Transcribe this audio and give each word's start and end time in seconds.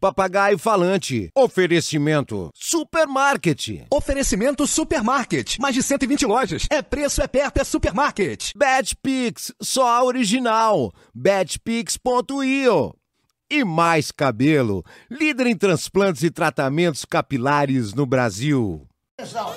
Papagaio 0.00 0.56
Falante. 0.58 1.28
Oferecimento 1.34 2.50
Supermarket. 2.54 3.84
Oferecimento 3.90 4.66
Supermarket. 4.66 5.58
Mais 5.58 5.74
de 5.74 5.82
120 5.82 6.24
lojas. 6.24 6.66
É 6.70 6.80
preço, 6.80 7.20
é 7.20 7.26
perto, 7.26 7.58
é 7.58 7.64
supermarket. 7.64 8.52
Betpix, 8.54 9.52
só 9.60 9.88
a 9.88 10.04
original. 10.04 10.92
Betpix.io. 11.12 12.94
E 13.50 13.64
mais 13.64 14.12
cabelo, 14.12 14.84
líder 15.10 15.46
em 15.46 15.56
transplantes 15.56 16.22
e 16.22 16.30
tratamentos 16.30 17.04
capilares 17.04 17.94
no 17.94 18.06
Brasil. 18.06 18.86
Está 19.18 19.52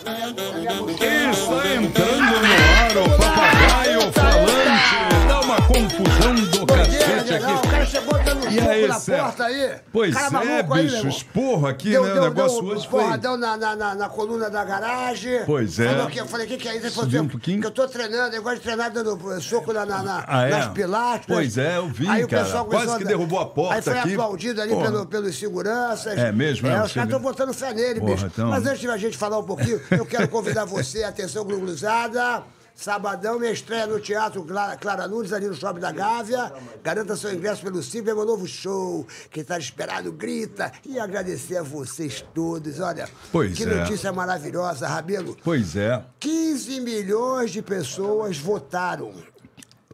entrando 1.75 2.21
no 2.21 2.37
ar 2.47 2.97
o 2.97 3.17
papagaio 3.17 4.11
falante. 4.13 5.27
Dá 5.27 5.41
uma 5.41 5.61
confusão 5.67 6.33
do 6.35 6.65
cacete 6.65 7.33
aqui. 7.35 8.20
E 8.51 8.59
soco 8.59 8.69
aí, 8.71 8.87
na 8.87 8.99
Sérgio? 8.99 9.23
porta 9.25 9.43
aí. 9.45 9.71
Pois 9.91 10.13
cara 10.13 10.27
é, 10.27 10.29
maluco 10.29 10.51
aí, 10.51 10.65
meu 10.67 10.83
bicho, 10.83 10.95
irmão. 10.97 11.09
esporro 11.09 11.67
aqui, 11.67 11.89
Deu, 11.91 12.03
né? 12.05 12.13
deu, 12.13 12.21
o 12.21 12.25
negócio 12.25 12.61
deu 12.61 12.71
hoje 12.75 12.87
foi. 12.89 13.03
porradão 13.03 13.37
na, 13.37 13.57
na, 13.57 13.75
na, 13.75 13.95
na 13.95 14.09
coluna 14.09 14.49
da 14.49 14.63
garagem. 14.63 15.41
Pois 15.45 15.79
é. 15.79 15.89
Falou 15.89 16.07
que, 16.07 16.19
eu 16.19 16.25
falei, 16.27 16.45
o 16.45 16.49
que, 16.49 16.57
que 16.57 16.67
é 16.67 16.75
isso? 16.75 16.85
Ele 16.85 16.91
falou 16.95 17.07
assim, 17.09 17.19
um 17.19 17.27
pouquinho? 17.27 17.61
Que 17.61 17.67
eu 17.67 17.71
tô 17.71 17.87
treinando, 17.87 18.35
eu 18.35 18.43
gosto 18.43 18.57
de 18.57 18.61
treinar 18.61 18.91
dando 18.91 19.41
soco 19.41 19.73
na, 19.73 19.85
na, 19.85 20.03
na- 20.03 20.25
Ah, 20.27 20.47
é? 20.47 20.49
nas 20.51 20.67
pilastras. 20.69 21.25
Pois 21.27 21.57
é, 21.57 21.77
eu 21.77 21.87
vi, 21.87 22.07
aí 22.07 22.23
o 22.23 22.27
cara. 22.27 22.43
pessoal 22.43 22.65
Quase 22.65 22.97
que 22.97 23.05
derrubou 23.05 23.39
a 23.39 23.45
porta 23.45 23.75
Aí 23.75 23.81
foi 23.81 23.97
aqui. 23.99 24.13
aplaudido 24.13 24.61
ali 24.61 24.75
pelo, 24.75 25.05
pelos 25.05 25.37
seguranças. 25.37 26.17
É 26.17 26.31
mesmo, 26.31 26.67
É, 26.67 26.71
é? 26.71 26.83
os 26.83 26.91
caras 26.93 27.09
estão 27.09 27.19
botando 27.21 27.53
fé 27.53 27.73
nele, 27.73 27.99
bicho. 27.99 28.25
então- 28.25 28.49
Mas 28.49 28.65
antes 28.65 28.79
de 28.79 28.87
a 28.89 28.97
gente 28.97 29.17
falar 29.17 29.39
um 29.39 29.43
pouquinho, 29.43 29.79
eu 29.91 30.05
quero 30.05 30.27
convidar 30.27 30.65
você, 30.65 31.03
atenção, 31.03 31.43
Glugulizada. 31.45 32.43
Sabadão, 32.81 33.37
minha 33.37 33.51
estreia 33.51 33.85
no 33.85 33.99
Teatro 33.99 34.43
Clara, 34.43 34.75
Clara 34.75 35.07
Nunes, 35.07 35.31
ali 35.31 35.45
no 35.47 35.53
Shopping 35.53 35.79
da 35.79 35.91
Gávea. 35.91 36.51
Garanta 36.83 37.15
seu 37.15 37.31
ingresso 37.31 37.61
pelo 37.61 37.83
Simples, 37.83 38.09
é 38.11 38.15
meu 38.15 38.25
novo 38.25 38.47
show. 38.47 39.05
Quem 39.29 39.41
está 39.41 39.57
esperado, 39.59 40.11
grita. 40.11 40.71
E 40.83 40.99
agradecer 40.99 41.57
a 41.57 41.63
vocês 41.63 42.25
todos. 42.33 42.79
Olha, 42.79 43.07
Pois 43.31 43.55
que 43.55 43.63
é. 43.63 43.67
notícia 43.67 44.11
maravilhosa, 44.11 44.87
Rabelo. 44.87 45.37
Pois 45.43 45.75
é. 45.75 46.03
15 46.19 46.81
milhões 46.81 47.51
de 47.51 47.61
pessoas 47.61 48.39
votaram 48.39 49.13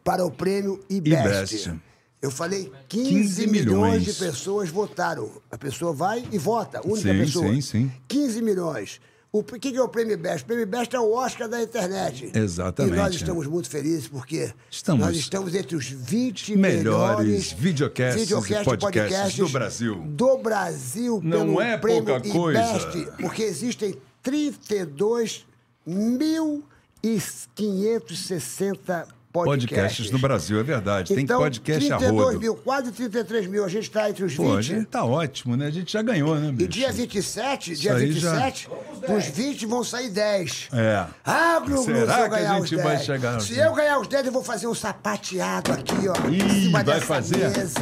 para 0.02 0.24
o 0.24 0.30
prêmio 0.30 0.80
IBEST. 0.88 1.54
IBEST. 1.56 1.80
Eu 2.22 2.30
falei 2.30 2.72
15, 2.88 3.10
15 3.10 3.46
milhões. 3.46 3.66
milhões. 3.92 4.04
de 4.04 4.12
pessoas 4.14 4.70
votaram. 4.70 5.30
A 5.50 5.58
pessoa 5.58 5.92
vai 5.92 6.26
e 6.32 6.38
vota, 6.38 6.80
única 6.84 7.12
Sim, 7.12 7.18
pessoa. 7.18 7.48
sim, 7.48 7.60
sim. 7.60 7.92
15 8.08 8.40
milhões. 8.42 9.00
O 9.30 9.42
que 9.42 9.76
é 9.76 9.82
o 9.82 9.88
prêmio 9.88 10.14
IBEST? 10.14 10.42
O 10.44 10.46
prêmio 10.46 10.62
IBEST 10.62 10.96
é 10.96 11.00
o 11.00 11.12
Oscar 11.12 11.48
da 11.48 11.62
internet. 11.62 12.30
Exatamente. 12.34 12.94
E 12.94 12.96
nós 12.96 13.14
estamos 13.14 13.46
muito 13.46 13.68
felizes 13.68 14.08
porque 14.08 14.50
Estamos. 14.70 15.04
nós 15.04 15.16
estamos 15.16 15.54
entre 15.54 15.76
os 15.76 15.86
20 15.86 16.56
Melhores 16.56 16.78
melhores 16.82 17.52
videocasts 17.52 18.30
e 18.30 18.64
podcasts 18.64 19.36
do 19.36 19.48
Brasil. 19.50 19.94
Do 20.06 20.38
Brasil, 20.38 21.20
Não 21.22 21.60
é 21.60 21.76
pouca 21.76 22.20
coisa. 22.20 22.58
IBEST, 22.58 23.12
porque 23.20 23.42
existem 23.42 23.94
32 24.22 25.46
mil 25.84 26.64
e 27.02 27.20
560 27.54 29.17
podcasts. 29.44 29.78
Podcasts 29.78 30.10
no 30.10 30.18
Brasil, 30.18 30.58
é 30.60 30.62
verdade. 30.62 31.14
Tem 31.14 31.24
então, 31.24 31.38
podcast 31.40 31.92
a 31.92 31.96
32 31.98 32.26
rodo. 32.26 32.40
mil, 32.40 32.54
quase 32.56 32.92
33 32.92 33.46
mil. 33.46 33.64
A 33.64 33.68
gente 33.68 33.84
está 33.84 34.08
entre 34.10 34.24
os 34.24 34.32
20. 34.32 34.38
Pô, 34.46 34.56
a 34.56 34.62
gente 34.62 34.84
tá 34.86 35.04
ótimo, 35.04 35.56
né? 35.56 35.66
A 35.66 35.70
gente 35.70 35.92
já 35.92 36.02
ganhou, 36.02 36.34
né, 36.36 36.50
bicho? 36.52 36.64
E 36.64 36.68
dia 36.68 36.92
27, 36.92 37.74
dia 37.76 37.94
aí 37.94 38.12
já- 38.12 38.32
27, 38.32 38.68
dos 39.06 39.24
20 39.26 39.66
vão 39.66 39.82
sair 39.84 40.10
10. 40.10 40.68
É. 40.72 41.04
Ah, 41.24 41.60
Glu, 41.64 41.76
Glu, 41.76 41.84
Será 41.84 42.14
se 42.14 42.20
eu 42.20 42.28
que 42.28 42.34
a 42.34 42.38
ganhar 42.38 42.60
gente 42.60 42.76
vai 42.76 42.96
10. 42.96 43.04
chegar 43.04 43.40
Se 43.40 43.54
10? 43.54 43.66
eu 43.66 43.74
ganhar 43.74 43.98
os 44.00 44.08
10, 44.08 44.26
eu 44.26 44.32
vou 44.32 44.42
fazer 44.44 44.66
um 44.66 44.74
sapateado 44.74 45.72
aqui, 45.72 46.08
ó. 46.08 46.28
Ih, 46.28 46.42
em 46.42 46.48
cima 46.64 46.72
vai 46.72 46.84
dessa 46.84 47.06
fazer? 47.06 47.36
mesa. 47.38 47.80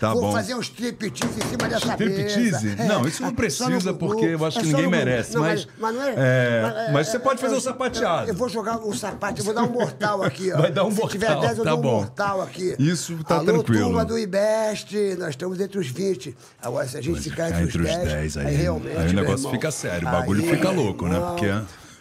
Tá 0.00 0.12
vou 0.12 0.22
bom. 0.22 0.32
fazer 0.32 0.54
um 0.54 0.60
striptease 0.60 1.24
em 1.38 1.48
cima 1.48 1.68
dessa 1.68 1.96
mesa. 1.96 2.04
Striptease? 2.28 2.76
É, 2.78 2.84
Não, 2.86 3.06
isso 3.06 3.22
não 3.22 3.30
só 3.30 3.34
precisa, 3.36 3.92
no 3.92 3.98
porque 3.98 4.24
eu 4.26 4.44
acho 4.44 4.58
é 4.58 4.62
que 4.62 4.66
ninguém 4.68 4.84
no 4.84 4.90
merece, 4.90 5.34
Não, 5.34 5.42
mas- 5.42 5.68
mas 5.78 5.94
não 5.94 6.02
é, 6.02 6.14
é, 6.16 6.90
mas 6.92 7.08
você 7.08 7.18
pode 7.18 7.40
fazer 7.40 7.54
eu- 7.54 7.58
um 7.58 7.60
sapateado. 7.60 8.28
Eu 8.28 8.34
vou 8.34 8.48
jogar 8.48 8.78
um 8.78 8.92
sapato, 8.92 9.40
eu 9.40 9.44
vou 9.44 9.54
dar 9.54 9.62
um 9.62 9.70
mortal 9.72 10.22
aqui, 10.22 10.52
ó. 10.52 10.58
Vai 10.58 10.70
dar 10.72 10.84
um 10.86 10.90
Se 10.94 11.08
tiver 11.08 11.26
mortal, 11.28 11.46
10, 11.46 11.58
eu 11.58 11.64
tá 11.64 11.70
dou 11.70 11.78
um 11.78 11.82
bom. 11.82 11.96
mortal 11.96 12.42
aqui. 12.42 12.74
Isso 12.78 13.16
tá 13.24 13.36
Alô, 13.36 13.44
tranquilo. 13.44 13.84
turma 13.84 14.04
do 14.04 14.18
IBEST, 14.18 15.16
nós 15.18 15.30
estamos 15.30 15.60
entre 15.60 15.78
os 15.78 15.88
20. 15.88 16.36
Agora, 16.62 16.86
se 16.88 16.96
a 16.96 17.00
gente 17.00 17.16
Mas 17.16 17.24
ficar 17.24 17.62
entre 17.62 17.82
os 17.82 17.88
10, 17.88 18.36
aí, 18.36 18.54
realmente, 18.54 18.96
aí 18.96 19.08
o 19.08 19.12
negócio 19.12 19.38
irmão, 19.38 19.52
fica 19.52 19.70
sério, 19.70 20.08
o 20.08 20.10
bagulho 20.10 20.42
aí, 20.44 20.50
fica 20.50 20.70
louco, 20.70 21.06
né? 21.06 21.14
irmão. 21.16 21.30
Porque 21.36 21.52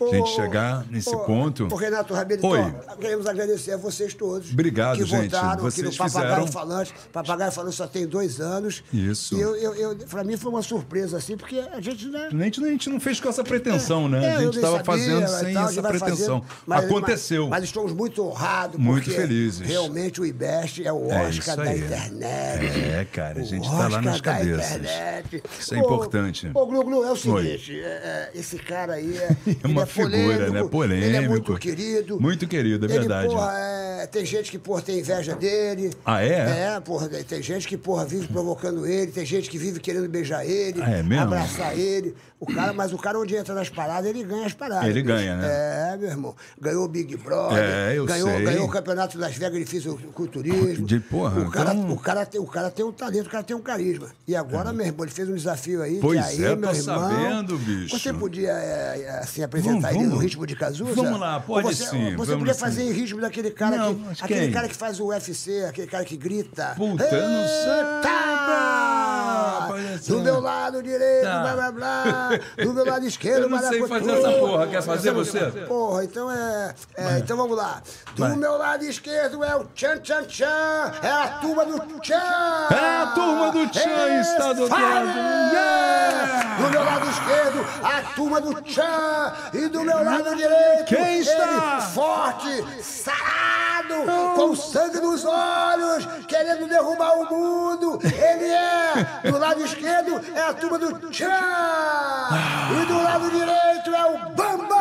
a 0.02 0.08
gente 0.16 0.30
chegar 0.32 0.86
nesse 0.90 1.10
ô, 1.16 1.20
ponto. 1.20 1.68
Ô, 1.72 1.76
Renato 1.76 2.14
Rabelo, 2.14 2.46
Oi. 2.48 2.60
então, 2.60 2.98
queremos 2.98 3.28
agradecer 3.28 3.72
a 3.74 3.78
vocês 3.78 4.14
todos. 4.14 4.52
Obrigado, 4.52 4.98
que 4.98 5.06
gente. 5.06 5.32
votaram 5.32 5.68
aqui 5.68 5.82
no 5.82 5.92
Vocês 5.92 5.98
Papagaio 5.98 6.26
fizeram- 6.30 6.48
Falante. 6.48 6.94
Papagaio 7.14 7.52
Falante 7.52 7.76
só 7.76 7.88
tem 7.88 8.06
dois 8.08 8.40
anos. 8.40 8.84
Isso. 8.94 9.36
E 9.36 9.42
eu, 9.42 9.56
eu, 9.56 9.74
eu, 9.76 9.96
pra 10.08 10.24
mim 10.24 10.38
foi 10.38 10.52
uma 10.52 10.62
surpresa, 10.62 11.18
assim, 11.18 11.38
porque 11.38 11.60
a 11.60 11.80
gente, 11.82 12.08
né? 12.08 12.30
A 12.32 12.36
gente, 12.44 12.64
a 12.64 12.68
gente 12.68 12.90
não 12.90 13.00
fez 13.00 13.20
com 13.20 13.30
essa 13.30 13.44
pretensão, 13.44 14.08
né? 14.10 14.26
É, 14.26 14.36
a 14.36 14.42
gente 14.42 14.56
estava 14.56 14.84
fazendo 14.84 15.28
sem 15.28 15.54
tal, 15.54 15.70
essa 15.70 15.82
pretensão. 15.82 16.42
fazendo, 16.42 16.64
mas- 16.66 16.86
Aconteceu. 16.86 17.42
Mas, 17.44 17.50
mas 17.62 17.64
estamos 17.66 17.92
muito 17.94 18.24
honrados, 18.24 18.80
Muito 18.80 19.10
felizes. 19.12 19.68
realmente 19.68 20.20
o 20.22 20.26
IBEST 20.26 20.86
é 20.86 20.92
o 20.92 21.10
É 21.12 21.28
Oscar 21.28 21.30
isso 21.30 21.56
da 21.58 21.76
internet. 21.76 22.66
É, 22.66 23.06
cara, 23.12 23.40
a 23.40 23.44
gente 23.44 23.70
tá 23.70 23.88
lá 23.88 24.02
nas 24.02 24.22
da 24.22 24.34
cabeças. 24.34 24.72
internet. 24.76 25.44
Isso 25.60 25.76
é 25.76 25.80
importante. 25.80 26.52
Ô, 26.54 26.66
Glu, 26.66 26.84
Glu, 26.84 27.04
é 27.06 27.12
o 27.12 27.16
seguinte, 27.16 27.80
é, 27.80 28.30
é, 28.34 28.40
esse 28.40 28.58
cara 28.58 28.94
aí 28.94 29.18
é, 29.18 29.36
é 29.86 29.94
figura, 29.94 30.12
polêmico, 30.18 30.54
né? 30.54 30.64
Polêmico. 30.70 31.06
Ele 31.08 31.18
é 31.18 31.28
muito 31.28 31.58
querido. 31.58 32.20
Muito 32.22 32.48
querido, 32.48 32.86
é 32.86 32.90
Ele, 32.90 33.00
verdade. 33.00 33.28
porra, 33.28 33.54
é, 33.58 34.08
tem 34.08 34.26
gente 34.26 34.52
que, 34.52 34.58
porra, 34.60 34.82
tem 34.82 35.00
inveja 35.00 35.36
dele. 35.36 35.92
Ah, 36.06 36.24
é? 36.24 36.74
É, 36.76 36.80
porra, 36.80 37.08
tem 37.08 37.42
gente 37.42 37.68
que, 37.68 37.78
porra, 37.78 38.06
vive 38.06 38.28
provocando 38.28 38.86
ele, 38.86 39.12
tem 39.12 39.26
gente 39.26 39.50
que 39.50 39.58
vive 39.58 39.80
querendo 39.80 40.08
beijar 40.10 40.46
ele, 40.46 40.82
Ah, 40.82 40.90
é 40.92 41.04
mesmo? 41.04 41.24
abraçar 41.24 41.78
ele. 41.78 42.14
O 42.38 42.46
cara, 42.46 42.74
mas 42.74 42.92
o 42.92 42.98
cara, 42.98 43.18
onde 43.18 43.36
entra 43.36 43.56
nas 43.56 43.70
paradas, 43.70 44.10
ele 44.10 44.24
ganha 44.24 44.46
as 44.46 44.54
paradas. 44.54 44.90
Ele 44.90 45.02
bicho. 45.02 45.16
ganha, 45.16 45.38
né? 45.38 45.94
É, 45.94 45.98
meu 45.98 46.10
irmão. 46.10 46.36
Ganhou 46.60 46.84
o 46.84 46.88
Big 46.88 47.16
Brother. 47.16 47.58
É, 47.58 47.98
eu 47.98 48.06
ganhou, 48.06 48.30
sei. 48.30 48.44
ganhou 48.44 48.66
o 48.66 48.70
campeonato 48.70 49.14
de 49.14 49.18
Las 49.20 49.36
Vegas, 49.36 49.56
ele 49.56 49.66
fez 49.66 49.86
o 49.86 49.96
culturismo. 50.14 50.86
De 50.86 51.00
porra, 51.00 51.42
o 51.42 51.50
cara, 51.50 51.74
então- 51.74 51.92
o, 51.92 51.98
cara 51.98 52.26
tem, 52.26 52.42
o 52.42 52.46
cara 52.46 52.70
tem 52.70 52.86
um 52.86 52.92
talento, 52.92 53.28
o 53.28 53.30
cara 53.30 53.44
tem 53.44 53.56
um 53.56 53.62
carisma. 53.62 54.10
E 54.28 54.36
agora, 54.36 54.74
meu 54.74 54.86
irmão, 54.86 55.06
ele 55.06 55.14
fez 55.14 55.30
um 55.30 55.36
desafio 55.36 55.82
aí. 55.82 56.00
Pois 56.02 56.20
que 56.20 56.32
aí, 56.32 56.44
é, 56.44 56.56
meu 56.56 56.70
tô 56.70 56.76
irmão, 56.76 57.00
sabendo, 57.00 57.58
bicho. 57.58 57.98
Você 57.98 58.14
podia, 58.14 58.52
é, 58.52 59.02
é, 59.02 59.10
assim, 59.20 59.42
apresentar 59.42 59.90
Vamos, 59.94 60.04
ele 60.04 60.14
no 60.14 60.18
ritmo 60.18 60.46
de 60.46 60.56
Cazuza? 60.56 60.94
Vamos 60.94 61.20
lá, 61.20 61.40
pode 61.40 61.68
Ou 61.68 61.74
você, 61.74 61.86
sim, 61.86 62.16
Você 62.18 62.36
podia 62.36 62.54
sim. 62.54 62.60
fazer 62.60 62.84
em 62.84 62.92
ritmo 62.92 63.22
daquele 63.22 63.52
cara 63.52 63.78
Não, 63.78 63.96
que. 63.96 64.24
Aquele 64.24 64.40
quem? 64.42 64.52
cara 64.52 64.68
que 64.68 64.76
faz 64.76 65.00
o 65.00 65.08
UFC, 65.08 65.64
aquele 65.70 65.88
cara 65.88 66.04
que 66.04 66.18
grita. 66.18 66.74
Puta, 66.76 67.04
eu 67.06 67.30
não 67.30 67.48
sei. 67.48 68.02
Tá! 68.04 69.25
Do 70.08 70.20
meu 70.22 70.40
lado 70.40 70.82
direito, 70.84 71.24
Tá. 71.24 71.42
blá 71.42 71.54
blá 71.54 71.72
blá. 71.72 72.30
Do 72.64 72.74
meu 72.74 72.86
lado 72.86 73.06
esquerdo, 73.08 73.44
Eu 73.44 73.50
não 73.50 73.60
sei 73.60 73.88
fazer 73.88 74.12
essa 74.12 74.32
porra, 74.40 74.68
quer 74.68 74.82
fazer 74.82 75.12
você? 75.12 75.40
Porra, 75.68 76.04
então 76.04 76.32
é. 76.32 76.76
é, 76.98 77.18
então 77.20 77.38
vamos 77.38 77.58
lá. 77.58 77.82
Do 78.16 78.22
Vai. 78.24 78.36
meu 78.36 78.58
lado 78.58 78.84
esquerdo 78.86 79.44
é 79.44 79.56
o 79.56 79.64
Tchan 79.66 79.98
Tchan 80.00 80.24
Tchan. 80.24 80.92
É 81.02 81.10
a 81.10 81.28
turma 81.42 81.66
do 81.66 81.80
Tchan. 82.00 82.14
É 82.72 83.02
a 83.02 83.12
turma 83.16 83.52
do 83.52 83.68
Tchan, 83.70 84.22
está 84.22 84.54
do 84.54 84.68
lado. 84.68 85.08
Yeah! 85.54 86.56
Do 86.58 86.70
meu 86.70 86.84
lado 86.84 87.10
esquerdo, 87.10 87.66
a 87.84 88.02
turma 88.16 88.42
do 88.42 88.62
Tchan. 88.62 89.34
E 89.54 89.68
do 89.68 89.82
meu 89.82 90.04
lado 90.04 90.36
direito, 90.36 90.86
Quem 90.86 91.20
está? 91.20 91.82
forte, 91.94 92.64
sarado, 92.82 93.96
com 94.36 94.56
sangue 94.56 95.00
nos 95.00 95.24
olhos, 95.26 96.06
querendo 96.28 96.68
derrubar 96.68 97.14
o 97.20 97.26
mundo. 97.30 98.00
Ele 98.04 98.46
é. 98.46 99.30
Do 99.32 99.38
lado 99.38 99.65
esquerdo 99.66 100.22
é 100.36 100.42
a 100.42 100.54
turma 100.54 100.80
do 100.80 101.10
Tchan. 101.10 101.28
E 101.28 102.86
do 102.86 103.04
lado 103.04 103.30
direito 103.30 103.96
é 103.96 104.06
o 104.06 104.30
Bambam. 104.30 104.76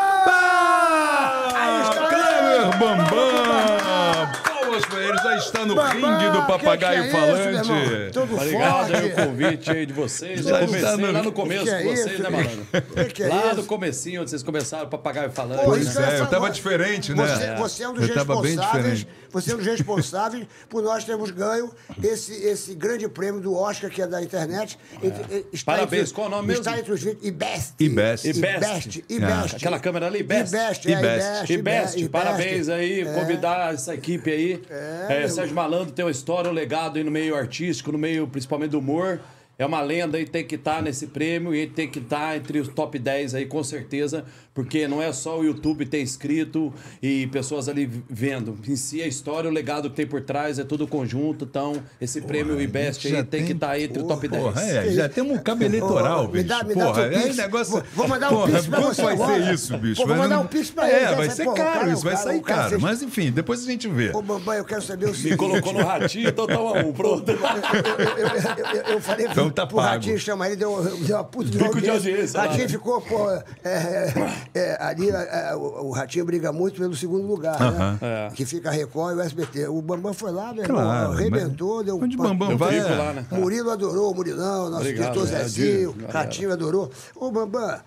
Aí 1.55 1.83
está 1.83 2.07
Kleber. 2.09 2.79
Bambam! 2.79 4.45
Palmas 4.45 4.85
pra 4.87 5.01
ele 5.01 5.19
já 5.19 5.37
está 5.37 5.65
no 5.67 5.75
Bambam, 5.75 6.19
ringue 6.19 6.31
do 6.31 6.41
que 6.43 6.47
papagaio 6.49 7.11
que 7.11 7.17
é 7.17 7.21
isso, 7.21 7.63
falante. 7.63 8.19
Obrigado 8.35 8.95
aí 8.95 9.07
o 9.07 9.15
convite 9.15 9.71
aí 9.71 9.87
de 9.87 9.93
vocês. 9.93 10.41
Já 10.45 10.61
Eu 10.61 10.67
comecei 10.67 10.97
no- 10.97 11.13
lá 11.13 11.23
no 11.23 11.33
começo 11.33 11.65
Que 11.65 11.71
que 11.71 11.75
é 11.77 11.83
com 11.83 11.91
vocês, 11.91 12.07
isso, 12.13 12.23
né, 12.23 12.29
malandro? 12.31 12.67
Que 12.95 13.05
que 13.13 13.23
é 13.23 13.29
lá 13.29 13.47
isso? 13.47 13.57
no 13.57 13.65
comecinho, 13.65 14.21
onde 14.23 14.31
vocês 14.31 14.43
começaram, 14.43 14.89
papagaio 14.89 15.31
falante. 15.31 15.65
Pô, 15.65 15.77
né? 15.77 15.85
que 15.85 15.99
é, 15.99 16.21
eu 16.21 16.27
tava 16.27 16.51
diferente, 16.51 17.15
né? 17.15 17.27
Você, 17.27 17.45
É. 17.45 17.55
você 17.57 17.83
é 17.85 17.89
um 17.89 17.93
dos 17.95 18.09
Eu 18.09 18.15
tava 18.15 18.41
bem 18.41 18.57
responsáveis. 18.57 19.07
Diferente. 19.35 19.45
Você 19.45 19.51
é 19.51 19.55
um 19.55 19.59
dos 19.59 19.67
responsáveis 19.67 20.47
por 20.69 20.83
nós 20.83 21.05
termos 21.05 21.31
ganho 21.31 21.71
esse, 22.03 22.33
esse 22.33 22.75
grande 22.75 23.09
prêmio 23.09 23.41
do 23.41 23.55
Oscar, 23.55 23.91
que 23.91 24.01
é 24.03 24.07
da 24.07 24.23
internet. 24.23 24.79
Entre- 25.03 25.47
está 25.53 25.73
Parabéns, 25.73 26.03
entre- 26.05 26.15
qual 26.15 26.27
o 26.27 26.31
nome 26.31 26.53
Está 26.53 26.71
mesmo? 26.73 26.81
entre 26.83 26.93
os 26.95 27.03
20. 27.03 27.27
IBEST. 27.27 27.75
IBEST. 27.81 28.29
IBEST. 28.29 29.05
É. 29.09 29.13
IBEST. 29.15 29.57
Aquela 29.57 29.79
câmera 29.79 30.07
ali, 30.07 30.23
Best. 30.23 30.55
IBEST, 30.55 30.89
é, 30.89 30.99
IBEST. 30.99 31.03
IBEST. 31.03 31.53
E 31.53 31.59
Best, 31.59 31.97
IBEST. 31.99 32.09
parabéns 32.11 32.69
aí, 32.69 33.01
É. 33.01 33.13
convidar 33.13 33.75
essa 33.75 33.95
equipe 33.95 34.31
aí. 34.31 34.63
É, 34.71 35.29
Sérgio 35.29 35.55
Malandro 35.55 35.93
tem 35.93 36.05
uma 36.05 36.11
história, 36.11 36.51
um 36.51 36.55
legado 36.55 36.97
aí 36.97 37.05
no 37.05 37.11
meio 37.11 37.35
artístico, 37.35 37.91
no 37.93 37.99
meio 37.99 38.27
principalmente 38.29 38.71
do 38.71 38.79
humor. 38.79 39.21
É 39.59 39.65
uma 39.65 39.81
lenda 39.81 40.19
e 40.21 40.25
tem 40.27 40.45
que 40.45 40.57
estar 40.57 40.83
nesse 40.83 41.07
prêmio 41.07 41.55
e 41.55 41.59
ele 41.61 41.71
tem 41.71 41.89
que 41.89 42.01
estar 42.01 42.37
entre 42.37 42.59
os 42.59 42.69
top 42.69 42.99
10 42.99 43.35
aí, 43.37 43.47
com 43.47 43.63
certeza, 43.63 44.25
porque 44.53 44.89
não 44.89 45.01
é 45.01 45.13
só 45.13 45.39
o 45.39 45.45
YouTube 45.45 45.87
ter 45.87 46.01
inscrito 46.03 46.73
e 47.03 47.27
pessoas 47.29 47.69
ali 47.69 47.89
vendo. 48.11 48.59
Em 48.67 48.75
si, 48.75 49.01
a 49.01 49.07
história, 49.07 49.49
o 49.49 49.53
legado 49.53 49.89
que 49.91 49.97
tem 49.97 50.07
por 50.07 50.21
trás 50.23 50.59
é 50.59 50.65
tudo 50.65 50.89
conjunto. 50.89 51.45
Então, 51.49 51.81
esse 52.01 52.21
prêmio 52.21 52.61
IBEST 52.61 53.07
aí 53.07 53.13
já 53.13 53.25
tem, 53.25 53.45
que 53.45 53.53
estar 53.53 53.79
entre 53.79 54.03
o 54.03 54.07
top 54.07 54.27
10. 54.27 54.43
Porra, 54.43 54.61
é, 54.63 54.91
já 54.91 55.09
temos 55.09 55.37
um 55.37 55.43
cabo 55.43 55.63
eleitoral, 55.63 56.25
Ô, 56.25 56.27
me 56.27 56.33
bicho. 56.33 56.45
dá- 56.47 56.65
me 56.65 56.75
dá 56.75 56.87
Porra, 56.87 57.03
é 57.03 57.23
pix. 57.23 57.37
negócio. 57.37 57.73
Vou- 57.75 57.83
vou 57.95 58.09
mandar 58.09 58.31
um 58.33 58.35
Porra, 58.37 58.53
pix 58.53 58.67
pra 58.67 58.81
você 58.81 59.03
vai 59.03 59.15
agora. 59.15 59.45
ser 59.45 59.55
isso, 59.55 59.79
bicho? 59.79 60.01
Pô, 60.01 60.07
vou 60.09 60.17
Vai 60.17 60.29
mandar 60.29 60.41
um 60.41 60.47
pix 60.49 60.71
pra 60.71 60.89
É, 60.91 60.97
ele, 60.97 61.05
vai 61.07 61.15
vai- 61.15 61.31
ser 61.31 61.45
porra, 61.45 61.55
o 61.55 61.59
caro, 61.59 61.79
cara- 61.81 61.93
isso 61.93 62.03
vai 62.05 62.17
sair 62.17 62.41
cara 62.43 62.63
caro. 62.71 62.81
Mas 62.81 63.03
enfim, 63.03 63.31
depois 63.31 63.63
a 63.63 63.67
gente 63.71 63.87
vê. 63.89 64.11
Ô, 64.15 64.21
Bambam, 64.21 64.55
eu 64.57 64.65
quero 64.65 64.83
saber 64.83 65.07
o 65.07 65.11
Me 65.11 65.15
seguinte. 65.15 65.37
colocou 65.37 65.73
no 65.73 65.85
ratinho, 65.85 66.29
então 66.29 66.47
toma 66.47 66.73
um, 66.85 66.93
pronto. 66.93 67.31
eu, 67.31 67.37
eu, 67.37 68.77
eu, 68.77 68.83
eu 68.95 69.01
falei 69.01 69.27
Então 69.27 69.44
tá 69.51 69.67
pro 69.67 69.77
pago. 69.77 69.89
Ratinho 69.89 70.19
chamar 70.19 70.47
ele, 70.49 70.57
deu, 70.57 70.83
deu 71.07 71.17
uma 71.17 71.25
puta 71.25 71.51
de 71.51 71.59
Bico 71.59 71.81
de 71.81 71.91
audiência. 71.91 72.39
lá. 72.41 72.47
Ratinho 72.47 72.69
ficou, 72.69 73.01
pô, 73.01 73.31
é, 73.31 73.45
é, 73.65 74.15
é, 74.55 74.77
ali 74.81 75.11
é, 75.11 75.55
o, 75.55 75.87
o 75.87 75.91
Ratinho 75.91 76.25
briga 76.25 76.53
muito 76.53 76.81
pelo 76.81 76.95
segundo 76.95 77.27
lugar, 77.27 77.61
Aham. 77.61 77.99
né? 78.01 78.31
Que 78.35 78.45
fica 78.45 78.69
a 78.69 78.73
Record 78.73 79.17
e 79.17 79.19
o 79.19 79.23
SBT. 79.23 79.69
O 79.69 79.81
Bambam 79.83 80.13
foi 80.13 80.31
lá, 80.33 80.53
meu 80.53 80.65
irmão, 80.65 80.83
Claro, 80.83 81.13
arrebentou, 81.13 81.77
mas 81.77 81.87
deu 81.87 82.01
onde 82.03 82.17
pa- 82.17 82.23
Bambam 82.25 82.49
Deu 82.49 82.59
vai. 82.59 82.79
é- 82.79 82.83
lá, 82.83 83.13
né? 83.13 83.27
Murilo 83.31 83.71
adorou, 83.71 84.11
o 84.13 84.15
Murilão, 84.15 84.71
nosso 84.71 84.83
Obrigado, 84.83 85.13
diretor 85.15 85.35
é, 85.35 85.39
Zezinho, 85.45 85.95
Ratinho 86.09 86.53
adorou. 86.53 86.91
Ô, 87.17 87.31
Bambam, 87.31 87.79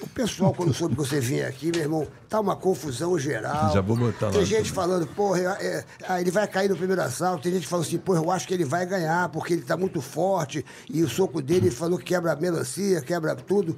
o 0.00 0.06
pessoal, 0.08 0.54
quando 0.54 0.72
soube 0.72 0.94
que 0.96 1.00
você 1.00 1.20
vinha 1.20 1.46
aqui, 1.46 1.70
meu 1.70 1.82
irmão, 1.82 2.06
tá 2.28 2.40
uma 2.40 2.56
confusão 2.56 3.18
geral. 3.18 3.72
Já 3.72 3.80
vou 3.82 3.96
botar 3.96 4.30
Tem 4.30 4.40
lá 4.40 4.44
gente 4.46 4.72
também. 4.72 4.72
falando, 4.72 5.06
porra, 5.08 5.40
é, 5.40 5.66
é, 5.66 5.84
ah, 6.08 6.20
ele 6.20 6.30
vai 6.30 6.46
cair 6.48 6.70
no 6.70 6.76
primeiro 6.76 7.02
assalto. 7.02 7.42
Tem 7.42 7.52
gente 7.52 7.66
falou 7.66 7.84
assim, 7.84 7.98
porra, 7.98 8.20
eu 8.20 8.30
acho 8.30 8.46
que 8.48 8.54
ele 8.54 8.64
vai 8.64 8.86
ganhar, 8.86 9.28
porque 9.28 9.52
ele 9.52 9.62
tá 9.62 9.76
muito 9.76 10.00
forte. 10.00 10.64
E 10.88 11.02
o 11.02 11.08
soco 11.08 11.42
dele, 11.42 11.66
ele 11.66 11.74
falou 11.74 11.98
que 11.98 12.04
quebra 12.06 12.32
a 12.32 12.36
melancia, 12.36 13.00
quebra 13.02 13.34
tudo. 13.36 13.76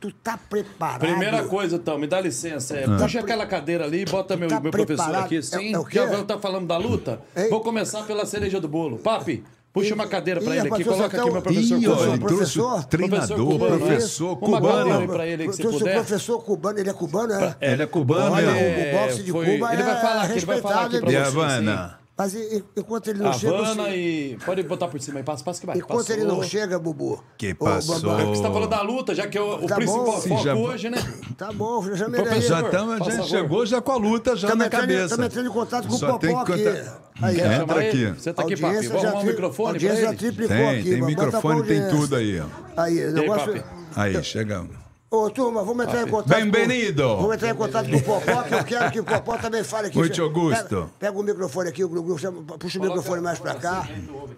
Tu 0.00 0.12
tá 0.12 0.38
preparado? 0.38 1.00
Primeira 1.00 1.42
coisa, 1.44 1.74
então, 1.74 1.98
me 1.98 2.06
dá 2.06 2.20
licença. 2.20 2.76
É, 2.76 2.86
Puxa 2.98 3.18
aquela 3.18 3.44
cadeira 3.46 3.84
ali 3.84 4.02
e 4.02 4.04
bota 4.04 4.36
meu, 4.36 4.48
Tá 4.48 4.60
meu 4.60 4.70
professor 4.70 5.14
aqui. 5.16 5.42
Sim, 5.42 5.74
É- 5.74 5.78
é 5.80 5.84
já 5.90 6.06
vai 6.06 6.20
estar 6.20 6.38
falando 6.38 6.66
da 6.68 6.76
luta? 6.76 7.20
Hein? 7.36 7.48
Vou 7.50 7.60
começar 7.62 8.02
pela 8.04 8.24
cereja 8.24 8.60
do 8.60 8.68
bolo. 8.68 8.98
Papi, 8.98 9.42
puxa 9.78 9.94
uma 9.94 10.06
cadeira 10.06 10.40
pra 10.40 10.54
Ih, 10.54 10.58
ele 10.58 10.68
aqui. 10.68 10.84
Coloca 10.84 11.20
aqui 11.20 11.30
meu 11.30 11.42
professor 11.42 11.78
Ih, 11.78 11.82
trouxe 11.84 12.18
Professor? 12.18 12.78
o 12.78 12.82
treinador, 12.84 13.58
Professor 13.58 14.36
cubano, 14.36 14.84
cubano. 14.90 15.08
pra 15.12 15.26
ele 15.26 15.46
que 15.46 15.52
se 15.52 15.60
Trouxe 15.62 15.76
o 15.76 15.80
puder. 15.80 15.94
professor 15.94 16.38
cubano, 16.44 16.78
ele 16.78 16.90
é 16.90 16.92
cubano, 16.92 17.32
é? 17.34 17.56
Ele 17.60 17.82
é 17.82 17.86
cubano, 17.86 18.32
Olha, 18.34 18.46
é. 18.46 18.94
o, 18.94 18.98
boxe 19.08 19.22
de 19.22 19.30
foi- 19.32 19.46
Cuba 19.46 19.72
ele 19.72 19.82
vai 19.82 19.92
é 19.92 20.00
falar 20.00 20.22
aqui, 20.22 20.32
ele 20.38 20.46
vai 20.46 20.60
falar 20.60 20.74
aqui 20.86 20.94
respeitado, 20.96 21.00
pra 21.00 21.10
E 21.10 21.14
ele- 21.14 21.16
a 21.24 21.30
você, 21.30 21.38
Havana? 21.38 21.97
Mas 22.18 22.34
e- 22.34 22.56
e- 22.58 22.64
enquanto 22.80 23.06
ele 23.08 23.20
não 23.22 23.32
chega... 23.32 23.56
Havana 23.56 23.90
e. 23.90 24.36
Pode 24.44 24.62
botar 24.64 24.88
por 24.88 25.00
cima 25.00 25.20
aí, 25.20 25.22
passa, 25.24 25.44
passa 25.44 25.60
que 25.60 25.66
vai. 25.66 25.78
Enquanto 25.78 25.98
Passou. 25.98 26.16
ele 26.16 26.24
não 26.24 26.42
chega, 26.42 26.76
Bubu... 26.76 27.22
Que 27.38 27.52
ô, 27.52 27.64
passou. 27.64 28.00
Bambam, 28.00 28.34
Você 28.34 28.42
tá 28.42 28.50
falando 28.50 28.68
da 28.70 28.82
luta, 28.82 29.14
já 29.14 29.28
que 29.28 29.38
é 29.38 29.40
o, 29.40 29.64
o 29.64 29.66
Tá 29.68 29.76
principal 29.76 30.04
bom. 30.04 30.20
Foco 30.20 30.42
já- 30.42 30.54
hoje, 30.56 30.90
né? 30.90 30.98
Tá 31.36 31.52
bom, 31.52 31.94
já 31.94 32.08
me 32.08 32.16
aí. 32.18 32.22
Professor, 32.24 32.48
Já, 32.48 32.62
tamo, 32.70 33.04
já 33.10 33.22
chegou 33.22 33.64
já 33.64 33.80
com 33.80 33.92
a 33.92 33.96
luta 33.96 34.30
já 34.34 34.48
Estamos 34.48 34.58
na 34.58 34.66
entrando, 34.66 34.80
cabeça. 34.80 35.04
estamos 35.04 35.26
entrando 35.26 35.46
em 35.46 35.52
contato 35.52 35.86
com 35.88 35.94
Só 35.96 36.06
o 36.16 36.18
Popó 36.18 36.38
aqui. 36.40 36.64
contar- 36.64 36.98
Aí, 37.22 37.36
Entra 37.36 37.56
Chama 37.56 37.84
ele. 37.84 37.88
aqui. 38.08 38.20
Você 38.20 38.32
tá 38.32 38.42
aqui, 38.42 38.56
papi. 38.56 38.86
Vamos 38.88 39.04
arrumar 39.04 39.18
um 39.18 39.20
tri- 39.22 39.30
microfone 39.30 39.78
pra 39.78 39.88
audiência 39.88 40.04
já 40.10 40.14
triplicou 40.14 40.56
Tem, 40.56 40.68
aqui. 40.80 40.90
tem 40.90 41.02
microfone, 41.02 41.62
tem 41.62 41.88
tudo 41.88 42.16
aí. 42.16 42.42
Aí, 42.76 43.04
o 43.06 43.12
negócio... 43.12 43.52
papi? 43.52 43.64
Aí, 43.96 44.24
chegamos. 44.24 44.87
Ô, 45.10 45.30
turma, 45.30 45.64
vamos 45.64 45.86
entrar 45.86 46.02
em 46.06 46.10
contato 46.10 46.28
Bem-vindo. 46.50 47.02
com... 47.02 47.16
Vamos 47.16 47.34
entrar 47.36 47.48
em 47.48 47.54
contato 47.54 47.88
com 47.88 47.96
o 47.96 48.02
Popó, 48.02 48.42
que 48.42 48.54
eu 48.54 48.64
quero 48.64 48.90
que 48.92 49.00
o 49.00 49.04
Popó 49.04 49.38
também 49.38 49.64
fale 49.64 49.86
aqui. 49.86 49.96
Muito 49.96 50.10
Pega- 50.12 50.22
Augusto. 50.22 50.90
Pega, 50.98 51.18
o 51.18 51.22
microfone 51.22 51.68
aqui, 51.70 51.82
o 51.82 52.18
chama- 52.18 52.42
puxa 52.58 52.78
o 52.78 52.82
microfone 52.82 53.22
mais 53.22 53.38
pra 53.38 53.54
cá. 53.54 53.88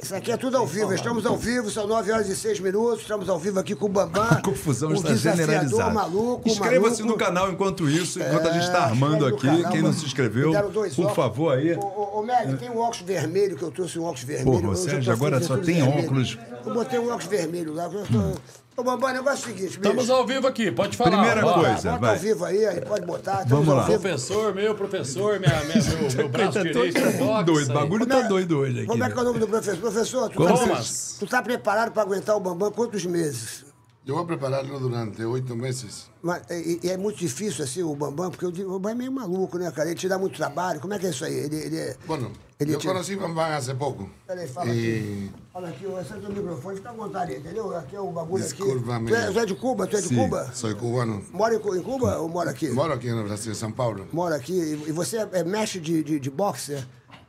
Isso 0.00 0.14
aqui 0.14 0.30
é 0.30 0.36
tudo 0.36 0.56
ao 0.56 0.64
vivo, 0.64 0.94
estamos 0.94 1.26
ao 1.26 1.36
vivo, 1.36 1.68
são 1.72 1.88
9 1.88 2.12
horas 2.12 2.28
e 2.28 2.36
6 2.36 2.60
minutos, 2.60 3.00
estamos 3.00 3.28
ao 3.28 3.36
vivo 3.36 3.58
aqui 3.58 3.74
com 3.74 3.86
o 3.86 3.88
Bambam. 3.88 4.22
A 4.30 4.36
confusão 4.40 4.90
o 4.90 4.94
está 4.94 5.12
generalizada. 5.16 5.90
maluco, 5.92 6.48
Inscreva-se 6.48 7.02
no 7.02 7.16
canal 7.16 7.50
enquanto 7.50 7.90
isso, 7.90 8.20
enquanto 8.20 8.46
a 8.46 8.52
gente 8.52 8.62
está 8.66 8.78
É, 8.78 8.82
armando 8.82 9.26
aqui. 9.26 9.48
canal, 9.48 9.72
Quem 9.72 9.82
não 9.82 9.92
se 9.92 10.06
inscreveu, 10.06 10.52
por 10.94 11.14
favor 11.16 11.52
aí. 11.52 11.74
Ô, 11.74 12.20
ô, 12.20 12.22
Meg, 12.22 12.56
tem 12.58 12.70
um 12.70 12.78
óculos 12.78 13.00
vermelho, 13.00 13.56
que 13.56 13.62
eu 13.64 13.72
trouxe 13.72 13.98
um 13.98 14.04
óculos 14.04 14.22
vermelho. 14.22 14.70
Eu 14.70 14.76
Sérgio, 14.76 15.12
agora 15.12 15.42
só 15.42 15.56
tem 15.56 15.82
vermelho. 15.82 16.04
óculos. 16.04 16.38
Eu 16.64 16.72
botei 16.74 16.98
um 17.00 17.06
óculos 17.08 17.24
vermelho 17.26 17.74
lá. 17.74 17.86
eu 17.86 18.04
tô- 18.06 18.40
Ô, 18.80 18.82
Bambam, 18.82 19.10
o 19.10 19.12
negócio 19.12 19.48
é 19.50 19.52
o 19.52 19.54
seguinte, 19.56 19.72
Estamos 19.76 20.04
bicho. 20.04 20.12
ao 20.14 20.26
vivo 20.26 20.46
aqui, 20.46 20.72
pode 20.72 20.96
falar. 20.96 21.10
Primeira 21.18 21.46
ó. 21.46 21.52
coisa. 21.52 21.90
Bota 21.90 21.98
vai. 21.98 22.10
ao 22.14 22.18
vivo 22.18 22.44
aí, 22.46 22.66
aí 22.66 22.80
pode 22.80 23.04
botar. 23.04 23.32
Vamos 23.32 23.44
estamos 23.44 23.68
ao 23.68 23.76
lá. 23.76 23.82
vivo. 23.84 24.00
Professor, 24.00 24.54
meu 24.54 24.74
professor, 24.74 25.38
minha, 25.38 25.64
minha- 25.64 25.82
meu, 26.00 26.10
meu 26.16 26.28
braço 26.32 26.52
Tá 26.54 26.62
direito. 26.62 27.00
boxe 27.18 27.44
doido, 27.44 27.70
o 27.70 27.74
bagulho 27.74 28.06
Como 28.06 28.20
tá 28.20 28.24
é- 28.24 28.28
doido 28.28 28.58
hoje 28.58 28.78
aqui. 28.78 28.86
Como 28.86 29.04
é 29.04 29.06
que 29.06 29.12
é 29.12 29.16
né? 29.16 29.20
o 29.20 29.24
nome 29.24 29.38
do 29.38 29.48
professor? 29.48 29.76
Professor, 29.80 30.30
tu 30.30 30.36
Como? 30.36 30.48
tá, 30.48 30.56
Thomas. 30.56 31.16
tu 31.20 31.26
tá 31.26 31.42
preparado 31.42 31.92
para 31.92 32.02
aguentar 32.02 32.34
o 32.36 32.40
Bambam 32.40 32.70
quantos 32.72 33.04
meses? 33.04 33.66
Yo 34.08 34.14
voy 34.14 34.22
a 34.24 34.26
prepararlo 34.26 34.80
durante 34.80 35.22
ocho 35.22 35.54
meses. 35.54 36.10
Mas, 36.22 36.42
e, 36.50 36.80
e 36.82 36.90
é 36.90 36.96
muito 36.96 37.18
difícil, 37.18 37.62
assim, 37.62 37.82
o 37.82 37.94
Bambam, 37.94 38.30
porque 38.30 38.46
o, 38.46 38.50
Bambam 38.70 38.92
é 38.92 38.94
meio 38.94 39.12
maluco, 39.12 39.58
né, 39.58 39.70
cara? 39.70 39.90
Ele 39.90 39.98
te 39.98 40.08
dá 40.08 40.18
muito 40.18 40.36
trabalho. 40.36 40.80
Como 40.80 40.94
é 40.94 40.98
que 40.98 41.06
é 41.06 41.10
isso 41.10 41.22
aí? 41.24 41.34
Ele, 41.34 41.56
ele 41.56 41.76
é... 41.78 41.96
Bueno, 42.06 42.32
Ele 42.60 42.72
yo 42.72 42.78
te- 42.78 42.86
conocí 42.88 43.14
a 43.14 43.16
Bambán 43.16 43.52
hace 43.54 43.74
poco. 43.74 44.08
Peraí, 44.26 44.46
fala 44.46 44.70
Y 44.70 44.78
aqui. 44.78 45.30
Fala 45.52 45.68
aqui, 45.68 45.84
esse 45.86 46.12
é 46.12 46.16
o 46.16 46.32
microfone, 46.32 46.76
fica 46.76 46.90
à 46.90 46.92
vontade, 46.92 47.34
entendeu? 47.34 47.74
Aqui 47.76 47.96
é 47.96 48.00
o 48.00 48.10
bagulho 48.12 48.44
aqui. 48.44 48.54
Desculpa-me. 48.54 49.08
Tu 49.08 49.14
é, 49.16 49.32
tu 49.32 49.38
é 49.40 49.46
de 49.46 49.54
Cuba? 49.54 49.86
Tu 49.86 49.96
é 49.96 50.00
de 50.02 50.08
Sim. 50.08 50.16
Cuba? 50.16 50.50
soy 50.52 50.74
cubano. 50.74 51.24
Mora 51.32 51.54
em, 51.54 51.58
em 51.58 51.82
Cuba 51.82 52.18
ou 52.18 52.28
mora 52.28 52.50
aqui? 52.50 52.68
Moro 52.70 52.92
aquí 52.92 53.08
en 53.08 53.16
el 53.18 53.24
Brasil, 53.24 53.54
São 53.54 53.72
Paulo. 53.72 54.06
Mora 54.12 54.36
aqui. 54.36 54.52
E 54.52 54.90
e 54.90 54.92
você 54.92 55.16
é, 55.18 55.28
é 55.32 55.44
mestre 55.44 55.80
de, 55.80 56.02
de, 56.04 56.20
de 56.20 56.30
boxe? 56.30 56.74
é? 56.74 56.84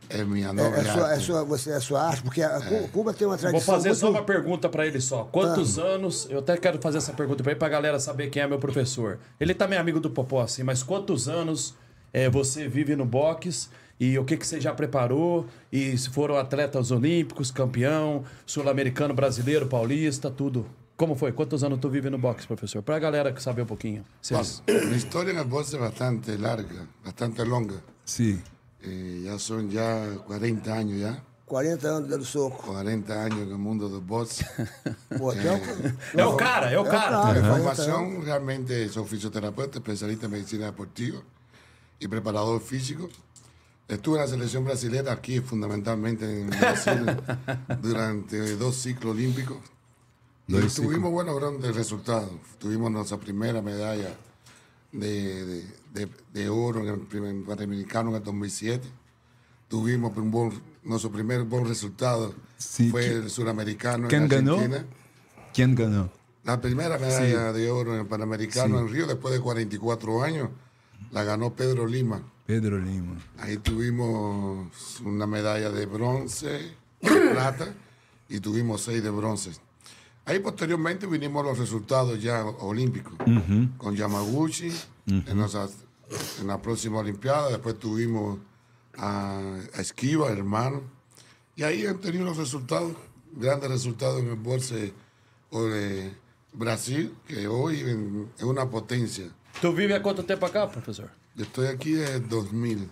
Es 0.09 0.27
mi 0.27 0.41
É, 0.43 0.47
é 0.49 0.83
sua, 0.93 1.13
é 1.13 1.19
sua, 1.19 1.43
você 1.45 1.71
é 1.71 1.79
sua 1.79 2.01
arte? 2.03 2.21
Porque 2.23 2.43
a 2.43 2.59
Cu- 2.59 2.89
Cuba 2.89 3.13
tem 3.13 3.25
uma 3.25 3.37
Vou 3.37 3.41
tradição 3.49 3.73
fazer 3.75 3.89
muito... 3.89 3.99
só 4.01 4.09
uma 4.09 4.23
pergunta 4.23 4.67
pra 4.67 4.85
ele 4.85 4.99
só. 4.99 5.23
Quantos 5.31 5.79
anos? 5.79 6.27
Eu 6.29 6.39
até 6.39 6.57
quero 6.57 6.77
fazer 6.81 6.97
essa 6.97 7.13
pergunta 7.13 7.41
pra 7.41 7.53
ele 7.53 7.59
pra 7.59 7.69
galera 7.69 7.97
saber 7.97 8.29
quem 8.29 8.43
é 8.43 8.47
meu 8.47 8.59
professor. 8.59 9.19
Ele 9.39 9.53
também 9.53 9.77
é 9.77 9.81
amigo 9.81 10.01
do 10.01 10.09
Popó, 10.09 10.41
assim, 10.41 10.63
mas 10.63 10.83
quantos 10.83 11.29
anos 11.29 11.73
é, 12.11 12.29
você 12.29 12.67
vive 12.67 12.93
no 12.97 13.05
boxe 13.05 13.69
e 14.03 14.17
o 14.17 14.25
que, 14.25 14.35
que 14.35 14.45
você 14.47 14.59
já 14.59 14.73
preparou? 14.73 15.45
E 15.71 15.95
se 15.97 16.09
foram 16.09 16.35
atletas 16.37 16.89
olímpicos, 16.91 17.51
campeão, 17.51 18.23
sul-americano, 18.47 19.13
brasileiro, 19.13 19.67
paulista, 19.67 20.31
tudo. 20.31 20.65
Como 20.97 21.15
foi? 21.15 21.31
Quantos 21.31 21.63
anos 21.63 21.79
tu 21.79 21.87
vive 21.89 22.09
no 22.09 22.17
boxe, 22.17 22.47
professor? 22.47 22.81
Pra 22.81 22.97
galera 22.99 23.31
que 23.31 23.41
saber 23.41 23.61
um 23.61 23.65
pouquinho. 23.67 24.03
Vocês- 24.21 24.61
historia 24.95 25.31
en 25.33 25.37
el 25.39 25.45
boxe 25.45 25.75
es 25.75 25.79
bastante 25.81 26.35
larga, 26.37 26.87
bastante 27.05 27.43
longa. 27.45 27.75
Sim. 28.05 28.41
Ya 29.23 29.37
son 29.37 29.69
ya 29.69 30.17
40 30.25 30.73
años 30.73 30.99
ya. 30.99 31.23
40 31.45 31.87
anos 31.97 32.09
dando 32.09 32.25
soco. 32.25 32.63
40 32.73 33.13
años 33.25 33.39
en 33.41 33.51
el 33.51 33.57
mundo 33.57 33.87
del 33.89 34.01
boxe. 34.01 34.43
Pô, 35.19 35.29
até 35.31 35.51
o- 35.51 36.19
É 36.19 36.25
o 36.25 36.35
cara, 36.37 36.71
é 36.71 36.79
o 36.79 36.83
cara. 36.85 37.17
Mi 37.17 37.23
40 37.23 37.47
anos. 37.47 37.57
formación 37.57 38.23
realmente 38.25 38.89
soy 38.89 39.05
fisioterapeuta, 39.05 39.77
especialista 39.79 40.25
en 40.27 40.31
medicina 40.31 40.65
deportiva 40.65 41.19
y 41.99 42.07
preparador 42.07 42.61
físico. 42.61 43.09
Estuve 43.87 44.17
en 44.17 44.21
la 44.21 44.27
selección 44.27 44.63
brasileña 44.63 45.11
aquí, 45.11 45.39
fundamentalmente 45.41 46.41
en 46.41 46.49
Brasil, 46.49 47.05
durante 47.81 48.55
dos 48.55 48.75
ciclos 48.77 49.13
olímpicos. 49.13 49.57
Y 50.47 50.53
tuvimos 50.67 51.11
buenos 51.11 51.39
grandes 51.39 51.75
resultados. 51.75 52.31
Tuvimos 52.57 52.91
nuestra 52.91 53.17
primera 53.17 53.61
medalla 53.61 54.15
de, 54.91 55.45
de- 55.45 55.65
de- 55.93 56.09
de 56.33 56.49
oro 56.49 56.81
en 56.81 56.87
el 56.87 56.99
primer 57.01 57.43
Panamericano 57.45 58.09
en 58.11 58.15
el 58.17 58.23
2007. 58.23 58.87
Tuvimos 59.67 60.15
un 60.17 60.31
buen- 60.31 60.61
nuestro 60.83 61.11
primer 61.11 61.43
buen 61.43 61.65
resultado. 61.67 62.33
Sí, 62.57 62.89
fue 62.89 63.07
¿qui- 63.09 63.23
el 63.23 63.29
suramericano 63.29 64.03
en 64.05 64.09
quién 64.09 64.27
ganó? 64.27 64.53
Argentina. 64.55 64.85
Quem 65.53 65.75
ganhou? 65.75 66.09
La 66.43 66.59
primera 66.59 66.97
medalla 66.97 67.53
de 67.53 67.69
oro 67.69 67.93
en 67.93 67.99
el 68.01 68.07
Panamericano 68.07 68.79
en 68.79 68.89
Río, 68.89 69.05
después 69.05 69.33
de 69.33 69.39
44 69.41 70.23
años, 70.23 70.49
la 71.11 71.23
ganó 71.23 71.53
Pedro 71.53 71.85
Lima. 71.87 72.23
Pedro 72.51 72.77
Lima. 72.79 73.15
Ahí 73.37 73.55
tuvimos 73.59 74.99
una 75.05 75.25
medalla 75.25 75.69
de 75.71 75.85
bronce, 75.85 76.75
de 76.99 77.09
plata, 77.31 77.73
y 78.27 78.41
tuvimos 78.41 78.81
seis 78.81 79.01
de 79.01 79.09
bronce. 79.09 79.51
Ahí 80.25 80.39
posteriormente 80.39 81.07
vinimos 81.07 81.45
los 81.45 81.57
resultados 81.57 82.21
ya 82.21 82.43
olímpicos, 82.43 83.13
con 83.77 83.95
Yamaguchi 83.95 84.69
en, 85.07 85.37
nuestra- 85.37 85.69
en 86.41 86.47
la 86.47 86.61
próxima 86.61 86.99
Olimpiada. 86.99 87.47
Después 87.51 87.79
tuvimos 87.79 88.39
a, 88.97 89.39
a 89.73 89.79
esquiva, 89.79 90.27
hermano. 90.29 90.81
Y 91.55 91.63
ahí 91.63 91.85
han 91.85 92.01
tenido 92.01 92.25
los 92.25 92.35
resultados, 92.35 92.91
grandes 93.31 93.69
resultados 93.69 94.19
en 94.19 94.27
el 94.27 94.35
bolse 94.35 94.93
de 95.53 96.13
Brasil, 96.51 97.15
que 97.25 97.47
hoy 97.47 98.27
es 98.37 98.43
una 98.43 98.69
potencia. 98.69 99.29
Tu 99.61 99.71
vive 99.73 99.95
há 99.95 100.01
quanto 100.03 100.25
tempo 100.25 100.45
acá, 100.45 100.69
professor? 100.69 101.09
Yo 101.41 101.47
estoy 101.47 101.67
aquí 101.67 101.93
desde 101.93 102.19
2000. 102.19 102.87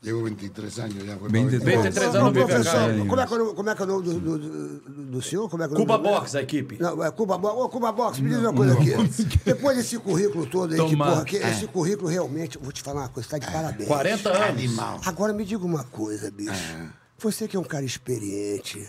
Llevo 0.00 0.22
23 0.22 0.78
años 0.78 1.04
ya. 1.04 1.16
fue 1.18 1.28
23. 1.28 1.60
para 1.64 1.82
23 1.82 2.06
Ô, 2.14 2.18
anos 2.18 2.32
vive 2.32 2.46
professor, 2.46 3.06
como 3.08 3.20
é, 3.20 3.26
que 3.26 3.32
é 3.32 3.36
o 3.36 3.38
nome- 3.40 3.54
como 3.56 3.70
é 3.70 3.74
que 3.74 3.82
é 3.82 3.84
o 3.84 3.88
nome 3.88 4.02
do, 4.04 4.20
do, 4.20 4.38
do, 4.38 5.04
do 5.10 5.22
senhor? 5.22 5.50
Como 5.50 5.62
é 5.64 5.66
que 5.66 5.74
é 5.74 5.76
o 5.76 5.78
nome 5.80 5.86
Cuba 5.92 5.98
Box, 5.98 6.36
a 6.36 6.42
equipe. 6.42 6.78
Não, 6.80 7.04
é 7.04 7.10
Cuba 7.10 7.36
Box. 7.36 7.60
Ô, 7.60 7.68
Cuba 7.68 7.90
Box, 7.90 8.20
me 8.20 8.28
diz 8.30 8.38
uma 8.38 8.54
coisa 8.54 8.74
aqui. 8.74 8.92
Depois 9.44 9.76
desse 9.76 9.98
currículo 9.98 10.46
todo 10.46 10.72
aí, 10.72 10.88
que, 10.88 10.96
porra, 10.96 11.24
que 11.24 11.36
esse 11.38 11.66
currículo 11.66 12.08
realmente, 12.08 12.56
vou 12.58 12.70
te 12.70 12.80
falar 12.80 13.00
uma 13.02 13.08
coisa, 13.08 13.28
tá 13.28 13.38
de 13.38 13.50
parabéns. 13.50 13.88
40 13.88 14.28
anos. 14.28 14.48
Animal. 14.48 15.00
Agora 15.04 15.32
me 15.32 15.44
diga 15.44 15.64
uma 15.64 15.82
coisa, 15.82 16.30
bicho. 16.30 16.52
Você 17.18 17.48
que 17.48 17.56
é 17.56 17.58
um 17.60 17.64
cara 17.64 17.84
experiente. 17.84 18.88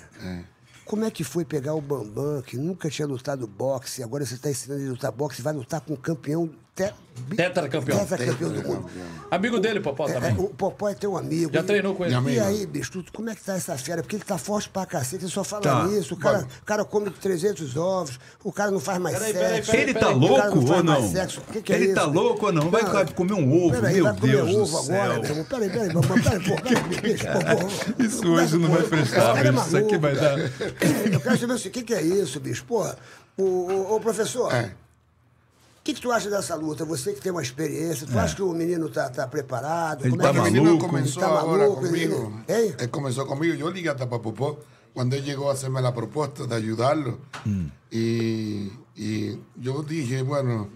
Como 0.86 1.06
é 1.06 1.10
que 1.10 1.24
foi 1.24 1.44
pegar 1.44 1.74
o 1.74 1.82
Bambam, 1.82 2.42
que 2.44 2.56
nunca 2.58 2.88
tinha 2.90 3.08
lutado 3.08 3.48
boxe, 3.48 4.04
agora 4.04 4.24
você 4.26 4.36
está 4.36 4.50
ensinando 4.52 4.82
ele 4.82 4.90
a 4.90 4.92
lutar 4.92 5.12
boxe 5.12 5.40
e 5.40 5.44
vai 5.44 5.54
lutar 5.54 5.82
com 5.82 5.94
um 5.94 5.98
campeão. 5.98 6.50
Te... 6.88 6.94
Tetracampeão. 7.36 8.06
Tetracampeão 8.06 8.50
do 8.54 8.64
mundo. 8.64 8.86
Amigo 9.30 9.60
dele, 9.60 9.82
Popó, 9.82 10.08
É, 10.08 10.14
também. 10.14 10.32
é, 10.32 10.40
o 10.40 10.48
Popó 10.48 10.88
é 10.88 10.94
teu 10.96 11.18
amigo. 11.18 11.52
Já 11.54 11.60
E- 11.60 11.64
treinou 11.64 11.94
com 11.94 12.06
ele. 12.06 12.14
E 12.14 12.18
Amigo. 12.18 12.42
aí, 12.44 12.66
bicho, 12.66 12.92
tu- 13.04 13.12
como 13.14 13.30
é 13.30 13.36
que 13.36 13.44
tá 13.44 13.56
essa 13.56 13.78
fera? 13.78 14.02
Porque 14.02 14.16
ele 14.16 14.24
tá 14.24 14.38
forte 14.38 14.70
pra 14.70 14.86
cacete, 14.86 15.26
ele 15.26 15.32
só 15.32 15.44
fala 15.44 15.62
Tá. 15.62 15.84
nisso. 15.86 16.14
O 16.14 16.18
cara, 16.18 16.48
o 16.62 16.66
cara 16.66 16.86
come 16.86 17.10
300 17.12 17.76
ovos, 17.76 18.18
o 18.44 18.52
cara 18.54 18.72
não 18.72 18.80
faz 18.80 18.98
mais 19.00 19.18
Peraí, 19.18 19.34
sexo. 19.34 19.46
peraí, 19.46 19.62
peraí, 19.66 19.82
Ele 19.82 19.94
tá 19.94 20.00
peraí. 20.00 20.16
O 20.16 20.20
cara 20.22 20.32
louco 20.50 20.56
não 20.56 20.68
faz 20.68 20.78
ou 20.80 20.84
não? 20.86 21.00
mais 21.02 21.12
sexo. 21.12 21.42
O 21.48 21.52
que 21.52 21.62
que 21.62 21.74
é 21.74 21.76
Ele 21.76 21.86
isso, 21.88 21.96
tá 21.96 22.08
bicho? 22.08 22.14
louco 22.20 22.46
ou 22.46 22.54
não? 22.54 22.70
Vai 22.72 22.82
Não. 22.84 23.06
comer 23.08 23.34
um 23.34 23.66
ovo, 23.66 23.72
Peraí, 23.76 23.96
meu 23.96 24.04
vai 24.06 24.14
comer 24.16 24.32
Deus 24.32 24.50
do 24.52 24.62
ovo 24.62 24.84
céu. 24.84 24.96
agora, 25.02 25.20
meu 25.20 25.30
irmão. 25.30 25.46
Peraí, 25.46 25.70
peraí, 25.70 25.90
peraí, 25.94 26.22
peraí, 26.24 26.40
pô, 26.40 26.56
peraí, 26.56 27.02
bicho, 27.04 27.26
pô, 27.26 27.40
pô, 27.98 28.04
Isso 28.04 28.32
hoje 28.32 28.58
não 28.58 28.70
vai 28.70 28.84
prestar, 28.84 29.34
cara 29.36 29.48
é 29.48 29.52
bicho. 29.52 29.68
Isso 29.68 29.78
aqui 29.78 29.98
vai 29.98 30.16
dar-. 30.16 30.40
Eu 31.12 31.20
quero 31.20 31.38
saber 31.38 31.54
o 31.54 31.60
que 31.60 31.84
que 31.84 31.94
é 31.94 32.02
isso, 32.02 32.40
bicho. 32.40 32.64
Pô, 32.66 32.88
o, 33.38 33.44
o, 33.44 33.96
o 33.98 34.00
professor, 34.00 34.52
que, 35.90 35.96
que 35.96 36.02
tu 36.02 36.12
acha 36.12 36.30
dessa 36.30 36.56
luta? 36.56 36.86
Você 36.86 37.14
que 37.14 37.22
tem 37.22 37.32
uma 37.32 37.42
experiência, 37.42 38.06
tu 38.08 38.18
acha 38.18 38.36
que 38.36 38.42
o 38.42 38.54
menino 38.54 38.90
tá, 38.90 39.10
tá 39.10 39.28
preparado? 39.28 40.02
Ele 40.06 40.12
Como 40.12 40.22
tá 40.24 40.30
é 40.30 40.32
que 40.34 40.38
El 40.38 40.44
maluco. 40.44 40.64
menino 40.64 40.80
comenzó 40.80 41.20
Está 41.22 41.40
ahora 41.40 41.64
maluco, 41.64 41.82
conmigo. 41.82 42.44
ele-. 42.48 42.76
Él 42.80 42.90
comenzó 42.90 43.26
conmigo. 43.28 43.54
Yo 43.56 43.70
ligué 43.72 43.90
hasta 43.90 44.10
para 44.10 44.22
Popó 44.22 44.60
cuando 44.94 45.16
él 45.16 45.24
llegó 45.24 45.50
a 45.50 45.54
hacerme 45.54 45.82
la 45.82 45.94
propuesta 45.94 46.46
de 46.46 46.56
ayudarlo. 46.56 47.20
Y, 47.92 48.72
y 48.96 49.40
yo 49.56 49.84
dije, 49.84 50.22
bueno, 50.22 50.70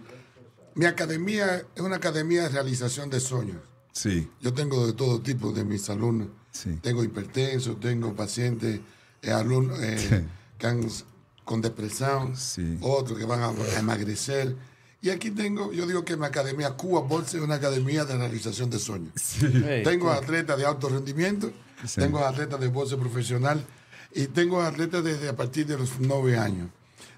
mi 0.76 0.86
academia 0.86 1.64
es 1.76 1.82
una 1.82 1.98
academia 1.98 2.44
de 2.44 2.50
realización 2.50 3.10
de 3.10 3.20
sueños. 3.20 3.58
Sim. 3.92 4.28
Yo 4.42 4.54
tengo 4.54 4.86
de 4.88 4.94
todo 4.94 5.22
tipo 5.22 5.52
de 5.52 5.64
mis 5.64 5.90
alumnos. 5.90 6.30
Sí. 6.52 6.80
Tengo 6.82 7.04
hipertensos, 7.04 7.80
tengo 7.80 8.14
pacientes, 8.16 8.80
eh, 9.22 9.32
alumnos 9.32 9.80
eh, 9.82 9.98
Sí. 9.98 10.26
que 10.58 10.68
han 10.68 10.88
con 11.46 11.62
depresión, 11.62 12.36
Sí. 12.38 12.78
otros 12.82 13.18
que 13.20 13.26
van 13.26 13.42
a, 13.42 13.50
a 13.50 13.80
emagrecer. 13.80 14.56
Y 15.04 15.10
aquí 15.10 15.32
tengo, 15.32 15.72
yo 15.74 15.86
digo 15.86 16.06
que 16.06 16.16
mi 16.16 16.26
academia 16.26 16.72
Cuba 16.72 17.02
Bolsa 17.02 17.36
es 17.38 17.44
una 17.44 17.56
academia 17.56 18.06
de 18.06 18.18
realización 18.18 18.70
de 18.70 18.80
sueños. 18.80 19.12
Tengo 19.84 20.10
atletas 20.10 20.58
de 20.58 20.66
alto 20.66 20.88
rendimiento, 20.90 21.52
Sí. 21.86 22.00
tengo 22.00 22.20
atletas 22.20 22.58
de 22.62 22.70
bolsa 22.70 22.96
profesional 22.96 23.62
y 24.16 24.28
tengo 24.28 24.62
atletas 24.62 25.04
desde 25.04 25.28
a 25.28 25.36
partir 25.36 25.66
de 25.68 25.78
los 25.78 26.00
nueve 26.00 26.38
años. 26.38 26.70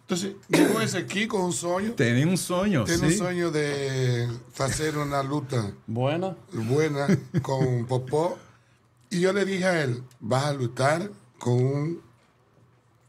Entonces, 0.01 0.33
llegó 0.49 0.81
ese 0.81 0.97
aquí 0.97 1.27
con 1.27 1.41
un 1.41 1.53
sueño, 1.53 1.93
Tem 1.93 2.27
um 2.27 2.35
sonho, 2.35 2.83
tiene 2.85 3.03
un 3.05 3.09
sim. 3.11 3.17
sueño 3.19 3.51
de 3.51 4.27
hacer 4.57 4.97
una 4.97 5.21
luta 5.21 5.71
Buena. 5.85 6.35
buena 6.51 7.05
con 7.43 7.85
Popó. 7.85 8.39
Y 9.11 9.19
yo 9.19 9.31
le 9.33 9.45
dije 9.45 9.65
a 9.65 9.83
él, 9.83 10.01
vas 10.19 10.45
a 10.45 10.53
luchar 10.53 11.11
con 11.37 11.53
un, 11.53 12.01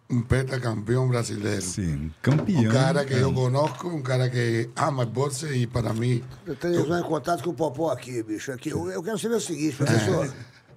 un 0.08 0.22
pentacampeón 0.24 1.08
brasileño. 1.08 1.60
Sim, 1.60 1.92
Un 1.94 2.14
campeão. 2.22 2.72
cara 2.72 3.04
que 3.04 3.18
yo 3.18 3.28
cara. 3.30 3.34
conozco, 3.34 3.88
un 3.88 4.02
cara 4.02 4.30
que 4.30 4.70
ama 4.76 5.02
el 5.02 5.10
boxe 5.10 5.56
y 5.56 5.66
para 5.66 5.92
mí 5.92 6.22
Eu 6.46 6.54
tenho 6.56 6.80
entrado 6.80 7.04
em 7.04 7.08
contato 7.08 7.42
com 7.42 7.50
o 7.50 7.54
Popó 7.54 7.90
aqui, 7.90 8.22
bicho. 8.22 8.52
Aqui. 8.52 8.70
Eu, 8.70 8.90
eu 8.90 9.02
quero 9.02 9.18
saber 9.18 9.34
o 9.36 9.40
seguinte, 9.40 9.76
professor. 9.76 10.32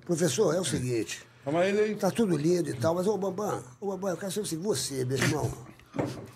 Professor, 0.05 0.55
é 0.55 0.59
o 0.59 0.65
seguinte. 0.65 1.21
Aí. 1.45 1.95
Tá 1.95 2.11
tudo 2.11 2.35
lindo 2.37 2.69
e 2.69 2.73
tal, 2.73 2.93
mas, 2.93 3.07
ô 3.07 3.17
Bambam, 3.17 3.63
ô 3.79 3.87
Bambam, 3.91 4.11
eu 4.11 4.17
quero 4.17 4.31
saber 4.31 4.45
o 4.45 4.47
seguinte, 4.47 4.65
você, 4.65 5.05
meu 5.05 5.17
irmão. 5.17 5.51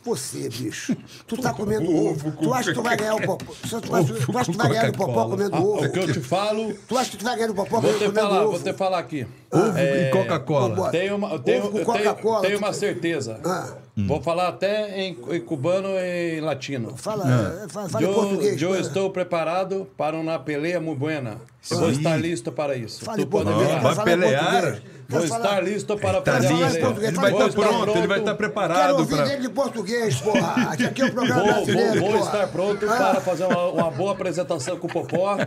Você, 0.04 0.50
bicho. 0.50 0.96
Tu 1.28 1.38
tá 1.38 1.54
comendo 1.56 1.90
ovo. 1.96 2.32
Tu 2.32 2.54
acha 2.54 2.70
que 2.72 2.76
tu 2.76 2.84
vai 2.84 2.98
ganhar 2.98 3.16
o 3.16 3.22
Popó? 3.22 3.54
Tu 3.64 3.96
acha 3.96 4.14
que 4.14 4.26
tu 4.26 4.38
acha 4.38 4.52
que 4.52 4.58
tu 4.58 4.58
vai 4.58 4.70
ganhar 4.70 4.90
o 4.90 4.94
Popó 4.94 5.30
comendo 5.30 5.56
Ah, 5.56 5.60
ovo? 5.62 5.86
o 5.86 5.92
que 5.92 6.00
eu 6.00 6.12
te 6.14 6.20
falo, 6.20 6.74
Tu 6.88 6.98
acha 6.98 7.12
que 7.12 7.18
tu 7.18 7.24
vai 7.24 7.36
ganhar 7.36 7.52
o 7.52 7.56
Popó 7.56 7.80
vou 7.80 7.94
comendo 7.94 8.14
falar, 8.14 8.42
ovo? 8.42 8.52
vou 8.52 8.60
te 8.60 8.74
falar 8.74 9.00
aqui. 9.00 9.26
Ovo 9.52 9.78
É, 9.78 10.10
e 10.10 10.12
Coca-Cola. 10.12 10.90
Tenho 10.92 11.16
uma, 11.16 11.30
eu 11.32 11.40
tenho, 11.40 11.66
Ovo 11.68 11.80
com 11.80 11.86
Coca-Cola, 11.86 12.42
tenho 12.42 12.58
uma 12.58 12.74
certeza. 12.74 13.40
Ah. 13.46 13.74
Vou 13.96 14.20
falar 14.22 14.48
até 14.48 15.00
em, 15.00 15.16
em 15.30 15.40
cubano 15.42 15.90
e 15.90 16.40
em 16.40 16.42
latino. 16.42 16.98
Fala, 16.98 17.24
Ah. 17.26 17.64
eh, 17.64 17.68
fala, 17.70 17.88
fala 17.90 18.04
em 18.04 18.08
Eu, 18.08 18.14
português. 18.16 18.62
eu 18.62 18.76
estou 18.80 19.10
preparado 19.12 19.88
para 19.96 20.18
uma 20.18 20.40
peleia 20.40 20.82
muito 20.82 20.98
buena. 21.00 21.38
Eu 21.70 21.78
vou 21.78 21.90
estar 21.92 22.18
listo 22.18 22.52
para 22.52 22.76
isso. 22.76 23.06
Fala 23.06 23.20
em 23.20 23.22
Tu 23.22 23.28
pode. 23.28 23.50
Vai 23.52 23.94
em 23.94 24.04
pelear? 24.04 24.82
Vou 25.10 25.20
Quero 25.20 25.32
falar- 25.34 25.46
estar 25.46 25.62
listo 25.64 25.98
para 25.98 26.22
Tá 26.22 26.32
fazer 26.34 26.48
a 26.48 26.52
listo. 26.52 26.80
português, 26.80 27.10
Ele 27.12 27.18
vai 27.20 27.32
em 27.32 27.34
estar 27.34 27.46
português. 27.52 27.54
pronto, 27.84 27.98
ele 27.98 28.08
vai 28.08 28.20
estar 28.20 28.32
Quero 28.32 28.38
preparado 28.38 28.98
ouvir 29.00 29.16
para. 29.16 29.26
dele 29.26 29.42
de 29.42 29.50
português, 29.50 30.16
porra. 30.22 30.72
Aqui, 30.72 30.86
aqui 30.86 31.02
é 31.02 31.06
o 31.06 31.12
programa 31.12 31.44
Vou, 31.44 31.54
brasileiro, 31.54 32.00
vou- 32.00 32.12
vou 32.12 32.20
estar 32.22 32.48
pronto 32.48 32.86
Ah. 32.90 32.96
para 32.96 33.22
fazer 33.22 33.46
uma, 33.46 33.68
uma 33.68 33.92
boa 33.92 34.12
apresentação 34.14 34.78
com 34.78 34.88
o 34.88 34.90
Popó. 34.92 35.38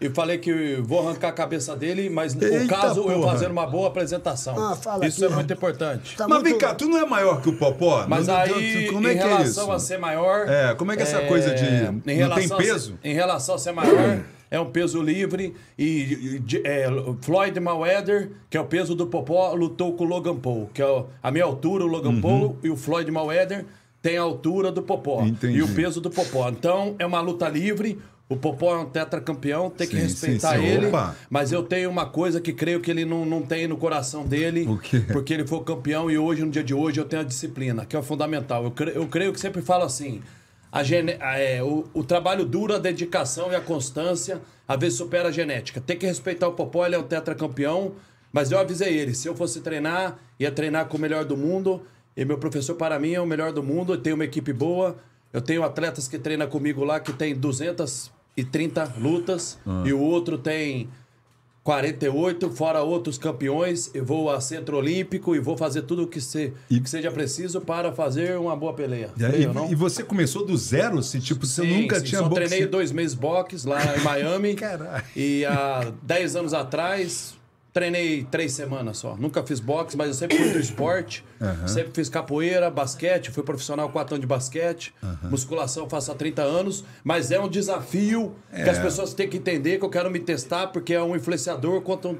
E 0.00 0.08
falei 0.08 0.38
que 0.38 0.76
vou 0.82 1.06
arrancar 1.06 1.28
a 1.28 1.32
cabeça 1.32 1.76
dele, 1.76 2.08
mas 2.08 2.34
no 2.34 2.42
Eita, 2.42 2.66
caso 2.74 3.00
eu 3.00 3.20
porra. 3.20 3.32
fazer 3.32 3.50
uma 3.50 3.66
boa 3.66 3.88
apresentação. 3.88 4.54
Ah, 4.58 4.74
fala 4.74 5.06
isso 5.06 5.22
aqui. 5.24 5.32
é 5.32 5.36
muito 5.36 5.52
importante. 5.52 6.16
Tá 6.16 6.26
Mas 6.26 6.38
muito- 6.38 6.50
vem 6.50 6.58
cá, 6.58 6.74
tu 6.74 6.88
não 6.88 6.96
é 6.98 7.04
maior 7.04 7.42
que 7.42 7.50
o 7.50 7.52
Popó? 7.56 8.06
Mas 8.08 8.26
Não- 8.26 8.36
aí, 8.36 8.86
como 8.90 9.06
é 9.06 9.12
em 9.12 9.16
que 9.18 9.22
é 9.22 9.26
relação 9.26 9.64
isso? 9.64 9.72
a 9.72 9.78
ser 9.78 9.98
maior. 9.98 10.48
É, 10.48 10.74
como 10.74 10.90
é 10.92 10.96
que 10.96 11.02
é 11.02 11.04
essa 11.04 11.20
coisa 11.22 11.54
de- 11.54 11.64
em 12.10 12.18
não 12.20 12.34
tem 12.34 12.48
peso? 12.48 12.98
em 13.04 13.12
relação 13.14 13.56
a 13.56 13.58
ser 13.58 13.72
maior, 13.72 14.20
é 14.50 14.58
um 14.60 14.66
peso 14.70 15.00
livre. 15.00 15.54
E, 15.78 16.40
e 16.50 16.62
é, 16.64 16.86
Floyd 17.22 17.58
Mayweather, 17.60 18.30
que 18.48 18.56
é 18.56 18.60
o 18.60 18.64
peso 18.64 18.94
do 18.94 19.06
Popó, 19.06 19.52
lutou 19.54 19.92
com 19.94 20.04
o 20.04 20.06
Logan 20.08 20.36
Paul, 20.36 20.70
que 20.74 20.82
é 20.82 21.04
a 21.22 21.30
minha 21.30 21.44
altura, 21.44 21.84
o 21.84 21.86
Logan 21.86 22.10
Uhum. 22.10 22.20
Paul, 22.20 22.56
e 22.62 22.68
o 22.70 22.76
Floyd 22.76 23.10
Mayweather 23.10 23.64
tem 24.02 24.16
a 24.18 24.22
altura 24.22 24.72
do 24.72 24.82
Popó. 24.82 25.22
Entendi. 25.24 25.58
E 25.58 25.62
o 25.62 25.68
peso 25.68 26.00
do 26.00 26.10
Popó. 26.10 26.48
Então, 26.48 26.94
é 26.98 27.04
uma 27.06 27.20
luta 27.20 27.48
livre. 27.48 27.98
O 28.28 28.36
Popó 28.36 28.76
é 28.76 28.78
um 28.78 28.84
tetracampeão, 28.84 29.68
tem 29.68 29.88
que 29.88 29.96
Sim, 29.96 30.02
respeitar 30.02 30.54
sim, 30.54 30.60
sim. 30.60 30.66
ele. 30.66 30.86
Opa. 30.86 31.16
Mas 31.28 31.50
eu 31.50 31.64
tenho 31.64 31.90
uma 31.90 32.06
coisa 32.06 32.40
que 32.40 32.52
creio 32.52 32.80
que 32.80 32.88
ele 32.88 33.04
não, 33.04 33.26
não 33.26 33.42
tem 33.42 33.66
no 33.66 33.76
coração 33.76 34.24
dele. 34.24 34.68
Porque 35.12 35.34
ele 35.34 35.44
foi 35.46 35.60
campeão 35.64 36.08
e 36.08 36.16
hoje, 36.16 36.44
no 36.44 36.50
dia 36.50 36.62
de 36.62 36.72
hoje, 36.72 37.00
eu 37.00 37.04
tenho 37.04 37.22
a 37.22 37.24
disciplina, 37.24 37.84
que 37.84 37.96
é 37.96 37.98
o 37.98 38.02
fundamental. 38.04 38.62
Eu, 38.62 38.70
cre- 38.70 38.92
eu 38.94 39.06
creio 39.08 39.32
que 39.32 39.40
sempre 39.40 39.60
falo 39.62 39.82
assim: 39.82 40.22
a 40.72 40.82
gene- 40.82 41.16
a- 41.20 41.38
é, 41.38 41.62
o, 41.62 41.84
o 41.94 42.04
trabalho 42.04 42.44
duro, 42.44 42.74
a 42.74 42.78
dedicação 42.78 43.50
e 43.52 43.54
a 43.56 43.60
constância, 43.60 44.40
às 44.68 44.78
vezes 44.78 44.96
supera 44.98 45.28
a 45.28 45.32
genética. 45.32 45.80
Tem 45.80 45.96
que 45.96 46.06
respeitar 46.06 46.46
o 46.48 46.52
Popó, 46.52 46.86
ele 46.86 46.94
é 46.94 46.98
um 46.98 47.02
tetracampeão. 47.02 47.92
Mas 48.32 48.52
eu 48.52 48.58
avisei 48.58 48.96
ele: 48.96 49.14
se 49.14 49.26
eu 49.28 49.34
fosse 49.34 49.60
treinar, 49.60 50.18
ia 50.38 50.50
treinar 50.52 50.86
com 50.86 50.96
o 50.96 51.00
melhor 51.00 51.24
do 51.24 51.36
mundo. 51.36 51.82
E 52.16 52.24
meu 52.24 52.38
professor, 52.38 52.74
para 52.76 52.98
mim, 52.98 53.12
é 53.14 53.20
o 53.20 53.26
melhor 53.26 53.52
do 53.52 53.62
mundo. 53.62 53.94
Eu 53.94 53.98
tenho 54.00 54.14
uma 54.14 54.24
equipe 54.24 54.52
boa. 54.52 54.96
Eu 55.32 55.40
tenho 55.40 55.62
atletas 55.64 56.06
que 56.08 56.18
treinam 56.18 56.46
comigo 56.48 56.84
lá 56.84 57.00
que 57.00 57.12
tem 57.12 57.34
230 58.36 58.94
lutas. 58.98 59.58
E 59.86 59.92
o 59.92 60.00
outro 60.00 60.38
tem 60.38 60.88
48, 61.62 62.50
fora 62.50 62.82
outros 62.82 63.18
campeões. 63.18 63.90
Eu 63.94 64.04
vou 64.04 64.30
a 64.30 64.40
Centro 64.40 64.76
Olímpico 64.78 65.34
e 65.36 65.38
vou 65.40 65.56
fazer 65.56 65.82
tudo 65.82 66.02
o 66.04 66.06
que, 66.06 66.20
se, 66.20 66.52
E- 66.70 66.80
que 66.80 66.88
seja 66.88 67.10
preciso 67.10 67.60
para 67.60 67.92
fazer 67.92 68.38
uma 68.38 68.56
boa 68.56 68.72
peleia. 68.72 69.10
E, 69.16 69.18
Creio, 69.20 69.52
não? 69.54 69.70
e 69.70 69.74
você 69.74 70.02
começou 70.02 70.44
do 70.46 70.56
zero? 70.56 71.02
Se 71.02 71.20
tipo, 71.20 71.44
você 71.46 71.62
Sim, 71.62 71.82
nunca 71.82 71.98
sim, 72.00 72.06
tinha 72.06 72.20
só 72.22 72.28
boxe- 72.28 72.44
treinei 72.46 72.66
dois 72.66 72.90
meses 72.92 73.14
boxe 73.14 73.66
lá 73.66 73.96
em 73.96 74.00
Miami. 74.00 74.54
Caralho. 74.60 75.04
E 75.14 75.44
há 75.44 75.92
10 76.02 76.36
anos 76.36 76.54
atrás, 76.54 77.34
treinei 77.72 78.26
três 78.30 78.52
semanas 78.52 78.98
só. 78.98 79.16
Nunca 79.16 79.42
fiz 79.42 79.60
boxe, 79.60 79.96
mas 79.96 80.08
eu 80.08 80.14
sempre 80.14 80.36
fui 80.36 80.50
do 80.50 80.58
esporte. 80.60 81.24
Sempre 81.66 81.92
fiz 81.94 82.08
capoeira, 82.08 82.70
basquete, 82.70 83.30
fui 83.30 83.42
profissional 83.42 83.88
quatro 83.90 84.14
anos 84.14 84.20
de 84.22 84.26
basquete. 84.26 84.94
Musculação 85.24 85.88
faço 85.88 86.12
há 86.12 86.14
30 86.14 86.42
anos. 86.42 86.84
Mas 87.02 87.30
é 87.30 87.40
um 87.40 87.48
desafio 87.48 88.34
que 88.52 88.68
as 88.68 88.78
pessoas 88.78 89.14
têm 89.14 89.28
que 89.28 89.36
entender 89.38 89.78
que 89.78 89.84
eu 89.84 89.90
quero 89.90 90.10
me 90.10 90.20
testar, 90.20 90.68
porque 90.68 90.94
é 90.94 91.02
um 91.02 91.16
influenciador 91.16 91.80
contra 91.82 92.10
um 92.10 92.18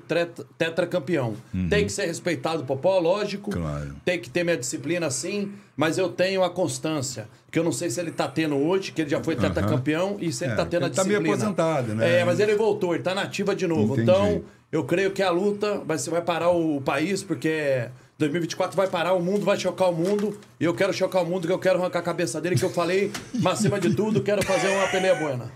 tetracampeão. 0.56 1.34
Tem 1.68 1.84
que 1.84 1.92
ser 1.92 2.06
respeitado, 2.06 2.64
Popó, 2.64 2.98
lógico. 2.98 3.50
Claro. 3.50 3.96
Tem 4.04 4.18
que 4.18 4.30
ter 4.30 4.44
minha 4.44 4.56
disciplina, 4.56 5.10
sim. 5.10 5.52
Mas 5.80 5.96
eu 5.96 6.10
tenho 6.10 6.44
a 6.44 6.50
constância. 6.50 7.26
Que 7.50 7.58
eu 7.58 7.64
não 7.64 7.72
sei 7.72 7.88
se 7.88 7.98
ele 7.98 8.10
tá 8.10 8.28
tendo 8.28 8.54
hoje, 8.54 8.92
que 8.92 9.00
ele 9.00 9.08
já 9.08 9.24
foi 9.24 9.34
tetracampeão, 9.34 10.18
e 10.20 10.30
se 10.30 10.44
ele 10.44 10.52
É, 10.52 10.56
tá 10.56 10.66
tendo 10.66 10.82
a 10.82 10.86
ele 10.88 10.94
tá 10.94 11.04
meio 11.04 11.20
disciplina. 11.20 11.50
aposentado, 11.50 11.94
né? 11.94 12.20
É, 12.20 12.24
mas 12.24 12.38
ele 12.38 12.54
voltou, 12.54 12.94
ele 12.94 13.02
tá 13.02 13.14
nativa 13.14 13.54
de 13.56 13.66
novo. 13.66 13.94
Entendi. 13.94 14.02
Então, 14.02 14.42
eu 14.70 14.84
creio 14.84 15.10
que 15.10 15.22
a 15.22 15.30
luta 15.30 15.78
vai, 15.86 15.96
vai 15.96 16.20
parar 16.20 16.50
o 16.50 16.82
país, 16.82 17.22
porque 17.22 17.88
2024 18.18 18.76
vai 18.76 18.88
parar, 18.88 19.14
o 19.14 19.22
mundo 19.22 19.42
vai 19.44 19.58
chocar 19.58 19.88
o 19.88 19.94
mundo. 19.94 20.38
E 20.60 20.64
eu 20.66 20.74
quero 20.74 20.92
chocar 20.92 21.22
o 21.22 21.26
mundo, 21.26 21.46
que 21.46 21.52
eu 21.52 21.58
quero 21.58 21.78
arrancar 21.80 22.00
a 22.00 22.02
cabeça 22.02 22.40
dele, 22.42 22.56
que 22.56 22.64
eu 22.64 22.70
falei, 22.70 23.10
mas 23.40 23.60
acima 23.60 23.80
de 23.80 23.94
tudo, 23.94 24.22
quero 24.22 24.44
fazer 24.44 24.68
uma 24.68 24.86
peleia 24.88 25.14
buena. 25.14 25.50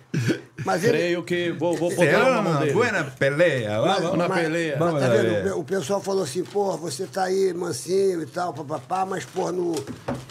Mas 0.65 0.83
ele- 0.83 0.93
Creio 0.93 1.23
que 1.23 1.53
vou, 1.53 1.77
vou 1.77 1.91
botar 1.91 2.03
Será 2.05 2.41
uma 2.41 2.59
dele. 2.61 2.73
buena 2.73 3.05
pelea. 3.05 3.81
Mas- 3.83 4.03
Vamos 4.03 4.19
na 4.19 4.29
mas- 4.29 4.41
peleia. 4.43 4.77
mas 4.79 4.93
tá 4.95 5.09
vendo? 5.09 5.49
é. 5.49 5.55
O 5.55 5.63
pessoal 5.65 6.01
falou 6.01 6.23
assim, 6.25 6.43
porra, 6.43 6.77
você 6.77 7.07
tá 7.07 7.25
aí 7.25 7.53
mansinho 7.53 8.23
e 8.23 8.27
tal, 8.27 8.53
papapá, 8.55 9.05
mas, 9.05 9.25
porra, 9.25 9.53
no, 9.53 9.75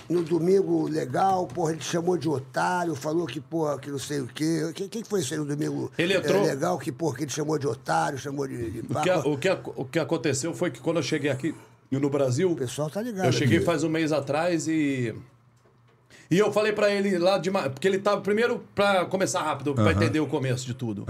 no 0.09 0.23
domingo 0.23 0.87
legal, 0.87 1.45
porra, 1.47 1.71
ele 1.71 1.79
te 1.79 1.85
chamou 1.85 2.17
de 2.17 2.27
otário, 2.27 2.95
falou 2.95 3.25
que, 3.27 3.39
porra, 3.39 3.77
que 3.77 3.91
não 3.91 3.99
sei 3.99 4.21
o 4.21 4.27
quê. 4.27 4.63
O 4.69 4.73
que, 4.73 5.03
foi 5.03 5.19
isso 5.21 5.33
aí 5.33 5.39
no 5.39 5.45
domingo 5.45 5.91
Ele 5.97 6.13
é, 6.13 6.17
entrou- 6.17 6.43
legal, 6.43 6.77
que, 6.79 6.91
porra, 6.91 7.17
que 7.17 7.23
ele 7.23 7.31
chamou 7.31 7.57
de 7.59 7.67
otário, 7.67 8.17
chamou 8.17 8.47
de, 8.47 8.71
de 8.71 8.79
O 8.79 9.01
que, 9.01 9.09
o, 9.11 9.37
que, 9.37 9.49
o 9.75 9.85
que 9.85 9.99
aconteceu 9.99 10.53
foi 10.53 10.71
que 10.71 10.79
quando 10.79 10.97
eu 10.97 11.03
cheguei 11.03 11.29
aqui 11.29 11.53
no 11.91 12.09
Brasil, 12.09 12.51
O 12.51 12.55
pessoal 12.55 12.89
tá 12.89 13.01
ligado. 13.03 13.25
eu 13.27 13.31
cheguei 13.31 13.57
aqui. 13.57 13.65
faz 13.65 13.83
um 13.83 13.89
mês 13.89 14.11
atrás 14.11 14.67
e. 14.67 15.13
E 16.33 16.39
eu 16.39 16.51
falei 16.51 16.71
pra 16.73 16.91
ele 16.91 17.17
lá 17.17 17.37
de. 17.37 17.51
Porque 17.51 17.87
ele 17.87 17.99
tava. 17.99 18.21
Primeiro, 18.21 18.63
pra 18.73 19.05
começar 19.05 19.41
rápido, 19.41 19.73
pra 19.73 19.91
entender 19.91 20.19
o 20.19 20.27
começo 20.27 20.65
de 20.65 20.73
tudo. 20.73 21.05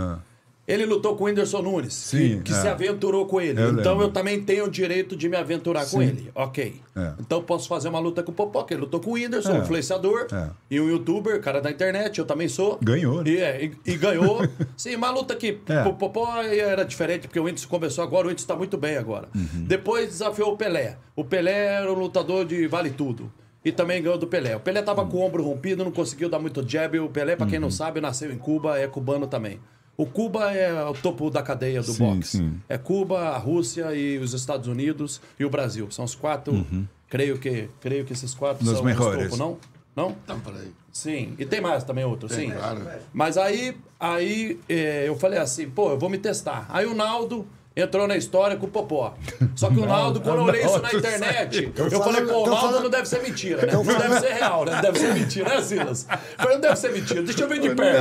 Ele 0.65 0.85
lutou 0.85 1.17
com 1.17 1.25
o 1.25 1.27
Whindersson 1.27 1.61
Nunes, 1.61 1.93
Sim, 1.93 2.37
que, 2.37 2.43
que 2.43 2.53
é. 2.53 2.61
se 2.61 2.67
aventurou 2.69 3.25
com 3.25 3.41
ele. 3.41 3.61
Eu 3.61 3.71
então 3.71 3.91
lembro. 3.95 4.07
eu 4.07 4.11
também 4.13 4.41
tenho 4.41 4.63
o 4.63 4.69
direito 4.69 5.13
de 5.13 5.27
me 5.27 5.35
aventurar 5.35 5.85
com 5.85 6.01
ele. 6.01 6.31
Ok. 6.33 6.75
É. 6.95 7.11
Então 7.19 7.39
eu 7.39 7.43
posso 7.43 7.67
fazer 7.67 7.89
uma 7.89 7.99
luta 7.99 8.23
com 8.23 8.31
o 8.31 8.33
Popó, 8.33 8.63
que 8.63 8.73
ele 8.73 8.79
lutou 8.79 9.01
com 9.01 9.09
o 9.09 9.13
Whindersson, 9.15 9.49
É. 9.51 9.59
um 9.59 9.61
influenciador 9.63 10.25
É. 10.31 10.49
e 10.71 10.79
um 10.79 10.87
youtuber, 10.87 11.41
cara 11.41 11.59
da 11.59 11.69
internet, 11.69 12.17
eu 12.17 12.23
também 12.23 12.47
sou. 12.47 12.79
Ganhou, 12.81 13.21
né? 13.21 13.29
E, 13.29 13.37
é, 13.39 13.65
e, 13.65 13.91
e 13.91 13.97
ganhou. 13.97 14.39
Sim, 14.77 14.95
uma 14.95 15.09
luta 15.11 15.35
que 15.35 15.59
É. 15.67 15.83
o 15.83 15.95
Popó 15.95 16.41
era 16.41 16.85
diferente, 16.85 17.27
porque 17.27 17.41
o 17.41 17.43
Whindersson 17.43 17.67
começou 17.67 18.01
agora, 18.01 18.27
o 18.27 18.29
Whindersson 18.29 18.47
tá 18.47 18.55
muito 18.55 18.77
bem 18.77 18.95
agora. 18.95 19.27
Uhum. 19.35 19.65
Depois 19.67 20.07
desafiou 20.07 20.53
o 20.53 20.57
Pelé. 20.57 20.95
O 21.13 21.25
Pelé 21.25 21.51
era 21.81 21.91
um 21.91 21.95
lutador 21.99 22.45
de 22.45 22.67
vale 22.67 22.91
tudo. 22.91 23.29
E 23.65 23.71
também 23.71 24.01
ganhou 24.01 24.17
do 24.17 24.27
Pelé. 24.27 24.55
O 24.55 24.59
Pelé 24.59 24.81
tava 24.81 25.05
com 25.05 25.17
o 25.17 25.21
ombro 25.21 25.43
rompido, 25.43 25.83
não 25.83 25.91
conseguiu 25.91 26.29
dar 26.29 26.39
muito 26.39 26.67
jab. 26.67 26.97
O 26.99 27.07
Pelé, 27.09 27.35
pra 27.35 27.45
quem 27.47 27.55
Uhum. 27.57 27.63
não 27.63 27.71
sabe, 27.71 28.01
nasceu 28.01 28.31
em 28.31 28.37
Cuba, 28.37 28.77
é 28.77 28.87
cubano 28.87 29.25
também. 29.27 29.59
O 29.95 30.05
Cuba 30.05 30.51
é 30.51 30.83
o 30.83 30.93
topo 30.93 31.29
da 31.29 31.41
cadeia 31.43 31.81
do 31.81 31.93
Sim, 31.93 32.03
boxe. 32.15 32.37
sim. 32.39 32.59
É 32.67 32.77
Cuba, 32.77 33.29
a 33.29 33.37
Rússia 33.37 33.93
e 33.95 34.17
os 34.17 34.33
Estados 34.33 34.67
Unidos 34.67 35.21
e 35.39 35.45
o 35.45 35.49
Brasil. 35.49 35.89
São 35.91 36.03
os 36.03 36.15
quatro. 36.15 36.65
Creio 37.07 37.37
que 37.37 37.69
creio 37.79 38.03
que 38.03 38.11
esses 38.13 38.33
quatro 38.33 38.65
Uhum. 38.65 38.71
Los 38.71 38.77
são 38.79 38.85
mejores. 38.85 39.31
os 39.31 39.37
topo, 39.37 39.37
não? 39.37 39.57
Não? 39.95 40.09
Estão 40.11 40.39
por 40.39 40.53
aí. 40.55 40.71
Sim, 40.91 41.35
e 41.37 41.45
tem 41.45 41.61
mais 41.61 41.83
também 41.83 42.03
outros, 42.03 42.31
sim. 42.33 42.49
claro. 42.51 42.81
Mas 43.13 43.37
aí, 43.37 43.77
aí 43.99 44.59
é, 44.67 45.07
eu 45.07 45.15
falei 45.15 45.37
assim, 45.39 45.69
pô, 45.69 45.91
eu 45.91 45.99
vou 45.99 46.09
me 46.09 46.17
testar. 46.17 46.65
Aí 46.69 46.85
o 46.87 46.95
Naldo 46.95 47.45
entrou 47.75 48.07
na 48.07 48.15
história 48.15 48.55
com 48.55 48.65
o 48.65 48.69
Popó. 48.69 49.15
Só 49.55 49.69
que 49.69 49.79
o 49.79 49.85
Naldo, 49.85 50.21
quando 50.21 50.37
eu 50.37 50.43
olhei 50.43 50.63
isso 50.65 50.79
na 50.81 50.93
internet, 50.93 51.73
eu 51.75 51.89
falei, 52.01 52.21
pô, 52.25 52.43
o 52.43 52.45
Naldo 52.45 52.61
falando- 52.61 52.83
não 52.83 52.89
deve 52.89 53.07
ser 53.07 53.21
mentira, 53.21 53.65
né? 53.65 53.73
Não 53.73 53.83
deve 53.83 54.19
ser 54.19 54.33
real, 54.33 54.65
né? 54.65 54.71
Não 54.75 54.81
deve 54.81 54.99
ser 54.99 55.13
mentira, 55.13 55.49
né, 55.49 55.61
Silas? 55.61 56.07
Eu 56.09 56.17
Falei, 56.37 56.53
não 56.55 56.61
deve 56.61 56.75
ser 56.75 56.91
mentira, 56.93 57.21
deixa 57.23 57.43
eu 57.43 57.49
ver 57.49 57.59
de 57.59 57.73
perto. 57.73 57.99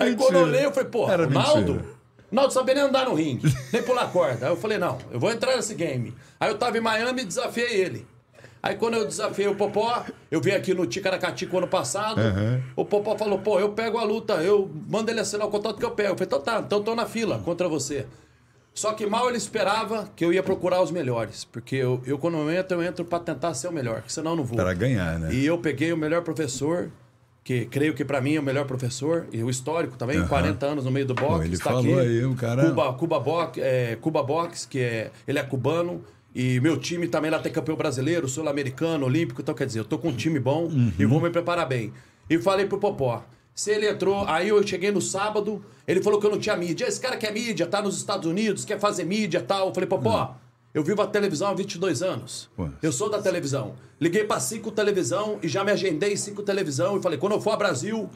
É 0.00 0.04
aí 0.04 0.16
quando 0.16 0.34
eu 0.36 0.42
olhei, 0.42 0.64
eu 0.64 0.72
falei, 0.72 0.88
pô, 0.88 1.08
Era 1.10 1.26
o 1.26 1.30
Naldo... 1.30 1.72
mentira. 1.74 2.00
Naldo 2.32 2.52
sabia 2.52 2.74
nem 2.76 2.84
andar 2.84 3.06
no 3.06 3.14
ringue, 3.14 3.52
nem 3.72 3.82
pular 3.82 4.06
corda. 4.12 4.46
Aí 4.46 4.52
eu 4.52 4.56
falei, 4.56 4.78
não, 4.78 4.98
eu 5.10 5.18
vou 5.18 5.32
entrar 5.32 5.56
nesse 5.56 5.74
game. 5.74 6.14
Aí 6.38 6.48
eu 6.48 6.56
tava 6.56 6.78
em 6.78 6.80
Miami 6.80 7.22
e 7.22 7.24
desafiei 7.24 7.72
ele. 7.80 8.06
Aí 8.62 8.76
quando 8.76 8.94
eu 8.94 9.04
desafiei 9.06 9.48
o 9.48 9.54
Popó, 9.56 10.04
eu 10.30 10.40
vim 10.40 10.52
aqui 10.52 10.72
no 10.72 10.86
Ticaracatico 10.86 11.58
ano 11.58 11.66
passado, 11.66 12.20
o 12.76 12.84
Popó 12.84 13.16
falou, 13.18 13.38
pô, 13.40 13.58
eu 13.58 13.70
pego 13.70 13.98
a 13.98 14.04
luta, 14.04 14.34
eu 14.34 14.70
mando 14.88 15.10
ele 15.10 15.18
assinar 15.18 15.46
o 15.46 15.50
contrato 15.50 15.78
que 15.78 15.84
eu 15.84 15.90
pego. 15.90 16.10
Eu 16.10 16.14
falei, 16.14 16.26
então 16.26 16.40
tá, 16.40 16.62
então 16.64 16.82
tô 16.82 16.94
na 16.94 17.04
fila 17.06 17.40
contra 17.44 17.68
você. 17.68 18.06
Só 18.74 18.92
que 18.92 19.04
mal 19.06 19.28
ele 19.28 19.36
esperava 19.36 20.08
que 20.14 20.24
eu 20.24 20.32
ia 20.32 20.42
procurar 20.42 20.80
os 20.82 20.90
melhores. 20.90 21.44
Porque 21.44 21.76
eu, 21.76 22.00
eu 22.06 22.18
quando 22.18 22.38
eu 22.38 22.50
entro, 22.50 22.78
eu 22.78 22.82
entro 22.82 23.04
pra 23.04 23.18
tentar 23.18 23.52
ser 23.54 23.68
o 23.68 23.72
melhor, 23.72 24.02
senão 24.06 24.32
eu 24.32 24.36
não 24.38 24.44
vou. 24.44 24.56
Para 24.56 24.72
ganhar, 24.72 25.18
né? 25.18 25.34
E 25.34 25.44
eu 25.44 25.58
peguei 25.58 25.92
o 25.92 25.96
melhor 25.96 26.22
professor, 26.22 26.88
que 27.44 27.66
creio 27.66 27.94
que 27.94 28.04
pra 28.04 28.20
mim 28.20 28.36
é 28.36 28.40
o 28.40 28.42
melhor 28.42 28.64
professor, 28.66 29.26
e 29.32 29.42
o 29.42 29.50
histórico 29.50 29.96
também, 29.96 30.24
40 30.26 30.64
anos 30.66 30.84
no 30.84 30.90
meio 30.90 31.04
do 31.06 31.14
boxe. 31.14 31.46
Ele 31.46 31.54
está 31.54 31.70
falou 31.70 31.98
aqui. 31.98 32.08
aí, 32.08 32.24
o 32.24 32.34
cara- 32.34 32.64
Cuba, 32.68 32.92
Cuba, 32.94 33.20
Box, 33.20 33.60
é, 33.60 33.96
Cuba 34.00 34.22
Box, 34.22 34.66
que 34.66 34.78
é, 34.78 35.10
ele 35.26 35.38
é 35.38 35.42
cubano. 35.42 36.02
E 36.32 36.60
meu 36.60 36.76
time 36.78 37.08
também 37.08 37.28
lá 37.30 37.40
tem 37.40 37.50
campeão 37.50 37.76
brasileiro, 37.76 38.28
sul-americano, 38.28 39.04
olímpico. 39.04 39.42
Então, 39.42 39.52
quer 39.52 39.66
dizer, 39.66 39.80
eu 39.80 39.84
tô 39.84 39.98
com 39.98 40.08
um 40.10 40.14
time 40.14 40.38
bom 40.38 40.66
Uhum. 40.66 40.92
e 40.96 41.04
vou 41.04 41.20
me 41.20 41.28
preparar 41.28 41.66
bem. 41.66 41.92
E 42.30 42.38
falei 42.38 42.66
pro 42.66 42.78
Popó, 42.78 43.24
se 43.54 43.70
ele 43.70 43.88
entrou, 43.88 44.24
aí 44.26 44.48
eu 44.48 44.66
cheguei 44.66 44.90
no 44.90 45.00
sábado, 45.00 45.64
ele 45.86 46.02
falou 46.02 46.20
que 46.20 46.26
eu 46.26 46.30
não 46.30 46.38
tinha 46.38 46.56
mídia. 46.56 46.86
Esse 46.86 47.00
cara 47.00 47.16
quer 47.16 47.32
mídia, 47.32 47.66
tá 47.66 47.82
nos 47.82 47.96
Estados 47.96 48.26
Unidos, 48.26 48.64
quer 48.64 48.78
fazer 48.78 49.04
mídia 49.04 49.38
e 49.38 49.42
tal. 49.42 49.68
Eu 49.68 49.74
falei, 49.74 49.88
Popó, 49.88 50.36
eu 50.72 50.82
vivo 50.82 51.02
a 51.02 51.06
televisão 51.06 51.48
há 51.48 51.54
22 51.54 52.02
anos. 52.02 52.48
Eu 52.82 52.92
sou 52.92 53.10
da 53.10 53.20
televisão. 53.20 53.74
Liguei 54.00 54.24
pra 54.24 54.40
cinco 54.40 54.70
televisão 54.70 55.38
e 55.42 55.48
já 55.48 55.64
me 55.64 55.72
agendei 55.72 56.16
cinco 56.16 56.42
televisão 56.42 56.96
e 56.96 57.02
falei, 57.02 57.18
quando 57.18 57.32
eu 57.32 57.40
for 57.40 57.50
ao 57.50 57.58
Brasil, 57.58 58.08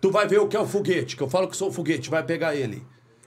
tu 0.00 0.10
vai 0.10 0.26
ver 0.26 0.38
o 0.40 0.48
que 0.48 0.56
é 0.56 0.60
o 0.60 0.66
foguete, 0.66 1.16
que 1.16 1.22
eu 1.22 1.28
falo 1.28 1.48
que 1.48 1.56
sou 1.56 1.68
o 1.68 1.72
foguete, 1.72 2.08
vai 2.08 2.22
pegar 2.22 2.54
ele. 2.54 2.82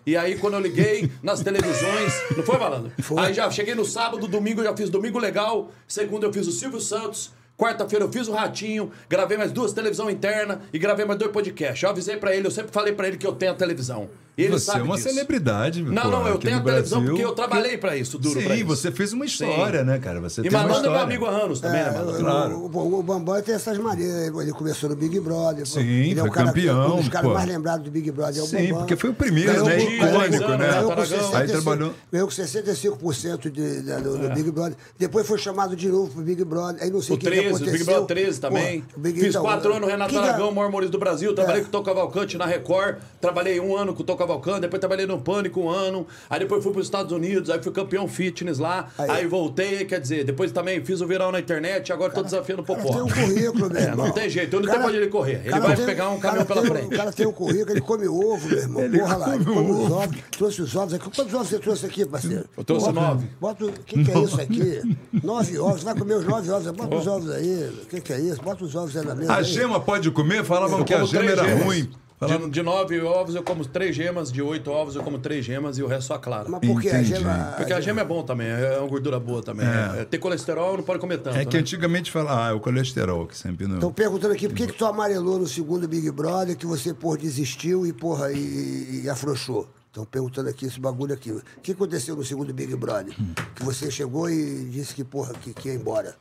E 0.05 0.17
aí, 0.17 0.39
quando 0.39 0.55
eu 0.55 0.59
liguei 0.59 1.11
nas 1.21 1.41
televisões. 1.41 2.13
Não 2.35 2.43
foi, 2.43 2.57
malandro? 2.57 2.91
Aí 3.17 3.33
já 3.33 3.51
cheguei 3.51 3.75
no 3.75 3.85
sábado, 3.85 4.27
domingo 4.27 4.61
eu 4.61 4.65
já 4.65 4.75
fiz 4.75 4.89
Domingo 4.89 5.19
Legal. 5.19 5.69
Segunda 5.87 6.25
eu 6.25 6.33
fiz 6.33 6.47
o 6.47 6.51
Silvio 6.51 6.79
Santos. 6.79 7.31
Quarta-feira 7.59 8.05
eu 8.05 8.11
fiz 8.11 8.29
o 8.29 8.31
Ratinho. 8.31 8.89
Gravei 9.09 9.37
mais 9.37 9.51
duas 9.51 9.73
televisão 9.73 10.09
interna 10.09 10.61
e 10.71 10.79
gravei 10.79 11.03
mais 11.03 11.19
dois 11.19 11.29
podcasts. 11.29 11.83
Eu 11.83 11.89
avisei 11.89 12.15
pra 12.15 12.33
ele, 12.33 12.47
eu 12.47 12.51
sempre 12.51 12.71
falei 12.71 12.93
pra 12.93 13.05
ele 13.05 13.17
que 13.17 13.27
eu 13.27 13.33
tenho 13.33 13.51
a 13.51 13.55
televisão. 13.55 14.09
Ele 14.37 14.49
Você 14.53 14.65
sabe 14.65 14.79
é 14.79 14.83
uma 14.83 14.95
disso. 14.95 15.09
celebridade, 15.09 15.81
Não, 15.83 16.01
pô, 16.03 16.07
não, 16.09 16.27
eu 16.27 16.37
tenho 16.37 16.57
a 16.57 16.61
televisão 16.61 16.99
Brasil. 16.99 17.15
porque 17.15 17.25
eu 17.29 17.35
trabalhei 17.35 17.77
pra 17.77 17.97
isso, 17.97 18.17
duro 18.17 18.39
Sim, 18.39 18.45
pra 18.45 18.55
isso. 18.55 18.65
você 18.65 18.89
fez 18.89 19.11
uma 19.11 19.25
história, 19.25 19.83
né, 19.83 19.99
cara? 19.99 20.21
Você 20.21 20.39
E 20.39 20.43
tem 20.43 20.51
uma 20.51 20.59
Malandro 20.59 20.75
é 20.75 20.79
história. 20.79 20.97
meu 20.97 21.05
amigo 21.05 21.25
há 21.25 21.43
anos 21.45 21.59
também, 21.59 21.81
né, 21.83 21.89
É, 21.89 21.91
Malandro? 21.91 22.19
Claro. 22.23 22.55
o, 22.57 22.77
o, 22.77 22.99
o 22.99 23.03
Bambam 23.03 23.41
tem 23.41 23.55
essas 23.55 23.77
maneiras. 23.77 24.33
Ele 24.39 24.51
começou 24.53 24.89
no 24.89 24.95
Big 24.95 25.19
Brother. 25.19 25.65
Sim, 25.67 25.79
ele 25.81 26.13
é 26.13 26.15
foi 26.21 26.29
o 26.29 26.31
cara, 26.31 26.47
campeão, 26.47 26.93
Um 26.95 26.99
dos 26.99 27.09
caras 27.09 27.31
mais 27.33 27.47
lembrados 27.49 27.83
do 27.83 27.91
Big 27.91 28.09
Brother 28.11 28.39
é 28.39 28.43
o 28.43 28.47
Sim, 28.47 28.57
Bambam. 28.67 28.77
porque 28.79 28.95
foi 28.95 29.09
o 29.09 29.13
primeiro, 29.13 29.51
Ganhou 29.51 29.65
né? 29.67 29.75
com- 29.77 29.91
Icônico, 29.91 30.49
né? 30.51 30.57
Ganhou 30.57 30.83
com 30.83 30.95
Tarragão. 30.95 31.05
65, 31.05 31.35
Aí 31.37 31.47
trabalhou. 31.47 31.93
ganhou 32.11 32.27
com 32.27 32.33
65% 32.33 33.51
de, 33.51 33.81
da- 33.81 33.99
do, 33.99 34.17
do 34.17 34.29
Big 34.29 34.51
Brother. 34.51 34.77
Depois 34.97 35.27
foi 35.27 35.37
chamado 35.37 35.75
de 35.75 35.89
novo 35.89 36.11
pro 36.13 36.21
Big 36.21 36.43
Brother. 36.45 36.81
Aí 36.81 36.89
não 36.89 37.01
sei 37.01 37.13
O 37.13 37.17
o 37.17 37.19
que, 37.19 37.25
que 37.25 37.31
13, 37.31 37.45
o 37.45 37.55
aconteceu. 37.55 37.73
Big 37.73 37.83
Brother 37.83 38.05
13 38.05 38.39
também. 38.39 38.83
O 38.95 39.01
Fiz 39.03 39.23
então, 39.25 39.41
quatro 39.41 39.73
anos 39.73 39.89
Renato 39.89 40.17
Aragão, 40.17 40.49
o 40.49 40.55
maior 40.55 40.69
humorista 40.69 40.91
do 40.91 40.99
Brasil. 40.99 41.33
Trabalhei 41.33 41.61
É. 41.61 41.63
com 41.63 41.69
o 41.69 41.71
Tom 41.71 41.83
Cavalcante 41.83 42.37
na 42.37 42.45
Record. 42.45 42.97
Trabalhei 43.19 43.59
um 43.59 43.75
ano 43.75 43.93
com 43.93 44.01
o 44.01 44.05
Tom 44.05 44.15
Cavalcante. 44.19 44.61
Depois 44.61 44.79
trabalhei 44.79 45.05
no 45.05 45.19
Pânico 45.19 45.61
um 45.61 45.69
ano. 45.69 46.05
Aí 46.29 46.39
depois 46.39 46.63
fui 46.63 46.71
para 46.71 46.81
os 46.81 46.85
Estados 46.87 47.11
Unidos. 47.11 47.49
Aí 47.49 47.61
fui 47.61 47.71
campeão 47.71 48.07
fitness 48.07 48.59
lá. 48.59 48.89
Aí. 48.97 49.09
Aí, 49.09 49.27
voltei, 49.27 49.85
quer 49.85 49.99
dizer, 49.99 50.23
depois 50.23 50.51
também 50.51 50.83
fiz 50.83 51.01
o 51.01 51.07
viral 51.07 51.31
na 51.31 51.39
internet. 51.39 51.91
Agora 51.91 52.11
tô 52.13 52.21
desafiando 52.21 52.61
o 52.61 52.65
cara 52.65 52.79
Popó. 52.81 52.93
tem 52.93 53.01
um 53.01 53.07
currículo, 53.09 53.69
meu 53.69 53.77
É, 53.79 53.83
irmão. 53.85 54.05
não 54.07 54.13
tem 54.13 54.29
jeito, 54.29 54.53
eu 54.55 54.59
não 54.59 54.67
tenho 54.67 54.79
pra 54.79 54.87
onde 54.89 54.97
ele 54.97 55.07
correr. 55.07 55.41
Ele 55.45 55.59
vai 55.59 55.75
tem- 55.75 55.85
pegar 55.85 56.09
um 56.09 56.19
caminhão 56.19 56.45
pela 56.45 56.61
tem- 56.61 56.71
frente. 56.71 56.93
O 56.93 56.97
cara 56.97 57.11
tem 57.11 57.27
um 57.27 57.31
currículo, 57.31 57.71
ele 57.71 57.81
come 57.81 58.07
ovo, 58.07 58.47
meu 58.49 58.57
irmão. 58.59 58.83
Ele 58.83 58.99
Porra 58.99 59.17
lá, 59.17 59.35
ele 59.35 59.45
come 59.45 59.71
os 59.71 59.77
ovo. 59.79 59.93
ovos. 59.95 60.17
Trouxe 60.31 60.61
os 60.61 60.75
ovos 60.75 60.93
aqui. 60.93 61.09
Quantos 61.15 61.33
ovos 61.33 61.47
você 61.47 61.59
trouxe 61.59 61.85
aqui, 61.85 62.05
parceiro? 62.05 62.45
Eu 62.57 62.63
trouxe 62.63 62.85
Bota- 62.87 62.99
nove. 63.01 63.27
Bota 63.39 63.65
o 63.65 63.71
que, 63.71 64.03
que 64.03 64.11
é 64.11 64.19
isso 64.19 64.41
aqui? 64.41 64.97
Nove 65.23 65.57
ovos. 65.59 65.83
Vai 65.83 65.95
comer 65.95 66.15
os 66.15 66.25
nove 66.25 66.51
ovos. 66.51 66.71
Bota 66.71 66.95
os 66.95 67.07
ovos 67.07 67.29
aí. 67.31 67.69
O 67.83 67.85
que, 67.85 68.01
que 68.01 68.13
é 68.13 68.19
isso? 68.19 68.41
Bota 68.41 68.63
os 68.63 68.75
ovos 68.75 68.95
aí 68.97 69.05
na 69.05 69.15
mesa. 69.15 69.31
A 69.33 69.37
aí. 69.37 69.43
gema 69.43 69.79
pode 69.79 70.11
comer? 70.11 70.43
Falavam 70.43 70.83
que 70.83 70.93
a 70.93 71.03
gema 71.05 71.25
era 71.31 71.43
gemas. 71.43 71.63
ruim. 71.63 71.89
De, 72.21 72.49
de 72.49 72.61
nove 72.61 72.99
ovos 72.99 73.33
eu 73.33 73.41
como 73.41 73.65
três 73.65 73.95
gemas, 73.95 74.29
de 74.29 74.41
oito 74.41 74.69
ovos 74.69 74.95
eu 74.95 75.03
como 75.03 75.17
três 75.17 75.45
gemas 75.45 75.77
e 75.77 75.83
o 75.83 75.87
resto 75.87 76.07
só 76.07 76.17
clara. 76.17 76.49
Mas 76.49 76.59
por 76.59 76.81
que 76.81 76.89
a 76.89 77.01
gema... 77.01 77.53
Porque 77.55 77.71
a 77.71 77.79
gema 77.79 78.01
é 78.01 78.03
bom 78.03 78.23
também, 78.23 78.47
é 78.47 78.77
uma 78.77 78.87
gordura 78.87 79.17
boa 79.19 79.41
também. 79.41 79.65
É. 79.65 80.01
É, 80.01 80.05
Ter 80.05 80.17
colesterol 80.17 80.75
não 80.75 80.83
pode 80.83 80.99
comer 80.99 81.19
tanto. 81.19 81.37
É 81.37 81.45
que 81.45 81.55
né? 81.55 81.61
antigamente 81.61 82.11
falava, 82.11 82.47
ah, 82.47 82.49
é 82.49 82.53
o 82.53 82.59
colesterol 82.59 83.25
que 83.25 83.37
sempre 83.37 83.67
não. 83.67 83.75
Estão 83.75 83.93
perguntando 83.93 84.33
aqui 84.33 84.49
por 84.49 84.55
que, 84.55 84.67
que 84.67 84.73
tu 84.73 84.85
amarelou 84.85 85.39
no 85.39 85.47
segundo 85.47 85.87
Big 85.87 86.11
Brother, 86.11 86.57
que 86.57 86.65
você, 86.65 86.93
porra, 86.93 87.17
desistiu 87.17 87.87
e, 87.87 87.93
porra, 87.93 88.33
e, 88.33 89.03
e 89.05 89.09
afrouxou. 89.09 89.69
Estão 89.87 90.05
perguntando 90.05 90.49
aqui 90.49 90.65
esse 90.65 90.79
bagulho 90.79 91.13
aqui. 91.13 91.31
O 91.31 91.41
que 91.63 91.71
aconteceu 91.71 92.15
no 92.15 92.23
segundo 92.23 92.53
Big 92.53 92.75
Brother? 92.75 93.15
Que 93.55 93.63
você 93.63 93.89
chegou 93.89 94.29
e 94.29 94.65
disse 94.65 94.93
que, 94.93 95.03
porra, 95.03 95.33
que, 95.33 95.53
que 95.53 95.69
ia 95.69 95.73
embora. 95.73 96.15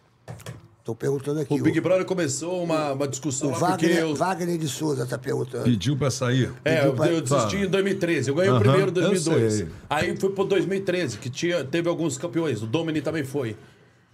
Estão 0.89 0.95
perguntando 0.95 1.41
aqui. 1.41 1.53
O 1.53 1.63
Big 1.63 1.79
Brother 1.83 2.07
começou 2.07 2.63
uma, 2.65 2.93
uma 2.93 3.07
discussão 3.07 3.49
o 3.49 3.53
lá 3.53 3.59
porque 3.73 3.87
Wagner, 3.89 3.99
eu. 4.03 4.15
Wagner 4.15 4.57
de 4.59 4.69
Souza 4.69 5.03
está 5.05 5.19
perguntando. 5.19 5.65
Pediu 5.65 5.95
pra 5.99 6.11
sair. 6.11 6.51
É, 6.65 6.87
eu, 6.87 6.95
pra- 6.95 7.09
eu 7.09 7.21
desisti 7.21 7.59
Tá. 7.59 7.63
em 7.65 7.69
2013. 7.69 8.31
Eu 8.31 8.35
ganhei 8.35 8.51
o 8.51 8.55
Aham, 8.55 8.61
primeiro 8.63 8.85
em 8.87 8.95
eu 8.95 9.11
2002. 9.11 9.53
sei. 9.53 9.69
Aí 9.91 10.17
fui 10.17 10.31
pro 10.31 10.45
2013, 10.45 11.19
que 11.19 11.29
tinha, 11.29 11.63
teve 11.63 11.91
alguns 11.91 12.17
campeões. 12.17 12.63
O 12.63 12.67
Domini 12.67 13.03
também 13.03 13.23
foi. 13.23 13.55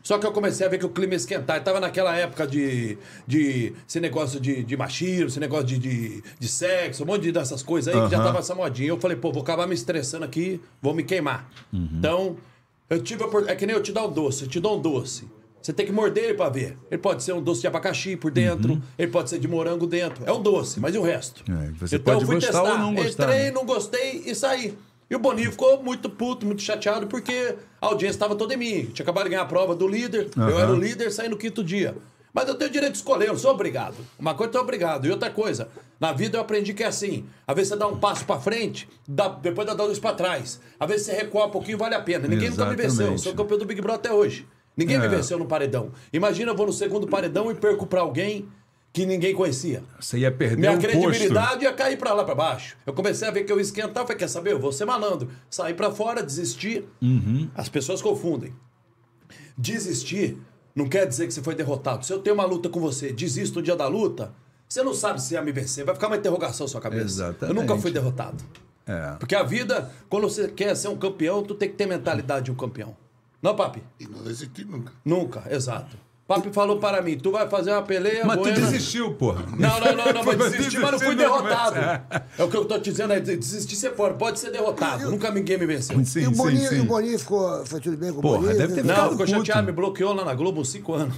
Só 0.03 0.19
que 0.19 0.27
eu 0.27 0.33
comecei 0.33 0.67
a 0.67 0.69
ver 0.69 0.79
que 0.79 0.85
o 0.85 0.89
clima 0.89 1.13
ia 1.15 1.17
esquentar. 1.17 1.59
E 1.59 1.61
tava 1.61 1.79
naquela 1.79 2.15
época 2.17 2.45
de, 2.45 2.99
de 3.25 3.73
esse 3.89 4.01
negócio 4.01 4.41
de, 4.41 4.65
de 4.65 4.77
machismo, 4.77 5.29
esse 5.29 5.39
negócio 5.39 5.67
de, 5.67 5.79
de, 5.79 6.23
de 6.41 6.49
sexo, 6.49 7.05
um 7.05 7.07
monte 7.07 7.23
de 7.23 7.31
dessas 7.33 7.63
coisas 7.63 7.95
aí, 7.95 8.03
que 8.03 8.11
já 8.11 8.21
tava 8.21 8.41
essa 8.41 8.55
modinha. 8.55 8.89
Eu 8.89 8.99
falei, 8.99 9.17
pô, 9.17 9.31
vou 9.33 9.43
acabar 9.43 9.69
me 9.69 9.75
estressando 9.77 10.25
aqui, 10.25 10.61
vou 10.83 10.93
me 10.93 11.05
queimar. 11.05 11.49
Uhum. 11.73 11.89
Então, 11.99 12.37
eu 12.91 13.01
tive 13.01 13.23
a 13.23 13.27
opor- 13.27 13.45
É 13.47 13.55
que 13.55 13.65
nem 13.65 13.77
eu 13.77 13.81
te 13.83 13.93
dar 13.93 14.05
um 14.07 14.11
doce, 14.13 14.43
eu 14.43 14.49
te 14.49 14.59
dou 14.59 14.77
um 14.77 14.83
doce. 14.83 15.25
Você 15.65 15.73
tem 15.73 15.87
que 15.87 15.93
morder 15.93 16.25
ele 16.25 16.35
pra 16.35 16.51
ver. 16.51 16.77
Ele 16.91 17.01
pode 17.01 17.23
ser 17.23 17.33
um 17.33 17.41
doce 17.41 17.63
de 17.63 17.67
abacaxi 17.67 18.17
por 18.17 18.31
dentro, 18.31 18.83
ele 18.99 19.11
pode 19.11 19.31
ser 19.31 19.39
de 19.39 19.49
morango 19.49 19.87
dentro. 19.87 20.23
É 20.27 20.31
um 20.31 20.43
doce, 20.43 20.79
mas 20.79 20.95
e 20.95 20.99
o 20.99 21.03
resto? 21.03 21.43
Uhum. 21.51 21.59
É, 21.59 21.71
você 21.79 21.97
então 21.97 22.13
pode 22.13 22.25
eu 22.25 22.27
fui 22.27 22.35
gostar 22.35 22.61
testar. 22.61 22.73
ou 22.73 22.79
não 22.79 22.95
gostar, 22.95 23.25
Entrei, 23.25 23.45
né? 23.45 23.51
não 23.51 23.65
gostei 23.65 24.23
e 24.27 24.35
saí. 24.35 24.77
E 25.11 25.17
o 25.17 25.19
Boninho 25.19 25.51
ficou 25.51 25.83
muito 25.83 26.11
puto, 26.11 26.45
muito 26.45 26.61
chateado, 26.61 27.07
porque 27.07 27.55
a 27.81 27.87
audiência 27.87 28.17
estava 28.17 28.35
toda 28.35 28.53
em 28.53 28.59
mim. 28.59 28.85
Tinha 28.93 29.05
acabado 29.05 29.25
de 29.25 29.31
ganhar 29.31 29.41
a 29.41 29.47
prova 29.47 29.75
do 29.75 29.89
líder, 29.89 30.29
eu 30.37 30.43
Aham. 30.43 30.61
era 30.61 30.71
o 30.71 30.77
líder, 30.77 31.11
saí 31.11 31.31
no 31.31 31.37
quinto 31.39 31.65
dia. 31.65 31.97
Mas 32.35 32.47
eu 32.47 32.57
tenho 32.57 32.69
o 32.69 32.73
direito 32.73 32.93
de 32.93 32.99
escolher, 32.99 33.29
eu 33.29 33.33
não 33.33 33.39
sou 33.39 33.53
obrigado. 33.53 33.95
Uma 34.19 34.35
coisa 34.35 34.53
eu 34.59 34.61
obrigado. 34.61 35.07
E 35.07 35.11
outra 35.11 35.31
coisa, 35.31 35.69
na 35.99 36.13
vida 36.13 36.37
eu 36.37 36.43
aprendi 36.43 36.75
que 36.75 36.83
é 36.83 36.87
assim. 36.89 37.25
Às 37.47 37.55
vezes 37.57 37.69
você 37.71 37.77
dá 37.79 37.87
um 37.87 37.97
passo 37.97 38.27
pra 38.27 38.39
frente, 38.39 38.87
dá, 39.09 39.29
depois 39.29 39.67
dá 39.67 39.73
dois 39.73 39.99
pra 39.99 40.13
trás. 40.13 40.61
Às 40.79 40.89
vezes 40.89 41.07
você 41.07 41.13
recuar 41.13 41.47
um 41.47 41.51
pouquinho, 41.51 41.79
vale 41.79 41.95
a 41.95 42.03
pena. 42.03 42.29
Ninguém 42.29 42.51
nunca 42.51 42.67
me 42.67 42.77
venceu. 42.77 42.83
Eu 43.07 43.15
Exatamente. 43.15 43.23
sou 43.23 43.35
campeão 43.35 43.57
do 43.59 43.65
Big 43.65 43.81
Brother 43.81 44.01
até 44.01 44.13
hoje. 44.13 44.47
Ninguém 44.77 44.99
me 44.99 45.07
É. 45.07 45.09
venceu 45.09 45.39
no 45.39 45.47
paredão. 45.47 45.91
Imagina 46.13 46.51
eu 46.53 46.57
vou 46.57 46.67
no 46.67 46.73
segundo 46.73 47.07
paredão 47.07 47.51
e 47.51 47.55
perco 47.55 47.87
pra 47.87 48.01
alguém 48.01 48.49
que 48.93 49.05
ninguém 49.07 49.35
conhecia. 49.35 49.83
Você 49.99 50.19
ia 50.19 50.31
perder 50.31 50.57
Minha 50.59 50.73
posto. 50.73 50.89
credibilidade 50.89 51.65
ia 51.65 51.73
cair 51.73 51.97
pra 51.99 52.13
lá, 52.13 52.23
pra 52.25 52.35
baixo. 52.35 52.77
Eu 52.87 52.93
comecei 52.93 53.27
a 53.27 53.31
ver 53.31 53.45
que 53.45 53.53
eu 53.53 53.57
ia 53.57 53.63
esquentar, 53.63 54.03
eu 54.03 54.07
falei, 54.07 54.19
quer 54.19 54.29
saber? 54.29 54.53
Eu 54.53 54.59
vou 54.61 54.71
ser 54.73 54.85
malandro. 54.85 55.29
Sair 55.51 55.75
pra 55.75 55.91
fora, 55.91 56.23
desistir. 56.23 56.85
Uhum. 57.03 57.49
As 57.55 57.69
pessoas 57.69 58.01
confundem. 58.01 58.53
Desistir 59.57 60.37
não 60.75 60.89
quer 60.89 61.07
dizer 61.07 61.27
que 61.27 61.35
você 61.35 61.43
foi 61.43 61.55
derrotado. 61.55 62.05
Se 62.05 62.13
eu 62.13 62.19
tenho 62.19 62.35
uma 62.35 62.45
luta 62.45 62.69
com 62.69 62.81
você, 62.81 63.13
desisto 63.13 63.57
no 63.57 63.63
dia 63.63 63.77
da 63.77 63.87
luta, 63.87 64.33
você 64.69 64.83
não 64.83 64.93
sabe 64.95 65.23
se 65.23 65.35
ia 65.35 65.43
me 65.43 65.53
vencer. 65.53 65.85
Vai 65.85 65.95
ficar 65.95 66.09
uma 66.09 66.17
interrogação 66.17 66.65
na 66.67 66.71
sua 66.71 66.81
cabeça. 66.81 67.05
Exatamente. 67.05 67.57
Eu 67.57 67.63
nunca 67.63 67.81
fui 67.81 67.91
derrotado. 67.93 68.43
É. 68.87 69.13
Porque 69.19 69.35
a 69.35 69.43
vida, 69.43 69.91
quando 70.09 70.29
você 70.29 70.49
quer 70.49 70.75
ser 70.77 70.89
um 70.89 70.97
campeão, 70.97 71.43
tu 71.43 71.55
tem 71.55 71.69
que 71.69 71.77
ter 71.77 71.87
mentalidade 71.87 72.47
de 72.47 72.51
um 72.51 72.55
campeão. 72.55 72.97
Não, 73.45 73.55
papi? 73.55 73.83
Y 74.01 74.09
no 74.09 74.23
desistir 74.23 74.65
nunca. 74.67 74.91
Nunca, 75.05 75.43
exato. 75.51 75.99
Papi 76.27 76.51
falou 76.51 76.79
para 76.79 77.03
mim, 77.03 77.19
tu 77.19 77.31
vai 77.31 77.47
fazer 77.47 77.73
uma 77.73 77.83
peleia 77.83 78.25
Mas 78.25 78.39
tu 78.39 78.51
desistiu, 78.51 79.13
porra. 79.13 79.45
Não, 79.59 79.79
não, 79.79 79.95
não, 79.95 80.13
não, 80.15 80.25
mas 80.25 80.39
desisti, 80.51 80.79
mas 80.79 80.93
não 80.93 80.99
fui 80.99 81.15
não, 81.15 81.17
derrotado. 81.17 81.77
É 82.39 82.43
o 82.43 82.49
que 82.49 82.57
eu 82.57 82.65
tô 82.65 82.79
te 82.79 82.91
dizendo, 82.91 83.13
é 83.13 83.21
desistir 83.21 83.77
você 83.77 83.91
pode, 83.91 84.17
pode 84.17 84.39
ser 84.41 84.51
derrotado. 84.51 85.11
Nunca 85.11 85.31
ninguém 85.31 85.59
me 85.59 85.67
venceu. 85.67 86.03
Sim, 86.07 86.21
e 86.21 86.27
o 86.27 86.31
sim, 86.31 86.37
Boninho, 86.37 86.69
sim. 86.71 86.77
e 86.77 86.81
o 86.81 86.85
Boninho 86.87 87.19
ficou. 87.19 87.67
Foi 87.67 87.79
tudo 87.79 87.99
bem 87.99 88.11
com 88.11 88.21
o 88.21 88.23
Porra, 88.23 88.39
Boninho? 88.39 88.57
deve 88.57 88.75
ter 88.77 88.83
Não, 88.83 88.95
ficado 88.95 89.11
ficou 89.11 89.27
puto. 89.27 89.39
chateado, 89.39 89.67
me 89.67 89.73
bloqueou 89.73 90.15
lá 90.15 90.25
na 90.25 90.35
Globo 90.35 90.63
uns 90.63 90.71
5 90.71 90.95
anos. 90.95 91.15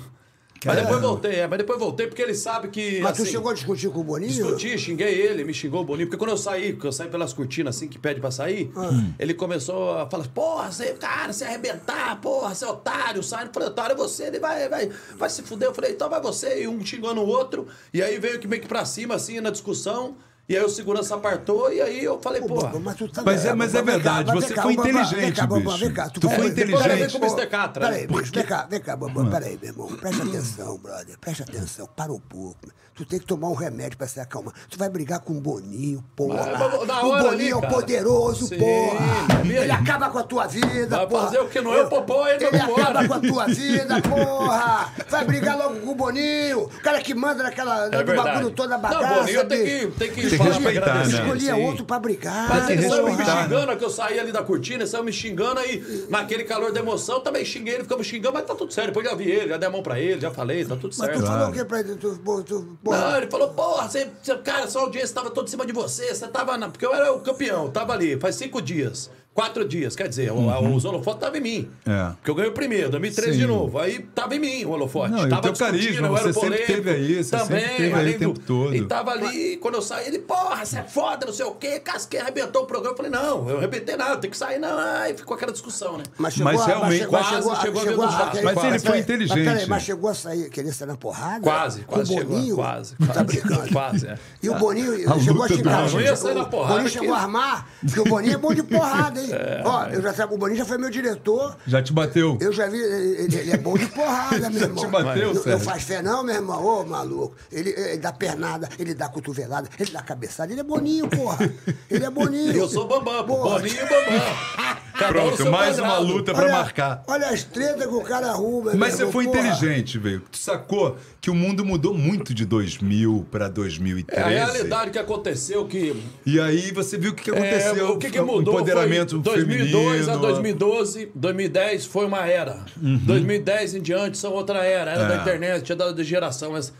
Mas 0.66 0.76
depois 0.82 1.00
voltei, 1.00 1.34
é, 1.36 1.46
mas 1.46 1.58
depois 1.58 1.78
voltei 1.78 2.06
porque 2.06 2.22
ele 2.22 2.34
sabe 2.34 2.68
que. 2.68 3.00
Mas 3.00 3.16
tu 3.16 3.22
assim, 3.22 3.32
chegou 3.32 3.50
a 3.50 3.54
discutir 3.54 3.88
com 3.90 4.00
o 4.00 4.04
Boninho? 4.04 4.30
Discuti, 4.32 4.76
xinguei 4.78 5.14
ele, 5.14 5.44
me 5.44 5.54
xingou 5.54 5.80
o 5.82 5.84
Boninho. 5.84 6.06
Porque 6.08 6.18
quando 6.18 6.30
eu 6.30 6.36
saí, 6.36 6.72
porque 6.72 6.86
eu 6.86 6.92
saí 6.92 7.08
pelas 7.08 7.32
cortinas 7.32 7.76
assim 7.76 7.88
que 7.88 7.98
pede 7.98 8.20
pra 8.20 8.30
sair, 8.30 8.70
Ah. 8.76 8.90
ele 9.18 9.34
começou 9.34 9.96
a 9.98 10.08
falar: 10.10 10.26
porra, 10.28 10.70
você, 10.72 10.92
cara, 10.94 11.32
você 11.32 11.44
arrebentar, 11.44 12.20
porra, 12.20 12.54
você 12.54 12.64
é 12.64 12.68
otário, 12.68 13.22
sai. 13.22 13.46
Eu 13.46 13.50
falei: 13.52 13.68
otário 13.68 13.92
é 13.94 13.96
você, 13.96 14.24
ele 14.24 14.38
vai, 14.38 14.68
vai, 14.68 14.90
vai 15.16 15.30
se 15.30 15.42
fuder. 15.42 15.68
Eu 15.68 15.74
falei: 15.74 15.92
então 15.92 16.08
vai 16.10 16.20
você, 16.20 16.62
e 16.62 16.68
um 16.68 16.84
xingando 16.84 17.20
o 17.20 17.26
outro. 17.26 17.66
E 17.94 18.02
aí 18.02 18.18
veio 18.18 18.38
que 18.38 18.48
meio 18.48 18.60
que 18.62 18.68
pra 18.68 18.84
cima, 18.84 19.14
assim, 19.14 19.40
na 19.40 19.50
discussão. 19.50 20.16
E 20.48 20.56
aí 20.56 20.62
o 20.62 20.68
segurança 20.68 21.16
apartou, 21.16 21.72
e 21.72 21.80
aí 21.80 22.04
eu 22.04 22.20
falei: 22.20 22.40
Pô, 22.42 22.78
mas 22.78 22.94
tu 22.96 23.08
tá 23.08 23.22
Mas 23.24 23.44
é- 23.44 23.52
mas 23.52 23.74
é 23.74 23.82
vem 23.82 23.86
cá, 23.86 23.92
verdade, 24.22 24.30
vem 24.32 24.40
você 24.40 24.54
cá, 24.54 24.62
foi 24.62 24.72
inteligente, 24.74 25.14
vem 25.16 25.32
cá, 25.32 25.46
vem 25.46 25.92
cá, 25.92 26.08
Tu 26.08 26.20
vai- 26.28 26.36
foi 26.36 26.50
vem- 26.50 26.52
inteligente. 26.64 27.18
Vem 27.18 27.28
Mr. 27.30 27.46
Catra. 27.48 27.86
Peraí, 27.88 28.06
bicho, 28.06 28.32
vem 28.32 28.44
cá, 28.46 28.66
vem 28.70 28.80
cá, 28.80 28.92
Ah. 28.92 28.96
Bambam, 28.96 29.28
peraí, 29.28 29.58
meu 29.60 29.70
irmão. 29.72 29.88
Presta 29.88 30.22
atenção, 30.22 30.78
brother. 30.78 31.18
Presta 31.20 31.42
atenção, 31.42 31.88
para 31.96 32.12
um 32.12 32.20
pouco. 32.20 32.56
Tu 32.94 33.04
tem 33.04 33.18
que 33.18 33.26
tomar 33.26 33.48
um 33.48 33.54
remédio 33.54 33.98
pra 33.98 34.06
se 34.06 34.18
acalmar. 34.20 34.54
Tu 34.70 34.78
vai 34.78 34.88
brigar 34.88 35.20
com 35.20 35.34
o 35.34 35.40
Boninho, 35.40 36.02
porra. 36.16 36.46
Mas, 36.46 36.58
mas, 36.78 36.86
na 36.86 36.98
o 37.00 37.08
Boninho 37.10 37.28
ali, 37.28 37.50
é 37.50 37.56
o 37.56 37.60
cara. 37.60 37.74
poderoso, 37.74 38.46
Sim, 38.46 38.56
porra. 38.58 39.40
Ele 39.44 39.54
ele- 39.58 39.70
acaba 39.72 40.08
com 40.08 40.18
a 40.18 40.22
tua 40.22 40.46
vida, 40.46 40.96
Vai 40.96 41.06
porra. 41.06 41.24
fazer 41.24 41.38
o 41.40 41.48
que 41.48 41.60
não 41.60 41.74
é 41.74 41.82
o 41.82 41.88
Popó, 41.90 42.26
ele 42.26 42.42
não 42.44 42.48
Ele 42.54 42.58
pode. 42.66 42.80
acaba 42.80 43.06
com 43.08 43.14
a 43.14 43.20
tua 43.20 43.46
vida, 43.48 44.00
porra. 44.00 44.92
Vai 45.10 45.24
brigar 45.26 45.58
logo 45.58 45.80
com 45.80 45.90
o 45.90 45.94
Boninho. 45.94 46.60
O 46.62 46.68
cara 46.82 47.00
que 47.02 47.12
manda 47.14 47.42
naquela, 47.42 47.86
É 47.88 48.02
bagulho 48.02 48.50
toda 48.52 48.76
a 48.76 48.78
Não, 48.78 48.82
bagaça. 48.82 49.14
Boninho 49.24 49.46
tem 49.46 50.10
que- 50.12 50.35
que 50.38 50.44
respeitar, 50.44 51.06
né? 51.06 51.14
Escolhia 51.14 51.54
sim. 51.54 51.64
outro 51.66 51.84
pra 51.84 51.98
brigar. 51.98 52.48
Mas 52.48 52.70
ele 52.70 52.88
saiu 52.88 53.04
me 53.04 53.08
respeitar, 53.10 53.42
xingando, 53.44 53.76
que 53.76 53.84
eu 53.84 53.90
saí 53.90 54.18
ali 54.18 54.32
da 54.32 54.42
cortina, 54.42 54.78
ele 54.82 54.86
saiu 54.86 55.04
me 55.04 55.12
xingando, 55.12 55.60
aí 55.60 56.06
naquele 56.08 56.44
calor 56.44 56.72
da 56.72 56.80
emoção 56.80 57.20
também 57.20 57.44
xinguei 57.44 57.74
ele, 57.74 57.82
ficamos 57.84 58.06
xingando, 58.06 58.34
mas 58.34 58.44
tá 58.44 58.54
tudo 58.54 58.72
certo. 58.72 58.88
Depois 58.88 59.06
já 59.06 59.14
vi 59.14 59.30
ele, 59.30 59.48
já 59.48 59.56
dei 59.56 59.68
a 59.68 59.72
mão 59.72 59.82
pra 59.82 59.98
ele, 60.00 60.20
já 60.20 60.30
falei, 60.30 60.64
tá 60.64 60.76
tudo 60.76 60.94
Mas 60.98 61.08
certo. 61.08 61.20
tu 61.20 61.26
falou 61.26 61.48
o 61.48 61.52
que 61.52 61.64
pra 61.64 61.80
ele? 61.80 61.94
Tu, 61.96 62.18
tu, 62.18 62.42
tu, 62.44 62.78
porra. 62.82 62.98
Não, 63.10 63.16
ele 63.18 63.26
falou, 63.30 63.48
porra, 63.50 63.88
você, 63.88 64.08
você- 64.22 64.36
cara, 64.38 64.68
sua 64.68 64.82
audiência 64.82 65.14
tava 65.14 65.30
toda 65.30 65.46
em 65.46 65.50
cima 65.50 65.64
de 65.66 65.72
você, 65.72 66.14
você 66.14 66.26
tava 66.28 66.56
na. 66.56 66.68
Porque 66.68 66.84
eu 66.86 66.94
era 66.94 67.12
o 67.12 67.20
campeão, 67.20 67.70
tava 67.70 67.92
ali, 67.92 68.18
faz 68.18 68.34
cinco 68.36 68.60
dias. 68.60 69.10
Quatro 69.36 69.68
dias, 69.68 69.94
quer 69.94 70.08
dizer, 70.08 70.32
o, 70.32 70.74
os 70.74 70.86
holofotes 70.86 71.20
estavam 71.20 71.36
em 71.38 71.42
mim. 71.42 71.70
É. 71.86 72.06
Porque 72.16 72.30
eu 72.30 72.34
ganhei 72.34 72.50
o 72.50 72.54
primeiro, 72.54 72.88
2013 72.88 73.32
Sim. 73.34 73.38
de 73.38 73.46
novo. 73.46 73.78
Aí 73.78 73.98
tava 74.14 74.34
em 74.34 74.38
mim 74.38 74.64
o 74.64 74.70
holofote. 74.70 75.12
Não, 75.12 75.24
e 75.24 75.26
o 75.26 75.28
tava 75.28 75.42
teu 75.42 75.52
discutindo, 75.52 75.80
carisma, 75.82 76.08
você 76.08 76.30
o 76.30 76.32
sempre 76.32 76.58
teve 76.64 76.90
aí, 76.90 77.22
você 77.22 77.36
Também, 77.36 77.60
sempre 77.60 77.76
teve 77.76 77.94
aí 77.94 78.14
o 78.14 78.18
tempo 78.18 78.38
todo. 78.40 78.74
E 78.74 78.86
tava 78.86 79.10
ali, 79.10 79.58
quando 79.58 79.74
eu 79.74 79.82
saí, 79.82 80.06
ele, 80.06 80.20
porra, 80.20 80.64
você 80.64 80.78
é 80.78 80.82
foda, 80.82 81.26
não 81.26 81.34
sei 81.34 81.44
o 81.44 81.50
quê, 81.52 81.78
casquei, 81.80 82.18
arrebentou 82.18 82.62
o 82.62 82.66
programa. 82.66 82.94
Eu 82.94 82.96
falei, 82.96 83.12
não, 83.12 83.46
eu 83.50 83.58
arrebentei 83.58 83.94
nada, 83.94 84.16
tem 84.16 84.30
que 84.30 84.38
sair, 84.38 84.58
não. 84.58 84.78
Aí 84.78 85.14
ficou 85.14 85.36
aquela 85.36 85.52
discussão, 85.52 85.98
né? 85.98 86.04
Mas, 86.16 86.34
Mas 86.38 86.58
a- 86.62 86.66
realmente 86.66 86.98
chegou, 87.00 87.10
quase 87.10 87.28
chegou, 87.34 87.56
chegou 87.56 87.80
a 87.82 87.84
chegou 87.84 88.06
nos 88.06 88.14
dados. 88.16 88.40
Mas 88.42 88.64
ele 88.64 88.78
foi 88.78 88.98
inteligente. 89.00 89.36
Mas, 89.44 89.48
peraí, 89.52 89.66
mas 89.68 89.82
chegou 89.82 90.08
a 90.08 90.14
sair, 90.14 90.48
querer 90.48 90.72
sair 90.72 90.88
na 90.88 90.96
porrada? 90.96 91.40
Quase, 91.42 91.82
com 91.82 91.94
quase 91.94 92.10
o 92.14 92.18
chegou, 92.18 92.36
Boninho? 92.36 92.56
quase, 92.56 92.94
tá 92.96 93.06
quase, 93.06 93.24
brincando? 93.24 93.68
quase, 93.70 94.06
é. 94.06 94.18
E 94.42 94.48
o 94.48 94.54
Boninho 94.54 95.12
A 95.12 95.18
chegou 95.20 95.42
a 95.44 95.48
xingar. 95.48 95.86
O- 95.86 96.66
Boninho 96.66 96.88
chegou 96.88 97.14
a 97.14 97.18
armar, 97.18 97.68
porque 97.84 98.00
o 98.00 98.04
Boninho 98.04 98.32
é 98.34 98.38
bom 98.38 98.54
de 98.54 98.62
porrada, 98.62 99.20
hein? 99.20 99.25
Ó, 99.64 99.86
eu 99.88 100.02
já 100.02 100.12
sabe, 100.14 100.34
o 100.34 100.38
Boninho 100.38 100.58
já 100.58 100.64
foi 100.64 100.78
meu 100.78 100.90
diretor. 100.90 101.56
Já 101.66 101.82
te 101.82 101.92
bateu. 101.92 102.38
Eu 102.40 102.52
já 102.52 102.66
vi, 102.68 102.78
ele, 102.78 103.36
ele 103.36 103.50
é 103.52 103.56
bom 103.56 103.76
de 103.76 103.86
porrada, 103.86 104.48
meu 104.50 104.62
irmão. 104.62 104.84
te 104.84 104.90
bateu, 104.90 105.34
não, 105.34 105.42
não 105.44 105.60
faz 105.60 105.82
fé 105.82 106.02
não, 106.02 106.22
meu 106.24 106.34
irmão. 106.34 106.64
Ô, 106.64 106.84
maluco. 106.84 107.34
Ele, 107.52 107.70
ele 107.70 107.98
dá 107.98 108.12
pernada, 108.12 108.68
ele 108.78 108.94
dá 108.94 109.08
cotovelada, 109.08 109.68
ele 109.78 109.90
dá 109.90 110.02
cabeçada. 110.02 110.50
Ele 110.52 110.60
é 110.60 110.64
boninho, 110.64 111.08
porra. 111.08 111.50
Ele 111.90 112.04
é 112.04 112.10
boninho. 112.10 112.52
Eu 112.56 112.68
sou 112.68 112.86
Bambam, 112.86 113.24
pô, 113.26 113.36
Porra. 113.36 113.58
Boninho 113.60 113.74
e 113.76 113.88
Bambam. 113.88 114.76
Cada 114.98 115.12
Pronto, 115.12 115.50
mais 115.50 115.78
uma 115.78 115.98
luta 115.98 116.32
pra 116.32 116.44
Olha, 116.44 116.52
marcar. 116.52 117.04
olha 117.06 117.28
as 117.28 117.42
tretas 117.44 117.86
que 117.86 117.94
o 117.94 118.00
cara 118.00 118.28
arruma. 118.30 118.72
Mas 118.74 118.94
você 118.94 119.02
irmão, 119.02 119.12
foi 119.12 119.24
porra. 119.26 119.40
inteligente, 119.40 119.98
velho. 119.98 120.22
Tu 120.32 120.38
sacou 120.38 120.96
que 121.20 121.28
o 121.30 121.34
mundo 121.34 121.66
mudou 121.66 121.92
muito 121.92 122.32
de 122.32 122.46
2000 122.46 123.26
pra 123.30 123.44
É 123.44 123.48
2013. 123.50 124.22
a 124.22 124.28
realidade 124.28 124.90
que 124.92 124.98
aconteceu 124.98 125.66
que 125.66 126.02
E 126.24 126.40
aí 126.40 126.72
você 126.72 126.96
viu 126.96 127.10
o 127.12 127.14
que, 127.14 127.24
que 127.24 127.30
É, 127.30 127.34
aconteceu. 127.34 127.90
o 127.90 127.98
que, 127.98 128.10
que 128.10 128.20
mudou 128.22 128.54
Empoderamento 128.54 129.15
foi 129.22 129.34
2002 129.44 130.08
a 130.08 130.12
feminino. 130.12 130.20
2012, 130.20 131.12
2010 131.14 131.86
foi 131.86 132.06
uma 132.06 132.26
era. 132.26 132.64
2010 132.76 133.74
em 133.74 133.80
diante 133.82 134.18
são 134.18 134.32
outra 134.32 134.64
era, 134.64 134.90
era 134.92 135.00
Uhum. 135.00 135.06
É. 135.06 135.16
da 135.16 135.22
internet, 135.22 135.72
era 135.72 135.92
da 135.92 136.02
geração. 136.02 136.52
Mas 136.52 136.72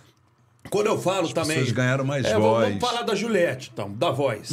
quando 0.71 0.87
eu 0.89 0.99
falo 0.99 1.29
também. 1.33 1.57
pessoas 1.59 1.73
ganharam 1.73 2.05
mais 2.05 2.25
é, 2.25 2.33
vamos- 2.33 2.49
voz. 2.49 2.65
Uhum. 2.65 2.79
Vamos 2.79 2.89
falar 2.89 3.03
da 3.03 3.15
Juliette, 3.15 3.71
então, 3.73 3.93
da 3.93 4.11
voz. 4.11 4.51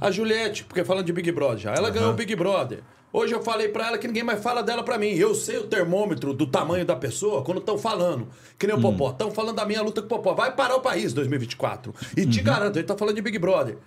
A 0.00 0.10
Juliette, 0.10 0.64
porque 0.64 0.84
falando 0.84 1.06
de 1.06 1.12
Big 1.12 1.30
Brother 1.32 1.58
já, 1.58 1.74
ela 1.74 1.90
ganhou 1.90 2.10
o 2.10 2.14
Big 2.14 2.34
Brother. 2.36 2.80
Hoje 3.12 3.32
eu 3.32 3.40
falei 3.44 3.68
pra 3.68 3.86
ela 3.86 3.96
que 3.96 4.08
ninguém 4.08 4.24
mais 4.24 4.42
fala 4.42 4.60
dela 4.60 4.82
pra 4.82 4.98
mim. 4.98 5.06
Eu 5.10 5.36
sei 5.36 5.56
o 5.58 5.62
termômetro 5.68 6.34
do 6.34 6.48
tamanho 6.48 6.84
da 6.84 6.96
pessoa 6.96 7.42
quando 7.42 7.58
estão 7.58 7.78
falando. 7.78 8.26
Que 8.58 8.66
nem 8.66 8.74
o 8.74 8.80
Popó. 8.80 9.10
Estão 9.10 9.30
falando 9.30 9.54
da 9.54 9.64
minha 9.64 9.80
luta 9.82 10.00
com 10.02 10.06
o 10.06 10.08
Popó. 10.08 10.34
Vai 10.34 10.50
parar 10.56 10.74
o 10.74 10.80
país 10.80 11.12
2024. 11.12 11.94
E 12.16 12.26
te 12.26 12.42
garanto, 12.42 12.76
ele 12.76 12.82
tá 12.84 12.98
falando 12.98 13.14
de 13.14 13.22
Big 13.22 13.38
Brother. 13.38 13.78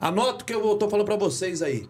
Anota 0.00 0.42
o 0.42 0.44
que 0.44 0.52
eu 0.52 0.74
tô 0.74 0.90
falando 0.90 1.06
pra 1.06 1.14
vocês 1.14 1.62
aí. 1.62 1.86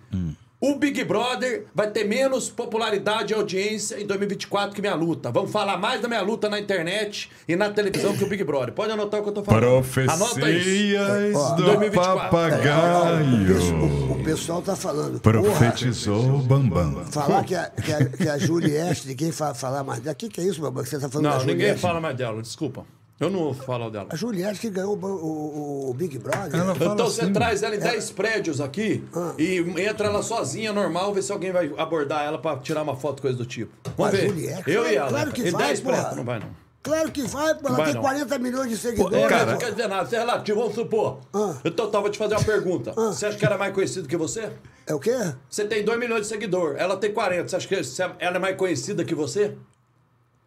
O 0.65 0.77
Big 0.77 1.03
Brother 1.03 1.65
vai 1.75 1.91
ter 1.91 2.05
menos 2.05 2.49
popularidade 2.49 3.33
e 3.33 3.35
audiência 3.35 4.01
em 4.01 4.07
2024 4.07 4.73
que 4.73 4.81
minha 4.81 4.95
luta. 4.95 5.29
Vamos 5.33 5.51
falar 5.51 5.77
mais 5.77 6.01
da 6.01 6.07
minha 6.07 6.23
luta 6.23 6.49
na 6.49 6.57
internet 6.61 7.29
e 7.49 7.57
na 7.57 7.69
televisão 7.69 8.17
que 8.17 8.23
o 8.23 8.29
Big 8.29 8.45
Brother. 8.45 8.73
Pode 8.73 8.93
anotar 8.93 9.19
o 9.19 9.25
que 9.25 9.31
eu 9.31 9.33
tô 9.33 9.43
falando. 9.43 9.65
Anota 10.09 10.49
isso. 10.51 10.95
Profecias 10.95 11.51
do 11.57 11.65
2024. 11.65 12.15
papagaio. 12.31 14.13
O 14.13 14.23
pessoal 14.23 14.63
tá 14.63 14.77
falando. 14.77 15.19
Profetizou 15.19 16.39
Bambam. 16.39 16.93
Porra, 16.93 17.11
falar 17.11 17.43
que 17.43 17.57
a, 17.57 17.69
que, 17.69 17.93
a, 17.93 18.05
que 18.05 18.29
a 18.29 18.39
Juliette, 18.39 19.09
ninguém 19.09 19.33
fala, 19.33 19.55
falar 19.55 19.83
mais 19.83 19.99
dela. 19.99 20.15
O 20.15 20.17
que, 20.17 20.29
que 20.29 20.41
é 20.41 20.45
isso, 20.45 20.61
Bambam? 20.61 20.85
Que 20.85 20.91
você 20.91 21.01
tá 21.01 21.09
falando 21.09 21.29
da 21.29 21.39
Não, 21.39 21.45
ninguém 21.45 21.77
fala 21.77 22.01
mais 22.01 22.17
dela, 22.17 22.41
desculpa. 22.41 22.87
Eu 23.23 23.31
não 23.31 23.39
vou 23.45 23.55
falar 23.55 23.89
dela. 23.91 24.07
A 24.11 24.17
Juliette 24.17 24.59
que 24.61 24.69
ganhou 24.71 24.99
o, 25.01 25.07
o- 25.07 25.91
o 25.91 25.95
Big 25.95 26.19
Brother. 26.19 26.55
Ela 26.61 26.75
fala 26.75 26.95
Então 26.95 27.07
você 27.09 27.23
assim, 27.23 27.33
traz 27.33 27.63
ela 27.63 27.77
em 27.77 27.79
10 27.79 28.11
prédios 28.11 28.61
aqui 28.61 29.05
Ah. 29.15 29.33
e 29.39 29.59
entra 29.83 30.09
ela 30.09 30.23
sozinha, 30.23 30.73
normal, 30.73 31.13
vê 31.15 31.23
se 31.23 31.31
alguém 31.33 31.53
vai 31.53 31.73
abordar 31.79 32.25
ela 32.25 32.39
pra 32.39 32.57
tirar 32.59 32.83
uma 32.83 32.97
foto, 32.97 33.23
coisa 33.23 33.37
do 33.39 33.47
tipo. 33.47 33.73
Vamos 33.97 34.13
A 34.15 34.17
ver. 34.17 34.29
Juliette, 34.29 34.71
Eu 34.71 34.81
claro- 34.81 34.93
e 34.93 34.97
ela. 34.97 35.09
claro 35.09 35.33
que 35.33 35.43
e 35.43 35.51
vai, 35.51 35.67
10 35.69 35.81
porra. 35.81 35.95
prédios, 35.97 36.17
não 36.17 36.25
vai 36.25 36.39
não. 36.41 36.63
Claro 36.83 37.13
que 37.13 37.23
vai. 37.23 37.51
Ela 37.51 37.59
Vai 37.77 37.85
tem 37.85 37.95
não. 37.95 38.01
40 38.01 38.39
milhões 38.41 38.69
de 38.69 38.77
seguidores. 38.77 39.17
é, 39.17 39.29
cara. 39.29 39.53
não 39.53 39.59
quer 39.59 39.71
dizer 39.71 39.87
nada, 39.87 40.03
isso 40.05 40.17
é 40.17 40.19
relativo, 40.19 40.59
vamos 40.59 40.75
supor. 40.75 41.21
Ah. 41.33 41.55
Então 41.65 41.89
tá, 41.89 42.01
vou 42.01 42.11
te 42.11 42.19
fazer 42.19 42.35
uma 42.35 42.43
pergunta. 42.43 42.93
Você 42.93 43.27
acha 43.27 43.39
que 43.39 43.45
ela 43.47 43.55
é 43.55 43.59
mais 43.59 43.73
conhecida 43.73 44.09
que 44.09 44.17
você? 44.17 44.51
É 44.85 44.93
o 44.93 44.99
quê? 44.99 45.15
Você 45.49 45.65
tem 45.65 45.85
2 45.85 45.97
milhões 45.97 46.23
de 46.23 46.27
seguidores, 46.27 46.81
ela 46.81 46.97
tem 46.97 47.13
40. 47.13 47.47
Você 47.47 47.55
acha 47.55 47.69
que 47.69 47.77
ela 48.19 48.37
é 48.37 48.39
mais 48.41 48.57
conhecida 48.57 49.05
que 49.05 49.15
você? 49.15 49.53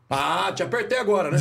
Ah, 0.07 0.51
te 0.55 0.61
apertei 0.61 0.99
agora, 0.99 1.31
né? 1.31 1.37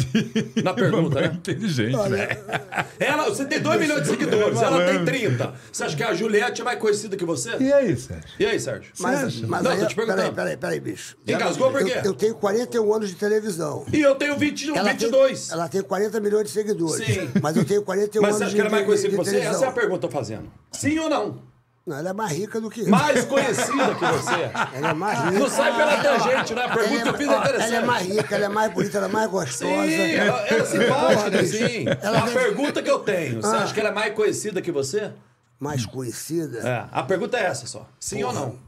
Na 0.62 0.72
pergunta, 0.74 1.18
é 1.18 1.28
né? 1.28 1.34
inteligente, 1.34 2.08
velho. 2.08 2.40
Ela, 2.98 3.24
você 3.24 3.44
tem 3.44 3.60
2 3.60 3.78
milhões 3.80 4.02
de 4.02 4.08
seguidores, 4.08 4.62
ela 4.62 4.86
tem 4.86 5.04
30. 5.04 5.54
Você 5.70 5.84
acha 5.84 5.96
que 5.96 6.02
a 6.02 6.14
Juliette 6.14 6.60
é 6.62 6.64
mais 6.64 6.78
conhecida 6.78 7.16
que 7.16 7.24
você? 7.24 7.56
E 7.58 7.72
aí, 7.72 7.94
Sérgio? 7.96 8.24
E 8.38 8.46
aí, 8.46 8.58
Sérgio? 8.58 8.92
Mas, 9.00 9.40
mas 9.42 9.62
não, 9.62 9.70
aí, 9.72 9.80
tô 9.80 9.86
te 9.86 9.94
perguntando. 9.94 10.32
peraí, 10.32 10.34
peraí, 10.34 10.56
peraí, 10.56 10.80
bicho. 10.80 11.16
Engasgou 11.26 11.70
por 11.70 11.80
eu, 11.82 11.86
quê? 11.86 12.00
eu 12.04 12.14
tenho 12.14 12.34
41 12.36 12.94
anos 12.94 13.08
de 13.10 13.16
televisão. 13.16 13.84
E 13.92 14.00
eu 14.00 14.14
tenho 14.14 14.36
20, 14.38 14.70
Ela 14.70 14.92
22. 14.92 15.46
Tem, 15.48 15.54
ela 15.54 15.68
tem 15.68 15.82
40 15.82 16.20
milhões 16.20 16.46
de 16.46 16.52
seguidores. 16.52 17.04
Sim. 17.04 17.30
Mas 17.42 17.56
eu 17.56 17.64
tenho 17.64 17.82
41 17.82 18.22
Mas 18.22 18.36
você 18.36 18.44
anos 18.44 18.46
acha 18.46 18.54
que 18.54 18.60
ela 18.60 18.68
é 18.68 18.70
mais 18.70 18.82
de, 18.82 18.86
conhecida 18.86 19.10
de, 19.10 19.16
que 19.16 19.22
de 19.24 19.30
você? 19.30 19.36
Essa 19.36 19.46
é 19.46 19.48
a 19.48 19.50
televisão. 19.50 19.72
pergunta 19.74 19.98
que 19.98 20.04
eu 20.06 20.10
tô 20.10 20.16
fazendo. 20.16 20.50
Sim 20.72 20.98
ou 21.00 21.10
não? 21.10 21.53
Não, 21.86 21.98
ela 21.98 22.10
é 22.10 22.12
mais 22.14 22.32
rica 22.32 22.60
do 22.60 22.70
que 22.70 22.80
eu. 22.80 22.88
Mais 22.88 23.24
conhecida 23.26 23.94
que 23.94 24.04
você. 24.06 24.50
Ela 24.74 24.88
é 24.90 24.94
mais 24.94 25.18
rica. 25.18 25.38
Não 25.38 25.50
sai 25.50 25.76
pela 25.76 25.96
tangente, 26.02 26.54
né? 26.54 26.62
A 26.64 26.68
pergunta 26.74 27.02
que 27.02 27.08
eu 27.08 27.14
fiz 27.14 27.28
é 27.28 27.30
ela 27.30 27.36
é 27.36 27.48
interessante. 27.48 27.84
mais 27.86 28.06
rica, 28.06 28.34
ela 28.36 28.44
é 28.44 28.48
mais 28.48 28.72
bonita, 28.72 28.96
ela 28.96 29.06
é 29.06 29.10
mais 29.10 29.30
gostosa. 29.30 29.72
Sim, 29.86 30.12
ela, 30.14 30.38
ela 30.46 30.62
é 30.62 30.64
simpática, 30.64 31.44
sim. 31.46 31.84
Ela 32.00 32.18
a 32.18 32.20
deve- 32.22 32.38
pergunta 32.38 32.82
que 32.82 32.90
eu 32.90 32.98
tenho, 33.00 33.42
você 33.42 33.54
Ah. 33.54 33.58
acha 33.64 33.74
que 33.74 33.80
ela 33.80 33.90
é 33.90 33.92
mais 33.92 34.14
conhecida 34.14 34.62
que 34.62 34.72
você? 34.72 35.12
Mais 35.60 35.84
conhecida. 35.84 36.58
É, 36.66 36.86
a 36.90 37.02
pergunta 37.02 37.36
é 37.36 37.44
essa 37.44 37.66
só. 37.66 37.86
Sim 38.00 38.24
ou 38.24 38.32
não? 38.32 38.58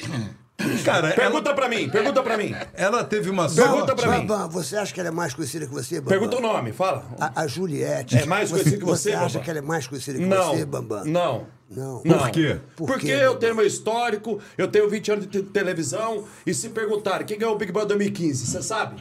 Cara, 0.84 1.08
ela, 1.08 1.14
Pergunta 1.16 1.52
pra 1.54 1.68
mim, 1.68 1.88
pergunta 1.90 2.22
pra 2.22 2.36
mim. 2.38 2.54
ela 2.72 3.04
teve 3.04 3.28
uma 3.28 3.46
Pergunta 3.48 3.86
sorte. 3.88 3.94
pra 4.02 4.18
mim. 4.18 4.26
Bambam, 4.26 4.48
você 4.48 4.76
acha 4.76 4.92
que 4.92 4.98
ela 5.00 5.10
é 5.10 5.12
mais 5.12 5.34
conhecida 5.34 5.66
que 5.66 5.72
você, 5.72 5.96
Bambam? 6.00 6.08
Pergunta 6.18 6.36
o 6.38 6.40
nome, 6.40 6.72
fala. 6.72 7.04
A, 7.20 7.42
a 7.42 7.46
Juliette. 7.46 8.16
É 8.16 8.24
mais 8.24 8.50
conhecida 8.50 8.78
que 8.78 8.84
você, 8.84 9.10
Você 9.10 9.16
acha 9.16 9.26
Bambam? 9.26 9.42
que 9.42 9.50
ela 9.50 9.58
é 9.58 9.62
mais 9.62 9.86
conhecida 9.86 10.18
que 10.18 10.24
Não. 10.24 10.54
você, 10.56 10.64
Bambam? 10.64 11.04
Não. 11.04 11.46
Não. 11.68 12.02
Não. 12.04 12.18
Por 12.18 12.30
quê? 12.30 12.56
Por 12.74 12.86
Porque 12.86 13.06
quê, 13.06 13.12
eu 13.12 13.18
Bambam? 13.26 13.38
tenho 13.40 13.54
meu 13.54 13.66
histórico, 13.66 14.40
eu 14.56 14.66
tenho 14.68 14.88
20 14.88 15.12
anos 15.12 15.26
de 15.28 15.42
te- 15.42 15.46
televisão, 15.50 16.24
e 16.46 16.54
se 16.54 16.70
perguntarem 16.70 17.26
quem 17.26 17.38
ganhou 17.38 17.54
o 17.54 17.58
Big 17.58 17.70
Brother 17.72 17.96
2015, 17.98 18.46
você 18.46 18.62
sabe? 18.62 18.96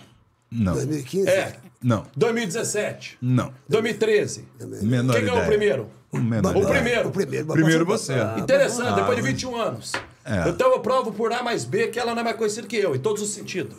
Não, 0.51 0.73
2015? 0.73 1.29
É. 1.29 1.55
não, 1.81 2.05
2017. 2.17 3.17
não. 3.21 3.53
2013. 3.69 4.45
Menor 4.81 5.13
Quem 5.13 5.21
ganhou 5.23 5.35
o 5.37 5.39
ideia. 5.39 5.45
primeiro? 5.47 5.89
O 6.11 6.17
menor 6.17 6.55
O 6.55 6.65
primeiro. 6.67 7.07
O 7.09 7.11
primeiro, 7.11 7.45
Bambam. 7.45 7.55
Primeiro 7.63 7.85
você. 7.85 8.13
Interessante, 8.37 8.95
depois 8.95 9.15
de 9.15 9.21
21 9.23 9.55
anos. 9.55 9.91
É. 10.25 10.49
Então 10.49 10.71
eu 10.71 10.79
provo 10.79 11.11
por 11.11 11.31
A 11.31 11.43
mais 11.43 11.63
B 11.63 11.87
que 11.87 11.99
ela 11.99 12.13
não 12.13 12.21
é 12.21 12.23
mais 12.23 12.35
conhecida 12.35 12.67
que 12.67 12.75
eu, 12.75 12.95
em 12.95 12.99
todos 12.99 13.21
os 13.21 13.29
sentidos. 13.29 13.77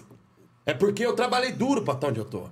É 0.65 0.73
porque 0.73 1.05
eu 1.05 1.13
trabalhei 1.13 1.53
duro 1.53 1.83
pra 1.83 1.95
estar 1.95 2.09
onde 2.09 2.21
eu 2.21 2.25
tô. 2.25 2.45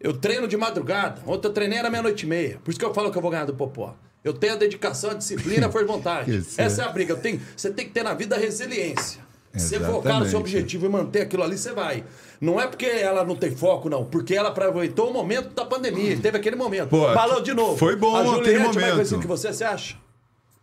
Eu 0.00 0.16
treino 0.16 0.46
de 0.46 0.56
madrugada. 0.56 1.20
Ontem 1.26 1.48
eu 1.48 1.52
treinei 1.52 1.78
era 1.78 1.90
meia-noite 1.90 2.24
e 2.24 2.28
meia. 2.28 2.60
Por 2.62 2.70
isso 2.70 2.78
que 2.78 2.84
eu 2.84 2.94
falo 2.94 3.10
que 3.10 3.18
eu 3.18 3.22
vou 3.22 3.30
ganhar 3.30 3.44
do 3.44 3.54
Popó. 3.54 3.94
Eu 4.22 4.32
tenho 4.32 4.54
a 4.54 4.56
dedicação, 4.56 5.10
a 5.10 5.14
disciplina, 5.14 5.66
a 5.66 5.70
força 5.70 5.86
de 5.86 5.92
vontade. 5.92 6.46
Essa 6.58 6.82
é 6.82 6.84
a 6.84 6.88
briga. 6.88 7.12
Eu 7.12 7.18
tenho, 7.18 7.40
você 7.56 7.70
tem 7.70 7.86
que 7.86 7.92
ter 7.92 8.02
na 8.02 8.14
vida 8.14 8.36
resiliência. 8.36 9.24
Você 9.54 9.80
focar 9.80 10.20
no 10.20 10.26
seu 10.28 10.38
objetivo 10.38 10.84
e 10.84 10.88
manter 10.88 11.22
aquilo 11.22 11.42
ali, 11.42 11.56
você 11.56 11.72
vai. 11.72 12.04
Não 12.40 12.60
é 12.60 12.66
porque 12.66 12.84
ela 12.84 13.24
não 13.24 13.34
tem 13.34 13.56
foco, 13.56 13.88
não. 13.88 14.04
Porque 14.04 14.34
ela 14.34 14.50
aproveitou 14.50 15.10
o 15.10 15.12
momento 15.12 15.54
da 15.54 15.64
pandemia. 15.64 16.18
Teve 16.18 16.36
aquele 16.36 16.56
momento. 16.56 16.90
Pô, 16.90 17.12
Balão 17.14 17.42
de 17.42 17.54
novo. 17.54 17.76
foi 17.78 17.96
bom 17.96 18.14
a 18.14 18.20
aquele 18.20 18.34
Juliette 18.34 18.56
é 18.56 18.58
mais 18.58 18.74
momento. 18.76 18.94
conhecida 18.94 19.20
que 19.20 19.26
você, 19.26 19.52
você 19.52 19.64
acha? 19.64 19.96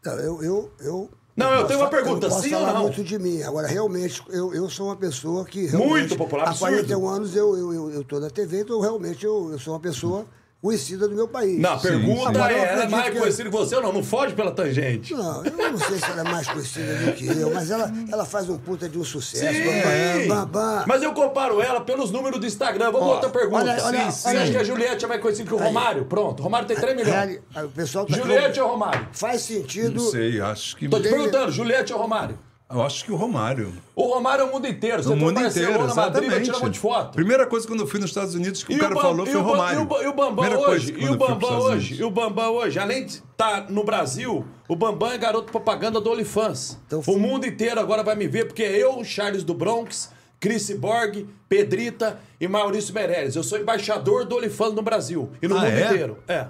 Não, 0.06 0.14
eu, 0.20 0.44
eu, 0.44 0.72
eu 0.82 1.10
Não, 1.36 1.52
eu 1.52 1.66
tenho 1.66 1.80
uma 1.80 1.90
pergunta, 1.90 2.28
eu 2.28 2.30
posso 2.30 2.44
sim 2.44 2.54
ou 2.54 2.62
não? 2.62 2.84
muito 2.84 3.04
de 3.04 3.18
mim. 3.18 3.42
Agora, 3.42 3.68
realmente, 3.68 4.22
eu, 4.30 4.54
eu 4.54 4.70
sou 4.70 4.88
uma 4.88 4.96
pessoa 4.96 5.44
que. 5.46 5.68
Muito 5.76 6.16
popular, 6.16 6.46
Há 6.46 6.50
absurdo. 6.50 6.76
41 6.76 7.08
anos 7.08 7.36
eu, 7.36 7.58
eu, 7.58 7.74
eu, 7.74 7.92
eu 7.92 8.04
tô 8.04 8.20
na 8.20 8.30
TV, 8.30 8.62
então 8.62 8.80
realmente 8.80 9.26
eu, 9.26 9.50
eu 9.52 9.58
sou 9.58 9.74
uma 9.74 9.80
pessoa 9.80 10.26
conhecida 10.64 11.10
do 11.10 11.14
meu 11.16 11.28
país. 11.28 11.60
Não, 11.60 11.74
a 11.74 11.78
pergunta 11.78 12.30
Agora, 12.30 12.54
é, 12.54 12.58
ela 12.74 12.84
é 12.84 12.88
mais 12.88 13.10
que- 13.10 13.20
conhecida 13.20 13.44
que 13.50 13.56
você 13.56 13.76
ou 13.76 13.82
não? 13.82 13.92
Não 13.92 14.02
foge 14.04 14.34
pela 14.34 14.50
tangente. 14.52 15.14
Não, 15.14 15.44
eu 15.46 15.72
não 15.74 15.78
sei 15.78 15.98
se 16.00 16.06
ela 16.06 16.22
é 16.22 16.24
mais 16.24 16.48
conhecida 16.48 16.94
do 16.96 17.12
que 17.12 17.28
eu, 17.28 17.54
mas 17.54 17.70
ela, 17.70 17.92
ela 18.10 18.24
faz 18.26 18.50
um 18.50 18.58
puta 18.58 18.88
de 18.88 18.98
um 18.98 19.04
sucesso. 19.04 19.54
Sim. 19.54 20.28
Bam. 20.48 20.86
Mas 20.88 21.04
eu 21.04 21.12
comparo 21.14 21.62
ela 21.62 21.82
pelos 21.82 22.12
números 22.12 22.40
do 22.40 22.46
Instagram. 22.48 22.92
Vamos 22.92 23.08
Ó, 23.10 23.14
outra 23.16 23.30
pergunta. 23.30 23.58
olha- 23.62 23.84
olha- 23.84 24.12
Você 24.12 24.30
olha 24.30 24.38
acha 24.40 24.46
aí. 24.48 24.52
que 24.52 24.58
a 24.58 24.64
Juliette 24.64 25.04
é 25.04 25.08
mais 25.10 25.22
conhecida 25.22 25.48
que 25.50 25.54
o 25.54 25.58
Romário? 25.58 26.06
Pronto, 26.06 26.40
o 26.40 26.44
Romário 26.44 26.66
tem 26.68 26.78
3 26.78 26.96
milhões. 26.96 27.14
Reali- 27.14 27.42
O 27.66 27.70
pessoal 27.70 28.06
tá 28.06 28.16
Juliette 28.16 28.60
ou 28.62 28.70
Romário? 28.70 29.08
Faz 29.12 29.42
sentido. 29.42 30.02
Não 30.02 30.10
sei, 30.12 30.40
acho 30.40 30.78
que. 30.78 30.88
Tô 30.88 30.98
te 31.00 31.10
perguntando, 31.10 31.52
Juliette 31.52 31.92
ou 31.92 32.00
Romário? 32.00 32.40
Eu 32.74 32.82
acho 32.82 33.06
que 33.06 33.12
o 33.12 33.16
Romário. 33.16 33.72
O 33.96 34.04
Romário 34.14 34.42
é 34.44 34.46
o 34.46 34.52
mundo 34.52 34.68
inteiro. 34.68 35.04
Você 35.04 35.10
O 35.10 35.16
mundo 35.16 35.40
inteiro, 35.40 35.72
Madrid, 35.74 35.94
vai 35.96 36.06
exatamente. 36.06 36.44
tirar 36.46 36.58
um 36.58 36.62
monte 36.62 36.74
de 36.74 36.80
foto. 36.80 37.14
Primeira 37.16 37.46
coisa 37.46 37.68
quando 37.68 37.82
eu 37.82 37.88
fui 37.88 38.00
nos 38.00 38.10
Estados 38.10 38.34
Unidos 38.34 38.64
que 38.64 38.74
E 38.74 38.76
o 38.76 38.80
cara 38.80 38.96
Bam- 38.96 39.02
falou 39.02 39.26
foi 39.26 39.36
o 39.36 39.42
Romário. 39.42 39.80
E 39.80 39.84
o, 39.84 39.86
Ba- 39.86 40.04
e 40.04 40.08
o 40.08 40.14
Bambam 40.14 40.60
hoje, 40.60 40.96
e 40.98 41.04
o 41.04 41.08
eu 41.10 41.18
Bambam 41.18 41.60
hoje, 41.60 41.94
e 42.02 42.04
o 42.04 42.10
Bambam 42.10 42.52
hoje, 42.54 42.80
além 42.80 43.06
de 43.06 43.12
estar 43.14 43.70
no 43.70 43.84
Brasil, 43.84 44.46
o 44.68 44.76
Bambam 44.76 45.12
é 45.12 45.18
garoto 45.18 45.52
propaganda 45.52 46.02
do 46.02 46.10
OnlyFans. 46.10 46.80
Então, 46.88 47.02
o 47.06 47.20
mundo 47.20 47.46
inteiro 47.46 47.80
agora 47.80 48.02
vai 48.04 48.16
me 48.16 48.28
ver, 48.28 48.46
porque 48.46 48.64
eu, 48.64 48.98
o 49.00 49.04
Charles 49.06 49.44
do 49.44 49.54
Bronx, 49.54 50.12
Chris 50.40 50.70
Borg, 50.72 51.26
Pedrita 51.48 52.20
e 52.42 52.48
Maurício 52.48 52.94
Meirelles. 52.94 53.36
Eu 53.36 53.44
sou 53.44 53.58
embaixador 53.60 54.26
do 54.26 54.36
OnlyFans 54.38 54.74
no 54.74 54.82
Brasil 54.82 55.30
e 55.42 55.48
no 55.48 55.56
Ah, 55.56 55.62
mundo 55.62 55.70
é? 55.72 55.86
inteiro. 55.86 56.18
É. 56.28 56.48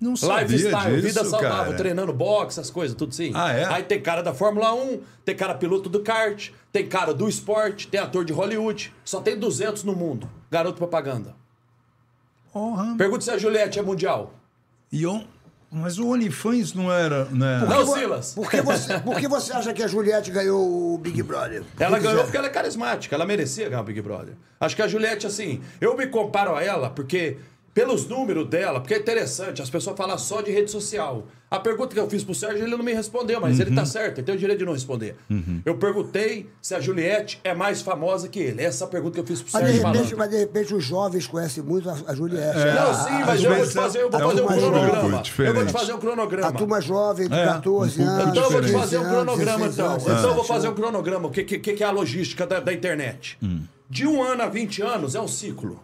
Não 0.00 0.16
sabia 0.16 0.46
Lifestyle, 0.46 0.94
disso, 0.96 1.06
vida 1.08 1.24
saudável, 1.24 1.64
cara. 1.66 1.76
treinando 1.76 2.12
boxe, 2.12 2.58
essas 2.58 2.70
coisas, 2.70 2.96
tudo 2.96 3.14
sim. 3.14 3.32
Ah, 3.34 3.52
é? 3.52 3.64
Aí 3.66 3.82
tem 3.82 4.00
cara 4.00 4.22
da 4.22 4.32
Fórmula 4.32 4.72
1, 4.72 5.00
tem 5.26 5.36
cara 5.36 5.54
piloto 5.54 5.90
do 5.90 6.00
kart, 6.00 6.48
tem 6.72 6.86
cara 6.88 7.12
do 7.12 7.28
esporte, 7.28 7.86
tem 7.86 8.00
ator 8.00 8.24
de 8.24 8.32
Hollywood. 8.32 8.92
Só 9.04 9.20
tem 9.20 9.38
200 9.38 9.84
no 9.84 9.94
mundo. 9.94 10.30
Garoto 10.50 10.78
propaganda. 10.78 11.34
Porra. 12.52 12.94
Pergunta 12.96 13.22
se 13.24 13.30
a 13.30 13.38
Juliette 13.38 13.78
é 13.78 13.82
mundial. 13.82 14.34
E 14.90 15.06
on- 15.06 15.24
Mas 15.70 15.98
o 15.98 16.08
OnlyFans 16.08 16.74
não 16.74 16.90
era. 16.92 17.26
Não 17.26 17.46
era... 17.46 17.66
Não, 17.66 17.86
Por- 17.86 17.98
Silas. 17.98 18.34
Por 18.34 18.50
que, 18.50 18.60
você, 18.60 18.98
por 19.00 19.20
que 19.20 19.28
você 19.28 19.52
acha 19.52 19.72
que 19.72 19.82
a 19.82 19.86
Juliette 19.86 20.30
ganhou 20.32 20.94
o 20.94 20.98
Big 20.98 21.22
Brother? 21.22 21.62
Por 21.76 21.82
Ela 21.82 21.98
ganhou 21.98 22.10
quiser? 22.12 22.22
porque 22.24 22.36
ela 22.36 22.46
é 22.48 22.50
carismática, 22.50 23.14
ela 23.14 23.24
merecia 23.24 23.68
ganhar 23.68 23.80
o 23.82 23.84
Big 23.84 24.00
Brother. 24.00 24.34
Acho 24.58 24.74
que 24.74 24.82
a 24.82 24.88
Juliette, 24.88 25.26
assim, 25.28 25.60
eu 25.80 25.96
me 25.96 26.08
comparo 26.08 26.56
a 26.56 26.64
ela 26.64 26.90
porque, 26.90 27.36
pelos 27.72 28.06
números 28.08 28.48
dela, 28.48 28.80
porque 28.80 28.94
é 28.94 28.98
interessante, 28.98 29.62
as 29.62 29.70
pessoas 29.70 29.96
falam 29.96 30.18
só 30.18 30.40
de 30.42 30.50
rede 30.50 30.70
social. 30.70 31.26
A 31.48 31.58
pergunta 31.58 31.92
que 31.94 31.98
eu 32.00 32.08
fiz 32.08 32.22
pro 32.22 32.32
Sérgio, 32.34 32.64
ele 32.64 32.76
não 32.76 32.84
me 32.84 32.92
respondeu, 32.92 33.40
mas 33.40 33.58
ele 33.58 33.74
tá 33.74 33.84
certo, 33.84 34.18
ele 34.18 34.24
tem 34.24 34.34
o 34.36 34.38
direito 34.38 34.60
de 34.60 34.64
não 34.64 34.72
responder. 34.72 35.16
Eu 35.64 35.76
perguntei 35.78 36.48
se 36.62 36.74
a 36.76 36.80
Juliette 36.80 37.40
é 37.42 37.52
mais 37.54 37.80
famosa 37.82 38.28
que 38.28 38.38
ele. 38.38 38.62
Essa 38.62 38.84
é 38.84 38.86
a 38.86 38.88
pergunta 38.90 39.14
que 39.14 39.20
eu 39.20 39.26
fiz 39.26 39.42
pro 39.42 39.50
Mas 39.54 39.62
de, 39.64 39.68
Sérgio 39.72 39.86
repente, 39.86 40.04
falando. 40.04 40.18
mas 40.18 40.30
de 40.30 40.36
repente 40.38 40.74
os 40.74 40.84
jovens 40.84 41.26
conhecem 41.26 41.62
muito 41.64 41.88
a, 41.90 41.96
a 42.06 42.14
Juliette. 42.14 42.56
Não, 42.56 42.90
A- 42.90 42.94
sim, 42.94 43.10
a- 43.22 43.26
mas 43.26 43.42
eu 43.44 43.54
vou 43.54 43.64
te 43.66 43.70
é- 43.70 43.72
fazer, 43.82 43.98
eu 44.00 44.10
vou 44.10 44.20
é 44.20 44.24
fazer 44.24 44.40
um 44.40 44.44
um 44.44 44.48
cronograma. 44.48 45.22
Eu 45.38 45.54
vou 45.54 45.66
te 45.66 45.72
fazer 45.72 45.92
um 45.92 45.98
cronograma. 45.98 46.48
A 46.48 46.52
turma 46.52 46.80
jovem 46.80 47.28
de 47.28 47.34
É, 47.34 47.46
14 47.46 48.00
um 48.02 48.08
anos. 48.08 48.28
Então 48.30 48.44
eu 48.44 48.50
vou 48.50 48.60
te 48.62 48.72
fazer 48.72 48.98
um 48.98 49.02
15 49.02 49.14
anos, 49.14 49.24
cronograma, 49.34 49.58
16 49.68 49.74
então. 49.74 49.86
anos, 49.90 50.02
Então 50.02 50.14
eu 50.14 50.20
vou 50.20 50.30
17 50.42 50.48
fazer 50.48 50.66
um 50.66 50.70
anos. 50.70 50.80
cronograma. 50.80 51.28
O 51.28 51.30
que, 51.30 51.44
que, 51.44 51.58
que 51.58 51.82
é 51.82 51.86
a 51.86 51.90
logística 51.90 52.46
da, 52.46 52.60
da 52.60 52.72
internet? 52.72 53.38
Hum. 53.42 53.62
De 53.88 54.06
um 54.06 54.22
ano 54.22 54.42
a 54.42 54.46
20 54.48 54.82
anos 54.82 55.14
é 55.16 55.20
um 55.20 55.26
ciclo 55.28 55.82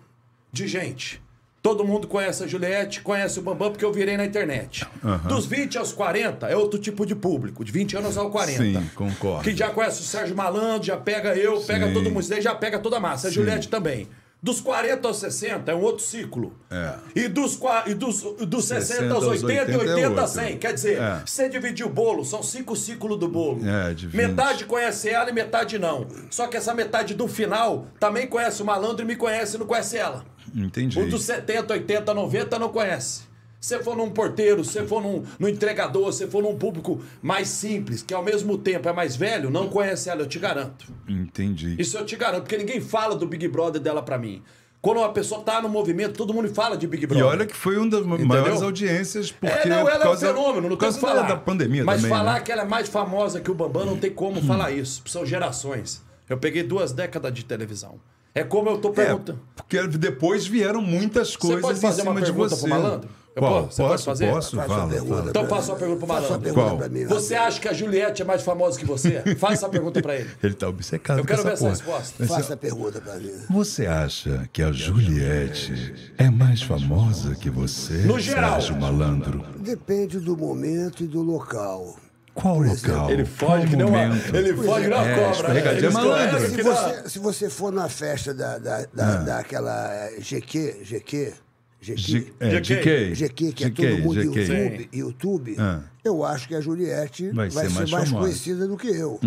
de 0.53 0.68
gente. 0.68 1.20
Todo 1.66 1.85
mundo 1.85 2.07
conhece 2.07 2.44
a 2.44 2.46
Juliette, 2.46 3.00
conhece 3.00 3.40
o 3.40 3.42
Bambam, 3.42 3.72
porque 3.72 3.85
eu 3.85 3.92
virei 3.92 4.16
na 4.16 4.24
internet. 4.24 4.87
Dos 5.26 5.46
20 5.46 5.79
aos 5.79 5.92
40 5.92 6.46
é 6.46 6.57
outro 6.57 6.79
tipo 6.79 7.05
de 7.05 7.16
público. 7.16 7.64
De 7.64 7.72
20 7.72 7.96
anos 7.96 8.16
aos 8.16 8.31
40. 8.31 8.62
Sim, 8.62 8.90
concordo. 8.94 9.42
Que 9.42 9.57
já 9.57 9.70
conhece 9.70 10.00
o 10.00 10.05
Sérgio 10.05 10.37
Malandro, 10.37 10.87
já 10.87 10.96
pega 10.96 11.35
eu, 11.35 11.61
pega 11.62 11.88
Sim. 11.88 11.92
todo 11.92 12.09
mundo. 12.09 12.40
Já 12.40 12.55
pega 12.55 12.79
toda 12.79 12.98
a 12.98 13.00
massa. 13.00 13.26
A 13.26 13.31
Sim. 13.31 13.35
Juliette 13.35 13.66
também. 13.68 14.07
Dos 14.40 14.61
40 14.61 15.09
aos 15.09 15.16
60 15.16 15.72
é 15.72 15.74
um 15.74 15.81
outro 15.81 16.05
ciclo. 16.05 16.55
É. 16.70 16.94
E 17.16 17.26
dos, 17.26 17.59
e 17.88 17.94
dos, 17.94 18.22
dos 18.22 18.64
60, 18.66 18.87
60 18.87 19.14
aos 19.14 19.24
aos 19.24 19.42
80 19.42 19.72
e 19.72 19.74
80 19.74 19.74
é 19.74 19.94
80 19.94 20.07
a 20.07 20.11
outro. 20.22 20.40
100. 20.40 20.59
Quer 20.59 20.72
dizer, 20.72 21.02
É. 21.02 21.22
você 21.26 21.48
dividir 21.48 21.85
o 21.85 21.88
bolo, 21.88 22.24
são 22.24 22.44
cinco 22.44 22.76
ciclos 22.76 23.18
do 23.18 23.26
bolo. 23.26 23.68
É, 23.68 23.92
de 23.92 24.07
20. 24.07 24.14
metade 24.16 24.64
conhece 24.66 25.09
ela 25.09 25.29
e 25.31 25.33
metade 25.33 25.81
não. 25.81 26.07
Só 26.31 26.46
que 26.46 26.57
essa 26.57 26.72
metade 26.72 27.12
do 27.12 27.26
final 27.26 27.88
também 27.98 28.29
conhece 28.29 28.62
o 28.62 28.64
malandro 28.64 29.02
e 29.02 29.05
me 29.05 29.16
conhece 29.16 29.57
e 29.57 29.59
não 29.59 29.66
conhece 29.66 29.96
ela. 29.96 30.24
Entendi. 30.57 30.99
O 30.99 31.09
dos 31.09 31.23
70, 31.25 31.73
80, 31.75 32.14
90 32.14 32.59
não 32.59 32.71
conhece. 32.71 33.25
Se 33.61 33.79
for 33.81 33.97
num 33.97 34.11
porteiro, 34.11 34.64
se 34.64 34.83
for 34.87 35.03
num, 35.03 35.23
num 35.38 35.49
entregador, 35.49 36.12
se 36.12 36.27
for 36.27 36.42
num 36.42 36.57
público 36.57 37.01
mais 37.21 37.49
simples, 37.49 38.03
que 38.03 38.14
ao 38.14 38.23
mesmo 38.23 38.57
tempo 38.57 38.88
é 38.88 38.92
mais 38.92 39.16
velho, 39.16 39.51
não 39.51 39.69
conhece 39.69 40.09
ela, 40.09 40.23
eu 40.23 40.27
te 40.27 40.38
garanto. 40.38 40.87
Entendi. 41.09 41.75
Isso 41.79 41.97
eu 41.99 42.07
te 42.07 42.16
garanto, 42.16 42.42
porque 42.42 42.57
ninguém 42.57 42.81
fala 42.81 43.16
do 43.16 43.27
Big 43.27 43.49
Brother 43.49 43.81
dela 43.81 44.03
pra 44.03 44.19
mim. 44.19 44.42
Quando 44.81 44.99
uma 44.99 45.12
pessoa 45.12 45.40
tá 45.42 45.61
no 45.61 45.69
movimento, 45.69 46.12
todo 46.16 46.33
mundo 46.33 46.49
fala 46.55 46.77
de 46.77 46.87
Big 46.87 47.03
E 47.03 47.07
Brother. 47.09 47.27
olha 47.27 47.47
que 47.47 47.57
foi 47.57 47.77
uma 47.77 47.90
das 47.90 48.07
maiores 48.07 48.62
audiências, 48.62 49.33
porque 49.33 49.66
é, 49.66 49.69
não, 49.69 49.83
por 49.83 49.90
ela 49.90 49.97
é 49.97 49.99
um 49.99 50.03
causa, 50.11 50.27
fenômeno, 50.29 50.62
não 50.62 50.69
tem 50.69 50.79
causa 50.79 51.01
falar. 51.01 51.23
da 51.23 51.37
pandemia 51.37 51.85
Mas 51.85 52.03
também, 52.03 52.16
falar 52.16 52.35
né? 52.35 52.40
que 52.40 52.53
ela 52.53 52.62
é 52.62 52.66
mais 52.66 52.88
famosa 52.88 53.40
que 53.40 53.51
o 53.51 53.55
Bambam, 53.55 53.85
não 53.85 53.97
tem 53.97 54.12
como 54.12 54.40
falar 54.42 54.71
isso. 54.71 55.03
São 55.07 55.27
gerações. 55.27 56.05
Eu 56.29 56.38
peguei 56.38 56.62
duas 56.62 56.92
décadas 56.92 57.35
de 57.35 57.45
televisão. 57.45 57.99
É 58.37 58.44
como 58.44 58.68
eu 58.68 58.79
tô 58.79 58.90
É, 58.90 58.92
perguntando. 58.92 59.40
porque 59.57 59.87
depois 59.88 60.46
vieram 60.46 60.83
muitas 60.83 61.31
Você 61.31 61.38
coisas 61.38 61.62
pode 61.62 61.81
fazer 61.81 61.94
em 62.03 62.05
cima 62.05 62.11
uma 62.12 62.20
de 62.20 62.27
pergunta 62.27 62.49
você. 62.55 62.61
pro 62.61 62.68
malandro? 62.70 63.09
Eu 63.35 63.42
Qual? 63.42 63.64
posso? 63.64 63.72
Você 63.77 63.83
pode 63.83 63.92
posso, 63.92 64.05
fazer? 64.05 64.31
posso, 64.31 64.57
fala, 64.57 64.88
pergunta. 64.88 65.14
fala. 65.16 65.29
Então 65.31 65.46
faça 65.46 65.72
uma 65.72 65.79
pergunta 65.79 65.99
pro 65.99 66.07
Faça 66.07 66.20
uma 66.20 66.29
malandro. 66.29 66.44
pergunta 66.44 66.66
Qual? 66.68 66.79
pra 66.79 66.88
mim. 66.88 67.05
Você 67.07 67.35
acha 67.35 67.61
que 67.61 67.68
a 67.68 67.72
Juliette 67.75 68.22
é 68.22 68.25
mais 68.25 68.42
famosa 68.42 68.79
que 68.79 68.85
você? 68.87 69.22
Faça 69.37 69.53
essa 69.55 69.68
pergunta 69.68 70.01
pra 70.03 70.16
ele. 70.16 70.31
Ele 70.42 70.55
tá 70.55 70.68
obcecado 70.68 71.18
Eu 71.18 71.22
com 71.22 71.29
quero 71.29 71.42
ver 71.42 71.53
essa 71.53 71.66
essa 71.68 71.83
porra. 71.85 71.96
resposta. 71.99 72.14
Mas, 72.18 72.29
Faça 72.29 72.55
a 72.55 72.57
pergunta 72.57 73.01
pra 73.01 73.14
mim. 73.16 73.33
Você 73.51 73.87
acha 73.87 74.49
que 74.53 74.62
a 74.62 74.72
Juliette 74.72 75.94
é 76.18 76.31
mais 76.31 76.62
famosa 76.62 77.35
que 77.35 77.51
você, 77.51 77.94
No 78.05 78.18
geral. 78.18 78.53
Sérgio 78.61 78.77
Malandro? 78.81 79.44
Depende 79.59 80.18
do 80.20 80.37
momento 80.37 81.03
e 81.03 81.07
do 81.07 81.20
local. 81.22 81.96
Qual 82.37 82.59
local? 82.62 83.11
Ele 83.11 83.25
Qual 83.25 83.51
foge 83.59 83.66
que 83.68 83.77
nem 83.77 83.87
uma, 83.87 84.07
momento? 84.07 84.37
ele 84.37 84.53
foge 84.55 84.87
nem 84.88 84.99
uma 84.99 85.09
É, 85.09 85.14
cobra. 85.14 85.31
escorregadinha 85.33 85.85
Ele 85.87 85.90
malandro. 85.94 86.40
Se 86.51 86.62
você, 86.62 87.09
se 87.09 87.18
você 87.18 87.51
for 87.51 87.72
na 87.72 87.88
festa 87.88 88.33
da, 88.35 88.59
da, 88.59 88.87
da, 88.94 89.16
daquela 89.22 89.90
eh, 89.94 90.18
GQ, 90.20 90.77
GQ, 90.85 91.33
G- 91.81 91.94
GQ, 91.94 92.33
é. 92.40 93.14
GQ, 93.14 93.53
que 93.53 93.64
é 93.64 93.70
todo 93.70 93.99
mundo 94.03 94.20
GK. 94.20 94.40
YouTube, 94.40 94.88
YouTube 94.92 95.57
Ah. 95.59 95.81
Eu 96.07 96.25
acho 96.25 96.47
que 96.47 96.55
a 96.55 96.61
Juliette 96.61 97.31
Vai 97.31 97.49
vai, 97.51 97.64
ser 97.64 97.71
ser 97.71 97.79
mais 97.79 97.90
mais, 97.90 98.09
famosa. 98.09 98.25
conhecida 98.27 98.69
do 98.69 98.77
que 98.77 98.88
eu. 98.88 99.19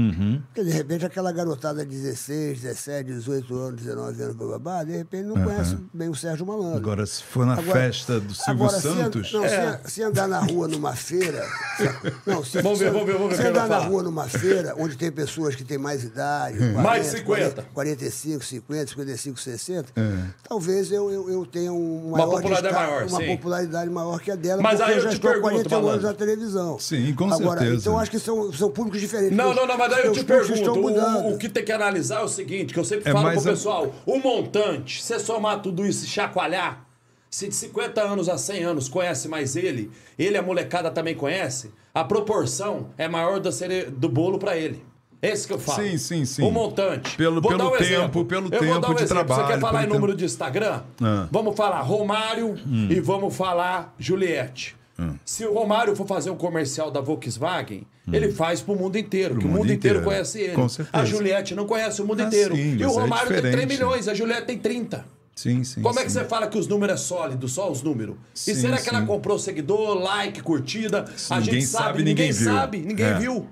Porque 0.48 0.64
de 0.64 0.72
repente 0.72 1.06
aquela 1.06 1.32
garotada 1.32 1.86
de 1.86 1.92
16, 1.96 2.62
17, 2.62 3.12
18 3.12 3.54
anos, 3.56 3.82
19 3.82 4.22
anos, 4.24 4.36
bababá, 4.36 4.84
de 4.84 4.96
repente 4.96 5.26
não 5.28 5.36
conhece 5.44 5.78
bem 5.94 6.10
o 6.10 6.16
Sérgio 6.16 6.46
Malandro. 6.46 6.78
Agora, 6.78 7.06
se 7.06 7.22
for 7.24 7.46
na 7.46 7.54
Agora- 7.54 7.72
festa 7.72 8.20
do 8.20 8.34
Silvio 8.34 8.64
agora, 8.66 8.80
se 8.80 8.88
an- 8.88 8.96
Santos. 8.96 9.34
não, 9.34 9.44
É. 9.46 9.82
se, 9.84 9.92
se 9.92 10.04
andar 10.04 10.28
na 10.28 10.40
rua 10.40 10.68
numa 10.68 10.96
feira. 10.96 11.44
se- 11.78 11.84
não, 12.26 12.44
se, 12.44 12.62
Vamos 12.62 12.80
ver, 12.80 12.86
se- 12.86 12.92
vamos 12.92 13.06
ver, 13.08 13.14
vamos 13.18 13.30
ver 13.38 13.42
Se 13.44 13.48
andar 13.50 13.68
na 13.68 13.78
rua 13.80 14.04
numa 14.04 14.28
feira, 14.30 14.74
onde 14.78 14.96
tem 14.98 15.12
pessoas 15.12 15.56
que 15.56 15.64
têm 15.64 15.78
mais 15.78 16.04
idade, 16.04 16.58
40, 16.58 16.82
Mais 16.82 17.06
50. 17.08 17.66
45, 17.74 18.44
50, 18.46 18.88
55, 18.92 19.40
60, 19.40 19.94
talvez 20.48 20.92
eu, 20.92 21.12
eu, 21.12 21.30
eu 21.30 21.46
tenha 21.46 21.72
um 21.74 22.10
Uma 22.10 22.26
popularidade 22.26 22.62
destaque- 22.64 22.76
maior, 22.92 23.08
uma 23.08 23.20
sim. 23.20 23.28
popularidade 23.36 23.90
maior 23.92 24.20
que 24.20 24.32
a 24.32 24.36
dela, 24.36 24.62
Mas 24.62 24.78
porque 24.78 24.92
aí 24.92 24.98
eu 24.98 25.04
eu 25.04 25.04
já 25.10 25.14
estou 25.16 25.30
há 25.30 25.34
pergunto, 25.34 25.52
41 25.70 25.88
anos 25.90 26.04
na 26.04 26.14
televisão. 26.14 26.69
Sim, 26.78 27.14
com 27.16 27.26
Agora, 27.32 27.60
certeza. 27.62 27.82
Então 27.82 27.98
acho 27.98 28.12
que 28.12 28.20
são, 28.20 28.52
são 28.54 28.70
públicos 28.70 29.00
diferentes. 29.00 29.36
Não, 29.36 29.54
não, 29.54 29.66
não, 29.66 29.78
mas 29.78 29.90
daí 29.90 30.06
eu 30.06 30.12
te 30.12 30.24
pergunto, 30.24 30.72
o, 30.74 31.34
o 31.34 31.38
que 31.38 31.48
tem 31.50 31.64
que 31.64 31.72
analisar 31.72 32.20
é 32.20 32.24
o 32.24 32.28
seguinte, 32.28 32.74
que 32.74 32.80
eu 32.80 32.84
sempre 32.86 33.10
É 33.10 33.14
falo 33.14 33.32
pro 33.32 33.40
a- 33.40 33.44
pessoal, 33.44 33.96
o 34.06 34.20
montante, 34.20 35.02
você 35.02 35.18
somar 35.20 35.62
tudo 35.62 35.86
isso 35.86 36.06
e 36.06 36.08
chacoalhar, 36.08 36.86
se 37.30 37.48
de 37.48 37.56
50 37.56 38.02
anos 38.02 38.28
a 38.28 38.38
100 38.38 38.64
anos 38.64 38.90
conhece 38.90 39.28
mais 39.28 39.56
ele, 39.56 39.90
ele 40.18 40.38
a 40.38 40.42
molecada 40.42 40.92
também 40.92 41.16
conhece, 41.16 41.72
a 41.94 42.04
proporção 42.04 42.90
é 42.98 43.08
maior 43.08 43.40
do, 43.40 43.52
cere- 43.52 43.86
do 43.86 44.10
bolo 44.10 44.38
pra 44.38 44.58
ele. 44.58 44.84
Esse 45.22 45.46
que 45.46 45.52
eu 45.54 45.60
falo. 45.60 45.84
Sim, 45.84 45.98
sim, 45.98 46.24
sim. 46.24 46.42
O 46.44 46.50
montante. 46.50 47.18
Pelo- 47.18 47.42
Vou 47.42 47.52
pelo 47.52 47.58
dar 47.58 47.66
um 47.68 47.72
tempo, 47.72 47.84
exemplo. 47.84 48.26
pelo 48.26 48.46
Eu 48.46 48.50
vou 48.52 48.60
tempo 48.62 48.80
dar 48.80 48.90
um 48.92 48.96
de 48.96 49.04
exemplo. 49.04 49.22
Você 49.22 49.26
trabalho, 49.28 49.48
quer 49.48 49.60
falar 49.60 49.80
em 49.80 49.84
tempo- 49.84 49.94
número 49.96 50.16
de 50.16 50.24
Instagram? 50.24 50.82
Ah. 51.02 51.28
Vamos 51.30 51.58
falar 51.58 51.82
Romário 51.82 52.56
e 52.90 53.00
vamos 53.02 53.36
falar 53.36 53.94
Juliette. 54.00 54.78
Ah. 55.02 55.14
Se 55.24 55.46
o 55.46 55.54
Romário 55.54 55.96
for 55.96 56.06
fazer 56.06 56.30
um 56.30 56.36
comercial 56.36 56.92
da 56.92 57.00
Volkswagen, 57.00 57.88
ele 58.12 58.32
faz 58.32 58.60
pro 58.62 58.76
mundo 58.76 58.98
inteiro, 58.98 59.38
que 59.38 59.46
o 59.46 59.48
Hum. 59.48 59.52
mundo 59.52 59.60
mundo 59.60 59.72
inteiro, 59.74 60.00
inteiro. 60.00 60.04
conhece 60.04 60.40
ele. 60.42 60.54
Com 60.54 60.68
certeza. 60.68 60.98
A 61.02 61.06
Juliette 61.06 61.56
não 61.56 61.66
conhece 61.66 62.02
o 62.02 62.06
mundo 62.06 62.22
Ah, 62.22 62.26
inteiro. 62.26 62.56
sim, 62.56 62.76
e 62.78 62.84
o 62.86 62.90
é 62.90 62.92
Romário 62.92 63.28
tem 63.30 63.40
3 63.42 63.54
diferente. 63.56 63.68
milhões, 63.74 64.08
a 64.08 64.14
Juliette 64.14 64.46
tem 64.48 64.58
30. 64.58 65.06
Sim, 65.36 65.64
sim. 65.64 65.82
Como 65.82 65.98
é 65.98 66.04
que 66.04 66.10
sim. 66.12 66.20
você 66.20 66.26
fala 66.26 66.48
que 66.48 66.58
os 66.58 66.68
números 66.68 66.96
é 66.96 66.98
sólido, 66.98 67.48
só 67.48 67.72
os 67.72 67.82
números? 67.82 68.16
Sim, 68.34 68.52
e 68.52 68.56
será 68.56 68.78
que 68.78 68.90
ela 68.90 69.00
sim. 69.00 69.06
comprou 69.06 69.40
seguidor, 69.40 69.98
like, 69.98 70.42
curtida? 70.44 71.06
a 71.30 71.40
gente 71.40 71.62
sabe, 71.66 71.86
sabe, 71.86 72.04
ninguém, 72.04 72.34
sabe, 72.34 72.78
ninguém 72.80 73.06
É. 73.06 73.14
viu. 73.20 73.48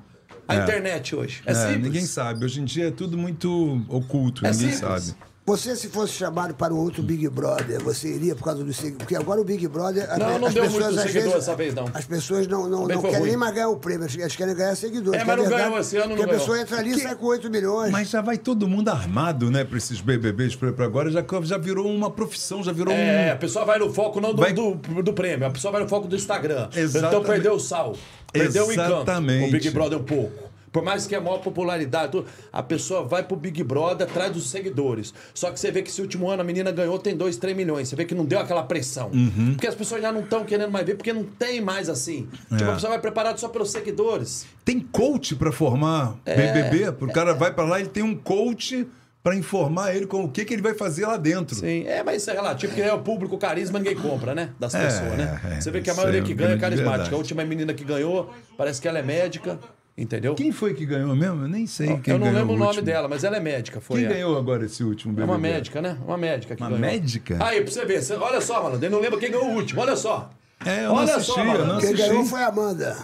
A 0.49 0.55
É. 0.55 0.63
internet 0.63 1.15
hoje. 1.15 1.41
É, 1.45 1.51
É, 1.51 1.55
simples. 1.55 1.81
ninguém 1.83 2.05
sabe. 2.05 2.43
Hoje 2.45 2.61
em 2.61 2.65
dia 2.65 2.87
é 2.87 2.91
tudo 2.91 3.17
muito 3.17 3.81
oculto, 3.89 4.45
É 4.45 4.51
ninguém 4.51 4.71
simples. 4.71 5.03
sabe. 5.03 5.17
Você, 5.47 5.77
se 5.77 5.87
fosse 5.87 6.11
chamado 6.11 6.53
para 6.53 6.73
um 6.73 6.77
outro 6.77 7.01
Big 7.01 7.25
Brother, 7.29 7.81
você 7.81 8.09
iria 8.13 8.35
por 8.35 8.43
causa 8.43 8.65
do 8.65 8.73
seguidor? 8.73 8.97
Porque 8.97 9.15
agora 9.15 9.39
o 9.39 9.45
Big 9.45 9.65
Brother. 9.69 10.03
as- 10.11 10.17
Não, 10.19 10.39
não 10.39 10.47
as 10.49 10.53
deu 10.53 10.63
pessoas, 10.65 10.83
muito 10.87 11.01
seguidor 11.03 11.23
vezes, 11.23 11.37
essa 11.37 11.55
vez, 11.55 11.73
não. 11.73 11.85
As 11.93 12.03
pessoas 12.05 12.47
não, 12.47 12.67
não, 12.67 12.85
não 12.85 13.01
querem 13.01 13.19
ruim. 13.19 13.27
nem 13.29 13.37
mais 13.37 13.53
ganhar 13.53 13.69
o 13.69 13.77
prêmio, 13.77 14.05
elas 14.19 14.35
querem 14.35 14.53
ganhar 14.53 14.75
seguidores. 14.75 15.21
É, 15.21 15.23
que 15.23 15.25
mas 15.27 15.37
não 15.37 15.43
verdade, 15.45 15.63
ganhou 15.69 15.79
esse 15.79 15.95
ano, 15.95 16.07
não 16.09 16.15
Porque 16.17 16.23
a 16.23 16.25
ganhou. 16.33 16.39
pessoa 16.41 16.59
entra 16.61 16.77
ali 16.79 16.91
e 16.91 16.99
sai 16.99 17.15
com 17.15 17.25
8 17.27 17.49
milhões. 17.49 17.91
Mas 17.93 18.09
já 18.09 18.19
vai 18.21 18.37
todo 18.37 18.67
mundo 18.67 18.89
armado, 18.89 19.49
né, 19.49 19.63
pra 19.63 19.77
esses 19.77 20.01
BBBs 20.01 20.53
pra 20.53 20.67
agora. 20.83 21.09
Já, 21.09 21.23
já 21.43 21.57
virou 21.57 21.87
uma 21.89 22.11
profissão, 22.11 22.61
já 22.61 22.73
virou 22.73 22.93
É, 22.93 23.31
a 23.31 23.35
um. 23.35 23.37
pessoa 23.37 23.63
vai 23.63 23.79
no 23.79 23.89
foco 23.93 24.19
não 24.19 24.33
do, 24.33 24.41
Vai- 24.41 24.51
do, 24.51 24.75
do 25.01 25.13
prêmio, 25.13 25.47
a 25.47 25.49
pessoa 25.49 25.71
vai 25.71 25.81
no 25.81 25.87
foco 25.87 26.09
do 26.09 26.15
Instagram. 26.17 26.67
Então 26.71 26.81
Exatamente. 26.83 27.25
perdeu 27.25 27.53
o 27.53 27.59
sal, 27.61 27.95
perdeu 28.33 28.67
o 28.67 28.73
encanto. 28.73 28.91
Exatamente. 28.95 29.47
O 29.47 29.51
Big 29.53 29.69
Brother 29.69 29.97
um 29.97 30.03
pouco. 30.03 30.45
Por 30.77 30.85
mais 30.85 31.07
que 31.07 31.15
é 31.15 31.17
a 31.17 31.21
maior 31.21 31.39
popularidade, 31.39 32.23
a 32.53 32.61
pessoa 32.63 33.03
vai 33.03 33.23
pro 33.23 33.35
Big 33.35 33.63
Brother 33.63 34.07
atrás 34.07 34.31
dos 34.31 34.49
seguidores. 34.49 35.13
Só 35.33 35.51
que 35.51 35.59
você 35.59 35.71
vê 35.71 35.81
que 35.81 35.89
esse 35.89 36.01
último 36.01 36.29
ano 36.29 36.41
a 36.41 36.45
menina 36.45 36.71
ganhou, 36.71 36.99
tem 36.99 37.15
2, 37.15 37.37
3 37.37 37.55
milhões. 37.57 37.87
Você 37.87 37.95
vê 37.95 38.05
que 38.05 38.13
não 38.15 38.25
deu 38.25 38.39
aquela 38.39 38.63
pressão. 38.63 39.09
Uhum. 39.13 39.53
Porque 39.53 39.67
as 39.67 39.75
pessoas 39.75 40.01
já 40.01 40.11
não 40.11 40.21
estão 40.21 40.43
querendo 40.45 40.71
mais 40.71 40.85
ver, 40.85 40.95
porque 40.95 41.11
não 41.13 41.23
tem 41.23 41.59
mais 41.61 41.89
assim. 41.89 42.27
Tipo, 42.49 42.63
É. 42.63 42.69
a 42.69 42.73
pessoa 42.73 42.91
vai 42.91 42.99
preparada 42.99 43.37
só 43.37 43.47
pelos 43.49 43.71
seguidores. 43.71 44.45
Tem 44.63 44.79
coach 44.79 45.35
pra 45.35 45.51
formar 45.51 46.15
É. 46.25 46.35
BBB? 46.35 46.89
O 47.03 47.11
cara 47.11 47.33
vai 47.33 47.53
pra 47.53 47.63
lá, 47.65 47.79
ele 47.79 47.89
tem 47.89 48.03
um 48.03 48.15
coach 48.15 48.87
pra 49.23 49.35
informar 49.35 49.93
ele 49.93 50.05
com 50.07 50.23
o 50.23 50.29
que, 50.29 50.45
que 50.45 50.53
ele 50.53 50.61
vai 50.61 50.73
fazer 50.73 51.05
lá 51.05 51.17
dentro. 51.17 51.53
Sim, 51.57 51.83
é, 51.85 52.01
mas 52.01 52.21
isso 52.21 52.31
é 52.31 52.33
relativo, 52.33 52.71
porque 52.71 52.87
é 52.87 52.93
o 52.93 52.99
público, 52.99 53.35
o 53.35 53.37
carisma, 53.37 53.77
ninguém 53.77 53.95
compra, 53.95 54.33
né? 54.33 54.51
Das 54.57 54.73
É, 54.73 54.85
pessoas, 54.85 55.17
né? 55.17 55.41
é, 55.51 55.59
Você 55.59 55.69
vê 55.69 55.81
que 55.81 55.89
a 55.89 55.93
maioria 55.93 56.21
é 56.21 56.23
que 56.23 56.33
ganha 56.33 56.53
é 56.53 56.57
carismática. 56.57 57.13
A 57.13 57.17
última 57.17 57.43
menina 57.43 57.73
que 57.73 57.83
ganhou, 57.83 58.33
parece 58.57 58.79
que 58.81 58.87
ela 58.87 58.99
é 58.99 59.03
médica, 59.03 59.59
entendeu? 59.97 60.35
Quem 60.35 60.51
foi 60.51 60.73
que 60.73 60.85
ganhou 60.85 61.15
mesmo? 61.15 61.43
Eu 61.43 61.47
nem 61.47 61.65
sei 61.65 61.97
quem 61.97 62.13
Eu 62.13 62.19
não 62.19 62.27
lembro 62.31 62.53
o 62.53 62.57
nome 62.57 62.65
último. 62.67 62.85
dela, 62.85 63.07
mas 63.07 63.23
ela 63.23 63.37
é 63.37 63.39
médica, 63.39 63.81
foi 63.81 63.97
Quem 63.97 64.05
ela. 64.05 64.13
ganhou 64.15 64.37
agora 64.37 64.65
esse 64.65 64.83
último 64.83 65.11
É 65.13 65.15
BBB? 65.15 65.31
uma 65.31 65.37
médica, 65.37 65.81
né? 65.81 65.97
Uma 66.05 66.17
médica 66.17 66.55
que 66.55 66.61
Uma 66.61 66.69
ganhou. 66.69 66.81
médica? 66.85 67.37
Aí, 67.43 67.61
pra 67.61 67.71
você 67.71 67.85
ver, 67.85 68.01
olha 68.21 68.39
só, 68.41 68.61
malandro, 68.63 68.85
ele 68.85 68.93
não 68.93 69.01
lembra 69.01 69.19
quem 69.19 69.31
ganhou 69.31 69.47
o 69.49 69.55
último, 69.55 69.81
olha 69.81 69.95
só. 69.95 70.29
É, 70.67 70.79
eu 70.85 70.89
não 70.89 70.95
olha 70.95 71.15
assisti, 71.15 71.33
só, 71.33 71.39
eu 71.39 71.45
malandro. 71.45 71.67
não 71.73 71.79
Quem 71.79 71.89
assisti. 71.93 72.09
ganhou 72.09 72.25
foi 72.25 72.41
a 72.43 72.47
Amanda. 72.47 72.97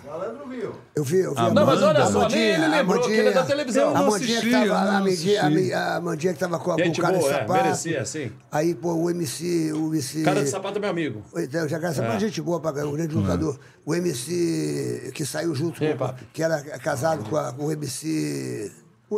Eu 0.96 1.04
vi, 1.04 1.20
eu 1.20 1.34
vi. 1.34 1.40
a 1.40 1.50
Não, 1.54 1.66
mas 1.66 1.82
olha 1.82 2.00
Amanda. 2.04 2.12
só, 2.12 2.28
nem 2.30 2.40
ele 2.40 2.56
Amandinha, 2.56 2.68
lembrou 2.82 3.02
que 3.02 3.12
ele 3.12 3.28
é 3.30 3.32
da 3.32 3.44
televisão. 3.46 3.84
A 3.84 3.88
Eu 3.88 3.94
não 3.94 4.08
Amandinha 4.08 4.42
que 4.42 4.52
tava, 4.52 4.66
eu 4.66 4.74
a 4.76 4.82
não 4.86 4.96
Amandinha, 4.98 5.42
a 5.42 5.48
assisti. 5.48 5.64
Mi- 5.64 5.74
a 5.74 5.96
Amandinha 5.96 6.34
que 6.34 6.40
tava 6.40 6.60
com 6.60 6.72
a 6.72 6.78
Gente 6.78 7.00
o 7.00 7.04
cara 7.04 7.18
boa, 7.18 7.30
de 7.30 7.36
é, 7.36 7.40
sapato. 7.40 7.64
merecia, 7.64 8.06
sim. 8.06 8.32
Aí, 8.52 8.76
pô, 8.76 8.94
o 8.94 9.10
MC. 9.10 9.72
O 9.74 9.88
MC 9.88 10.24
Cara 10.24 10.44
de 10.44 10.50
sapato 10.50 10.78
é 10.78 10.82
meu 10.82 10.90
amigo. 10.90 11.22
Então, 11.36 11.68
já 11.68 11.80
cara, 11.80 11.94
é. 12.16 12.20
gente 12.20 12.42
boa 12.42 12.60
pra 12.60 12.86
um 12.86 12.92
grande 12.92 13.16
lutador. 13.16 13.58
O 13.86 13.94
MC 13.96 15.12
que 15.14 15.26
saiu 15.26 15.54
junto, 15.56 15.80
com, 15.80 15.98
papi? 15.98 16.26
que 16.34 16.44
era 16.44 16.62
casado 16.80 17.28
com, 17.30 17.36
a- 17.38 17.52
com 17.54 17.66
o 17.66 17.72
MC. 17.72 18.72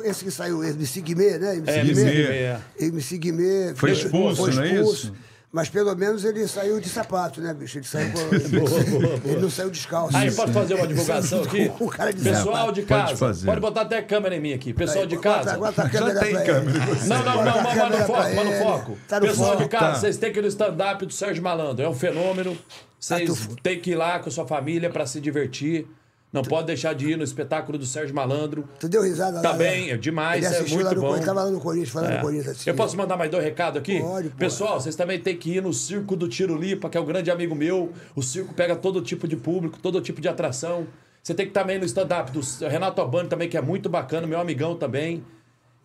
Esse 0.03 0.25
que 0.25 0.31
saiu, 0.31 0.61
MC 0.61 1.01
Guimê, 1.01 1.37
né? 1.37 1.55
MC 1.55 1.71
É, 1.71 1.79
MC 1.79 2.03
Guimê. 2.03 2.57
MC 2.79 3.17
Guimê. 3.17 3.73
Foi 3.75 3.91
expulso, 3.91 4.51
não 4.51 4.63
é 4.63 4.73
isso? 4.81 5.13
Mas 5.55 5.69
pelo 5.69 5.95
menos 5.95 6.25
ele 6.25 6.45
saiu 6.49 6.81
de 6.81 6.89
sapato, 6.89 7.39
né, 7.39 7.53
bicho? 7.53 7.77
Ele 7.77 7.85
saiu 7.85 8.11
com. 8.11 8.19
ele 9.25 9.39
não 9.41 9.49
saiu 9.49 9.69
descalço. 9.69 10.17
Aí, 10.17 10.29
posso 10.29 10.51
fazer 10.51 10.73
uma 10.73 10.85
divulgação 10.85 11.43
aqui? 11.47 11.71
O 11.79 11.87
cara 11.87 12.11
de 12.11 12.21
Pessoal 12.21 12.55
sapato. 12.57 12.71
de 12.73 12.81
Pode 12.81 13.01
casa, 13.03 13.15
fazer. 13.15 13.45
pode 13.45 13.61
botar 13.61 13.81
até 13.83 14.01
câmera 14.01 14.35
em 14.35 14.41
mim 14.41 14.51
aqui. 14.53 14.73
Pessoal 14.73 15.05
de 15.05 15.15
Bota- 15.15 15.29
casa. 15.29 15.57
bota 15.57 15.81
a 15.83 15.85
Já 15.87 15.91
câmera 15.99 16.19
tem 16.19 16.31
pra 16.33 16.41
câmera 16.43 16.77
ele. 16.77 16.77
em 16.77 16.95
você. 16.95 17.07
Não, 17.07 17.23
não, 17.23 17.35
não, 17.45 17.59
a 17.59 17.61
mas 17.63 17.75
no 17.91 17.97
foco, 18.05 18.11
mas 18.21 18.35
no 18.35 18.41
ele. 18.51 18.63
foco. 18.63 18.97
Tá 19.07 19.19
no 19.21 19.27
Pessoal 19.27 19.51
foco. 19.51 19.63
de 19.63 19.69
casa, 19.69 19.85
Tá. 19.85 19.95
vocês 19.95 20.17
têm 20.17 20.33
que 20.33 20.39
ir 20.39 20.41
no 20.41 20.47
stand-up 20.49 21.05
do 21.05 21.13
Sérgio 21.13 21.41
Malandro. 21.41 21.85
É 21.85 21.87
um 21.89 21.93
fenômeno. 21.95 22.57
Vocês 22.99 23.29
Ah, 23.29 23.47
tu- 23.47 23.55
têm 23.63 23.79
que 23.79 23.91
ir 23.91 23.95
lá 23.95 24.19
com 24.19 24.27
a 24.27 24.31
sua 24.33 24.45
família 24.45 24.89
pra 24.89 25.05
se 25.05 25.21
divertir. 25.21 25.87
Não 26.35 26.43
pode 26.43 26.67
deixar 26.67 26.93
de 26.93 27.09
ir 27.11 27.17
no 27.17 27.23
espetáculo 27.23 27.77
do 27.77 27.85
Sérgio 27.85 28.13
Malandro. 28.13 28.67
Tu 28.79 28.87
deu 28.89 29.01
risada 29.01 29.41
Tá 29.41 29.51
lá, 29.51 29.57
bem, 29.57 29.87
né? 29.87 29.93
é 29.93 29.97
demais, 29.97 30.43
é 30.45 30.59
muito 30.61 30.83
lá 30.83 30.93
no 30.93 31.01
bom. 31.01 31.07
Corinthians, 31.07 31.25
tava 31.25 31.43
lá 31.43 31.49
no 31.51 31.59
Corinthians, 31.59 31.89
falando 31.89 32.11
É. 32.11 32.15
no 32.15 32.21
Corinthians. 32.21 32.47
assim. 32.57 32.69
Eu 32.69 32.75
posso 32.75 32.97
mandar 32.97 33.17
mais 33.17 33.31
dois 33.31 33.43
recados 33.43 33.79
aqui? 33.79 33.99
Pode. 34.01 34.29
Pessoal, 34.29 34.79
vocês 34.79 34.95
também 34.95 35.19
têm 35.19 35.35
que 35.37 35.51
ir 35.55 35.61
no 35.61 35.73
Circo 35.73 36.15
do 36.15 36.27
Tiro 36.27 36.55
Lipa, 36.57 36.89
que 36.89 36.97
é 36.97 37.01
um 37.01 37.05
grande 37.05 37.31
amigo 37.31 37.55
meu. 37.55 37.91
O 38.15 38.21
circo 38.21 38.53
pega 38.53 38.75
todo 38.75 39.01
tipo 39.01 39.27
de 39.27 39.35
público, 39.35 39.79
todo 39.81 39.99
tipo 40.01 40.19
de 40.21 40.27
atração. 40.27 40.85
Você 41.23 41.33
tem 41.33 41.45
que 41.45 41.49
estar 41.51 41.61
também 41.61 41.79
no 41.79 41.85
stand-up 41.85 42.31
do 42.31 42.39
Renato 42.67 43.01
Albani 43.01 43.27
também, 43.27 43.49
que 43.49 43.57
é 43.57 43.61
muito 43.61 43.89
bacana, 43.89 44.27
meu 44.27 44.39
amigão 44.39 44.75
também. 44.75 45.23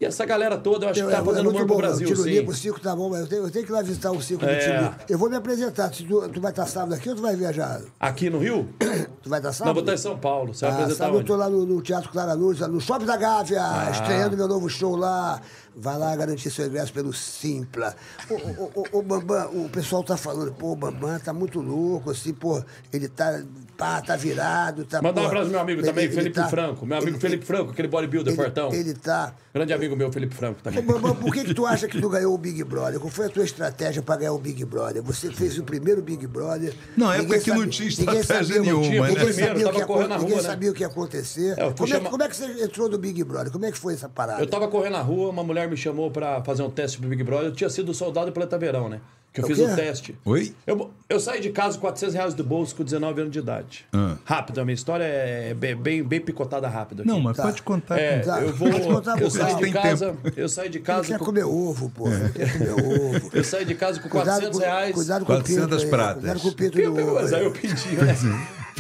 E 0.00 0.04
essa 0.06 0.24
galera 0.24 0.56
toda, 0.56 0.86
eu 0.86 0.90
acho 0.90 1.04
que 1.04 1.10
tá 1.10 1.18
é 1.18 1.22
fazendo 1.24 1.44
muito 1.44 1.56
humor 1.56 1.66
pro 1.66 1.74
bom, 1.74 1.76
Brasil, 1.82 2.08
o 2.08 2.10
Tiro 2.14 2.22
sim. 2.22 2.40
O 2.48 2.54
circo 2.54 2.80
tá 2.80 2.96
bom, 2.96 3.10
mas 3.10 3.20
eu 3.20 3.26
tenho, 3.26 3.42
eu 3.44 3.50
tenho 3.50 3.66
que 3.66 3.70
ir 3.70 3.74
lá 3.74 3.82
visitar 3.82 4.10
o 4.10 4.22
circo 4.22 4.46
É. 4.46 4.54
do 4.54 4.60
Tiro. 4.64 4.94
Eu 5.10 5.18
vou 5.18 5.28
me 5.28 5.36
apresentar. 5.36 5.92
Se 5.92 6.04
tu, 6.04 6.26
tu 6.30 6.40
vai 6.40 6.52
estar 6.52 6.64
sábado 6.64 6.94
aqui 6.94 7.10
ou 7.10 7.14
tu 7.16 7.20
vai 7.20 7.36
viajar? 7.36 7.82
Aqui 8.00 8.30
no 8.30 8.38
Rio? 8.38 8.66
Tu 9.22 9.28
vai 9.28 9.38
estar 9.38 9.48
Não, 9.50 9.52
sábado? 9.54 9.74
vou 9.74 9.82
estar 9.82 9.92
em 9.92 9.98
São 9.98 10.18
Paulo. 10.18 10.54
Você 10.54 10.64
vai 10.64 10.70
Ah, 10.72 10.74
apresentar 10.78 10.96
sábado 11.04 11.16
eu 11.16 11.18
onde? 11.18 11.26
tô 11.26 11.36
lá 11.36 11.50
no, 11.50 11.66
no 11.66 11.82
Teatro 11.82 12.10
Clara 12.10 12.34
Nunes, 12.34 12.60
no 12.60 12.80
Shopping 12.80 13.04
da 13.04 13.18
Gávea, 13.18 13.60
Ah. 13.62 13.90
estreando 13.90 14.34
meu 14.34 14.48
novo 14.48 14.66
show 14.70 14.96
lá. 14.96 15.42
Vai 15.76 15.98
lá 15.98 16.16
garantir 16.16 16.50
seu 16.50 16.66
ingresso 16.66 16.90
pelo 16.90 17.12
Simpla. 17.12 17.94
Ô, 18.30 18.34
ô, 18.34 18.70
ô, 18.76 18.98
ô, 18.98 19.02
Bambam, 19.02 19.50
o 19.52 19.68
pessoal 19.68 20.02
tá 20.02 20.16
falando, 20.16 20.52
pô, 20.54 20.72
o 20.72 20.76
Bambam 20.76 21.18
tá 21.20 21.34
muito 21.34 21.60
louco, 21.60 22.10
assim, 22.10 22.32
pô, 22.32 22.62
ele 22.90 23.08
tá, 23.08 23.42
pá, 23.80 24.02
tá 24.02 24.14
virado, 24.16 24.84
tá... 24.84 25.02
Manda 25.02 25.20
um 25.20 25.26
abraço 25.26 25.44
pro 25.46 25.52
meu 25.52 25.60
amigo 25.60 25.80
ele- 25.80 25.88
também, 25.88 26.04
ele 26.04 26.12
Felipe 26.14 26.34
tá- 26.36 26.48
Franco. 26.48 26.86
Meu 26.86 26.96
amigo 26.98 27.12
ele- 27.12 27.18
Felipe 27.20 27.44
Franco, 27.44 27.70
aquele 27.72 27.88
bodybuilder 27.88 28.34
fortão. 28.36 28.72
Ele 28.72 28.94
tá... 28.94 29.34
Grande 29.52 29.72
amigo 29.72 29.96
meu, 29.96 30.12
Felipe 30.12 30.34
Franco 30.34 30.62
também. 30.62 30.78
Ô, 30.78 30.82
Bambam, 30.82 31.16
por 31.16 31.32
que, 31.34 31.42
que 31.42 31.54
tu 31.54 31.66
acha 31.66 31.88
que 31.88 32.00
tu 32.00 32.08
ganhou 32.08 32.32
o 32.32 32.38
Big 32.38 32.62
Brother? 32.62 33.00
Qual 33.00 33.10
foi 33.10 33.26
a 33.26 33.28
tua 33.28 33.42
estratégia 33.44 34.00
para 34.02 34.16
ganhar 34.20 34.32
o 34.32 34.38
Big 34.38 34.64
Brother? 34.64 35.02
Você 35.02 35.30
fez 35.32 35.58
o 35.58 35.64
primeiro 35.64 36.00
Big 36.00 36.24
Brother. 36.26 36.72
Não, 36.96 37.12
é 37.12 37.22
porque 37.24 37.50
não 37.52 37.66
tinha 37.66 37.88
ninguém 37.88 38.18
estratégia 38.20 38.44
sabia- 38.56 38.60
nenhuma, 38.60 38.82
né? 38.82 38.88
Ninguém 38.90 39.14
primeiro, 39.16 39.34
sabia, 39.48 39.62
o 39.64 39.66
tava 39.68 39.80
que, 39.80 39.86
correndo 39.86 40.08
na 40.08 40.18
ninguém 40.18 40.32
rua, 40.34 40.42
né? 40.42 40.48
sabia 40.48 40.70
o 40.70 40.74
que 40.74 40.80
ia 40.82 40.86
acontecer. 40.86 41.58
É, 41.58 41.70
como, 41.72 41.94
é, 41.94 42.00
que- 42.00 42.08
como 42.10 42.22
é 42.22 42.28
que 42.28 42.36
você 42.36 42.64
entrou 42.64 42.88
no 42.88 42.98
Big 42.98 43.24
Brother? 43.24 43.50
Como 43.50 43.64
é 43.64 43.72
que 43.72 43.78
foi 43.78 43.94
essa 43.94 44.08
parada? 44.08 44.40
Eu 44.40 44.46
tava 44.46 44.68
correndo 44.68 44.92
na 44.92 45.02
rua, 45.02 45.30
uma 45.30 45.42
mulher 45.42 45.68
me 45.68 45.76
chamou 45.76 46.10
pra 46.12 46.42
fazer 46.44 46.62
um 46.62 46.70
teste 46.70 46.98
pro 46.98 47.08
Big 47.08 47.24
Brother. 47.24 47.46
Eu 47.46 47.52
tinha 47.52 47.70
sido 47.70 47.92
soldado 47.92 48.30
Planeta 48.30 48.56
Verão, 48.56 48.88
né? 48.88 49.00
Que 49.32 49.40
eu 49.40 49.44
O 49.44 49.46
fiz 49.46 49.60
o 49.60 49.76
teste. 49.76 50.18
Oi? 50.24 50.52
Eu, 50.66 50.90
eu 51.08 51.20
saí 51.20 51.40
de 51.40 51.50
casa 51.50 51.76
com 51.76 51.82
400 51.82 52.14
reais 52.16 52.34
do 52.34 52.42
bolso 52.42 52.74
com 52.74 52.82
19 52.82 53.20
anos 53.20 53.32
de 53.32 53.38
idade. 53.38 53.86
Ah. 53.92 54.16
Rápido, 54.24 54.60
a 54.60 54.64
minha 54.64 54.74
história 54.74 55.04
é 55.04 55.54
bem, 55.54 55.76
bem, 55.76 56.02
bem 56.02 56.20
picotada 56.20 56.68
rápido 56.68 57.02
aqui. 57.02 57.08
Não, 57.08 57.20
mas 57.20 57.36
Tá. 57.36 57.44
pode 57.44 57.62
contar. 57.62 57.96
É, 57.96 58.18
Tá. 58.18 58.40
eu 58.42 58.52
vou. 58.52 58.68
Pode 58.68 58.86
contar 58.88 59.22
Eu 59.22 59.30
saí 59.30 59.54
de 59.54 59.70
casa. 59.70 60.16
Eu 60.36 60.48
saí 60.48 60.68
de 60.68 60.80
casa. 60.80 61.06
quer 61.06 61.18
com- 61.18 61.26
comer 61.26 61.44
ovo, 61.44 61.88
pô. 61.90 62.08
É. 62.08 62.28
Quer 62.30 62.52
comer 62.58 62.70
ovo. 63.14 63.30
Eu 63.32 63.44
saí 63.44 63.64
de 63.64 63.74
casa 63.76 64.00
com 64.00 64.08
Cuidado 64.08 64.26
400 64.40 64.58
com- 64.58 64.64
reais. 64.64 64.94
Cuidado 64.96 65.24
com 65.24 65.32
o 65.32 65.36
400 65.36 65.62
pinto. 65.68 65.84
aí, 65.84 65.90
pratas. 65.90 66.14
Cuidado 66.16 66.40
com 66.40 66.48
o 66.48 66.52
pinto 66.52 66.82
do 66.82 66.92
ovo. 67.00 67.14
Mas 67.14 67.32
aí 67.32 67.38
aí. 67.40 67.44
eu 67.46 67.52
pedi, 67.52 67.88
né? 67.96 68.16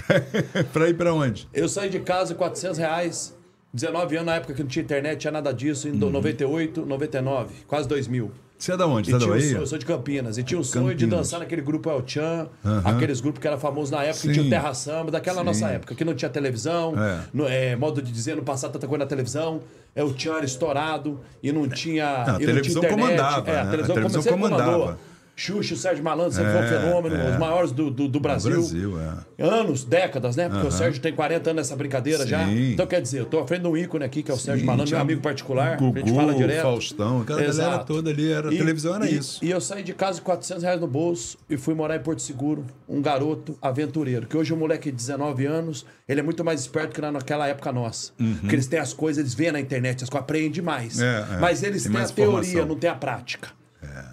pra 0.72 0.88
ir 0.88 0.94
pra 0.96 1.14
onde? 1.14 1.48
Eu 1.54 1.68
saí 1.68 1.88
de 1.88 2.00
casa 2.00 2.34
com 2.34 2.38
400 2.40 2.76
reais, 2.78 3.32
19 3.72 4.16
anos, 4.16 4.26
na 4.26 4.34
época 4.34 4.52
que 4.54 4.62
não 4.62 4.68
tinha 4.68 4.82
internet, 4.82 5.20
tinha 5.20 5.30
nada 5.30 5.52
disso, 5.54 5.86
em 5.88 5.92
98, 5.92 6.84
99, 6.84 7.54
quase 7.68 7.86
2000. 7.88 8.32
Você 8.60 8.72
é 8.72 8.76
da 8.76 8.86
onde? 8.86 9.10
Você 9.10 9.16
é 9.16 9.18
da 9.18 9.26
Bahia? 9.26 9.42
sonho, 9.42 9.58
eu 9.62 9.66
sou 9.66 9.78
de 9.78 9.86
Campinas. 9.86 10.36
E 10.36 10.42
tinha 10.42 10.60
o 10.60 10.62
sonho 10.64 10.94
de 10.94 11.06
dançar 11.06 11.40
naquele 11.40 11.62
grupo 11.62 11.88
El 11.88 12.02
Chan, 12.06 12.46
Aham. 12.62 12.82
aqueles 12.84 13.18
grupos 13.22 13.40
que 13.40 13.46
era 13.48 13.56
famoso 13.56 13.90
na 13.90 14.02
época, 14.04 14.20
que 14.20 14.26
Sim. 14.28 14.32
tinha 14.34 14.44
o 14.44 14.50
Terra 14.50 14.74
Samba, 14.74 15.10
daquela 15.10 15.38
Sim. 15.38 15.44
nossa 15.46 15.66
época, 15.68 15.94
que 15.94 16.04
não 16.04 16.12
tinha 16.14 16.28
televisão, 16.28 16.92
É. 17.02 17.20
no- 17.32 17.48
é, 17.48 17.74
modo 17.74 18.02
de 18.02 18.12
dizer, 18.12 18.36
no 18.36 18.42
passado 18.42 18.72
tanta 18.72 18.86
coisa 18.86 19.02
na 19.04 19.08
televisão. 19.08 19.62
É 19.96 20.04
o 20.04 20.16
Chan 20.16 20.34
era 20.36 20.44
estourado 20.44 21.20
e 21.42 21.50
não 21.50 21.66
tinha. 21.68 22.04
Não, 22.04 22.12
a 22.12 22.22
e 22.22 22.26
não 22.32 22.36
tinha 22.38 22.46
televisão 22.48 22.82
internet. 22.84 23.00
comandava, 23.02 23.50
É, 23.50 23.52
né? 23.54 23.58
a 23.58 23.62
A 23.62 23.64
televisão, 23.70 23.94
televisão 23.94 24.22
sempre 24.22 24.38
comandava. 24.38 24.98
Xuxa, 25.42 25.72
o 25.74 25.76
Sérgio 25.76 26.04
Malandro 26.04 26.32
sempre 26.32 26.52
foi 26.52 26.60
um 26.60 26.64
É, 26.64 26.68
fenômeno, 26.68 27.16
é. 27.16 27.30
os 27.30 27.38
maiores 27.38 27.72
do, 27.72 27.90
do, 27.90 28.06
do 28.08 28.20
Brasil. 28.20 28.50
Brasil, 28.52 29.00
é. 29.00 29.42
Anos, 29.42 29.84
décadas, 29.84 30.36
né? 30.36 30.48
Porque 30.48 30.66
o 30.66 30.68
Aham. 30.68 30.76
Sérgio 30.76 31.00
tem 31.00 31.14
40 31.14 31.50
anos 31.50 31.62
nessa 31.62 31.76
brincadeira 31.76 32.26
já. 32.26 32.44
Sim. 32.46 32.72
Então, 32.72 32.86
quer 32.86 33.00
dizer, 33.00 33.20
eu 33.20 33.24
tô 33.24 33.38
à 33.38 33.46
frente 33.46 33.62
de 33.62 33.68
um 33.68 33.76
ícone 33.76 34.04
aqui, 34.04 34.22
que 34.22 34.30
é 34.30 34.34
o 34.34 34.36
Sérgio 34.36 34.60
Sim, 34.60 34.66
Malandro, 34.66 34.86
tinha 34.88 34.98
meu 34.98 35.02
amigo 35.04 35.22
particular. 35.22 35.78
Gugu, 35.78 35.96
a 35.96 36.00
gente 36.00 36.14
fala 36.14 36.34
direto. 36.34 36.62
Faustão, 36.62 37.22
aquela 37.22 37.42
galera 37.42 37.78
toda 37.84 38.10
ali, 38.10 38.30
era- 38.30 38.48
a 38.48 38.52
televisão 38.52 38.94
era 38.96 39.08
e- 39.08 39.16
isso. 39.16 39.42
E 39.42 39.50
eu 39.50 39.60
saí 39.62 39.82
de 39.82 39.94
casa 39.94 40.18
com 40.20 40.26
400 40.26 40.62
reais 40.62 40.78
no 40.80 40.86
bolso 40.86 41.38
e 41.48 41.56
fui 41.56 41.72
morar 41.74 41.96
em 41.96 42.00
Porto 42.00 42.20
Seguro, 42.20 42.64
um 42.86 43.00
garoto 43.00 43.56
aventureiro. 43.62 44.26
Que 44.26 44.36
hoje 44.36 44.52
um 44.52 44.56
moleque 44.58 44.90
de 44.90 44.96
19 44.96 45.46
anos, 45.46 45.86
ele 46.06 46.20
é 46.20 46.22
muito 46.22 46.44
mais 46.44 46.60
esperto 46.60 46.92
que 46.94 47.00
na- 47.00 47.10
naquela 47.12 47.46
época 47.48 47.72
nossa. 47.72 48.12
Porque 48.40 48.54
eles 48.54 48.66
têm 48.66 48.78
as 48.78 48.92
coisas, 48.92 49.18
eles 49.20 49.32
veem 49.32 49.52
na 49.52 49.60
internet, 49.60 50.04
as 50.04 50.10
coisas 50.10 50.22
aprendem. 50.24 50.60
Uhum. 50.62 50.70
É, 50.70 51.34
é. 51.36 51.38
Mas 51.40 51.62
eles 51.62 51.82
Tem 51.84 51.92
têm 51.92 51.98
a 51.98 52.02
mais 52.02 52.10
teoria, 52.10 52.32
informação. 52.40 52.60
É. 52.62 52.64
não 52.66 52.76
tem 52.76 52.90
a 52.90 52.94
prática. 52.94 53.48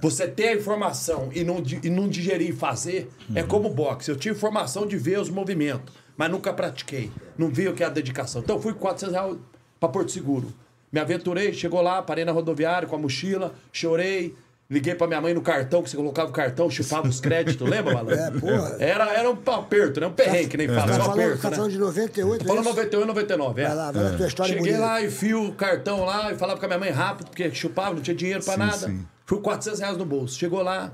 Você 0.01 0.28
ter 0.28 0.49
a 0.49 0.53
informação 0.55 1.30
e 1.34 1.43
não, 1.43 1.61
e 1.84 1.89
não 1.89 2.07
digerir 2.07 2.49
e 2.49 2.53
fazer 2.53 3.09
é 3.36 3.41
Uhum. 3.41 3.47
como 3.47 3.70
boxe. 3.70 4.09
Eu 4.09 4.15
tinha 4.15 4.32
informação 4.34 4.86
de 4.88 4.97
ver 4.97 5.20
os 5.20 5.30
movimentos, 5.30 5.93
mas 6.15 6.30
nunca 6.32 6.53
pratiquei. 6.53 7.11
Não 7.38 7.49
vi 7.49 7.68
o 7.68 7.74
que 7.74 7.84
é 7.84 7.86
a 7.86 7.89
dedicação. 7.89 8.41
Então 8.41 8.55
eu 8.57 8.61
fui 8.61 8.74
com 8.74 8.80
400 8.80 9.13
reais 9.13 9.36
para 9.80 9.89
Porto 9.89 10.11
Seguro. 10.11 10.53
Me 10.91 10.99
aventurei, 10.99 11.51
chegou 11.53 11.82
lá, 11.82 12.01
parei 12.01 12.24
na 12.24 12.32
rodoviária 12.32 12.88
com 12.88 12.95
a 12.95 12.99
mochila, 12.99 13.53
chorei. 13.74 14.34
Liguei 14.70 14.95
pra 14.95 15.07
minha 15.07 15.22
mãe 15.22 15.34
no 15.34 15.41
cartão, 15.41 15.82
que 15.82 15.89
você 15.89 15.95
colocava 15.95 16.30
o 16.30 16.34
cartão, 16.34 16.70
chupava 16.70 17.07
os 17.07 17.22
créditos, 17.22 17.63
lembra, 17.70 17.93
malandro? 17.93 18.15
É, 18.15 18.32
porra. 18.32 18.76
Era, 18.80 19.13
era 19.13 19.30
um 19.32 19.38
aperto, 19.53 20.01
né? 20.01 20.07
Um 20.07 20.11
perrengue, 20.11 20.49
que 20.49 20.57
nem 20.57 20.68
fala, 20.68 20.80
Tá 20.88 20.93
um 20.93 20.97
falando, 21.05 21.11
aperto, 21.22 21.41
tá 21.41 21.49
né? 21.51 21.55
falando 21.55 21.72
de 21.72 21.78
98, 21.78 22.43
Falou 22.45 22.57
é 22.57 22.59
isso? 22.61 22.70
98, 22.72 23.07
99, 23.07 23.61
é. 23.61 23.68
Vai 23.68 23.76
lá, 23.78 23.91
vai 23.93 24.03
lá, 24.03 24.18
tua 24.18 24.28
história 24.28 24.53
Cheguei 24.53 24.74
bonita. 24.74 24.86
lá, 24.86 25.01
enfio 25.01 25.43
o 25.45 25.53
cartão 25.53 26.03
lá 26.03 26.34
e 26.34 26.36
falava 26.38 26.59
com 26.59 26.65
a 26.65 26.68
minha 26.68 26.80
mãe 26.80 26.89
rápido, 26.91 27.28
porque 27.30 27.49
chupava, 27.53 27.95
não 27.95 28.01
tinha 28.01 28.15
dinheiro 28.15 28.43
pra 28.43 28.53
Sim, 28.55 28.59
nada. 28.59 28.78
sim. 28.78 29.05
Fui 29.28 29.38
com 29.38 29.43
400 29.43 29.80
reais 29.82 29.97
no 29.97 30.05
bolso. 30.05 30.39
Chegou 30.39 30.63
lá, 30.63 30.93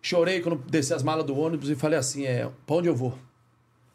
chorei 0.00 0.40
quando 0.40 0.56
desci 0.70 0.94
as 0.94 1.02
malas 1.02 1.26
do 1.26 1.36
ônibus 1.36 1.68
e 1.68 1.74
falei 1.74 1.98
assim: 1.98 2.24
é, 2.24 2.48
pra 2.66 2.76
onde 2.76 2.88
eu 2.88 2.94
vou? 2.96 3.18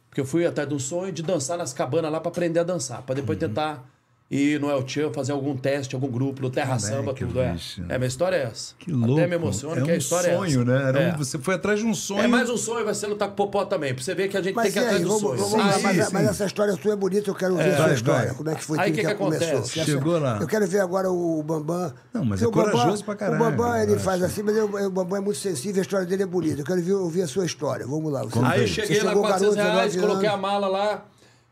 Porque 0.10 0.20
eu 0.22 0.26
fui 0.26 0.46
atrás 0.46 0.68
de 0.70 0.76
um 0.76 0.80
sonho 0.80 1.12
de 1.14 1.24
dançar 1.24 1.58
nas 1.58 1.72
cabanas 1.72 2.12
lá 2.12 2.20
pra 2.20 2.30
aprender 2.30 2.60
a 2.60 2.64
dançar, 2.64 3.02
pra 3.04 3.16
depois 3.16 3.42
Uhum. 3.42 3.48
tentar 3.48 3.89
ir 4.32 4.60
no 4.60 4.70
El 4.70 4.88
Chan, 4.88 5.12
fazer 5.12 5.32
algum 5.32 5.58
teste, 5.58 5.96
algum 5.96 6.08
grupo, 6.08 6.42
no 6.44 6.52
Terra 6.52 6.78
Samba, 6.78 7.16
que 7.16 7.26
tudo. 7.26 7.40
É. 7.42 7.54
bicho. 7.54 7.82
é, 7.90 7.98
minha 7.98 8.08
história 8.08 8.36
é 8.36 8.44
essa. 8.44 8.76
Que 8.78 8.92
louco. 8.92 9.14
Até 9.18 9.28
me 9.28 9.36
emociona 9.36 9.82
é 9.82 9.84
que 9.84 9.90
a 9.90 9.94
um 9.96 9.98
história 9.98 10.28
é 10.30 10.36
sonho, 10.38 10.62
essa. 10.62 10.66
né? 10.66 10.88
Era 10.90 11.00
um- 11.00 11.02
É. 11.02 11.18
Você 11.18 11.40
foi 11.40 11.56
atrás 11.56 11.80
de 11.80 11.86
um 11.88 11.96
sonho. 11.96 12.22
É 12.22 12.28
mais 12.28 12.48
um 12.48 12.56
sonho, 12.58 12.86
vai 12.86 12.94
ser 12.94 13.08
lutar 13.08 13.28
com 13.28 13.34
o 13.34 13.38
Popó 13.38 13.66
também, 13.66 13.92
pra 13.94 14.04
você 14.04 14.14
ver 14.14 14.28
que 14.28 14.38
a 14.38 14.42
gente 14.44 14.54
Mas 14.56 14.66
tem 14.66 14.74
que 14.74 14.80
e 14.80 14.82
ir 14.82 14.86
atrás 14.86 15.02
do 15.02 15.08
vamos, 15.08 15.22
sonho. 15.22 15.38
vamos 15.38 15.76
Aí- 15.76 15.82
mas, 15.82 16.06
sim. 16.06 16.14
mas 16.14 16.28
essa 16.30 16.46
história 16.46 16.74
sua 16.80 16.94
é 16.94 16.96
bonita, 16.96 17.28
eu 17.30 17.34
quero 17.34 17.56
ver 17.56 17.64
a 17.72 17.76
sua 17.76 17.86
vai, 17.86 17.94
história. 17.96 18.26
vai. 18.28 18.36
Como 18.36 18.50
é 18.52 18.56
que 18.56 18.64
foi 18.64 18.80
Aí 18.80 18.92
tudo 18.92 19.02
que 19.02 19.08
que 19.08 19.16
começou. 19.16 19.48
essa- 19.48 19.84
Chegou 19.86 20.20
lá. 20.20 20.38
Eu 20.40 20.48
quero 20.48 20.68
ver 20.68 20.80
agora 20.82 21.10
o 21.12 21.42
Bambam. 21.42 21.92
Não, 22.14 22.24
mas 22.24 22.42
é 22.42 22.46
Bambam- 22.46 22.72
corajoso 22.72 23.04
pra 23.04 23.16
caralho, 23.16 23.42
O 23.42 23.50
Bambam, 23.50 23.78
ele 23.82 23.98
faz 23.98 24.22
assim, 24.22 24.44
mas 24.44 24.56
o 24.58 24.92
Bambam 24.92 25.18
é 25.18 25.22
muito 25.22 25.40
sensível, 25.40 25.80
a 25.80 25.82
história 25.82 26.06
dele 26.06 26.22
é 26.22 26.28
bonita. 26.28 26.62
Eu 26.62 26.66
quero 26.66 26.82
ver, 26.84 26.94
ouvir 26.94 27.24
a 27.24 27.28
sua 27.28 27.46
história. 27.48 27.88
Vamos 27.88 28.12
lá. 28.14 28.22
Aí 28.44 28.68
cheguei 28.68 28.98
lá, 29.02 29.10
chegou 29.10 29.24
400 29.24 29.56
garoto, 29.56 29.74
reais, 29.76 29.94
19 29.94 30.08
coloquei 30.08 30.30
a 30.30 30.38
mala 30.38 30.68
lá 30.68 31.06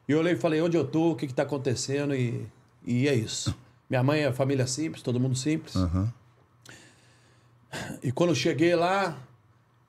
e 0.07 0.11
eu 0.11 0.19
olhei 0.19 0.33
e 0.33 0.35
falei, 0.35 0.61
onde 0.61 0.77
eu 0.77 0.85
tô, 0.85 1.11
o 1.11 1.15
que 1.15 1.25
que 1.25 1.33
tá 1.33 1.41
acontecendo 1.43 2.13
e, 2.15 2.45
e 2.87 3.07
é 3.07 3.13
isso. 3.13 3.53
Minha 3.89 4.01
mãe 4.01 4.21
é 4.21 4.31
família 4.31 4.65
simples, 4.65 5.03
todo 5.03 5.19
mundo 5.19 5.35
simples. 5.35 5.75
E 8.01 8.11
quando 8.11 8.29
eu 8.29 8.35
cheguei 8.35 8.75
lá, 8.75 9.17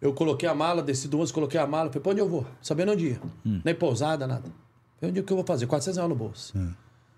eu 0.01 0.13
coloquei 0.13 0.49
a 0.49 0.55
mala, 0.55 0.83
desci 0.83 1.09
do 1.09 1.17
ônibus, 1.17 1.33
coloquei 1.33 1.61
a 1.61 1.67
mala, 1.67 1.89
falei, 1.89 2.03
pra 2.03 2.13
onde 2.13 2.21
eu 2.21 2.29
vou? 2.29 2.45
Sabendo 2.61 2.93
onde 2.93 3.11
ia. 3.11 3.21
Nem 3.65 3.75
pousada, 3.75 4.27
nada. 4.27 4.51
Falei, 4.99 5.11
onde 5.11 5.21
é 5.21 5.23
que 5.23 5.33
eu 5.33 5.37
vou 5.37 5.47
fazer? 5.47 5.67
400 5.67 5.97
reais 5.97 6.11
no 6.11 6.17
bolso. 6.17 6.59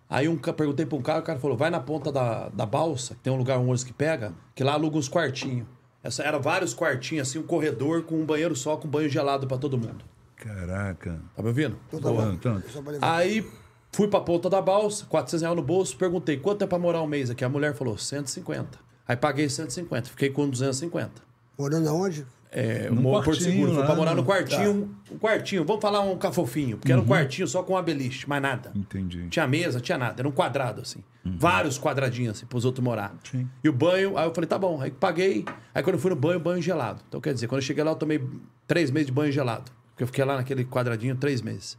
Aí 0.08 0.28
um, 0.28 0.36
perguntei 0.36 0.84
pra 0.84 0.98
um 0.98 1.02
cara, 1.02 1.20
o 1.20 1.22
cara 1.22 1.38
falou, 1.38 1.56
vai 1.56 1.70
na 1.70 1.80
ponta 1.80 2.10
da, 2.10 2.48
da 2.48 2.66
balsa, 2.66 3.14
que 3.14 3.20
tem 3.20 3.32
um 3.32 3.36
lugar, 3.36 3.58
um 3.58 3.62
ônibus 3.62 3.84
que 3.84 3.92
pega, 3.92 4.34
que 4.54 4.62
lá 4.62 4.74
aluga 4.74 4.98
uns 4.98 5.08
quartinhos. 5.08 5.66
Essa, 6.02 6.22
era 6.22 6.38
vários 6.38 6.74
quartinhos, 6.74 7.28
assim, 7.28 7.38
um 7.38 7.42
corredor 7.42 8.02
com 8.02 8.16
um 8.16 8.24
banheiro 8.24 8.56
só, 8.56 8.76
com 8.76 8.88
banho 8.88 9.08
gelado 9.08 9.46
pra 9.46 9.56
todo 9.56 9.78
mundo. 9.78 10.04
Caraca. 10.36 11.20
Tá 11.36 11.42
me 11.42 11.48
ouvindo? 11.48 11.78
Então 11.88 12.00
tá 12.00 12.10
bom. 12.10 12.32
Então. 12.32 12.62
Aí 13.02 13.46
fui 13.92 14.08
pra 14.08 14.20
ponta 14.20 14.48
da 14.48 14.60
balsa, 14.60 15.06
400 15.06 15.42
reais 15.42 15.56
no 15.56 15.62
bolso, 15.62 15.96
perguntei 15.96 16.36
quanto 16.36 16.62
é 16.62 16.66
pra 16.66 16.78
morar 16.78 17.02
um 17.02 17.06
mês 17.06 17.30
aqui. 17.30 17.44
A 17.44 17.48
mulher 17.48 17.74
falou 17.74 17.96
150. 17.96 18.78
Aí 19.06 19.16
paguei 19.16 19.48
150, 19.48 20.10
fiquei 20.10 20.30
com 20.30 20.48
250. 20.48 21.22
Morando 21.58 21.88
aonde? 21.88 22.26
É, 22.52 22.90
moro 22.90 23.00
em 23.00 23.02
Porto 23.02 23.24
quartinho 23.26 23.52
Seguro, 23.52 23.74
fui 23.74 23.84
pra 23.84 23.94
morar 23.94 24.14
no 24.14 24.22
né? 24.22 24.26
quartinho, 24.26 24.90
um 25.12 25.18
quartinho, 25.18 25.64
vamos 25.64 25.80
falar 25.80 26.00
um 26.00 26.16
cafofinho, 26.18 26.78
porque 26.78 26.90
era 26.90 27.00
um 27.00 27.06
quartinho 27.06 27.46
só 27.46 27.62
com 27.62 27.74
uma 27.74 27.82
beliche, 27.82 28.28
mais 28.28 28.42
nada. 28.42 28.72
Entendi. 28.74 29.28
Tinha 29.28 29.46
mesa, 29.46 29.80
tinha 29.80 29.96
nada, 29.96 30.20
era 30.20 30.28
um 30.28 30.32
quadrado 30.32 30.80
assim. 30.80 30.98
Vários 31.24 31.78
quadradinhos 31.78 32.36
assim, 32.36 32.46
pros 32.46 32.64
outros 32.64 32.82
morar. 32.82 33.14
Sim. 33.30 33.48
E 33.62 33.68
o 33.68 33.72
banho, 33.72 34.18
aí 34.18 34.26
eu 34.26 34.34
falei, 34.34 34.48
tá 34.48 34.58
bom, 34.58 34.80
aí 34.80 34.90
paguei. 34.90 35.44
Aí 35.72 35.82
quando 35.82 35.94
eu 35.94 36.00
fui 36.00 36.10
no 36.10 36.16
banho, 36.16 36.40
banho 36.40 36.60
gelado. 36.60 37.02
Então 37.08 37.20
quer 37.20 37.34
dizer, 37.34 37.46
quando 37.46 37.60
eu 37.60 37.66
cheguei 37.66 37.84
lá, 37.84 37.92
eu 37.92 37.96
tomei 37.96 38.20
três 38.66 38.90
meses 38.90 39.06
de 39.06 39.12
banho 39.12 39.30
gelado. 39.30 39.70
Porque 40.00 40.04
eu 40.04 40.06
fiquei 40.06 40.24
lá 40.24 40.36
naquele 40.36 40.64
quadradinho 40.64 41.14
três 41.14 41.42
meses. 41.42 41.76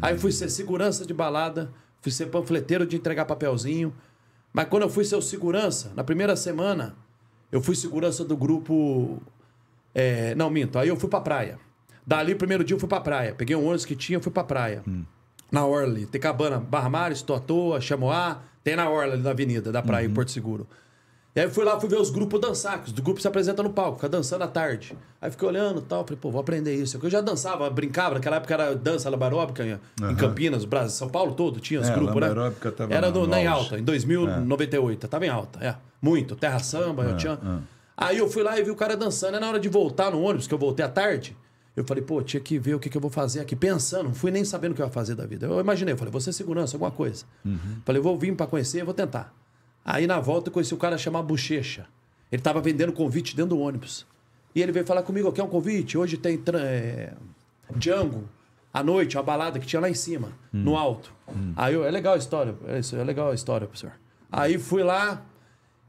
Aí 0.00 0.16
fui 0.16 0.30
ser 0.30 0.48
segurança 0.48 1.04
de 1.04 1.12
balada, 1.12 1.72
fui 2.00 2.12
ser 2.12 2.26
panfleteiro 2.26 2.86
de 2.86 2.94
entregar 2.94 3.24
papelzinho. 3.24 3.92
Mas 4.52 4.68
quando 4.68 4.84
eu 4.84 4.88
fui 4.88 5.04
ser 5.04 5.16
o 5.16 5.22
segurança, 5.22 5.92
na 5.96 6.04
primeira 6.04 6.36
semana, 6.36 6.94
eu 7.50 7.60
fui 7.60 7.74
segurança 7.74 8.24
do 8.24 8.36
grupo. 8.36 9.20
é, 9.92 10.36
não, 10.36 10.50
minto. 10.50 10.78
Aí 10.78 10.86
eu 10.86 10.94
fui 10.94 11.08
pra 11.08 11.20
praia. 11.20 11.58
Dali, 12.06 12.36
primeiro 12.36 12.62
dia, 12.62 12.76
eu 12.76 12.78
fui 12.78 12.88
pra 12.88 13.00
praia. 13.00 13.34
Peguei 13.34 13.56
um 13.56 13.64
ônibus 13.64 13.84
que 13.84 13.96
tinha, 13.96 14.20
fui 14.20 14.30
pra 14.30 14.44
praia. 14.44 14.84
Na 15.50 15.66
Orla, 15.66 16.06
tem 16.06 16.20
cabana, 16.20 16.60
Barra 16.60 16.88
Mares, 16.88 17.22
Toatoa, 17.22 17.80
Chamoá, 17.80 18.40
tem 18.62 18.76
na 18.76 18.88
Orla 18.88 19.14
ali 19.14 19.22
na 19.22 19.30
avenida 19.30 19.72
da 19.72 19.82
praia, 19.82 20.06
em 20.06 20.10
Porto 20.14 20.30
Seguro. 20.30 20.64
E 21.36 21.40
aí 21.40 21.46
eu 21.46 21.50
fui 21.50 21.64
lá, 21.64 21.80
fui 21.80 21.88
ver 21.88 21.96
os 22.00 22.10
grupos 22.10 22.40
dançar, 22.40 22.80
que 22.80 22.86
os 22.86 22.92
grupos 22.92 23.22
se 23.22 23.26
apresentam 23.28 23.64
no 23.64 23.70
palco, 23.72 23.96
fica 23.96 24.08
dançando 24.08 24.44
à 24.44 24.46
tarde. 24.46 24.96
Aí 25.20 25.30
fiquei 25.32 25.48
olhando 25.48 25.80
e 25.80 25.82
tal, 25.82 26.04
falei, 26.04 26.16
pô, 26.20 26.30
vou 26.30 26.40
aprender 26.40 26.72
isso. 26.74 26.96
Eu 27.02 27.10
já 27.10 27.20
dançava, 27.20 27.68
brincava, 27.70 28.14
naquela 28.14 28.36
época 28.36 28.54
era 28.54 28.74
dança 28.76 29.10
labaróbica 29.10 29.64
em, 29.66 29.72
em 30.12 30.14
Campinas, 30.14 30.64
Brasil, 30.64 30.96
São 30.96 31.08
Paulo 31.08 31.34
todo, 31.34 31.58
tinha 31.58 31.80
os 31.80 31.88
É, 31.88 31.94
grupos, 31.94 32.14
né? 32.20 32.28
tava 32.76 32.94
Era 32.94 33.10
no- 33.10 33.26
na 33.26 33.40
em 33.40 33.46
alta, 33.48 33.78
em 33.80 33.82
2098, 33.82 35.08
tava 35.08 35.26
em 35.26 35.28
alta, 35.28 35.58
é. 35.64 35.74
Muito, 36.00 36.36
Terra 36.36 36.58
Samba, 36.60 37.02
eu 37.04 37.16
tinha... 37.16 37.38
Aí 37.96 38.18
eu 38.18 38.28
fui 38.28 38.42
lá 38.42 38.58
e 38.58 38.62
vi 38.62 38.70
o 38.70 38.76
cara 38.76 38.96
dançando, 38.96 39.36
e 39.36 39.40
na 39.40 39.48
hora 39.48 39.58
de 39.60 39.68
voltar 39.68 40.10
no 40.10 40.20
ônibus, 40.20 40.46
que 40.46 40.54
eu 40.54 40.58
voltei 40.58 40.84
à 40.84 40.88
tarde, 40.88 41.36
eu 41.76 41.84
falei, 41.84 42.02
pô, 42.04 42.22
tinha 42.22 42.40
que 42.40 42.58
ver 42.58 42.74
o 42.74 42.78
que, 42.80 42.88
que 42.88 42.96
eu 42.96 43.00
vou 43.00 43.10
fazer 43.10 43.40
aqui, 43.40 43.56
pensando, 43.56 44.04
não 44.04 44.14
fui 44.14 44.30
nem 44.30 44.44
sabendo 44.44 44.72
o 44.72 44.74
que 44.74 44.82
eu 44.82 44.86
ia 44.86 44.92
fazer 44.92 45.14
da 45.16 45.26
vida. 45.26 45.46
Eu 45.46 45.58
imaginei, 45.60 45.94
eu 45.94 45.98
falei, 45.98 46.12
vou 46.12 46.20
ser 46.20 46.32
segurança, 46.32 46.76
alguma 46.76 46.90
coisa. 46.92 47.24
Falei, 47.84 48.00
vou 48.00 48.16
vir 48.18 48.34
pra 48.36 48.46
conhecer, 48.46 48.84
vou 48.84 48.94
tentar. 48.94 49.32
Aí 49.84 50.06
na 50.06 50.18
volta 50.18 50.48
eu 50.48 50.52
conheci 50.52 50.72
o 50.72 50.78
cara 50.78 50.96
chamado 50.96 51.26
Bochecha. 51.26 51.86
Ele 52.32 52.40
tava 52.40 52.60
vendendo 52.60 52.92
convite 52.92 53.36
dentro 53.36 53.56
do 53.56 53.60
ônibus. 53.60 54.06
E 54.54 54.62
ele 54.62 54.72
veio 54.72 54.86
falar 54.86 55.02
comigo, 55.02 55.30
quer 55.32 55.42
um 55.42 55.48
convite? 55.48 55.98
Hoje 55.98 56.16
tem 56.16 56.40
é, 56.54 57.12
Django, 57.76 58.24
à 58.72 58.82
noite, 58.82 59.16
uma 59.16 59.22
balada 59.22 59.58
que 59.58 59.66
tinha 59.66 59.80
lá 59.80 59.90
em 59.90 59.94
cima, 59.94 60.32
no 60.52 60.76
alto. 60.76 61.12
Aí 61.56 61.74
eu, 61.74 61.84
é 61.84 61.90
legal 61.90 62.14
a 62.14 62.16
história, 62.16 62.54
é, 62.66 62.78
isso, 62.78 62.96
é 62.96 63.04
legal 63.04 63.30
a 63.30 63.34
história, 63.34 63.66
professor. 63.66 63.92
Aí 64.30 64.58
fui 64.58 64.82
lá 64.82 65.22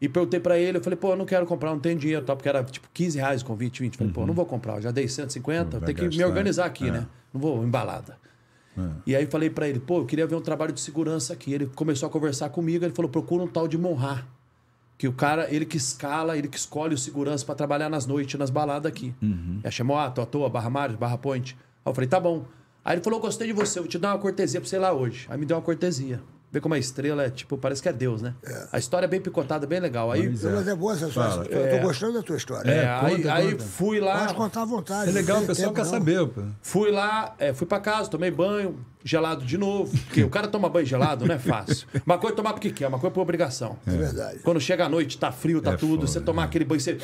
e 0.01 0.09
perguntei 0.09 0.39
pra 0.39 0.57
ele, 0.57 0.77
eu 0.77 0.83
falei, 0.83 0.97
pô, 0.97 1.11
eu 1.11 1.15
não 1.15 1.25
quero 1.25 1.45
comprar, 1.45 1.71
não 1.71 1.79
tenho 1.79 1.97
dinheiro, 1.97 2.25
tal, 2.25 2.35
porque 2.35 2.49
era 2.49 2.63
tipo 2.63 2.87
15 2.93 3.17
reais 3.17 3.41
o 3.41 3.45
convite, 3.45 3.81
20. 3.81 3.97
Falei, 3.97 4.13
pô, 4.13 4.25
não 4.25 4.33
vou 4.33 4.45
comprar, 4.45 4.75
eu 4.75 4.81
já 4.81 4.91
dei 4.91 5.07
150, 5.07 5.79
vai 5.79 5.93
tem 5.93 5.95
que 5.95 6.17
me 6.17 6.23
organizar 6.23 6.65
aqui, 6.65 6.87
é. 6.87 6.91
né? 6.91 7.07
Não 7.33 7.39
vou 7.39 7.63
em 7.63 7.69
balada. 8.75 9.01
E 9.05 9.15
aí 9.15 9.25
falei 9.25 9.49
pra 9.49 9.67
ele, 9.67 9.79
pô, 9.79 9.99
eu 9.99 10.05
queria 10.05 10.27
ver 10.27 10.35
um 10.35 10.41
trabalho 10.41 10.73
de 10.73 10.81
segurança 10.81 11.33
aqui. 11.33 11.53
Ele 11.53 11.65
começou 11.67 12.07
a 12.07 12.09
conversar 12.09 12.49
comigo, 12.49 12.83
ele 12.85 12.93
falou, 12.93 13.09
procura 13.09 13.43
um 13.43 13.47
tal 13.47 13.67
de 13.67 13.77
Monrar. 13.77 14.27
Que 14.97 15.07
o 15.07 15.13
cara, 15.13 15.53
ele 15.53 15.65
que 15.65 15.75
escala, 15.75 16.37
ele 16.37 16.47
que 16.47 16.57
escolhe 16.57 16.93
o 16.93 16.97
segurança 16.97 17.45
pra 17.45 17.53
trabalhar 17.53 17.89
nas 17.89 18.05
noites, 18.05 18.39
nas 18.39 18.49
baladas 18.49 18.89
aqui. 18.89 19.13
É 19.63 19.69
chamou, 19.71 19.97
ah, 19.97 20.09
tô 20.09 20.21
à 20.21 20.25
toa, 20.25 20.49
Barra 20.49 20.69
Mares, 20.69 20.95
Barra 20.95 21.17
Point. 21.17 21.57
Aí 21.85 21.89
eu 21.89 21.93
falei, 21.93 22.07
tá 22.07 22.19
bom. 22.19 22.45
Aí 22.83 22.95
ele 22.95 23.03
falou, 23.03 23.19
gostei 23.19 23.47
de 23.47 23.53
você, 23.53 23.79
vou 23.79 23.89
te 23.89 23.97
dar 23.97 24.13
uma 24.13 24.19
cortesia 24.19 24.61
pra 24.61 24.69
você 24.69 24.75
ir 24.75 24.79
lá 24.79 24.93
hoje. 24.93 25.25
Aí 25.29 25.37
me 25.37 25.45
deu 25.45 25.57
uma 25.57 25.63
cortesia. 25.63 26.21
Vê 26.51 26.61
como 26.61 26.73
a 26.73 26.77
estrela 26.79 27.23
é, 27.25 27.29
tipo, 27.29 27.57
parece 27.57 27.81
que 27.81 27.89
é 27.89 27.91
Deus, 27.91 28.21
né? 28.21 28.33
A 28.71 28.77
história 28.79 29.05
é 29.05 29.09
bem 29.09 29.19
picotada, 29.19 29.67
bem 29.67 29.79
legal. 29.81 30.09
Aí, 30.09 30.29
Mas 30.29 30.67
é 30.67 30.73
boa 30.75 30.93
essa 30.93 31.07
história. 31.07 31.49
Eu 31.51 31.77
tô 31.77 31.85
gostando 31.85 32.13
da 32.13 32.21
tua 32.23 32.37
história. 32.37 32.69
é, 32.71 32.87
aí, 32.87 33.15
conta, 33.17 33.33
aí 33.33 33.51
conta. 33.51 33.63
fui 33.65 33.99
lá. 33.99 34.19
Pode 34.19 34.33
contar 34.35 34.61
à 34.61 34.65
vontade. 34.65 35.09
É 35.09 35.13
legal, 35.13 35.41
o 35.41 35.45
pessoal 35.45 35.73
quer 35.73 35.83
não. 35.83 35.89
saber. 35.89 36.25
pô. 36.27 36.41
Fui 36.61 36.91
lá, 36.91 37.35
é, 37.39 37.53
fui 37.53 37.67
pra 37.67 37.79
casa, 37.81 38.09
tomei 38.09 38.31
banho, 38.31 38.79
gelado 39.03 39.43
de 39.43 39.57
novo. 39.57 39.91
Porque 40.05 40.23
o 40.23 40.29
cara 40.29 40.47
toma 40.47 40.69
banho 40.69 40.85
gelado, 40.85 41.25
não 41.25 41.35
é 41.35 41.39
fácil. 41.39 41.87
Uma 42.05 42.17
coisa 42.17 42.33
é 42.35 42.37
tomar 42.37 42.53
porque 42.53 42.71
quer, 42.71 42.87
uma 42.87 42.99
coisa 42.99 43.11
é 43.11 43.15
por 43.15 43.21
obrigação. 43.21 43.77
É 43.85 43.91
verdade. 43.91 44.39
Quando 44.39 44.61
chega 44.61 44.85
a 44.85 44.89
noite, 44.89 45.17
tá 45.17 45.33
frio, 45.33 45.61
tá 45.61 45.73
É 45.73 45.77
tudo, 45.77 45.95
foda, 45.95 46.07
você 46.07 46.21
tomar 46.21 46.45
aquele 46.45 46.63
banho, 46.63 46.79
você 46.79 46.97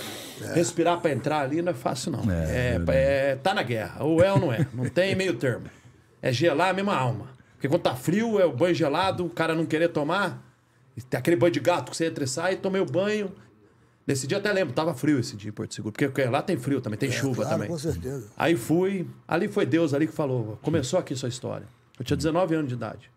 respirar 0.53 0.99
pra 1.01 1.11
entrar 1.11 1.41
ali, 1.41 1.61
não 1.61 1.71
é 1.71 1.75
fácil, 1.75 2.11
não. 2.13 2.31
É, 2.31 2.77
É, 2.87 3.31
é- 3.31 3.35
tá 3.35 3.53
na 3.53 3.63
guerra. 3.63 4.01
Ou 4.03 4.23
é 4.23 4.31
ou 4.31 4.39
não 4.39 4.53
é. 4.53 4.65
Não 4.73 4.85
tem 4.85 5.13
meio 5.13 5.33
termo. 5.33 5.65
É 6.21 6.31
gelar 6.31 6.69
a 6.69 6.73
mesma 6.73 6.95
alma. 6.95 7.30
Porque 7.61 7.69
quando 7.69 7.83
tá 7.83 7.95
frio, 7.95 8.39
é 8.39 8.45
o 8.45 8.51
banho 8.51 8.73
gelado, 8.73 9.23
o 9.23 9.29
cara 9.29 9.53
não 9.53 9.67
querer 9.67 9.89
tomar. 9.89 10.43
Tem 11.07 11.19
aquele 11.19 11.35
banho 11.35 11.51
de 11.53 11.59
gato 11.59 11.91
que 11.91 11.95
você 11.97 12.07
entra 12.07 12.23
e 12.23 12.27
sai, 12.27 12.55
tomei 12.55 12.81
o 12.81 12.85
banho. 12.87 13.31
Nesse 14.07 14.25
dia 14.25 14.39
até 14.39 14.51
lembro, 14.51 14.73
tava 14.73 14.95
frio 14.95 15.19
esse 15.19 15.37
dia 15.37 15.49
em 15.49 15.53
Porto 15.53 15.75
Seguro. 15.75 15.91
Porque 15.93 16.07
porque 16.07 16.23
lá 16.25 16.41
tem 16.41 16.57
frio 16.57 16.81
também, 16.81 16.97
tem 16.97 17.11
chuva 17.11 17.43
É, 17.43 17.45
claro, 17.45 17.49
também. 17.51 17.67
com 17.69 17.77
certeza. 17.77 18.29
Aí 18.35 18.55
fui, 18.55 19.07
ali 19.27 19.47
foi 19.47 19.63
Deus 19.67 19.93
ali 19.93 20.07
que 20.07 20.13
falou, 20.13 20.57
começou 20.63 20.97
aqui 20.99 21.15
sua 21.15 21.29
história. 21.29 21.67
Eu 21.99 22.03
tinha 22.03 22.17
19 22.17 22.55
anos 22.55 22.67
de 22.69 22.73
idade. 22.73 23.11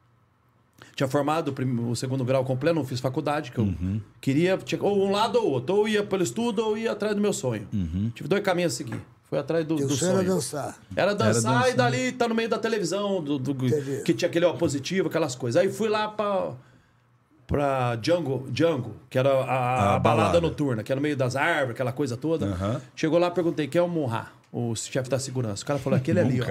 Tinha 0.95 1.09
formado 1.09 1.49
o, 1.49 1.53
prim- 1.55 1.81
o 1.89 1.97
segundo 1.97 2.23
grau 2.23 2.45
completo, 2.45 2.77
não 2.77 2.85
fiz 2.85 3.01
faculdade, 3.01 3.51
que 3.51 3.59
eu 3.59 3.65
Uhum. 3.65 3.99
queria, 4.21 4.59
tinha, 4.59 4.81
ou 4.83 5.07
um 5.09 5.11
lado 5.11 5.37
ou 5.39 5.51
outro, 5.53 5.75
ou 5.75 5.89
ia 5.89 6.05
pelo 6.05 6.23
estudo 6.23 6.59
ou 6.63 6.77
ia 6.77 6.93
atrás 6.93 7.15
do 7.15 7.21
meu 7.23 7.33
sonho. 7.33 7.67
Uhum. 7.73 8.13
Tive 8.15 8.29
dois 8.29 8.43
caminhos 8.43 8.75
a 8.75 8.77
seguir. 8.77 9.01
Fui 9.35 9.41
atrás 9.41 9.67
do, 9.67 9.77
do 9.77 9.95
sonho 9.95 10.13
era 10.19 10.23
dançar. 10.25 10.79
Era 10.97 11.15
dançar, 11.15 11.53
dançar. 11.53 11.71
e 11.71 11.75
dali 11.75 12.13
tá 12.13 12.29
no 12.29 12.35
meio 12.35 12.49
da 12.49 12.59
televisão, 12.59 13.23
do, 13.23 13.39
do- 13.39 13.55
que 14.05 14.15
tinha 14.15 14.29
aquele 14.29 14.45
ó 14.45 14.53
positivo, 14.53 15.09
aquelas 15.09 15.35
coisas. 15.35 15.61
Aí 15.61 15.71
fui 15.73 15.89
lá 15.89 16.09
pra, 16.09 16.53
pra 17.47 17.97
Django, 17.97 18.47
Django, 18.51 18.97
que 19.11 19.19
era 19.19 19.31
a, 19.31 19.43
a 19.43 19.95
A 19.95 19.99
balada 19.99 20.01
balada. 20.01 20.41
noturna, 20.41 20.83
que 20.83 20.91
era 20.93 20.99
no 20.99 21.03
meio 21.03 21.17
das 21.17 21.37
árvores, 21.37 21.73
aquela 21.73 21.93
coisa 21.93 22.17
toda. 22.17 22.47
Aham. 22.47 22.81
Chegou 22.97 23.19
lá, 23.19 23.31
perguntei, 23.31 23.67
quem 23.67 23.79
é 23.79 23.83
o 23.83 23.89
Murra? 23.89 24.33
O 24.53 24.75
chefe 24.77 25.11
da 25.11 25.19
segurança. 25.19 25.65
O 25.65 25.67
cara 25.67 25.81
falou, 25.81 25.97
aquele 25.97 26.21
ali, 26.21 26.41
ó. 26.41 26.45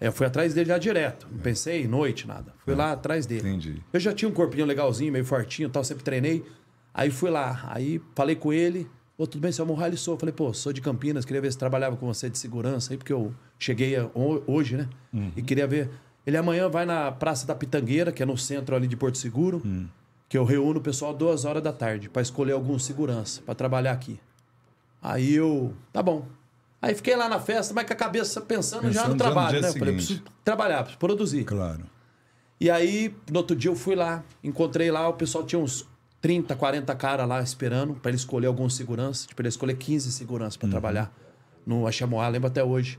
É 0.00 0.08
eu 0.08 0.12
fui 0.12 0.26
atrás 0.26 0.52
dele 0.54 0.68
já 0.68 0.76
direto. 0.76 1.26
Não 1.30 1.38
pensei 1.38 1.84
em 1.84 1.86
noite, 1.86 2.26
nada. 2.26 2.52
Fui 2.64 2.74
lá 2.74 2.90
atrás 2.92 3.26
dele. 3.26 3.48
Entendi. 3.48 3.80
Eu 3.92 4.00
já 4.00 4.12
tinha 4.12 4.28
um 4.28 4.32
corpinho 4.32 4.66
legalzinho, 4.66 5.12
meio 5.12 5.24
fortinho 5.24 5.68
e 5.68 5.70
tal, 5.70 5.84
sempre 5.84 6.02
treinei. 6.02 6.44
Aí 6.92 7.10
fui 7.12 7.30
lá, 7.30 7.62
aí 7.68 8.02
falei 8.16 8.34
com 8.34 8.52
ele. 8.52 8.88
Ô, 9.18 9.26
tudo 9.26 9.42
bem, 9.42 9.50
seu 9.50 9.66
Morral, 9.66 9.88
ele 9.88 9.96
sou. 9.96 10.14
Eu 10.14 10.18
Falei, 10.18 10.32
pô, 10.32 10.54
sou 10.54 10.72
de 10.72 10.80
Campinas, 10.80 11.24
queria 11.24 11.42
ver 11.42 11.50
se 11.50 11.58
trabalhava 11.58 11.96
com 11.96 12.06
você 12.06 12.30
de 12.30 12.38
segurança 12.38 12.92
aí, 12.92 12.96
porque 12.96 13.12
eu 13.12 13.34
cheguei 13.58 13.96
hoje, 14.46 14.76
né? 14.76 14.88
E 15.36 15.42
queria 15.42 15.66
ver. 15.66 15.90
Ele 16.24 16.36
amanhã 16.36 16.68
vai 16.68 16.86
na 16.86 17.10
Praça 17.10 17.44
da 17.46 17.54
Pitangueira, 17.54 18.12
que 18.12 18.22
é 18.22 18.26
no 18.26 18.38
centro 18.38 18.76
ali 18.76 18.86
de 18.86 18.96
Porto 18.96 19.18
Seguro, 19.18 19.60
que 20.28 20.38
eu 20.38 20.44
reúno 20.44 20.78
o 20.78 20.82
pessoal 20.82 21.12
duas 21.12 21.44
horas 21.44 21.62
da 21.62 21.72
tarde 21.72 22.08
para 22.08 22.22
escolher 22.22 22.52
algum 22.52 22.78
segurança 22.78 23.42
para 23.44 23.54
trabalhar 23.54 23.92
aqui. 23.92 24.20
Aí 25.02 25.34
eu, 25.34 25.74
tá 25.92 26.02
bom. 26.02 26.26
Aí 26.80 26.94
fiquei 26.94 27.16
lá 27.16 27.28
na 27.28 27.40
festa, 27.40 27.74
mas 27.74 27.86
com 27.86 27.92
a 27.92 27.96
cabeça 27.96 28.40
pensando, 28.40 28.82
já 28.92 29.02
Pensando 29.02 29.02
no 29.02 29.08
já 29.08 29.08
no 29.08 29.16
trabalho, 29.16 29.50
dia 29.50 29.60
né? 29.62 29.68
Eu 29.68 29.72
falei, 29.72 29.94
seguinte. 29.94 30.20
preciso 30.20 30.22
trabalhar, 30.44 30.78
preciso 30.82 30.98
produzir. 30.98 31.44
Claro. 31.44 31.82
E 32.60 32.70
aí, 32.70 33.12
no 33.30 33.38
outro 33.38 33.56
dia 33.56 33.70
eu 33.70 33.74
fui 33.74 33.96
lá, 33.96 34.22
encontrei 34.44 34.90
lá, 34.90 35.08
o 35.08 35.14
pessoal 35.14 35.44
tinha 35.44 35.58
uns 35.58 35.88
30, 36.20 36.54
40 36.56 36.94
caras 36.96 37.28
lá 37.28 37.40
esperando 37.40 37.94
para 37.94 38.10
ele 38.10 38.16
escolher 38.16 38.46
algum 38.46 38.68
segurança. 38.68 39.26
Tipo, 39.26 39.42
ele 39.42 39.48
escolher 39.48 39.76
15 39.76 40.12
seguranças 40.12 40.56
para 40.56 40.68
trabalhar 40.68 41.12
no 41.66 41.86
Achamoá, 41.86 42.28
lembro 42.28 42.48
até 42.48 42.62
hoje. 42.62 42.98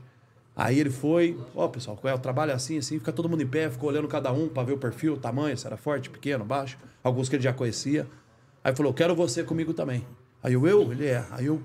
Aí 0.56 0.78
ele 0.78 0.90
foi, 0.90 1.38
ó, 1.54 1.68
pessoal, 1.68 1.96
qual 1.96 2.12
é 2.12 2.14
o 2.14 2.18
trabalho 2.18 2.50
é 2.50 2.54
assim, 2.54 2.78
assim, 2.78 2.98
fica 2.98 3.12
todo 3.12 3.28
mundo 3.28 3.42
em 3.42 3.46
pé, 3.46 3.70
ficou 3.70 3.88
olhando 3.88 4.06
cada 4.08 4.32
um 4.32 4.48
para 4.48 4.62
ver 4.62 4.72
o 4.72 4.78
perfil, 4.78 5.14
o 5.14 5.16
tamanho, 5.16 5.56
se 5.56 5.66
era 5.66 5.76
forte, 5.76 6.10
pequeno, 6.10 6.44
baixo, 6.44 6.76
alguns 7.02 7.28
que 7.28 7.36
ele 7.36 7.42
já 7.42 7.52
conhecia. 7.52 8.06
Aí 8.62 8.74
falou, 8.74 8.92
quero 8.92 9.14
você 9.14 9.42
comigo 9.42 9.72
também. 9.72 10.04
Aí 10.42 10.52
eu, 10.52 10.66
eu? 10.66 10.92
Ele 10.92 11.06
é. 11.06 11.24
Aí 11.30 11.46
eu, 11.46 11.62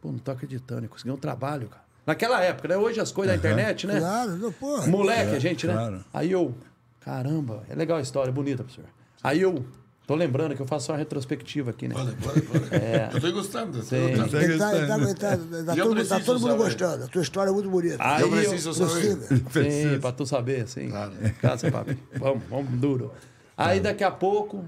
pô, 0.00 0.12
não 0.12 0.18
tô 0.18 0.30
acreditando, 0.30 0.84
eu 0.84 0.88
consegui 0.88 1.10
um 1.10 1.16
trabalho, 1.16 1.68
cara. 1.68 1.84
Naquela 2.06 2.40
época, 2.40 2.68
né? 2.68 2.76
Hoje 2.76 3.00
as 3.00 3.10
coisas 3.10 3.34
da 3.34 3.38
internet, 3.38 3.84
né? 3.86 3.98
Claro, 3.98 4.54
pô. 4.60 4.86
Moleque, 4.86 5.34
a 5.34 5.38
gente, 5.40 5.66
né? 5.66 5.72
claro. 5.72 6.04
Aí 6.14 6.30
eu, 6.30 6.54
caramba, 7.00 7.64
é 7.68 7.74
legal 7.74 7.98
a 7.98 8.00
história, 8.00 8.30
é 8.30 8.32
bonita, 8.32 8.62
professor. 8.62 8.88
Aí 9.24 9.40
eu, 9.40 9.64
tô 10.06 10.14
lembrando 10.14 10.54
que 10.54 10.60
eu 10.62 10.66
faço 10.66 10.92
uma 10.92 10.98
retrospectiva 10.98 11.70
aqui, 11.70 11.88
né? 11.88 11.94
Pode, 11.94 12.12
pode, 12.16 12.40
pode. 12.42 12.64
Eu 13.12 13.16
estou 13.16 13.32
gostando. 13.32 13.82
Sim. 13.82 13.96
Estou 14.06 14.22
gostando. 14.22 14.44
Ele 14.44 14.58
tá, 14.58 14.76
ele 14.76 14.86
tá, 14.86 14.96
ele 14.98 15.14
tá, 15.14 15.72
tá 15.74 15.76
Eu 15.78 15.84
todo, 15.88 16.06
tá 16.08 16.20
todo 16.20 16.40
mundo 16.40 16.50
saber. 16.50 16.62
gostando. 16.64 17.04
A 17.04 17.08
tua 17.08 17.22
história 17.22 17.50
é 17.50 17.52
muito 17.52 17.68
bonita. 17.70 17.96
Aí 17.98 18.22
Eu 18.22 18.28
eu- 18.28 18.32
preciso 18.32 18.72
saber. 18.74 19.16
Possível. 19.16 19.92
Sim, 19.92 20.00
pra 20.00 20.12
tu 20.12 20.24
saber, 20.26 20.68
sim. 20.68 20.88
Claro. 20.90 21.12
Casa, 21.40 21.70
papi. 21.70 21.98
Vamos, 22.18 22.42
vamos 22.48 22.70
duro. 22.80 23.12
Aí 23.56 23.80
daqui 23.80 24.04
a 24.04 24.10
pouco 24.10 24.64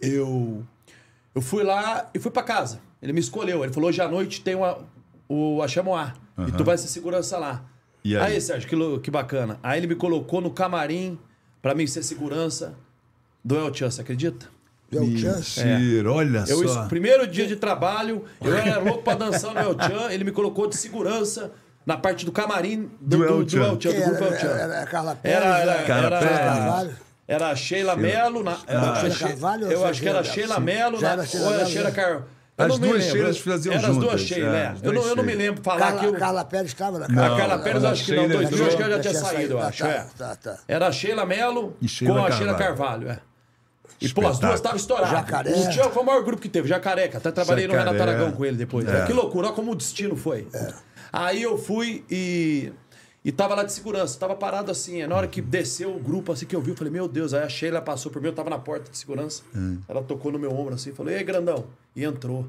eu 0.00 0.62
eu 1.34 1.42
fui 1.42 1.62
lá 1.62 2.08
e 2.14 2.18
fui 2.18 2.30
pra 2.30 2.42
casa. 2.42 2.80
Ele 3.02 3.12
me 3.12 3.20
escolheu. 3.20 3.62
Ele 3.64 3.72
falou: 3.72 3.88
hoje 3.88 4.00
à 4.00 4.08
noite 4.08 4.40
tem 4.40 4.54
uma, 4.54 4.78
o 5.28 5.62
Achamoá. 5.62 6.14
E 6.46 6.52
tu 6.52 6.64
vai 6.64 6.76
ser 6.76 6.88
segurança 6.88 7.38
lá. 7.38 7.64
E 8.04 8.16
aí? 8.16 8.40
Sérgio, 8.40 8.68
que, 8.68 9.00
que 9.04 9.10
bacana. 9.10 9.58
Aí 9.62 9.80
ele 9.80 9.86
me 9.86 9.94
colocou 9.94 10.40
no 10.40 10.50
camarim 10.50 11.18
pra 11.62 11.74
mim 11.74 11.86
ser 11.86 12.02
segurança 12.02 12.74
do 13.46 13.56
El 13.56 13.72
Chan, 13.74 13.90
você 13.90 14.00
acredita? 14.00 14.46
É 14.92 15.18
chance. 15.18 15.64
Mentira, 15.64 16.12
olha 16.12 16.44
Eu, 16.48 16.68
só. 16.68 16.86
primeiro 16.86 17.26
dia 17.26 17.46
de 17.46 17.56
trabalho, 17.56 18.24
eu 18.40 18.56
era 18.56 18.78
louco 18.78 19.02
pra 19.02 19.14
dançar 19.14 19.52
no 19.54 19.60
El 19.60 19.74
Chan, 19.80 20.10
ele 20.12 20.24
me 20.24 20.30
colocou 20.32 20.68
de 20.68 20.76
segurança 20.76 21.50
na 21.84 21.96
parte 21.96 22.24
do 22.24 22.32
camarim 22.32 22.90
do, 23.00 23.18
Do 23.18 23.18
do, 23.18 23.24
El 23.24 23.44
do. 23.44 23.62
El 23.62 23.78
Chan, 23.80 23.90
grupo 23.92 24.24
era, 24.24 24.34
El 24.34 24.40
Chan. 24.40 24.46
era, 24.48 24.62
era 24.74 24.82
a 24.82 24.86
Carla 24.86 25.16
Pérez. 25.16 25.36
Era, 25.44 25.58
era, 25.58 25.72
era, 25.74 25.82
Carla 25.84 26.06
era. 26.06 26.20
Carvalho. 26.20 26.96
era 27.28 27.48
a 27.50 27.56
Sheila 27.56 27.96
Mello. 27.96 28.42
Na, 28.44 28.58
era, 28.66 28.94
Sheila 29.10 29.14
Carvalho 29.16 29.66
eu 29.72 29.80
foi 29.80 29.90
acho 29.90 30.00
que 30.02 30.08
era 30.08 30.24
Sheila 30.24 30.34
Sheila 30.34 30.60
Mello? 30.60 30.80
Mello 30.90 31.00
Já 31.00 31.06
na- 31.08 31.12
era 31.14 31.26
Sheila 31.26 31.46
ou 31.46 31.54
era 31.54 31.66
Sheila 31.66 31.84
né? 31.90 31.94
Car... 31.94 32.22
Eu 32.58 32.64
As 32.64 32.68
não 32.70 32.78
me 32.78 32.88
duas 32.88 33.00
lembro. 33.02 33.16
Sheilas 33.18 33.38
faziam 33.38 33.74
Era 33.74 33.88
as 33.88 33.96
duas 33.96 34.02
juntas, 34.12 34.20
Sheila, 34.22 34.56
é, 34.56 34.60
é. 34.62 34.66
as 34.68 34.82
Eu, 34.82 34.92
não, 34.94 35.02
eu 35.06 35.16
não 35.16 35.22
me 35.24 35.34
lembro 35.34 35.62
falar 35.62 35.78
Carla, 35.78 36.00
que 36.00 36.06
eu... 36.06 36.12
Carla 36.14 36.44
Pérez 36.44 36.66
estava 36.72 36.98
na 37.00 37.04
A 37.04 37.36
Carla. 37.36 37.58
Pérez, 37.58 37.82
eu 37.84 37.90
acho 37.90 38.04
que 38.06 38.12
não. 38.16 38.22
Sheila 38.28 38.34
2000, 38.48 38.66
acho 38.66 38.76
que 38.76 38.82
ela 38.82 38.92
já 38.94 39.00
tinha 39.00 39.14
saído, 39.14 39.52
eu 39.54 39.58
saído, 39.58 39.58
acho. 39.60 39.82
tá, 39.82 39.88
é. 39.90 40.06
tá, 40.16 40.36
tá. 40.36 40.58
Era 40.66 40.86
a 40.86 40.92
Sheila 40.92 41.26
Mello 41.26 41.76
Sheila 41.86 42.14
com 42.14 42.24
a 42.26 42.30
Sheila 42.30 42.54
Carvalho. 42.54 43.06
Carvalho, 43.06 43.10
é. 43.10 43.18
E, 44.00 44.08
pô, 44.08 44.26
as 44.26 44.38
duas 44.38 44.54
estavam 44.54 44.76
estouradas. 44.76 45.10
Jacaré. 45.10 45.52
O 45.52 45.90
foi 45.90 46.02
o 46.02 46.06
maior 46.06 46.22
grupo 46.22 46.42
que 46.42 46.48
teve, 46.48 46.68
Jacareca. 46.68 47.18
Até 47.18 47.30
trabalhei 47.30 47.66
no 47.66 47.72
Jacaré. 47.72 47.90
Renato 47.92 48.10
Aragão 48.10 48.32
com 48.32 48.44
ele 48.44 48.56
depois. 48.56 48.86
É. 48.86 49.06
Que 49.06 49.12
loucura, 49.12 49.48
olha 49.48 49.56
como 49.56 49.72
o 49.72 49.74
destino 49.74 50.16
foi. 50.16 50.46
Aí 51.12 51.42
eu 51.42 51.56
fui 51.56 52.04
e. 52.10 52.72
E 53.24 53.32
tava 53.32 53.56
lá 53.56 53.64
de 53.64 53.72
segurança, 53.72 54.16
tava 54.20 54.36
parado 54.36 54.70
assim. 54.70 55.04
Na 55.04 55.16
hora 55.16 55.26
que 55.26 55.42
desceu 55.42 55.96
o 55.96 55.98
grupo, 55.98 56.30
assim 56.30 56.46
que 56.46 56.54
eu 56.54 56.60
vi, 56.60 56.70
eu 56.70 56.76
falei, 56.76 56.92
meu 56.92 57.08
Deus, 57.08 57.34
aí 57.34 57.42
a 57.42 57.48
Sheila 57.48 57.82
passou 57.82 58.12
por 58.12 58.22
mim, 58.22 58.28
eu 58.28 58.32
tava 58.32 58.48
na 58.48 58.58
porta 58.58 58.88
de 58.88 58.96
segurança. 58.96 59.42
Ela 59.88 60.00
tocou 60.00 60.30
no 60.30 60.38
meu 60.38 60.52
ombro 60.52 60.74
assim, 60.74 60.92
falou, 60.92 61.12
ei, 61.12 61.24
grandão. 61.24 61.66
E 61.96 62.04
entrou. 62.04 62.46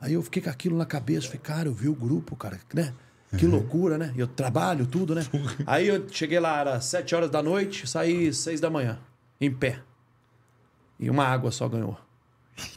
Aí 0.00 0.12
eu 0.12 0.22
fiquei 0.22 0.40
com 0.40 0.50
aquilo 0.50 0.78
na 0.78 0.86
cabeça, 0.86 1.26
falei, 1.26 1.40
cara, 1.42 1.68
eu 1.68 1.72
vi 1.74 1.88
o 1.88 1.94
grupo, 1.94 2.36
cara, 2.36 2.60
né? 2.72 2.92
Que 3.36 3.46
loucura, 3.46 3.96
né? 3.96 4.12
E 4.14 4.20
eu 4.20 4.26
trabalho, 4.26 4.86
tudo, 4.86 5.14
né? 5.14 5.26
Aí 5.66 5.88
eu 5.88 6.06
cheguei 6.10 6.38
lá, 6.38 6.60
era 6.60 6.80
sete 6.80 7.14
horas 7.14 7.30
da 7.30 7.42
noite, 7.42 7.86
saí 7.88 8.32
seis 8.32 8.60
da 8.60 8.68
manhã, 8.68 8.98
em 9.40 9.50
pé. 9.50 9.80
E 10.98 11.10
uma 11.10 11.24
água 11.24 11.50
só 11.50 11.68
ganhou. 11.68 11.98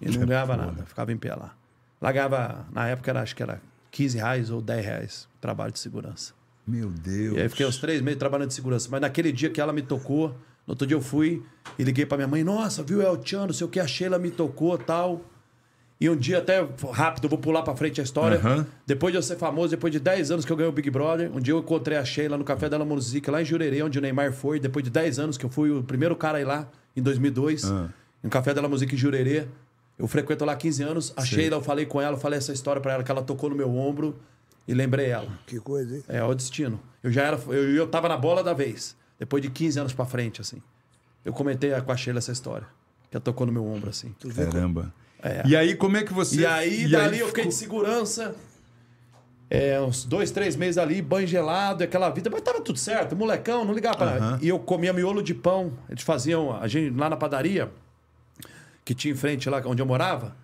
E 0.01 0.09
não 0.09 0.25
ganhava 0.27 0.55
nada, 0.57 0.85
ficava 0.85 1.11
em 1.11 1.17
pé 1.17 1.33
lá. 1.35 1.55
Lá 2.01 2.11
ganhava, 2.11 2.65
na 2.71 2.87
época, 2.87 3.11
era, 3.11 3.21
acho 3.21 3.35
que 3.35 3.43
era 3.43 3.61
15 3.91 4.17
reais 4.17 4.49
ou 4.49 4.61
10 4.61 4.85
reais 4.85 5.27
o 5.37 5.41
trabalho 5.41 5.71
de 5.71 5.79
segurança. 5.79 6.33
Meu 6.67 6.89
Deus. 6.89 7.37
E 7.37 7.41
aí 7.41 7.49
fiquei 7.49 7.65
uns 7.65 7.77
três 7.77 8.01
meses 8.01 8.17
trabalhando 8.19 8.49
de 8.49 8.55
segurança. 8.55 8.87
Mas 8.91 9.01
naquele 9.01 9.31
dia 9.31 9.49
que 9.49 9.61
ela 9.61 9.71
me 9.71 9.81
tocou, 9.81 10.29
no 10.65 10.71
outro 10.71 10.87
dia 10.87 10.97
eu 10.97 11.01
fui 11.01 11.43
e 11.77 11.83
liguei 11.83 12.05
pra 12.05 12.17
minha 12.17 12.27
mãe, 12.27 12.43
nossa, 12.43 12.81
viu 12.81 13.01
El 13.01 13.21
Chan, 13.23 13.45
não 13.45 13.53
sei 13.53 13.67
o 13.67 13.69
que, 13.69 13.79
a 13.79 13.87
Sheila 13.87 14.17
me 14.17 14.31
tocou 14.31 14.77
tal. 14.77 15.21
E 15.99 16.09
um 16.09 16.15
dia, 16.15 16.39
até 16.39 16.67
rápido, 16.91 17.29
vou 17.29 17.37
pular 17.37 17.61
pra 17.61 17.73
frente 17.75 18.01
a 18.01 18.03
história. 18.03 18.37
Aham. 18.37 18.67
Depois 18.85 19.13
de 19.13 19.17
eu 19.17 19.21
ser 19.21 19.37
famoso, 19.37 19.69
depois 19.69 19.93
de 19.93 19.99
10 19.99 20.31
anos 20.31 20.45
que 20.45 20.51
eu 20.51 20.57
ganhei 20.57 20.69
o 20.69 20.73
Big 20.73 20.89
Brother, 20.89 21.31
um 21.33 21.39
dia 21.39 21.53
eu 21.53 21.59
encontrei 21.59 21.97
a 21.97 22.03
Sheila 22.03 22.37
no 22.37 22.43
Café 22.43 22.67
da 22.67 22.77
La 22.77 22.83
Musique, 22.83 23.31
lá 23.31 23.41
em 23.41 23.45
Jurerê, 23.45 23.81
onde 23.81 23.97
o 23.97 24.01
Neymar 24.01 24.33
foi. 24.33 24.59
Depois 24.59 24.83
de 24.83 24.89
10 24.89 25.19
anos 25.19 25.37
que 25.37 25.45
eu 25.45 25.49
fui 25.49 25.71
o 25.71 25.81
primeiro 25.83 26.13
cara 26.15 26.37
a 26.37 26.41
ir 26.41 26.43
lá, 26.43 26.67
em 26.97 27.01
2002, 27.01 27.71
no 28.25 28.29
Café 28.31 28.53
da 28.53 28.67
Musique 28.67 28.95
em 28.95 28.97
Jurerê. 28.97 29.45
Eu 29.97 30.07
frequento 30.07 30.43
lá 30.43 30.53
há 30.53 30.55
15 30.55 30.83
anos. 30.83 31.13
A 31.15 31.23
Sheila, 31.23 31.57
eu 31.57 31.61
falei 31.61 31.85
com 31.85 32.01
ela, 32.01 32.15
eu 32.17 32.19
falei 32.19 32.37
essa 32.37 32.51
história 32.51 32.81
pra 32.81 32.93
ela, 32.93 33.03
que 33.03 33.11
ela 33.11 33.21
tocou 33.21 33.49
no 33.49 33.55
meu 33.55 33.69
ombro 33.73 34.19
e 34.67 34.73
lembrei 34.73 35.07
ela. 35.09 35.27
Que 35.45 35.59
coisa, 35.59 35.95
hein? 35.95 36.03
É, 36.07 36.23
o 36.23 36.33
destino. 36.33 36.79
Eu 37.03 37.11
já 37.11 37.23
era. 37.23 37.39
Eu, 37.47 37.75
eu 37.75 37.87
tava 37.87 38.09
na 38.09 38.17
bola 38.17 38.43
da 38.43 38.51
vez. 38.53 38.95
Depois 39.17 39.41
de 39.41 39.49
15 39.49 39.79
anos 39.79 39.93
pra 39.93 40.05
frente, 40.05 40.41
assim. 40.41 40.61
Eu 41.23 41.31
comentei 41.31 41.71
com 41.81 41.91
a 41.91 41.95
Sheila 41.95 42.17
essa 42.19 42.31
história. 42.31 42.67
Que 43.09 43.15
ela 43.15 43.23
tocou 43.23 43.45
no 43.47 43.53
meu 43.53 43.65
ombro, 43.65 43.89
assim. 43.89 44.13
Caramba. 44.35 44.93
E 45.45 45.55
aí, 45.55 45.75
como 45.75 45.95
é 45.97 46.03
que 46.03 46.13
você. 46.13 46.41
E 46.41 46.45
aí, 46.45 46.83
e 46.83 46.89
dali 46.89 47.19
eu 47.19 47.27
fiquei 47.27 47.43
ficou- 47.43 47.49
de 47.49 47.55
segurança. 47.55 48.35
É, 49.49 49.79
uns 49.79 50.03
dois, 50.03 50.31
três 50.31 50.55
meses 50.55 50.77
ali, 50.77 51.01
banho 51.01 51.27
gelado, 51.27 51.83
aquela 51.83 52.09
vida. 52.09 52.29
Mas 52.31 52.41
tava 52.41 52.59
tudo 52.61 52.79
certo, 52.79 53.15
molecão, 53.15 53.63
não 53.63 53.73
ligava 53.73 53.95
pra 53.97 54.19
nada. 54.19 54.39
E 54.43 54.49
eu 54.49 54.57
comia 54.59 54.91
miolo 54.91 55.21
de 55.21 55.33
pão. 55.35 55.73
Eles 55.87 56.03
faziam, 56.03 56.51
a 56.59 56.67
gente 56.67 56.95
lá 56.97 57.09
na 57.09 57.15
padaria, 57.15 57.71
que 58.85 58.93
tinha 58.93 59.13
em 59.13 59.17
frente 59.17 59.49
lá 59.49 59.61
onde 59.65 59.81
eu 59.81 59.85
morava, 59.85 60.35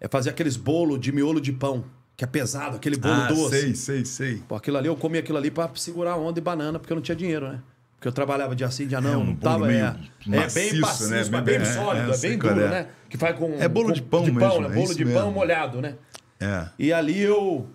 é 0.00 0.08
fazer 0.08 0.30
aqueles 0.30 0.56
bolos 0.56 0.98
de 1.00 1.10
miolo 1.12 1.40
de 1.40 1.52
pão, 1.52 1.84
que 2.16 2.24
é 2.24 2.26
pesado, 2.26 2.76
aquele 2.76 2.96
bolo 2.96 3.14
Ah, 3.14 3.26
doce. 3.28 3.50
sei, 3.60 3.74
sei, 3.74 4.04
sei. 4.04 4.42
Pô, 4.48 4.54
aquilo 4.54 4.78
ali, 4.78 4.86
eu 4.88 4.96
comia 4.96 5.20
aquilo 5.20 5.36
ali 5.36 5.50
pra 5.50 5.68
segurar 5.74 6.16
onda 6.16 6.38
e 6.38 6.42
banana, 6.42 6.78
porque 6.78 6.92
eu 6.92 6.96
não 6.96 7.02
tinha 7.02 7.16
dinheiro, 7.16 7.48
né? 7.48 7.60
Porque 7.96 8.06
eu 8.06 8.12
trabalhava 8.12 8.54
dia 8.54 8.70
sim, 8.70 8.86
dia 8.86 9.00
não, 9.00 9.12
É, 9.12 9.16
um 9.16 9.24
não 9.24 9.34
bolo 9.34 9.40
tava. 9.54 9.66
meio 9.66 9.84
É, 9.84 9.88
é 9.88 9.94
bem 10.30 10.40
maciço, 10.40 10.80
maciço, 10.80 11.10
né? 11.10 11.16
mas 11.18 11.28
Bem- 11.28 11.42
bem 11.42 11.56
é, 11.56 11.64
sólido, 11.64 12.12
é, 12.12 12.14
é, 12.14 12.18
bem 12.18 12.38
duro, 12.38 12.60
é. 12.60 12.68
né? 12.68 12.86
Que 13.10 13.18
faz 13.18 13.36
com. 13.36 13.52
É 13.54 13.68
bolo 13.68 13.88
com- 13.88 13.92
de 13.92 14.02
pão 14.02 14.22
de 14.22 14.30
mesmo, 14.30 14.48
pão, 14.48 14.60
né? 14.60 14.68
é 14.68 14.70
Bolo 14.80 14.94
de 14.94 15.04
mesmo. 15.04 15.20
pão 15.20 15.32
molhado, 15.32 15.80
né? 15.80 15.96
É. 16.38 16.68
E 16.78 16.92
ali 16.92 17.20
eu. 17.20 17.66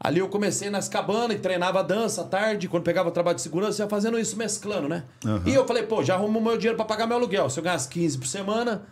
Ali 0.00 0.18
eu 0.20 0.28
comecei 0.28 0.68
nas 0.70 0.88
cabanas 0.88 1.36
e 1.36 1.40
treinava 1.40 1.82
dança 1.82 2.22
à 2.22 2.24
tarde. 2.24 2.68
Quando 2.68 2.82
pegava 2.82 3.10
trabalho 3.10 3.36
de 3.36 3.42
segurança, 3.42 3.82
ia 3.82 3.88
fazendo 3.88 4.18
isso 4.18 4.36
mesclando, 4.36 4.88
né? 4.88 5.04
E 5.46 5.54
eu 5.54 5.66
falei, 5.66 5.82
pô, 5.84 6.02
já 6.02 6.14
arrumo 6.14 6.40
meu 6.42 6.56
dinheiro 6.58 6.76
pra 6.76 6.84
pagar 6.84 7.06
meu 7.06 7.16
aluguel. 7.16 7.48
Se 7.48 7.58
eu 7.58 7.64
ganhasse 7.64 7.88
15 7.88 8.18
por 8.18 8.26
semana, 8.26 8.82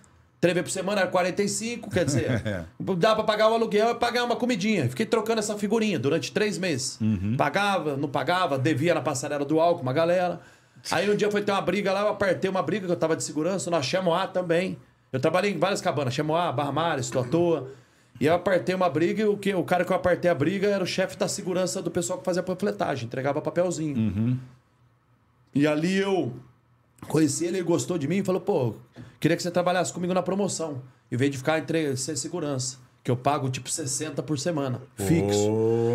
três 0.42 0.54
vezes 0.54 0.72
por 0.72 0.72
semana 0.72 1.02
era 1.02 1.08
45, 1.10 1.88
quer 1.88 2.04
dizer, 2.04 2.42
dá 2.98 3.14
pra 3.14 3.22
pagar 3.22 3.48
o 3.48 3.54
aluguel 3.54 3.92
e 3.92 3.94
pagar 3.94 4.24
uma 4.24 4.34
comidinha. 4.34 4.88
Fiquei 4.88 5.06
trocando 5.06 5.38
essa 5.38 5.56
figurinha 5.56 6.00
durante 6.00 6.32
três 6.32 6.58
meses. 6.58 6.98
Pagava, 7.36 7.96
não 7.96 8.08
pagava, 8.08 8.58
devia 8.58 8.92
na 8.92 9.00
passarela 9.00 9.44
do 9.44 9.60
álcool 9.60 9.82
uma 9.82 9.92
galera. 9.92 10.40
Aí 10.90 11.08
um 11.08 11.14
dia 11.14 11.30
foi 11.30 11.42
ter 11.42 11.52
uma 11.52 11.60
briga 11.60 11.92
lá, 11.92 12.00
eu 12.00 12.08
apertei 12.08 12.50
uma 12.50 12.60
briga 12.60 12.86
que 12.86 12.92
eu 12.92 12.96
tava 12.96 13.14
de 13.14 13.22
segurança, 13.22 13.70
na 13.70 13.80
Chamoá 13.80 14.26
também. 14.26 14.76
Eu 15.12 15.20
trabalhei 15.20 15.52
em 15.52 15.58
várias 15.58 15.80
cabanas, 15.80 16.12
Chamoá, 16.12 16.50
Barra 16.50 16.72
Mares, 16.72 17.06
Estou 17.06 17.22
à 17.22 17.24
Toa. 17.24 17.70
E 18.20 18.26
eu 18.26 18.34
apartei 18.34 18.74
uma 18.74 18.90
briga 18.90 19.22
e 19.22 19.26
o, 19.26 19.36
que, 19.36 19.54
o 19.54 19.62
cara 19.62 19.84
que 19.84 19.92
eu 19.92 19.96
apartei 19.96 20.28
a 20.28 20.34
briga 20.34 20.66
era 20.66 20.82
o 20.82 20.86
chefe 20.86 21.16
da 21.16 21.28
segurança 21.28 21.80
do 21.80 21.90
pessoal 21.90 22.18
que 22.18 22.24
fazia 22.24 22.42
panfletagem, 22.42 23.06
entregava 23.06 23.40
papelzinho. 23.40 23.96
E 25.54 25.68
ali 25.68 25.98
eu 25.98 26.32
conheci 27.08 27.44
ele, 27.44 27.58
ele 27.58 27.64
gostou 27.64 27.98
de 27.98 28.08
mim 28.08 28.18
e 28.18 28.24
falou, 28.24 28.40
pô, 28.40 28.74
queria 29.20 29.36
que 29.36 29.42
você 29.42 29.50
trabalhasse 29.50 29.92
comigo 29.92 30.14
na 30.14 30.22
promoção. 30.22 30.82
Em 31.10 31.16
vez 31.16 31.30
de 31.30 31.38
ficar 31.38 31.58
entre 31.58 31.96
ser 31.96 32.16
segurança. 32.16 32.78
Que 33.04 33.10
eu 33.10 33.16
pago 33.16 33.50
tipo 33.50 33.68
60 33.68 34.22
por 34.22 34.38
semana. 34.38 34.80
Fixo. 34.94 35.48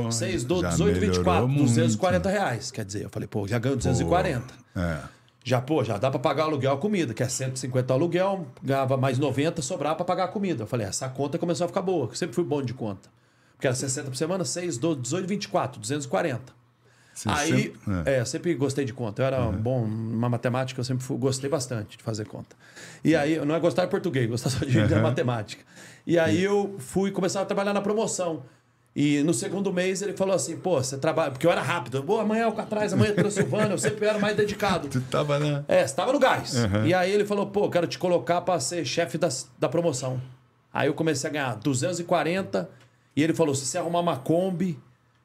Pô, 0.04 0.12
6, 0.12 0.44
12, 0.44 0.62
já 0.62 0.70
18, 0.72 0.94
melhorou 0.94 1.16
24, 1.16 1.48
muito. 1.48 1.64
240 1.64 2.30
reais. 2.30 2.70
Quer 2.70 2.84
dizer, 2.84 3.04
eu 3.04 3.10
falei, 3.10 3.28
pô, 3.28 3.48
já 3.48 3.58
ganho 3.58 3.78
240. 3.78 4.54
É. 4.76 5.00
Já, 5.42 5.62
pô, 5.62 5.82
já 5.82 5.98
dá 5.98 6.12
pra 6.12 6.20
pagar 6.20 6.44
aluguel 6.44 6.74
a 6.74 6.78
comida, 6.78 7.14
que 7.14 7.24
é 7.24 7.30
150 7.30 7.94
aluguel, 7.94 8.46
ganhava 8.62 8.98
mais 8.98 9.18
90, 9.18 9.62
sobrava 9.62 9.96
pra 9.96 10.04
pagar 10.04 10.26
a 10.26 10.28
comida. 10.28 10.64
Eu 10.64 10.68
falei, 10.68 10.86
essa 10.86 11.08
conta 11.08 11.38
começou 11.38 11.64
a 11.64 11.68
ficar 11.70 11.82
boa, 11.82 12.10
que 12.10 12.18
sempre 12.18 12.36
fui 12.36 12.44
bom 12.44 12.62
de 12.62 12.74
conta. 12.74 13.10
Porque 13.54 13.66
era 13.66 13.76
60 13.76 14.10
por 14.10 14.18
semana, 14.18 14.44
6, 14.44 14.78
12, 14.78 15.00
18, 15.00 15.28
24, 15.28 15.80
240. 15.80 16.57
Você 17.18 17.30
Aí, 17.30 17.48
sempre- 17.48 18.10
é. 18.12 18.24
sempre 18.26 18.54
gostei 18.54 18.86
de 18.86 18.94
conta. 18.94 19.24
Eu 19.24 19.26
era 19.26 19.42
bom 19.52 19.88
numa 19.88 20.30
matemática, 20.30 20.80
eu 20.80 20.84
sempre 20.84 21.04
fui- 21.04 21.18
gostei 21.18 21.50
bastante 21.50 21.98
de 21.98 22.04
fazer 22.04 22.26
conta. 22.28 22.56
E 23.04 23.16
aí, 23.16 23.34
eu 23.34 23.44
não 23.44 23.56
é 23.56 23.60
gostar 23.60 23.86
de 23.86 23.90
português, 23.92 24.30
gostar 24.30 24.52
só 24.52 24.64
de, 24.64 24.88
de 24.88 24.96
matemática. 24.96 25.64
E 26.06 26.20
aí 26.20 26.44
eu 26.44 26.76
fui 26.78 27.10
começar 27.10 27.42
a 27.42 27.46
trabalhar 27.46 27.74
na 27.74 27.82
promoção. 27.82 28.44
E 28.96 29.24
no 29.24 29.34
segundo 29.34 29.74
mês 29.74 30.02
ele 30.04 30.14
falou 30.14 30.36
assim, 30.36 30.58
pô, 30.58 30.78
você 30.82 30.96
trabalha... 30.98 31.32
Porque 31.32 31.46
eu 31.48 31.52
era 31.52 31.62
rápido. 31.62 32.04
Pô, 32.04 32.20
amanhã 32.20 32.44
é 32.44 32.48
o 32.48 32.52
Catraz, 32.52 32.94
amanhã 32.94 33.12
é 33.12 33.14
Transilvânia. 33.14 33.74
Eu 33.74 33.78
sempre 33.80 34.06
era 34.06 34.20
mais 34.20 34.36
dedicado. 34.38 34.88
Tu 34.90 35.02
tava 35.02 35.38
na. 35.40 35.64
É, 35.68 35.86
você 35.88 35.96
tava 35.96 36.14
no 36.14 36.20
gás. 36.20 36.54
E 36.86 36.94
aí 36.94 37.12
ele 37.12 37.26
falou, 37.26 37.48
pô, 37.48 37.68
quero 37.70 37.88
te 37.88 37.98
colocar 37.98 38.42
pra 38.42 38.60
ser 38.60 38.86
chefe 38.86 39.18
da, 39.18 39.30
da 39.60 39.68
promoção. 39.68 40.22
Aí 40.74 40.88
eu 40.88 40.94
comecei 40.94 41.28
a 41.30 41.34
ganhar 41.34 41.56
240 41.56 42.70
e 43.16 43.24
ele 43.24 43.34
falou, 43.34 43.56
se 43.56 43.66
você 43.66 43.78
arrumar 43.80 44.00
uma 44.02 44.18
Kombi 44.18 44.80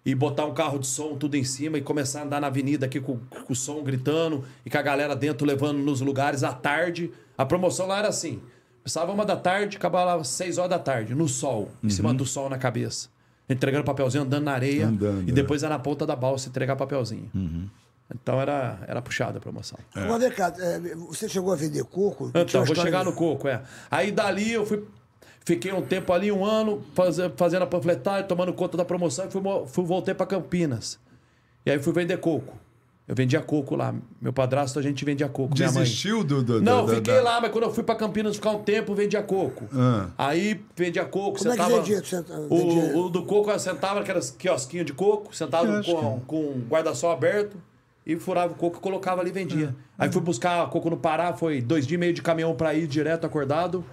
e 0.04 0.14
botar 0.14 0.44
um 0.46 0.52
carro 0.54 0.78
de 0.78 0.86
som 0.86 1.16
tudo 1.16 1.36
em 1.36 1.44
cima 1.44 1.78
e 1.78 1.82
começar 1.82 2.20
a 2.20 2.24
andar 2.24 2.40
na 2.40 2.48
avenida 2.48 2.86
aqui 2.86 3.00
com, 3.00 3.18
com 3.18 3.52
o 3.52 3.56
som 3.56 3.82
gritando 3.82 4.44
e 4.66 4.70
com 4.70 4.78
a 4.78 4.82
galera 4.82 5.14
dentro 5.14 5.46
levando 5.46 5.78
nos 5.78 6.00
lugares 6.00 6.42
à 6.42 6.52
tarde. 6.52 7.10
A 7.38 7.44
promoção 7.46 7.86
lá 7.86 7.98
era 8.00 8.08
assim, 8.08 8.40
começava 8.82 9.12
uma 9.12 9.24
da 9.24 9.36
tarde, 9.36 9.76
acabava 9.76 10.20
às 10.20 10.28
seis 10.28 10.58
horas 10.58 10.70
da 10.70 10.78
tarde, 10.78 11.14
no 11.14 11.28
sol, 11.28 11.70
em 11.82 11.88
cima 11.88 12.12
do 12.12 12.26
sol 12.26 12.48
na 12.48 12.58
cabeça. 12.58 13.08
Entregando 13.48 13.84
papelzinho, 13.84 14.24
andando 14.24 14.44
na 14.44 14.52
areia 14.52 14.86
Andando, 14.86 15.28
e 15.28 15.30
é. 15.30 15.32
depois 15.32 15.62
era 15.62 15.74
na 15.74 15.78
ponta 15.78 16.06
da 16.06 16.16
balsa 16.16 16.48
entregar 16.48 16.74
papelzinho. 16.76 17.30
Então 18.14 18.40
era, 18.40 18.78
era 18.86 19.00
puxada 19.00 19.38
a 19.38 19.40
promoção. 19.40 19.78
Agora, 19.94 20.18
vem 20.18 20.30
cá, 20.32 20.52
é, 20.58 20.78
você 20.96 21.28
chegou 21.28 21.52
a 21.52 21.56
vender 21.56 21.82
coco? 21.84 22.30
Então, 22.34 22.64
vou 22.64 22.74
chegar 22.74 23.00
de- 23.00 23.04
no 23.06 23.12
coco, 23.14 23.48
é. 23.48 23.62
Aí 23.90 24.10
dali 24.12 24.52
eu 24.52 24.66
fui. 24.66 24.84
Fiquei 25.44 25.72
um 25.72 25.82
tempo 25.82 26.12
ali, 26.12 26.30
um 26.30 26.44
ano, 26.44 26.82
faze- 26.94 27.30
fazendo 27.36 27.62
a 27.62 27.66
panfletagem, 27.66 28.26
tomando 28.28 28.52
conta 28.52 28.76
da 28.76 28.84
promoção 28.84 29.26
e 29.26 29.30
fui, 29.30 29.42
fui, 29.66 29.84
voltei 29.84 30.14
para 30.14 30.26
Campinas. 30.26 30.98
E 31.66 31.70
aí 31.70 31.78
fui 31.82 31.92
vender 31.92 32.16
coco. 32.18 32.56
Eu 33.08 33.16
vendia 33.16 33.40
coco 33.40 33.74
lá. 33.74 33.92
Meu 34.20 34.32
padrasto, 34.32 34.78
a 34.78 34.82
gente 34.82 35.04
vendia 35.04 35.28
coco. 35.28 35.54
Minha 35.56 35.72
mãe. 35.72 35.82
Desistiu 35.82 36.22
do. 36.22 36.40
do 36.42 36.62
Não, 36.62 36.86
da- 36.86 36.94
fiquei 36.94 37.14
da- 37.16 37.22
lá, 37.22 37.40
mas 37.40 37.50
quando 37.50 37.64
eu 37.64 37.72
fui 37.74 37.82
pra 37.82 37.96
Campinas 37.96 38.36
ficar 38.36 38.50
um 38.50 38.62
tempo, 38.62 38.94
vendia 38.94 39.20
coco. 39.22 39.68
Ah. 39.74 40.06
Aí 40.16 40.60
vendia 40.76 41.04
coco, 41.04 41.36
Como 41.38 41.52
é 41.52 41.56
que 41.56 41.62
sentava. 41.62 41.76
vendia? 41.82 42.04
Senta- 42.04 42.38
o, 42.38 42.56
vendia- 42.56 42.96
o 42.96 43.08
do 43.10 43.24
coco 43.24 43.50
eu 43.50 43.58
sentava 43.58 43.98
naquelas 43.98 44.30
quiosquinhos 44.30 44.86
de 44.86 44.92
coco, 44.92 45.34
sentado 45.34 45.66
Quiosque. 45.82 45.92
com, 45.92 46.20
com 46.20 46.36
o 46.36 46.64
guarda-sol 46.70 47.10
aberto 47.10 47.56
e 48.06 48.16
furava 48.16 48.52
o 48.52 48.56
coco 48.56 48.78
e 48.78 48.80
colocava 48.80 49.20
ali 49.20 49.30
e 49.30 49.32
vendia. 49.32 49.74
Aí 49.98 50.10
fui 50.10 50.22
buscar 50.22 50.70
coco 50.70 50.88
no 50.88 50.96
Pará, 50.96 51.32
foi 51.32 51.60
dois 51.60 51.84
dias 51.84 51.96
e 51.96 51.98
meio 52.00 52.12
de 52.14 52.22
caminhão 52.22 52.54
pra 52.54 52.72
ir 52.72 52.86
direto 52.86 53.26
acordado 53.26 53.84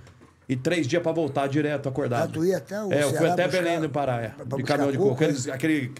e 0.49 0.55
três 0.57 0.87
dias 0.87 1.01
pra 1.03 1.11
voltar 1.11 1.47
direto 1.47 1.87
acordado. 1.87 2.29
Ah, 2.31 2.33
tu 2.33 2.43
ia 2.43 2.57
até 2.57 2.83
o 2.83 2.91
É, 2.91 3.03
eu 3.03 3.09
fui 3.13 3.27
até 3.29 3.45
buscar- 3.47 3.61
Belém 3.63 3.79
do 3.79 3.89
Pará, 3.89 4.21
é, 4.21 4.33
de 4.57 4.63
caminhão 4.63 4.91
de 4.91 4.97
coco, 4.97 5.09
coco. 5.09 5.23
é? 5.23 5.51
Aquele, 5.53 5.93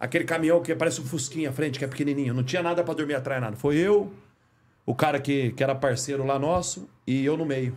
aquele 0.00 0.24
caminhão 0.24 0.62
que 0.62 0.74
parece 0.74 1.00
um 1.00 1.04
fusquinha 1.04 1.50
à 1.50 1.52
frente, 1.52 1.78
que 1.78 1.84
é 1.84 1.88
pequenininho. 1.88 2.32
Não 2.34 2.42
tinha 2.42 2.62
nada 2.62 2.82
pra 2.82 2.94
dormir 2.94 3.14
atrás, 3.14 3.40
nada. 3.42 3.56
Foi 3.56 3.76
eu, 3.76 4.10
o 4.86 4.94
cara 4.94 5.20
que, 5.20 5.52
que 5.52 5.62
era 5.62 5.74
parceiro 5.74 6.24
lá 6.24 6.38
nosso 6.38 6.88
e 7.06 7.24
eu 7.24 7.36
no 7.36 7.44
meio. 7.44 7.76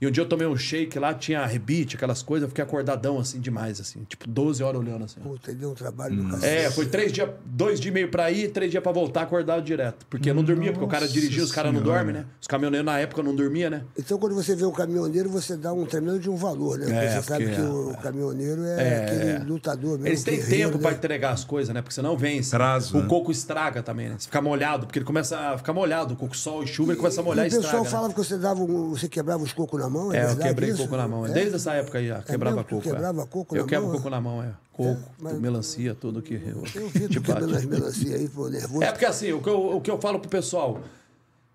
E 0.00 0.06
um 0.06 0.10
dia 0.10 0.22
eu 0.22 0.28
tomei 0.28 0.46
um 0.46 0.56
shake 0.56 0.98
lá, 0.98 1.12
tinha 1.12 1.44
rebite, 1.44 1.94
aquelas 1.96 2.22
coisas, 2.22 2.44
eu 2.44 2.48
fiquei 2.48 2.64
acordadão 2.64 3.18
assim 3.18 3.38
demais, 3.38 3.78
assim, 3.80 4.02
tipo 4.08 4.26
12 4.26 4.62
horas 4.62 4.80
olhando 4.80 5.04
assim. 5.04 5.20
Puta, 5.20 5.52
deu 5.52 5.72
um 5.72 5.74
trabalho 5.74 6.16
do 6.16 6.30
cacete. 6.30 6.46
É, 6.46 6.70
foi 6.70 6.86
três 6.86 7.12
dias, 7.12 7.28
dois 7.44 7.78
dias 7.78 7.90
e 7.90 7.94
meio 7.94 8.10
pra 8.10 8.30
ir, 8.30 8.50
três 8.50 8.70
dias 8.70 8.82
pra 8.82 8.92
voltar 8.92 9.22
acordado 9.22 9.62
direto. 9.62 10.06
Porque 10.08 10.30
eu 10.30 10.34
não 10.34 10.42
dormia, 10.42 10.72
porque 10.72 10.84
o 10.86 10.88
cara 10.88 11.06
dirigia, 11.06 11.42
os 11.44 11.52
caras 11.52 11.74
não 11.74 11.82
dormem, 11.82 12.14
né? 12.14 12.24
Os 12.40 12.46
caminhoneiros 12.46 12.86
na 12.86 12.98
época 12.98 13.22
não 13.22 13.34
dormiam, 13.36 13.68
né? 13.68 13.84
Então, 13.98 14.18
quando 14.18 14.34
você 14.34 14.56
vê 14.56 14.64
o 14.64 14.72
caminhoneiro, 14.72 15.28
você 15.28 15.54
dá 15.54 15.70
um 15.72 15.84
tremendo 15.84 16.18
de 16.18 16.30
um 16.30 16.36
valor, 16.36 16.78
né? 16.78 16.86
Porque 16.86 16.96
É, 16.98 17.20
você 17.20 17.28
sabe 17.28 17.44
porque- 17.44 17.60
que 17.60 17.68
o 17.68 17.96
caminhoneiro 18.02 18.64
é, 18.64 19.04
aquele 19.04 19.44
lutador 19.50 19.92
mesmo. 19.98 20.06
Eles 20.06 20.22
têm 20.24 20.36
guerreiro, 20.36 20.70
tempo 20.70 20.78
pra 20.80 20.92
né? 20.92 20.96
entregar 20.96 21.32
as 21.32 21.44
coisas, 21.44 21.74
né? 21.74 21.82
Porque 21.82 21.94
senão 21.94 22.16
vence. 22.16 22.50
Prazo, 22.50 22.96
o 22.96 23.02
né? 23.02 23.06
coco 23.06 23.30
estraga 23.30 23.82
também, 23.82 24.08
né? 24.08 24.16
Se 24.18 24.26
ficar 24.28 24.40
molhado, 24.40 24.86
porque 24.86 24.98
ele 24.98 25.06
começa 25.06 25.36
a 25.38 25.58
ficar 25.58 25.74
molhado. 25.74 26.14
O 26.14 26.16
coco 26.16 26.34
sol 26.34 26.62
e 26.62 26.66
chuva, 26.66 26.92
ele 26.92 26.98
começa 26.98 27.20
a 27.20 27.24
molhar 27.24 27.44
e, 27.44 27.48
E 27.48 27.52
o 27.52 27.56
pessoal 27.56 27.82
estraga. 27.82 27.84
né? 27.84 27.90
falava 27.90 28.14
que 28.14 28.18
você 28.18 28.38
dava 28.38 28.62
um- 28.62 28.90
você 28.90 29.06
quebrava 29.10 29.42
os 29.42 29.52
cocos 29.52 29.78
na 29.78 29.89
mão, 29.90 30.12
é, 30.12 30.16
É, 30.16 30.22
eu 30.22 30.26
verdade 30.28 30.48
quebrei 30.48 30.70
isso? 30.70 30.82
coco 30.84 30.96
na 30.96 31.06
mão. 31.08 31.26
É? 31.26 31.30
Desde 31.32 31.56
essa 31.56 31.74
época 31.74 31.98
aí, 31.98 32.06
já, 32.08 32.22
quebrava 32.22 32.56
mesmo? 32.56 32.68
Tu 32.68 32.74
coco. 32.76 32.88
é. 32.88 32.92
quebrava 32.92 33.26
coco 33.26 33.56
Eu 33.56 33.66
quebro 33.66 33.88
mão? 33.88 33.96
coco 33.96 34.10
na 34.10 34.20
mão, 34.20 34.42
é. 34.42 34.52
Coco, 34.72 35.02
melancia, 35.38 35.94
tudo 35.94 36.22
que. 36.22 36.34
Eu, 36.34 36.62
Eu 36.74 36.88
vi 36.88 37.00
tu 37.00 37.08
tipo, 37.10 37.26
quebrando 37.26 37.54
as 37.54 37.64
melancias 37.66 38.14
aí, 38.20 38.28
pô, 38.28 38.48
nervoso. 38.48 38.82
É 38.82 38.90
porque 38.92 39.04
assim, 39.04 39.32
o 39.32 39.42
que, 39.42 39.48
eu, 39.50 39.76
o 39.76 39.80
que 39.82 39.90
eu 39.90 39.98
falo 40.00 40.18
pro 40.20 40.30
pessoal, 40.30 40.80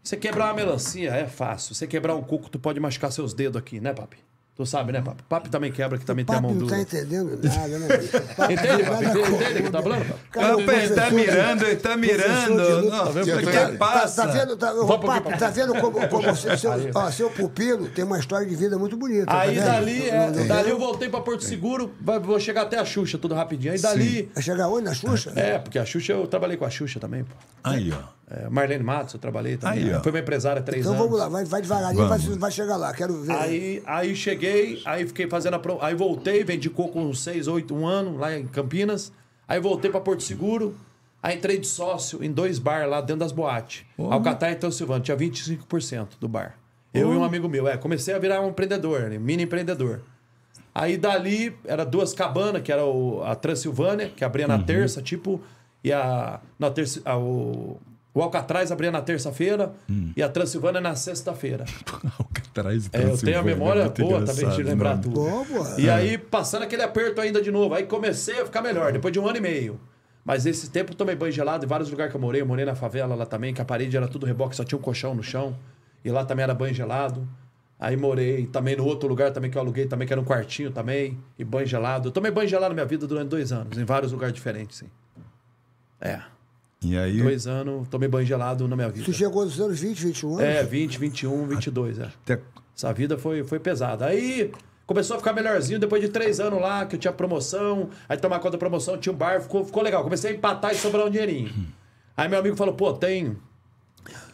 você 0.04 0.16
quebrar 0.16 0.46
uma 0.46 0.54
melancia 0.54 1.10
é 1.12 1.26
fácil. 1.26 1.74
Você 1.74 1.88
quebrar 1.88 2.14
um 2.16 2.22
coco, 2.22 2.50
tu 2.50 2.60
pode 2.60 2.80
machucar 2.80 3.12
seus 3.12 3.34
dedos 3.34 3.58
aqui, 3.60 3.80
né, 3.80 3.94
papi? 3.94 4.18
Tu 4.58 4.66
sabe, 4.66 4.94
né, 4.94 5.02
papi? 5.02 5.22
Papi 5.28 5.50
também 5.50 5.70
quebra, 5.70 5.98
que 5.98 6.06
também 6.06 6.24
o 6.24 6.26
tem 6.26 6.34
a 6.38 6.42
papo 6.42 6.54
mão 6.54 6.62
não 6.62 6.66
dura. 6.68 6.78
tá 6.78 6.82
entendendo 6.82 7.38
nada, 7.44 7.78
né? 7.78 7.88
papo 8.38 8.52
Entende, 8.54 8.84
não 8.84 8.90
papi? 8.94 9.04
nada 9.06 9.20
Entende, 9.20 9.36
entende 9.36 9.60
o 9.60 9.64
que 9.66 9.70
tá 9.72 9.84
falando, 9.84 10.06
papi? 10.08 10.20
Cara, 10.32 10.58
o 10.58 10.62
Opa, 10.62 10.74
ele 10.74 10.96
tá 10.96 11.12
mirando, 11.12 11.64
ele 11.66 11.76
tá 11.76 11.98
mirando. 11.98 12.90
Não, 12.90 13.12
vendo? 13.12 13.36
o 13.36 13.40
que 13.40 13.52
Tá- 13.52 13.72
passa? 13.78 14.22
Tá, 14.22 14.28
tá 14.30 14.34
vendo, 14.40 14.56
tá, 14.58 14.74
papo, 15.00 15.38
tá 15.38 15.50
vendo 15.50 15.74
como, 15.76 16.08
como 16.08 16.36
seu, 16.38 16.58
seu, 16.58 16.72
ó, 16.96 17.12
seu 17.12 17.30
pupilo 17.30 17.90
tem 17.90 18.06
uma 18.06 18.18
história 18.18 18.48
de 18.48 18.56
vida 18.56 18.78
muito 18.78 18.96
bonita. 18.96 19.26
Aí 19.28 19.58
tá 19.58 19.66
dali, 19.66 20.08
é, 20.10 20.28
Não- 20.28 20.36
não- 20.36 20.48
dali 20.48 20.70
eu 20.70 20.80
voltei 20.80 21.10
pra 21.10 21.20
Porto 21.20 21.44
Seguro, 21.44 21.94
vou 22.24 22.40
chegar 22.40 22.62
até 22.62 22.80
a 22.80 22.86
Xuxa, 22.86 23.18
tudo 23.18 23.36
rapidinho. 23.36 23.74
Aí 23.74 23.80
dali. 23.82 24.32
Vai 24.34 24.42
chegar 24.42 24.70
onde? 24.70 24.86
Na 24.86 24.94
Xuxa? 24.94 25.34
É, 25.36 25.58
porque 25.60 25.78
a 25.78 25.86
Xuxa, 25.86 26.14
eu 26.14 26.26
trabalhei 26.28 26.56
com 26.56 26.64
a 26.64 26.70
Xuxa 26.70 26.98
também, 26.98 27.26
pô. 27.26 27.36
Aí, 27.62 27.92
ó. 27.92 28.16
É, 28.30 28.50
Marlene 28.50 28.84
Matos, 28.84 29.14
eu 29.14 29.20
trabalhei 29.20 29.56
também. 29.56 29.94
Aí. 29.94 30.02
Foi 30.02 30.12
minha 30.12 30.22
empresária 30.24 30.60
há 30.60 30.64
três 30.64 30.82
Então 30.86 30.94
anos. 30.96 31.06
vamos 31.06 31.20
lá, 31.20 31.30
vai, 31.30 31.46
vai 31.46 31.62
devagarinho, 31.62 32.08
vai, 32.08 32.18
vai 32.20 32.52
chegar 32.52 32.76
lá, 32.76 32.92
quero 32.92 33.22
ver. 33.22 33.32
Aí, 33.34 33.84
aí 33.86 34.16
cheguei, 34.16 34.82
aí 34.84 35.06
fiquei 35.06 35.28
fazendo 35.30 35.54
a 35.54 35.60
pro... 35.60 35.78
Aí 35.80 35.94
voltei, 35.94 36.44
vendi 36.44 36.68
coco 36.70 37.00
uns 37.00 37.20
6, 37.22 37.48
8, 37.48 37.76
um 37.76 37.86
ano 37.86 38.18
lá 38.18 38.36
em 38.36 38.48
Campinas. 38.48 39.12
Aí 39.48 39.60
voltei 39.60 39.92
pra 39.92 40.00
Porto 40.02 40.24
Seguro. 40.24 40.76
Aí 41.22 41.36
entrei 41.38 41.60
de 41.60 41.68
sócio 41.68 42.24
em 42.24 42.32
dois 42.32 42.58
bar 42.58 42.88
lá 42.90 43.00
dentro 43.00 43.18
das 43.20 43.32
boates. 43.32 43.86
Alcatar 43.98 44.52
e 44.52 44.56
Transilvânia. 44.56 45.04
Tinha 45.04 45.18
25% 45.18 46.08
do 46.20 46.28
bar. 46.28 46.56
Eu 46.94 47.14
e 47.14 47.18
um 47.18 47.24
amigo 47.24 47.48
meu. 47.48 47.68
É, 47.68 47.78
comecei 47.78 48.14
a 48.14 48.20
virar 48.20 48.42
um 48.42 48.50
empreendedor, 48.50 49.02
né, 49.10 49.20
mini 49.20 49.44
empreendedor. 49.44 50.02
Aí 50.74 50.98
dali, 50.98 51.56
era 51.66 51.86
duas 51.86 52.14
cabanas, 52.14 52.62
que 52.64 52.72
era 52.72 52.84
o- 52.86 53.24
a 53.24 53.36
Transilvânia, 53.36 54.10
que 54.10 54.24
abria 54.26 54.48
na 54.48 54.58
terça, 54.60 55.02
tipo, 55.02 55.40
e 55.84 55.92
a, 55.94 56.40
na 56.60 56.70
terça, 56.72 57.02
a- 57.06 57.18
o, 57.18 57.78
o 58.16 58.22
Alcatraz 58.22 58.72
abria 58.72 58.90
na 58.92 59.02
terça-feira 59.02 59.74
e 60.16 60.24
a 60.24 60.30
Transilvânia 60.30 60.80
na 60.80 60.96
sexta-feira. 60.96 61.66
Alcatraz 62.18 62.86
e 62.86 62.90
É, 62.94 63.04
eu 63.04 63.18
tenho 63.18 63.38
a 63.38 63.44
memória 63.44 63.84
Muito 63.84 64.02
boa 64.02 64.20
também 64.22 64.36
de 64.36 64.42
engraçado, 64.42 64.66
lembrar 64.66 64.96
né? 64.96 65.02
tudo. 65.04 65.16
Pô. 65.16 65.80
E 65.80 65.90
aí, 65.90 66.18
passando 66.18 66.64
aquele 66.64 66.82
aperto 66.82 67.20
ainda 67.20 67.42
de 67.42 67.52
novo, 67.52 67.76
aí 67.76 67.84
comecei 67.84 68.40
a 68.40 68.46
ficar 68.46 68.62
melhor, 68.62 68.94
depois 68.94 69.12
de 69.12 69.20
um 69.20 69.28
ano 69.28 69.38
e 69.38 69.42
meio. 69.42 69.78
Mas 70.24 70.46
esse 70.46 70.70
tempo 70.72 70.94
eu 70.94 70.96
tomei 70.96 71.14
banho 71.14 71.34
gelado 71.34 71.66
em 71.66 71.68
vários 71.68 71.92
lugares 71.92 72.10
que 72.10 72.16
eu 72.16 72.22
morei. 72.22 72.42
Eu 72.42 72.46
morei 72.46 72.64
na 72.64 72.74
favela 72.74 73.14
lá 73.16 73.26
também, 73.26 73.54
que 73.54 73.62
a 73.62 73.66
parede 73.66 73.98
era 73.98 74.08
tudo 74.08 74.26
reboque, 74.26 74.56
só 74.56 74.64
tinha 74.64 74.80
um 74.80 74.82
colchão 74.82 75.14
no 75.14 75.22
chão. 75.22 75.56
E 76.04 76.10
lá 76.10 76.24
também 76.24 76.44
era 76.44 76.54
banho 76.54 76.74
gelado. 76.74 77.28
Aí 77.78 77.98
morei 77.98 78.48
também 78.48 78.78
no 78.78 78.86
outro 78.86 79.10
lugar 79.10 79.32
também 79.32 79.52
que 79.52 79.58
eu 79.58 79.62
aluguei, 79.62 79.86
também 79.86 80.08
que 80.08 80.14
era 80.14 80.22
um 80.22 80.26
quartinho 80.26 80.72
também, 80.72 81.20
e 81.38 81.44
banho 81.44 81.68
gelado. 81.68 82.08
Eu 82.08 82.12
tomei 82.14 82.32
banho 82.32 82.48
gelado 82.48 82.70
na 82.70 82.76
minha 82.76 82.86
vida 82.86 83.06
durante 83.06 83.28
dois 83.28 83.52
anos, 83.52 83.78
em 83.78 83.84
vários 83.84 84.14
lugares 84.14 84.34
diferentes, 84.34 84.78
sim. 84.78 84.90
É, 86.00 86.22
E 86.92 86.98
aí, 86.98 87.22
dois 87.22 87.48
anos, 87.48 87.88
tomei 87.88 88.08
banho 88.08 88.26
gelado 88.26 88.68
na 88.68 88.76
minha 88.76 88.90
vida. 88.90 89.06
Tu 89.06 89.14
chegou 89.14 89.44
nos 89.46 89.60
anos 89.60 89.80
20, 89.80 90.06
21 90.06 90.30
anos? 90.34 90.42
É, 90.44 90.64
20, 90.64 91.00
21, 91.00 91.48
22, 91.48 92.00
é. 92.00 92.04
até- 92.24 92.40
Essa 92.78 92.94
vida 92.94 93.18
foi, 93.18 93.44
foi 93.44 93.60
pesada. 93.60 94.06
Aí 94.06 94.52
começou 94.86 95.16
a 95.16 95.20
ficar 95.20 95.34
melhorzinho 95.34 95.80
depois 95.80 96.02
de 96.02 96.10
três 96.10 96.40
anos 96.40 96.62
lá, 96.62 96.86
que 96.86 96.96
eu 96.96 97.00
tinha 97.00 97.14
promoção. 97.14 97.90
Aí 98.08 98.18
tomar 98.18 98.38
conta 98.40 98.52
da 98.52 98.58
promoção, 98.58 98.98
tinha 98.98 99.12
um 99.14 99.16
bar, 99.18 99.42
ficou, 99.42 99.66
ficou 99.66 99.82
legal. 99.82 100.04
Comecei 100.04 100.32
a 100.32 100.34
empatar 100.36 100.72
e 100.74 100.76
sobrar 100.76 101.06
um 101.08 101.10
dinheirinho. 101.10 101.52
Aí 102.18 102.28
meu 102.30 102.38
amigo 102.40 102.56
falou, 102.56 102.74
pô, 102.74 102.94
tem. 102.94 103.36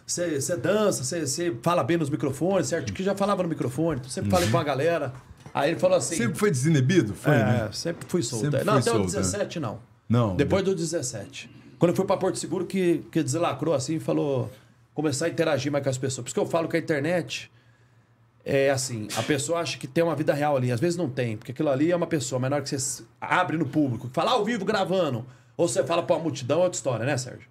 Você 0.05 0.57
dança, 0.57 1.03
você 1.05 1.55
fala 1.61 1.83
bem 1.83 1.95
nos 1.97 2.09
microfones, 2.09 2.67
certo? 2.67 2.91
Que 2.91 3.01
já 3.03 3.15
falava 3.15 3.43
no 3.43 3.49
microfone, 3.49 3.99
então 3.99 4.11
sempre 4.11 4.29
falei 4.29 4.49
com 4.49 4.57
a 4.57 4.63
galera. 4.63 5.13
Aí 5.53 5.71
ele 5.71 5.79
falou 5.79 5.97
assim. 5.97 6.15
sempre 6.17 6.37
foi 6.37 6.51
desinibido? 6.51 7.13
Foi, 7.13 7.33
é, 7.33 7.37
né? 7.37 7.69
sempre 7.71 8.05
fui 8.09 8.21
solto. 8.23 8.43
Sempre 8.45 8.63
não, 8.63 8.73
foi 8.73 8.81
até 8.81 8.91
o 8.91 8.93
solto, 8.95 9.11
né? 9.13 9.19
17 9.21 9.59
não. 9.59 9.79
Não, 10.09 10.35
Depois 10.35 10.63
do 10.63 10.75
17. 10.75 11.49
Quando 11.81 11.89
eu 11.89 11.95
fui 11.95 12.05
pra 12.05 12.15
Porto 12.15 12.37
Seguro, 12.37 12.63
que, 12.67 13.03
que 13.11 13.23
deslacrou 13.23 13.73
assim 13.73 13.95
e 13.95 13.99
falou. 13.99 14.51
Começar 14.93 15.25
a 15.25 15.29
interagir 15.29 15.71
mais 15.71 15.83
com 15.83 15.89
as 15.89 15.97
pessoas. 15.97 16.23
Por 16.23 16.27
isso 16.27 16.33
que 16.35 16.39
eu 16.39 16.45
falo 16.45 16.67
que 16.67 16.75
a 16.77 16.79
internet 16.79 17.49
é 18.45 18.69
assim, 18.69 19.07
a 19.17 19.23
pessoa 19.23 19.59
acha 19.61 19.79
que 19.79 19.87
tem 19.87 20.03
uma 20.03 20.15
vida 20.15 20.31
real 20.31 20.55
ali, 20.55 20.71
às 20.71 20.79
vezes 20.79 20.95
não 20.95 21.09
tem, 21.09 21.37
porque 21.37 21.53
aquilo 21.53 21.69
ali 21.69 21.91
é 21.91 21.95
uma 21.95 22.05
pessoa, 22.05 22.37
mas 22.39 22.49
na 22.51 22.57
hora 22.57 22.63
que 22.63 22.77
você 22.77 23.03
abre 23.19 23.57
no 23.57 23.65
público, 23.65 24.09
falar 24.13 24.33
ao 24.33 24.45
vivo 24.45 24.63
gravando, 24.63 25.25
ou 25.57 25.67
você 25.67 25.83
fala 25.83 26.03
pra 26.03 26.17
uma 26.17 26.21
multidão, 26.23 26.59
é 26.59 26.63
outra 26.65 26.77
história, 26.77 27.05
né, 27.05 27.17
Sérgio? 27.17 27.47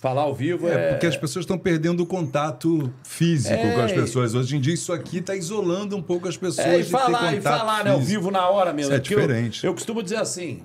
Falar 0.00 0.22
ao 0.22 0.34
vivo 0.34 0.66
é... 0.66 0.72
É, 0.72 0.90
porque 0.92 1.06
as 1.06 1.16
pessoas 1.16 1.44
estão 1.44 1.58
perdendo 1.58 2.02
o 2.02 2.06
contato 2.06 2.92
físico 3.04 3.54
É. 3.54 3.74
com 3.74 3.80
as 3.82 3.92
pessoas. 3.92 4.34
Hoje 4.34 4.56
em 4.56 4.60
dia, 4.60 4.72
isso 4.74 4.92
aqui 4.92 5.18
está 5.18 5.36
isolando 5.36 5.94
um 5.96 6.02
pouco 6.02 6.26
as 6.26 6.36
pessoas 6.36 6.66
É, 6.66 6.80
e 6.80 6.82
de 6.84 6.90
falar, 6.90 7.34
e 7.34 7.40
falar, 7.40 7.84
né, 7.84 7.90
ao 7.90 8.00
vivo 8.00 8.30
na 8.30 8.48
hora 8.48 8.72
mesmo. 8.72 8.92
Isso 8.94 9.10
é 9.12 9.14
eu- 9.14 9.20
diferente. 9.20 9.64
Eu, 9.66 9.74
costumo 9.74 10.02
dizer 10.02 10.16
assim: 10.16 10.62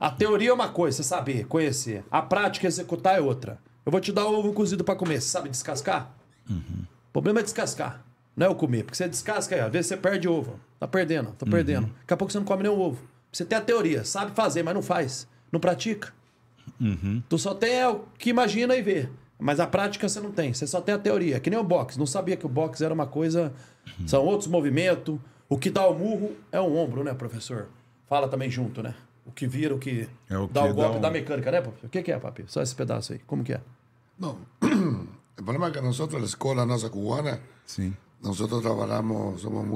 a 0.00 0.10
teoria 0.10 0.50
é 0.50 0.52
uma 0.52 0.68
coisa, 0.70 0.96
você 0.96 1.02
saber, 1.04 1.46
conhecer. 1.46 2.02
A 2.10 2.22
prática, 2.22 2.66
executar 2.66 3.16
é 3.18 3.20
outra. 3.20 3.58
Eu 3.84 3.92
vou 3.92 4.00
te 4.00 4.10
dar 4.12 4.26
o 4.26 4.38
ovo 4.38 4.52
cozido 4.52 4.82
pra 4.82 4.96
comer. 4.96 5.20
Você 5.20 5.28
sabe 5.28 5.48
descascar? 5.50 6.10
Uhum. 6.48 6.84
O 7.08 7.12
problema 7.12 7.40
é 7.40 7.42
descascar. 7.42 8.02
Não 8.36 8.46
é 8.46 8.48
o 8.48 8.54
comer. 8.54 8.84
Porque 8.84 8.96
você 8.96 9.06
descasca 9.08 9.54
aí, 9.54 9.60
às 9.60 9.70
vezes 9.70 9.88
você 9.88 9.96
perde 9.96 10.26
ovo. 10.28 10.58
Tá 10.78 10.88
perdendo, 10.88 11.32
tá 11.32 11.44
Uhum. 11.44 11.52
perdendo. 11.52 11.86
Daqui 12.00 12.14
a 12.14 12.16
pouco 12.16 12.32
você 12.32 12.38
não 12.38 12.44
come 12.46 12.62
nenhum 12.62 12.80
ovo. 12.80 13.02
Você 13.30 13.44
tem 13.44 13.58
a 13.58 13.60
teoria, 13.60 14.04
sabe 14.04 14.32
fazer, 14.32 14.62
mas 14.62 14.74
não 14.74 14.82
faz. 14.82 15.28
Não 15.52 15.60
pratica. 15.60 16.12
Uhum. 16.80 17.22
Tu 17.28 17.38
só 17.38 17.54
tem 17.54 17.74
é 17.74 17.88
o 17.88 18.00
que 18.18 18.30
imagina 18.30 18.74
e 18.76 18.82
vê. 18.82 19.08
Mas 19.38 19.58
a 19.60 19.66
prática 19.66 20.08
você 20.08 20.20
não 20.20 20.30
tem. 20.30 20.52
Você 20.52 20.66
só 20.66 20.80
tem 20.80 20.94
a 20.94 20.98
teoria. 20.98 21.40
Que 21.40 21.48
nem 21.50 21.58
o 21.58 21.64
boxe. 21.64 21.98
Não 21.98 22.06
sabia 22.06 22.36
que 22.36 22.44
o 22.46 22.48
boxe 22.48 22.84
era 22.84 22.92
uma 22.92 23.06
coisa. 23.06 23.52
São 24.06 24.24
outros 24.24 24.48
movimentos. 24.48 25.18
O 25.48 25.56
que 25.58 25.70
dá 25.70 25.86
o 25.88 25.98
murro 25.98 26.32
é 26.52 26.60
o 26.60 26.74
ombro, 26.76 27.02
né, 27.02 27.14
professor? 27.14 27.68
Fala 28.06 28.28
também 28.28 28.50
junto, 28.50 28.82
né? 28.82 28.94
O 29.26 29.32
que 29.32 29.46
vira, 29.46 29.74
o 29.74 29.78
que, 29.78 30.08
É 30.28 30.36
o 30.38 30.46
dá 30.48 30.62
que 30.64 30.70
o 30.70 30.74
golpe 30.74 30.92
dá 30.94 30.98
um- 30.98 31.00
da 31.00 31.10
mecânica, 31.10 31.50
né, 31.50 31.60
papi? 31.60 31.86
O 31.86 31.88
que, 31.88 32.02
que 32.02 32.10
é, 32.12 32.18
papi? 32.18 32.44
Só 32.48 32.62
esse 32.62 32.74
pedaço 32.74 33.12
aí. 33.12 33.18
Como 33.26 33.44
que 33.44 33.52
é? 33.52 33.60
No, 34.18 34.38
el 34.62 35.44
problema 35.44 35.68
es 35.68 35.72
que 35.74 35.80
nosotros, 35.82 36.20
la 36.20 36.26
escuela 36.26 36.66
nuestra 36.66 36.90
cubana, 36.90 37.40
Sim. 37.64 37.94
nosotros 38.22 38.62
trabajamos, 38.62 39.40
somos 39.40 39.66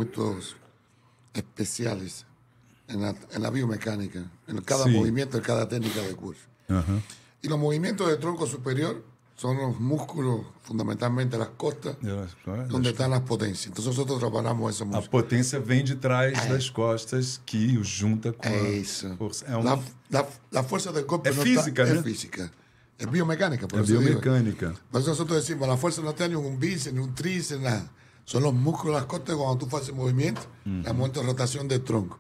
en 2.89 3.01
la, 3.01 3.15
en 3.33 3.43
la 3.43 3.51
biomecánica, 3.51 4.31
en 4.47 4.61
cada 4.63 4.85
Sí. 4.85 4.91
movimiento, 4.91 5.37
en 5.39 5.43
cada 5.43 5.69
técnica 5.69 6.01
de 6.03 6.15
curso. 6.15 6.43
Aham. 6.69 7.01
Y 7.43 7.49
los 7.49 7.59
movimientos 7.59 8.09
de 8.09 8.17
tronco 8.17 8.47
superior 8.47 9.03
son 9.37 9.57
los 9.59 9.81
músculos, 9.81 10.41
fundamentalmente 10.63 11.37
las 11.37 11.49
costas, 11.57 11.97
Eu- 12.03 12.27
olha, 12.47 12.65
donde 12.67 12.91
están 12.91 13.11
las 13.11 13.23
potencias. 13.23 13.67
Entonces 13.67 13.87
nosotros 13.97 14.19
trabajamos 14.21 14.71
esos 14.75 14.83
A 14.83 14.85
músculos. 14.87 15.09
potência 15.09 15.59
vem 15.59 15.85
de 15.85 15.97
trás 15.97 16.33
das 16.49 16.71
costas 16.71 17.41
que 17.45 17.77
o 17.77 17.83
junta 17.85 18.33
com 18.33 18.49
a 18.49 18.53
Eso. 18.53 19.17
força. 19.19 19.45
É, 19.47 19.57
um, 19.57 19.65
La, 19.65 19.79
la- 20.11 20.27
la 20.53 20.63
fuerza 20.63 20.93
del 20.93 21.05
golpe 21.05 21.31
Es 21.31 21.37
no 21.37 21.43
física, 21.43 21.83
está, 21.83 21.95
¿no? 21.95 22.01
es 22.01 22.05
física. 22.07 22.51
Es 22.97 23.11
biomecánica, 23.11 23.67
por 23.67 23.81
é 23.81 23.83
digo. 23.83 24.01
biomecânica. 24.01 24.73
Eso 24.93 25.09
nosotros 25.11 25.37
decimos, 25.45 25.67
la 25.69 25.77
fuerza 25.77 26.01
no 26.01 26.11
está 26.11 26.29
ni 26.29 26.35
en 26.35 26.45
un 26.45 26.59
bíceps, 26.61 26.95
ni 26.95 27.01
un 27.01 27.13
tríceps, 27.13 27.61
nada. 27.61 27.91
Son 28.25 28.41
los 28.43 28.55
músculos 28.55 28.95
de 28.95 29.01
las 29.01 29.07
costas 29.07 29.35
cuando 29.37 29.67
tú 29.67 29.77
haces 29.77 29.93
movimiento, 29.93 30.41
la 30.65 30.93
movimiento 30.93 31.21
de 31.21 31.27
rotación 31.27 31.67
del 31.69 31.83
tronco. 31.83 32.19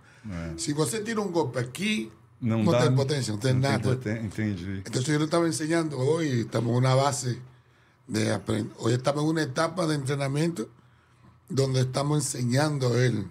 Si 0.56 0.72
você 0.72 1.00
tira 1.04 1.20
un 1.20 1.30
golpe 1.32 1.60
aquí, 1.60 2.10
no, 2.44 2.62
Não 2.64 2.72
dá. 2.72 2.82
tem 2.82 2.94
potência, 2.94 3.32
não 3.32 3.40
tem 3.40 3.54
não 3.54 3.60
nada. 3.60 3.88
poten- 3.96 4.24
Entendi. 4.26 4.82
Entonces 4.86 5.06
yo 5.06 5.18
le 5.18 5.24
estaba 5.24 5.46
enseñando, 5.46 5.98
hoy 5.98 6.40
estamos 6.42 6.70
en 6.72 6.76
una 6.76 6.94
base 6.94 7.38
de 8.06 8.32
aprender, 8.32 8.72
hoy 8.78 8.92
estamos 8.92 9.22
en 9.24 9.30
una 9.30 9.42
etapa 9.42 9.86
de 9.86 9.94
entrenamiento 9.94 10.68
donde 11.48 11.80
estamos 11.80 12.18
enseñando 12.18 12.92
a 12.92 13.04
él 13.04 13.26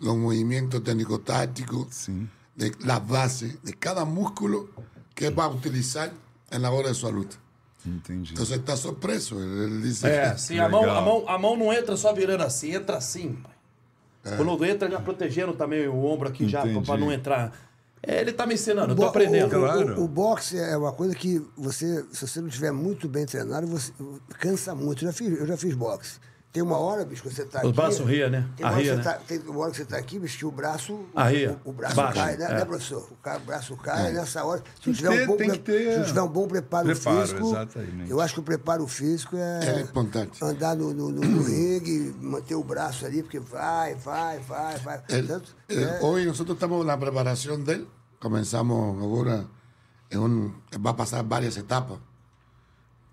los 0.00 0.16
movimientos 0.16 0.82
técnico-tácticos, 0.84 1.86
Sim. 1.90 2.28
de 2.54 2.70
las 2.84 3.06
bases 3.08 3.62
de 3.62 3.72
cada 3.72 4.04
músculo 4.04 4.68
que 5.14 5.30
va 5.30 5.44
a 5.44 5.48
utilizar 5.48 6.12
en 6.50 6.60
la 6.62 6.70
hora 6.70 6.88
de 6.88 6.94
su 6.94 7.10
luta. 7.10 7.36
Entendi. 7.86 8.28
Entonces 8.30 8.58
está 8.58 8.76
sorpreso, 8.76 9.42
él, 9.42 9.62
él 9.64 9.82
dice, 9.82 10.06
É, 10.32 10.36
sim, 10.38 10.58
a 10.58 10.68
mão, 10.68 10.84
a, 10.90 11.00
mão, 11.00 11.24
a 11.28 11.38
mão 11.38 11.56
não 11.56 11.72
entra 11.72 11.96
só 11.96 12.12
virando 12.12 12.42
assim, 12.44 12.72
entra 12.74 12.96
assim, 12.98 13.32
pai. 13.42 13.52
Quando 14.36 14.64
entra, 14.64 14.90
já 14.90 15.00
protegendo 15.00 15.52
também 15.54 15.86
o 15.88 16.02
ombro 16.04 16.28
aqui, 16.28 16.48
já, 16.48 16.60
Entendi. 16.66 16.86
pra 16.86 16.96
não 16.96 17.10
entrar. 17.12 17.52
É, 18.06 18.20
ele 18.20 18.32
tá 18.32 18.44
me 18.46 18.54
ensinando, 18.54 18.92
eu 18.92 18.96
tô 18.96 19.04
aprendendo. 19.06 19.54
O, 19.54 19.58
o- 19.58 19.60
Claro. 19.60 20.00
o, 20.00 20.04
o 20.04 20.08
boxe 20.08 20.58
é 20.58 20.76
uma 20.76 20.92
coisa 20.92 21.14
que 21.14 21.40
você, 21.56 22.04
se 22.12 22.26
você 22.26 22.40
não 22.40 22.48
estiver 22.48 22.70
muito 22.72 23.08
bem 23.08 23.24
treinado, 23.24 23.66
você 23.66 23.92
cansa 24.38 24.74
muito. 24.74 25.02
Eu 25.04 25.08
já 25.08 25.12
fiz, 25.12 25.38
eu 25.40 25.46
já 25.46 25.56
fiz 25.56 25.74
boxe. 25.74 26.18
Tem 26.54 26.62
uma 26.62 26.78
hora, 26.78 27.04
bicho, 27.04 27.20
que 27.24 27.34
você 27.34 27.44
tá 27.44 27.58
aqui. 27.58 27.66
Os 27.66 27.72
braços 27.72 28.06
ria, 28.06 28.30
né? 28.30 28.48
Tem 28.56 28.64
uma, 28.64 28.76
que 28.76 28.84
né? 28.88 28.94
você 28.96 29.02
tá, 29.02 29.12
tem 29.14 29.38
uma 29.40 29.58
hora 29.58 29.70
que 29.72 29.76
você 29.78 29.84
tá 29.84 29.96
aqui, 29.96 30.20
bicho, 30.20 30.38
que 30.38 30.46
o 30.46 30.52
braço. 30.52 31.00
Arria. 31.12 31.58
O, 31.64 31.70
o 31.70 31.72
braço 31.72 31.96
Baixa, 31.96 32.14
cai, 32.14 32.36
né, 32.36 32.44
é. 32.44 32.54
né, 32.54 32.64
professor? 32.64 33.08
O, 33.10 33.28
o 33.28 33.40
braço 33.40 33.76
cai 33.78 34.12
nessa 34.12 34.44
hora. 34.44 34.62
Se 34.80 34.92
tiver 34.92 35.16
que 35.16 35.22
um 35.24 35.26
bom 35.26 35.36
ter- 35.36 35.38
tem 35.38 35.48
pre- 35.48 35.58
que 35.58 35.64
ter 35.64 35.98
se 36.02 36.06
tiver 36.06 36.22
um 36.22 36.28
bom 36.28 36.46
preparo, 36.46 36.86
preparo, 36.86 37.20
físico. 37.22 37.48
exatamente. 37.48 38.08
Eu 38.08 38.20
acho 38.20 38.34
que 38.34 38.38
o 38.40 38.42
preparo 38.44 38.86
físico 38.86 39.36
é. 39.36 39.66
É 39.66 39.80
importante. 39.80 40.44
Andar 40.44 40.76
no, 40.76 40.94
no, 40.94 41.10
no, 41.10 41.22
no 41.22 41.42
ringue, 41.42 42.14
manter 42.20 42.54
o 42.54 42.62
braço 42.62 43.04
ali, 43.04 43.20
porque 43.24 43.40
vai, 43.40 43.96
vai, 43.96 44.38
vai, 44.38 44.78
vai. 44.78 45.02
Él- 45.08 45.26
Tanto- 45.26 45.56
él- 45.68 45.82
é- 45.82 45.98
hoy 46.02 46.24
nosotros 46.24 46.54
estamos 46.54 46.80
en 46.82 46.86
la 46.86 46.96
preparación 47.00 47.64
de 47.64 47.72
él, 47.72 47.88
comenzamos 48.20 49.02
ahora, 49.02 49.44
en 50.08 50.20
un, 50.20 50.62
va 50.86 50.90
a 50.90 50.96
pasar 50.96 51.24
varias 51.28 51.56
etapas. 51.56 51.98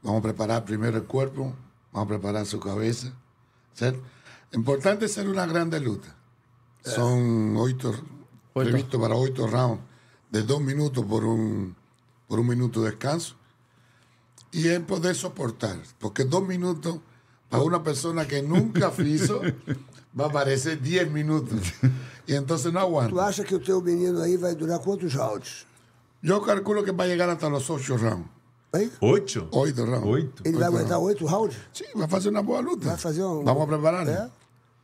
Vamos 0.04 0.22
preparar 0.22 0.64
primero 0.64 0.96
el 0.98 1.06
cuerpo, 1.06 1.56
vamos 1.92 2.06
a 2.06 2.08
preparar 2.08 2.46
su 2.46 2.60
¿cierto? 3.74 4.02
Importante 4.54 5.06
es 5.06 5.12
hacer 5.12 5.30
una 5.30 5.46
grande 5.46 5.80
luta. 5.80 6.16
Son 6.84 7.56
ocho, 7.58 7.94
previsto 8.54 9.00
para 9.00 9.16
ocho 9.16 9.48
rounds 9.48 9.82
de 10.32 10.44
dos 10.44 10.62
minutos 10.62 11.06
por 11.06 11.24
un, 11.26 11.76
por 12.28 12.40
un 12.40 12.48
minuto 12.48 12.82
de 12.82 12.92
descanso. 12.92 13.36
Y 14.52 14.68
es 14.68 14.80
poder 14.82 15.16
soportar, 15.16 15.78
porque 16.00 16.26
dos 16.26 16.46
minutos 16.46 17.00
para 17.50 17.64
una 17.64 17.84
persona 17.84 18.28
que 18.28 18.42
nunca 18.42 18.92
hizo 18.98 19.42
va 20.20 20.26
a 20.26 20.32
parecer 20.32 20.82
10 20.82 21.12
minutos. 21.12 21.60
Y 22.28 22.36
entonces 22.36 22.72
no 22.72 22.80
aguanta. 22.80 23.28
acha 23.28 23.44
que 23.44 23.56
o 23.56 23.60
teu 23.60 23.82
menino 23.82 24.22
aí 24.22 24.38
vai 24.38 24.56
durar 24.56 24.80
quantos 24.80 25.14
rounds? 25.14 25.66
Yo 26.22 26.42
calculo 26.42 26.84
que 26.84 26.92
va 26.92 27.06
a 27.06 27.08
llegar 27.08 27.30
hasta 27.30 27.50
los 27.50 27.70
8 27.70 27.98
rounds. 27.98 28.30
Hein? 28.74 28.90
Oito? 29.02 29.48
8 29.52 29.84
rounds. 29.86 30.06
Oito? 30.08 30.44
Ele 30.46 30.58
vai 30.58 30.68
Oito 30.70 30.76
aguentar 30.78 31.00
oito 31.00 31.26
rounds? 31.26 31.56
Sí, 31.74 31.84
va 31.96 32.06
a 32.10 32.18
hacer 32.18 32.30
una 32.30 32.42
buena 32.42 32.62
luta. 32.70 32.88
Vai 32.88 32.98
fazer 32.98 33.24
um. 33.24 33.44
Vamos 33.44 33.64
a 33.64 33.68
preparar. 33.68 34.08
É? 34.08 34.30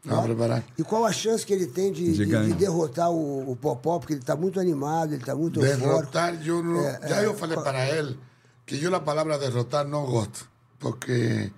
Vamos 0.04 0.24
a 0.24 0.28
preparar. 0.28 0.64
E 0.78 0.84
qual 0.84 1.06
a 1.06 1.12
chance 1.14 1.46
que 1.46 1.54
ele 1.54 1.68
tem 1.68 1.92
de, 1.94 2.12
De 2.14 2.26
de- 2.26 2.48
de 2.48 2.54
derrotar 2.54 3.10
o, 3.10 3.50
o 3.52 3.56
Popó? 3.56 4.00
Porque 4.00 4.14
ele 4.14 4.22
está 4.22 4.36
muito 4.36 4.60
animado, 4.60 5.14
ele 5.14 5.22
está 5.22 5.36
muito 5.36 5.60
eufórico. 5.62 5.88
Derrotar, 5.88 6.42
yo 6.42 6.62
no. 6.62 6.82
Eh, 6.82 7.00
ya 7.10 7.22
eh, 7.22 7.26
yo 7.26 7.34
falei 7.34 7.56
co- 7.56 7.64
para 7.64 7.88
él 7.90 8.18
que 8.66 8.78
yo 8.78 8.90
la 8.90 9.04
palabra 9.04 9.38
derrotar 9.38 9.86
no 9.88 10.06
gosto. 10.06 10.46
Porque 10.80 11.52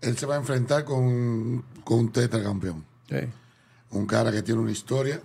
él 0.00 0.16
se 0.18 0.26
va 0.26 0.34
a 0.36 0.38
enfrentar 0.38 0.84
con, 0.84 1.64
con 1.84 1.98
un 1.98 2.12
tetracampeón. 2.12 2.84
Ok. 3.10 3.28
un 3.92 4.06
cara 4.06 4.32
que 4.32 4.42
tiene 4.42 4.58
una 4.62 4.70
historia, 4.72 5.20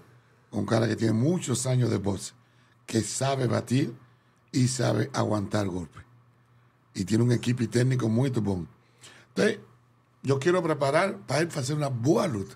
un 0.51 0.65
cara 0.65 0.88
que 0.89 0.97
tiene 0.97 1.13
muchos 1.13 1.65
años 1.65 1.89
de 1.89 1.97
boxe, 1.97 2.34
que 2.86 3.01
sabe 3.01 3.47
batir 3.47 3.93
y 4.51 4.67
sabe 4.67 5.09
aguantar 5.13 5.67
golpes. 5.69 6.03
Y 6.98 7.06
tiene 7.06 7.24
un 7.24 7.32
equipo 7.32 7.62
y 7.62 7.68
técnico 7.68 8.10
muy 8.10 8.32
bueno. 8.32 8.66
Entonces, 9.30 9.60
yo 10.24 10.39
quiero 10.39 10.64
preparar 10.64 11.18
para 11.28 11.41
él 11.41 11.50
hacer 11.56 11.76
una 11.76 11.89
buena 11.89 12.34
luta. 12.34 12.56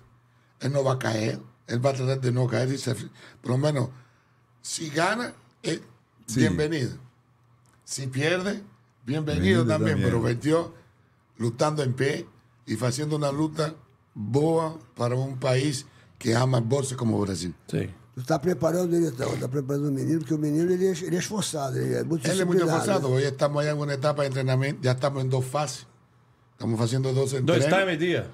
Él 0.58 0.72
no 0.72 0.82
va 0.82 0.94
a 0.94 0.98
caer, 0.98 1.40
él 1.68 1.84
va 1.84 1.90
a 1.90 1.92
tratar 1.92 2.20
de 2.20 2.32
no 2.32 2.48
caer 2.48 2.72
y 2.72 2.76
se- 2.78 2.94
por 3.40 3.52
lo 3.52 3.58
menos, 3.58 3.90
si 4.60 4.90
gana, 4.90 5.32
Sí. 5.62 6.40
bienvenido. 6.40 6.90
Si 7.84 8.08
pierde, 8.08 8.62
Bienvenido 9.04 9.04
bienvenido 9.04 9.66
también, 9.66 9.92
también. 9.92 10.08
pero 10.10 10.22
venció 10.22 10.74
lutando 11.38 11.82
en 11.84 11.92
pie 11.94 12.26
y 12.66 12.76
haciendo 12.84 13.14
una 13.16 13.30
luta 13.30 13.74
boa 14.14 14.76
para 14.96 15.14
un 15.14 15.38
país 15.38 15.86
que 16.18 16.34
ama 16.34 16.58
el 16.58 16.64
boxe 16.64 16.96
como 16.96 17.20
Brasil. 17.20 17.54
Sim. 17.68 17.90
Tu 18.14 18.20
está 18.20 18.38
preparando 18.38 18.94
ele, 18.94 19.06
então, 19.08 19.32
está 19.32 19.48
preparando 19.48 19.88
o 19.88 19.90
menino, 19.92 20.18
porque 20.20 20.34
o 20.34 20.38
menino 20.38 20.70
ele 20.70 20.86
é, 20.86 20.90
ele 20.90 21.16
é 21.16 21.18
esforçado, 21.18 21.78
ele 21.78 21.94
é 21.94 22.04
muito 22.04 22.26
Él 22.26 22.32
es 22.40 22.46
muy 22.46 22.56
disciplinado, 22.56 22.78
esforzado. 22.82 23.08
né? 23.08 23.14
Hoy 23.16 23.22
estamos 23.24 23.64
en 23.64 23.78
una 23.78 23.94
etapa 23.94 24.22
de 24.22 24.28
entrenamiento, 24.28 24.82
ya 24.82 24.92
estamos 24.92 25.22
en 25.22 25.30
dos 25.30 25.44
fases. 25.46 25.86
Estamos 26.52 26.78
dos 26.78 27.14
Dois 27.14 27.32
entrenos. 27.64 27.68
time 27.70 27.96
dia. 27.96 28.26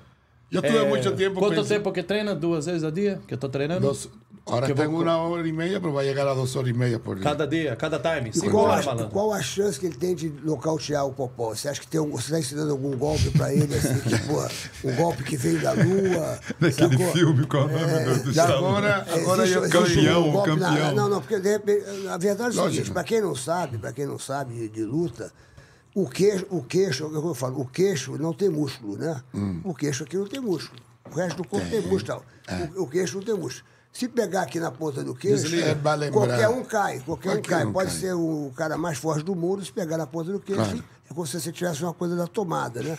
Yo 0.50 0.60
estuve 0.60 0.78
É, 0.82 0.88
mucho 0.88 1.14
tiempo 1.14 1.38
Quanto 1.40 1.56
pensando- 1.56 1.68
tempo 1.68 1.92
que 1.92 2.02
treina? 2.02 2.34
Duas 2.34 2.66
vezes 2.66 2.82
a 2.82 2.90
dia? 2.90 3.20
Que 3.28 3.34
eu 3.34 3.38
tô 3.38 3.48
treinando? 3.50 3.86
dos- 3.86 4.08
ahora 4.48 4.66
Que 4.66 4.72
está 4.72 4.84
en 4.84 4.90
vou- 4.92 5.00
una 5.02 5.16
hora 5.18 5.46
y 5.46 5.52
media, 5.52 5.80
pero 5.80 5.92
va 5.92 6.00
a 6.00 6.04
llegar 6.04 6.26
a 6.28 6.34
dos 6.34 6.54
horas 6.56 6.70
y 6.70 6.74
media 6.74 6.98
por 6.98 7.16
día. 7.16 7.24
Cada 7.24 7.46
dia, 7.46 7.76
cada 7.76 8.00
time. 8.00 8.30
E 8.30 8.32
Cinco 8.32 8.50
qual, 8.50 8.64
horas 8.66 8.80
a, 8.80 8.82
falando. 8.90 9.10
qual 9.10 9.32
a 9.32 9.42
chance 9.42 9.78
que 9.78 9.86
ele 9.86 9.96
tem 9.96 10.14
de 10.14 10.28
nocautear 10.42 11.06
o 11.06 11.12
Popó? 11.12 11.54
Você 11.54 11.68
acha 11.68 11.80
que 11.80 11.86
tem 11.86 12.00
um, 12.00 12.10
você 12.10 12.24
está 12.26 12.38
ensinando 12.38 12.70
algum 12.72 12.96
golpe 12.96 13.30
para 13.30 13.52
ele, 13.52 13.74
assim, 13.74 13.98
que, 14.00 14.18
porra, 14.26 14.50
um 14.84 14.94
golpe 14.96 15.22
que 15.24 15.36
veio 15.36 15.60
da 15.60 15.72
lua? 15.72 16.38
Daquele 16.60 16.72
sacou? 16.98 17.12
filme, 17.12 17.46
qual 17.46 17.68
é 17.68 17.74
o 17.74 17.78
nome 17.78 18.04
do- 18.16 18.22
do 18.24 18.28
E 18.28 18.32
Stallone? 18.32 18.66
agora, 18.66 19.06
É, 19.08 19.20
agora 19.20 19.42
existe- 19.44 19.56
eu 19.76 19.82
existe 19.84 19.94
campeão, 19.96 20.28
um 20.28 20.32
golpe 20.32 20.50
na- 20.56 20.68
campeão. 20.68 20.94
não, 20.94 21.08
não, 21.08 21.20
porque 21.20 21.38
de 21.40 21.48
repente, 21.50 21.84
a 22.08 22.16
verdade 22.16 22.56
é 22.56 22.60
o 22.60 22.64
Lógico. 22.64 22.70
seguinte, 22.70 22.90
para 22.92 23.04
quem 23.04 23.20
não 23.20 23.34
sabe, 23.34 23.78
para 23.78 23.92
quem 23.92 24.06
não 24.06 24.18
sabe 24.18 24.54
de, 24.54 24.68
de 24.68 24.84
luta, 24.84 25.32
o 25.94 26.08
queixo, 26.08 26.46
o 26.50 26.62
queixo, 26.62 27.04
é 27.04 27.06
o 27.06 27.10
que 27.10 27.16
eu 27.16 27.34
falo, 27.34 27.60
o 27.60 27.66
queixo 27.66 28.16
não 28.18 28.32
tem 28.32 28.48
músculo, 28.48 28.96
né? 28.96 29.20
Hum. 29.34 29.60
O 29.64 29.74
queixo 29.74 30.04
aqui 30.04 30.16
não 30.16 30.26
tem 30.26 30.40
músculo. 30.40 30.80
O 31.10 31.14
resto 31.16 31.38
do 31.38 31.48
corpo 31.48 31.66
tem, 31.68 31.80
músculo. 31.80 32.04
tal. 32.04 32.22
É. 32.46 32.68
O, 32.76 32.82
o 32.82 32.86
queixo 32.86 33.16
não 33.16 33.24
tem 33.24 33.34
músculo. 33.34 33.64
Se 33.92 34.06
pegar 34.08 34.42
aqui 34.42 34.60
na 34.60 34.70
ponta 34.70 35.02
do 35.02 35.14
queixo, 35.14 35.42
Desliga, 35.44 35.72
lembrar. 35.96 36.10
qualquer 36.12 36.48
um 36.48 36.62
cai, 36.64 37.00
qualquer, 37.00 37.36
um 37.36 37.42
cai. 37.42 37.64
um 37.64 37.72
Pode 37.72 37.90
cai. 37.90 37.98
ser 38.00 38.12
o 38.14 38.52
cara 38.56 38.76
mais 38.78 38.98
forte 38.98 39.24
do 39.24 39.34
mundo, 39.34 39.64
se 39.64 39.72
pegar 39.72 39.96
na 39.96 40.06
ponta 40.06 40.30
do 40.30 40.38
queixo, 40.38 40.62
Claro. 40.62 40.84
é 41.10 41.14
como 41.14 41.26
se 41.26 41.40
você 41.40 41.50
tivesse 41.50 41.82
uma 41.82 41.94
coisa 41.94 42.14
da 42.14 42.26
tomada, 42.26 42.82
né? 42.82 42.96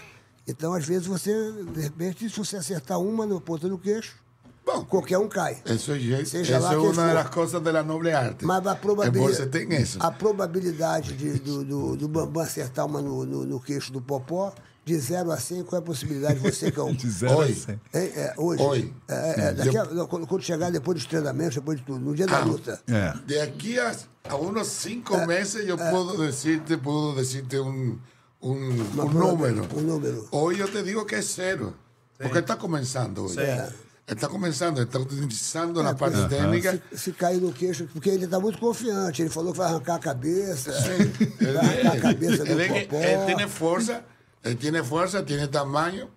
Então, 0.47 0.73
às 0.73 0.83
vezes, 0.85 1.05
você, 1.07 1.31
de 1.73 1.81
repente, 1.81 2.29
se 2.29 2.37
você 2.37 2.57
acertar 2.57 2.99
uma 2.99 3.25
no 3.25 3.39
ponta 3.39 3.69
do 3.69 3.77
queixo, 3.77 4.17
Bom, 4.65 4.83
qualquer 4.83 5.17
um 5.19 5.27
cai. 5.29 5.61
eso, 5.65 5.93
es- 5.93 6.29
Seja 6.29 6.59
de 6.59 6.75
for. 6.75 7.13
las 7.13 7.29
cosas 7.29 7.61
de 7.63 7.71
la 7.71 7.81
noble 7.83 8.11
arte. 8.13 8.43
Mas 8.45 8.65
a 8.67 8.75
probabilidade, 8.75 9.35
você 9.35 9.45
tem 9.47 9.71
isso. 9.81 9.97
a 10.01 10.11
probabilidade 10.11 11.13
de, 11.13 11.39
do, 11.39 11.63
do, 11.63 11.95
do 11.95 12.07
Bambam 12.07 12.43
acertar 12.43 12.85
uma 12.85 13.01
no, 13.01 13.25
no, 13.25 13.45
no 13.45 13.59
queixo 13.59 13.91
do 13.93 14.01
Popó, 14.01 14.53
de 14.89 14.97
0 14.99 15.31
a 15.31 15.37
100, 15.37 15.63
qual 15.63 15.79
é 15.79 15.83
a 15.83 15.85
possibilidade 15.85 16.39
de 16.39 16.49
você, 16.49 16.71
que 16.71 16.79
é 16.79 16.83
um... 16.83 16.93
De 16.95 17.09
zero 17.09 17.33
a 17.33 17.37
Oi. 17.37 17.53
cem. 17.53 17.79
É, 17.93 17.99
é, 17.99 18.33
hoje. 18.37 18.63
Oi. 18.63 18.93
É, 19.07 19.41
é, 19.49 19.53
daqui 19.53 19.77
a- 19.77 19.85
quando, 20.07 20.25
quando 20.27 20.41
chegar 20.43 20.71
depois 20.71 20.97
dos 20.97 21.05
treinamentos, 21.05 21.55
depois 21.55 21.79
de 21.79 21.85
tudo, 21.85 21.99
no 21.99 22.15
dia 22.15 22.25
da 22.25 22.37
Ah. 22.39 22.43
luta. 22.45 22.81
É. 22.87 23.13
De 23.25 23.39
aquí 23.39 23.77
a, 23.79 23.95
a 24.29 24.35
unos 24.35 24.67
cinco 24.67 25.17
meses 25.27 25.65
yo 25.65 25.77
puedo 25.77 26.17
decirte, 26.17 26.77
puedo 26.77 27.13
decirte 27.15 27.57
Uma 27.59 27.99
un 28.41 28.77
proba- 28.95 29.13
número. 29.13 29.67
Um 29.75 29.81
número. 29.81 30.27
Hoy 30.31 30.57
yo 30.57 30.67
te 30.67 30.81
digo 30.81 31.05
que 31.05 31.17
es 31.17 31.25
cero. 31.35 31.73
Porque 32.17 32.39
está 32.39 32.55
comenzando 32.57 33.25
hoy. 33.25 33.35
Está 34.07 34.27
comenzando, 34.27 34.81
está 34.81 34.97
utilizando 34.97 35.83
la 35.83 35.95
parte 35.95 36.17
técnica. 36.27 36.71
Se, 36.91 36.97
se 36.97 37.11
cair 37.13 37.39
no 37.39 37.53
queixo, 37.53 37.85
porque 37.93 38.09
ele 38.09 38.25
está 38.25 38.39
muito 38.39 38.57
confiante. 38.57 39.21
Ele 39.21 39.29
falou 39.29 39.51
que 39.53 39.59
vai 39.59 39.67
arrancar 39.69 39.95
a 39.95 39.99
cabeça. 39.99 40.71
Él, 40.71 41.53
Vai 41.53 41.57
arrancar 41.57 41.97
a 41.97 42.01
cabeça 42.01 42.43
do 42.43 42.55
que- 42.57 42.87
Popó. 42.87 42.97
él 42.97 43.25
tiene 43.27 43.47
fuerza, 43.47 44.03
él 44.43 44.57
tiene 44.57 44.83
fuerza, 44.83 45.25
tiene 45.25 45.47
tamaño. 45.47 46.07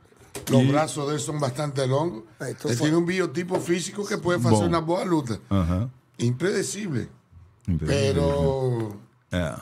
Los 0.50 0.66
brazos 0.66 1.08
de 1.08 1.14
él 1.16 1.20
son 1.20 1.38
bastante 1.40 1.86
longos. 1.86 2.24
Ah, 2.40 2.48
él 2.48 2.56
fue- 2.56 2.74
tiene 2.76 2.96
un 2.96 3.04
biotipo 3.06 3.60
físico 3.60 4.04
que 4.06 4.16
puede 4.18 4.38
hacer 4.38 4.68
una 4.68 4.80
luta. 5.04 5.38
Aham. 5.50 5.90
Impredecible. 6.18 7.08
Imprevisível. 7.66 8.14
Pero 8.14 8.96
É. 9.30 9.54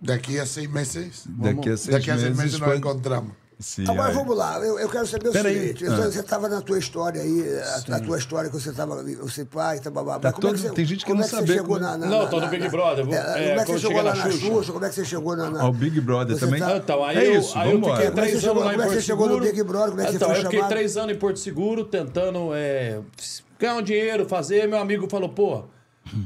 de 0.00 0.12
aquí 0.14 0.38
a 0.38 0.46
seis 0.46 0.68
meses, 0.70 1.22
Daqui 1.26 1.70
a 1.70 1.76
seis 1.76 1.86
de 1.88 1.96
aquí 1.96 2.10
a 2.10 2.14
seis 2.18 2.30
meses, 2.30 2.36
meses 2.36 2.52
nos 2.60 2.68
pode- 2.68 2.78
encontramos. 2.78 3.32
Sim, 3.60 3.82
Agora 3.90 4.10
aí. 4.10 4.14
vamos 4.14 4.36
lá, 4.36 4.56
eu, 4.60 4.78
eu 4.78 4.88
quero 4.88 5.04
saber 5.04 5.30
o 5.30 5.32
Pera 5.32 5.48
aí. 5.48 5.58
seguinte: 5.74 5.84
tô- 5.84 5.96
você 5.96 6.20
estava 6.20 6.48
na 6.48 6.60
tua 6.60 6.78
história 6.78 7.20
aí, 7.20 7.44
a, 7.90 7.96
a 7.96 8.00
tua 8.00 8.16
história 8.16 8.48
que 8.48 8.56
você 8.56 8.70
estava, 8.70 9.02
você 9.20 9.44
pai, 9.44 9.80
tá, 9.80 9.90
babá, 9.90 10.20
Tá 10.20 10.30
como 10.32 10.46
é 10.46 10.52
que 10.52 10.58
todo- 10.62 10.68
você, 10.68 10.74
tem 10.76 10.84
gente 10.84 11.00
que 11.00 11.06
como 11.06 11.16
não 11.18 11.24
é 11.26 11.28
que 11.28 11.34
sabe 11.34 11.48
você 11.48 11.54
chegou 11.54 11.76
como- 11.76 11.80
na, 11.80 11.98
na, 11.98 12.06
Não, 12.06 12.22
na, 12.22 12.26
tô 12.28 12.36
no 12.36 12.42
na- 12.42 12.48
Big 12.48 12.68
Brother, 12.68 13.04
vou- 13.04 13.14
É, 13.14 13.18
é, 13.18 13.22
como 13.48 13.60
é 13.60 13.64
que 13.64 13.72
você 13.72 13.78
chegou 13.80 14.02
lá 14.02 14.14
na 14.14 14.24
na 14.26 14.30
Xuxa. 14.30 14.72
Como 14.72 14.84
é 14.84 14.88
que 14.88 14.94
você 14.94 15.04
chegou 15.04 15.36
na. 15.36 15.50
na 15.50 15.62
Ao 15.62 15.72
Big 15.72 16.00
Brother 16.00 16.36
Você 16.38 16.44
também. 16.44 16.60
tá- 16.60 16.76
Então, 16.76 17.04
aí, 17.04 17.16
é 17.16 17.26
eu, 17.36 17.40
isso, 17.40 17.58
aí 17.58 17.72
eu 17.72 17.78
fiquei 17.78 17.90
Como 17.90 18.00
é 18.00 18.06
que 18.06 18.12
três 18.12 18.30
você 18.30 18.32
anos 18.32 18.42
chegou- 18.42 18.62
lá 18.64 18.68
em 18.68 18.70
como 18.70 18.70
é 18.70 18.76
que 18.76 18.82
Porto 18.92 18.94
você 18.94 19.00
chegou 19.06 19.26
no 19.26 19.32
Seguro. 19.34 19.50
Big 19.52 19.62
Brother? 19.64 19.88
Como 19.90 20.00
é 20.00 20.04
que 20.04 20.10
você 20.10 20.16
então, 20.16 20.28
foi 20.28 20.38
eu 20.38 20.42
fiquei 20.44 20.62
três 20.64 20.96
anos 20.96 21.16
em 21.16 21.18
Porto 21.18 21.38
Seguro 21.40 21.84
tentando 21.84 22.50
é, 22.54 23.00
ganhar 23.58 23.74
um 23.74 23.82
dinheiro, 23.82 24.24
fazer. 24.28 24.68
Meu 24.68 24.78
amigo 24.78 25.08
falou, 25.10 25.30
pô, 25.30 25.64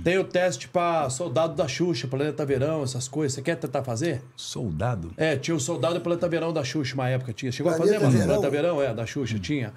tem 0.04 0.18
o 0.18 0.24
teste 0.24 0.68
pra 0.68 1.08
soldado 1.10 1.54
da 1.54 1.66
Xuxa, 1.68 2.06
Planeta 2.06 2.44
Verão, 2.46 2.82
essas 2.82 3.08
coisas. 3.08 3.34
Você 3.34 3.42
quer 3.42 3.56
tentar 3.56 3.82
fazer? 3.82 4.22
Soldado? 4.36 5.12
É, 5.16 5.36
tinha 5.36 5.54
o 5.56 5.60
soldado 5.60 5.94
do 5.94 6.00
Planeta 6.00 6.28
Verão 6.28 6.52
da 6.52 6.62
Xuxa, 6.64 6.94
uma 6.94 7.08
época 7.08 7.32
tinha. 7.32 7.50
Chegou 7.52 7.70
a 7.72 7.76
fazer, 7.76 7.98
Planeta 7.98 8.06
mano? 8.06 8.18
Verão? 8.18 8.40
Planeta 8.40 8.50
Verão, 8.62 8.82
é, 8.82 8.94
da 8.94 9.06
Xuxa, 9.06 9.38
tinha. 9.38 9.72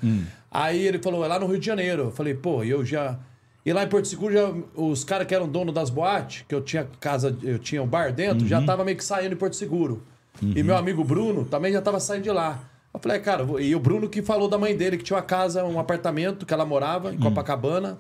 Aí 0.52 0.86
ele 0.86 1.00
falou, 1.00 1.24
é 1.24 1.28
lá 1.28 1.40
no 1.40 1.48
Rio 1.48 1.60
de 1.60 1.66
Janeiro. 1.66 2.04
Eu 2.04 2.12
falei, 2.12 2.34
pô, 2.34 2.64
eu 2.64 2.86
já. 2.86 3.18
E 3.66 3.74
lá 3.74 3.84
em 3.84 3.88
Porto 3.88 4.08
Seguro, 4.08 4.32
já, 4.34 4.54
os 4.76 5.04
caras 5.04 5.26
que 5.26 5.34
eram 5.34 5.48
dono 5.48 5.72
das 5.72 5.90
boates, 5.90 6.46
que 6.48 6.54
eu 6.54 6.62
tinha 6.62 6.88
casa, 7.00 7.36
eu 7.42 7.58
tinha 7.58 7.82
um 7.82 7.88
bar 7.88 8.14
dentro, 8.14 8.48
já 8.48 8.62
tava 8.62 8.86
meio 8.86 8.96
que 8.98 9.04
saindo 9.04 9.34
em 9.34 9.38
Porto 9.38 9.56
Seguro. 9.56 10.04
E 10.42 10.62
meu 10.62 10.76
amigo 10.78 11.04
Bruno 11.04 11.46
também 11.46 11.72
já 11.74 11.82
tava 11.82 12.00
saindo 12.00 12.24
de 12.24 12.30
lá. 12.32 12.60
Eu 12.94 13.00
falei, 13.00 13.20
cara, 13.20 13.44
vou- 13.44 13.60
e 13.60 13.76
o 13.76 13.80
Bruno 13.80 14.08
que 14.08 14.22
falou 14.22 14.48
da 14.48 14.58
mãe 14.58 14.76
dele, 14.78 14.98
que 14.98 15.04
tinha 15.04 15.18
uma 15.18 15.24
casa, 15.24 15.66
um 15.66 15.80
apartamento 15.80 16.46
que 16.46 16.54
ela 16.54 16.66
morava, 16.66 17.14
em 17.14 17.18
Copacabana, 17.18 17.98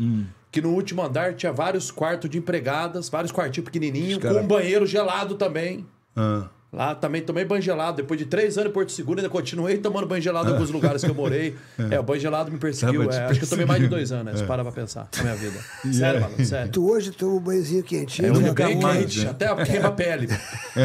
que 0.55 0.61
no 0.61 0.69
último 0.69 1.01
andar 1.03 1.33
tinha 1.33 1.51
vários 1.51 1.91
quartos 1.91 2.29
de 2.29 2.37
empregadas, 2.37 3.09
vários 3.09 3.29
quartinhos 3.29 3.65
pequenininhos, 3.65 4.19
cara- 4.19 4.35
com 4.35 4.39
um 4.41 4.47
banheiro 4.47 4.85
gelado 4.87 5.35
também. 5.35 5.85
Ah. 6.15 6.47
Lá 6.71 6.95
também 6.95 7.21
tomei 7.21 7.43
banho 7.43 7.61
gelado. 7.61 7.97
Depois 7.97 8.17
de 8.17 8.25
três 8.25 8.57
anos 8.57 8.69
em 8.69 8.73
Porto 8.73 8.91
Seguro, 8.93 9.19
ainda 9.19 9.29
continuei 9.29 9.77
tomando 9.77 10.07
banho 10.07 10.21
gelado 10.21 10.49
em 10.49 10.53
alguns 10.53 10.69
lugares 10.71 11.03
que 11.03 11.09
eu 11.09 11.15
morei. 11.15 11.55
É, 11.91 11.99
o 11.99 12.03
banho 12.03 12.21
gelado 12.21 12.49
me 12.49 12.57
perseguiu. 12.57 13.03
É, 13.11 13.25
acho 13.25 13.39
que 13.39 13.45
eu 13.45 13.49
tomei 13.49 13.65
mais 13.65 13.81
de 13.81 13.87
dois 13.89 14.13
anos, 14.13 14.39
se 14.39 14.45
parar 14.45 14.63
pra 14.63 14.71
pensar, 14.71 15.09
na 15.17 15.23
minha 15.23 15.35
vida. 15.35 15.59
Sério, 15.93 16.21
mano, 16.21 16.45
sério. 16.45 16.71
Tu 16.71 16.89
hoje 16.89 17.11
toma 17.11 17.33
um 17.35 17.39
banhozinho 17.41 17.83
quentinho. 17.83 18.27
É 18.29 18.31
um 18.31 18.53
bem 18.53 18.79
quente, 18.79 19.25
né? 19.25 19.29
até 19.31 19.53
queima 19.65 19.89
a 19.89 19.91
pele. 19.91 20.29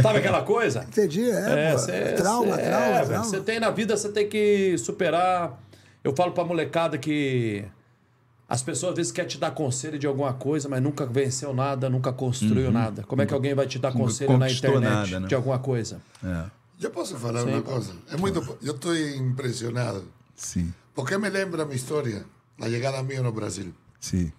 Sabe 0.02 0.18
aquela 0.18 0.42
coisa? 0.42 0.84
Entendi, 0.88 1.30
é. 1.30 1.72
pô. 1.72 1.78
cê- 1.78 2.12
trauma, 2.16 2.56
cê- 2.56 2.62
trauma, 2.62 2.96
é. 2.96 3.04
Você 3.18 3.40
tem 3.40 3.60
na 3.60 3.70
vida, 3.70 3.96
você 3.96 4.08
tem 4.08 4.28
que 4.28 4.76
superar. 4.78 5.60
Eu 6.02 6.12
falo 6.16 6.32
pra 6.32 6.44
molecada 6.44 6.98
que 6.98 7.64
as 8.50 8.62
pessoas 8.64 8.90
às 8.90 8.96
vezes 8.96 9.12
querem 9.12 9.28
te 9.30 9.38
dar 9.38 9.52
conselho 9.52 9.96
de 9.96 10.06
alguma 10.08 10.32
coisa, 10.34 10.68
mas 10.68 10.82
nunca 10.82 11.06
venceu 11.06 11.54
nada, 11.54 11.88
nunca 11.88 12.12
construiu 12.12 12.72
nada. 12.72 13.04
Como 13.04 13.22
é 13.22 13.26
que 13.26 13.32
alguém 13.32 13.54
vai 13.54 13.66
te 13.68 13.78
dar 13.78 13.92
conselho 13.92 14.36
na 14.36 14.50
internet 14.50 14.82
nada, 14.82 15.20
né? 15.20 15.28
de 15.28 15.34
alguma 15.36 15.60
coisa? 15.60 16.02
É. 16.24 16.50
Yo 16.80 16.90
puedo 16.90 17.14
hablar 17.14 17.44
una 17.46 17.62
cosa. 17.62 17.92
Es 18.10 18.18
muy, 18.18 18.32
yo 18.60 18.72
estoy 18.72 19.14
impresionado. 19.16 20.02
Sim, 20.34 20.72
Porque 20.94 21.16
me 21.18 21.30
lembra 21.30 21.64
mi 21.64 21.74
historia, 21.76 22.24
la 22.58 22.66
llegada 22.68 23.02
mía 23.02 23.22
no 23.22 23.30
Brasil. 23.32 23.72
sim. 24.00 24.32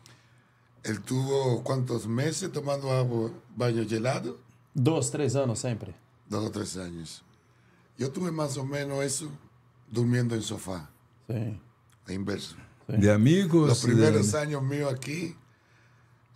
Él 0.83 0.99
tuvo 0.99 1.61
cuántos 1.63 2.07
meses 2.07 2.51
tomando 2.51 2.91
agua, 2.91 3.29
baño 3.55 3.87
gelado, 3.87 4.37
Dois, 4.73 5.09
três 5.11 5.35
anos 5.35 5.59
sempre. 5.59 5.93
dos 6.27 6.43
o 6.43 6.49
tres 6.51 6.75
años. 6.75 7.23
Yo 7.97 8.09
tuve 8.11 8.31
más 8.31 8.57
o 8.57 8.65
menos 8.65 9.03
eso 9.03 9.29
durmiendo 9.91 10.33
en 10.35 10.41
sofá, 10.41 10.89
Sim. 11.27 11.59
a 12.07 12.11
inverso. 12.13 12.55
De 12.97 13.11
amigos. 13.11 13.67
Los 13.69 13.81
primeros 13.83 14.31
de- 14.31 14.37
años 14.39 14.61
míos 14.63 14.91
aquí 14.93 15.35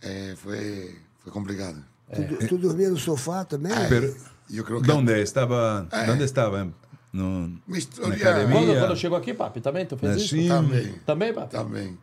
eh, 0.02 0.34
fue, 0.42 0.94
fue 1.18 1.32
complicado. 1.32 1.82
Tu, 2.14 2.46
tu 2.46 2.58
dormia 2.58 2.88
no 2.88 2.96
sofá 2.98 3.44
também? 3.44 3.72
Pero, 3.88 4.14
Yo 4.48 4.62
creo 4.64 4.80
que 4.80 4.86
¿Dónde 4.86 5.20
estaba? 5.22 5.88
¿Dónde 6.06 6.24
estaba? 6.24 6.68
No, 7.12 7.48
mi 7.66 7.78
historia 7.78 8.14
academia. 8.14 8.52
Quando, 8.54 8.78
quando 8.78 8.96
chegou 8.96 9.18
aqui, 9.18 9.34
papi, 9.34 9.60
também 9.60 9.86
tu 9.86 9.96
fez 9.96 10.16
isso? 10.16 10.34
Assim, 10.36 10.48
también, 10.48 11.00
Também, 11.04 11.32
papi? 11.34 11.50
también. 11.56 11.98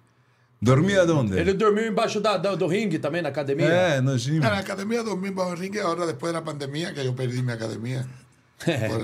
dormia 0.62 1.04
onde? 1.06 1.38
Ele 1.40 1.54
dormiu 1.54 1.86
embaixo 1.88 2.20
da, 2.20 2.36
da- 2.38 2.56
do 2.56 2.68
ringue 2.68 3.00
também, 3.00 3.22
na 3.22 3.30
academia? 3.30 3.66
É, 3.68 4.02
no 4.02 4.18
gym. 4.18 4.38
En 4.38 4.42
la 4.50 4.58
academia 4.60 5.04
dormí 5.04 5.30
bajo 5.30 5.52
el 5.54 5.60
ringue 5.60 5.80
ahora 5.82 6.06
después 6.06 6.34
de 6.34 6.40
la 6.40 6.44
pandemia, 6.44 6.94
que 6.94 7.04
yo 7.06 7.14
perdí 7.16 7.42
mi 7.42 7.52
academia. 7.54 8.06
Por, 8.66 9.02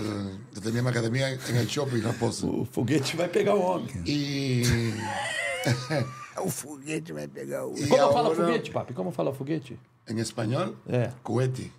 yo 0.55 0.61
tenía 0.61 0.81
mi 0.81 0.89
academia 0.89 1.29
el 1.29 1.67
shopping 1.67 2.01
Raposo. 2.01 2.47
O 2.61 2.65
foguete 2.65 3.15
vai 3.17 3.29
pegar 3.29 3.55
o 3.55 3.61
homem. 3.61 3.89
Y, 4.05 4.63
O 6.41 6.49
foguete 6.49 7.11
vai 7.13 7.27
pegar 7.27 7.65
o. 7.65 7.73
y 7.77 7.87
Como 7.87 8.11
fala 8.13 8.27
ahora, 8.29 8.35
foguete, 8.35 8.71
papi? 8.71 8.93
Como 8.93 9.11
fala 9.11 9.33
foguete? 9.33 9.77
en 10.07 10.17
español, 10.19 10.75
É. 10.87 11.11
Cohete. 11.21 11.71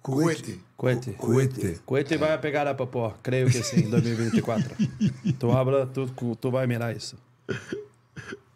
Cohete. 0.00 0.60
Cohete. 0.76 1.12
Coete. 1.14 1.80
Cohete 1.84 2.16
vai 2.16 2.38
pegar 2.38 2.66
a 2.68 2.74
popó. 2.74 3.14
Creio 3.22 3.48
que 3.50 3.62
sim, 3.62 3.80
em 3.86 3.90
2024. 3.90 4.76
tu 5.38 5.50
habla, 5.52 5.86
tu, 5.86 6.06
tu 6.36 6.50
vai 6.50 6.66
mirar 6.66 6.94
isso. 6.96 7.16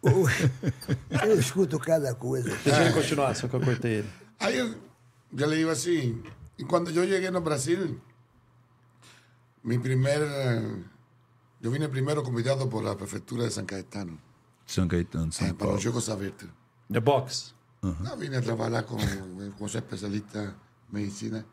Eu 0.01 1.39
escuto 1.39 1.79
cada 1.79 2.13
coisa. 2.15 2.55
Deixa 2.63 2.81
ele 2.83 2.93
continuar, 2.93 3.35
só 3.35 3.47
que 3.47 3.55
eu 3.55 3.61
cortei 3.61 3.91
ele. 3.99 4.09
Ahí 4.39 4.57
yo, 4.57 4.75
yo 5.31 5.47
le 5.47 5.55
digo 5.57 5.71
así. 5.71 6.21
Y 6.57 6.63
cuando 6.63 6.91
yo 6.91 7.03
llegué 7.03 7.27
a 7.27 7.39
Brasil, 7.39 7.99
mi 9.63 9.77
primer. 9.77 10.21
eh, 10.23 10.83
Yo 11.61 11.71
vine 11.71 11.89
primero 11.89 12.23
convidado 12.23 12.69
por 12.69 12.83
la 12.83 12.95
prefectura 12.95 13.43
de 13.43 13.51
San 13.51 13.65
Caetano 13.65 14.17
São 14.65 14.87
Caetano, 14.87 15.25
eh, 15.25 15.31
São 15.31 15.47
para 15.47 15.57
Paulo. 15.57 15.73
los 15.73 15.83
Juegos 15.83 16.07
Abiertos. 16.09 16.49
The 16.91 16.99
box. 16.99 17.53
No, 17.81 18.15
vine 18.17 18.37
a 18.37 18.41
trabajar 18.41 18.85
con, 18.85 18.99
como 19.57 19.67
soy 19.69 19.79
especialista 19.79 20.43
en 20.43 20.55
medicina 20.91 21.43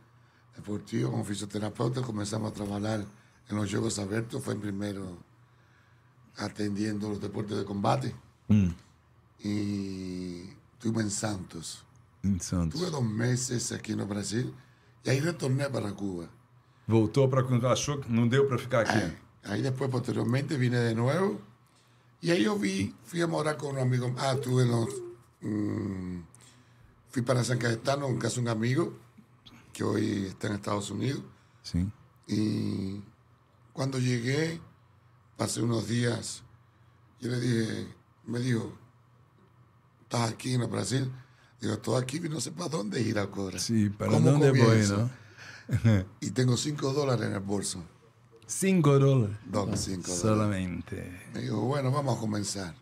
deportiva, 0.55 1.11
como 1.11 1.25
fisioterapeuta. 1.25 2.03
Comenzamos 2.03 2.51
a 2.51 2.55
trabajar 2.55 3.05
en 3.49 3.57
los 3.57 3.71
Juegos 3.71 3.99
Abiertos. 3.99 4.43
Fue 4.45 4.55
primero 4.57 5.19
atendiendo 6.37 7.09
los 7.09 7.21
deportes 7.21 7.57
de 7.57 7.65
combate. 7.65 8.15
Y 9.43 10.43
estuve 10.75 11.03
en 11.03 11.11
Santos. 11.11 11.85
Em 12.23 12.39
Santos. 12.41 12.79
Tuve 12.81 12.91
dos 12.91 13.03
meses 13.05 13.73
aquí 13.73 13.93
en 13.93 14.07
Brasil 14.09 14.53
y 15.05 15.11
ahí 15.11 15.21
retorné 15.21 15.69
para 15.69 15.93
Cuba. 15.95 16.29
Voltou 16.87 17.29
para 17.29 17.43
quando 17.43 17.67
achou 17.67 17.99
que 17.99 18.11
não 18.11 18.29
deu 18.29 18.47
para 18.47 18.59
ficar 18.59 18.81
aqui. 18.81 19.17
Ahí 19.45 19.63
después, 19.63 19.91
posteriormente, 19.91 20.57
vine 20.57 20.79
de 20.79 20.95
nuevo. 20.95 21.41
Y 22.21 22.31
ahí 22.31 22.45
yo 22.45 22.57
vi, 22.57 22.95
fui 23.05 23.21
a 23.21 23.27
morar 23.27 23.57
con 23.57 23.71
un 23.75 23.79
amigo. 23.79 24.13
Ah, 24.19 24.37
tuve 24.37 24.65
los. 24.65 24.89
mm, 25.43 26.21
fui 27.11 27.23
para 27.23 27.45
San 27.45 27.59
Cayetano 27.59 28.09
en 28.09 28.19
casa 28.19 28.37
de 28.37 28.41
un 28.43 28.49
amigo 28.49 28.93
que 29.73 29.85
hoy 29.85 30.27
está 30.27 30.49
en 30.49 30.55
Estados 30.55 30.91
Unidos. 30.91 31.23
Sim. 31.63 31.91
Y 32.27 33.03
cuando 33.73 33.99
llegué, 33.99 34.61
pasé 35.37 35.63
unos 35.63 35.87
días. 35.89 36.43
Yo 37.21 37.31
le 37.31 37.41
dije, 37.41 37.89
me 38.27 38.41
dijo, 38.41 38.73
¿estás 40.03 40.31
aquí 40.31 40.55
en 40.55 40.63
el 40.63 40.69
Brasil? 40.69 41.11
Digo, 41.61 41.75
estoy 41.75 42.03
aquí 42.03 42.19
y 42.19 42.29
no 42.29 42.41
sé 42.41 42.53
para 42.53 42.69
dónde 42.69 43.01
ir 43.01 43.19
ahora. 43.19 43.59
Sim, 43.59 43.93
para 43.93 44.13
¿Cómo 44.13 44.31
onde 44.31 44.51
comienzo? 44.51 45.11
Y 46.21 46.31
tengo 46.31 46.57
cinco 46.57 46.93
dólares 46.93 47.27
en 47.27 47.35
el 47.35 47.41
bolso. 47.41 47.83
Cinco 48.47 48.99
dólares. 48.99 49.37
Solamente. 50.21 51.29
Me 51.35 51.43
dijo, 51.43 51.61
bueno, 51.63 51.91
vamos 51.91 52.17
a 52.17 52.21
comenzar. 52.21 52.75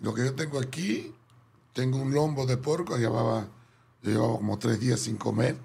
Lo 0.00 0.14
que 0.14 0.24
yo 0.24 0.34
tengo 0.34 0.58
aquí, 0.58 1.12
tengo 1.72 1.98
un 1.98 2.12
lombo 2.12 2.46
de 2.46 2.56
puerco, 2.56 2.96
llevaba, 2.96 3.48
yo 4.02 4.10
llevaba 4.10 4.36
como 4.36 4.58
tres 4.58 4.78
días 4.78 5.00
sin 5.00 5.16
comer. 5.16 5.56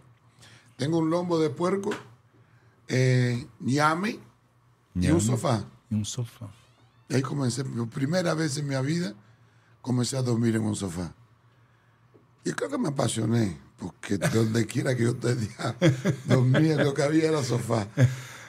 Tengo 0.77 0.97
un 0.97 1.09
lombo 1.09 1.37
de 1.37 1.49
puerco, 1.49 1.91
eh, 2.87 3.45
ñame, 3.59 4.19
e 4.95 5.11
um 5.11 5.19
sofá. 5.19 5.63
E 5.89 5.95
um 5.95 6.03
sofá. 6.03 6.49
E 7.09 7.15
aí 7.15 7.21
comecei, 7.21 7.63
pela 7.63 7.85
primeira 7.85 8.33
vez 8.33 8.57
em 8.57 8.63
minha 8.63 8.81
vida, 8.81 9.15
comecei 9.81 10.17
a 10.17 10.21
dormir 10.21 10.55
em 10.55 10.59
um 10.59 10.73
sofá. 10.73 11.13
E 12.43 12.53
creo 12.53 12.69
que 12.69 12.77
me 12.77 12.87
apasionei, 12.87 13.57
porque 13.82 14.17
donde 14.17 14.67
quiera 14.67 14.95
que 14.95 15.03
yo 15.03 15.15
tenía, 15.15 15.75
dormía, 16.25 16.75
lo 16.75 16.93
que 16.93 17.01
había 17.01 17.29
era 17.29 17.43
sofá. 17.43 17.88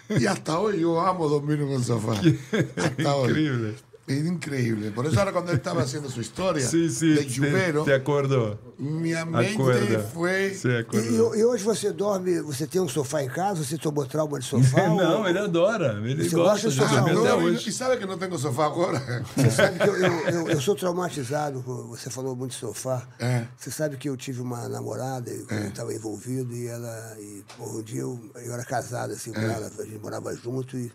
Y 0.08 0.26
hasta 0.26 0.58
hoy 0.58 0.80
yo 0.80 1.00
amo 1.00 1.28
dormir 1.28 1.60
en 1.60 1.68
un 1.68 1.82
sofá. 1.82 2.12
Hasta 2.76 3.14
hoy. 3.14 3.74
Incrível. 4.04 4.22
Es 4.22 4.26
increíble. 4.26 4.90
Por 4.90 5.06
eso 5.06 5.18
ahora 5.20 5.32
cuando 5.32 5.52
él 5.52 5.58
estaba 5.58 5.82
haciendo 5.82 6.10
su 6.10 6.20
historia 6.20 6.66
Sim, 6.66 6.88
sim. 6.90 7.14
de 7.14 7.28
chuvero, 7.30 7.84
Te 7.84 7.94
acordou. 7.94 8.58
mi 8.78 9.12
mente 9.14 9.52
Acorda. 9.54 10.00
fue... 10.12 10.54
Você 10.54 10.68
E, 10.70 10.78
acordou. 10.80 11.36
e- 11.36 11.38
e 11.38 11.44
hoje 11.44 11.62
você 11.62 11.92
dorme, 11.92 12.40
você 12.40 12.66
tem 12.66 12.80
um 12.80 12.88
sofá 12.88 13.22
em 13.22 13.28
casa, 13.28 13.62
você 13.62 13.78
tomou 13.78 14.04
trauma 14.04 14.40
de 14.40 14.44
sofá? 14.44 14.88
Não, 14.90 15.20
ou- 15.20 15.28
ele 15.28 15.38
adora. 15.38 16.00
Ele 16.04 16.28
Você 16.28 16.34
gosta 16.34 16.68
gosta 16.68 16.68
de 16.70 16.74
sofá? 16.76 17.10
y, 17.12 17.14
hoje. 17.44 17.68
y 17.68 17.72
sabe 17.72 17.96
que 17.98 18.04
no 18.06 18.16
tengo 18.18 18.36
sofá 18.38 18.64
ahora. 18.64 19.00
Você 19.36 19.50
sabe 19.50 19.78
que 19.78 19.88
eu, 19.88 19.94
eu, 19.96 20.28
eu- 20.30 20.48
eu 20.50 20.60
sou 20.60 20.74
traumatizado, 20.74 21.60
você 21.60 22.10
falou 22.10 22.34
muito 22.34 22.52
de 22.52 22.58
sofá. 22.58 23.06
É. 23.20 23.46
Você 23.56 23.70
sabe 23.70 23.96
que 23.96 24.08
eu 24.08 24.16
tive 24.16 24.40
uma 24.40 24.68
namorada, 24.68 25.30
eu 25.30 25.46
estava 25.68 25.94
envolvido, 25.94 26.52
e 26.54 26.66
ela. 26.66 27.16
E, 27.20 27.44
porra, 27.56 27.78
um 27.78 27.82
dia 27.82 28.00
eu, 28.00 28.18
eu 28.34 28.52
era 28.52 28.64
casado 28.64 29.12
assim 29.12 29.32
com 29.32 29.40
ela, 29.40 29.70
a 29.78 29.84
gente 29.84 29.98
morava 30.00 30.34
junto, 30.34 30.76
e, 30.76 30.90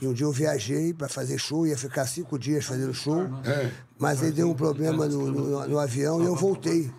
e 0.00 0.06
um 0.06 0.12
dia 0.12 0.24
eu 0.26 0.32
viajei 0.32 0.92
para 0.94 1.08
fazer 1.08 1.38
show, 1.38 1.66
ia 1.66 1.76
ficar 1.76 2.06
cinco 2.06 2.38
dias 2.38 2.64
fazendo 2.64 2.94
show, 2.94 3.28
mas 3.98 4.22
aí 4.22 4.32
deu 4.32 4.50
um 4.50 4.54
problema 4.54 5.06
no, 5.06 5.30
no- 5.30 5.68
no 5.68 5.78
avião 5.78 6.22
e 6.22 6.26
eu 6.26 6.34
voltei. 6.36 6.90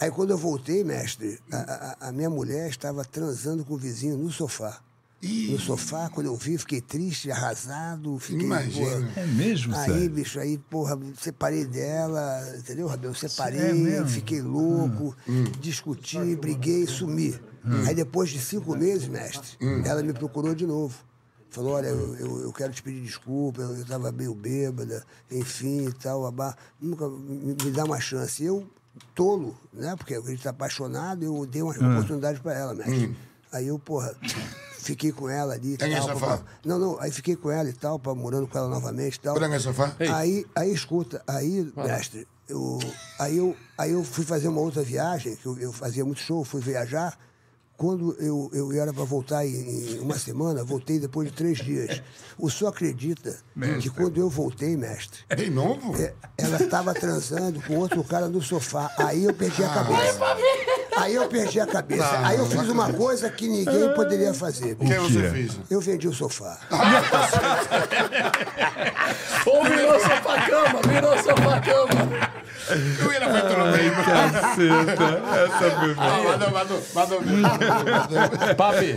Aí 0.00 0.10
quando 0.10 0.30
eu 0.30 0.38
voltei, 0.38 0.84
mestre, 0.84 1.38
a, 1.52 1.56
a- 2.00 2.08
a 2.08 2.12
minha 2.12 2.30
mulher 2.30 2.68
estava 2.70 3.04
transando 3.04 3.64
com 3.64 3.74
o 3.74 3.78
vizinho 3.78 4.16
no 4.16 4.30
sofá. 4.30 4.80
No 5.20 5.58
sofá, 5.58 6.08
quando 6.08 6.26
eu 6.26 6.36
vi, 6.36 6.56
fiquei 6.56 6.80
triste, 6.80 7.28
arrasado, 7.32 8.16
fiquei. 8.20 8.46
Imagina. 8.46 8.86
porra, 8.86 9.12
É 9.16 9.26
mesmo, 9.26 9.74
Aí, 9.74 9.92
sério? 9.92 10.10
bicho, 10.10 10.38
aí, 10.38 10.56
porra, 10.70 10.96
separei 11.20 11.64
dela, 11.64 12.40
entendeu, 12.56 12.86
Rabel? 12.86 13.12
Separei, 13.14 13.88
É 13.96 14.06
fiquei 14.06 14.40
louco, 14.40 15.16
discuti, 15.60 16.36
briguei, 16.36 16.86
sumi. 16.86 17.38
Aí 17.84 17.94
depois 17.94 18.30
de 18.30 18.38
cinco 18.38 18.76
meses, 18.76 19.08
mestre, 19.08 19.58
ela 19.84 20.02
me 20.04 20.12
procurou 20.12 20.54
de 20.54 20.64
novo. 20.66 20.94
Falou, 21.50 21.72
olha, 21.72 21.86
eu, 21.88 22.16
eu, 22.16 22.40
eu 22.42 22.52
quero 22.52 22.72
te 22.72 22.82
pedir 22.82 23.00
desculpa, 23.00 23.62
eu 23.62 23.80
estava 23.80 24.12
meio 24.12 24.34
bêbada, 24.34 25.04
enfim 25.30 25.88
e 25.88 25.92
tal, 25.92 26.26
abá. 26.26 26.54
Nunca 26.80 27.08
me, 27.08 27.56
me 27.62 27.70
dá 27.70 27.84
uma 27.84 28.00
chance. 28.00 28.44
Eu, 28.44 28.68
tolo, 29.14 29.56
né? 29.72 29.94
Porque 29.96 30.14
a 30.14 30.20
gente 30.20 30.42
tá 30.42 30.50
apaixonado, 30.50 31.22
eu 31.24 31.46
dei 31.46 31.62
uma 31.62 31.72
oportunidade 31.72 32.40
para 32.40 32.54
ela, 32.54 32.74
mestre. 32.74 33.16
Aí 33.50 33.66
eu, 33.66 33.78
porra, 33.78 34.14
fiquei 34.78 35.10
com 35.10 35.28
ela 35.28 35.54
ali 35.54 35.74
e 35.74 35.76
Tem 35.76 35.94
tal. 35.94 36.08
sofá? 36.08 36.38
pá. 36.38 36.44
Não, 36.64 36.78
não, 36.78 37.00
aí 37.00 37.10
fiquei 37.10 37.34
com 37.34 37.50
ela 37.50 37.68
e 37.68 37.72
tal, 37.72 37.98
pá, 37.98 38.14
morando 38.14 38.46
com 38.46 38.58
ela 38.58 38.68
novamente 38.68 39.16
e 39.16 39.20
tal. 39.20 39.36
El 39.42 39.60
sofá. 39.60 39.94
Aí, 40.14 40.44
aí 40.54 40.72
escuta, 40.72 41.22
aí, 41.26 41.72
mestre, 41.76 42.28
eu, 42.48 42.78
aí, 43.18 43.38
eu, 43.38 43.56
aí 43.76 43.92
eu 43.92 44.04
fui 44.04 44.24
fazer 44.24 44.48
uma 44.48 44.60
outra 44.60 44.82
viagem, 44.82 45.36
que 45.36 45.46
eu, 45.46 45.58
eu 45.58 45.72
fazia 45.72 46.04
muito 46.04 46.20
show, 46.20 46.44
fui 46.44 46.60
viajar. 46.60 47.18
Quando 47.78 48.14
eu, 48.18 48.50
eu 48.52 48.72
era 48.72 48.92
para 48.92 49.04
voltar 49.04 49.46
em, 49.46 50.00
uma 50.00 50.18
semana, 50.18 50.64
voltei 50.64 50.98
depois 50.98 51.28
de 51.28 51.34
três 51.34 51.58
dias. 51.58 52.02
O 52.36 52.50
senhor 52.50 52.70
acredita 52.70 53.38
que 53.80 53.88
quando 53.88 54.18
eu 54.18 54.28
voltei, 54.28 54.76
mestre, 54.76 55.20
De 55.36 55.48
novo? 55.48 55.94
é, 55.96 56.12
ela 56.36 56.60
estava 56.60 56.92
transando 56.92 57.62
com 57.62 57.76
outro 57.76 58.02
cara 58.02 58.26
no 58.28 58.42
sofá. 58.42 58.90
Aí 58.98 59.24
eu 59.24 59.32
perdi 59.32 59.62
a 59.62 59.68
cabeça. 59.68 60.18
Aí 60.96 61.14
eu 61.14 61.28
perdi 61.28 61.60
a 61.60 61.66
cabeça. 61.68 62.12
Não, 62.18 62.26
Aí 62.26 62.36
eu 62.36 62.48
não 62.48 62.50
fiz 62.50 62.68
uma 62.68 62.92
coisa 62.92 63.30
que 63.30 63.46
ninguém 63.48 63.94
poderia 63.94 64.34
fazer. 64.34 64.72
O 64.72 64.78
que 64.84 64.94
você 64.98 65.26
é? 65.26 65.30
fez? 65.30 65.52
Eu 65.70 65.80
vendi 65.80 66.08
o 66.08 66.12
sofá. 66.12 66.58
Ou 69.46 69.64
virou 69.64 70.00
sofá-cama, 70.00 70.80
virou 70.88 71.16
sofá-cama. 71.22 72.27
Eu 73.00 73.06
hubiera 73.06 73.30
feito 73.32 73.58
lo 73.58 73.66
mismo. 73.66 74.04
Caceta. 74.04 75.22
Essa 75.44 75.70
foi 75.78 75.94
boa. 75.94 76.06
Ah, 76.06 76.22
Manda, 76.22 76.50
manda, 76.50 76.74
manda. 76.94 78.54
Papi, 78.54 78.96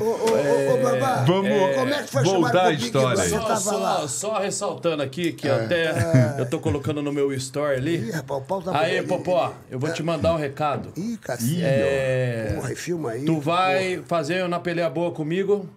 Ô, 0.00 0.04
ô, 0.04 0.08
ô, 0.08 0.74
ô, 0.74 0.82
Babá, 0.82 1.24
Vamos 1.26 1.74
como 1.76 1.94
é 1.94 2.02
que 2.02 2.10
foi 2.10 2.22
voltar 2.24 2.70
Big 2.70 2.84
história. 2.84 3.16
Você 3.24 3.28
só, 3.30 3.56
só, 3.56 4.08
só 4.08 4.38
ressaltando 4.38 5.02
aqui 5.02 5.32
que 5.32 5.48
É. 5.48 5.52
até 5.52 6.34
eu 6.38 6.46
tô 6.46 6.58
colocando 6.60 7.02
no 7.02 7.12
meu 7.12 7.32
story 7.34 7.76
ali. 7.76 7.96
Ih, 8.08 8.10
rapaz, 8.10 8.40
o 8.40 8.44
pau 8.44 8.62
tá 8.62 8.78
Aí. 8.78 9.02
Popó, 9.02 9.52
eu 9.70 9.78
vou 9.78 9.92
te 9.92 10.02
mandar 10.02 10.32
um 10.34 10.36
recado. 10.36 10.92
Ih, 10.96 11.16
cacete. 11.18 11.62
É, 11.62 12.52
Porra, 12.54 12.74
filma 12.74 13.10
aí. 13.12 13.24
Tu 13.24 13.40
vai 13.40 14.02
fazer 14.06 14.44
uma 14.44 14.60
peleia 14.60 14.88
boa 14.90 15.10
comigo. 15.12 15.68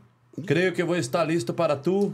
Creio 0.45 0.71
que 0.73 0.83
vou 0.83 0.95
estar 0.95 1.23
listo 1.23 1.53
para 1.53 1.75
tu. 1.75 2.13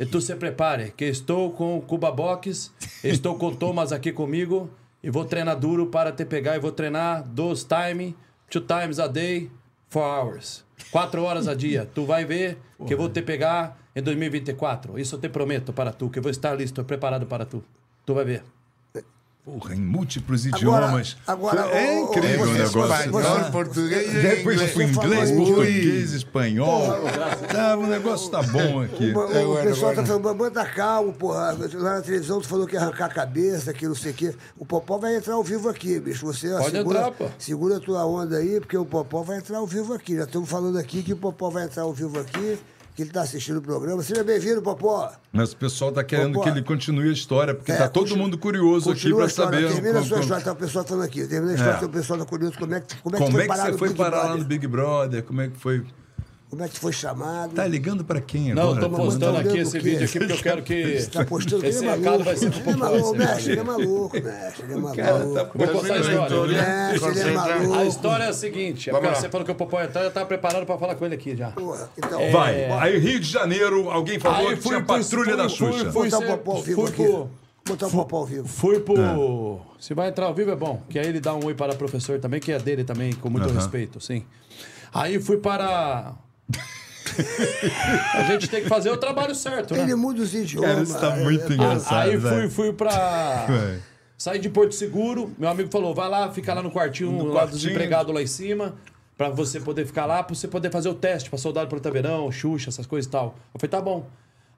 E 0.00 0.06
tu 0.06 0.18
se 0.18 0.34
prepare, 0.34 0.94
que 0.96 1.04
estou 1.04 1.52
com 1.52 1.76
o 1.76 1.82
Cuba 1.82 2.10
Box, 2.10 2.72
estou 3.04 3.34
com 3.34 3.48
o 3.48 3.54
Thomas 3.54 3.92
aqui 3.92 4.10
comigo 4.10 4.70
e 5.02 5.10
vou 5.10 5.26
treinar 5.26 5.58
duro 5.58 5.88
para 5.88 6.10
te 6.10 6.24
pegar 6.24 6.56
e 6.56 6.58
vou 6.58 6.72
treinar 6.72 7.22
dos 7.22 7.64
time, 7.64 8.16
two 8.48 8.62
times 8.62 8.98
a 8.98 9.06
day, 9.06 9.50
four 9.90 10.04
hours. 10.04 10.64
Quatro 10.90 11.22
horas 11.22 11.46
a 11.46 11.54
dia. 11.54 11.86
Tu 11.94 12.06
vai 12.06 12.24
ver 12.24 12.56
que 12.86 12.94
eu 12.94 12.96
vou 12.96 13.10
te 13.10 13.20
pegar 13.20 13.78
em 13.94 14.02
2024. 14.02 14.98
Isso 14.98 15.16
eu 15.16 15.20
te 15.20 15.28
prometo 15.28 15.70
para 15.70 15.92
tu, 15.92 16.08
que 16.08 16.18
eu 16.18 16.22
vou 16.22 16.30
estar 16.30 16.54
listo, 16.54 16.82
preparado 16.82 17.26
para 17.26 17.44
tu. 17.44 17.62
Tu 18.06 18.14
vai 18.14 18.24
ver. 18.24 18.42
Porra, 19.58 19.74
em 19.74 19.80
múltiplos 19.80 20.46
Agora- 20.46 20.86
idiomas. 20.86 21.16
agora, 21.26 21.60
é 21.62 21.98
ô, 21.98 22.04
ô, 22.06 22.08
incrível 22.10 22.42
o 22.48 22.52
negócio. 22.52 23.04
Espanhol, 23.04 23.50
português 23.50 24.14
e 24.14 24.20
Depois 24.22 24.56
inglês. 24.60 24.90
inglês, 24.90 25.30
português, 25.32 26.12
espanhol. 26.12 26.94
Tá, 27.50 27.76
o 27.76 27.86
negócio 27.86 28.30
tá 28.30 28.42
bom 28.42 28.80
aqui. 28.82 29.12
O, 29.12 29.18
o 29.18 29.32
É, 29.32 29.44
bueno, 29.44 29.62
pessoal 29.70 29.94
tá 29.94 30.04
falando, 30.06 30.50
tá 30.52 30.64
calmo, 30.66 31.12
porra. 31.12 31.56
Lá 31.74 31.94
na 31.96 32.00
televisão 32.02 32.40
tu 32.40 32.46
falou 32.48 32.66
que 32.66 32.74
ia 32.74 32.80
arrancar 32.80 33.06
a 33.06 33.08
cabeça, 33.08 33.72
que 33.72 33.86
não 33.86 33.94
sei 33.94 34.12
o 34.12 34.14
quê. 34.14 34.34
O 34.58 34.64
Popó 34.64 34.98
vai 34.98 35.16
entrar 35.16 35.34
ao 35.34 35.42
vivo 35.42 35.68
aqui, 35.68 35.98
bicho. 35.98 36.24
Você 36.26 36.48
Pode 36.50 36.70
segura, 36.70 36.98
entrar, 37.00 37.12
pô. 37.12 37.26
segura 37.38 37.76
a 37.76 37.80
tua 37.80 38.06
onda 38.06 38.36
aí, 38.36 38.60
porque 38.60 38.76
o 38.76 38.84
Popó 38.84 39.22
vai 39.22 39.38
entrar 39.38 39.58
ao 39.58 39.66
vivo 39.66 39.92
aqui. 39.94 40.16
Já 40.16 40.24
estamos 40.24 40.48
falando 40.48 40.78
aqui 40.78 41.02
que 41.02 41.12
o 41.12 41.16
Popó 41.16 41.50
vai 41.50 41.64
entrar 41.64 41.82
ao 41.82 41.92
vivo 41.92 42.18
aqui, 42.20 42.58
que 42.94 43.02
ele 43.02 43.10
tá 43.10 43.22
assistindo 43.22 43.58
o 43.58 43.62
programa. 43.62 44.02
Seja 44.02 44.22
bem-vindo, 44.24 44.60
Popó. 44.62 45.10
Mas 45.32 45.52
o 45.52 45.56
pessoal 45.56 45.92
tá 45.92 46.02
querendo 46.04 46.34
Pô, 46.34 46.40
que 46.42 46.48
ele 46.48 46.62
continue 46.62 47.08
a 47.08 47.12
história, 47.12 47.54
porque 47.54 47.72
É, 47.72 47.76
tá 47.76 47.88
todo 47.88 48.16
mundo 48.16 48.36
curioso 48.36 48.90
aqui 48.90 49.00
continua 49.00 49.16
pra 49.18 49.24
a 49.24 49.28
história, 49.28 49.60
saber. 49.60 49.72
Termina 49.74 49.98
a 49.98 50.02
sua 50.02 50.10
como- 50.10 50.20
história, 50.22 50.44
tá 50.44 50.52
o 50.52 50.56
pessoal 50.56 50.84
falando 50.84 51.04
aqui. 51.04 51.26
Termina 51.26 51.52
a 51.52 51.54
história, 51.54 51.78
É. 51.80 51.84
o 51.84 51.88
pessoal 51.88 52.18
tá 52.18 52.24
curioso. 52.26 52.58
Como 52.58 52.74
é 52.74 52.80
que, 52.80 52.96
como 52.96 53.16
é 53.16 53.18
que 53.18 53.24
Como 53.24 53.32
foi 53.36 53.40
é 53.40 53.44
que 53.44 53.48
parar 53.48 53.64
você 53.64 53.70
no 53.72 53.78
foi 53.78 53.88
Big 53.88 53.98
parar 53.98 54.22
lá 54.24 54.36
no 54.36 54.44
Big 54.44 54.66
Brother? 54.66 55.22
Como 55.22 55.40
é 55.40 55.48
que 55.48 55.56
foi? 55.56 55.84
Como 56.50 56.64
é 56.64 56.68
que 56.68 56.80
foi 56.80 56.92
chamado? 56.92 57.54
Tá 57.54 57.64
ligando 57.64 58.04
pra 58.04 58.20
quem 58.20 58.52
Não, 58.52 58.62
eu 58.62 58.68
agora? 58.70 58.80
tô 58.80 58.88
Mas 58.90 59.00
postando 59.04 59.32
tá 59.34 59.38
aqui 59.38 59.48
olhando 59.50 59.62
esse 59.68 59.78
vídeo 59.78 60.04
aqui 60.04 60.18
porque 60.18 60.32
eu 60.32 60.38
quero 60.38 60.62
que 60.62 61.06
Tá 61.12 61.24
postando 61.24 61.64
esse 61.64 61.78
ele 61.78 61.86
é 61.86 61.96
maluco. 61.96 62.24
vai 62.24 62.36
ser 62.36 62.46
Ele 62.46 62.70
é 62.70 62.74
maluco, 62.74 63.16
mestre, 63.16 63.52
ele 63.52 63.60
é 63.60 63.62
maluco, 63.62 64.20
mestre. 64.22 64.64
Ele 64.64 64.72
é 64.72 64.76
maluco. 64.76 64.96
cara 64.96 65.18
tá 65.18 65.50
Vou 65.54 65.68
postar 65.68 65.94
a 65.94 65.98
história. 66.00 66.62
Mestre, 66.90 67.20
ele 67.20 67.20
é 67.20 67.32
maluco. 67.32 67.74
A 67.74 67.84
história 67.84 68.24
é 68.24 68.28
a 68.28 68.32
seguinte: 68.32 68.90
é 68.90 68.92
você 68.92 69.28
falou 69.28 69.44
que 69.44 69.52
o 69.52 69.54
Popó 69.54 69.78
ia 69.80 69.86
entrar, 69.86 70.02
eu 70.02 70.10
tava 70.10 70.26
preparado 70.26 70.66
pra 70.66 70.76
falar 70.76 70.96
com 70.96 71.04
ele 71.06 71.14
aqui 71.14 71.36
já. 71.36 71.52
Porra, 71.52 71.88
então, 71.96 72.30
Vai. 72.32 72.64
Aí, 72.80 72.98
Rio 72.98 73.20
de 73.20 73.28
Janeiro, 73.30 73.88
alguém 73.88 74.18
falou 74.18 74.50
que 74.50 74.56
tinha 74.56 74.82
patrulha 74.82 75.36
da 75.36 75.48
Xuxa. 75.48 75.90
Vou 75.90 76.02
botar 76.04 76.18
ser- 76.18 76.24
o 76.24 76.36
Popó 76.36 76.52
ao 76.56 76.62
vivo 76.62 76.80
fui 76.82 76.90
aqui. 76.90 77.04
pro- 77.04 77.30
Botar 77.64 77.86
o 77.86 77.90
Popó 77.92 78.16
ao 78.16 78.26
vivo. 78.26 78.48
Fui 78.48 78.80
pro. 78.80 79.60
Se 79.78 79.94
vai 79.94 80.08
entrar 80.08 80.26
ao 80.26 80.34
vivo 80.34 80.50
é 80.50 80.56
bom, 80.56 80.82
que 80.90 80.98
aí 80.98 81.06
ele 81.06 81.20
dá 81.20 81.32
um 81.32 81.44
oi 81.44 81.54
para 81.54 81.72
o 81.74 81.76
professor 81.76 82.18
também, 82.18 82.40
que 82.40 82.50
é 82.50 82.58
dele 82.58 82.82
também, 82.82 83.12
com 83.12 83.30
muito 83.30 83.48
respeito, 83.50 84.00
sim. 84.00 84.24
Aí 84.92 85.20
fui 85.20 85.36
para. 85.36 86.12
a 88.14 88.22
gente 88.24 88.48
tem 88.48 88.62
que 88.62 88.68
fazer 88.68 88.90
o 88.90 88.96
trabalho 88.96 89.34
certo, 89.34 89.74
né? 89.74 89.82
Ele 89.82 89.94
muda 89.94 90.22
os 90.22 90.34
idiomas. 90.34 90.70
Cara, 90.70 90.82
isso 90.82 90.98
tá 90.98 91.16
muito 91.16 91.52
engraçado. 91.52 92.08
Aí 92.08 92.20
fui, 92.20 92.30
velho. 92.30 92.50
fui 92.50 92.72
pra. 92.72 93.46
Saí 94.16 94.38
de 94.38 94.50
Porto 94.50 94.74
Seguro, 94.74 95.32
meu 95.38 95.48
amigo 95.48 95.70
falou: 95.70 95.94
vai 95.94 96.08
lá, 96.08 96.30
fica 96.30 96.52
lá 96.52 96.62
no 96.62 96.70
quartinho, 96.70 97.10
No 97.10 97.24
lá 97.32 97.44
dos 97.44 97.54
quartinho. 97.54 97.72
empregados 97.72 98.14
lá 98.14 98.22
em 98.22 98.26
cima, 98.26 98.74
pra 99.16 99.30
você 99.30 99.58
poder 99.58 99.86
ficar 99.86 100.04
lá, 100.06 100.22
pra 100.22 100.34
você 100.34 100.46
poder 100.46 100.70
fazer 100.70 100.88
o 100.90 100.94
teste 100.94 101.30
pra 101.30 101.38
soldado 101.38 101.68
protaverão, 101.68 102.30
Xuxa, 102.30 102.68
essas 102.68 102.86
coisas 102.86 103.08
e 103.08 103.10
tal. 103.10 103.34
Eu 103.54 103.58
falei: 103.60 103.70
tá 103.70 103.80
bom. 103.80 104.06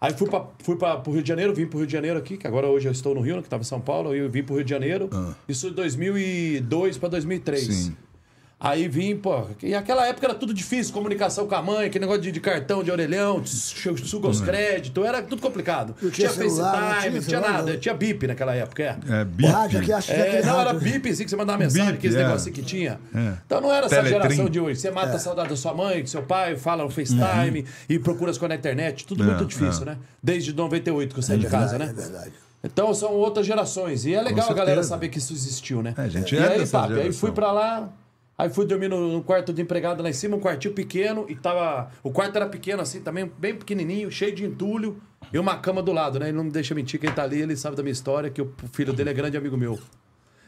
Aí 0.01 0.13
fui, 0.13 0.29
pra, 0.29 0.45
fui 0.59 0.75
pra, 0.75 0.97
pro 0.97 1.13
Rio 1.13 1.23
de 1.23 1.29
Janeiro, 1.29 1.55
vim 1.55 1.65
pro 1.65 1.79
Rio 1.79 1.87
de 1.87 1.93
Janeiro 1.93 2.19
aqui, 2.19 2.37
que 2.37 2.45
agora 2.45 2.67
hoje 2.67 2.89
eu 2.89 2.93
estou 2.93 3.15
no 3.15 3.21
Rio, 3.21 3.37
né, 3.37 3.43
que 3.43 3.49
tava 3.49 3.61
em 3.61 3.65
São 3.65 3.81
Paulo, 3.81 4.11
aí 4.11 4.19
eu 4.19 4.29
vim 4.29 4.43
pro 4.43 4.57
Rio 4.57 4.65
de 4.65 4.71
Janeiro. 4.71 5.09
Isso 5.49 5.69
de 5.71 5.77
2002 5.77 6.99
pra 6.99 7.09
2003. 7.09 7.69
Ah. 7.69 7.73
Sim. 7.73 7.97
Aí 8.65 8.87
vim, 8.87 9.17
pô. 9.17 9.43
E 9.61 9.75
aquela 9.75 10.07
época 10.07 10.25
era 10.29 10.35
tudo 10.37 10.55
difícil, 10.55 10.95
comunicação 10.95 11.49
com 11.49 11.55
a 11.57 11.61
mãe, 11.61 11.87
aquele 11.87 12.05
negócio 12.05 12.23
de, 12.23 12.31
de 12.31 12.39
cartão, 12.39 12.85
de 12.85 12.93
orelhão, 12.93 13.45
suga 13.45 14.29
os 14.29 14.41
créditos, 14.41 15.05
era 15.05 15.21
tudo 15.21 15.43
complicado. 15.43 15.97
Não 16.01 16.11
tinha 16.13 16.31
celular, 16.31 16.73
não 16.73 16.81
FaceTime, 16.95 17.01
tinha 17.01 17.11
não 17.11 17.21
tinha 17.27 17.41
celular, 17.41 17.53
nada, 17.59 17.73
não. 17.73 17.81
tinha 17.81 17.95
bip 17.95 18.25
naquela 18.29 18.55
época, 18.55 18.83
é. 18.85 19.21
É, 19.21 19.25
bip. 19.25 19.49
Rádio 19.51 19.81
aqui, 19.81 19.93
acho 19.93 20.07
que 20.07 20.13
É, 20.15 20.29
aquele 20.29 20.47
não, 20.47 20.61
era 20.61 20.75
bip, 20.75 21.09
assim, 21.11 21.25
que 21.25 21.31
você 21.31 21.35
mandava 21.35 21.59
mensagem, 21.59 21.87
Bip, 21.87 21.99
aqueles 21.99 22.15
é. 22.17 22.25
negocinho 22.25 22.55
que 22.55 22.63
tinha. 22.63 23.01
É. 23.13 23.33
Então 23.45 23.61
não 23.61 23.73
era 23.75 23.87
essa 23.87 23.97
Teletrim. 23.97 24.21
geração 24.23 24.49
de 24.49 24.61
hoje. 24.61 24.79
Você 24.81 24.91
mata 24.93 25.17
a 25.17 25.19
saudade 25.19 25.49
da 25.49 25.57
sua 25.57 25.75
mãe, 25.75 26.01
do 26.05 26.09
seu 26.09 26.23
pai, 26.23 26.57
fala 26.57 26.85
no 26.85 26.91
FaceTime 26.91 27.67
e 27.89 27.99
procura 27.99 28.31
as 28.31 28.39
coisas 28.39 28.55
na 28.55 28.59
internet. 28.61 29.05
Tudo 29.05 29.25
É, 29.25 29.27
muito 29.27 29.45
difícil, 29.45 29.83
é. 29.83 29.87
né? 29.87 29.97
Desde 30.23 30.53
98 30.53 31.13
que 31.13 31.19
eu 31.19 31.23
saí 31.25 31.39
de 31.39 31.49
casa, 31.49 31.79
né? 31.79 31.87
É 31.91 31.93
verdade. 32.01 32.33
Então 32.63 32.95
são 32.95 33.11
outras 33.13 33.45
gerações. 33.45 34.07
E 34.07 34.15
é 34.15 34.23
legal 34.23 34.49
a 34.49 34.55
galera 34.55 34.85
saber 34.85 35.09
que 35.09 35.19
isso 35.19 35.33
existiu, 35.33 35.83
né? 35.83 35.95
É, 35.99 36.03
a 36.03 36.09
gente 36.09 36.33
e 36.33 36.39
é 36.39 36.47
aí, 36.47 36.59
dessa 36.61 36.79
papi, 36.79 36.93
aí 36.93 36.99
geração. 37.01 37.21
fui 37.21 37.33
pra 37.33 37.51
lá, 37.51 37.89
Aí 38.37 38.49
fui 38.49 38.67
dormir 38.67 38.89
no, 38.89 39.13
no 39.13 39.23
quarto 39.23 39.53
de 39.53 39.63
empregado 39.63 40.03
lá 40.03 40.09
em 40.09 40.13
cima, 40.13 40.37
um 40.37 40.41
quartinho 40.41 40.75
pequeno, 40.75 41.27
e 41.29 41.35
tava. 41.35 41.91
O 42.03 42.11
quarto 42.11 42.37
era 42.37 42.47
pequeno 42.47 42.83
assim, 42.83 43.01
também, 43.01 43.31
bem 43.39 43.55
pequenininho, 43.55 44.11
cheio 44.11 44.35
de 44.35 44.45
entulho, 44.45 45.01
e 45.33 45.39
uma 45.39 45.59
cama 45.59 45.83
do 45.83 45.93
lado, 45.93 46.19
né? 46.19 46.29
Ele 46.29 46.37
não 46.37 46.45
me 46.45 46.51
deixa 46.51 46.75
mentir, 46.75 46.99
quem 46.99 47.13
tá 47.13 47.23
ali, 47.23 47.41
ele 47.41 47.57
sabe 47.57 47.77
da 47.77 47.83
minha 47.83 47.93
história, 47.93 48.31
que 48.31 48.41
o 48.41 48.53
filho 48.73 48.93
dele 48.93 49.11
é 49.11 49.15
grande 49.15 49.37
amigo 49.37 49.57
meu. 49.57 49.79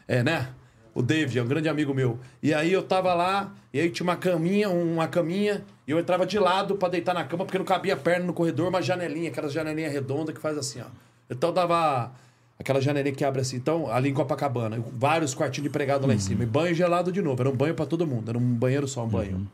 É, 0.07 0.23
né? 0.23 0.49
O 0.93 1.01
David 1.01 1.37
é 1.37 1.43
um 1.43 1.47
grande 1.47 1.67
amigo 1.67 1.93
meu. 1.93 2.19
E 2.41 2.53
aí 2.53 2.71
eu 2.71 2.81
tava 2.81 3.13
lá, 3.13 3.53
e 3.73 3.79
aí 3.79 3.89
tinha 3.89 4.05
uma 4.05 4.15
caminha, 4.15 4.69
uma 4.69 5.07
caminha, 5.07 5.63
e 5.85 5.91
eu 5.91 5.99
entrava 5.99 6.25
de 6.25 6.39
lado 6.39 6.77
pra 6.77 6.87
deitar 6.87 7.13
na 7.13 7.23
cama, 7.23 7.43
porque 7.45 7.57
não 7.57 7.65
cabia 7.65 7.97
perna 7.97 8.25
no 8.25 8.33
corredor, 8.33 8.69
uma 8.69 8.81
janelinha, 8.81 9.29
aquelas 9.29 9.51
janelinhas 9.51 9.91
redondas 9.91 10.33
que 10.33 10.41
faz 10.41 10.57
assim, 10.57 10.81
ó. 10.81 10.85
Então 11.29 11.51
dava 11.51 12.11
aquela 12.59 12.81
janelinha 12.81 13.13
que 13.13 13.23
abre 13.23 13.41
assim. 13.41 13.57
Então, 13.57 13.91
ali 13.91 14.09
em 14.09 14.13
Copacabana, 14.13 14.83
vários 14.93 15.33
quartinhos 15.33 15.63
de 15.63 15.69
empregado 15.69 16.07
lá 16.07 16.13
em 16.13 16.19
cima. 16.19 16.43
E 16.43 16.45
banho 16.45 16.73
gelado 16.73 17.11
de 17.11 17.21
novo. 17.21 17.41
Era 17.41 17.49
um 17.49 17.55
banho 17.55 17.73
pra 17.75 17.85
todo 17.85 18.05
mundo. 18.07 18.29
Era 18.29 18.37
um 18.37 18.53
banheiro 18.53 18.87
só, 18.87 19.03
um 19.03 19.09
banho. 19.09 19.47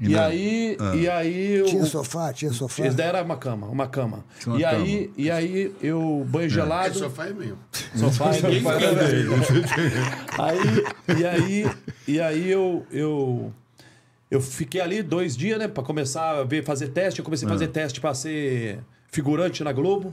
E, 0.00 0.10
na- 0.10 0.26
aí, 0.26 0.76
e 0.94 1.08
aí... 1.08 1.64
Tinha 1.66 1.84
sofá, 1.84 2.32
tinha 2.32 2.52
sofá. 2.52 2.86
Esse 2.86 2.96
daí 2.96 3.08
era 3.08 3.22
uma 3.22 3.36
cama, 3.36 3.66
uma 3.66 3.88
cama. 3.88 4.24
Tinha 4.38 4.52
uma 4.54 4.60
e, 4.60 4.64
aí, 4.64 5.10
e 5.16 5.28
aí, 5.30 5.74
eu, 5.82 6.24
banho 6.28 6.44
El 6.44 6.50
gelado... 6.50 6.96
sofá 6.96 7.26
é 7.26 7.32
meu. 7.32 7.58
Sofá 7.96 8.32
é 8.36 8.40
bem 8.42 8.62
aí, 10.38 11.18
e 11.18 11.24
aí, 11.26 11.70
e 12.06 12.20
aí 12.20 12.48
eu, 12.48 12.86
eu, 12.92 13.52
eu 14.30 14.40
fiquei 14.40 14.80
ali 14.80 15.02
dois 15.02 15.36
dias, 15.36 15.58
né? 15.58 15.66
Pra 15.66 15.82
começar 15.82 16.38
a 16.38 16.44
ver, 16.44 16.64
fazer 16.64 16.88
teste. 16.88 17.18
Eu 17.18 17.24
comecei 17.24 17.48
a 17.48 17.50
fazer 17.50 17.66
teste 17.66 18.00
pra 18.00 18.14
ser 18.14 18.78
figurante 19.10 19.64
na 19.64 19.72
Globo. 19.72 20.12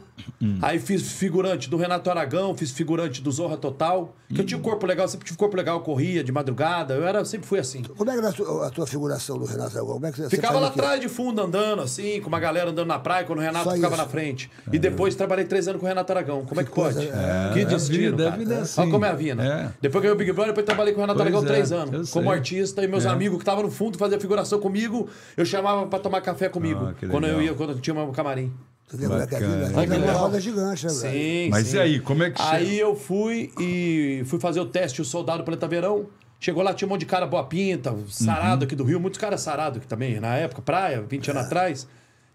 Aí 0.61 0.79
fiz 0.79 1.11
figurante 1.13 1.69
do 1.69 1.77
Renato 1.77 2.09
Aragão, 2.09 2.55
fiz 2.55 2.71
figurante 2.71 3.21
do 3.21 3.31
Zorra 3.31 3.57
Total. 3.57 4.15
Que 4.33 4.41
eu 4.41 4.45
tinha 4.45 4.57
um 4.57 4.61
corpo 4.61 4.85
legal, 4.87 5.07
sempre 5.07 5.25
tive 5.27 5.37
corpo 5.37 5.55
legal, 5.55 5.81
corria 5.81 6.23
de 6.23 6.31
madrugada. 6.31 6.95
Eu 6.95 7.05
era, 7.05 7.23
sempre 7.25 7.45
fui 7.47 7.59
assim. 7.59 7.83
Como 7.83 8.09
é 8.09 8.13
que 8.13 8.19
era 8.19 8.29
a 8.29 8.33
tua, 8.33 8.67
a 8.67 8.69
tua 8.71 8.87
figuração 8.87 9.37
do 9.37 9.45
Renato 9.45 9.77
Aragão? 9.77 9.93
Como 9.93 10.05
é 10.07 10.11
que 10.11 10.17
você 10.21 10.29
Ficava 10.29 10.59
lá 10.59 10.67
atrás 10.67 10.99
de 10.99 11.07
fundo 11.07 11.41
andando, 11.41 11.81
assim, 11.83 12.19
com 12.21 12.27
uma 12.27 12.39
galera 12.39 12.71
andando 12.71 12.87
na 12.87 12.97
praia, 12.97 13.25
quando 13.25 13.39
o 13.39 13.41
Renato 13.41 13.65
Só 13.69 13.75
ficava 13.75 13.93
isso. 13.95 14.03
na 14.03 14.09
frente. 14.09 14.49
E 14.71 14.79
depois 14.79 15.13
trabalhei 15.13 15.45
três 15.45 15.67
anos 15.67 15.79
com 15.79 15.85
o 15.85 15.89
Renato 15.89 16.11
Aragão. 16.11 16.43
Como 16.45 16.59
é 16.59 16.63
que 16.63 16.71
pode? 16.71 17.07
é. 17.07 17.51
que 17.53 17.59
É, 17.59 17.65
destino. 17.65 18.27
a 18.27 18.29
vida, 18.31 18.53
é 18.53 18.55
Olha 18.57 18.61
assim. 18.63 18.89
como 18.89 19.05
é 19.05 19.09
a 19.09 19.13
vida. 19.13 19.43
É. 19.43 19.71
Depois 19.81 20.01
que 20.01 20.07
eu 20.07 20.13
o 20.13 20.17
Big 20.17 20.31
Brother, 20.31 20.53
depois 20.53 20.65
trabalhei 20.65 20.93
com 20.93 20.99
o 20.99 21.03
Renato 21.03 21.19
Pois 21.19 21.27
Aragão 21.33 21.43
é, 21.43 21.53
três 21.53 21.71
anos. 21.71 22.09
Como 22.11 22.31
artista, 22.31 22.83
e 22.83 22.87
meus 22.87 23.05
É. 23.05 23.09
amigos 23.09 23.37
que 23.37 23.43
estavam 23.43 23.63
no 23.63 23.69
fundo 23.71 23.97
faziam 23.97 24.19
figuração 24.19 24.59
comigo, 24.59 25.07
eu 25.37 25.45
chamava 25.45 25.85
pra 25.85 25.99
tomar 25.99 26.21
café 26.21 26.49
comigo. 26.49 26.79
Ah, 26.83 26.95
quando 27.11 27.27
eu 27.27 27.41
ia, 27.41 27.53
quando 27.53 27.71
eu 27.73 27.79
tinha 27.79 27.95
um 27.95 28.11
camarim. 28.11 28.51
Você 28.87 28.97
vê 28.97 29.07
como 29.07 29.19
é 29.19 29.25
que 29.27 29.35
a 29.35 29.39
Bacana. 29.39 29.65
vida, 29.67 29.79
a 29.79 29.97
é 29.97 29.99
uma 30.11 30.13
roda 30.13 30.39
gigante, 30.39 30.85
né, 30.85 30.93
velho? 30.93 31.13
Sim, 31.13 31.49
Mas 31.49 31.67
sim. 31.67 31.75
e 31.77 31.79
aí, 31.79 31.99
como 31.99 32.23
é 32.23 32.29
que 32.31 32.41
chega? 32.41 32.55
Aí 32.55 32.79
eu 32.79 32.95
fui 32.95 33.51
e 33.59 34.23
fui 34.25 34.39
fazer 34.39 34.59
o 34.59 34.65
teste, 34.65 35.01
o 35.01 35.05
soldado 35.05 35.43
Planeta 35.43 35.67
Verão. 35.67 36.05
Chegou 36.39 36.61
lá, 36.61 36.73
tinha 36.73 36.87
um 36.87 36.89
monte 36.91 36.99
de 36.99 37.05
cara 37.07 37.25
boa 37.25 37.43
pinta, 37.45 37.95
sarado 38.09 38.61
Uhum. 38.61 38.65
aqui 38.67 38.75
do 38.75 38.83
Rio, 38.83 38.99
muitos 38.99 39.19
caras 39.19 39.41
sarados 39.41 39.77
aqui 39.79 39.87
também, 39.87 40.19
na 40.19 40.35
época, 40.35 40.61
praia, 40.61 41.01
20 41.01 41.27
É. 41.27 41.31
anos 41.31 41.45
atrás. 41.45 41.87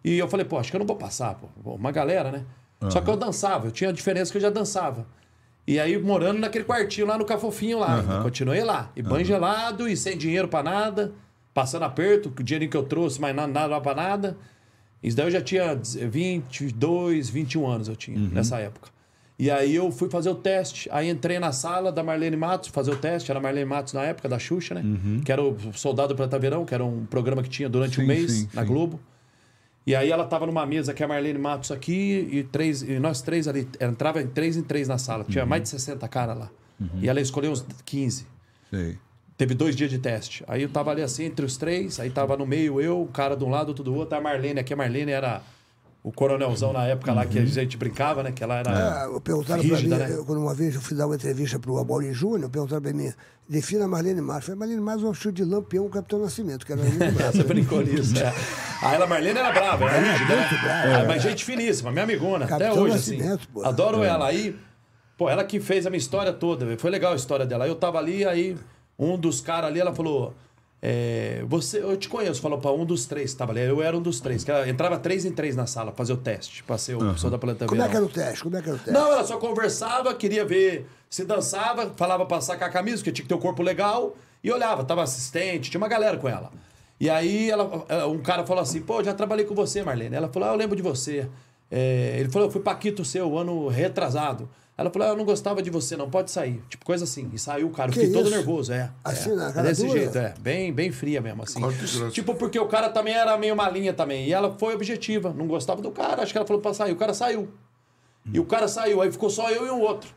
E 0.03 0.18
eu 0.18 0.26
falei, 0.26 0.44
pô, 0.44 0.59
acho 0.59 0.70
que 0.70 0.76
eu 0.76 0.80
não 0.80 0.86
vou 0.86 0.96
passar, 0.96 1.34
pô. 1.34 1.46
Uma 1.74 1.92
galera, 1.92 2.32
né? 2.32 2.44
Só 2.88 3.01
que 3.01 3.09
eu 3.11 3.16
dançava, 3.16 3.66
eu 3.66 3.70
tinha 3.70 3.90
a 3.90 3.92
diferença 3.92 4.32
que 4.32 4.38
eu 4.38 4.42
já 4.42 4.51
dançava. 4.51 5.07
E 5.66 5.78
aí, 5.78 5.96
morando 5.98 6.40
naquele 6.40 6.64
quartinho 6.64 7.07
lá 7.07 7.16
no 7.18 7.24
Cafofinho 7.26 7.78
lá, 7.78 8.22
continuei 8.22 8.64
lá. 8.64 8.90
E 8.96 9.03
banho 9.03 9.24
gelado 9.24 9.86
e 9.88 9.96
sem 9.96 10.16
dinheiro 10.16 10.48
pra 10.48 10.62
nada, 10.62 11.12
passando 11.55 11.84
aperto, 11.84 12.30
com 12.30 12.40
o 12.40 12.42
dinheirinho 12.44 12.70
que 12.70 12.76
eu 12.76 12.82
trouxe, 12.82 13.20
mas 13.20 13.36
nada, 13.36 13.53
nada 13.53 13.80
pra 13.80 13.94
nada. 13.94 14.36
Isso 15.03 15.16
daí 15.16 15.26
eu 15.26 15.30
já 15.30 15.40
tinha 15.40 15.74
22, 15.74 17.30
21 17.30 17.66
anos 17.66 17.88
eu 17.88 17.96
tinha 17.96 18.18
nessa 18.18 18.59
época. 18.59 18.88
E 19.38 19.51
aí 19.51 19.74
eu 19.74 19.90
fui 19.90 20.11
fazer 20.11 20.28
o 20.28 20.34
teste. 20.34 20.86
Aí 20.92 21.09
entrei 21.09 21.38
na 21.38 21.51
sala 21.51 21.90
da 21.90 22.03
Marlene 22.03 22.36
Matos 22.36 22.68
fazer 22.68 22.90
o 22.90 22.96
teste. 22.96 23.30
Era 23.30 23.40
a 23.40 23.42
Marlene 23.42 23.64
Matos 23.64 23.94
na 23.94 24.03
época, 24.03 24.28
da 24.28 24.38
Xuxa, 24.38 24.74
né? 24.74 24.82
Que 25.24 25.32
era 25.32 25.42
o 25.42 25.57
Soldado 25.72 26.14
Prata 26.14 26.38
Verão, 26.38 26.66
que 26.66 26.74
era 26.74 26.84
um 26.84 27.07
programa 27.07 27.42
que 27.42 27.48
tinha 27.48 27.66
durante 27.66 27.96
Sim, 27.96 28.03
um 28.03 28.07
mês 28.07 28.30
sim, 28.30 28.48
na 28.53 28.61
sim. 28.61 28.68
Globo. 28.68 29.01
E 29.86 29.94
aí 29.96 30.11
ela 30.11 30.26
tava 30.26 30.44
numa 30.44 30.66
mesa 30.66 30.92
que 30.92 31.03
é 31.03 31.07
a 31.07 31.09
Marlene 31.09 31.38
Matos 31.38 31.70
aqui 31.70 32.28
e, 32.30 32.44
três, 32.44 32.82
e 32.82 32.98
nós 32.98 33.22
três 33.22 33.48
ali. 33.48 33.66
Entrava 33.80 34.20
em 34.20 34.26
três 34.26 34.59
em 34.59 34.62
três 34.62 34.86
na 34.88 34.98
sala. 34.98 35.24
Tinha 35.24 35.46
mais 35.46 35.62
de 35.62 35.70
60 35.70 36.07
caras 36.09 36.38
lá. 36.38 36.51
E 37.01 37.09
ela 37.09 37.20
escolheu 37.20 37.51
uns 37.51 37.64
15. 37.86 38.26
Sei. 38.70 38.98
Teve 39.41 39.55
dois 39.55 39.74
dias 39.74 39.88
de 39.88 39.97
teste. 39.99 40.45
Aí 40.47 40.61
eu 40.64 40.68
tava 40.68 40.91
ali 40.91 41.01
assim, 41.01 41.24
entre 41.24 41.47
os 41.47 41.57
três. 41.57 41.99
Aí 41.99 42.11
tava 42.11 42.36
no 42.36 42.45
meio 42.47 42.78
eu, 42.78 43.01
o 43.01 43.07
cara 43.07 43.34
de 43.34 43.43
um 43.43 43.49
lado, 43.49 43.68
outro 43.68 43.82
do 43.82 43.95
outro. 43.95 44.14
A 44.14 44.20
Marlene 44.20 44.61
aqui. 44.61 44.74
A 44.74 44.76
Marlene 44.76 45.11
era 45.12 45.41
o 46.03 46.12
coronelzão 46.12 46.74
na 46.74 46.84
época 46.86 47.11
lá 47.14 47.24
que 47.24 47.38
a 47.38 47.45
gente 47.47 47.78
brincava, 47.78 48.22
né? 48.22 48.32
Que 48.32 48.45
ela 48.45 48.57
era 48.59 48.70
Ah, 49.07 49.20
perguntaram 49.24 49.62
rígida, 49.62 49.97
pra 49.97 50.05
mim, 50.07 50.12
né? 50.12 50.18
eu, 50.18 50.26
quando 50.26 50.43
uma 50.43 50.53
vez 50.53 50.74
eu 50.74 50.82
fui 50.82 50.95
dar 50.95 51.07
uma 51.07 51.14
entrevista 51.14 51.59
pro 51.59 51.78
Amaury 51.78 52.12
Júnior, 52.12 52.51
perguntaram 52.51 52.82
pra 52.82 52.93
mim, 52.93 53.11
defina 53.49 53.86
a 53.86 53.88
Marlene 53.88 54.20
Matos. 54.20 54.49
Eu 54.49 54.57
falei, 54.57 54.59
Marlene 54.59 54.82
Matos 54.82 55.05
é 55.05 55.07
um 55.09 55.14
chute 55.14 55.43
de 55.43 55.45
lampião, 55.51 55.86
o 55.86 55.88
Capitão 55.88 56.18
Nascimento, 56.18 56.66
que 56.66 56.72
era. 56.72 56.82
Você 57.32 57.38
né? 57.38 57.45
brincou 57.45 57.80
nisso, 57.82 58.18
é. 58.18 58.26
Aí 58.82 58.95
ela, 58.95 59.07
Marlene, 59.07 59.38
era 59.38 59.53
brava, 59.53 59.86
era 59.86 59.99
rígida, 60.12 60.36
né? 60.36 60.49
muito 60.51 60.62
brava. 60.62 60.97
Ah, 60.97 61.05
Mas 61.07 61.22
gente 61.22 61.47
finíssima, 61.47 61.91
minha 61.91 62.05
amigona, 62.05 62.45
até 62.45 62.59
Capitão 62.59 62.82
hoje, 62.82 62.95
assim. 62.95 63.16
Nascimento, 63.16 63.49
pô. 63.49 63.64
Adoro 63.64 64.05
É. 64.05 64.07
ela. 64.09 64.26
Aí, 64.26 64.55
pô, 65.16 65.30
ela 65.30 65.45
que 65.45 65.59
fez 65.61 65.86
a 65.86 65.91
minha 65.91 65.97
história 65.99 66.30
toda, 66.30 66.66
velho. 66.66 66.78
foi 66.78 66.91
legal 66.91 67.14
a 67.14 67.16
história 67.16 67.47
dela. 67.47 67.64
Aí 67.64 67.70
eu 67.70 67.76
tava 67.76 67.97
ali, 67.99 68.22
aí 68.26 68.55
um 69.01 69.16
dos 69.16 69.40
caras 69.40 69.70
ali, 69.70 69.80
ela 69.80 69.94
falou... 69.94 70.34
é, 70.82 71.44
você, 71.48 71.78
eu 71.78 71.96
te 71.96 72.09
conheço, 72.09 72.40
falou 72.40 72.59
pra 72.59 72.70
um 72.72 72.84
dos 72.84 73.07
três 73.07 73.32
que 73.32 73.38
tava 73.38 73.53
ali. 73.53 73.62
Eu 73.62 73.82
era 73.82 73.96
um 73.96 74.03
dos 74.03 74.20
três. 74.20 74.44
Que 74.44 74.51
ela 74.51 74.68
entrava 74.68 74.98
três 74.98 75.24
em 75.24 75.32
três 75.32 75.57
na 75.57 75.66
sala, 75.66 75.90
pra 75.90 75.98
fazer 75.98 76.12
o 76.12 76.16
teste, 76.16 76.62
pra 76.64 76.78
ser 76.78 76.96
o 76.96 77.12
pessoal 77.12 77.30
da 77.30 77.38
Planta 77.38 77.66
Como 77.66 77.82
é 77.82 77.88
que 77.88 77.96
era 77.96 78.05
o 78.05 78.09
teste? 78.09 78.42
Como 78.42 78.57
é 78.57 78.62
que 78.62 78.68
era 78.68 78.76
o 78.76 78.78
teste? 78.78 78.92
Não, 78.92 79.12
ela 79.12 79.24
só 79.24 79.36
conversava, 79.36 80.14
queria 80.14 80.44
ver 80.44 80.86
se 81.09 81.24
dançava, 81.24 81.92
falava 81.96 82.24
pra 82.24 82.40
sacar 82.40 82.68
a 82.68 82.72
camisa, 82.72 82.98
porque 82.98 83.11
tinha 83.12 83.24
que 83.24 83.28
ter 83.28 83.34
o 83.34 83.38
corpo 83.38 83.62
legal, 83.62 84.14
e 84.44 84.51
olhava, 84.51 84.84
tava 84.84 85.03
assistente, 85.03 85.70
tinha 85.70 85.80
uma 85.80 85.88
galera 85.88 86.16
com 86.16 86.28
ela. 86.28 86.51
E 87.01 87.11
aí 87.11 87.51
ela, 87.51 87.84
eh, 87.88 88.05
um 88.05 88.18
cara 88.18 88.46
falou 88.46 88.62
assim, 88.62 88.80
pô, 88.80 89.03
já 89.03 89.12
trabalhei 89.12 89.44
com 89.44 89.55
você, 89.55 89.82
Marlene. 89.82 90.14
Ela 90.14 90.28
falou, 90.28 90.48
ah, 90.48 90.53
eu 90.53 90.57
lembro 90.57 90.76
de 90.76 90.82
você. 90.82 91.28
É, 91.70 92.16
ele 92.18 92.28
falou, 92.28 92.48
eu 92.48 92.53
fui 92.53 92.61
Paquito 92.61 93.05
seu, 93.05 93.36
ano 93.38 93.68
retrasado. 93.68 94.48
Ela 94.81 94.89
falou, 94.89 95.09
ah, 95.09 95.11
eu 95.11 95.16
não 95.18 95.26
gostava 95.26 95.61
de 95.61 95.68
você, 95.68 95.95
não 95.95 96.09
pode 96.09 96.31
sair. 96.31 96.62
Tipo, 96.70 96.87
coisa 96.87 97.05
assim. 97.05 97.31
E 97.35 97.39
saiu 97.39 97.66
o 97.66 97.70
cara, 97.70 97.91
eu 97.91 97.93
Que 97.93 98.01
fiquei 98.01 98.14
todo 98.14 98.31
nervoso, 98.31 98.72
é. 98.72 98.91
Assim, 99.05 99.33
é, 99.33 99.35
na 99.35 99.53
cara 99.53 99.68
Desse 99.68 99.87
dura? 99.87 100.01
jeito, 100.01 100.16
é. 100.16 100.33
Bem, 100.41 100.72
bem 100.72 100.91
fria 100.91 101.20
mesmo, 101.20 101.43
assim. 101.43 101.61
Tipo, 102.12 102.35
porque 102.35 102.59
o 102.59 102.66
cara 102.66 102.89
também 102.89 103.12
era 103.12 103.37
meio 103.37 103.55
malinha 103.55 103.93
também. 103.93 104.26
E 104.26 104.33
ela 104.33 104.57
foi 104.59 104.74
objetiva, 104.74 105.35
não 105.37 105.47
gostava 105.47 105.83
do 105.83 105.91
cara. 105.91 106.22
Acho 106.22 106.33
que 106.33 106.39
ela 106.39 106.47
falou 106.47 106.62
pra 106.62 106.72
sair. 106.72 106.93
O 106.93 106.97
cara 106.97 107.12
saiu. 107.12 107.51
E 108.33 108.41
o 108.41 108.47
cara 108.47 108.66
saiu, 108.68 109.03
aí 109.03 109.12
ficou 109.12 109.28
só 109.28 109.51
eu 109.51 109.66
e 109.66 109.70
um 109.70 109.81
outro. 109.81 110.14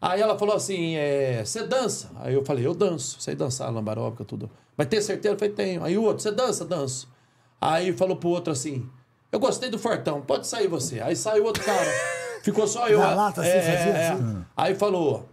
Aí 0.00 0.20
ela 0.20 0.38
falou 0.38 0.54
assim: 0.54 0.94
é, 0.94 1.42
você 1.44 1.66
dança? 1.66 2.08
Aí 2.20 2.32
eu 2.32 2.44
falei: 2.44 2.64
eu 2.64 2.74
danço, 2.74 3.20
sei 3.20 3.34
dançar, 3.34 3.72
lambaróbica, 3.72 4.24
tudo. 4.24 4.48
Mas 4.76 4.86
tem 4.86 5.00
certeza? 5.00 5.34
Eu 5.34 5.38
falei: 5.38 5.52
tenho. 5.52 5.82
Aí 5.82 5.98
o 5.98 6.04
outro: 6.04 6.22
você 6.22 6.30
dança? 6.30 6.64
Danço. 6.64 7.08
Aí 7.60 7.92
falou 7.92 8.14
pro 8.14 8.28
outro 8.28 8.52
assim: 8.52 8.88
eu 9.32 9.40
gostei 9.40 9.68
do 9.68 9.80
Fortão, 9.80 10.20
pode 10.20 10.46
sair 10.46 10.68
você. 10.68 11.00
Aí 11.00 11.16
saiu 11.16 11.44
outro 11.44 11.64
cara. 11.64 11.90
Ficou 12.46 12.64
só 12.64 12.86
eu. 12.86 13.00
Na 13.00 13.12
lata, 13.12 13.40
assim, 13.40 13.50
fazia 13.50 14.12
assim? 14.12 14.44
Aí 14.56 14.76
falou: 14.76 15.28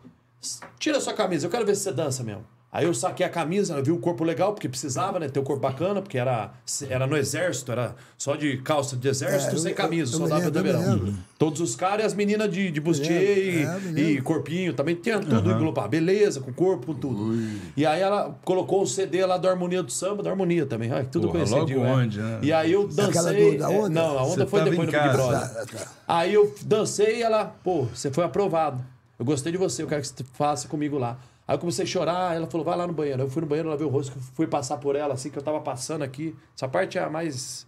tira 0.80 1.00
sua 1.00 1.14
camisa, 1.14 1.46
eu 1.46 1.52
quero 1.52 1.64
ver 1.64 1.76
se 1.76 1.84
você 1.84 1.92
dança 1.92 2.24
mesmo. 2.24 2.44
Aí 2.76 2.86
eu 2.86 2.94
saquei 2.96 3.24
a 3.24 3.30
camisa, 3.30 3.76
eu 3.76 3.84
vi 3.84 3.92
o 3.92 4.00
corpo 4.00 4.24
legal, 4.24 4.52
porque 4.52 4.68
precisava, 4.68 5.20
né? 5.20 5.30
Ter 5.30 5.40
o 5.40 5.44
corpo 5.44 5.62
bacana, 5.62 6.02
porque 6.02 6.18
era, 6.18 6.52
era 6.90 7.06
no 7.06 7.16
exército, 7.16 7.72
era 7.72 7.94
só 8.18 8.36
de 8.36 8.58
calça 8.58 8.98
de 8.98 9.08
exército, 9.08 9.52
É, 9.52 9.54
eu- 9.54 9.60
sem 9.60 9.72
eu- 9.74 9.78
camisa, 9.78 10.16
eu 10.16 10.20
dava 10.28 10.36
lembro, 10.38 10.52
do 10.52 10.58
eu 10.58 10.64
verão. 10.64 11.14
Todos 11.38 11.62
os 11.62 11.76
caras 11.76 12.02
e 12.04 12.06
as 12.08 12.14
meninas 12.16 12.50
de, 12.52 12.72
de 12.72 12.82
bustier 12.82 13.12
é, 13.12 13.24
eu 13.24 13.80
e, 13.80 13.90
e 13.90 13.92
lembro. 13.92 14.24
corpinho, 14.24 14.74
também 14.74 14.96
tinha 14.96 15.20
tudo 15.20 15.52
englobado. 15.52 15.88
Beleza, 15.90 16.40
com 16.42 16.52
corpo, 16.52 16.88
com 16.88 16.94
tudo. 16.96 17.38
E 17.78 17.86
aí 17.86 18.02
ela 18.02 18.36
colocou 18.44 18.82
o 18.82 18.88
CD 18.88 19.24
lá 19.24 19.38
do 19.38 19.48
Harmonia 19.48 19.84
do 19.84 19.92
Samba, 19.92 20.24
da 20.24 20.32
Harmonia 20.32 20.66
também. 20.66 20.92
Ai, 20.92 21.04
tudo 21.06 21.28
Porra, 21.28 21.46
conhecidinho, 21.46 21.80
logo 21.84 21.90
é. 21.92 21.94
onde, 22.04 22.20
né? 22.20 22.40
E 22.42 22.52
aí 22.52 22.72
eu 22.72 22.88
dancei. 22.88 23.52
do- 23.52 23.60
da 23.60 23.72
é, 23.72 23.78
onda? 23.78 23.90
não, 23.90 24.18
a 24.18 24.24
onda 24.24 24.30
Você 24.34 24.46
foi 24.48 24.64
depois 24.64 24.88
do 24.90 24.92
Big. 24.92 25.10
Brother. 25.14 25.40
Tá, 25.40 25.66
tá. 25.66 25.88
Aí 26.08 26.34
eu 26.34 26.56
dancei 26.64 27.18
e 27.20 27.22
ela, 27.22 27.46
pô, 27.64 27.84
você 27.94 28.10
foi 28.10 28.24
aprovado. 28.24 28.84
Eu 29.20 29.26
gostei 29.26 29.52
de 29.52 29.60
você, 29.60 29.84
eu 29.84 29.88
quero 29.88 30.02
que 30.02 30.08
você 30.08 30.24
faça 30.34 30.68
comigo 30.68 30.98
lá. 30.98 31.18
Aí 31.54 31.56
eu 31.56 31.60
comecei 31.60 31.84
a 31.84 31.88
chorar, 31.88 32.36
ela 32.36 32.48
falou, 32.48 32.66
vai 32.66 32.76
lá 32.76 32.88
no 32.88 32.94
banheiro. 32.94 33.22
Eu 33.22 33.30
fui 33.30 33.44
no 33.44 33.48
banheiro, 33.48 33.70
ela 33.70 33.78
viu 33.78 33.86
o 33.86 33.92
rosto, 33.92 34.20
fui 34.34 34.48
passar 34.48 34.78
por 34.78 34.96
ela, 34.96 35.14
assim, 35.14 35.30
que 35.30 35.38
eu 35.38 35.44
tava 35.44 35.62
passando 35.62 36.02
aqui. 36.02 36.36
Essa 36.56 36.68
parte 36.68 36.98
é 36.98 37.04
a 37.04 37.12
mais, 37.12 37.68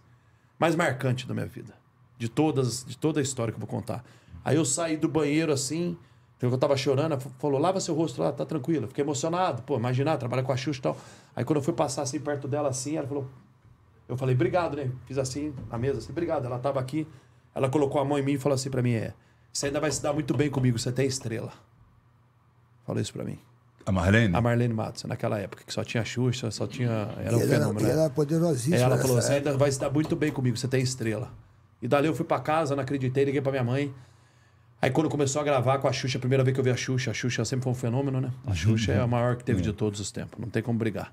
mais 0.58 0.74
marcante 0.74 1.24
da 1.24 1.32
minha 1.32 1.46
vida. 1.46 1.72
De 2.18 2.28
todas, 2.28 2.84
de 2.84 2.98
toda 2.98 3.20
a 3.20 3.22
história 3.22 3.52
que 3.52 3.56
eu 3.56 3.64
vou 3.64 3.68
contar. 3.68 4.04
Aí 4.44 4.56
eu 4.56 4.64
saí 4.64 4.96
do 4.96 5.08
banheiro, 5.08 5.52
assim, 5.52 5.96
eu 6.40 6.58
tava 6.58 6.76
chorando, 6.76 7.12
ela 7.12 7.20
falou, 7.38 7.60
lava 7.60 7.78
seu 7.78 7.94
rosto 7.94 8.20
lá, 8.20 8.32
tá 8.32 8.44
tranquilo. 8.44 8.86
Eu 8.86 8.88
Fiquei 8.88 9.04
emocionado, 9.04 9.62
pô, 9.62 9.76
imaginar, 9.76 10.16
trabalhar 10.16 10.42
com 10.42 10.50
a 10.50 10.56
Xuxa 10.56 10.80
e 10.80 10.82
tal. 10.82 10.96
Aí 11.36 11.44
quando 11.44 11.58
eu 11.58 11.62
fui 11.62 11.72
passar, 11.72 12.02
assim, 12.02 12.18
perto 12.18 12.48
dela, 12.48 12.68
assim, 12.68 12.96
ela 12.96 13.06
falou, 13.06 13.30
eu 14.08 14.16
falei, 14.16 14.34
obrigado, 14.34 14.76
né? 14.76 14.90
Fiz 15.06 15.16
assim, 15.16 15.54
na 15.70 15.78
mesa, 15.78 15.98
assim, 15.98 16.10
obrigado. 16.10 16.44
Ela 16.44 16.58
tava 16.58 16.80
aqui, 16.80 17.06
ela 17.54 17.70
colocou 17.70 18.00
a 18.00 18.04
mão 18.04 18.18
em 18.18 18.22
mim 18.22 18.32
e 18.32 18.38
falou 18.38 18.56
assim 18.56 18.68
pra 18.68 18.82
mim, 18.82 18.94
é, 18.94 19.14
você 19.52 19.66
ainda 19.66 19.78
vai 19.78 19.92
se 19.92 20.02
dar 20.02 20.12
muito 20.12 20.36
bem 20.36 20.50
comigo, 20.50 20.76
você 20.76 20.90
tem 20.90 21.06
estrela. 21.06 21.52
Falou 22.84 23.00
isso 23.00 23.12
pra 23.12 23.22
mim. 23.22 23.45
A 23.86 23.92
Marlene? 23.92 24.34
A 24.34 24.40
Marlene 24.40 24.74
Matos, 24.74 25.04
naquela 25.04 25.38
época, 25.38 25.62
que 25.64 25.72
só 25.72 25.84
tinha 25.84 26.04
Xuxa, 26.04 26.50
só 26.50 26.66
tinha... 26.66 26.90
Era 26.90 27.36
um 27.36 27.40
ela 27.40 27.42
era, 27.42 27.48
fenômeno. 27.48 27.86
né? 27.86 27.92
ela 27.92 28.02
era 28.02 28.10
poderosíssima. 28.10 28.76
Aí 28.76 28.82
ela 28.82 28.98
falou, 28.98 29.22
você 29.22 29.34
ainda 29.34 29.56
vai 29.56 29.70
se 29.70 29.78
dar 29.78 29.90
muito 29.90 30.16
bem 30.16 30.32
comigo, 30.32 30.56
você 30.56 30.66
tem 30.66 30.82
estrela. 30.82 31.30
E 31.80 31.86
dali 31.86 32.08
eu 32.08 32.14
fui 32.14 32.24
pra 32.24 32.40
casa, 32.40 32.74
não 32.74 32.82
acreditei, 32.82 33.24
liguei 33.24 33.40
pra 33.40 33.52
minha 33.52 33.64
mãe. 33.64 33.94
Aí 34.82 34.90
quando 34.90 35.08
começou 35.08 35.40
a 35.40 35.44
gravar 35.44 35.78
com 35.78 35.86
a 35.86 35.92
Xuxa, 35.92 36.18
a 36.18 36.20
primeira 36.20 36.42
vez 36.42 36.52
que 36.52 36.60
eu 36.60 36.64
vi 36.64 36.70
a 36.70 36.76
Xuxa, 36.76 37.12
a 37.12 37.14
Xuxa 37.14 37.44
sempre 37.44 37.62
foi 37.62 37.72
um 37.72 37.76
fenômeno, 37.76 38.20
né? 38.20 38.30
A 38.44 38.54
Xuxa 38.54 38.92
é 38.92 39.00
a 39.00 39.06
maior 39.06 39.36
que 39.36 39.44
teve 39.44 39.62
de 39.62 39.72
todos 39.72 40.00
os 40.00 40.10
tempos, 40.10 40.38
não 40.38 40.48
tem 40.48 40.62
como 40.62 40.78
brigar. 40.78 41.12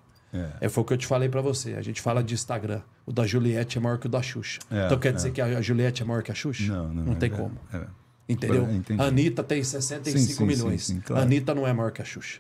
É. 0.60 0.68
foi 0.68 0.82
o 0.82 0.86
que 0.86 0.94
eu 0.94 0.98
te 0.98 1.06
falei 1.06 1.30
pra 1.30 1.42
você. 1.42 1.76
A 1.76 1.82
gente 1.82 2.02
fala 2.02 2.24
de 2.24 2.34
Instagram. 2.34 2.82
O 3.06 3.12
da 3.12 3.26
Juliette 3.26 3.78
é 3.78 3.82
maior 3.82 4.00
que 4.00 4.08
o 4.08 4.10
da 4.10 4.22
Xuxa. 4.22 4.60
É, 4.72 4.88
então 4.88 4.98
quer 4.98 5.10
é. 5.10 5.12
dizer 5.12 5.32
que 5.32 5.40
a 5.40 5.62
Juliette 5.62 6.02
é 6.02 6.06
maior 6.06 6.24
que 6.24 6.32
a 6.32 6.36
Xuxa? 6.36 6.74
Não, 6.74 6.92
não. 6.92 7.04
Não 7.04 7.14
é, 7.14 7.16
tem 7.16 7.32
é, 7.32 7.36
como. 7.36 7.56
é. 7.72 7.86
Entendeu? 8.28 8.70
Entendi. 8.72 9.02
A 9.02 9.06
Anitta 9.06 9.44
tem 9.44 9.64
65 9.64 10.20
Sim, 10.20 10.34
sim, 10.34 10.46
milhões. 10.46 10.86
sim, 10.86 11.00
claro. 11.02 11.22
A 11.22 11.26
Anitta 11.26 11.54
não 11.54 11.68
é 11.68 11.74
maior 11.74 11.92
que 11.92 12.02
a 12.02 12.06
Xuxa. 12.06 12.40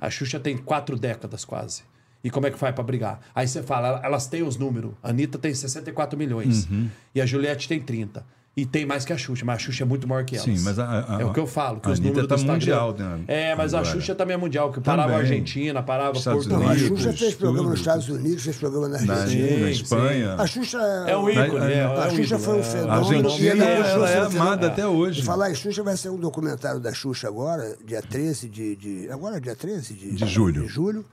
A 0.00 0.08
Xuxa 0.08 0.38
tem 0.38 0.56
quatro 0.56 0.96
décadas 0.96 1.44
quase. 1.44 1.82
E 2.22 2.30
como 2.30 2.46
é 2.46 2.50
que 2.50 2.58
faz 2.58 2.74
pra 2.74 2.82
brigar? 2.82 3.20
Aí 3.34 3.46
você 3.46 3.62
fala, 3.62 4.00
elas 4.02 4.26
têm 4.26 4.42
os 4.42 4.56
números. 4.56 4.92
A 5.02 5.10
Anitta 5.10 5.38
tem 5.38 5.52
64 5.52 6.18
milhões. 6.18 6.66
Uhum. 6.70 6.88
E 7.14 7.20
a 7.20 7.26
Juliette 7.26 7.68
tem 7.68 7.80
30. 7.80 8.24
E 8.56 8.64
tem 8.64 8.86
mais 8.86 9.04
que 9.04 9.12
a 9.12 9.18
Xuxa, 9.18 9.44
mas 9.44 9.56
a 9.56 9.58
Xuxa 9.58 9.82
é 9.82 9.86
muito 9.86 10.06
maior 10.06 10.24
que 10.24 10.36
elas. 10.36 10.44
Sim, 10.44 10.62
mas 10.62 10.78
a- 10.78 11.16
a- 11.16 11.22
é 11.22 11.24
o 11.24 11.32
que 11.32 11.40
eu 11.40 11.46
falo, 11.46 11.80
que 11.80 11.88
a 11.88 11.90
os 11.92 11.98
Anitta 11.98 12.22
números 12.22 12.28
tá 12.28 12.34
do 12.36 12.40
Instagram... 12.40 12.86
mundial, 12.86 13.16
né, 13.18 13.24
É, 13.26 13.54
mas 13.56 13.74
a 13.74 13.80
agora. 13.80 13.92
Xuxa 13.96 14.14
também 14.14 14.34
é 14.34 14.36
mundial, 14.36 14.70
que 14.72 14.80
parava 14.80 15.08
Também. 15.08 15.16
a 15.16 15.20
Argentina, 15.28 15.82
parava 15.82 16.16
Estados 16.16 16.46
Porto 16.46 16.60
Não, 16.62 16.68
a. 16.68 16.72
Rico. 16.72 16.96
Xuxa 16.96 17.12
fez 17.14 17.34
programa 17.34 17.70
nos. 17.70 17.80
Estados 17.80 18.08
Unidos, 18.08 18.44
fez 18.44 18.56
programa 18.56 18.88
na 18.90 19.00
Na, 19.02 19.14
Argentina. 19.22 19.58
na 19.58 19.66
sim. 19.66 19.82
Espanha. 19.82 20.34
A 20.38 20.46
Xuxa 20.46 20.78
É 21.08 21.16
um 21.16 21.28
ícone, 21.28 21.48
Mas, 21.50 21.62
é, 21.72 21.84
a- 21.84 21.88
é 21.88 21.98
A 21.98 22.10
Xuxa 22.10 22.22
ícone, 22.22 22.42
foi 22.44 22.54
um 22.54 22.60
é. 22.60 22.62
fenômeno. 22.62 22.92
A 22.92 22.96
Argentina, 22.96 23.64
ela 23.64 23.86
ela 23.88 24.08
é 24.10 24.12
um 24.14 24.30
fenômeno. 24.30 24.40
amada 24.42 24.66
até 24.68 24.86
hoje. 24.86 25.20
E 25.20 25.24
falar 25.24 25.50
em 25.50 25.54
Xuxa 25.56 25.82
vai 25.82 25.96
ser 25.96 26.10
um 26.10 26.16
documentário 26.16 26.78
da 26.78 26.92
Xuxa 26.94 27.26
agora, 27.26 27.76
dia 27.84 28.00
13 28.02 28.48
de. 28.48 28.76
de 28.76 29.10
agora, 29.10 29.40
dia 29.40 29.56
13 29.56 29.94
de, 29.94 30.12
De 30.14 30.26
julho. 30.26 30.62
De 30.62 30.68
julho. 30.68 31.04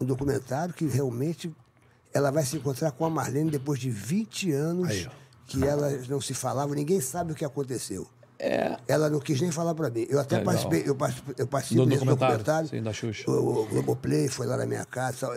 Um 0.00 0.06
documentário 0.06 0.72
que 0.72 0.86
realmente 0.86 1.52
ela 2.14 2.30
vai 2.30 2.42
se 2.44 2.56
encontrar 2.56 2.90
com 2.92 3.04
a 3.04 3.10
Marlene 3.10 3.50
depois 3.50 3.78
de 3.78 3.90
20 3.90 4.50
anos 4.50 4.88
Aí, 4.88 5.06
ó. 5.06 5.25
Que 5.46 5.64
elas 5.64 6.08
não 6.08 6.20
se 6.20 6.34
falavam, 6.34 6.74
ninguém 6.74 7.00
sabe 7.00 7.32
o 7.32 7.34
que 7.34 7.44
aconteceu. 7.44 8.06
Ela 8.86 9.08
não 9.08 9.18
quis 9.18 9.40
nem 9.40 9.50
falar 9.50 9.74
pra 9.74 9.88
mim. 9.88 10.06
Eu 10.10 10.20
até 10.20 10.36
É. 10.36 10.38
Legal. 10.40 10.52
participei, 10.54 10.82
eu 10.90 10.94
participo, 10.94 11.34
eu 11.38 11.46
participo 11.46 11.80
No 11.80 11.86
desse 11.86 12.00
documentário, 12.00 12.36
documentário. 12.38 12.68
sim, 12.68 12.82
da 12.82 12.92
Xuxa. 12.92 13.30
O, 13.30 13.62
o 13.62 13.66
Globoplay 13.66 14.28
foi 14.28 14.46
lá 14.46 14.58
na 14.58 14.66
minha 14.66 14.84
casa. 14.84 15.16
Tal, 15.20 15.34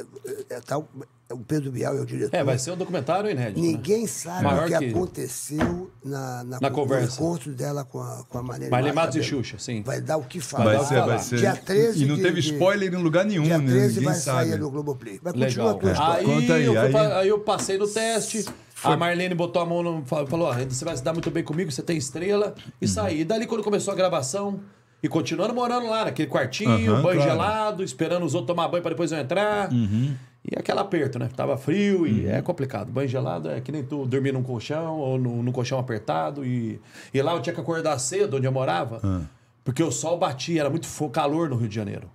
é, 0.49 0.60
tal, 0.65 0.88
o 1.31 1.38
Pedro 1.38 1.72
Bial 1.72 1.95
é 1.98 2.02
o 2.02 2.06
diretor. 2.06 2.36
É, 2.36 2.44
vai 2.44 2.60
ser 2.60 2.72
um 2.72 2.76
documentário 2.76 3.31
inédito. 3.31 3.61
né? 3.61 3.68
Ninguém 3.68 4.06
sabe 4.06 4.44
Maior 4.44 4.65
o 4.68 4.68
que, 4.72 4.77
que- 4.80 4.90
aconteceu 4.90 5.90
na, 6.03 6.44
na, 6.44 6.60
Na 6.60 6.69
no 6.69 6.76
conversa. 6.76 7.15
encontro 7.22 7.53
dela 7.53 7.86
com 7.86 8.02
a, 8.02 8.26
com 8.27 8.38
a 8.38 8.44
Marlene 8.44 8.69
Marlene 8.72 8.95
Matos 8.95 9.15
e. 9.15 9.23
Xuxa, 9.23 9.57
sim. 9.57 9.81
Vai 9.81 10.02
dar 10.02 10.18
o 10.18 10.23
que 10.26 10.41
falar. 10.41 10.65
Vai 10.65 10.76
Vai 10.77 10.86
ser, 10.86 11.02
vai 11.06 11.19
ser. 11.19 11.38
Dia 11.38 11.56
13 11.56 12.03
e 12.03 12.06
não 12.06 12.15
de- 12.18 12.22
teve 12.23 12.41
de- 12.41 12.52
spoiler 12.52 12.94
em 12.94 12.98
lugar 12.98 13.23
nenhum, 13.23 13.44
Dia 13.44 13.60
né? 13.60 13.65
13 13.65 13.88
Ninguém 13.95 14.03
vai 14.06 14.15
sabe. 14.15 14.49
sair 14.49 14.60
no 14.60 14.69
Globoplay. 14.69 15.19
Mas 15.23 15.34
continua 15.34 15.72
a 15.72 15.73
tua 15.76 15.91
história. 15.94 16.15
Aí, 16.19 16.26
Conta 16.26 16.53
aí, 16.56 16.65
eu, 16.65 16.81
aí. 16.81 16.91
pa- 16.91 17.18
aí 17.19 17.27
eu 17.30 17.40
passei 17.40 17.77
no 17.77 17.88
teste. 17.88 18.45
A 18.84 18.95
Marlene 18.97 19.35
botou 19.35 19.61
a 19.61 19.65
mão 19.65 19.81
no. 19.84 20.06
fa- 20.06 20.26
Falou: 20.27 20.47
ó, 20.49 20.53
você 20.53 20.85
vai 20.85 20.95
se 20.95 21.03
dar 21.03 21.14
muito 21.14 21.30
bem 21.31 21.43
comigo, 21.43 21.72
você 21.72 21.81
tem 21.81 21.97
estrela. 21.97 22.56
E 22.81 22.85
Uhum. 22.85 22.91
saí. 22.91 23.22
E 23.22 23.23
dali, 23.26 23.45
quando 23.47 23.64
começou 23.64 23.91
a 23.93 23.95
gravação, 23.97 24.60
e 25.01 25.07
continuando 25.07 25.53
morando 25.53 25.88
lá, 25.89 26.06
naquele 26.06 26.27
quartinho, 26.30 26.69
Aham, 26.72 27.01
banho 27.01 27.15
claro. 27.22 27.22
gelado, 27.22 27.84
esperando 27.84 28.26
os 28.26 28.34
outros 28.35 28.47
tomar 28.56 28.68
banho 28.68 28.81
pra 28.84 28.91
depois 28.91 29.11
eu 29.11 29.18
entrar. 29.19 29.72
Uhum. 29.72 30.14
E 30.43 30.57
aquele 30.57 30.80
aperto, 30.80 31.19
né? 31.19 31.30
Tava 31.35 31.57
frio 31.57 32.07
e 32.07 32.26
é 32.27 32.41
complicado. 32.41 32.89
Banho 32.91 33.07
gelado 33.07 33.49
é 33.49 33.60
que 33.60 33.72
nem 33.72 33.84
tu 33.84 34.06
dormir 34.06 34.31
num 34.31 34.41
colchão 34.43 34.97
ou 34.97 35.18
no, 35.18 35.43
num 35.43 35.51
colchão 35.51 35.77
apertado. 35.80 36.45
E, 36.45 36.80
e 37.14 37.22
lá 37.22 37.34
eu 37.34 37.41
tinha 37.41 37.53
que 37.53 37.60
acordar 37.60 37.97
cedo, 37.99 38.38
onde 38.38 38.47
eu 38.47 38.51
morava, 38.51 38.99
Ah. 39.03 39.22
porque 39.65 39.84
o 39.84 39.91
sol 39.91 40.18
batia, 40.18 40.61
era 40.61 40.69
muito 40.69 40.88
calor 41.10 41.49
no 41.49 41.57
Rio 41.57 41.68
de 41.68 41.76
Janeiro. 41.76 42.10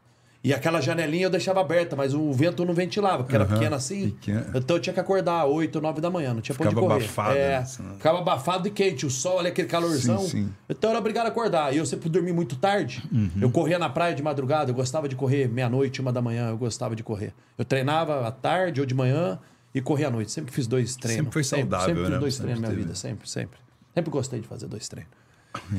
E 0.44 0.52
aquela 0.52 0.78
janelinha 0.78 1.24
eu 1.24 1.30
deixava 1.30 1.62
aberta, 1.62 1.96
mas 1.96 2.12
o 2.12 2.30
vento 2.30 2.66
não 2.66 2.74
ventilava, 2.74 3.22
porque 3.24 3.34
era 3.34 3.46
pequena 3.46 3.76
assim. 3.76 4.10
pequena. 4.10 4.52
Então 4.54 4.76
eu 4.76 4.80
tinha 4.80 4.92
que 4.92 5.00
acordar 5.00 5.46
8, 5.46 5.80
9 5.80 6.02
da 6.02 6.10
manhã, 6.10 6.34
não 6.34 6.42
tinha 6.42 6.54
pra 6.54 6.66
onde 6.66 6.74
Ficava 6.74 6.86
correr. 6.86 7.04
abafado, 7.04 7.36
é, 7.38 7.60
né, 7.60 7.66
Ficava 7.96 8.18
abafado 8.18 8.68
e 8.68 8.70
quente, 8.70 9.06
o 9.06 9.10
sol 9.10 9.38
ali, 9.38 9.48
aquele 9.48 9.66
calorzão. 9.66 10.18
Sim, 10.18 10.28
sim. 10.28 10.52
Então 10.68 10.90
eu 10.90 10.92
era 10.92 10.98
obrigado 10.98 11.24
a 11.24 11.28
acordar. 11.30 11.74
E 11.74 11.78
eu 11.78 11.86
sempre 11.86 12.10
dormi 12.10 12.30
muito 12.30 12.56
tarde. 12.56 13.02
Uhum. 13.10 13.30
Eu 13.40 13.50
corria 13.50 13.78
na 13.78 13.88
praia 13.88 14.14
de 14.14 14.22
madrugada, 14.22 14.70
eu 14.70 14.74
gostava 14.74 15.08
de 15.08 15.16
correr 15.16 15.48
meia-noite, 15.48 16.02
uma 16.02 16.12
da 16.12 16.20
manhã, 16.20 16.50
eu 16.50 16.58
gostava 16.58 16.94
de 16.94 17.02
correr. 17.02 17.32
Eu 17.56 17.64
treinava 17.64 18.28
à 18.28 18.30
tarde 18.30 18.82
ou 18.82 18.86
de 18.86 18.94
manhã 18.94 19.38
e 19.74 19.80
corria 19.80 20.08
à 20.08 20.10
noite. 20.10 20.30
Sempre 20.30 20.52
fiz 20.52 20.66
dois 20.66 20.94
treinos. 20.94 21.24
Sempre 21.24 21.32
foi 21.32 21.44
saudável, 21.44 21.86
Sempre, 21.86 22.02
fiz 22.02 22.10
né? 22.10 22.18
dois 22.18 22.34
Sempre 22.34 22.46
treinos 22.52 22.62
na 22.62 22.68
minha 22.68 22.84
vida, 22.84 22.94
sempre, 22.94 23.30
sempre. 23.30 23.58
Sempre 23.94 24.10
gostei 24.10 24.40
de 24.40 24.46
fazer 24.46 24.66
dois 24.66 24.86
treinos. 24.88 25.10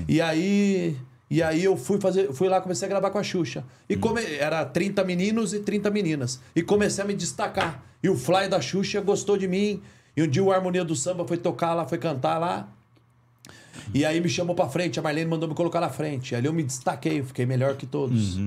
E 0.07 0.19
aí, 0.21 0.97
e 1.29 1.41
aí 1.41 1.63
eu 1.63 1.75
fui 1.75 1.99
fazer, 1.99 2.31
fui 2.33 2.47
lá 2.47 2.61
comecei 2.61 2.85
a 2.85 2.89
gravar 2.89 3.09
com 3.09 3.17
a 3.17 3.23
Xuxa. 3.23 3.63
E 3.89 3.95
come, 3.95 4.21
era 4.23 4.63
30 4.65 5.03
meninos 5.03 5.53
e 5.53 5.59
30 5.59 5.89
meninas. 5.89 6.39
E 6.55 6.61
comecei 6.61 7.03
a 7.03 7.07
me 7.07 7.13
destacar. 7.13 7.83
E 8.03 8.09
o 8.09 8.15
Fly 8.15 8.47
da 8.47 8.61
Xuxa 8.61 9.01
gostou 9.01 9.37
de 9.37 9.47
mim. 9.47 9.81
E 10.15 10.21
um 10.23 10.27
dia 10.27 10.43
o 10.43 10.51
Harmonia 10.51 10.85
do 10.85 10.95
Samba 10.95 11.27
foi 11.27 11.37
tocar 11.37 11.73
lá, 11.73 11.85
foi 11.87 11.97
cantar 11.97 12.37
lá. 12.37 12.69
E 13.93 14.05
aí 14.05 14.21
me 14.21 14.29
chamou 14.29 14.55
pra 14.55 14.69
frente, 14.69 14.99
a 14.99 15.03
Marlene 15.03 15.29
mandou 15.29 15.49
me 15.49 15.55
colocar 15.55 15.81
na 15.81 15.89
frente. 15.89 16.35
Ali 16.35 16.47
eu 16.47 16.53
me 16.53 16.63
destaquei, 16.63 17.19
eu 17.19 17.25
fiquei 17.25 17.45
melhor 17.45 17.75
que 17.75 17.85
todos. 17.85 18.37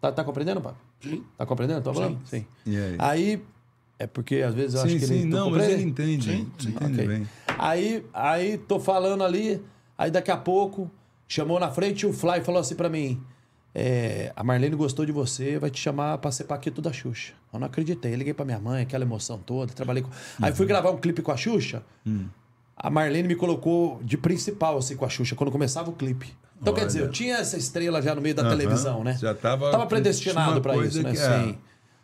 Tá, 0.00 0.12
tá 0.12 0.22
compreendendo, 0.22 0.60
pai? 0.60 0.74
Sim. 1.00 1.24
Tá 1.36 1.44
compreendendo? 1.46 1.82
Tô 1.82 1.92
falando? 1.92 2.18
Sim. 2.26 2.44
E 2.66 2.76
aí? 2.98 3.42
é 3.98 4.06
porque 4.06 4.36
às 4.36 4.54
vezes 4.54 4.74
eu 4.74 4.80
Sim, 4.82 4.86
acho 4.88 4.98
que 4.98 5.06
sim, 5.06 5.14
ele. 5.20 5.30
tu 5.30 5.36
não, 5.36 5.50
mas 5.50 5.68
ele 5.68 5.82
entende. 5.82 6.32
Entende 6.32 6.76
Ok. 6.76 7.06
bem. 7.06 7.28
Aí, 7.58 8.04
aí 8.12 8.58
tô 8.58 8.78
falando 8.78 9.24
ali, 9.24 9.60
aí 9.96 10.10
daqui 10.10 10.30
a 10.30 10.36
pouco 10.36 10.90
chamou 11.28 11.58
na 11.60 11.70
frente 11.70 12.06
o 12.06 12.12
Fly 12.12 12.40
falou 12.42 12.60
assim 12.60 12.74
pra 12.74 12.88
mim: 12.88 13.20
é, 13.74 14.32
a 14.34 14.42
Marlene 14.42 14.74
gostou 14.76 15.04
de 15.04 15.12
você, 15.12 15.58
vai 15.58 15.70
te 15.70 15.80
chamar 15.80 16.18
pra 16.18 16.30
ser 16.30 16.44
Paquito 16.44 16.80
da 16.80 16.92
Xuxa. 16.92 17.32
Eu 17.52 17.58
não 17.60 17.66
acreditei, 17.66 18.14
liguei 18.14 18.32
pra 18.34 18.44
minha 18.44 18.58
mãe, 18.60 18.82
aquela 18.82 19.04
emoção 19.04 19.38
toda, 19.38 19.72
trabalhei 19.72 20.02
com. 20.02 20.10
Aí 20.40 20.50
Uhum. 20.50 20.56
fui 20.56 20.66
gravar 20.66 20.90
um 20.90 20.96
clipe 20.98 21.22
com 21.22 21.32
a 21.32 21.36
Xuxa. 21.36 21.82
Hum. 22.06 22.26
A 22.76 22.90
Marlene 22.90 23.28
me 23.28 23.34
colocou 23.36 24.00
de 24.02 24.16
principal 24.18 24.76
assim 24.78 24.96
com 24.96 25.04
a 25.04 25.08
Xuxa 25.08 25.34
quando 25.34 25.50
começava 25.50 25.90
o 25.90 25.94
clipe. 25.94 26.32
Então 26.60 26.72
quer 26.72 26.80
Olha. 26.82 26.86
dizer, 26.86 27.02
eu 27.02 27.10
tinha 27.10 27.36
essa 27.36 27.56
estrela 27.56 28.00
já 28.00 28.14
no 28.14 28.20
meio 28.20 28.34
da 28.34 28.42
Aham. 28.42 28.50
televisão, 28.50 29.04
né? 29.04 29.16
Já 29.20 29.34
tava- 29.34 29.70
Tava 29.70 29.86
predestinado 29.86 30.60
coisa 30.62 30.86
isso, 30.86 31.02
né? 31.02 31.10
é. 31.10 31.14
Sim. 31.44 31.58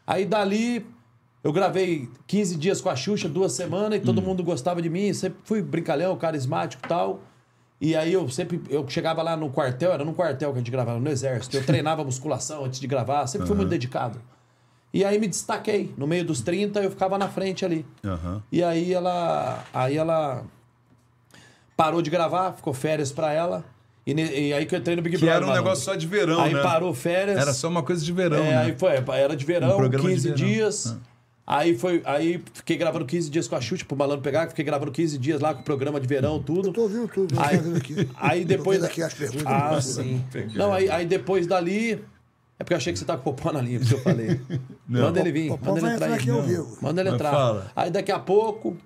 Aí 0.06 0.24
dali 0.26 0.84
eu 1.44 1.52
gravei 1.52 2.08
15 2.26 2.56
dias 2.56 2.80
com 2.80 2.88
a 2.90 2.96
Xuxa, 2.96 3.28
duas 3.28 3.52
semanas, 3.52 3.98
e 3.98 4.02
todo 4.02 4.20
Hum. 4.20 4.24
mundo 4.24 4.42
gostava 4.44 4.80
de 4.82 4.88
mim, 4.90 5.12
sempre 5.14 5.38
fui 5.44 5.60
brincalhão, 5.62 6.16
carismático 6.16 6.82
e 6.84 6.88
tal. 6.88 7.20
E 7.84 7.96
aí 7.96 8.12
eu 8.12 8.28
sempre, 8.28 8.62
eu 8.70 8.88
chegava 8.88 9.22
lá 9.22 9.36
no 9.36 9.50
quartel, 9.50 9.92
era 9.92 10.04
no 10.04 10.14
quartel 10.14 10.50
que 10.52 10.54
a 10.54 10.58
gente 10.60 10.70
gravava, 10.70 11.00
no 11.00 11.10
exército. 11.10 11.56
Eu 11.56 11.64
treinava 11.66 12.04
musculação 12.04 12.64
antes 12.64 12.78
de 12.78 12.86
gravar, 12.86 13.26
sempre 13.26 13.48
fui 13.48 13.56
muito 13.56 13.70
dedicado. 13.70 14.20
E 14.94 15.04
aí 15.04 15.18
me 15.18 15.26
destaquei. 15.26 15.92
No 15.98 16.06
meio 16.06 16.24
dos 16.24 16.40
30, 16.42 16.80
eu 16.80 16.90
ficava 16.90 17.18
na 17.18 17.28
frente 17.28 17.64
ali. 17.64 17.84
Aham. 18.04 18.40
E 18.52 18.62
aí 18.62 18.92
ela. 18.94 19.64
Aí 19.74 19.96
ela 19.96 20.44
parou 21.76 22.00
de 22.00 22.08
gravar, 22.08 22.52
ficou 22.52 22.72
férias 22.72 23.10
pra 23.10 23.32
ela. 23.32 23.64
E, 24.06 24.12
e 24.12 24.52
aí 24.52 24.64
que 24.66 24.74
eu 24.74 24.78
entrei 24.78 24.94
no 24.94 25.02
Big 25.02 25.16
Que 25.16 25.24
Brother. 25.24 25.42
era 25.42 25.50
um 25.50 25.54
negócio 25.54 25.84
só 25.84 25.94
de 25.96 26.06
verão, 26.06 26.40
Aí 26.40 26.52
né? 26.54 26.62
parou 26.62 26.92
férias. 26.94 27.36
Era 27.40 27.52
só 27.52 27.68
uma 27.68 27.82
coisa 27.82 28.04
de 28.04 28.12
verão, 28.12 28.38
É, 28.38 28.50
né? 28.50 28.56
aí 28.58 28.74
foi, 28.78 28.90
era 29.18 29.34
de 29.36 29.44
verão, 29.44 29.74
Um 29.74 29.76
programa 29.76 30.08
de 30.08 30.14
15 30.14 30.28
verão. 30.30 30.36
dias. 30.46 30.96
Aí 31.46 31.76
foi, 31.76 32.00
aí 32.04 32.42
fiquei 32.54 32.76
gravando 32.76 33.04
15 33.04 33.28
dias 33.28 33.48
com 33.48 33.56
a 33.56 33.60
Xuxa 33.60 33.84
pro 33.84 33.96
Malandro 33.96 34.22
pegar, 34.22 34.48
fiquei 34.48 34.64
gravando 34.64 34.92
15 34.92 35.18
dias 35.18 35.40
lá 35.40 35.52
com 35.52 35.60
o 35.60 35.64
programa 35.64 35.98
de 36.00 36.06
verão, 36.06 36.40
tudo. 36.40 36.68
Eu 36.68 36.72
tô 36.72 36.82
ouvindo 36.82 37.08
tudo, 37.08 37.34
eu 37.34 37.38
tô 37.38 37.44
Aí, 37.44 37.56
ouvindo 37.56 37.76
aqui. 37.78 38.08
aí 38.16 38.40
Tô 38.42 38.46
depois. 38.48 38.78
vendo 38.80 38.86
aqui 38.88 39.02
as 39.02 39.12
perguntas. 39.14 39.46
Ah, 39.46 39.80
sim. 39.80 40.24
Não, 40.54 40.72
aí, 40.72 40.88
aí 40.88 41.04
depois 41.04 41.46
dali. 41.46 41.92
É 42.58 42.64
porque 42.64 42.74
eu 42.74 42.76
achei 42.76 42.92
que 42.92 42.98
você 43.00 43.04
tá 43.04 43.16
com 43.16 43.28
o 43.30 43.34
Popó 43.34 43.52
na 43.52 43.60
linha, 43.60 43.78
por 43.80 43.84
isso 43.86 43.94
que 43.94 44.00
eu 44.00 44.04
falei. 44.04 44.40
Manda 44.86 45.18
ele 45.18 45.32
vir, 45.32 45.48
Popó 45.48 45.72
manda 45.74 45.80
ele 45.80 45.94
entrar 45.94 45.94
entrar 45.96 46.06
aí. 46.06 46.14
aqui 46.20 46.30
ao 46.30 46.36
Não. 46.38 46.46
vivo. 46.46 46.78
Manda 46.80 47.00
ele 47.00 47.10
entrar. 47.10 47.30
fala. 47.32 47.72
Aí 47.74 47.90
daqui 47.90 48.12
a 48.12 48.18
pouco. 48.20 48.76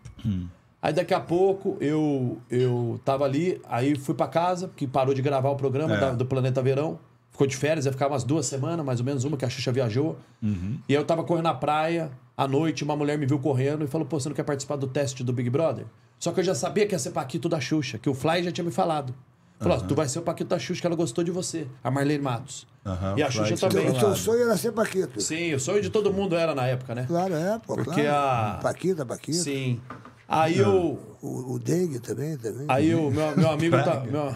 Aí 0.80 0.92
daqui 0.94 1.12
a 1.12 1.20
pouco 1.20 1.76
eu, 1.80 2.38
eu 2.50 2.98
tava 3.04 3.24
ali, 3.26 3.60
aí 3.68 3.96
fui 3.98 4.14
pra 4.14 4.28
casa, 4.28 4.70
que 4.74 4.86
parou 4.86 5.12
de 5.12 5.20
gravar 5.20 5.50
o 5.50 5.56
programa 5.56 5.94
É. 5.94 6.00
da- 6.00 6.12
do 6.12 6.24
Planeta 6.24 6.62
Verão. 6.62 6.98
Ficou 7.32 7.46
de 7.46 7.54
férias, 7.56 7.84
ia 7.84 7.92
ficar 7.92 8.06
umas 8.08 8.24
duas 8.24 8.46
semanas, 8.46 8.84
mais 8.86 8.98
ou 9.00 9.04
menos 9.04 9.24
uma, 9.24 9.36
que 9.36 9.44
a 9.44 9.50
Xuxa 9.50 9.70
viajou. 9.70 10.16
Uhum. 10.42 10.78
E 10.88 10.94
aí 10.96 11.00
eu 11.00 11.04
tava 11.04 11.22
correndo 11.22 11.44
na 11.44 11.54
praia, 11.54 12.10
à 12.36 12.46
noite, 12.46 12.84
uma 12.84 12.94
mulher 12.96 13.16
me 13.18 13.26
viu 13.26 13.38
correndo 13.38 13.84
e 13.84 13.86
falou: 13.86 14.06
Pô, 14.06 14.18
você 14.20 14.28
não 14.28 14.36
quer 14.36 14.44
participar 14.44 14.76
do 14.76 14.86
teste 14.86 15.24
do 15.24 15.32
Big 15.32 15.48
Brother? 15.50 15.86
Só 16.18 16.32
que 16.32 16.40
eu 16.40 16.44
já 16.44 16.54
sabia 16.54 16.86
que 16.86 16.94
ia 16.94 16.98
ser 16.98 17.10
Paquito 17.10 17.48
da 17.48 17.60
Xuxa, 17.60 17.98
que 17.98 18.08
o 18.08 18.14
Fly 18.14 18.42
já 18.42 18.52
tinha 18.52 18.64
me 18.64 18.70
falado. 18.70 19.14
Falou: 19.58 19.78
ó, 19.78 19.80
tu 19.80 19.94
vai 19.94 20.06
ser 20.08 20.18
o 20.18 20.22
Paquito 20.22 20.50
da 20.50 20.58
Xuxa, 20.58 20.80
que 20.82 20.86
ela 20.86 20.96
gostou 20.96 21.24
de 21.24 21.30
você, 21.30 21.66
a 21.82 21.90
Marlene 21.90 22.22
Matos. 22.22 22.66
Aham, 22.84 23.14
e 23.16 23.22
a 23.22 23.30
Xuxa 23.30 23.56
também. 23.56 23.88
O 23.90 23.98
seu 23.98 24.14
sonho 24.14 24.42
era 24.42 24.56
ser 24.56 24.72
Paquito. 24.72 25.20
Sim, 25.20 25.54
o 25.54 25.60
sonho 25.60 25.80
de 25.80 25.88
todo 25.90 26.12
mundo 26.12 26.36
era 26.36 26.54
na 26.54 26.66
época, 26.66 26.94
né? 26.94 27.04
Claro, 27.08 27.34
é, 27.34 27.58
pô, 27.58 27.74
Porque 27.74 28.02
claro. 28.02 28.58
a- 28.58 28.60
Paquita, 28.62 29.04
Paquita. 29.06 29.38
Sim. 29.38 29.80
Aí 30.28 30.58
eu. 30.58 30.98
O, 31.22 31.54
o 31.54 31.58
Dengue 31.58 31.98
também, 32.00 32.36
também. 32.36 32.66
Aí 32.68 32.94
o 32.94 33.10
meu, 33.10 33.36
meu 33.36 33.50
amigo 33.50 33.76
tá. 33.82 34.00
meu- 34.04 34.34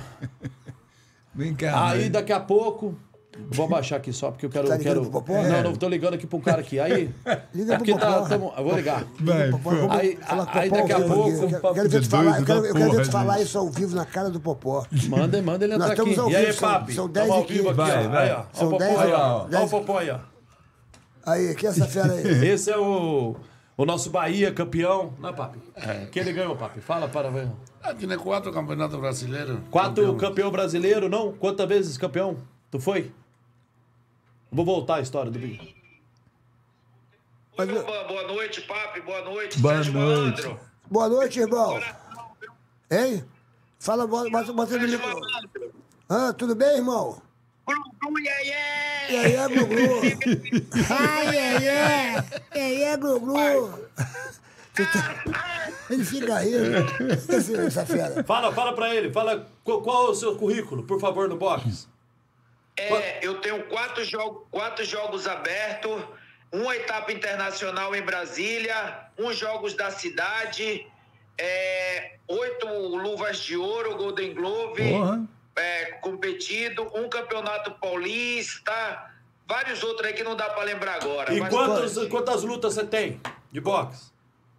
Vem 1.34 1.54
cá. 1.54 1.88
Aí 1.90 2.04
né? 2.04 2.08
daqui 2.10 2.32
a 2.32 2.40
pouco. 2.40 2.94
Vou 3.50 3.66
abaixar 3.66 3.98
aqui 3.98 4.12
só 4.12 4.30
porque 4.30 4.46
eu 4.46 4.50
quero. 4.50 4.68
Tá 4.68 4.76
quero... 4.78 5.02
pro 5.02 5.10
Popó? 5.10 5.32
Não, 5.42 5.62
não, 5.62 5.72
tô 5.74 5.88
ligando 5.88 6.14
aqui 6.14 6.28
um 6.32 6.40
cara 6.40 6.60
aqui. 6.60 6.78
Aí. 6.80 7.10
Liga 7.54 7.74
é 7.74 7.76
pro 7.76 7.84
porque 7.86 7.94
tá, 7.98 8.12
Popó. 8.14 8.28
tamo- 8.28 8.52
eu 8.56 8.64
vou 8.64 8.76
ligar. 8.76 9.04
Vai, 9.20 9.50
Popó, 9.50 9.70
Aí- 9.90 10.18
aí 10.52 10.68
Popó 10.70 10.80
daqui 10.82 10.92
a 10.92 11.00
pouco. 11.06 11.28
Eu 11.30 11.48
quero- 11.48 11.60
papo 11.60 11.68
Eu 11.68 11.74
quero 11.74 11.88
ver 11.88 12.00
tu 12.02 12.08
falar, 12.10 12.22
doido 12.22 12.38
eu 12.40 12.44
quero, 12.46 12.62
da 12.62 12.68
eu 12.68 12.74
quero 12.74 12.84
ver 12.84 12.90
porra, 12.90 13.04
tu 13.04 13.10
falar 13.10 13.38
gente. 13.38 13.46
isso 13.46 13.58
ao 13.58 13.70
vivo 13.70 13.96
na 13.96 14.04
cara 14.04 14.30
do 14.30 14.40
Popó. 14.40 14.86
Manda, 15.08 15.42
manda 15.42 15.64
ele 15.64 15.76
Nós 15.76 15.90
entrar 15.90 16.02
aqui. 16.04 16.14
E 16.32 16.36
aí, 16.36 16.46
vivo, 16.46 16.58
são- 16.58 16.68
papi? 16.70 16.92
são 16.94 17.08
Tamo 17.08 17.26
10 17.26 17.30
ao 17.30 17.42
e 17.42 17.46
vivo 17.52 17.68
aqui, 17.70 17.76
Vai, 17.76 18.06
ó. 18.06 18.08
vai. 18.10 18.28
Aí, 18.28 18.34
ó. 18.34 18.40
Ó 18.40 18.44
São 18.52 18.66
o 18.68 18.70
Popó 18.70 18.84
10 18.84 18.98
aí, 19.00 19.12
ó. 19.12 19.44
Dez- 19.44 19.62
o 19.64 19.68
Popó 19.68 19.98
aí, 19.98 20.10
ó. 20.10 20.18
Aí, 21.26 21.54
que 21.54 21.66
é 21.66 21.70
essa 21.70 21.86
fera 21.86 22.12
aí? 22.12 22.22
Esse 22.48 22.70
é 22.70 22.78
o, 22.78 23.36
O 23.76 23.84
nosso 23.84 24.10
Bahia, 24.10 24.52
campeão. 24.52 25.12
Não, 25.20 25.32
papi. 25.32 25.58
É, 25.76 26.06
que 26.10 26.18
ele 26.18 26.32
ganhou, 26.32 26.56
papi. 26.56 26.80
Fala 26.80 27.08
para 27.08 27.30
ver. 27.30 27.48
Ah, 27.82 27.94
tiene 27.94 28.16
cuatro 28.16 28.52
campeonatos 28.52 28.98
brasileños. 28.98 29.58
Quatro 29.70 30.04
Campeón. 30.04 30.16
campeão 30.18 30.50
brasileiro, 30.50 31.08
não? 31.08 31.32
Quantas 31.32 31.66
vezes 31.66 31.96
campeão? 31.96 32.36
Tu 32.70 32.78
foi? 32.78 33.10
Vou 34.50 34.64
voltar 34.64 34.96
a 34.96 35.00
história 35.00 35.30
do 35.30 35.38
Big. 35.38 35.74
Oi, 37.58 37.66
Bambam, 37.66 38.06
boa 38.08 38.26
noite, 38.28 38.62
Papi, 38.62 39.00
boa 39.02 39.22
noite. 39.22 39.58
Boa 39.60 39.74
Sérgio 39.74 39.92
noite. 39.92 40.42
Malandro. 40.42 40.60
Boa 40.90 41.08
noite, 41.08 41.40
irmão. 41.40 41.80
Hein? 42.90 43.24
Fala, 43.78 44.06
bota, 44.06 44.30
bota, 44.30 44.52
bota 44.52 44.72
no 44.74 44.80
Sérgio 44.80 44.98
micro- 44.98 45.08
Malandro. 45.20 45.74
Ah, 46.08 46.32
tudo 46.32 46.54
bem, 46.54 46.76
irmão? 46.78 47.20
Glu, 47.66 47.76
glu, 48.00 48.18
iê, 48.18 48.44
iê. 48.46 49.12
E 49.12 49.16
aí, 49.16 49.34
é 49.36 49.48
Glu-Glu? 49.48 50.00
Ai, 50.90 51.38
ai, 51.38 51.68
ai. 51.68 52.24
E 52.54 52.58
aí, 52.58 52.82
é 52.82 52.96
Glu-Glu? 52.96 53.78
Tá- 54.74 55.24
Ele 55.90 56.04
fica 56.04 56.38
rindo. 56.38 57.12
Esse- 57.32 57.54
Essa 57.56 57.84
fera. 57.86 58.22
Fala, 58.24 58.52
fala 58.52 58.72
pra 58.72 58.94
ele. 58.94 59.12
Fala 59.12 59.46
qual, 59.64 59.82
qual 59.82 60.06
é 60.06 60.10
o 60.10 60.14
seu 60.14 60.36
currículo, 60.36 60.84
por 60.84 61.00
favor, 61.00 61.28
no 61.28 61.36
box. 61.36 61.88
É, 62.80 63.20
eu 63.22 63.40
tenho 63.40 63.64
quatro, 63.64 64.04
jogo, 64.04 64.46
quatro 64.50 64.84
jogos 64.84 65.26
abertos, 65.26 66.02
uma 66.52 66.74
etapa 66.74 67.12
internacional 67.12 67.94
em 67.94 68.02
Brasília, 68.02 69.06
uns 69.18 69.36
jogos 69.36 69.74
da 69.74 69.90
cidade, 69.90 70.86
é, 71.38 72.16
oito 72.26 72.66
luvas 72.66 73.38
de 73.38 73.56
ouro, 73.56 73.96
Golden 73.96 74.34
Glove, 74.34 74.82
é, 75.56 75.84
competido, 76.00 76.82
um 76.94 77.08
campeonato 77.08 77.72
paulista, 77.72 79.10
vários 79.46 79.82
outros 79.82 80.06
aí 80.06 80.12
que 80.14 80.22
não 80.22 80.34
dá 80.34 80.50
pra 80.50 80.64
lembrar 80.64 80.94
agora. 80.94 81.32
E 81.32 81.40
quantas, 81.48 82.06
quantas 82.08 82.42
lutas 82.42 82.74
você 82.74 82.84
tem 82.84 83.20
de 83.52 83.60
boxe? 83.60 84.10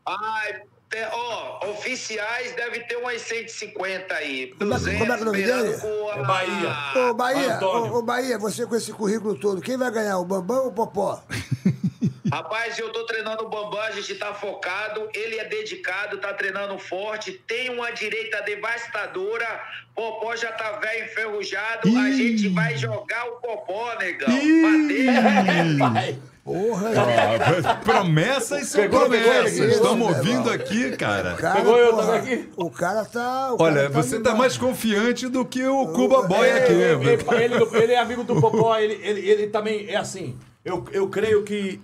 Ai, 0.06 0.64
ó, 1.12 1.70
oficiais 1.72 2.54
deve 2.56 2.82
ter 2.82 2.98
umas 2.98 3.22
150 3.22 4.14
aí. 4.14 4.54
Como 4.58 4.74
é 4.74 4.78
que- 4.80 4.98
como 4.98 5.04
é 5.04 5.06
que 5.06 5.12
é 5.12 5.16
o 5.22 5.26
nome 5.26 5.38
dele? 5.44 5.52
a- 5.54 6.20
É 6.20 6.24
Bahia. 6.24 7.10
Ô, 7.10 7.14
Bahia, 7.14 7.60
ô, 7.62 7.98
ô, 7.98 8.02
Bahia, 8.02 8.38
você 8.38 8.66
com 8.66 8.76
esse 8.76 8.92
currículo 8.92 9.36
todo, 9.40 9.62
quem 9.62 9.78
vai 9.78 9.90
ganhar, 9.92 10.18
o 10.20 10.26
Bambam 10.26 10.64
ou 10.64 10.68
o 10.68 10.74
Popó? 10.74 11.22
Rapaz, 12.32 12.80
eu 12.80 12.90
tô 12.94 13.06
treinando 13.06 13.44
o 13.44 13.50
Bambam, 13.50 13.82
a 13.82 13.92
gente 13.92 14.16
tá 14.16 14.34
focado, 14.34 15.10
ele 15.14 15.38
é 15.38 15.44
dedicado, 15.46 16.18
tá 16.18 16.34
treinando 16.34 16.80
forte, 16.80 17.34
tem 17.34 17.70
uma 17.70 17.92
direita 17.92 18.42
devastadora, 18.44 19.46
Popó 19.94 20.34
já 20.36 20.50
tá 20.54 20.72
velho, 20.80 21.06
enferrujado, 21.06 21.90
a 22.00 22.10
gente 22.12 22.48
vai 22.50 22.78
jogar 22.78 23.26
o 23.28 23.32
Popó, 23.42 23.94
negão. 24.00 24.30
Bater. 24.30 25.78
Vai. 25.78 26.20
Porra, 26.44 26.90
Ah, 27.68 27.76
promessas 27.86 28.68
são 28.68 28.82
Pegou, 28.82 29.02
pegou 29.10 29.20
promessas. 29.20 29.60
ele. 29.60 29.72
Estamos 29.74 30.08
ouvindo 30.08 30.50
aqui, 30.50 30.92
cara. 30.98 31.36
cara, 31.36 31.56
Pegou 31.60 31.78
eu 31.78 31.92
porra, 31.94 32.06
também 32.20 32.34
aqui? 32.34 32.50
O 32.58 32.70
cara 32.72 33.06
tá. 33.06 33.54
o 33.54 33.62
Olha, 33.62 33.76
cara 33.76 33.90
você 33.90 34.10
tá 34.12 34.16
animado. 34.32 34.38
mais 34.38 34.58
confiante 34.58 35.28
do 35.28 35.46
que 35.46 35.64
o 35.66 35.88
Cuba 35.90 36.24
Boy 36.24 36.48
Ele, 36.48 36.58
aqui. 36.60 36.72
ele- 36.74 37.84
ele 37.84 37.94
é 37.94 38.00
amigo 38.00 38.24
do 38.24 38.42
Popó, 38.42 38.76
ele, 38.78 38.96
ele, 39.04 39.20
ele 39.22 39.48
também 39.48 39.88
é 39.88 39.98
assim. 39.98 40.36
Eu, 40.66 40.84
eu 40.92 41.08
creio 41.10 41.44
que 41.44 41.80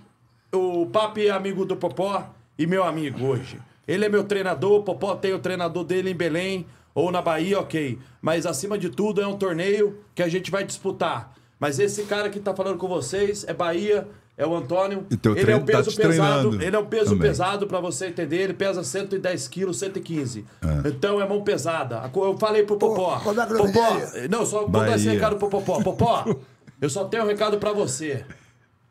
o 0.52 0.86
Papi 0.86 1.28
é 1.28 1.30
amigo 1.30 1.64
do 1.64 1.76
Popó 1.76 2.28
e 2.58 2.66
meu 2.66 2.82
amigo 2.82 3.26
hoje. 3.26 3.60
Ele 3.86 4.04
é 4.04 4.08
meu 4.08 4.24
treinador, 4.24 4.80
o 4.80 4.82
Popó 4.82 5.14
tem 5.14 5.32
o 5.32 5.38
treinador 5.38 5.84
dele 5.84 6.10
em 6.10 6.14
Belém 6.16 6.66
ou 6.94 7.12
na 7.12 7.22
Bahia, 7.22 7.60
ok. 7.60 7.96
Mas 8.20 8.44
acima 8.44 8.76
de 8.76 8.90
tudo 8.90 9.20
é 9.22 9.26
um 9.26 9.36
torneio 9.38 10.00
que 10.16 10.22
a 10.22 10.28
gente 10.28 10.50
vai 10.50 10.64
disputar. 10.64 11.32
Mas 11.60 11.78
esse 11.78 12.02
cara 12.04 12.28
que 12.28 12.40
tá 12.40 12.54
falando 12.54 12.76
com 12.76 12.86
vocês 12.88 13.44
é 13.48 13.54
Bahia, 13.54 14.06
é 14.38 14.46
o 14.46 14.54
Antônio. 14.54 15.04
E 15.10 15.16
teu 15.16 15.32
ele 15.32 15.40
é 15.40 15.44
treino 15.44 15.62
um 15.62 15.66
tá 15.66 15.72
peso 15.78 15.90
te 15.90 15.96
pesado. 15.96 16.62
Ele 16.62 16.76
é 16.76 16.78
um 16.78 16.86
peso 16.86 17.04
também. 17.06 17.28
pesado 17.28 17.66
pra 17.66 17.80
você 17.80 18.06
entender. 18.06 18.36
Ele 18.36 18.54
pesa 18.54 18.84
110 18.84 19.48
quilos, 19.48 19.78
115. 19.80 20.46
É. 20.62 20.88
Então 20.88 21.20
é 21.20 21.28
mão 21.28 21.42
pesada. 21.42 22.08
Eu 22.14 22.38
falei 22.38 22.62
pro 22.62 22.76
Popó. 22.76 23.18
como 23.18 23.40
é 23.40 23.44
o 23.44 23.48
Popó, 23.48 23.96
não, 24.30 24.46
só 24.46 24.60
vou 24.60 24.70
dar 24.70 24.94
esse 24.94 25.08
recado 25.08 25.36
pro 25.36 25.48
Popó. 25.48 25.82
Popó, 25.82 26.24
eu 26.80 26.88
só 26.88 27.04
tenho 27.04 27.24
um 27.24 27.26
recado 27.26 27.58
pra 27.58 27.72
você. 27.72 28.24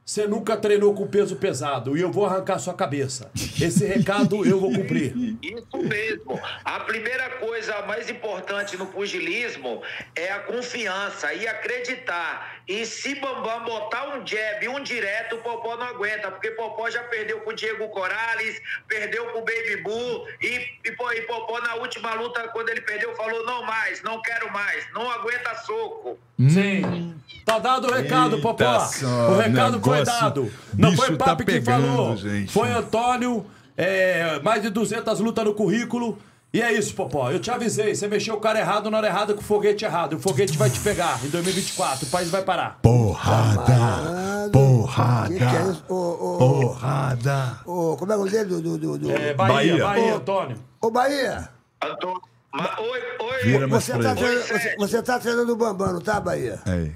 Você 0.07 0.25
nunca 0.25 0.55
treinou 0.55 0.93
com 0.93 1.05
peso 1.05 1.35
pesado 1.35 1.97
e 1.97 2.01
eu 2.01 2.09
vou 2.09 2.25
arrancar 2.25 2.59
sua 2.59 2.73
cabeça. 2.73 3.29
Esse 3.35 3.85
recado 3.85 4.45
eu 4.45 4.57
vou 4.57 4.71
cumprir. 4.71 5.13
Isso 5.43 5.77
mesmo. 5.77 6.39
A 6.63 6.79
primeira 6.79 7.29
coisa 7.31 7.81
mais 7.81 8.09
importante 8.09 8.77
no 8.77 8.85
pugilismo 8.85 9.81
é 10.15 10.31
a 10.31 10.39
confiança 10.39 11.33
e 11.33 11.45
acreditar. 11.45 12.56
E 12.67 12.85
se 12.85 13.15
Bambam 13.15 13.63
botar 13.63 14.09
um 14.09 14.27
jab, 14.27 14.67
um 14.67 14.83
direto, 14.83 15.35
o 15.35 15.39
Popó 15.39 15.77
não 15.77 15.85
aguenta, 15.85 16.29
porque 16.29 16.51
Popó 16.51 16.89
já 16.89 17.01
perdeu 17.03 17.39
com 17.39 17.51
o 17.51 17.53
Diego 17.53 17.87
Corales, 17.87 18.61
perdeu 18.87 19.25
com 19.27 19.39
o 19.39 19.45
Baby 19.45 19.81
Bull 19.83 20.27
e, 20.41 20.47
e, 20.83 20.89
e 20.89 21.21
Popó 21.21 21.61
na 21.61 21.75
última 21.75 22.13
luta, 22.15 22.45
quando 22.49 22.67
ele 22.69 22.81
perdeu, 22.81 23.15
falou 23.15 23.45
não 23.45 23.63
mais, 23.63 24.03
não 24.03 24.21
quero 24.21 24.51
mais, 24.51 24.85
não 24.93 25.09
aguenta 25.09 25.55
soco. 25.65 26.19
Sim. 26.37 27.15
Tá 27.45 27.57
dado 27.57 27.87
o 27.87 27.93
recado, 27.93 28.35
Eita 28.35 28.41
Popó. 28.41 28.79
só, 28.79 29.29
O 29.31 29.37
recado 29.37 29.81
foi 29.81 30.03
dado. 30.03 30.53
Não 30.73 30.93
foi 30.93 31.15
tá 31.15 31.25
Papi 31.25 31.45
que 31.45 31.51
pegando, 31.53 31.87
falou. 31.87 32.17
gente. 32.17 32.51
Foi 32.51 32.69
Antônio. 32.69 33.45
é, 33.77 34.39
mais 34.41 34.61
de 34.61 34.69
200 34.69 35.19
lutas 35.21 35.45
no 35.45 35.53
currículo. 35.53 36.21
E 36.53 36.61
é 36.61 36.71
isso, 36.71 36.93
Popó. 36.95 37.29
Eu 37.29 37.39
te 37.39 37.51
avisei. 37.51 37.93
Você 37.93 38.07
mexeu 38.07 38.35
o 38.35 38.39
cara 38.39 38.59
errado 38.59 38.89
na 38.89 38.97
hora 38.97 39.07
errada 39.07 39.33
com 39.33 39.41
o 39.41 39.43
foguete 39.43 39.83
errado. 39.85 40.13
O 40.13 40.19
foguete 40.19 40.57
vai 40.57 40.69
te 40.69 40.79
pegar 40.79 41.19
em 41.23 41.29
2024. 41.29 42.05
O 42.07 42.09
país 42.09 42.29
vai 42.29 42.41
parar. 42.41 42.79
Porrada! 42.81 44.49
Porrada! 44.51 45.27
Que 45.33 45.37
que 45.37 45.43
é 45.43 45.61
isso? 45.71 45.83
Ô, 45.89 45.95
ô, 45.95 46.37
Porrada! 46.37 47.59
ô, 47.65 47.97
como 47.97 48.11
é 48.11 48.15
o 48.15 48.19
nome 48.19 48.31
dele? 48.31 48.45
Do, 48.45 48.61
do, 48.61 48.77
do, 48.77 48.97
do- 48.97 49.11
É, 49.11 49.33
Bahia, 49.33 49.73
Bahia. 49.77 49.83
Bahia, 49.83 50.13
Ô, 50.13 50.17
Antônio. 50.17 50.57
Ô, 50.81 50.89
Bahia, 50.89 51.49
Antônio, 51.83 52.21
ma- 52.53 52.79
oi, 52.79 52.99
oi. 53.19 53.43
Vira 53.43 53.67
mais 53.67 53.83
você 53.83 53.91
pra 53.93 54.03
tá, 54.03 54.09
ele. 54.11 54.19
treinando, 54.19 54.47
você, 54.47 54.75
você 54.77 55.01
tá 55.03 55.19
treinando 55.19 55.51
o 55.53 55.55
Bambam, 55.55 55.93
não 55.93 56.01
tá, 56.01 56.19
Bahia? 56.19 56.59
Aí. 56.65 56.91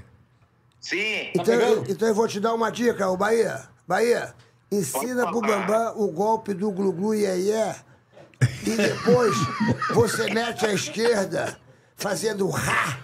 Sim. 0.80 1.28
Então, 1.34 1.44
pegando? 1.44 1.84
então 1.90 2.08
eu 2.08 2.14
vou 2.14 2.26
te 2.26 2.40
dar 2.40 2.54
uma 2.54 2.70
dica, 2.70 3.08
ô 3.08 3.16
Bahia. 3.16 3.60
Bahia, 3.86 4.34
ensina 4.72 5.26
pro 5.30 5.40
Bambam 5.40 5.92
o 5.96 6.08
golpe 6.10 6.54
do 6.54 6.70
glu-glu 6.70 7.14
iê 7.14 7.36
iê 7.38 7.74
e 8.66 8.76
depois 8.76 9.34
você 9.94 10.32
mete 10.32 10.66
a 10.66 10.72
esquerda 10.72 11.56
fazendo 11.96 12.48
rá 12.48 12.98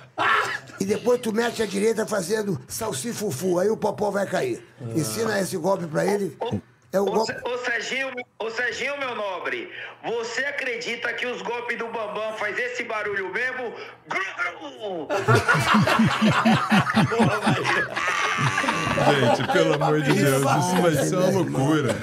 e 0.80 0.84
depois 0.84 1.20
tu 1.20 1.32
mete 1.32 1.62
a 1.62 1.66
direita 1.66 2.06
fazendo 2.06 2.60
salsifufu. 2.68 3.58
Aí 3.58 3.68
o 3.68 3.76
popó 3.76 4.10
vai 4.10 4.26
cair. 4.26 4.64
Ensina 4.94 5.38
esse 5.40 5.56
golpe 5.56 5.86
pra 5.86 6.04
ele. 6.04 6.36
É 6.90 7.00
o 7.00 7.04
golpe... 7.04 7.32
Sé- 7.32 7.40
ô, 7.44 7.58
Serginho, 7.58 8.10
ô 8.38 8.50
Serginho, 8.50 8.96
meu 8.98 9.14
nobre, 9.14 9.70
você 10.02 10.42
acredita 10.46 11.12
que 11.12 11.26
os 11.26 11.42
golpes 11.42 11.76
do 11.76 11.86
Bambam 11.88 12.32
faz 12.38 12.58
esse 12.58 12.82
barulho 12.84 13.30
mesmo? 13.30 13.74
Gru, 14.08 14.24
gru. 14.58 15.08
Gente, 19.08 19.52
pelo 19.52 19.74
amor 19.74 20.00
de 20.00 20.12
Deus, 20.14 20.40
isso 20.42 20.82
vai 20.82 20.92
ser 20.92 21.16
uma 21.16 21.30
loucura. 21.30 21.94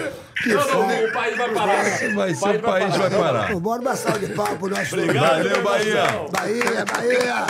Não, 0.45 0.87
não, 0.87 1.05
o 1.05 1.11
país 1.11 1.37
vai 1.37 1.53
parar. 1.53 1.87
Isso 1.87 2.15
vai 2.15 2.35
ser, 2.35 2.55
o 2.57 2.61
país 2.61 2.95
vai 2.95 3.09
parar. 3.09 3.55
Bora 3.55 3.81
uma 3.81 3.95
salva 3.95 4.19
de 4.19 4.27
pro 4.27 4.69
nosso... 4.69 4.95
Valeu, 4.95 5.63
Bahia! 5.63 6.03
Bahia, 6.31 6.85
Bahia! 6.85 7.45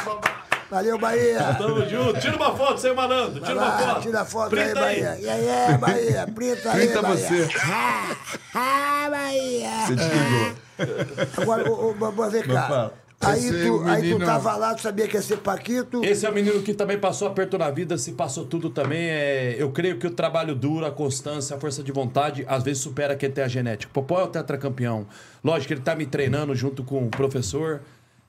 Valeu, 0.76 1.00
Bahia! 1.00 1.40
Tamo 1.58 1.86
junto. 1.88 2.20
Tira 2.20 2.36
uma 2.36 2.54
foto, 2.54 2.78
sem 2.82 2.94
malandro. 2.94 3.40
Tira 3.40 3.58
uma 3.58 3.78
foto. 3.78 4.02
tira 4.02 4.22
a 4.22 4.26
foto 4.26 4.50
Printa 4.50 4.86
aí, 4.86 5.02
Bahia. 5.02 5.18
E 5.22 5.30
aí, 5.30 5.48
é, 5.48 5.78
Bahia? 5.78 6.28
Printa 6.36 6.72
aí, 6.72 6.86
Printa 6.86 7.02
Bahia. 7.02 7.16
você. 7.16 7.50
Ah, 7.64 8.16
ah, 8.54 9.10
Bahia. 9.10 9.70
Você 9.88 9.96
desligou. 9.96 10.56
Agora, 11.38 11.72
ô, 11.72 11.92
ô, 11.92 12.30
vem 12.30 12.44
cá. 12.44 12.92
Aí 13.22 13.40
Esse 13.40 13.66
tu, 13.66 13.84
aí 13.88 14.02
tu 14.02 14.04
menino- 14.04 14.26
tava 14.26 14.56
lá, 14.58 14.76
tu 14.76 14.82
sabia 14.82 15.08
que 15.08 15.16
ia 15.16 15.22
ser 15.22 15.38
Paquito. 15.38 16.04
Esse 16.04 16.26
é 16.26 16.30
o 16.30 16.34
menino 16.34 16.62
que 16.62 16.74
também 16.74 17.00
passou 17.00 17.30
aperto 17.30 17.58
na 17.58 17.72
vida, 17.72 17.98
se 17.98 18.12
passou 18.12 18.46
tudo 18.46 18.70
também. 18.70 19.00
É, 19.10 19.56
eu 19.58 19.72
creio 19.72 19.98
que 19.98 20.06
o 20.06 20.12
trabalho 20.12 20.54
duro, 20.54 20.86
a 20.86 20.92
constância, 20.92 21.56
a 21.56 21.60
força 21.60 21.82
de 21.82 21.94
vontade, 21.94 22.44
às 22.48 22.62
vezes 22.64 22.84
supera 22.84 23.16
quem 23.16 23.32
tem 23.32 23.46
a 23.46 23.48
genética. 23.48 23.90
Popó 23.94 24.20
é 24.20 24.24
o 24.26 24.28
tetracampeão. 24.28 25.08
Lógico 25.42 25.68
que 25.70 25.74
ele 25.76 25.82
tá 25.82 25.96
me 25.96 26.06
treinando 26.06 26.54
junto 26.54 26.84
com 26.84 27.06
o 27.06 27.10
professor, 27.10 27.82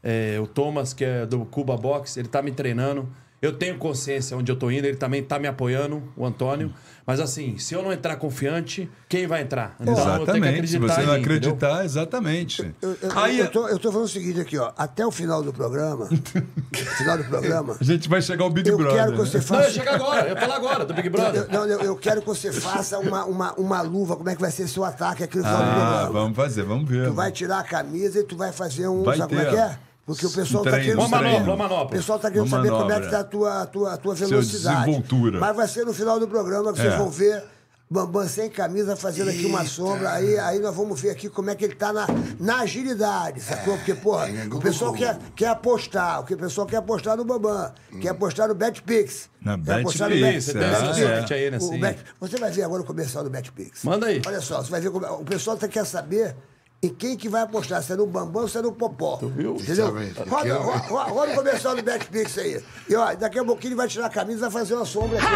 é, 0.08 0.38
o 0.40 0.46
Thomas, 0.46 0.94
que 0.94 1.04
é 1.04 1.26
do 1.26 1.44
Cuba 1.46 1.76
Box, 1.76 2.16
ele 2.16 2.28
tá 2.28 2.40
me 2.40 2.52
treinando. 2.52 3.08
Eu 3.42 3.52
tenho 3.52 3.76
consciência 3.76 4.34
onde 4.36 4.50
eu 4.50 4.56
tô 4.56 4.70
indo, 4.70 4.86
ele 4.86 4.96
também 4.96 5.22
tá 5.22 5.38
me 5.38 5.46
apoiando, 5.46 6.02
o 6.16 6.24
Antônio. 6.24 6.72
Mas 7.06 7.20
assim, 7.20 7.58
se 7.58 7.74
eu 7.74 7.82
não 7.82 7.92
entrar 7.92 8.16
confiante, 8.16 8.90
quem 9.08 9.26
vai 9.26 9.42
entrar? 9.42 9.76
Então, 9.78 9.92
eu 9.92 9.96
tenho 10.26 10.42
que 10.42 10.48
Exatamente. 10.48 10.68
Se 10.68 10.78
você 10.78 11.02
não 11.02 11.12
mim, 11.14 11.20
entendeu? 11.20 11.36
acreditar, 11.36 11.84
exatamente. 11.84 12.74
Eu, 12.80 12.96
eu, 13.02 13.18
Aí 13.18 13.38
eu, 13.38 13.50
tô, 13.50 13.68
eu 13.68 13.78
tô 13.78 13.92
falando 13.92 14.06
o 14.06 14.10
seguinte 14.10 14.40
aqui, 14.40 14.56
ó. 14.58 14.72
Até 14.76 15.06
o 15.06 15.10
final 15.10 15.42
do 15.42 15.52
programa, 15.52 16.08
final 16.96 17.18
do 17.18 17.24
programa, 17.24 17.76
a 17.78 17.84
gente 17.84 18.08
vai 18.08 18.22
chegar 18.22 18.42
ao 18.44 18.50
Big 18.50 18.68
eu 18.70 18.78
Brother. 18.78 18.96
quero 18.96 19.12
que 19.12 19.18
né? 19.18 19.24
você 19.24 19.36
Não, 19.36 19.44
eu 19.44 19.48
faça. 19.48 19.70
chego 19.70 19.90
agora, 19.90 20.22
eu 20.22 20.34
ia 20.34 20.40
falar 20.40 20.56
agora 20.56 20.84
do 20.86 20.94
Big 20.94 21.08
Brother. 21.10 21.42
Eu, 21.42 21.48
não, 21.52 21.66
eu, 21.66 21.80
eu 21.82 21.96
quero 21.96 22.22
que 22.22 22.26
você 22.26 22.50
faça 22.52 22.98
uma, 22.98 23.26
uma, 23.26 23.52
uma 23.54 23.82
luva, 23.82 24.16
como 24.16 24.28
é 24.30 24.34
que 24.34 24.40
vai 24.40 24.50
ser 24.50 24.66
seu 24.66 24.82
ataque 24.82 25.22
aqui 25.22 25.36
no 25.36 25.44
final 25.44 25.58
do 25.58 25.62
Ah, 25.62 25.74
programa. 25.74 26.10
vamos 26.12 26.36
fazer, 26.36 26.62
vamos 26.64 26.88
ver. 26.88 27.06
Tu 27.08 27.12
vai 27.12 27.30
tirar 27.30 27.58
a 27.60 27.64
camisa 27.64 28.18
e 28.20 28.24
tu 28.24 28.36
vai 28.36 28.50
fazer 28.50 28.88
um. 28.88 29.02
Vai 29.04 29.18
sabe 29.18 29.34
como 29.36 29.46
é 29.46 29.50
ter. 29.50 29.54
que 29.54 29.60
é? 29.60 29.78
Porque 30.06 30.24
o 30.24 30.30
pessoal 30.30 30.62
tá 30.64 30.70
treino, 30.70 30.84
querendo 30.92 31.00
Uma 31.00 31.08
saber. 31.08 31.24
manobra, 31.32 31.50
uma 31.54 31.56
manobra. 31.68 31.86
O 31.86 31.98
pessoal 31.98 32.18
tá 32.18 32.30
querendo 32.30 32.46
Uma 32.46 32.56
saber 32.58 32.70
como 32.70 32.92
é 32.92 33.00
que 33.00 33.10
tá 33.10 33.20
a 33.20 33.24
tua, 33.24 33.62
a 33.62 33.66
tua, 33.66 33.92
a 33.94 33.96
tua 33.96 34.14
velocidade. 34.14 35.02
Mas 35.40 35.56
vai 35.56 35.66
ser 35.68 35.84
no 35.84 35.92
final 35.92 36.20
do 36.20 36.28
programa 36.28 36.72
que 36.72 36.78
vocês 36.80 36.94
É. 36.94 36.96
vão 36.96 37.10
ver 37.10 37.42
Bambam 37.88 38.26
sem 38.26 38.50
camisa 38.50 38.96
fazendo 38.96 39.30
aqui 39.30 39.46
uma 39.46 39.64
sombra. 39.64 40.10
Aí, 40.10 40.36
aí 40.40 40.58
nós 40.58 40.74
vamos 40.74 41.00
ver 41.00 41.10
aqui 41.10 41.28
como 41.28 41.50
é 41.50 41.54
que 41.54 41.64
ele 41.64 41.76
tá 41.76 41.92
na, 41.92 42.04
na 42.40 42.58
agilidade, 42.62 43.40
sacou? 43.40 43.76
Porque, 43.76 43.94
porra, 43.94 44.28
é, 44.28 44.48
o 44.52 44.58
pessoal 44.58 44.92
quer, 44.92 45.16
quer 45.36 45.46
apostar. 45.50 46.20
O 46.20 46.24
que 46.24 46.34
o 46.34 46.36
pessoal 46.36 46.66
quer 46.66 46.78
apostar 46.78 47.16
no 47.16 47.24
Bambam. 47.24 47.72
Quer 48.00 48.08
apostar 48.08 48.48
no 48.48 48.56
BetPix. 48.56 49.28
Na 49.40 49.56
Quer 49.56 49.80
apostar 49.80 50.10
no 50.10 50.16
BetPix, 50.16 50.44
Você 50.46 50.58
é. 50.58 51.78
Bet- 51.78 51.98
Você 52.20 52.36
vai 52.38 52.50
ver 52.50 52.62
agora 52.64 52.82
o 52.82 52.84
comercial 52.84 53.22
do 53.22 53.30
BetPix. 53.30 53.84
Manda 53.84 54.06
aí. 54.06 54.20
Olha 54.26 54.40
só, 54.40 54.60
você 54.62 54.70
vai 54.70 54.80
ver 54.80 54.90
como. 54.90 55.06
O 55.06 55.24
pessoal 55.24 55.56
tá, 55.56 55.68
quer 55.68 55.86
saber 55.86 56.34
em 56.82 56.88
quem 56.90 57.16
que 57.16 57.28
vai 57.28 57.42
apostar, 57.42 57.82
se 57.82 57.92
é 57.92 57.96
no 57.96 58.06
Bambam 58.06 58.42
ou 58.42 58.48
se 58.48 58.58
é 58.58 58.62
no 58.62 58.72
Popó. 58.72 59.16
Tu 59.16 59.28
viu? 59.28 59.54
Entendeu? 59.54 59.94
Roda, 60.28 60.58
roda, 60.58 61.10
roda, 61.10 61.32
o 61.32 61.34
comercial 61.34 61.74
do 61.74 61.82
BetPix 61.82 62.38
aí. 62.38 62.62
E 62.88 62.94
ó, 62.94 63.14
daqui 63.14 63.38
a 63.38 63.44
pouquinho 63.44 63.70
ele 63.70 63.76
vai 63.76 63.88
tirar 63.88 64.06
a 64.06 64.10
camisa 64.10 64.38
e 64.38 64.40
vai 64.42 64.50
fazer 64.50 64.74
uma 64.74 64.84
sombra 64.84 65.18
aqui. 65.18 65.26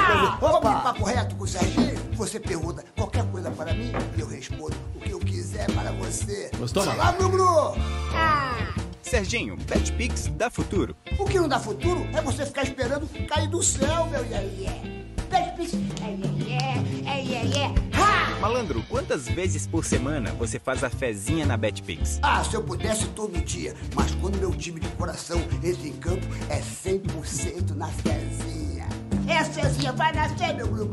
Vamos 0.41 0.61
de 0.61 0.67
Opa! 0.67 0.81
papo 0.81 1.05
reto 1.05 1.35
com 1.37 1.45
o 1.45 1.49
Serginho? 1.49 1.99
Você 2.15 2.39
pergunta 2.39 2.85
qualquer 2.97 3.25
coisa 3.31 3.51
para 3.51 3.73
mim 3.73 3.93
e 4.17 4.21
eu 4.21 4.27
respondo 4.27 4.77
o 4.95 5.01
que 5.01 5.11
eu 5.11 5.19
quiser 5.19 5.67
para 5.73 5.93
você. 5.93 6.51
Gostou, 6.59 6.85
não? 6.85 6.93
Olá, 6.93 7.13
Bruno! 7.13 7.75
Serginho, 9.03 9.57
BetPix 9.57 10.29
dá 10.37 10.51
futuro. 10.51 10.95
O 11.19 11.25
que 11.25 11.39
não 11.39 11.49
dá 11.49 11.59
futuro 11.59 12.07
é 12.15 12.23
você 12.23 12.47
ficar 12.47 12.63
esperando 12.63 13.09
cair 13.27 13.49
do 13.49 13.63
céu, 13.63 14.07
meu 14.07 14.25
iê 14.25 14.45
iê. 14.45 15.01
Betpix, 15.31 15.75
é 16.03 16.11
iê 16.11 16.29
iê, 16.47 17.09
é 17.09 17.25
iê 17.25 17.47
iê. 17.47 17.65
Ha! 17.65 17.90
Malandro, 18.41 18.83
quantas 18.89 19.29
vezes 19.29 19.67
por 19.67 19.85
semana 19.85 20.33
você 20.33 20.59
faz 20.59 20.83
a 20.83 20.89
fezinha 20.89 21.45
na 21.45 21.59
Betpix? 21.59 22.19
Ah, 22.23 22.43
se 22.43 22.55
eu 22.55 22.63
pudesse 22.63 23.07
todo 23.09 23.39
dia, 23.45 23.75
mas 23.95 24.15
quando 24.15 24.39
meu 24.39 24.51
time 24.53 24.81
de 24.81 24.89
coração 24.89 25.39
entra 25.63 25.87
em 25.87 25.93
campo, 25.93 26.27
é 26.49 26.59
100% 26.59 27.77
na 27.77 27.89
fezinha. 27.89 28.89
É, 29.29 29.45
Cezinha, 29.45 29.93
vai 29.93 30.13
nascer, 30.13 30.55
meu 30.55 30.67
glu 30.67 30.89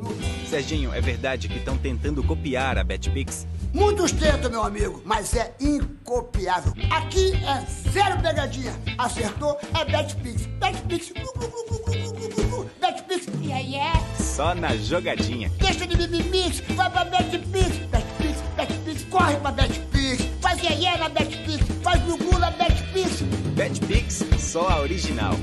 Serginho, 0.50 0.94
é 0.94 1.00
verdade 1.00 1.48
que 1.48 1.58
estão 1.58 1.78
tentando 1.78 2.22
copiar 2.22 2.78
a 2.78 2.84
Betpix? 2.84 3.48
Muitos 3.74 4.12
tentam, 4.12 4.52
meu 4.52 4.64
amigo, 4.64 5.02
mas 5.06 5.34
é 5.34 5.56
incopiável. 5.60 6.74
Aqui 6.92 7.32
é 7.34 7.66
zero 7.90 8.22
pegadinha. 8.22 8.74
Acertou, 8.98 9.58
é 9.74 9.86
Betpix. 9.86 10.46
Betpix, 10.46 11.12
glu, 11.14 11.34
glu, 11.34 11.50
glu, 11.50 11.64
glu, 11.66 11.94
glu, 11.94 12.30
glu, 12.30 12.48
glu, 12.50 12.70
Betpix, 12.82 13.26
yeah, 13.42 13.60
yeah. 13.60 14.00
É? 14.00 14.07
Só 14.38 14.54
na 14.54 14.78
jogadinha. 14.78 15.52
Deixa 15.58 15.88
de 15.88 15.98
mimimix, 15.98 16.62
vai 16.76 16.88
pra 16.92 17.06
Betpix. 17.06 17.78
Betpix, 17.90 18.38
Betpix, 18.56 19.04
corre 19.10 19.36
pra 19.38 19.52
Betpix. 19.52 20.28
Faz 20.40 20.62
yeah 20.62 20.96
na 21.00 21.10
Betpix, 21.10 21.66
faz 21.82 22.00
glu, 22.04 22.18
glu 22.20 22.38
na 22.38 22.52
Betpix. 22.52 23.24
BetPix, 23.56 24.24
só 24.38 24.70
a 24.70 24.82
original. 24.82 25.34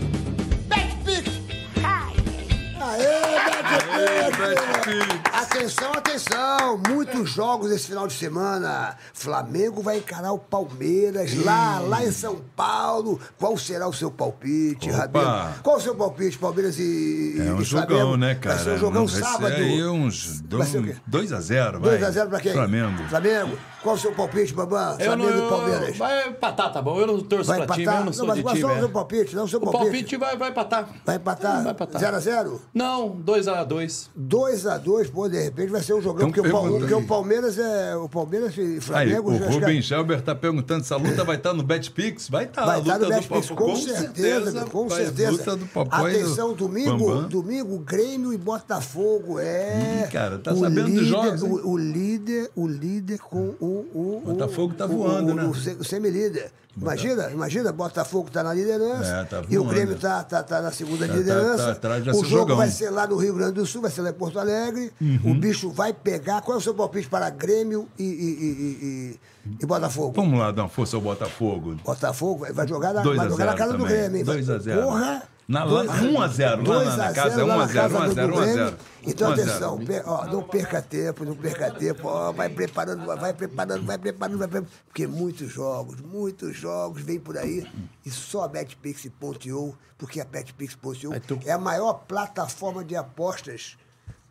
Aê, 2.86 4.30
BetPix! 4.30 5.24
Atenção, 5.32 5.92
atenção! 5.92 6.80
Muitos 6.88 7.30
jogos 7.30 7.70
esse 7.70 7.86
final 7.88 8.06
de 8.06 8.12
semana. 8.14 8.96
Flamengo 9.14 9.82
vai 9.82 9.98
encarar 9.98 10.32
o 10.32 10.38
Palmeiras 10.38 11.34
lá, 11.44 11.78
lá 11.80 12.04
em 12.04 12.12
São 12.12 12.40
Paulo. 12.54 13.18
Qual 13.38 13.56
será 13.56 13.88
o 13.88 13.92
seu 13.92 14.10
palpite, 14.10 14.90
Opa! 14.90 14.98
Rabino? 14.98 15.54
Qual 15.62 15.76
o 15.76 15.80
seu 15.80 15.94
palpite, 15.94 16.36
Palmeiras 16.38 16.78
e, 16.78 17.36
É 17.38 17.52
um 17.52 17.60
e 17.60 17.64
jogão, 17.64 17.86
Flamengo? 17.86 18.16
né, 18.16 18.34
cara? 18.34 18.56
Vai 18.56 18.64
ser 18.64 18.70
um 18.72 18.78
jogão 18.78 19.06
Vai 19.06 19.14
ser 19.16 19.22
sábado. 19.22 19.54
aí 19.54 19.84
uns 19.86 20.42
ser 20.66 20.78
o 20.78 20.84
quê? 20.84 20.96
2x0, 21.10 21.78
vai. 21.78 21.98
2x0 21.98 22.28
pra 22.28 22.40
quem? 22.40 22.52
Flamengo. 22.52 23.08
Flamengo. 23.08 23.58
Qual 23.84 23.96
o 23.96 23.98
seu 23.98 24.12
palpite, 24.12 24.54
Bambam? 24.54 24.96
Eu 24.98 25.14
não, 25.14 25.28
e 25.28 25.48
Palmeiras. 25.50 25.96
Vai 25.98 26.28
empatar, 26.30 26.72
tá 26.72 26.80
bom? 26.80 26.98
Eu 26.98 27.06
não 27.06 27.20
torço 27.20 27.44
Vai 27.44 27.66
pra 27.66 27.74
time, 27.74 27.82
empatar? 27.82 28.00
eu 28.00 28.04
não 28.06 28.12
sou 28.14 28.26
mas, 28.26 28.36
de 28.38 28.42
mas 28.42 28.52
time. 28.54 28.62
só 28.62 28.68
o 28.68 28.76
é. 28.76 28.78
seu 28.80 28.88
palpite, 28.88 29.36
não 29.36 29.44
o 29.44 29.48
seu 29.48 29.58
O 29.58 29.62
palpite. 29.62 29.82
palpite 29.84 30.16
vai, 30.16 30.36
vai 30.38 30.48
empatar. 30.48 30.88
Vai 31.04 31.16
empatar? 31.16 31.62
Vai 31.62 31.72
empatar. 31.72 32.00
0x0? 32.14 32.60
Não, 32.72 33.10
2x2. 33.22 34.08
2x2, 34.18 35.10
pô, 35.12 35.28
de 35.28 35.38
repente 35.38 35.68
vai 35.70 35.82
ser 35.82 35.92
um 35.92 36.00
jogão, 36.00 36.20
Tão 36.20 36.32
porque, 36.32 36.40
o, 36.40 36.78
porque 36.78 36.94
o 36.94 36.98
aí. 36.98 37.04
Palmeiras 37.04 37.58
é. 37.58 37.94
O 37.96 38.08
Palmeiras 38.08 38.56
e 38.56 38.60
Aí, 38.62 38.80
Flamengo. 38.80 39.30
o 39.30 39.34
acho 39.34 39.42
que 39.42 39.48
é- 39.48 39.54
Rubem 39.60 39.82
Shelber 39.82 40.22
tá 40.22 40.34
perguntando 40.34 40.82
se 40.82 40.94
a 40.94 40.96
luta 40.96 41.22
vai 41.22 41.36
estar 41.36 41.52
no 41.52 41.62
BetPix. 41.62 42.30
Vai 42.30 42.44
estar. 42.44 42.64
Vai 42.64 42.76
a 42.76 42.78
estar 42.80 42.94
luta 42.94 43.04
no 43.04 43.10
do 43.10 43.16
Betpix, 43.16 43.48
Popó, 43.48 43.64
com, 43.66 43.76
certeza, 43.76 44.64
com 44.64 44.88
certeza. 44.88 45.30
Luta 45.30 45.56
do 45.56 45.64
do 45.66 45.94
Atenção, 45.94 46.54
domingo, 46.54 47.06
Bambam. 47.06 47.28
domingo, 47.28 47.78
Grêmio 47.80 48.32
e 48.32 48.38
Botafogo. 48.38 49.38
É. 49.38 50.04
Ih, 50.06 50.10
cara, 50.10 50.38
tá 50.38 50.54
o 50.54 50.56
sabendo 50.56 50.90
dos 50.90 51.06
jogos? 51.06 51.42
O, 51.42 51.68
o 51.72 51.76
líder, 51.76 52.50
o 52.56 52.66
líder 52.66 53.18
com 53.18 53.54
o. 53.60 53.73
o 53.74 54.22
o- 54.24 54.32
Botafogo 54.32 54.74
tá 54.74 54.84
o- 54.86 54.88
voando, 54.88 55.32
o, 55.32 55.34
né? 55.34 55.44
O, 55.44 55.54
se- 55.54 55.76
o 55.78 55.84
semi-líder. 55.84 56.50
Imagina, 56.76 57.30
imagina, 57.30 57.70
Botafogo 57.70 58.28
tá 58.32 58.42
na 58.42 58.52
liderança 58.52 59.08
É, 59.08 59.24
tá 59.24 59.42
e 59.48 59.56
o 59.56 59.62
voando. 59.62 59.74
Grêmio 59.76 59.96
tá, 59.96 60.24
tá, 60.24 60.42
tá 60.42 60.60
na 60.60 60.72
segunda 60.72 61.06
Tá- 61.06 61.12
tá- 61.12 61.18
liderança. 61.18 61.74
tá 61.76 61.88
o 61.96 62.02
jogo 62.14 62.24
jogão. 62.26 62.56
vai 62.56 62.68
ser 62.68 62.90
lá 62.90 63.06
no 63.06 63.16
Rio 63.16 63.32
Grande 63.34 63.52
do 63.52 63.64
Sul, 63.64 63.80
vai 63.82 63.92
ser 63.92 64.00
lá 64.02 64.10
em 64.10 64.14
Porto 64.14 64.40
Alegre. 64.40 64.90
Uhum. 65.00 65.20
O 65.30 65.34
bicho 65.34 65.70
vai 65.70 65.92
pegar. 65.92 66.42
Qual 66.42 66.56
é 66.56 66.58
o 66.58 66.60
seu 66.60 66.74
palpite 66.74 67.08
para 67.08 67.30
Grêmio 67.30 67.86
e, 67.96 68.02
e, 68.02 68.08
e, 68.08 69.20
e- 69.62 69.66
Botafogo? 69.66 70.12
Vamos 70.16 70.36
lá 70.36 70.50
dar 70.50 70.62
uma 70.62 70.68
força 70.68 70.96
ao 70.96 71.02
Botafogo. 71.02 71.76
Botafogo 71.84 72.46
vai- 72.52 72.66
jogar 72.66 72.92
na, 72.92 73.02
2 73.02 73.16
vai 73.18 73.28
jogar 73.28 73.44
na 73.44 73.52
0 73.52 73.58
casa 73.58 73.72
do 73.74 73.78
também. 73.84 73.96
Grêmio, 73.96 74.18
hein? 74.18 74.24
2 74.24 74.50
a 74.50 74.58
0. 74.58 74.82
Porra! 74.82 75.22
Na- 75.46 75.66
Dois- 75.66 75.86
lá- 75.88 75.94
1 75.96 76.22
a 76.22 76.28
0, 76.28 76.56
lá 76.56 76.62
dois 76.62 76.88
na- 76.88 76.96
na 76.96 77.12
casa, 77.12 77.30
zero, 77.36 77.44
1 77.44 77.48
lá 77.48 77.54
a 77.54 77.58
na 77.58 77.66
0, 77.66 77.80
casa 77.82 77.94
1 77.94 78.02
a 78.02 78.06
do 78.06 78.14
0, 78.14 78.34
1 78.34 78.38
a 78.38 78.40
Grêmio. 78.40 78.64
0. 78.64 78.76
Então, 79.06 79.28
1 79.28 79.32
a 79.32 79.36
0. 79.36 79.48
atenção, 79.50 79.78
pe- 79.84 80.02
ó, 80.06 80.24
não 80.26 80.42
perca 80.42 80.80
tempo, 80.82 81.24
não 81.26 81.36
perca 81.36 81.70
tempo, 81.70 82.08
ó, 82.08 82.32
vai 82.32 82.48
preparando, 82.48 83.04
vai 83.04 83.34
preparando, 83.34 83.84
vai 83.84 83.98
preparando, 83.98 84.38
vai 84.38 84.48
preparando, 84.48 84.68
porque 84.86 85.06
muitos 85.06 85.52
jogos, 85.52 86.00
muitos 86.00 86.56
jogos 86.56 87.02
vêm 87.02 87.20
por 87.20 87.36
aí 87.36 87.66
e 88.06 88.10
só 88.10 88.44
a 88.44 88.48
BetPix.io, 88.48 89.76
porque 89.98 90.20
a 90.20 90.24
BetPix.io 90.24 91.20
tu- 91.20 91.38
é 91.44 91.52
a 91.52 91.58
maior 91.58 91.92
plataforma 92.08 92.82
de 92.84 92.96
apostas 92.96 93.76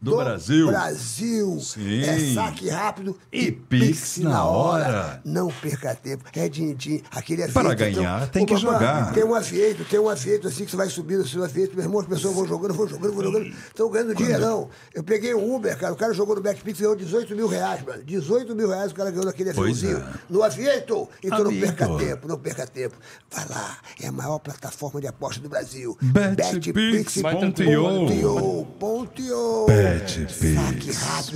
Do 0.03 0.17
Brasil. 0.17 0.67
Brasil. 0.67 1.59
Sim. 1.61 2.01
É 2.01 2.34
saque 2.34 2.69
rápido 2.69 3.17
E 3.31 3.51
Pix 3.51 4.17
na 4.17 4.43
hora. 4.43 5.21
Não 5.23 5.47
perca 5.47 5.95
tempo. 5.95 6.25
É 6.35 6.49
din-din. 6.49 7.01
Aquele 7.09 7.43
aviento. 7.43 7.53
Para 7.61 7.73
ganhar, 7.73 8.27
tem 8.30 8.43
Ô, 8.43 8.45
que 8.45 8.57
jogar. 8.57 9.13
Tem 9.13 9.23
um 9.23 9.34
aviento, 9.34 9.85
tem 9.85 9.99
um 9.99 10.09
aviento 10.09 10.47
assim 10.47 10.65
que 10.65 10.71
você 10.71 10.75
vai 10.77 10.89
subindo, 10.89 11.21
assim, 11.21 11.39
um. 11.39 11.75
Meu 11.75 11.85
irmão, 11.85 12.01
as 12.01 12.07
pessoas 12.07 12.35
vão 12.35 12.45
jogando, 12.45 12.73
vão 12.73 12.85
jogando, 12.88 13.13
vão 13.13 13.23
jogando. 13.23 13.45
Estão 13.45 13.89
ganhando 13.89 14.13
dinheirão. 14.15 14.69
Eu 14.93 15.03
peguei 15.03 15.34
um 15.34 15.55
Uber, 15.55 15.77
cara. 15.77 15.93
O 15.93 15.95
cara 15.95 16.13
jogou 16.13 16.35
no 16.35 16.41
BetPix 16.41 16.80
e 16.80 16.81
ganhou 16.81 16.95
18 16.97 17.34
mil 17.35 17.47
reais, 17.47 17.81
mano. 17.81 18.03
18 18.03 18.53
mil 18.55 18.67
reais 18.67 18.91
o 18.91 18.95
cara 18.95 19.09
ganhou 19.09 19.25
naquele 19.25 19.51
aviãozinho. 19.51 19.97
é. 19.99 20.03
No 20.30 20.43
aviento. 20.43 21.07
Então 21.23 21.39
não 21.39 21.47
Aviento. 21.47 21.75
perca 21.77 21.97
tempo, 21.97 22.27
não 22.27 22.38
perca 22.38 22.67
tempo. 22.67 22.95
Vai 23.31 23.45
lá. 23.47 23.77
É 24.01 24.07
a 24.07 24.11
maior 24.11 24.39
plataforma 24.39 24.99
de 24.99 25.07
aposta 25.07 25.41
do 25.41 25.47
Brasil. 25.47 25.97
Betpix.io. 26.01 27.23
Ponto.io. 28.80 29.65
Betpix. 29.67 29.93
Saque 29.93 29.93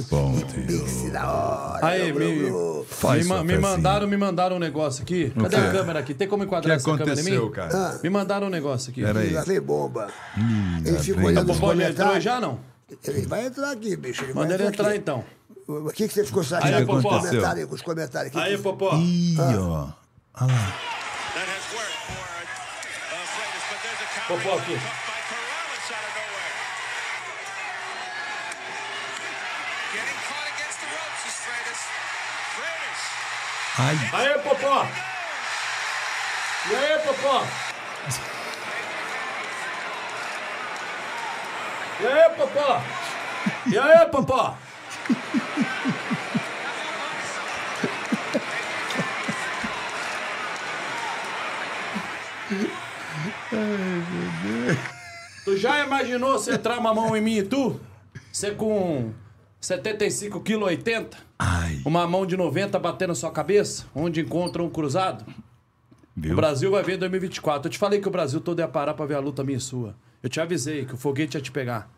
Ponto. 0.09 0.45
Pix 0.53 1.11
na 1.11 1.31
hora. 1.31 1.85
Aí, 1.85 2.11
meu 2.13 2.81
me. 2.81 2.85
Faz 2.87 3.23
me, 3.23 3.29
ma- 3.29 3.35
sua 3.35 3.43
me 3.43 3.57
mandaram, 3.57 4.07
me 4.07 4.17
mandaram 4.17 4.55
um 4.55 4.59
negócio 4.59 5.03
aqui. 5.03 5.31
Cadê 5.39 5.55
a 5.55 5.71
câmera 5.71 5.99
aqui? 5.99 6.13
Tem 6.13 6.27
como 6.27 6.43
O 6.43 6.45
que 6.45 6.49
enquadrar 6.49 6.75
essa 6.77 6.85
câmera 6.85 7.09
em 7.09 7.13
aconteceu, 7.13 7.45
mim? 7.45 7.51
cara? 7.51 7.99
Me 8.03 8.09
mandaram 8.09 8.47
um 8.47 8.49
negócio 8.49 8.91
aqui. 8.91 9.01
Pera 9.03 9.19
aí. 9.19 9.31
Lá 9.33 9.41
vem 9.43 9.59
bomba. 9.61 10.07
ele 10.85 10.99
fica 10.99 11.17
vem. 11.17 11.27
olhando 11.27 11.51
os 11.51 11.57
já 11.57 11.65
entrou 11.65 11.69
comentários. 11.71 12.23
já, 12.23 12.39
não? 12.41 12.59
Ele 13.03 13.21
vai 13.27 13.45
entrar 13.45 13.71
aqui, 13.71 13.95
bicho. 13.97 14.23
Ele 14.23 14.33
Manda 14.33 14.47
vai 14.47 14.55
ele 14.57 14.67
entrar 14.67 14.87
aqui. 14.89 14.97
então. 14.97 15.23
O 15.67 15.91
que, 15.91 16.07
que 16.07 16.13
você 16.13 16.23
ficou 16.23 16.41
Aí, 16.41 16.47
chateado 16.47 16.85
com 16.85 16.93
os 16.95 17.03
Popó. 17.03 17.17
comentários 17.19 17.59
aí? 17.63 17.67
Com 17.67 17.75
os 17.75 17.81
comentários 17.81 18.35
aqui? 18.35 18.47
Aí, 18.47 18.57
Popó. 18.57 18.95
Ih, 18.95 19.35
ó. 19.39 19.87
Olha 20.39 20.53
lá. 20.53 20.75
Popó 24.27 24.57
aqui. 24.57 24.77
Ai, 33.79 33.95
Aí, 34.11 34.39
Popó. 34.39 34.87
E 36.69 36.75
aí, 36.75 36.99
Popó? 36.99 37.43
E 41.99 42.07
aí, 42.07 42.29
Popó? 42.35 42.81
E 43.67 43.77
aí, 43.77 44.05
Popó? 44.07 44.57
Tu 55.43 55.57
já 55.57 55.85
imaginou 55.85 56.33
você 56.33 56.53
entrar 56.53 56.79
uma 56.79 56.95
mão 56.95 57.15
em 57.15 57.21
mim 57.21 57.37
e 57.37 57.43
tu? 57.43 57.79
Você 58.31 58.51
com 58.51 59.13
75 59.59 60.39
kg 60.41 60.63
80? 60.63 61.17
ai. 61.39 61.81
Uma 61.85 62.07
mão 62.07 62.25
de 62.25 62.37
90 62.37 62.77
batendo 62.79 63.09
na 63.09 63.15
sua 63.15 63.31
cabeça? 63.31 63.85
Onde 63.95 64.21
encontra 64.21 64.61
um 64.63 64.69
cruzado? 64.69 65.25
Viu? 66.15 66.33
O 66.33 66.35
Brasil 66.35 66.71
vai 66.71 66.83
ver 66.83 66.95
em 66.95 66.99
2024. 66.99 67.67
Eu 67.67 67.71
te 67.71 67.77
falei 67.77 67.99
que 67.99 68.07
o 68.07 68.11
Brasil 68.11 68.39
todo 68.41 68.59
ia 68.59 68.67
parar 68.67 68.93
pra 68.93 69.05
ver 69.05 69.15
a 69.15 69.19
luta 69.19 69.43
minha 69.43 69.57
e 69.57 69.61
sua. 69.61 69.95
Eu 70.21 70.29
te 70.29 70.39
avisei 70.39 70.85
que 70.85 70.93
o 70.93 70.97
foguete 70.97 71.37
ia 71.37 71.41
te 71.41 71.51
pegar. 71.51 71.89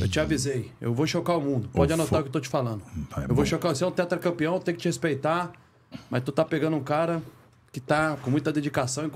Eu 0.00 0.08
te 0.08 0.18
avisei. 0.18 0.72
Eu 0.80 0.94
vou 0.94 1.06
chocar 1.06 1.36
o 1.36 1.40
mundo. 1.40 1.68
Pode 1.72 1.92
O 1.92 1.94
anotar 1.94 2.10
fo- 2.10 2.18
o 2.20 2.22
que 2.22 2.28
eu 2.28 2.32
tô 2.32 2.40
te 2.40 2.48
falando. 2.48 2.82
Vai, 3.10 3.26
eu 3.28 3.34
vou 3.34 3.44
chocar. 3.44 3.74
Você 3.74 3.84
é 3.84 3.86
um 3.86 3.90
tetracampeão, 3.92 4.58
tem 4.58 4.74
que 4.74 4.80
te 4.80 4.88
respeitar. 4.88 5.52
Mas 6.10 6.22
tu 6.24 6.32
tá 6.32 6.44
pegando 6.44 6.76
um 6.76 6.82
cara 6.82 7.22
que 7.70 7.80
tá 7.80 8.16
com 8.22 8.30
muita 8.30 8.50
dedicação, 8.52 9.04
e 9.06 9.10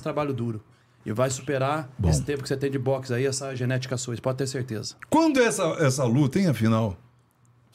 trabalho 0.00 0.32
duro. 0.32 0.60
E 1.06 1.12
vai 1.12 1.28
superar 1.30 1.88
Bom. 1.98 2.08
esse 2.08 2.22
tempo 2.22 2.42
que 2.42 2.48
você 2.48 2.56
tem 2.56 2.70
de 2.70 2.78
boxe 2.78 3.12
aí, 3.12 3.26
essa 3.26 3.54
genética 3.54 3.96
sua. 3.96 4.16
Pode 4.16 4.38
ter 4.38 4.46
certeza. 4.46 4.94
Quando 5.10 5.38
é 5.40 5.44
essa, 5.44 5.62
essa 5.80 6.04
luta, 6.04 6.38
hein, 6.40 6.46
afinal? 6.48 6.96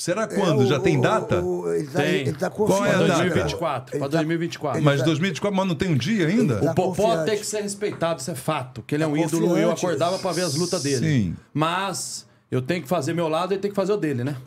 Será 0.01 0.25
quando? 0.27 0.61
É, 0.61 0.63
o- 0.63 0.67
Já 0.67 0.79
tem 0.79 0.97
o- 0.97 1.01
data? 1.01 1.41
o- 1.43 1.73
ele 1.73 1.87
tá, 1.87 1.99
Tem. 2.01 2.15
ele 2.21 2.31
tá 2.33 2.49
Qual 2.49 2.69
é 2.69 2.71
a 2.71 2.93
confiante, 2.93 3.07
data? 3.09 3.23
né? 3.23 3.29
2024. 3.29 3.93
Ele 3.95 3.99
Pra 3.99 4.09
tá- 4.09 4.17
2024. 4.17 4.81
Mas 4.81 4.99
tá- 5.01 5.05
2024, 5.05 5.57
mas 5.57 5.67
não 5.67 5.75
tem 5.75 5.89
um 5.89 5.97
dia 5.97 6.25
ainda? 6.27 6.55
Tá 6.61 6.71
O 6.71 6.75
Popó 6.75 7.03
confiante. 7.03 7.29
tem 7.29 7.37
que 7.39 7.45
ser 7.45 7.61
respeitado, 7.61 8.21
isso 8.21 8.31
é 8.31 8.35
fato. 8.35 8.81
Que 8.81 8.95
ele 8.95 9.03
é 9.03 9.05
Tá 9.05 9.11
um 9.11 9.17
ídolo 9.17 9.45
e 9.57 9.61
eu 9.61 9.69
confiante. 9.71 9.85
acordava 9.85 10.17
pra 10.19 10.31
ver 10.31 10.43
as 10.43 10.55
lutas 10.55 10.81
dele. 10.83 11.05
Sim. 11.05 11.35
Mas 11.53 12.25
eu 12.49 12.61
tenho 12.61 12.81
que 12.81 12.87
fazer 12.87 13.11
meu 13.13 13.27
lado 13.27 13.53
e 13.53 13.57
tem 13.57 13.69
que 13.69 13.75
fazer 13.75 13.91
o 13.91 13.97
dele, 13.97 14.23
né? 14.23 14.37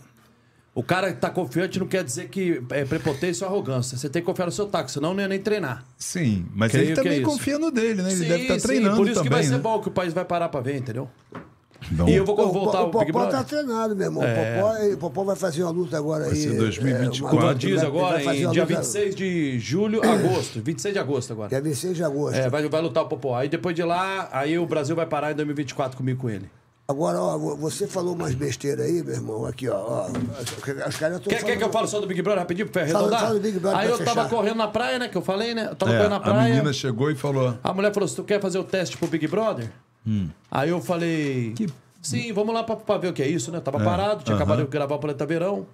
O 0.74 0.82
cara 0.82 1.12
que 1.12 1.20
tá 1.20 1.28
confiante 1.28 1.78
não 1.78 1.86
quer 1.86 2.02
dizer 2.02 2.30
que 2.30 2.62
é 2.70 2.86
prepotência 2.86 3.46
ou 3.46 3.52
arrogância. 3.52 3.98
Você 3.98 4.08
tem 4.08 4.22
que 4.22 4.26
confiar 4.26 4.46
no 4.46 4.52
seu 4.52 4.64
taco, 4.64 4.90
senão 4.90 5.12
não 5.12 5.20
ia 5.20 5.28
nem 5.28 5.38
treinar. 5.38 5.84
Sim, 5.98 6.46
mas 6.54 6.70
Creio 6.72 6.84
ele 6.86 6.92
é 6.92 6.94
também 6.94 7.20
isso. 7.20 7.30
confia 7.30 7.58
no 7.58 7.70
dele, 7.70 8.00
né? 8.00 8.10
Ele 8.10 8.22
Sim, 8.22 8.28
deve 8.28 8.42
estar 8.44 8.58
sim, 8.58 8.66
treinando 8.68 8.96
Por 8.96 9.04
isso 9.06 9.16
também, 9.16 9.28
que 9.28 9.34
vai 9.34 9.42
ser 9.44 9.50
né? 9.50 9.58
bom 9.58 9.78
que 9.82 9.88
o 9.88 9.92
país 9.92 10.14
vai 10.14 10.24
parar 10.24 10.48
pra 10.48 10.62
ver, 10.62 10.78
entendeu? 10.78 11.10
Bom, 11.90 12.08
E 12.08 12.14
eu 12.14 12.24
vou 12.24 12.36
voltar 12.52 12.82
o, 12.84 12.88
o 12.88 12.98
Big 13.00 13.12
Popó 13.12 13.26
tá 13.26 13.42
treinado, 13.44 13.94
meu 13.96 14.06
irmão. 14.06 14.22
É. 14.22 14.60
O 14.92 14.96
Popó, 14.96 15.08
Popó 15.08 15.24
vai 15.24 15.36
fazer 15.36 15.62
uma 15.62 15.70
luta 15.72 15.96
agora 15.98 16.24
Vai 16.24 16.32
aí. 16.32 16.36
ser 16.42 16.54
é, 16.54 16.56
2024. 16.58 17.24
uma- 17.24 17.30
Com 17.30 17.36
o 17.46 17.50
ele 17.50 17.58
Dias 17.58 17.80
vai- 17.80 17.86
agora, 17.90 18.24
vai 18.24 18.34
em 18.36 18.38
dia 18.38 18.48
luta- 18.62 18.64
26 18.66 19.14
de 19.14 19.58
julho, 19.58 20.00
agosto. 20.04 20.60
26 20.62 20.94
de 20.94 21.00
agosto 21.00 21.32
agora. 21.32 21.48
Dia 21.48 21.60
26 21.60 21.96
de 21.96 22.04
agosto. 22.04 22.36
É, 22.36 22.48
vai, 22.48 22.68
vai 22.68 22.80
lutar 22.80 23.02
o 23.02 23.08
Popó. 23.08 23.34
Aí 23.36 23.48
depois 23.48 23.74
de 23.74 23.82
lá, 23.82 24.28
aí 24.32 24.58
o 24.58 24.66
Brasil 24.66 24.94
vai 24.96 25.06
parar 25.06 25.32
em 25.32 25.34
2024 25.34 25.96
comigo 25.96 26.20
com 26.20 26.30
ele. 26.30 26.48
Agora, 26.88 27.18
ó, 27.20 27.38
vo- 27.38 27.56
você 27.56 27.86
falou 27.86 28.12
umas 28.14 28.34
besteiras 28.34 28.84
aí, 28.84 29.02
meu 29.02 29.14
irmão. 29.14 29.46
Aqui, 29.46 29.68
ó. 29.68 29.76
ó 29.76 30.06
os 30.88 30.96
caras 30.96 31.16
estão 31.18 31.20
Quer, 31.32 31.42
quer 31.44 31.56
que 31.56 31.64
eu 31.64 31.70
fale 31.70 31.86
só 31.86 32.00
do 32.00 32.06
Big 32.06 32.20
Brother 32.20 32.40
rapidinho 32.40 32.68
pra 32.68 32.82
Fala- 32.86 32.94
arredondar? 32.98 33.20
fala 33.20 33.34
do 33.34 33.40
Big 33.40 33.58
Brother 33.58 33.78
Aí 33.78 33.86
pra 33.88 33.96
eu 33.96 34.04
tava 34.04 34.24
fechar. 34.24 34.28
correndo 34.36 34.56
na 34.56 34.68
praia, 34.68 34.98
né? 34.98 35.08
Que 35.08 35.16
eu 35.16 35.22
falei, 35.22 35.54
né? 35.54 35.68
Eu 35.70 35.76
tava 35.76 35.92
É, 35.92 35.96
correndo 35.96 36.10
na 36.10 36.16
a 36.16 36.20
praia. 36.20 36.54
menina 36.54 36.72
chegou 36.72 37.10
e 37.10 37.14
falou: 37.14 37.56
A 37.62 37.72
mulher 37.72 37.94
falou: 37.94 38.08
se 38.08 38.16
tu 38.16 38.24
quer 38.24 38.40
fazer 38.40 38.58
o 38.58 38.64
teste 38.64 38.98
pro 38.98 39.06
Big 39.08 39.26
Brother? 39.28 39.70
Aí 40.50 40.70
eu 40.70 40.80
falei. 40.80 41.54
Sim, 42.00 42.32
vamos 42.32 42.52
lá 42.52 42.64
pra, 42.64 42.74
pra 42.74 42.98
ver 42.98 43.08
o 43.08 43.12
que 43.12 43.22
é 43.22 43.28
isso, 43.28 43.52
né? 43.52 43.60
Tava 43.60 43.78
parado, 43.78 44.24
tinha 44.24 44.34
acabado 44.34 44.62
de 44.62 44.68
gravar 44.68 44.96
o 44.96 44.98
Planeta 44.98 45.24
Verão. 45.24 45.66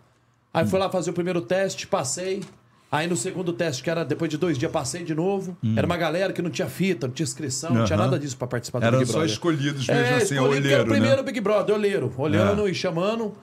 Aí 0.53 0.67
fui 0.67 0.79
lá 0.79 0.91
fazer 0.91 1.11
o 1.11 1.13
primeiro 1.15 1.41
teste, 1.41 1.87
passei. 1.87 2.43
Aí 2.91 3.07
no 3.07 3.17
segundo 3.19 3.53
teste, 3.53 3.83
que 3.83 3.91
era 3.91 4.03
depois 4.03 4.31
de 4.31 4.39
dois 4.39 4.57
dias, 4.57 4.73
passei 4.73 5.05
de 5.05 5.15
novo. 5.15 5.55
Era 5.77 5.87
uma 5.87 5.97
galera 5.99 6.33
que 6.33 6.41
não 6.41 6.49
tinha 6.51 6.69
fita, 6.69 7.07
não 7.07 7.13
tinha 7.13 7.25
inscrição, 7.25 7.71
não 7.71 7.85
tinha 7.85 7.99
nada 7.99 8.19
disso 8.19 8.37
pra 8.37 8.47
participar 8.47 8.79
do 8.79 8.87
Eram 8.87 8.99
Big 8.99 9.11
só 9.11 9.19
Brother. 9.19 9.33
escolhidos 9.33 9.87
mesmo 9.87 10.03
é, 10.03 10.15
assim, 10.15 10.37
porque 10.37 10.57
era 10.57 10.65
olheiro, 10.65 10.83
o 10.83 10.87
primeiro 10.87 11.17
né? 11.19 11.23
Big 11.23 11.41
Brother, 11.41 11.75
olheiro. 11.75 12.15
Olhando 12.17 12.67
e 12.67 12.75
chamando. 12.75 13.35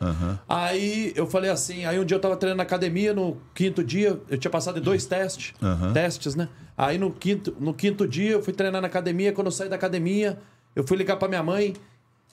Aí 0.49 1.13
eu 1.15 1.27
falei 1.27 1.51
assim, 1.51 1.85
aí 1.85 1.99
um 1.99 2.05
dia 2.05 2.17
eu 2.17 2.21
tava 2.21 2.35
treinando 2.35 2.57
na 2.57 2.63
academia, 2.63 3.13
no 3.13 3.37
quinto 3.53 3.83
dia, 3.83 4.19
eu 4.29 4.37
tinha 4.37 4.49
passado 4.49 4.79
em 4.79 4.81
dois 4.81 5.05
testes, 5.05 5.53
testes, 5.93 6.33
né? 6.33 6.49
Aí 6.75 6.97
no 6.97 7.11
quinto, 7.11 7.55
no 7.59 7.73
quinto 7.73 8.07
dia 8.07 8.31
eu 8.31 8.41
fui 8.43 8.51
treinar 8.51 8.81
na 8.81 8.87
academia, 8.87 9.31
quando 9.31 9.47
eu 9.47 9.51
saí 9.51 9.69
da 9.69 9.75
academia, 9.75 10.39
eu 10.75 10.85
fui 10.85 10.97
ligar 10.97 11.17
pra 11.17 11.27
minha 11.27 11.43
mãe, 11.43 11.73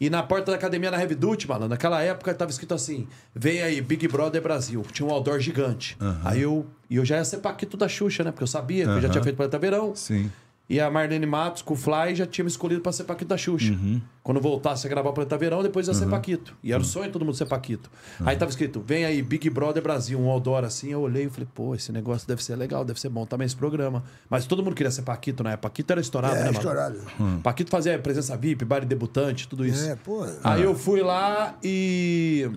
e 0.01 0.10
na 0.10 0.20
porta 0.20 0.51
da 0.51 0.56
academia 0.56 0.90
na 0.90 0.97
Revidute, 0.97 1.48
mano, 1.48 1.69
naquela 1.69 2.02
época 2.02 2.35
tava 2.35 2.51
escrito 2.51 2.74
assim: 2.74 3.06
vem 3.35 3.62
aí, 3.62 3.81
Big 3.81 4.09
Brother 4.09 4.43
Brasil. 4.43 4.85
Tinha 4.93 5.06
um 5.06 5.12
outdoor 5.12 5.39
gigante. 5.39 5.97
Aí 6.24 6.43
eu, 6.43 6.66
e 6.90 6.97
eu 6.97 7.05
já 7.05 7.19
ia 7.19 7.24
ser 7.24 7.36
Paquito 7.36 7.77
da 7.77 7.89
Xuxa, 7.89 8.24
né? 8.24 8.32
Porque 8.32 8.43
eu 8.43 8.48
sabia 8.48 8.85
que 8.85 8.90
eu 8.90 9.01
já 9.01 9.09
tinha 9.09 9.23
feito 9.23 9.36
Planeta 9.36 9.59
Verão. 9.60 9.94
Sim. 9.94 10.28
E 10.73 10.81
a 10.81 10.90
Marlene 10.90 11.27
Matos, 11.27 11.61
com 11.61 11.74
o 11.74 11.77
Fly, 11.77 12.15
já 12.15 12.24
tinha 12.24 12.43
me 12.43 12.51
escolhido 12.51 12.81
pra 12.81 12.90
ser 12.93 13.05
Paquito 13.05 13.28
da 13.28 13.36
Xuxa. 13.36 13.73
Uhum. 13.73 14.01
Quando 14.23 14.40
voltasse 14.40 14.86
a 14.86 14.89
gravar 14.90 15.11
o 15.11 15.12
Planeta 15.12 15.36
Verão, 15.36 15.62
depois 15.62 15.86
ia 15.86 15.93
ser 15.93 16.07
Paquito. 16.09 16.57
E 16.62 16.73
era 16.73 16.81
o 16.81 16.85
sonho 16.85 17.07
de 17.09 17.12
todo 17.12 17.27
mundo 17.27 17.35
ser 17.35 17.44
Paquito. 17.44 17.90
Uhum. 18.19 18.27
Aí 18.27 18.36
tava 18.36 18.51
escrito, 18.51 18.81
vem 18.81 19.05
aí, 19.05 19.20
Big 19.20 19.51
Brother 19.51 19.82
Brasil, 19.82 20.19
um 20.19 20.31
outdoor 20.31 20.65
assim. 20.65 20.90
Eu 20.90 21.03
olhei 21.03 21.27
e 21.27 21.28
falei, 21.28 21.47
pô, 21.55 21.74
esse 21.74 21.93
negócio 21.93 22.27
deve 22.27 22.43
ser 22.43 22.57
legal, 22.57 22.86
deve 22.86 22.99
ser 22.99 23.11
bom 23.11 23.27
também 23.27 23.44
esse 23.44 23.55
programa. 23.55 24.03
Mas 24.31 24.47
todo 24.47 24.62
mundo 24.62 24.74
queria 24.74 24.90
ser 24.90 25.03
Paquito, 25.03 25.44
né? 25.44 25.59
Paquito 25.59 25.93
era 25.93 26.01
estourado, 26.01 26.36
É, 26.36 26.39
né, 26.39 26.44
mano? 26.47 26.57
estourado. 26.57 26.99
Paquito 27.43 27.70
fazia 27.70 27.99
presença 27.99 28.35
VIP, 28.35 28.65
baile 28.65 28.86
debutante, 28.86 29.47
tudo 29.47 29.66
isso. 29.66 29.85
É, 29.85 29.94
pô. 29.97 30.27
Aí 30.43 30.62
eu 30.62 30.74
fui 30.74 31.03
lá 31.03 31.55
e. 31.62 32.51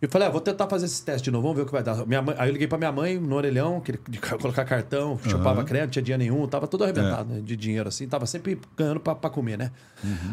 Eu 0.00 0.10
falei, 0.10 0.28
ah, 0.28 0.30
vou 0.30 0.42
tentar 0.42 0.66
fazer 0.68 0.84
esse 0.84 1.02
teste 1.02 1.24
de 1.24 1.30
novo, 1.30 1.42
vamos 1.44 1.56
ver 1.56 1.62
o 1.62 1.66
que 1.66 1.72
vai 1.72 1.82
dar. 1.82 2.06
Minha 2.06 2.20
mãe- 2.20 2.34
aí 2.38 2.48
eu 2.50 2.52
liguei 2.52 2.68
pra 2.68 2.76
minha 2.76 2.92
mãe 2.92 3.18
no 3.18 3.34
orelhão, 3.34 3.80
que 3.80 3.92
de 4.08 4.18
colocar 4.38 4.64
cartão, 4.66 5.18
chupava 5.26 5.64
crédito, 5.64 5.86
não 5.86 5.90
tinha 5.92 6.02
dinheiro 6.02 6.22
nenhum, 6.22 6.46
tava 6.46 6.66
todo 6.66 6.84
arrebentado 6.84 7.32
né, 7.32 7.40
de 7.42 7.56
dinheiro, 7.56 7.88
assim, 7.88 8.06
tava 8.06 8.26
sempre 8.26 8.60
ganhando 8.76 9.00
pra, 9.00 9.14
pra 9.14 9.30
comer, 9.30 9.56
né? 9.56 9.70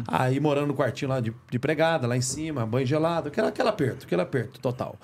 Aí 0.06 0.38
morando 0.38 0.66
no 0.66 0.74
quartinho 0.74 1.08
lá 1.08 1.18
de, 1.18 1.30
de 1.50 1.56
empregada, 1.56 2.06
lá 2.06 2.14
em 2.14 2.20
cima, 2.20 2.66
banho 2.66 2.86
gelado, 2.86 3.28
aquele, 3.28 3.46
aquele 3.46 3.68
aperto, 3.70 4.04
aquele 4.04 4.20
aperto 4.20 4.60
total. 4.60 4.96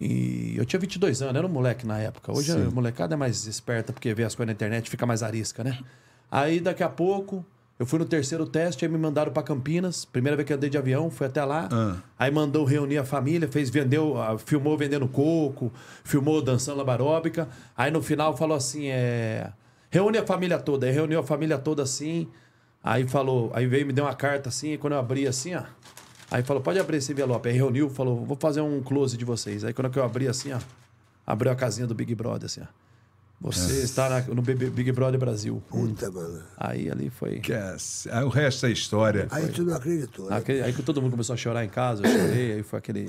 E 0.00 0.54
eu 0.56 0.64
tinha 0.64 0.80
22 0.80 1.20
anos, 1.20 1.36
era 1.36 1.46
um 1.46 1.50
moleque 1.50 1.86
na 1.86 1.98
época. 1.98 2.32
Hoje 2.32 2.52
a 2.52 2.70
molecada 2.70 3.12
é 3.14 3.16
mais 3.18 3.46
esperta 3.46 3.92
porque 3.92 4.14
vê 4.14 4.24
as 4.24 4.34
coisas 4.34 4.46
na 4.46 4.52
internet 4.54 4.88
fica 4.88 5.04
mais 5.04 5.22
arisca, 5.22 5.62
né? 5.62 5.78
Aí 6.30 6.58
daqui 6.58 6.82
a 6.82 6.88
pouco 6.88 7.44
eu 7.80 7.86
fui 7.86 7.98
no 7.98 8.04
terceiro 8.04 8.44
teste, 8.44 8.84
aí 8.84 8.90
me 8.90 8.98
mandaram 8.98 9.32
pra 9.32 9.42
Campinas. 9.42 10.04
Primeira 10.04 10.36
vez 10.36 10.46
que 10.46 10.52
andei 10.52 10.68
de 10.68 10.76
avião, 10.76 11.10
fui 11.10 11.26
até 11.26 11.42
lá. 11.42 11.66
Aí 12.18 12.30
mandou 12.30 12.62
reunir 12.62 12.98
a 12.98 13.04
família, 13.04 13.48
fez, 13.48 13.70
vendeu, 13.70 14.20
ah, 14.20 14.36
filmou 14.36 14.76
vendendo 14.76 15.08
coco, 15.08 15.72
filmou 16.04 16.42
dançando 16.42 16.76
labaróbica. 16.76 17.48
Aí 17.74 17.90
no 17.90 18.02
final 18.02 18.36
falou 18.36 18.54
assim: 18.54 18.88
é. 18.88 19.50
Reúne 19.88 20.18
a 20.18 20.26
família 20.26 20.58
toda. 20.58 20.86
Aí 20.86 20.92
reuniu 20.92 21.20
a 21.20 21.22
família 21.22 21.56
toda 21.56 21.82
assim. 21.82 22.28
Aí 22.84 23.08
falou, 23.08 23.50
aí 23.54 23.66
veio 23.66 23.86
me 23.86 23.94
deu 23.94 24.04
uma 24.04 24.14
carta 24.14 24.50
assim, 24.50 24.74
e 24.74 24.78
quando 24.78 24.92
eu 24.92 24.98
abri 24.98 25.26
assim, 25.26 25.54
ó. 25.54 25.62
Aí 26.30 26.42
falou, 26.42 26.62
pode 26.62 26.78
abrir 26.78 26.98
esse 26.98 27.12
envelope. 27.12 27.48
Aí 27.48 27.54
reuniu, 27.54 27.88
falou, 27.88 28.26
vou 28.26 28.36
fazer 28.38 28.60
um 28.60 28.82
close 28.82 29.16
de 29.16 29.24
vocês. 29.24 29.64
Aí 29.64 29.72
quando 29.72 29.90
eu 29.96 30.04
abri 30.04 30.28
assim, 30.28 30.52
ó, 30.52 30.58
abriu 31.26 31.50
a 31.50 31.54
casinha 31.54 31.86
do 31.86 31.94
Big 31.94 32.14
Brother, 32.14 32.44
assim, 32.44 32.60
ó. 32.60 32.79
Você 33.40 33.82
está 33.82 34.08
na- 34.10 34.20
no 34.34 34.42
Big 34.42 34.92
Brother 34.92 35.18
Brasil. 35.18 35.62
Puta, 35.68 36.10
mano. 36.10 36.42
Aí 36.58 36.90
ali 36.90 37.08
foi. 37.08 37.38
Que 37.40 37.52
é- 37.54 37.74
aí 38.10 38.24
o 38.24 38.28
resto 38.28 38.66
é 38.66 38.70
história. 38.70 39.26
Aí 39.30 39.48
tu 39.48 39.64
não 39.64 39.74
acreditou. 39.74 40.28
né? 40.28 40.42
Aí 40.64 40.72
que 40.74 40.82
todo 40.82 41.00
mundo 41.00 41.12
começou 41.12 41.32
a 41.34 41.36
chorar 41.36 41.64
em 41.64 41.68
casa, 41.68 42.06
eu 42.06 42.10
chorei, 42.10 42.52
aí 42.54 42.62
foi 42.62 42.78
aquele. 42.78 43.08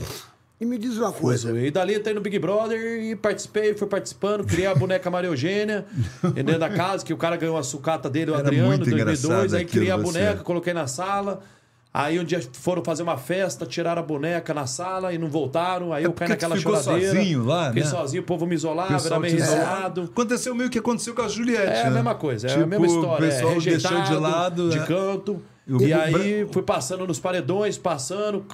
E 0.60 0.66
me 0.66 0.78
diz 0.78 0.96
uma 0.98 1.12
coisa. 1.12 1.52
E 1.60 1.70
dali 1.72 1.94
eu 1.96 2.00
entrei 2.00 2.14
no 2.14 2.22
Big 2.22 2.38
Brother 2.40 2.80
e 3.04 3.16
participei, 3.16 3.74
fui 3.74 3.88
participando, 3.88 4.46
criei 4.46 4.68
a 4.68 4.76
boneca 4.76 5.10
Maria 5.10 5.28
Eugênia 5.30 5.86
dentro 6.36 6.60
da 6.60 6.70
casa, 6.70 7.04
que 7.04 7.12
o 7.14 7.18
cara 7.18 7.36
ganhou 7.36 7.58
a 7.58 7.64
sucata 7.64 8.10
dele, 8.10 8.32
o 8.32 8.36
Era 8.36 8.44
Adriano, 8.44 8.66
em 8.66 8.70
muito 8.70 8.86
2002. 8.86 9.24
engraçado 9.26 9.56
Aí 9.58 9.66
criei 9.66 9.90
a 9.92 9.96
aquilo, 9.96 10.12
você. 10.12 10.20
boneca, 10.20 10.44
coloquei 10.44 10.74
na 10.74 10.88
sala. 10.88 11.42
Aí 11.94 12.18
um 12.18 12.24
dia 12.24 12.40
foram 12.54 12.82
fazer 12.86 13.04
uma 13.04 13.18
festa, 13.18 13.66
tiraram 13.66 14.02
a 14.02 14.06
boneca 14.06 14.54
na 14.54 14.66
sala 14.66 15.12
e 15.14 15.18
não 15.18 15.28
voltaram. 15.28 15.92
Aí 15.92 16.04
É 16.04 16.08
eu 16.08 16.14
caí 16.14 16.30
porque 16.30 16.38
tu 16.38 16.50
naquela 16.50 16.56
ficou 16.56 16.82
choradeira. 16.82 17.16
sozinho 17.16 17.44
lá, 17.44 17.68
Fiquei 17.68 17.84
né? 17.84 17.90
sozinho, 17.90 18.24
o 18.24 18.26
povo 18.26 18.46
me 18.48 18.56
isolava, 18.56 19.06
era 19.06 19.20
meio 19.20 19.36
isolado. 19.38 20.04
Aconteceu 20.04 20.56
meio 20.56 20.70
que 20.70 20.80
aconteceu 20.80 21.14
com 21.14 21.22
a 21.22 21.28
Juliette. 21.28 21.64
É 21.68 21.84
né? 21.84 21.88
a 21.88 21.92
mesma 21.92 22.16
coisa, 22.16 22.48
é 22.48 22.50
Tipo, 22.52 22.64
a 22.64 22.68
mesma 22.68 22.86
história. 22.88 23.26
O 23.28 23.30
pessoal 23.30 23.52
é, 23.52 23.54
rejeitado, 23.56 23.96
deixou 23.98 24.16
de 24.16 24.22
lado. 24.22 24.70
de 24.70 24.80
né? 24.80 24.86
canto. 24.86 25.42
E 25.68 25.74
o 25.74 25.82
E 25.82 25.94
aí 25.94 26.44
Bra- 26.44 26.54
fui 26.54 26.62
passando 26.64 27.06
nos 27.06 27.20
paredões, 27.20 27.78
passando, 27.78 28.46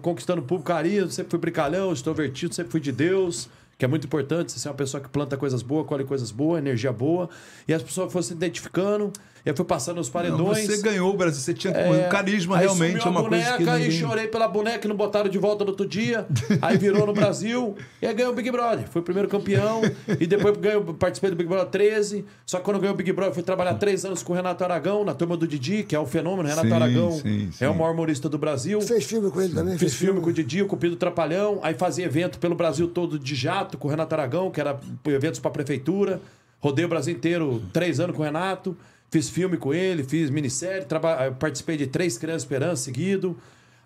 conquistando 0.00 0.40
público 0.42 0.68
carinho, 0.68 1.10
sempre 1.10 1.30
fui 1.30 1.38
brincalhão, 1.40 1.92
extrovertido, 1.92 2.54
sempre 2.54 2.70
fui 2.72 2.80
de 2.80 2.92
Deus, 2.92 3.48
que 3.76 3.84
é 3.84 3.88
muito 3.88 4.06
importante, 4.06 4.52
você 4.52 4.58
ser 4.58 4.68
uma 4.68 4.74
pessoa 4.74 5.02
que 5.02 5.08
planta 5.08 5.36
coisas 5.36 5.62
boas, 5.62 5.86
colhe 5.86 6.04
coisas 6.04 6.30
boas, 6.30 6.58
energia 6.60 6.92
boa. 6.92 7.28
E 7.66 7.74
as 7.74 7.82
pessoas 7.82 8.12
foram 8.12 8.22
se 8.22 8.32
identificando, 8.32 9.12
eu 9.44 9.54
fui 9.54 9.64
passando 9.64 9.96
nos 9.96 10.06
Não, 10.08 10.12
paredões. 10.12 10.66
você 10.66 10.82
ganhou 10.82 11.12
o 11.12 11.16
Brasil, 11.16 11.40
você 11.40 11.54
tinha 11.54 11.72
É, 11.72 12.06
um 12.06 12.08
carisma 12.08 12.56
aí 12.58 12.64
realmente, 12.64 13.06
é 13.06 13.10
uma 13.10 13.20
a 13.20 13.28
coisa 13.28 13.44
que 13.44 13.64
boneca 13.64 13.72
ninguém... 13.78 13.88
e 13.88 13.92
chorei 13.92 14.26
pela 14.28 14.48
boneca 14.48 14.86
e 14.86 14.88
não 14.88 14.96
botaram 14.96 15.28
de 15.30 15.38
volta 15.38 15.64
no 15.64 15.70
outro 15.70 15.86
dia. 15.86 16.26
Aí 16.60 16.76
virou 16.76 17.06
no 17.06 17.12
Brasil 17.12 17.74
e 18.02 18.06
aí 18.06 18.14
ganhou 18.14 18.32
o 18.32 18.34
Big 18.34 18.50
Brother. 18.50 18.86
Fui 18.88 19.00
o 19.00 19.04
primeiro 19.04 19.28
campeão 19.28 19.80
e 20.18 20.26
depois 20.26 20.56
ganhou, 20.56 20.82
participei 20.94 21.30
do 21.30 21.36
Big 21.36 21.48
Brother 21.48 21.68
13. 21.70 22.24
Só 22.44 22.58
que 22.58 22.64
quando 22.64 22.76
eu 22.76 22.80
ganhei 22.82 22.94
o 22.94 22.96
Big 22.96 23.12
Brother, 23.12 23.34
fui 23.34 23.42
trabalhar 23.42 23.74
três 23.74 24.04
anos 24.04 24.22
com 24.22 24.32
o 24.32 24.36
Renato 24.36 24.62
Aragão, 24.64 25.04
na 25.04 25.14
turma 25.14 25.36
do 25.36 25.46
Didi, 25.46 25.82
que 25.84 25.94
é 25.96 26.00
um 26.00 26.06
fenômeno. 26.06 26.48
Renato 26.48 26.68
Sim, 26.68 26.74
Aragão 26.74 27.12
sim, 27.12 27.50
sim. 27.52 27.64
é 27.64 27.68
o 27.68 27.74
maior 27.74 27.92
humorista 27.92 28.28
do 28.28 28.36
Brasil. 28.38 28.80
Fez 28.80 29.04
filme 29.04 29.30
com 29.30 29.40
ele 29.40 29.54
também? 29.54 29.72
Fiz 29.78 29.80
Fez 29.80 29.94
filme 29.94 30.20
com 30.20 30.30
o 30.30 30.32
Didi, 30.32 30.62
o 30.62 30.66
Cupido 30.66 30.96
Trapalhão. 30.96 31.60
Aí 31.62 31.74
fazia 31.74 32.04
evento 32.04 32.38
pelo 32.38 32.54
Brasil 32.54 32.88
todo 32.88 33.18
de 33.18 33.34
jato 33.34 33.78
com 33.78 33.88
o 33.88 33.90
Renato 33.90 34.14
Aragão, 34.14 34.50
que 34.50 34.60
era 34.60 34.78
eventos 35.06 35.40
pra 35.40 35.50
prefeitura. 35.50 36.20
Rodei 36.60 36.84
o 36.84 36.88
Brasil 36.88 37.14
inteiro 37.14 37.62
três 37.72 38.00
anos 38.00 38.14
com 38.14 38.22
o 38.22 38.24
Renato. 38.24 38.76
Fiz 39.10 39.28
filme 39.28 39.56
com 39.56 39.74
ele, 39.74 40.04
fiz 40.04 40.30
minissérie. 40.30 40.84
traba- 40.86 41.24
eh, 41.24 41.30
Participei 41.30 41.76
de 41.76 41.86
três 41.86 42.16
Crianças 42.16 42.42
Esperança 42.42 42.84
seguido. 42.84 43.36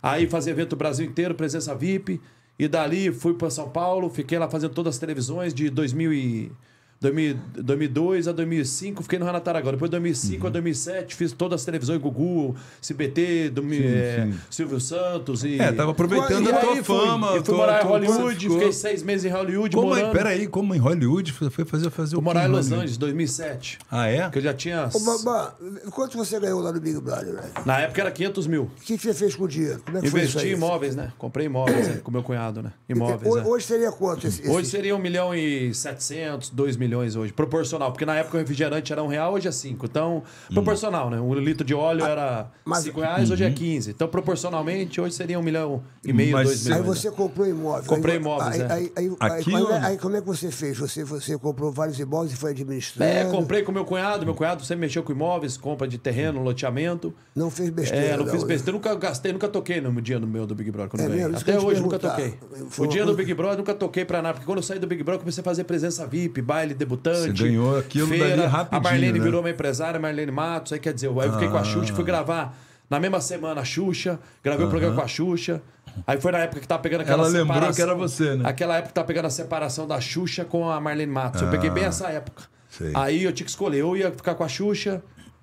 Aí 0.03 0.27
fazia 0.29 0.53
evento 0.53 0.77
Brasil 0.77 1.07
inteiro, 1.07 1.35
presença 1.35 1.75
VIP. 1.75 2.21
E 2.59 2.69
dali 2.69 3.11
fui 3.13 3.35
para 3.35 3.51
São 3.51 3.69
Paulo, 3.71 4.09
fiquei 4.11 4.39
lá 4.39 4.49
fazendo 4.49 4.75
todas 4.75 4.95
as 4.95 5.01
televisões 5.01 5.53
de 5.55 5.71
2000 5.71 6.13
e... 6.13 6.53
2000 7.01 7.37
2002 7.63 8.29
a 8.29 8.33
2005, 8.33 9.03
fiquei 9.03 9.19
no 9.19 9.25
Renato 9.27 9.49
Aragão. 9.51 9.73
Depois 9.73 9.91
de 9.91 9.93
2005 9.99 10.47
a 10.47 10.51
2007, 10.51 11.15
fiz 11.15 11.33
todas 11.33 11.61
as 11.61 11.65
televisões, 11.65 12.01
Gugu, 12.01 12.55
CBT, 12.81 13.51
do, 13.51 13.63
eh, 13.73 14.29
sim. 14.31 14.39
Silvio 14.51 14.81
Santos 14.81 15.45
e... 15.45 15.59
É, 15.61 15.73
tava 15.73 15.91
aproveitando 15.93 16.49
E 16.49 16.53
a 16.53 16.59
tua 16.59 16.75
fui, 16.77 16.83
fama. 16.83 17.37
e 17.37 17.45
fui 17.45 17.55
morar 17.57 17.83
em 17.85 17.87
Hollywood, 17.87 18.39
ficou- 18.41 18.59
fiquei 18.59 18.73
seis 18.73 19.03
meses 19.03 19.25
em 19.27 19.29
Hollywood 19.35 19.75
Como 19.77 19.89
morando. 19.89 20.09
em, 20.09 20.13
peraí, 20.13 20.47
como 20.47 20.75
em 20.75 20.79
Hollywood? 20.79 21.33
Foi 21.33 21.51
foi 21.51 21.65
fazer, 21.65 21.91
fazer 21.91 22.15
o 22.17 22.19
Fui 22.19 22.25
morar 22.25 22.43
quê 22.43 22.47
em 22.49 22.51
Los? 22.53 22.73
Angeles, 22.73 22.97
2007. 22.97 23.79
Ah, 23.91 24.07
é? 24.09 24.29
Que 24.31 24.39
eu 24.39 24.43
já 24.43 24.55
tinha... 24.55 24.89
Ô, 24.93 24.99
Bambam, 25.01 25.53
quanto 25.91 26.17
você 26.17 26.39
ganhou 26.41 26.61
lá 26.61 26.73
no 26.73 26.81
Big 26.81 26.99
Brother? 27.01 27.35
velho? 27.35 27.53
Na 27.67 27.81
época 27.81 28.01
era 28.01 28.11
500 28.11 28.47
mil. 28.47 28.63
O 28.63 28.71
que 28.81 28.97
você 28.99 29.13
fez 29.13 29.35
com 29.35 29.45
o 29.45 29.49
dinheiro? 29.49 29.83
Como 29.85 29.99
é 29.99 30.01
que 30.01 30.11
foi 30.11 30.21
isso 30.23 30.31
Investi 30.39 30.47
aí? 30.49 30.53
em 30.55 30.57
imóveis, 30.57 30.97
né? 30.97 31.13
Comprei 31.19 31.47
imóveis 31.47 31.89
né? 31.89 32.01
com 32.05 32.11
meu 32.11 32.23
cunhado, 32.23 32.63
né? 32.63 32.73
Imóveis, 32.89 33.31
Hoje, 33.31 33.45
né? 33.45 33.51
hoje 33.51 33.67
seria 33.67 33.93
quanto 33.93 34.27
esse, 34.27 34.41
esse- 34.43 34.51
Hoje 34.51 34.69
seria 34.69 34.95
1 34.97 34.99
milhão 34.99 35.35
e 35.35 35.73
700, 35.75 36.51
2 36.51 36.77
milhões. 36.77 36.94
Milhões 36.95 37.17
hoje. 37.17 37.33
Proporcional, 37.33 37.91
porque 37.91 38.07
na 38.07 38.15
época 38.17 38.37
o 38.37 38.41
refrigerante 38.41 38.93
era 38.93 39.03
um 39.03 39.07
real, 39.09 39.35
hoje 39.35 39.49
é 39.49 39.53
cinco. 39.53 39.87
Então, 39.87 40.23
proporcional, 40.53 41.11
né? 41.11 41.21
Um 41.21 41.35
litro 41.35 41.65
de 41.65 41.75
óleo 41.75 42.05
era 42.05 42.51
mas- 42.65 42.85
cinco 42.85 43.01
reais, 43.01 43.31
hoje 43.31 43.45
é 43.45 43.51
15. 43.51 43.91
Então, 43.91 44.07
proporcionalmente, 44.09 45.01
hoje 45.01 45.15
seria 45.15 45.39
um 45.39 45.43
milhão 45.43 45.83
e 46.05 46.13
meio, 46.13 46.33
Mas 46.33 46.47
dois 46.49 46.61
se- 46.61 46.73
Aí 46.73 46.81
milhões. 46.81 46.99
você 46.99 47.11
comprou 47.11 47.47
imóvel. 47.47 47.85
Comprei 47.89 48.15
Aí- 48.15 48.21
imóveis, 48.21 48.61
aí, 48.61 48.61
é. 48.61 48.73
aí, 48.73 48.93
aí, 48.97 49.17
Aqui 49.21 49.35
aí, 49.35 49.63
como 49.63 49.73
é, 49.73 49.85
aí 49.87 49.99
como 49.99 50.17
é 50.17 50.21
que 50.21 50.27
você 50.27 50.51
fez? 50.51 50.79
Você, 50.79 51.05
você 51.05 51.37
comprou 51.39 51.73
vários 51.73 51.99
imóveis 51.99 52.33
e 52.33 52.37
foi 52.37 52.51
administrando? 52.53 53.11
É, 53.11 53.25
comprei 53.25 53.63
com 53.63 53.73
meu 53.73 53.85
cunhado. 53.85 54.25
Meu 54.25 54.35
cunhado 54.35 54.65
sempre 54.65 54.83
mexeu 54.83 55.03
com 55.03 55.13
imóveis, 55.13 55.57
compra 55.57 55.87
de 55.89 55.99
terreno, 55.99 56.43
loteamento. 56.43 57.13
Não 57.35 57.51
fez 57.51 57.71
besteira. 57.71 58.05
É, 58.07 58.17
não 58.17 58.27
fiz 58.27 58.43
besteira. 58.45 58.73
Nunca 58.77 58.95
gastei, 58.95 59.33
nunca 59.33 59.49
toquei 59.49 59.81
no 59.81 60.01
dia 60.01 60.19
do 60.21 60.27
meu 60.27 60.47
do 60.47 60.55
Big 60.55 60.71
Brother. 60.71 60.91
Quando 60.91 61.03
É 61.03 61.09
ganhei. 61.09 61.25
Até 61.37 61.59
hoje 61.59 61.81
nunca 61.81 61.99
toquei. 61.99 62.35
Foi 62.69 62.87
O 62.87 62.91
dia 62.91 63.05
do 63.05 63.15
Big 63.15 63.33
Brother 63.35 63.59
nunca 63.59 63.75
toquei 63.75 64.05
pra 64.05 64.21
nada. 64.23 64.35
Porque 64.35 64.47
quando 64.47 64.59
eu 64.59 64.63
saí 64.63 64.79
do 64.79 64.87
Big 64.87 65.03
Brother, 65.03 65.21
comecei 65.21 65.41
a 65.41 65.45
fazer 65.45 65.65
presença 65.65 66.07
VIP, 66.07 66.41
baile, 66.43 66.74
debutante. 66.79 67.19
Você 67.37 67.45
ganhou 67.45 67.79
aquilo 67.79 68.07
feira. 68.09 68.37
dali 68.37 68.49
rapidinho, 68.49 68.81
A 68.81 68.83
Marlene 68.83 69.19
né? 69.19 69.25
virou 69.25 69.43
minha 69.43 69.53
empresária, 69.55 69.99
a 69.99 70.01
Marlene 70.01 70.33
Matos. 70.33 70.73
Aí 70.73 70.79
quer 70.79 70.93
dizer, 70.93 71.09
aí 71.09 71.27
eu 71.27 71.33
fiquei 71.33 71.49
com 71.49 71.57
a 71.57 71.65
Xuxa, 71.65 71.93
Ah. 71.93 71.97
fui 71.97 72.05
gravar 72.05 72.57
na 72.91 73.01
mesma 73.01 73.21
semana 73.21 73.61
a 73.61 73.65
Xuxa, 73.65 74.19
gravei 74.43 74.67
o 74.67 74.69
programa 74.71 74.95
com 74.97 75.03
a 75.03 75.09
Xuxa. 75.09 75.63
Aí 76.07 76.21
foi 76.21 76.33
na 76.33 76.39
época 76.39 76.61
que 76.61 76.67
tava 76.69 76.83
pegando 76.83 77.03
aquela 77.03 77.19
Ela 77.23 77.29
lembrou 77.29 77.47
separação- 77.55 77.75
que 77.75 77.83
era 77.83 77.95
você, 77.95 78.35
né? 78.37 78.49
Aquela 78.49 78.75
época 78.77 78.89
que 78.89 78.95
tava 78.95 79.07
pegando 79.07 79.27
a 79.27 79.31
separação 79.31 79.87
da 79.87 80.01
Xuxa 80.01 80.45
com 80.45 80.69
a 80.69 80.81
Marlene 80.81 81.13
Matos. 81.13 81.41
Eu 81.43 81.49
peguei 81.51 81.71
bem 81.71 81.85
essa 81.85 82.09
época. 82.09 82.43
Ah. 82.47 82.49
Sei. 82.69 82.91
Aí 82.95 83.23
eu 83.25 83.33
tinha 83.33 83.45
que 83.45 83.51
escolher, 83.51 83.83
ou 83.85 83.97
ia 83.97 84.11
ficar 84.11 84.35
com 84.35 84.43
a 84.43 84.49
Xuxa, 84.49 85.01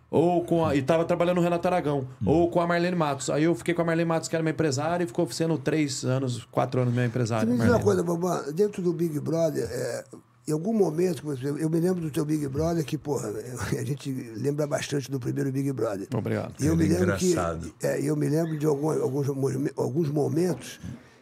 ou 0.09 0.43
com 0.43 0.65
a. 0.65 0.75
E 0.75 0.81
tava 0.81 1.05
trabalhando 1.05 1.37
no 1.37 1.41
Renato 1.41 1.65
Aragão, 1.65 2.05
Hum. 2.21 2.25
ou 2.29 2.49
com 2.51 2.59
a 2.59 2.67
Marlene 2.67 2.97
Matos. 2.97 3.29
Aí 3.29 3.45
eu 3.45 3.55
fiquei 3.55 3.73
com 3.73 3.81
a 3.81 3.85
Marlene 3.85 4.09
Matos, 4.09 4.27
que 4.27 4.35
era 4.35 4.43
minha 4.43 4.51
empresária, 4.51 5.05
e 5.05 5.07
ficou 5.07 5.25
sendo 5.31 5.57
três 5.57 6.03
anos, 6.03 6.45
quatro 6.51 6.81
anos 6.81 6.93
minha 6.93 7.05
empresária. 7.05 7.49
Me 7.49 7.57
diz 7.57 7.69
uma 7.69 7.79
coisa, 7.79 8.03
Bambam, 8.03 8.51
dentro 8.53 8.81
do 8.81 8.91
Big 8.91 9.17
Brother, 9.21 9.63
é, 9.71 10.03
em 10.47 10.51
algum 10.53 10.73
momento, 10.73 11.23
eu 11.59 11.69
me 11.69 11.79
lembro 11.79 12.01
do 12.01 12.09
teu 12.09 12.25
Big 12.25 12.47
Brother, 12.47 12.83
que, 12.83 12.97
porra, 12.97 13.29
a 13.77 13.83
gente 13.83 14.11
lembra 14.35 14.65
bastante 14.67 15.09
do 15.09 15.19
primeiro 15.19 15.51
Big 15.51 15.71
Brother. 15.71 16.07
Obrigado. 16.15 16.53
E 16.59 16.65
eu 16.65 16.75
me 16.75 16.85
Era 16.85 16.99
lembro 16.99 17.17
que. 17.17 17.25
engraçado. 17.31 17.73
É, 17.81 18.01
eu 18.01 18.15
me 18.15 18.27
lembro 18.27 18.57
de 18.57 18.65
algum- 18.65 18.89
alguns, 18.91 19.27
alguns 19.77 20.09
momentos 20.09 20.79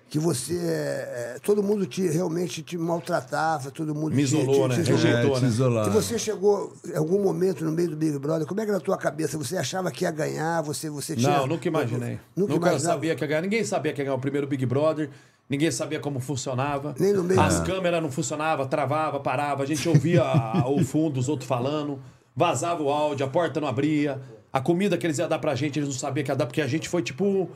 que 0.09 0.17
você. 0.17 0.55
é, 0.57 1.37
todo 1.43 1.61
mundo 1.61 1.85
te, 1.85 2.07
realmente 2.07 2.63
te 2.63 2.77
maltratava, 2.77 3.69
todo 3.71 3.93
mundo 3.93 4.15
Me 4.15 4.23
te- 4.25 4.35
isolou, 4.35 4.67
te, 4.69 4.77
né? 4.77 4.83
te 4.83 4.91
Rejeitou, 4.91 5.21
isolou. 5.21 5.35
É, 5.35 5.39
te 5.39 5.43
né? 5.43 5.47
isolava. 5.49 5.89
E 5.89 5.93
você 5.93 6.17
chegou 6.17 6.73
em 6.87 6.95
algum 6.97 7.21
momento 7.21 7.63
no 7.65 7.71
meio 7.71 7.89
do 7.91 7.95
Big 7.97 8.17
Brother, 8.17 8.47
como 8.47 8.59
é 8.61 8.63
que 8.63 8.71
era 8.71 8.79
na 8.79 8.83
tua 8.83 8.97
cabeça? 8.97 9.37
Você 9.37 9.55
achava 9.57 9.91
que 9.91 10.05
ia 10.05 10.11
ganhar? 10.11 10.61
Você, 10.63 10.89
você 10.89 11.15
tinha. 11.15 11.29
Não, 11.37 11.45
nunca 11.45 11.67
imaginei. 11.67 12.19
Nunca, 12.35 12.53
Nunca, 12.53 12.69
imaginava? 12.69 12.93
sabia 12.95 13.15
que 13.15 13.23
ia 13.23 13.27
ganhar. 13.27 13.41
Ninguém 13.41 13.63
sabia 13.63 13.93
que 13.93 14.01
ia 14.01 14.05
ganhar 14.05 14.15
o 14.15 14.19
primeiro 14.19 14.47
Big 14.47 14.65
Brother. 14.65 15.09
Ninguém 15.49 15.71
sabia 15.71 15.99
como 15.99 16.19
funcionava. 16.19 16.93
Nem 16.99 17.11
no 17.13 17.23
meio. 17.23 17.41
As 17.41 17.59
Ah. 17.59 17.63
câmeras 17.63 18.01
não 18.03 18.11
funcionavam, 18.11 18.67
travava, 18.67 19.19
parava. 19.19 19.63
A 19.63 19.65
gente 19.65 19.87
ouvia 19.89 20.23
o 20.67 20.83
fundo, 20.83 21.19
os 21.19 21.27
outros 21.27 21.47
falando. 21.47 21.99
Vazava 22.35 22.83
o 22.83 22.89
áudio, 22.89 23.25
a 23.25 23.29
porta 23.29 23.59
não 23.59 23.67
abria. 23.67 24.21
A 24.53 24.59
comida 24.61 24.97
que 24.97 25.05
eles 25.05 25.17
iam 25.17 25.27
dar 25.27 25.39
pra 25.39 25.55
gente, 25.55 25.79
eles 25.79 25.89
não 25.89 25.95
sabiam 25.95 26.23
que 26.23 26.31
ia 26.31 26.35
dar, 26.35 26.45
porque 26.45 26.61
a 26.61 26.67
gente 26.67 26.87
foi 26.87 27.01
tipo. 27.01 27.49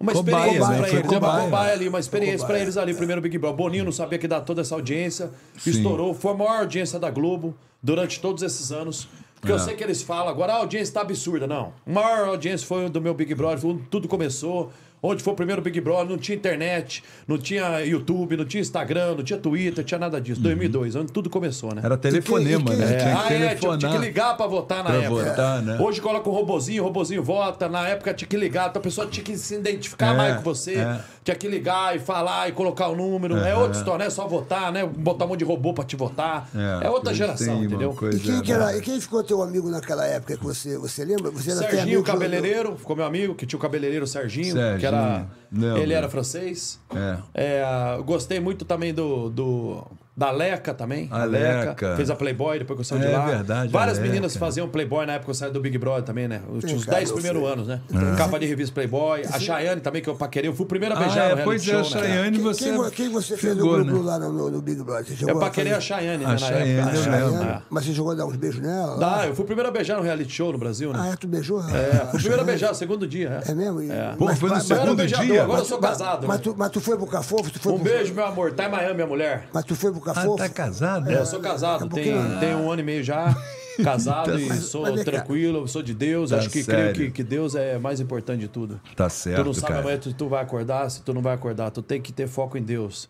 Uma 0.00 0.12
Cobaia, 0.12 0.36
experiência 0.52 0.68
né? 0.68 0.76
pra 0.78 0.86
Foi 0.86 0.98
eles, 1.00 1.12
é 1.12 1.16
uma 1.16 1.20
cobaia. 1.26 1.44
cobaia 1.44 1.72
ali, 1.72 1.88
uma 1.88 1.98
experiência 1.98 2.38
Cobaia. 2.38 2.54
pra 2.54 2.62
eles 2.62 2.76
ali, 2.76 2.94
primeiro 2.94 3.20
Big 3.20 3.36
Brother. 3.36 3.56
Boninho 3.56 3.84
não 3.84 3.90
sabia 3.90 4.16
que 4.16 4.28
dar 4.28 4.42
toda 4.42 4.60
essa 4.60 4.76
audiência, 4.76 5.30
Sim. 5.58 5.70
estourou, 5.70 6.14
foi 6.14 6.30
a 6.30 6.34
maior 6.34 6.58
audiência 6.60 7.00
da 7.00 7.10
Globo 7.10 7.52
durante 7.82 8.20
todos 8.20 8.44
esses 8.44 8.70
anos. 8.70 9.08
Porque 9.40 9.50
É. 9.50 9.54
eu 9.56 9.58
sei 9.58 9.74
que 9.74 9.82
eles 9.82 10.00
falam 10.00 10.28
agora, 10.28 10.52
a 10.52 10.56
audiência 10.58 10.94
tá 10.94 11.00
absurda. 11.00 11.48
Não. 11.48 11.72
A 11.84 11.90
maior 11.90 12.28
audiência 12.28 12.64
foi 12.64 12.86
o 12.86 12.88
do 12.88 13.00
meu 13.00 13.12
Big 13.12 13.34
Brother, 13.34 13.76
tudo 13.90 14.06
começou. 14.06 14.70
Onde 15.02 15.22
foi 15.22 15.32
o 15.32 15.36
primeiro 15.36 15.62
Big 15.62 15.80
Brother, 15.80 16.06
não 16.08 16.18
tinha 16.18 16.36
internet, 16.36 17.04
não 17.26 17.38
tinha 17.38 17.80
YouTube, 17.84 18.36
não 18.36 18.44
tinha 18.44 18.60
Instagram, 18.60 19.14
não 19.16 19.22
tinha 19.22 19.38
Twitter, 19.38 19.84
tinha 19.84 19.98
nada 19.98 20.20
disso. 20.20 20.40
2002, 20.40 20.96
onde 20.96 21.12
tudo 21.12 21.30
começou, 21.30 21.74
né? 21.74 21.82
Era 21.84 21.96
telefonema, 21.96 22.74
né? 22.74 22.84
É, 22.84 22.96
Tinha 22.98 22.98
que 22.98 23.04
ah, 23.06 23.32
é, 23.32 23.54
tinha, 23.54 23.78
tinha 23.78 23.92
que 23.92 23.98
ligar 23.98 24.36
pra 24.36 24.46
votar 24.46 24.78
na 24.82 24.90
Pra 24.90 25.02
época. 25.02 25.24
votar, 25.24 25.62
né? 25.62 25.78
Hoje 25.80 26.00
coloca 26.00 26.28
um 26.28 26.32
robozinho, 26.32 26.82
o 26.82 26.86
robozinho 26.86 27.22
vota. 27.22 27.68
Na 27.68 27.86
época 27.88 28.12
tinha 28.12 28.28
que 28.28 28.36
ligar, 28.36 28.68
então 28.70 28.80
a 28.80 28.82
pessoa 28.82 29.06
tinha 29.06 29.22
que 29.24 29.36
se 29.36 29.54
identificar 29.54 30.14
É, 30.14 30.16
mais 30.16 30.36
com 30.36 30.42
você. 30.42 30.74
é. 30.74 31.00
Tinha 31.28 31.36
que 31.36 31.46
ligar 31.46 31.94
e 31.94 31.98
falar 31.98 32.48
e 32.48 32.52
colocar 32.52 32.88
o 32.88 32.96
número. 32.96 33.36
É 33.36 33.54
outra 33.54 33.76
história, 33.76 33.98
não 33.98 34.06
é 34.06 34.10
só 34.10 34.26
votar, 34.26 34.72
né? 34.72 34.86
Botar 34.86 35.26
um 35.26 35.28
monte 35.28 35.40
de 35.40 35.44
robô 35.44 35.74
pra 35.74 35.84
te 35.84 35.94
votar. 35.94 36.48
É, 36.82 36.88
outra 36.88 37.10
eles 37.10 37.18
geração, 37.18 37.62
entendeu? 37.62 37.92
coisa, 37.92 38.16
E 38.16 38.20
quem, 38.22 38.40
que 38.40 38.50
né? 38.50 38.56
era- 38.56 38.76
e 38.78 38.80
quem 38.80 38.98
ficou 38.98 39.22
teu 39.22 39.42
amigo 39.42 39.68
naquela 39.68 40.06
época 40.06 40.38
que 40.38 40.42
você, 40.42 40.78
você 40.78 41.04
lembra? 41.04 41.30
Você 41.30 41.50
era 41.50 41.58
Serginho 41.60 41.82
amigo 41.82 42.02
do- 42.02 42.06
Cabeleireiro, 42.06 42.76
ficou 42.78 42.96
meu 42.96 43.04
amigo, 43.04 43.34
que 43.34 43.44
tinha 43.44 43.58
o 43.58 43.60
cabeleireiro 43.60 44.06
Serginho, 44.06 44.54
Serginho, 44.54 44.78
que 44.80 44.86
era. 44.86 45.26
lembro. 45.52 45.78
Ele 45.82 45.92
era 45.92 46.08
francês. 46.08 46.80
É. 46.96 47.18
É, 47.34 47.62
gostei 48.06 48.40
muito 48.40 48.64
também 48.64 48.94
do. 48.94 49.28
do 49.28 49.84
da 50.18 50.32
Leca 50.32 50.74
também. 50.74 51.08
A 51.12 51.22
Leca. 51.24 51.94
Fez 51.94 52.10
a 52.10 52.16
Playboy, 52.16 52.58
depois 52.58 52.76
que 52.76 52.80
eu 52.80 52.84
saí 52.84 52.98
de 52.98 53.06
É 53.14 53.16
lá. 53.16 53.24
verdade, 53.26 53.68
a 53.68 53.72
Várias 53.78 53.98
Leca. 53.98 54.08
meninas 54.10 54.36
faziam 54.36 54.68
Playboy 54.68 55.06
na 55.06 55.12
época 55.12 55.26
que 55.26 55.30
eu 55.30 55.34
saí 55.34 55.50
do 55.52 55.60
Big 55.60 55.78
Brother 55.78 56.02
também, 56.02 56.26
né? 56.26 56.40
Os, 56.50 56.64
os 56.64 56.84
cara, 56.84 56.98
10 56.98 57.10
eu 57.10 57.14
primeiros 57.14 57.42
anos, 57.48 57.68
né? 57.68 57.80
Capa 58.16 58.38
de 58.38 58.46
revista 58.46 58.74
Playboy. 58.74 59.22
A 59.32 59.38
Chayane 59.38 59.80
também, 59.80 60.02
que 60.02 60.08
eu 60.10 60.16
paquerei. 60.16 60.50
Eu 60.50 60.54
fui 60.54 60.64
o 60.64 60.68
primeiro 60.68 60.94
a 60.94 60.98
Ah, 60.98 61.00
beijar 61.02 61.24
é, 61.26 61.28
no 61.30 61.36
reality 61.36 61.44
pois 61.44 61.62
é, 61.62 61.70
show, 61.70 61.78
a 61.78 61.82
né? 62.02 62.08
Chayane 62.08 62.36
Quem, 62.36 62.44
você 62.44 62.64
quem, 62.64 62.90
quem 62.90 63.08
você 63.10 63.36
fez 63.36 63.56
no 63.56 63.62
pegou, 63.62 63.84
grupo 63.84 63.98
né? 64.00 64.04
lá 64.04 64.18
no, 64.18 64.32
no- 64.32 64.50
no 64.50 64.60
Big 64.60 64.82
Brother? 64.82 65.04
Você 65.16 65.24
Eu 65.30 65.36
a 65.36 65.40
paquerei 65.40 65.72
a 65.72 65.76
fazer- 65.76 65.86
Chayane, 65.86 66.24
A 66.24 66.28
né, 66.28 66.32
na 66.32 66.38
Chayane, 66.38 66.70
época. 66.72 66.92
né? 67.10 67.24
lembro. 67.24 67.44
É. 67.48 67.62
Mas 67.70 67.84
você 67.84 67.92
chegou 67.94 68.10
a 68.10 68.14
dar 68.16 68.26
uns 68.26 68.36
beijos 68.36 68.60
nela? 68.60 68.98
Dá, 68.98 69.26
eu 69.26 69.34
fui 69.36 69.44
o 69.44 69.46
primeiro 69.46 69.68
a 69.68 69.72
beijar 69.72 69.96
no 69.96 70.02
reality 70.02 70.32
show 70.32 70.50
no 70.52 70.58
Brasil, 70.58 70.92
né? 70.92 70.98
Ah, 71.00 71.08
é, 71.12 71.16
tu 71.16 71.28
beijou? 71.28 71.60
É, 71.60 72.06
fui 72.10 72.18
o 72.18 72.22
primeiro 72.22 72.40
a 72.42 72.44
beijar, 72.44 72.74
segundo 72.74 73.06
dia. 73.06 73.40
É, 73.46 73.52
É 73.52 73.54
mesmo? 73.54 73.80
É. 73.82 74.14
Pô, 74.18 74.24
mas- 74.24 74.38
foi 74.40 74.50
no 74.50 74.60
segundo 74.60 75.06
dia? 75.06 75.42
agora 75.44 75.60
eu 75.60 75.64
sou 75.64 75.78
casado. 75.78 76.26
Mas 76.26 76.38
né? 76.38 76.42
tu, 76.42 76.54
mas 76.58 76.70
tu 76.70 76.80
foi 76.80 76.96
pro 76.96 77.06
Cafofo? 77.06 77.50
Tu 77.50 77.60
foi 77.60 77.72
Um 77.72 77.78
beijo, 77.78 78.12
meu 78.14 78.24
amor. 78.26 78.52
Tá 78.52 78.64
em 78.66 78.70
Miami, 78.70 78.94
minha 78.94 79.06
mulher. 79.06 79.48
Mas 79.52 79.64
tu 79.64 79.76
foi 79.76 79.92
pro 79.92 80.00
Ah, 80.12 80.14
Cafofo? 80.14 80.36
tá 80.36 80.48
casado? 80.48 81.10
É, 81.10 81.18
eu 81.18 81.26
sou 81.26 81.40
casado, 81.40 81.86
É 81.86 81.88
tem, 81.88 82.38
tem 82.40 82.54
um 82.54 82.70
ano 82.70 82.80
e 82.80 82.84
meio 82.84 83.02
já, 83.04 83.36
casado 83.82 84.38
e 84.38 84.46
Mas- 84.46 84.64
sou 84.64 84.82
mas 84.82 85.04
tranquilo, 85.04 85.66
sou 85.68 85.82
de 85.82 85.94
Deus. 85.94 86.30
Tá 86.30 86.38
acho 86.38 86.50
que 86.50 86.62
sério. 86.62 86.92
creio 86.94 87.10
que, 87.10 87.16
que 87.16 87.22
Deus 87.22 87.54
é 87.54 87.78
mais 87.78 88.00
importante 88.00 88.40
de 88.40 88.48
tudo. 88.48 88.80
Tá 88.96 89.06
tu 89.08 89.12
certo, 89.12 89.44
não 89.44 89.54
sabe 89.54 89.68
cara. 89.68 89.80
amanhã 89.80 90.00
se 90.02 90.12
tu 90.12 90.28
vai 90.28 90.42
acordar, 90.42 90.90
se 90.90 91.02
tu 91.02 91.14
não 91.14 91.22
vai 91.22 91.34
acordar. 91.34 91.70
Tu 91.70 91.82
tem 91.82 92.00
que 92.00 92.12
ter 92.12 92.26
foco 92.26 92.56
em 92.58 92.62
Deus. 92.62 93.08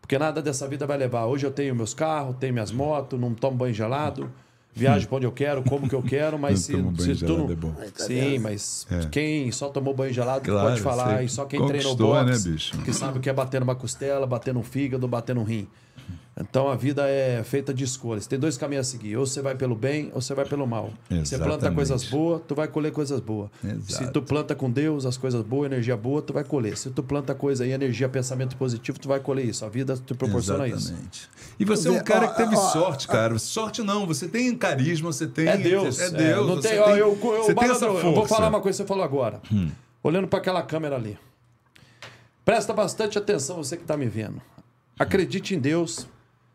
Porque 0.00 0.18
nada 0.18 0.42
dessa 0.42 0.66
vida 0.66 0.86
vai 0.86 0.98
levar. 0.98 1.26
Hoje 1.26 1.46
eu 1.46 1.50
tenho 1.52 1.74
meus 1.74 1.94
carros, 1.94 2.34
tenho 2.40 2.52
minhas 2.52 2.72
motos, 2.72 3.18
não 3.18 3.32
tomo 3.32 3.56
banho 3.56 3.72
gelado. 3.74 4.30
Viajo 4.72 5.08
pra 5.08 5.16
onde 5.16 5.26
eu 5.26 5.32
quero, 5.32 5.64
como 5.64 5.88
que 5.88 5.94
eu 5.96 6.02
quero, 6.02 6.38
mas 6.38 6.52
Não 6.52 6.56
se, 6.58 6.72
tomo 6.72 6.90
banho 6.92 7.16
se 7.16 7.24
tu 7.24 7.38
não. 7.38 7.50
é 7.50 7.54
bom. 7.56 7.74
Sim, 7.96 8.38
mas 8.38 8.86
quem 9.10 9.50
só 9.50 9.68
tomou 9.68 9.92
banho 9.92 10.12
gelado 10.12 10.44
Claro, 10.44 10.68
pode 10.68 10.80
falar, 10.80 11.24
e 11.24 11.28
só 11.28 11.44
quem 11.44 11.58
treinou 11.66 11.96
conquistou, 11.96 12.24
boxe, 12.24 12.48
né, 12.48 12.52
bicho? 12.54 12.78
que 12.78 12.92
sabe 12.92 13.18
o 13.18 13.20
que 13.20 13.28
é 13.28 13.32
bater 13.32 13.58
numa 13.60 13.74
costela, 13.74 14.26
bater 14.28 14.54
no 14.54 14.62
fígado, 14.62 15.08
bater 15.08 15.34
no 15.34 15.42
rim. 15.42 15.66
Então 16.38 16.68
a 16.68 16.76
vida 16.76 17.06
é 17.08 17.42
feita 17.44 17.72
de 17.74 17.84
escolhas. 17.84 18.26
Tem 18.26 18.38
dois 18.38 18.56
caminhos 18.56 18.86
a 18.86 18.90
seguir. 18.90 19.16
Ou 19.16 19.26
você 19.26 19.42
vai 19.42 19.54
pelo 19.54 19.74
bem, 19.74 20.10
ou 20.14 20.20
você 20.20 20.34
vai 20.34 20.44
pelo 20.44 20.66
mal. 20.66 20.92
Você 21.08 21.36
planta 21.36 21.66
Exatamente. 21.66 21.74
coisas 21.74 22.04
boas, 22.04 22.42
tu 22.46 22.54
vai 22.54 22.68
colher 22.68 22.92
coisas 22.92 23.20
boas. 23.20 23.50
Exato. 23.62 23.92
Se 23.92 24.12
tu 24.12 24.22
planta 24.22 24.54
com 24.54 24.70
Deus, 24.70 25.04
as 25.04 25.16
coisas 25.16 25.42
boas, 25.42 25.70
energia 25.70 25.96
boa, 25.96 26.22
tu 26.22 26.32
vai 26.32 26.44
colher. 26.44 26.76
Se 26.76 26.90
tu 26.90 27.02
planta 27.02 27.34
coisa 27.34 27.66
e 27.66 27.72
energia, 27.72 28.08
pensamento 28.08 28.56
positivo, 28.56 28.98
tu 28.98 29.08
vai 29.08 29.20
colher 29.20 29.44
isso. 29.44 29.64
A 29.64 29.68
vida 29.68 29.96
te 29.96 30.14
proporciona 30.14 30.66
isso. 30.66 30.88
Exatamente. 30.88 31.28
E 31.58 31.64
você 31.64 31.88
é 31.88 31.90
um 31.90 32.02
cara 32.02 32.28
que 32.28 32.36
teve 32.36 32.56
sorte, 32.56 33.06
cara. 33.06 33.38
Sorte 33.38 33.82
não, 33.82 34.06
você 34.06 34.26
tem 34.26 34.54
carisma, 34.56 35.12
você 35.12 35.26
tem. 35.26 35.46
É 35.46 35.56
Deus. 35.56 35.98
É 35.98 36.10
Deus. 36.10 36.46
Não 36.46 36.56
você 36.56 36.68
tem, 36.68 36.78
eu, 36.78 36.96
eu, 36.96 37.16
você 37.16 37.54
tem 37.54 37.70
essa 37.70 37.84
eu 37.84 37.92
força. 37.92 38.06
Hum. 38.08 38.14
vou 38.14 38.26
falar 38.26 38.48
uma 38.48 38.60
coisa 38.60 38.76
que 38.76 38.82
você 38.82 38.88
falou 38.88 39.04
agora. 39.04 39.40
Olhando 40.02 40.26
para 40.26 40.38
aquela 40.38 40.62
câmera 40.62 40.96
ali. 40.96 41.18
Presta 42.44 42.72
bastante 42.72 43.18
atenção, 43.18 43.58
você 43.58 43.76
que 43.76 43.82
está 43.82 43.96
me 43.96 44.06
vendo. 44.06 44.40
Acredite 44.98 45.54
em 45.54 45.58
Deus. 45.58 46.08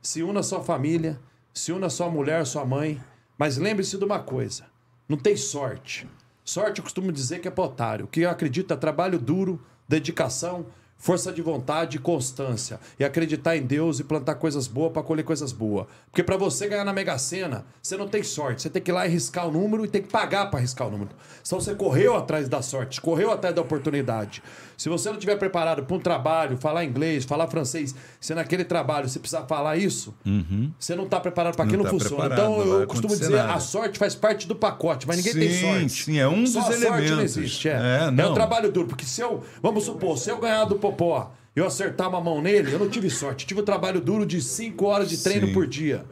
Se 0.06 0.22
una 0.22 0.44
sua 0.44 0.62
família. 0.62 1.20
Se 1.52 1.74
una 1.74 1.90
sua 1.90 2.08
mulher, 2.12 2.46
sua 2.46 2.64
mãe. 2.64 3.02
Mas 3.40 3.58
lembre-se 3.58 3.98
de 3.98 4.06
uma 4.06 4.20
coisa: 4.20 4.68
não 5.10 5.18
tem 5.18 5.36
sorte. 5.36 6.08
Sorte 6.44 6.78
eu 6.78 6.84
costumo 6.84 7.12
dizer 7.12 7.40
que 7.40 7.48
é 7.48 7.52
para 7.52 7.64
otário. 7.64 8.06
O 8.06 8.08
que 8.08 8.22
eu 8.22 8.30
acredito 8.30 8.72
é 8.72 8.78
trabalho 8.78 9.18
duro, 9.18 9.60
dedicação, 9.88 10.68
força 10.96 11.34
de 11.34 11.42
vontade 11.42 11.98
e 11.98 12.00
constância. 12.00 12.80
E 13.00 13.04
acreditar 13.04 13.58
em 13.58 13.64
Deus 13.64 14.00
e 14.00 14.04
plantar 14.04 14.36
coisas 14.36 14.68
boas 14.68 14.94
para 14.94 15.02
colher 15.02 15.24
coisas 15.24 15.52
boas. 15.52 15.88
Porque 16.12 16.22
para 16.22 16.38
você 16.38 16.68
ganhar 16.68 16.86
na 16.86 16.94
Mega 16.94 17.18
Sena, 17.18 17.66
você 17.82 17.98
não 17.98 18.08
tem 18.08 18.22
sorte. 18.22 18.62
Você 18.62 18.70
tem 18.70 18.84
que 18.84 18.92
ir 18.92 18.94
lá 18.94 19.08
e 19.08 19.10
riscar 19.10 19.48
o 19.48 19.52
número 19.52 19.84
e 19.86 19.88
tem 19.88 20.04
que 20.04 20.10
pagar 20.10 20.52
para 20.52 20.60
riscar 20.60 20.88
o 20.88 20.92
número. 20.92 21.10
Então 21.42 21.60
você 21.60 21.74
correu 21.74 22.16
atrás 22.16 22.48
da 22.48 22.62
sorte, 22.62 23.02
correu 23.02 23.32
atrás 23.32 23.56
da 23.56 23.62
oportunidade. 23.64 24.44
Se 24.78 24.90
você 24.90 25.08
não 25.10 25.16
estiver 25.16 25.38
preparado 25.38 25.84
para 25.84 25.96
um 25.96 26.00
trabalho, 26.00 26.58
falar 26.58 26.84
inglês, 26.84 27.24
falar 27.26 27.48
francês, 27.48 27.96
se 28.20 28.34
naquele 28.36 28.64
trabalho 28.66 29.08
você 29.08 29.20
precisar 29.20 29.44
falar 29.46 29.78
isso, 29.78 30.14
você 30.80 30.96
não 30.96 31.06
está 31.06 31.20
preparado 31.20 31.56
para 31.56 31.66
aquilo, 31.66 31.84
Não 31.84 31.92
não 31.92 31.98
tá 31.98 32.04
funciona. 32.06 32.34
Então 32.34 32.62
eu 32.82 32.88
costumo 32.88 33.16
dizer, 33.16 33.36
nada. 33.38 33.54
a 33.54 33.60
sorte 33.60 33.98
faz 34.00 34.16
parte 34.16 34.48
do 34.48 34.56
pacote, 34.56 35.08
mas 35.08 35.18
ninguém 35.18 35.34
tem 35.34 35.50
Sim, 35.50 35.62
sorte. 35.90 36.04
sim, 36.04 36.18
é 36.20 36.28
um 36.28 36.46
Só 36.46 36.60
dos 36.60 36.70
a 36.70 36.72
sorte 36.74 36.82
não 36.90 36.98
elementos. 36.98 37.38
existe. 37.38 37.70
É, 37.70 37.72
É, 37.74 38.08
é, 38.08 38.12
não. 38.12 38.32
um 38.32 38.34
trabalho 38.34 38.72
duro, 38.72 38.88
porque 38.88 39.06
se 39.06 39.22
eu, 39.22 39.44
vamos 39.62 39.84
supor, 39.86 40.18
se 40.18 40.30
eu 40.30 40.38
ganhar 40.38 40.66
do 40.66 40.76
Popó, 40.76 41.32
eu 41.56 41.66
acertar 41.66 42.10
uma 42.10 42.20
mão 42.20 42.42
nele, 42.42 42.74
eu 42.74 42.80
não 42.80 42.90
tive 42.90 43.10
sorte. 43.10 43.44
Eu 43.46 43.48
tive 43.48 43.62
um 43.62 43.66
trabalho 43.66 44.02
duro 44.02 44.26
de 44.26 44.42
5 44.42 44.86
horas 44.86 45.10
de 45.10 45.18
treino 45.20 45.48
Sim. 45.48 45.54
por 45.54 45.66
dia. 45.66 46.04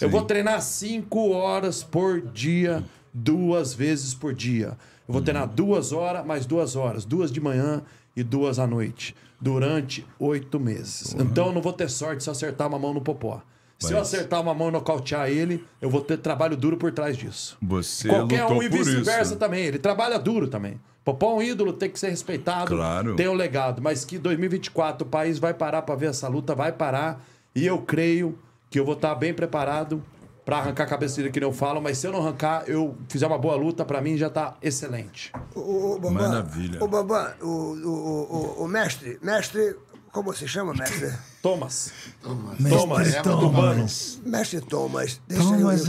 Eu 0.00 0.08
vou 0.08 0.22
treinar 0.22 0.60
5 0.62 1.30
horas 1.32 1.82
por 1.82 2.20
dia, 2.20 2.84
duas 3.12 3.74
vezes 3.74 4.14
por 4.14 4.32
dia. 4.32 4.76
Eu 5.08 5.12
vou 5.12 5.20
treinar 5.20 5.46
duas 5.48 5.92
horas, 5.92 6.24
mais 6.24 6.46
duas 6.46 6.76
horas, 6.76 7.04
duas 7.04 7.30
de 7.32 7.40
manhã 7.40 7.82
e 8.16 8.22
duas 8.22 8.58
à 8.58 8.66
noite, 8.66 9.14
durante 9.40 10.06
oito 10.18 10.60
meses. 10.60 11.14
Então 11.18 11.46
eu 11.46 11.52
não 11.52 11.62
vou 11.62 11.72
ter 11.72 11.88
sorte 11.88 12.22
se 12.22 12.28
eu 12.28 12.32
acertar 12.32 12.68
uma 12.68 12.78
mão 12.78 12.94
no 12.94 13.00
Popó. 13.00 13.42
Se 13.78 13.92
eu 13.92 13.98
acertar 13.98 14.40
uma 14.40 14.54
mão 14.54 14.68
e 14.68 14.70
nocautear 14.70 15.28
ele, 15.28 15.64
eu 15.80 15.90
vou 15.90 16.00
ter 16.00 16.16
trabalho 16.16 16.56
duro 16.56 16.76
por 16.76 16.92
trás 16.92 17.16
disso. 17.16 17.56
Você 17.60 18.08
Qualquer 18.08 18.46
um 18.46 18.62
e 18.62 18.68
vice-versa 18.68 19.34
também. 19.34 19.64
Ele 19.64 19.78
trabalha 19.78 20.18
duro 20.18 20.46
também. 20.46 20.80
Popó 21.04 21.32
é 21.32 21.34
um 21.34 21.42
ídolo, 21.42 21.72
tem 21.72 21.90
que 21.90 21.98
ser 21.98 22.10
respeitado. 22.10 22.68
Claro. 22.68 23.16
Tem 23.16 23.26
o 23.26 23.32
legado. 23.32 23.82
Mas 23.82 24.04
que 24.04 24.18
2024 24.18 25.04
o 25.04 25.10
país 25.10 25.38
vai 25.38 25.52
parar 25.52 25.82
pra 25.82 25.96
ver 25.96 26.10
essa 26.10 26.28
luta, 26.28 26.54
vai 26.54 26.70
parar. 26.70 27.24
E 27.54 27.66
eu 27.66 27.78
creio 27.78 28.38
que 28.70 28.78
eu 28.78 28.84
vou 28.84 28.94
estar 28.94 29.14
bem 29.16 29.34
preparado 29.34 30.02
pra 30.44 30.58
arrancar 30.58 30.84
a 30.84 30.86
cabeça 30.86 31.16
dele, 31.16 31.30
que 31.30 31.40
nem 31.40 31.48
eu 31.48 31.52
falo. 31.54 31.80
Mas 31.80 31.98
se 31.98 32.06
eu 32.06 32.12
não 32.12 32.20
arrancar, 32.20 32.64
eu 32.68 32.96
fizer 33.08 33.26
uma 33.26 33.38
boa 33.38 33.54
luta, 33.56 33.84
pra 33.84 34.00
mim 34.00 34.16
já 34.16 34.28
tá 34.30 34.56
excelente. 34.62 35.32
O, 35.54 35.94
o 35.94 35.98
Bambam, 35.98 36.28
Maravilha. 36.28 36.82
O 36.82 36.88
Bambam, 36.88 37.32
o, 37.40 37.46
o, 37.46 38.58
o, 38.58 38.64
o 38.64 38.68
mestre, 38.68 39.18
mestre, 39.22 39.76
como 40.12 40.32
se 40.34 40.46
chama, 40.48 40.74
mestre? 40.74 41.12
Thomas. 41.42 41.90
Thomas. 42.22 42.58
Thomas. 42.68 43.14
É, 43.14 43.22
Thomas. 43.22 44.20
Mestre 44.24 44.60
Thomas, 44.60 45.20
deixa 45.26 45.42
Thomas 45.44 45.60
eu, 45.60 45.68
eu 45.70 45.76
te, 45.78 45.84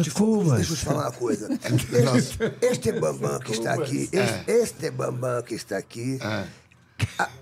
deixa 0.56 0.72
eu 0.74 0.76
te 0.78 0.86
falar 0.86 1.04
uma 1.04 1.12
coisa. 1.12 1.48
Este, 2.18 2.54
este 2.62 2.92
Bambam 2.94 3.40
que 3.40 3.52
está 3.52 3.74
aqui, 3.74 4.10
este, 4.12 4.44
este 4.52 4.92
Bambam 4.92 5.42
que 5.44 5.54
está 5.56 5.78
aqui, 5.78 6.18
É. 6.22 6.46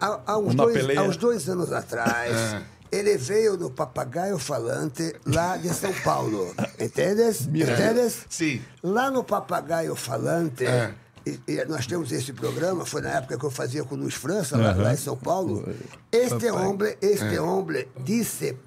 há, 0.02 0.20
há- 0.26 0.38
uns 0.38 0.56
dois, 0.56 0.98
há 0.98 1.04
uns 1.04 1.18
dois 1.18 1.48
anos 1.50 1.72
atrás, 1.72 2.36
É. 2.36 2.62
ele 2.92 3.18
veio 3.18 3.58
no 3.58 3.70
Papagaio 3.72 4.38
Falante 4.38 5.16
lá 5.26 5.58
de 5.58 5.70
São 5.70 5.94
Paulo. 6.04 6.54
Entendes? 6.80 7.42
Entendes? 7.54 8.26
Sim. 8.30 8.62
Lá 8.84 9.10
no 9.10 9.24
Papagaio 9.24 9.96
Falante, 9.96 10.66
É. 10.66 10.94
e, 11.26 11.40
e 11.48 11.66
nós 11.66 11.88
temos 11.88 12.12
esse 12.12 12.34
programa, 12.34 12.86
foi 12.86 13.02
na 13.02 13.10
época 13.12 13.38
que 13.38 13.46
eu 13.46 13.52
fazia 13.52 13.84
com 13.84 13.96
o 13.96 13.98
Luiz 13.98 14.16
França, 14.16 14.58
lá, 14.58 14.74
lá 14.74 14.94
em 14.94 14.98
São 14.98 15.16
Paulo. 15.16 15.64
Este 16.12 16.50
homem, 16.52 16.96
este 17.02 17.40
homem 17.40 17.88
disse 18.04 18.58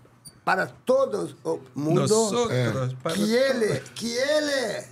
para 0.44 0.66
todo 0.66 1.34
o 1.42 1.60
mundo 1.74 2.00
Nosotros, 2.02 2.94
que 3.14 3.34
ele, 3.34 3.80
que 3.94 4.12
ele 4.12 4.84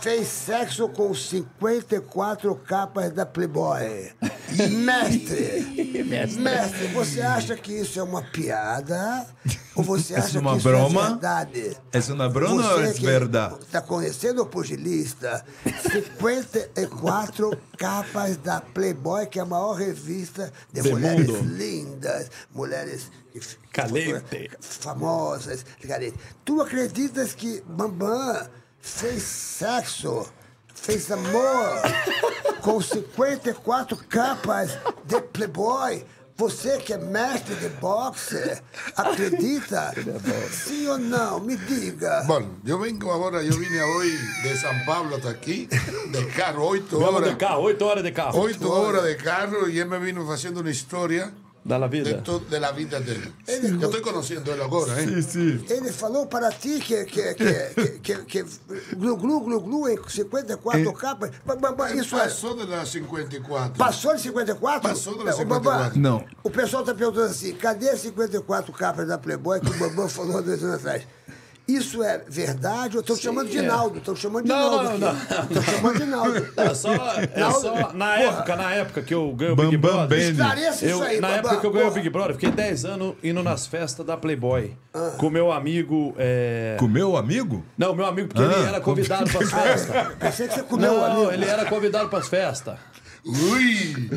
fez 0.00 0.28
sexo 0.28 0.88
com 0.88 1.14
54 1.14 2.54
capas 2.56 3.12
da 3.12 3.24
Playboy. 3.26 4.12
Mestre, 4.70 6.04
mestre, 6.04 6.86
você 6.88 7.20
acha 7.20 7.56
que 7.56 7.72
isso 7.72 7.98
é 7.98 8.02
uma 8.04 8.22
piada? 8.22 9.26
Ou 9.74 9.82
você 9.82 10.14
acha 10.14 10.38
é 10.38 10.40
que 10.40 10.56
isso 10.56 10.68
broma? 10.68 11.00
é 11.00 11.08
verdade? 11.08 11.76
É 11.92 12.12
uma 12.12 12.28
broma 12.28 12.72
ou 12.74 12.80
é 12.84 12.92
verdade? 12.92 13.56
Está 13.60 13.80
conhecendo 13.80 14.42
o 14.42 14.46
pugilista? 14.46 15.44
54 15.90 17.58
capas 17.76 18.36
da 18.36 18.60
Playboy, 18.60 19.26
que 19.26 19.40
é 19.40 19.42
a 19.42 19.46
maior 19.46 19.72
revista 19.72 20.52
de 20.72 20.82
Do 20.82 20.90
mulheres 20.90 21.26
mundo. 21.26 21.42
lindas, 21.56 22.30
mulheres 22.54 23.10
Caliente. 23.72 24.50
famosas. 24.60 25.64
caliente. 25.86 26.16
Tu 26.44 26.60
acreditas 26.60 27.34
que 27.34 27.60
Bambam 27.66 28.48
fez 28.84 29.22
sexo, 29.22 30.26
fez 30.74 31.10
amor 31.10 31.80
com 32.60 32.80
54 32.80 33.96
capas 34.08 34.78
de 35.04 35.20
Playboy? 35.20 36.04
Você 36.36 36.78
que 36.78 36.92
é 36.92 36.98
mestre 36.98 37.54
de 37.54 37.68
boxe, 37.68 38.60
acredita? 38.96 39.94
Sim 40.50 40.88
ou 40.88 40.98
não? 40.98 41.38
Me 41.38 41.56
diga. 41.56 42.24
Bom, 42.26 42.44
eu 42.66 42.76
vengo 42.80 43.08
agora, 43.12 43.40
eu 43.44 43.52
vim 43.52 43.80
hoje 43.80 44.42
de 44.42 44.58
São 44.58 44.76
Paulo 44.84 45.14
até 45.14 45.28
aqui, 45.28 45.68
de 46.10 46.26
carro, 46.32 46.64
oito 46.66 46.98
Vamos 46.98 47.14
horas. 47.14 47.30
de 47.30 47.36
carro, 47.36 47.62
8 47.62 47.84
horas 47.84 48.02
de 48.02 48.10
carro. 48.10 48.40
Oito 48.40 48.68
horas 48.68 49.04
de 49.04 49.14
carro 49.14 49.68
e 49.68 49.78
ele 49.78 49.88
me 49.88 49.98
vino 50.00 50.26
fazendo 50.26 50.60
uma 50.60 50.70
história 50.70 51.32
Na 51.64 51.78
de, 51.78 51.88
vida. 52.02 52.20
to, 52.22 52.40
de 52.40 52.58
la 52.58 52.72
vida 52.72 53.00
dele. 53.00 53.32
Ele- 53.48 53.82
Eu 53.82 53.90
estou 53.90 54.02
conhecendo 54.12 54.50
ele 54.50 54.62
agora, 54.62 55.00
hein? 55.02 55.22
sim. 55.22 55.64
Ele 55.70 55.90
falou 55.90 56.26
para 56.26 56.50
ti 56.52 56.78
que, 56.78 57.04
que, 57.06 57.34
que, 57.34 57.54
que, 57.74 57.98
que, 58.00 58.42
que 58.44 58.44
glu, 58.96 59.16
glu, 59.16 59.40
glu, 59.40 59.60
glu, 59.60 59.88
em 59.88 59.96
54 60.06 60.92
capas. 60.92 61.30
Ba- 61.46 61.56
ba- 61.56 61.72
ba- 61.72 61.90
Isso 61.92 62.16
é. 62.16 62.24
Passou 62.24 62.54
de 62.54 62.66
las 62.66 62.90
54. 62.90 63.78
Passou 63.78 64.14
de 64.14 64.20
54? 64.20 64.88
Passou 64.90 65.14
É, 65.14 65.16
Bambam, 65.24 65.38
54. 65.72 65.98
Não. 65.98 66.24
O 66.42 66.50
pessoal 66.50 66.82
está 66.82 66.94
perguntando 66.94 67.26
assim: 67.30 67.54
cadê 67.54 67.88
as 67.88 68.00
54 68.00 68.70
capas 68.72 69.08
da 69.08 69.16
Playboy 69.16 69.58
que 69.60 69.70
o 69.70 69.78
Bambam 69.78 70.06
falou 70.08 70.38
há 70.38 70.40
dois 70.42 70.62
anos 70.62 70.76
atrás? 70.76 71.06
Isso 71.66 72.02
é 72.02 72.18
verdade 72.28 72.96
ou 72.96 73.00
estão 73.00 73.16
chamando 73.16 73.48
de 73.48 73.56
é. 73.58 73.62
Naldo? 73.62 73.96
Estão 73.98 74.14
chamando 74.14 74.42
de 74.44 74.50
Não, 74.50 74.82
Naldo. 74.82 74.98
não, 74.98 75.08
aqui. 75.10 75.24
não. 75.34 75.42
Estão 75.44 75.62
chamando 75.62 75.98
de 75.98 76.04
Naldo. 76.04 76.48
É 76.56 76.74
só, 76.74 76.92
é 76.94 77.40
Não, 77.40 77.50
só 77.52 77.74
na 77.94 78.06
porra. 78.16 78.20
época, 78.22 78.56
na 78.56 78.74
época 78.74 79.02
que 79.02 79.14
eu 79.14 79.32
ganhei 79.32 79.52
o 79.52 79.56
Big 79.56 79.76
Bambam 79.78 79.96
Brother. 80.06 80.30
Esclareça 80.30 80.84
Eu, 80.84 80.90
isso 80.98 81.02
aí, 81.02 81.20
na 81.20 81.28
Bambam. 81.28 81.38
época 81.40 81.60
que 81.60 81.66
eu 81.66 81.72
ganhei 81.72 81.88
o. 81.88 81.90
Big 81.92 82.10
Brother, 82.10 82.30
eu 82.30 82.34
fiquei 82.34 82.50
10 82.50 82.84
anos 82.84 83.14
indo 83.22 83.42
nas 83.42 83.66
festas 83.66 84.04
da 84.04 84.14
Playboy. 84.16 84.76
Ah. 84.92 85.12
Com 85.18 85.30
meu 85.30 85.50
amigo. 85.50 86.14
é, 86.18 86.76
Com 86.78 86.86
meu 86.86 87.16
amigo? 87.16 87.64
Não, 87.78 87.94
meu 87.94 88.04
amigo, 88.04 88.28
porque 88.28 88.42
ele 88.42 88.54
Ah, 88.54 88.68
era 88.68 88.80
convidado 88.80 89.30
para 89.30 89.40
as 89.42 89.50
festas. 89.50 90.06
Pensei 90.18 90.48
que 90.48 90.54
você 90.54 90.62
comeu 90.64 90.92
Não, 90.92 91.04
amigo. 91.04 91.30
ele 91.32 91.46
era 91.46 91.64
convidado 91.64 92.08
para 92.10 92.18
as 92.18 92.28
festas. 92.28 92.76
Ui! 93.26 94.10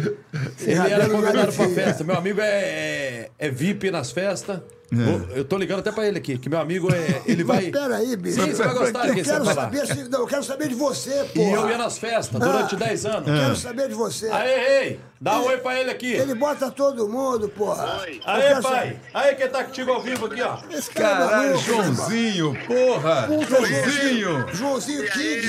Ele 0.62 0.74
era 0.94 1.10
convidado 1.10 1.54
pra 1.54 1.70
festa. 1.70 2.04
Meu 2.04 2.16
amigo 2.18 2.42
é, 2.42 2.50
é, 2.50 3.30
é 3.40 3.50
VIP 3.50 3.90
nas 3.92 4.12
festas. 4.12 4.60
Vou- 4.92 5.28
Eu 5.36 5.44
tô 5.44 5.58
ligando 5.58 5.80
até 5.80 5.92
pra 5.92 6.08
ele 6.08 6.18
aqui, 6.18 6.38
que 6.38 6.50
meu 6.50 6.60
amigo 6.60 6.88
é. 6.94 7.22
Ele 7.26 7.44
vai. 7.44 7.70
Peraí, 7.72 8.16
bicho. 8.16 8.42
Sim, 8.42 8.52
você 8.54 8.64
vai 8.64 8.74
gostar 8.74 9.08
eu 9.10 9.16
quero 9.16 9.46
saber 9.46 9.86
se, 9.88 10.04
não, 10.10 10.20
eu 10.22 10.28
quero 10.28 10.44
saber 10.44 10.68
de 10.70 10.76
você, 10.76 11.24
E 11.24 11.26
porra. 11.40 11.52
eu 11.58 11.70
ia 11.70 11.78
nas 11.78 11.98
festas 11.98 12.40
durante 12.40 12.76
Ah. 12.76 12.80
10 12.80 13.06
anos. 13.06 13.26
Quero 13.26 13.56
saber 13.58 13.90
de 13.90 13.96
você. 13.96 14.30
Aê, 14.30 14.84
ei! 14.86 15.00
Dá 15.20 15.40
um 15.40 15.46
oi 15.46 15.58
pra 15.58 15.80
ele 15.80 15.90
aqui. 15.90 16.14
Ele 16.14 16.36
bota 16.36 16.70
todo 16.70 17.08
mundo, 17.08 17.50
porra. 17.50 18.06
Eu 18.08 18.22
Aê, 18.26 18.42
quero 18.42 18.62
pai! 18.62 19.00
Aí 19.14 19.36
quem 19.36 19.48
tá 19.48 19.64
contigo 19.64 19.92
ao 19.92 20.02
vivo 20.02 20.28
aqui, 20.28 20.42
ó. 20.42 20.58
Esse 20.70 20.92
cara 20.92 21.08
é 21.08 21.28
Caralho, 21.28 21.48
irmão. 21.50 21.62
Joãozinho, 21.64 22.58
porra! 22.68 23.28
Puta, 23.28 23.46
Joãozinho! 23.46 24.46
Joãozinho 24.54 25.12
King. 25.12 25.48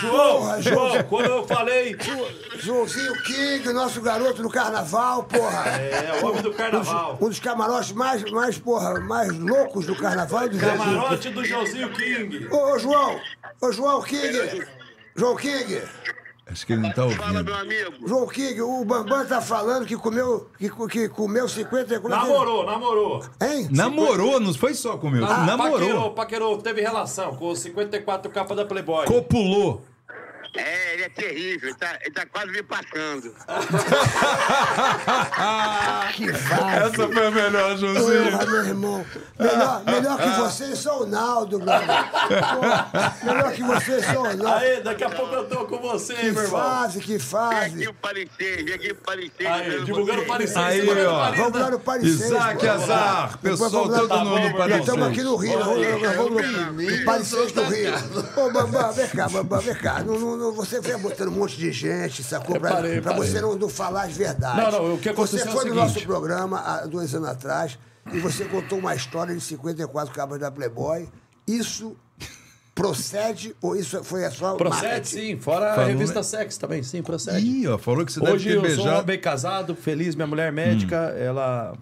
João, 0.00 0.38
Porra, 0.40 0.62
João, 0.62 1.02
quando 1.04 1.26
eu 1.26 1.46
falei. 1.46 1.96
Joãozinho 2.58 3.22
King, 3.22 3.72
nosso 3.72 4.00
garoto 4.00 4.42
do 4.42 4.48
carnaval, 4.48 5.24
porra. 5.24 5.68
É, 5.78 6.20
o 6.22 6.26
homem 6.28 6.42
do 6.42 6.52
carnaval. 6.54 7.18
Um 7.20 7.28
dos 7.28 7.40
camarotes 7.40 7.92
mais, 7.92 8.22
mais, 8.30 8.58
porra, 8.58 9.00
mais 9.00 9.36
loucos 9.38 9.86
do 9.86 9.94
carnaval 9.94 10.48
do. 10.48 10.58
Camarote 10.58 11.28
do 11.28 11.44
Joãozinho 11.44 11.90
King. 11.92 12.48
Ô, 12.50 12.72
ô, 12.72 12.78
João, 12.78 13.20
ô, 13.60 13.70
João 13.72 14.02
King. 14.02 14.64
João 15.14 15.36
King, 15.36 15.82
Acho 16.46 16.66
que 16.66 16.72
ele 16.72 16.82
não 16.82 16.92
tá 16.92 17.04
ouvindo. 17.04 17.54
amigo. 17.54 18.06
João 18.06 18.26
King, 18.26 18.60
o 18.60 18.84
Bambam 18.84 19.24
tá 19.24 19.40
falando 19.40 19.86
que 19.86 19.96
comeu, 19.96 20.48
que, 20.58 20.68
que 20.88 21.08
comeu 21.08 21.48
50... 21.48 22.00
Namorou, 22.00 22.66
namorou. 22.66 23.24
Hein? 23.40 23.68
Namorou, 23.70 24.40
não 24.40 24.52
foi 24.52 24.74
só 24.74 24.98
com 24.98 25.08
meu. 25.08 25.24
Ah, 25.24 25.28
Paquerou, 25.28 25.46
Namorou. 25.46 26.10
paquerou, 26.10 26.58
teve 26.58 26.80
relação 26.80 27.36
com 27.36 27.50
os 27.50 27.60
54 27.60 28.30
capas 28.30 28.56
da 28.56 28.64
Playboy. 28.64 29.06
Copulou. 29.06 29.82
É, 30.54 30.92
ele 30.94 31.04
é 31.04 31.08
terrível, 31.08 31.70
ele 31.70 31.78
tá, 31.78 31.98
ele 32.02 32.10
tá 32.10 32.26
quase 32.26 32.50
me 32.52 32.62
passando. 32.62 33.34
Que 36.14 36.30
vaza. 36.30 36.86
Essa 36.86 37.08
foi 37.08 37.26
a 37.26 37.30
melhor, 37.30 37.76
Joãozinho. 37.76 38.30
Porra, 38.32 38.46
meu 38.46 38.64
irmão. 38.66 39.06
Melhor, 39.38 39.84
melhor 39.84 40.18
que 40.18 40.28
você, 40.40 40.76
só 40.76 41.02
o 41.02 41.06
Naldo, 41.06 41.58
brother. 41.58 41.88
Melhor 43.22 43.52
que 43.52 43.62
você, 43.62 44.02
só 44.02 44.20
o 44.20 44.36
Naldo. 44.36 44.48
Aí, 44.48 44.82
daqui 44.82 45.04
a 45.04 45.10
pouco 45.10 45.34
eu 45.34 45.48
tô 45.48 45.64
com 45.64 45.78
você, 45.78 46.14
Que 46.14 46.26
hein, 46.26 46.32
meu 46.32 46.44
irmão. 46.44 46.60
fase, 46.60 47.00
que 47.00 47.12
Vem 47.12 47.18
fase. 47.18 47.74
aqui 47.74 47.88
o 47.88 47.94
Parecer, 47.94 48.64
vem 48.64 48.74
aqui 48.74 48.90
o 48.90 48.94
Parecer. 48.96 49.46
Aí, 49.46 49.84
divulgando 49.84 50.22
o 50.22 50.26
parecer. 50.26 50.58
Aí, 50.58 51.06
ó. 51.06 51.32
Vamos 51.32 51.52
né? 51.52 51.60
lá 51.60 51.70
no 51.70 51.80
Paris 51.80 52.04
Isaac 52.04 52.68
Azar, 52.68 53.38
pessoal 53.38 53.86
lá, 53.86 53.98
todo 53.98 54.08
tá 54.08 54.24
no, 54.24 54.30
bom, 54.30 54.38
no 54.38 54.44
irmão. 54.44 54.78
estamos 54.78 55.08
aqui 55.08 55.22
no 55.22 55.36
Rio, 55.36 55.58
nós 55.58 55.66
vamos, 55.66 56.16
vamos 56.16 57.18
no, 57.20 57.24
Seis 57.24 57.52
do 57.52 57.62
Rio. 57.64 57.92
Ô, 58.36 58.50
Bambam, 58.50 58.92
vem 58.92 59.08
cá, 59.08 59.28
Bambam, 59.28 59.60
vem 59.60 59.74
cá. 59.74 60.00
Não, 60.00 60.18
não, 60.18 60.36
não, 60.42 60.52
você 60.52 60.80
vem 60.80 60.98
botando 60.98 61.28
um 61.28 61.32
monte 61.38 61.56
de 61.56 61.70
gente, 61.72 62.22
sacou? 62.22 62.58
Pra, 62.58 62.70
parei, 62.72 63.00
pra 63.00 63.14
parei. 63.14 63.28
você 63.30 63.40
não, 63.40 63.54
não 63.56 63.68
falar 63.68 64.02
as 64.04 64.16
verdades. 64.16 64.72
Não, 64.72 64.88
não, 64.88 64.94
o 64.94 64.98
que 64.98 65.08
aconteceu 65.08 65.38
Você 65.40 65.46
é 65.48 65.50
o 65.50 65.52
foi 65.54 65.64
no 65.66 65.74
seguinte. 65.74 65.94
nosso 65.94 66.06
programa 66.06 66.58
há 66.60 66.86
dois 66.86 67.14
anos 67.14 67.28
atrás 67.28 67.78
e 68.12 68.18
você 68.18 68.44
contou 68.44 68.78
uma 68.78 68.94
história 68.94 69.34
de 69.34 69.40
54 69.40 70.12
cabas 70.14 70.38
da 70.40 70.50
Playboy. 70.50 71.08
Isso 71.46 71.96
procede 72.74 73.54
ou 73.60 73.76
isso 73.76 74.02
foi 74.02 74.24
a 74.24 74.30
sua 74.30 74.56
Procede, 74.56 74.86
marketing? 74.86 75.08
sim. 75.16 75.36
Fora 75.38 75.72
a 75.72 75.74
Falou, 75.74 75.90
revista 75.90 76.14
né? 76.16 76.22
Sex 76.22 76.56
também, 76.56 76.82
sim, 76.82 77.02
procede. 77.02 77.46
Ih, 77.46 77.68
ó, 77.68 77.78
falou 77.78 78.04
que 78.04 78.12
você 78.12 78.20
Hoje 78.20 78.48
deve 78.48 78.58
eu 78.58 78.62
ter 78.62 78.68
sou 78.70 78.80
um 78.80 78.84
beijado. 78.86 79.02
homem 79.04 79.20
casado, 79.20 79.74
feliz, 79.76 80.14
minha 80.14 80.26
mulher 80.26 80.48
é 80.48 80.50
médica, 80.50 80.96
ela 81.18 81.74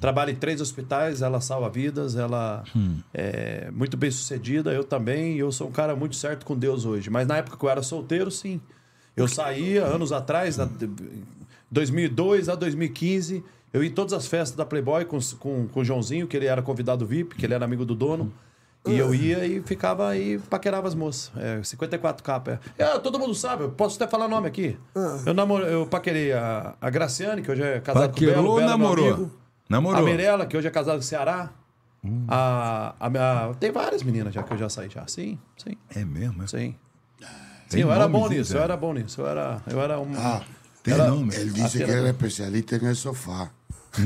trabalha 0.00 0.30
em 0.30 0.34
três 0.34 0.60
hospitais, 0.60 1.20
ela 1.20 1.40
salva 1.40 1.68
vidas, 1.68 2.16
ela 2.16 2.64
é 3.12 3.70
muito 3.70 3.96
bem 3.96 4.10
sucedida, 4.10 4.72
eu 4.72 4.82
também, 4.82 5.36
e 5.36 5.38
eu 5.40 5.52
sou 5.52 5.68
um 5.68 5.72
cara 5.72 5.94
muito 5.94 6.16
certo 6.16 6.46
com 6.46 6.56
Deus 6.56 6.86
hoje. 6.86 7.10
Mas 7.10 7.26
na 7.26 7.36
época 7.36 7.56
que 7.56 7.64
eu 7.64 7.68
era 7.68 7.82
solteiro, 7.82 8.30
sim. 8.30 8.60
Eu 9.16 9.28
saía 9.28 9.84
anos 9.84 10.12
atrás, 10.12 10.56
na, 10.56 10.68
2002 11.70 12.48
a 12.48 12.54
2015, 12.54 13.44
eu 13.72 13.84
ia 13.84 13.90
em 13.90 13.92
todas 13.92 14.14
as 14.14 14.26
festas 14.26 14.56
da 14.56 14.64
Playboy 14.64 15.04
com, 15.04 15.18
com, 15.38 15.68
com 15.68 15.80
o 15.80 15.84
Joãozinho, 15.84 16.26
que 16.26 16.36
ele 16.36 16.46
era 16.46 16.62
convidado 16.62 17.06
VIP, 17.06 17.36
que 17.36 17.44
ele 17.44 17.54
era 17.54 17.64
amigo 17.64 17.84
do 17.84 17.94
dono. 17.94 18.32
E 18.86 18.96
eu 18.96 19.14
ia 19.14 19.44
e 19.44 19.60
ficava 19.60 20.08
aí, 20.08 20.38
paquerava 20.38 20.88
as 20.88 20.94
moças. 20.94 21.30
É, 21.36 21.62
54 21.62 22.24
capas. 22.24 22.58
É. 22.78 22.84
É, 22.84 22.98
todo 22.98 23.18
mundo 23.18 23.34
sabe, 23.34 23.64
eu 23.64 23.70
posso 23.70 24.02
até 24.02 24.10
falar 24.10 24.26
nome 24.26 24.48
aqui. 24.48 24.78
Eu, 25.26 25.34
namoro, 25.34 25.66
eu 25.66 25.86
paquerei 25.86 26.32
a, 26.32 26.74
a 26.80 26.88
Graciane, 26.88 27.42
que 27.42 27.50
hoje 27.50 27.62
é 27.62 27.78
casada 27.80 28.08
com 28.08 28.12
o 28.12 28.14
Paquerou 28.14 28.34
Belo, 28.34 28.48
ou 28.48 28.56
Belo 28.56 28.70
é 28.72 28.76
meu 28.76 28.78
namorou? 28.78 29.30
Namorou. 29.70 30.02
A 30.02 30.04
Mirella, 30.04 30.46
que 30.46 30.56
hoje 30.56 30.68
é 30.68 30.70
casada 30.70 30.98
com 30.98 31.04
o 31.04 31.06
Ceará. 31.06 31.50
A, 32.28 32.94
a 32.98 33.10
minha- 33.10 33.54
tem 33.60 33.70
várias 33.70 34.02
meninas 34.02 34.34
já 34.34 34.42
que 34.42 34.52
eu 34.52 34.58
já 34.58 34.68
saí 34.68 34.88
já. 34.90 35.06
Sim, 35.06 35.38
sim, 35.56 35.76
É 35.94 36.04
mesmo? 36.04 36.42
é? 36.42 36.46
sim. 36.46 36.74
Sim, 37.68 37.80
eu 37.80 37.92
era 37.92 38.08
bom 38.08 38.28
nisso, 38.28 38.56
eu 38.56 38.62
era 38.62 38.76
bom 38.76 38.92
nisso. 38.92 39.20
Eu 39.20 39.28
era, 39.28 39.62
eu 39.70 39.80
era 39.80 40.00
um. 40.00 40.12
Ah, 40.18 40.42
Tem 40.82 40.94
Ela- 40.94 41.08
nome? 41.08 41.30
dice 41.30 41.82
Ah, 41.82 41.86
que 41.86 41.90
era- 41.92 42.00
era 42.00 42.10
especialista 42.16 42.74
el 42.76 42.94
sofá. 42.96 43.50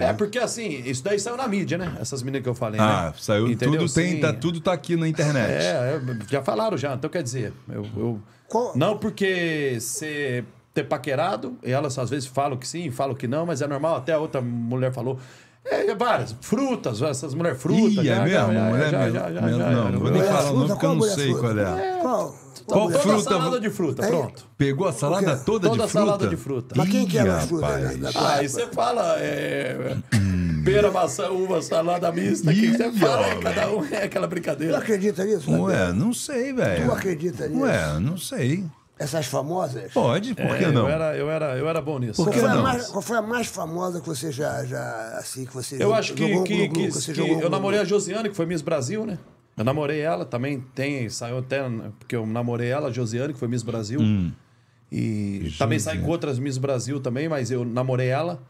É 0.00 0.12
porque 0.14 0.38
assim, 0.38 0.82
isso 0.86 1.04
daí 1.04 1.18
saiu 1.18 1.36
na 1.36 1.46
mídia, 1.46 1.76
né? 1.78 1.94
Essas 2.00 2.22
meninas 2.22 2.42
que 2.42 2.48
eu 2.48 2.54
falei. 2.54 2.80
Ah, 2.80 3.08
né? 3.08 3.14
saiu 3.18 3.48
Entendeu? 3.50 3.80
tudo, 3.82 3.92
tem, 3.92 4.12
Sim. 4.12 4.20
tá, 4.20 4.32
tudo 4.32 4.60
tá 4.60 4.72
aqui 4.72 4.96
na 4.96 5.08
internet. 5.08 5.50
É, 5.52 5.96
é, 5.96 6.00
já 6.30 6.42
falaram 6.42 6.76
já. 6.76 6.94
Então 6.94 7.08
quer 7.10 7.22
dizer, 7.22 7.52
eu. 7.68 7.86
eu- 7.96 8.22
Qual- 8.48 8.76
Não 8.76 8.96
porque 8.98 9.76
você 9.80 10.44
ter 10.76 10.84
paquerado, 10.84 11.56
e 11.64 11.72
elas 11.72 11.98
às 11.98 12.10
vezes 12.10 12.26
falam 12.28 12.56
que 12.58 12.68
sim, 12.68 12.90
falam 12.90 13.14
que 13.14 13.26
não, 13.26 13.46
mas 13.46 13.62
é 13.62 13.66
normal. 13.66 13.96
Até 13.96 14.12
a 14.12 14.18
outra 14.18 14.42
mulher 14.42 14.92
falou. 14.92 15.18
É, 15.64 15.92
várias, 15.96 16.36
frutas, 16.42 17.00
essas 17.02 17.34
mulheres 17.34 17.60
frutas. 17.60 18.04
Ih, 18.04 18.08
é 18.10 18.14
já, 18.14 18.22
mesmo? 18.22 18.36
já, 18.36 18.52
já, 18.52 18.64
Mulher 18.68 18.90
já, 18.90 18.98
mesmo? 18.98 19.14
já, 19.18 19.32
já, 19.32 19.40
Não, 19.40 19.58
já, 19.58 19.70
não, 19.90 19.98
vou 20.00 20.10
nem 20.12 20.22
falar 20.22 20.50
o 20.50 20.54
nome 20.54 20.56
fruta? 20.58 20.72
porque 20.74 20.86
eu 20.86 20.94
não 20.94 21.02
sei 21.02 21.26
fruta? 21.34 21.40
qual 21.40 21.58
é. 21.58 21.98
Qual? 22.02 22.38
Qual 22.66 22.80
Toda 22.88 22.98
fruta? 23.00 23.22
salada 23.30 23.60
de 23.60 23.70
fruta, 23.70 24.04
Aí- 24.04 24.10
pronto. 24.10 24.46
Pegou 24.58 24.86
a 24.88 24.92
salada 24.92 25.36
toda, 25.38 25.68
Toda 25.68 25.84
de 25.86 25.90
fruta? 25.90 26.06
salada 26.06 26.26
de 26.28 26.36
fruta. 26.36 26.74
Mas 26.76 26.88
quem 26.88 27.06
que 27.06 27.18
era 27.18 27.28
Ih, 27.28 27.32
a 27.32 27.40
fruta? 27.40 27.66
Ah, 28.14 28.34
aí 28.34 28.48
você 28.48 28.66
fala 28.68 29.16
é, 29.18 29.96
pera, 30.64 30.90
maçã, 30.92 31.30
uva, 31.30 31.60
salada 31.62 32.10
mista. 32.12 32.52
que 32.52 32.72
você 32.76 32.86
Ih, 32.88 32.92
fala, 32.98 33.26
é, 33.26 33.34
ó, 33.36 33.40
cada 33.40 33.68
um 33.70 33.84
é 33.86 34.04
aquela 34.04 34.26
Tu 34.26 34.30
brincadeira. 34.30 34.78
acredita 34.78 35.24
nisso? 35.24 35.50
Ué, 35.50 35.92
não 35.92 36.12
sei, 36.12 36.52
velho. 36.52 36.86
Tu 36.86 36.92
acredita 36.92 37.48
nisso? 37.48 37.60
Ué, 37.62 37.98
não 38.00 38.16
sei. 38.16 38.64
Essas 38.98 39.26
famosas? 39.26 39.92
Pode, 39.92 40.34
por 40.34 40.44
É, 40.46 40.58
que 40.58 40.66
não? 40.68 40.82
Eu 40.82 40.88
era, 40.88 41.16
eu, 41.16 41.30
era, 41.30 41.56
eu 41.58 41.68
era 41.68 41.82
bom 41.82 41.98
nisso. 41.98 42.14
Por 42.14 42.24
Qual 42.24 42.32
que 42.32 42.40
foi, 42.40 42.48
a 42.48 42.54
não? 42.54 42.62
mais, 42.62 42.86
qual 42.88 43.02
foi 43.02 43.16
a 43.18 43.22
mais 43.22 43.46
famosa 43.46 44.00
que 44.00 44.06
você 44.08 44.32
já, 44.32 44.64
já 44.64 45.18
assim, 45.18 45.44
que 45.44 45.52
você 45.52 45.74
Eu 45.74 45.80
jogou- 45.80 45.94
acho 45.94 46.14
que, 46.14 46.26
jogou 46.28 46.44
que, 46.44 46.56
grupo, 46.68 46.74
que- 46.74 46.90
você 46.90 47.12
que 47.12 47.18
jogou 47.18 47.36
no 47.36 47.42
eu 47.42 47.50
namorei 47.50 47.78
a? 47.80 47.84
Josiane, 47.84 48.30
que 48.30 48.34
foi 48.34 48.46
Miss 48.46 48.62
Brasil, 48.62 49.04
né? 49.04 49.18
Eu 49.56 49.64
namorei 49.64 50.00
ela, 50.00 50.24
também 50.24 50.60
tem, 50.74 51.08
saiu 51.10 51.38
até, 51.38 51.60
porque 51.98 52.16
eu 52.16 52.26
namorei 52.26 52.68
ela, 52.68 52.88
a 52.88 52.92
Josiane, 52.92 53.32
que 53.34 53.38
foi 53.38 53.48
Miss 53.48 53.62
Brasil. 53.62 54.00
Hum. 54.00 54.32
E 54.90 55.52
também 55.58 55.78
saí 55.78 55.98
com 55.98 56.08
outras 56.10 56.38
Miss 56.38 56.56
Brasil 56.58 57.00
também, 57.00 57.28
mas 57.28 57.50
eu 57.50 57.64
namorei 57.64 58.08
ela. 58.08 58.40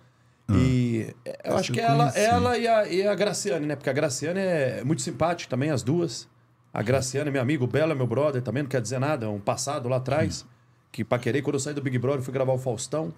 E 0.48 1.12
eu 1.42 1.56
acho 1.56 1.72
que 1.72 1.80
ela, 1.80 2.10
conheci. 2.10 2.20
ela 2.20 2.56
e, 2.56 2.68
a, 2.68 2.86
e 2.86 3.04
a 3.06 3.14
Graciane, 3.16 3.66
né? 3.66 3.74
Porque 3.74 3.90
a 3.90 3.92
Graciane 3.92 4.38
é 4.38 4.82
muito 4.84 5.02
simpática 5.02 5.50
também, 5.50 5.70
as 5.70 5.82
duas. 5.82 6.28
A 6.76 6.82
Graciane 6.82 7.30
é 7.30 7.32
meu 7.32 7.40
amigo, 7.40 7.64
o 7.64 7.66
Belo 7.66 7.92
é 7.92 7.94
meu 7.94 8.06
brother 8.06 8.42
também, 8.42 8.62
não 8.62 8.68
quer 8.68 8.82
dizer 8.82 8.98
nada, 8.98 9.24
é 9.24 9.28
um 9.30 9.40
passado 9.40 9.88
lá 9.88 9.96
atrás. 9.96 10.44
Que 10.92 11.02
paquerei, 11.02 11.40
quando 11.40 11.54
eu 11.54 11.60
saí 11.60 11.72
do 11.72 11.80
Big 11.80 11.98
Brother, 11.98 12.20
fui 12.20 12.34
gravar 12.34 12.52
o 12.52 12.58
Faustão. 12.58 13.14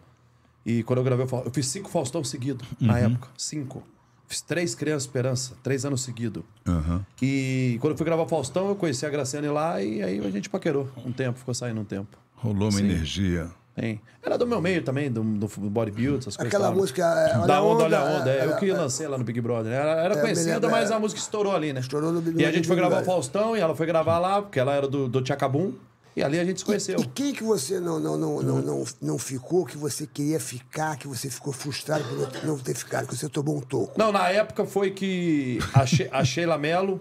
E 0.64 0.84
quando 0.84 1.00
eu 1.00 1.04
gravei 1.04 1.24
o 1.24 1.28
Faustão, 1.28 1.50
eu 1.50 1.52
fiz 1.52 1.66
cinco 1.66 1.90
Faustão 1.90 2.22
seguidos, 2.22 2.64
na 2.80 3.00
época. 3.00 3.26
Cinco. 3.36 3.82
Fiz 4.28 4.42
três 4.42 4.76
Criança 4.76 5.06
Esperança, 5.06 5.56
três 5.60 5.84
anos 5.84 6.02
seguidos. 6.02 6.44
Aham. 6.64 7.04
E 7.20 7.78
quando 7.80 7.94
eu 7.94 7.96
fui 7.96 8.06
gravar 8.06 8.22
o 8.22 8.28
Faustão, 8.28 8.68
eu 8.68 8.76
conheci 8.76 9.04
a 9.04 9.10
Graciane 9.10 9.48
lá 9.48 9.82
e 9.82 10.04
aí 10.04 10.24
a 10.24 10.30
gente 10.30 10.48
paquerou 10.48 10.88
um 11.04 11.10
tempo, 11.10 11.36
ficou 11.36 11.52
saindo 11.52 11.80
um 11.80 11.84
tempo. 11.84 12.16
Rolou 12.36 12.68
uma 12.68 12.78
Sim. 12.78 12.84
energia. 12.84 13.50
Tem. 13.80 14.00
Era 14.22 14.36
do 14.36 14.46
meu 14.46 14.60
meio 14.60 14.82
também, 14.82 15.10
do, 15.10 15.22
do 15.22 15.46
bodybuild, 15.70 16.18
essas 16.18 16.36
coisas. 16.36 16.52
Aquela 16.54 16.70
né? 16.70 16.76
música, 16.76 17.02
é, 17.02 17.36
Olha 17.38 17.46
Da 17.46 17.62
onda, 17.62 17.84
Onda, 17.84 17.84
olha 17.84 17.98
a 17.98 18.18
onda. 18.20 18.30
É, 18.30 18.44
eu 18.44 18.52
é, 18.52 18.56
que 18.56 18.70
é. 18.70 18.74
lancei 18.74 19.06
lá 19.06 19.16
no 19.16 19.24
Big 19.24 19.40
Brother. 19.40 19.72
Era, 19.72 19.90
era 20.02 20.14
me 20.16 20.20
conhecida, 20.20 20.54
lembro, 20.54 20.70
mas 20.70 20.90
é. 20.90 20.94
a 20.94 20.98
música 20.98 21.20
estourou 21.20 21.54
ali, 21.54 21.72
né? 21.72 21.80
Estourou 21.80 22.10
no 22.12 22.20
Big- 22.20 22.40
E 22.40 22.44
a 22.44 22.50
gente 22.50 22.66
foi 22.66 22.76
Big 22.76 22.86
gravar 22.88 23.02
o 23.02 23.04
Brother. 23.04 23.14
Faustão 23.14 23.56
e 23.56 23.60
ela 23.60 23.74
foi 23.76 23.86
gravar 23.86 24.18
lá, 24.18 24.42
porque 24.42 24.58
ela 24.58 24.74
era 24.74 24.88
do, 24.88 25.08
do 25.08 25.22
Tchacabum. 25.22 25.72
E 26.16 26.22
ali 26.24 26.40
a 26.40 26.44
gente 26.44 26.58
se 26.58 26.64
conheceu. 26.66 26.98
E 26.98 27.06
quem 27.06 27.32
que 27.32 27.44
você 27.44 27.78
não, 27.78 28.00
não, 28.00 28.18
não, 28.18 28.42
não, 28.42 28.60
não, 28.60 28.84
não 29.00 29.18
ficou, 29.18 29.64
que 29.64 29.78
você 29.78 30.04
queria 30.04 30.40
ficar, 30.40 30.96
que 30.96 31.06
você 31.06 31.30
ficou 31.30 31.52
frustrado 31.52 32.02
por 32.02 32.44
não 32.44 32.58
ter- 32.58 32.74
ficado, 32.74 33.06
que 33.06 33.16
você 33.16 33.28
tomou 33.28 33.56
um 33.58 33.60
toco? 33.60 33.92
Não, 33.96 34.10
na 34.10 34.28
época 34.28 34.64
foi 34.66 34.90
que 34.90 35.60
a, 35.72 35.86
She- 35.86 36.08
a 36.10 36.24
Sheila 36.24 36.58
Mello, 36.58 37.00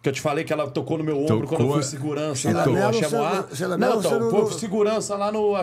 que 0.00 0.08
eu 0.08 0.12
te 0.14 0.20
falei 0.22 0.44
que 0.44 0.52
ela 0.52 0.66
tocou 0.70 0.96
no 0.96 1.04
meu 1.04 1.18
ombro 1.18 1.46
quando 1.46 1.60
eu 1.60 1.66
Tocou. 1.66 1.72
fui 1.74 1.82
segurança 1.82 2.36
Sheila 2.36 2.60
lá 2.60 2.66
no 2.66 2.88
Axemoá. 2.88 3.46
Não, 3.78 3.98
então, 4.00 4.20
não- 4.20 4.30
foi 4.46 4.58
segurança 4.58 5.14
lá 5.14 5.30
no 5.30 5.54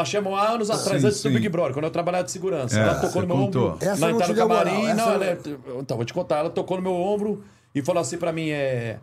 Axe... 0.00 0.16
No 0.16 0.22
Axemoá 0.22 0.48
anos 0.48 0.70
atrás, 0.70 1.00
Sim, 1.02 1.08
antes 1.08 1.22
do 1.22 1.28
sim. 1.28 1.34
Big 1.34 1.48
Brother, 1.48 1.74
quando 1.74 1.84
eu 1.84 1.90
trabalhava 1.90 2.24
de 2.24 2.30
segurança. 2.32 2.78
É, 2.78 2.82
ela 2.82 2.94
tocou 2.94 3.10
você 3.10 3.20
no 3.20 3.26
meu 3.26 3.36
contou. 3.36 3.72
ombro. 3.72 3.78
Essa 3.80 4.06
na 4.06 4.12
não 4.12 4.18
do 4.18 4.34
deu 4.34 4.48
moral, 4.48 4.64
camarim. 4.64 4.86
essa 4.86 4.94
Não, 4.94 5.12
ela 5.12 5.24
é... 5.26 5.38
Então, 5.78 5.96
vou 5.96 6.06
te 6.06 6.14
contar. 6.14 6.38
Ela 6.38 6.50
tocou 6.50 6.76
no 6.76 6.82
meu 6.82 6.94
ombro 6.94 7.44
e 7.74 7.82
falou 7.82 8.00
assim 8.00 8.16
pra 8.16 8.32
mim, 8.32 8.50
é... 8.50 8.98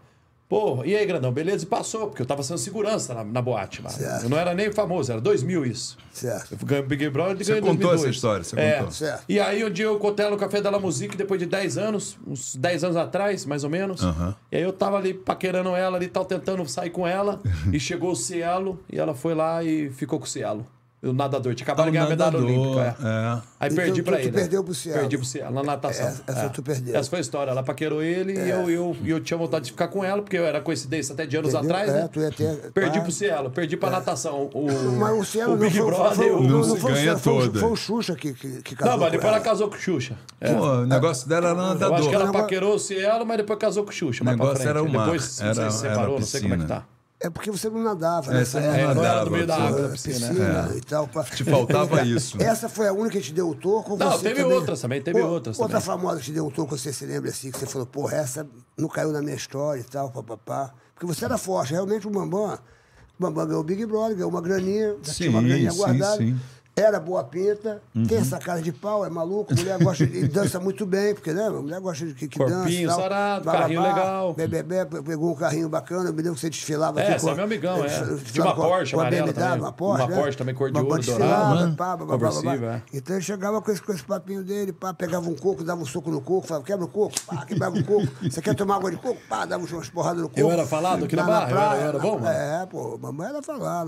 Pô, 0.49 0.83
e 0.83 0.95
aí, 0.95 1.05
grandão, 1.05 1.31
beleza? 1.31 1.63
E 1.63 1.67
passou, 1.67 2.07
porque 2.07 2.23
eu 2.23 2.25
tava 2.25 2.41
sendo 2.41 2.57
segurança 2.57 3.13
na, 3.13 3.23
na 3.23 3.39
boate 3.39 3.83
lá. 3.83 3.89
Certo. 3.91 4.23
Eu 4.23 4.29
não 4.31 4.37
era 4.39 4.51
nem 4.55 4.71
famoso, 4.71 5.11
era 5.11 5.21
2000 5.21 5.63
isso. 5.63 5.95
Certo. 6.11 6.57
Eu 6.59 6.65
ganhei 6.65 6.83
o 6.83 6.87
Big 6.87 7.07
Brother 7.07 7.39
e 7.39 7.45
Você 7.45 7.51
ganhei 7.51 7.69
em 7.69 7.75
contou 7.75 7.91
2002. 7.91 8.01
essa 8.01 8.09
história, 8.09 8.43
você 8.43 8.59
é. 8.59 8.73
contou. 8.79 8.91
Certo. 8.91 9.25
E 9.29 9.39
aí 9.39 9.63
um 9.63 9.69
dia 9.69 9.85
eu 9.85 9.99
contei 9.99 10.25
ela 10.25 10.33
no 10.33 10.39
Café 10.41 10.59
da 10.59 10.71
La 10.71 10.79
Musique, 10.79 11.15
depois 11.15 11.39
de 11.39 11.45
10 11.45 11.77
anos, 11.77 12.17
uns 12.25 12.55
10 12.55 12.83
anos 12.83 12.97
atrás, 12.97 13.45
mais 13.45 13.63
ou 13.63 13.69
menos. 13.69 14.01
Aham. 14.01 14.35
E 14.51 14.57
aí 14.57 14.63
eu 14.63 14.73
tava 14.73 14.97
ali 14.97 15.13
paquerando 15.13 15.69
ela 15.75 15.97
ali, 15.97 16.07
tal, 16.07 16.25
tentando 16.25 16.67
sair 16.67 16.89
com 16.89 17.07
ela. 17.07 17.39
e 17.71 17.79
chegou 17.79 18.13
o 18.13 18.15
Cielo, 18.15 18.79
e 18.91 18.97
ela 18.97 19.13
foi 19.13 19.35
lá 19.35 19.63
e 19.63 19.91
ficou 19.91 20.17
com 20.17 20.25
o 20.25 20.27
Cielo. 20.27 20.65
O 21.01 21.13
nadador. 21.13 21.55
Tinha 21.55 21.63
acabado 21.63 21.85
de 21.85 21.91
ganhar 21.93 22.05
a 22.07 22.09
medalha 22.09 22.37
olímpica. 22.37 22.81
é. 22.81 23.07
é. 23.07 23.41
Aí 23.61 23.69
Então, 23.71 23.75
perdi 23.85 24.01
tu- 24.01 24.05
pra 24.05 24.17
tu 24.17 24.21
ele. 24.23 24.31
perdeu 24.33 24.63
pro 24.65 24.73
Cielo. 24.75 24.99
Perdi 24.99 25.17
pro 25.17 25.25
Cielo, 25.25 25.53
na 25.55 25.63
natação. 25.63 26.05
Essa- 26.07 26.23
essa 26.27 26.49
tu 26.49 26.61
perdeu. 26.61 26.93
Essa 26.95 27.09
foi 27.09 27.19
a 27.19 27.21
história. 27.21 27.51
Ela 27.51 27.63
paquerou 27.63 28.01
ele 28.03 28.33
e 28.33 28.49
eu, 28.49 28.69
eu, 28.69 28.97
eu 29.05 29.19
tinha 29.21 29.37
vontade 29.37 29.63
de 29.65 29.71
ficar 29.71 29.87
com 29.87 30.03
ela, 30.03 30.21
porque 30.21 30.37
eu 30.37 30.45
era 30.45 30.59
coincidência 30.59 31.13
até 31.13 31.25
de 31.25 31.37
anos 31.37 31.53
Entendeu? 31.53 31.69
atrás, 31.73 31.89
É, 31.89 32.01
né? 32.01 32.09
tu 32.11 32.19
ia 32.19 32.31
ter- 32.31 32.71
Perdi 32.73 32.99
ah. 32.99 33.01
pro 33.01 33.11
Cielo, 33.13 33.49
perdi 33.49 33.77
pra 33.77 33.89
natação. 33.89 34.49
O, 34.53 34.67
Mas 34.99 35.19
o 35.19 35.23
Cielo 35.23 35.53
o 35.53 35.57
Big 35.57 35.77
não 35.79 35.85
foi, 35.85 35.95
Brother. 35.95 36.15
foi, 36.17 36.31
o- 36.31 36.43
não, 36.43 36.49
Não 36.59 36.63
foi 36.75 36.91
o 36.91 36.93
ganha 36.93 36.97
Cielo, 36.97 37.19
foi, 37.19 37.33
o- 37.33 37.41
toda. 37.47 37.59
foi 37.61 37.71
o 37.71 37.75
Xuxa 37.77 38.15
que, 38.15 38.33
que, 38.33 38.61
que 38.61 38.75
casou 38.75 38.91
Não, 38.93 38.99
mas 38.99 39.11
depois 39.13 39.27
ela 39.29 39.37
ela. 39.37 39.45
casou 39.45 39.69
com 39.69 39.75
o 39.75 39.79
Xuxa. 39.79 40.17
É. 40.41 40.53
Pô, 40.53 40.65
o 40.65 40.85
negócio 40.85 41.29
dela 41.29 41.47
era 41.47 41.55
nadador. 41.55 41.87
Eu 41.87 41.95
acho 41.95 42.09
que 42.09 42.15
ela 42.15 42.31
paquerou 42.33 42.75
o 42.75 42.79
Cielo, 42.79 43.25
mas 43.25 43.37
depois 43.37 43.57
casou 43.57 43.83
com 43.85 43.89
o 43.89 43.93
Xuxa. 43.93 44.21
O 44.21 44.27
negócio 44.27 44.55
frente. 44.55 44.67
era 44.67 44.83
o 44.83 44.89
mar, 44.91 45.05
Depois 45.05 45.21
não 45.21 45.29
sei 45.53 45.63
era- 45.63 45.71
se 45.71 45.77
separou, 45.79 46.19
não 46.19 46.25
sei 46.25 46.41
como 46.41 46.53
é 46.55 46.57
que 46.57 46.65
tá. 46.65 46.83
É 47.21 47.29
porque 47.29 47.51
você 47.51 47.69
não 47.69 47.83
nadava, 47.83 48.31
É, 48.31 48.35
né? 48.35 48.43
não 48.53 48.59
É, 48.59 48.63
não 48.63 48.73
era 48.73 48.93
nadava, 48.95 49.25
do 49.25 49.31
meio 49.31 49.45
da 49.47 49.55
água 49.57 49.81
da 49.81 49.89
piscina. 49.89 50.27
piscina 50.29 50.71
e 50.77 50.81
tal. 50.81 51.05
pá. 51.07 51.23
Te 51.25 51.43
faltava 51.43 52.01
isso. 52.07 52.41
Essa 52.41 52.69
foi 52.69 52.87
a 52.87 52.93
única 52.93 53.17
que 53.19 53.25
te 53.25 53.33
deu 53.33 53.49
o 53.49 53.55
toco? 53.55 53.97
Não, 53.97 54.11
você 54.11 54.23
teve 54.29 54.41
também- 54.41 54.57
outras 54.57 54.79
também, 54.81 55.01
teve 55.01 55.19
Pô, 55.19 55.27
outras 55.27 55.59
Outra 55.59 55.81
também. 55.81 55.97
famosa 55.97 56.19
que 56.19 56.25
te 56.27 56.31
deu 56.31 56.47
o 56.47 56.51
toco, 56.51 56.77
você 56.77 56.93
se 56.93 57.05
lembra 57.05 57.29
assim, 57.29 57.51
que 57.51 57.59
você 57.59 57.65
falou, 57.65 57.85
porra, 57.85 58.15
essa 58.17 58.47
não 58.77 58.87
caiu 58.87 59.11
na 59.11 59.21
minha 59.21 59.35
história 59.35 59.81
e 59.81 59.83
tal, 59.83 60.09
papapá. 60.09 60.73
Porque 60.93 61.05
você 61.05 61.25
era 61.25 61.37
forte, 61.37 61.71
realmente 61.73 62.07
o 62.07 62.09
Bambam. 62.09 62.53
O 62.53 63.21
Bambam 63.21 63.45
ganhou 63.47 63.61
o 63.61 63.65
Big 63.65 63.85
Brother, 63.85 64.15
ganhou 64.15 64.29
uma 64.31 64.41
graninha, 64.41 64.95
já 65.03 65.13
tinha 65.13 65.29
uma 65.29 65.41
Sim, 65.41 65.47
graninha 65.49 65.71
sim, 65.71 65.77
guardada. 65.77 66.17
sim. 66.17 66.31
Uhum. 66.31 66.39
Era 66.79 66.99
boa 66.99 67.23
pinta, 67.23 67.81
tem 68.07 68.17
essa 68.17 68.37
cara 68.39 68.61
de 68.61 68.71
pau, 68.71 69.05
é 69.05 69.09
maluco, 69.09 69.53
mulher 69.55 69.77
gosta 69.83 70.05
de 70.05 70.27
dança 70.27 70.59
muito 70.59 70.85
bem, 70.85 71.13
porque 71.13 71.33
né, 71.33 71.49
mulher 71.49 71.79
gosta 71.81 72.05
de 72.05 72.13
que, 72.13 72.27
que 72.27 72.39
dança. 72.39 72.53
Corpinho 72.55 72.83
e 72.83 72.87
tal. 72.87 72.99
sarado, 73.01 73.45
carrinho 73.45 73.81
legal. 73.81 74.33
Bebê, 74.33 74.63
pegou 74.85 75.31
um 75.31 75.35
carrinho 75.35 75.67
bacana, 75.69 76.09
eu 76.09 76.13
me 76.13 76.17
lembro 76.21 76.35
que 76.35 76.39
você 76.41 76.49
desfilava 76.49 77.01
É, 77.01 77.19
com- 77.19 77.29
é 77.29 77.35
meu 77.35 77.43
amigão, 77.43 77.83
é. 77.83 77.89
Tinha 78.31 78.45
uma 78.45 78.55
Porsche 78.55 78.93
com 78.93 78.99
a 78.99 79.03
amarela 79.03 79.33
também. 79.33 79.59
Uma 79.59 79.71
Porsche, 79.73 80.03
Uma 80.03 80.09
né? 80.09 80.21
Porsche 80.21 80.37
também, 80.37 80.55
cor 80.55 80.71
de 80.71 80.77
Uma 80.79 80.87
ouro, 80.89 81.03
dourado. 81.03 81.55
Mano. 81.55 81.75
pá, 81.75 81.97
babá, 81.97 82.13
Conversível, 82.13 82.51
babá. 82.61 82.73
é. 82.75 82.81
Então 82.93 83.15
ele 83.15 83.23
chegava 83.25 83.61
com 83.61 83.71
esse, 83.71 83.81
com 83.81 83.91
esse 83.93 84.03
papinho 84.03 84.43
dele, 84.43 84.71
pá, 84.71 84.93
pegava 84.93 85.29
um 85.29 85.35
coco, 85.35 85.63
dava 85.63 85.81
um 85.81 85.85
soco 85.85 86.09
no 86.11 86.21
coco, 86.21 86.47
falava, 86.47 86.65
quebra 86.65 86.85
o 86.85 86.87
coco, 86.87 87.15
pá, 87.27 87.45
quebrava 87.45 87.77
o 87.77 87.83
coco. 87.83 88.07
Você 88.23 88.41
quer 88.41 88.55
tomar 88.55 88.75
água 88.77 88.89
de 88.91 88.97
coco? 88.97 89.19
Pá, 89.27 89.45
dava 89.45 89.63
umas 89.65 89.89
porradas 89.89 90.21
no 90.21 90.29
coco. 90.29 90.39
Eu 90.39 90.51
era 90.51 90.65
falado 90.65 91.05
aqui 91.05 91.15
na 91.15 91.23
Barra? 91.23 91.75
Era- 91.75 91.99
bom? 91.99 92.19
É, 92.25 92.65
pô, 92.65 92.97
mamãe 93.01 93.27
era 93.29 93.41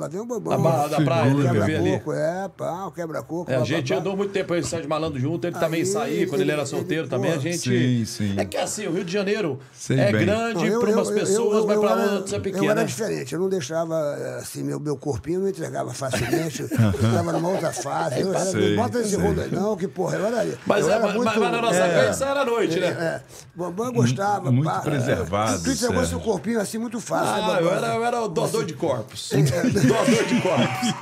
vem 0.09 0.21
o 0.21 0.25
bambam. 0.25 0.51
Na 0.51 0.57
Barra 0.57 0.87
da 0.87 1.01
praia, 1.01 1.35
quebra 1.35 1.65
ali. 1.65 1.99
coco, 1.99 2.13
é, 2.13 2.49
pá, 2.49 2.80
quebra-coco. 2.89 3.51
É, 3.51 3.55
a 3.57 3.63
gente 3.63 3.93
andou 3.93 4.15
muito 4.15 4.31
tempo 4.31 4.53
aí, 4.53 4.63
Sérgio 4.63 4.89
Malandro 4.89 5.19
junto, 5.19 5.45
ele 5.45 5.59
também 5.59 5.81
Aí, 5.81 5.85
saía, 5.85 6.25
quando 6.27 6.35
ele 6.41 6.43
ele- 6.43 6.51
era 6.53 6.61
ele, 6.61 6.69
solteiro 6.69 7.03
pô, 7.03 7.09
também, 7.15 7.31
a 7.33 7.37
gente... 7.37 7.57
Sim, 7.59 8.05
sim. 8.05 8.33
É 8.39 8.45
que 8.45 8.57
assim, 8.57 8.87
o 8.87 8.91
Rio 8.93 9.03
de 9.03 9.11
Janeiro 9.11 9.59
Sei 9.73 9.99
é 9.99 10.11
bem. 10.11 10.25
grande 10.25 10.65
Eu- 10.65 10.79
para 10.79 10.89
eu- 10.91 10.95
umas 10.97 11.09
eu- 11.09 11.13
pessoas, 11.15 11.57
eu- 11.59 11.67
mas 11.67 11.75
eu 11.75 11.81
para 11.81 11.91
era- 12.01 12.11
outras 12.13 12.33
é 12.33 12.37
Eu 12.37 12.41
pequeno, 12.41 12.65
era 12.71 12.81
né? 12.81 12.85
diferente, 12.85 13.33
eu 13.33 13.39
não 13.39 13.49
deixava, 13.49 14.15
assim, 14.39 14.63
meu, 14.63 14.79
meu 14.79 14.95
corpinho 14.95 15.41
não 15.41 15.49
entregava 15.49 15.93
facilmente, 15.93 16.61
eu 16.63 16.67
estava 16.67 17.31
numa 17.33 17.49
outra 17.49 17.71
fase. 17.73 18.21
Eu 18.21 18.29
era, 18.33 18.39
Sei, 18.45 18.75
não 18.75 18.83
bota 18.83 18.99
esse 18.99 19.15
rolo 19.17 19.41
aí, 19.41 19.51
não, 19.51 19.75
que 19.75 19.87
porra, 19.87 20.15
eu 20.17 20.25
era. 20.27 20.57
Mas, 20.65 20.85
eu 20.85 20.91
é, 20.91 20.95
era 20.95 21.03
mas, 21.07 21.15
muito, 21.15 21.39
mas 21.39 21.51
na 21.51 21.61
nossa 21.61 21.75
é. 21.77 22.29
era 22.29 22.45
noite, 22.45 22.79
né? 22.79 22.87
É, 22.87 23.21
Bambam 23.53 23.91
gostava. 23.91 24.51
Muito 24.51 24.69
pá. 24.69 24.79
preservado, 24.79 25.63
Tu 25.63 25.71
entregou 25.71 26.05
seu 26.05 26.19
corpinho 26.19 26.59
assim 26.61 26.77
muito 26.77 27.01
fácil, 27.01 27.35
né, 27.47 27.55
Ah, 27.57 27.61
eu 27.61 27.71
era, 27.73 27.87
eu 27.95 28.05
era 28.05 28.21
o 28.21 28.27
doador 28.27 28.63
de 28.63 28.73
corpos. 28.73 29.29
doador 29.33 30.25
de 30.25 30.41
corpos. 30.41 30.93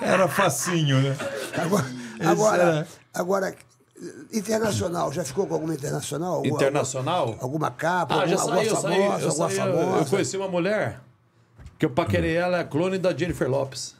Era 0.01 0.27
facinho, 0.27 0.99
né? 1.01 1.15
Agora, 1.57 1.85
agora, 2.25 2.63
era- 2.63 2.87
agora, 3.13 3.55
internacional, 4.33 5.11
já 5.13 5.23
ficou 5.23 5.45
com 5.47 5.53
alguma 5.53 5.73
internacional? 5.73 6.35
Alguma- 6.35 6.55
Internacional? 6.55 7.35
Alguma 7.39 7.71
capa, 7.71 8.21
Ah, 8.23 8.27
já 8.27 8.35
alguma, 8.35 8.55
saí, 8.57 8.67
eu 8.67 8.75
alguma 8.75 8.89
saí. 8.95 9.01
famosa, 9.03 9.23
Eu, 9.23 9.29
alguma 9.29 9.49
saí, 9.49 9.57
eu, 9.59 9.77
famosa? 9.77 9.97
eu 9.99 10.05
conheci 10.05 10.37
uma 10.37 10.47
mulher 10.47 10.99
que 11.77 11.85
eu 11.85 11.89
paquerei 11.89 12.35
ela, 12.35 12.59
é 12.59 12.63
clone 12.63 12.97
da 12.97 13.15
Jennifer 13.15 13.49
Lopes. 13.49 13.95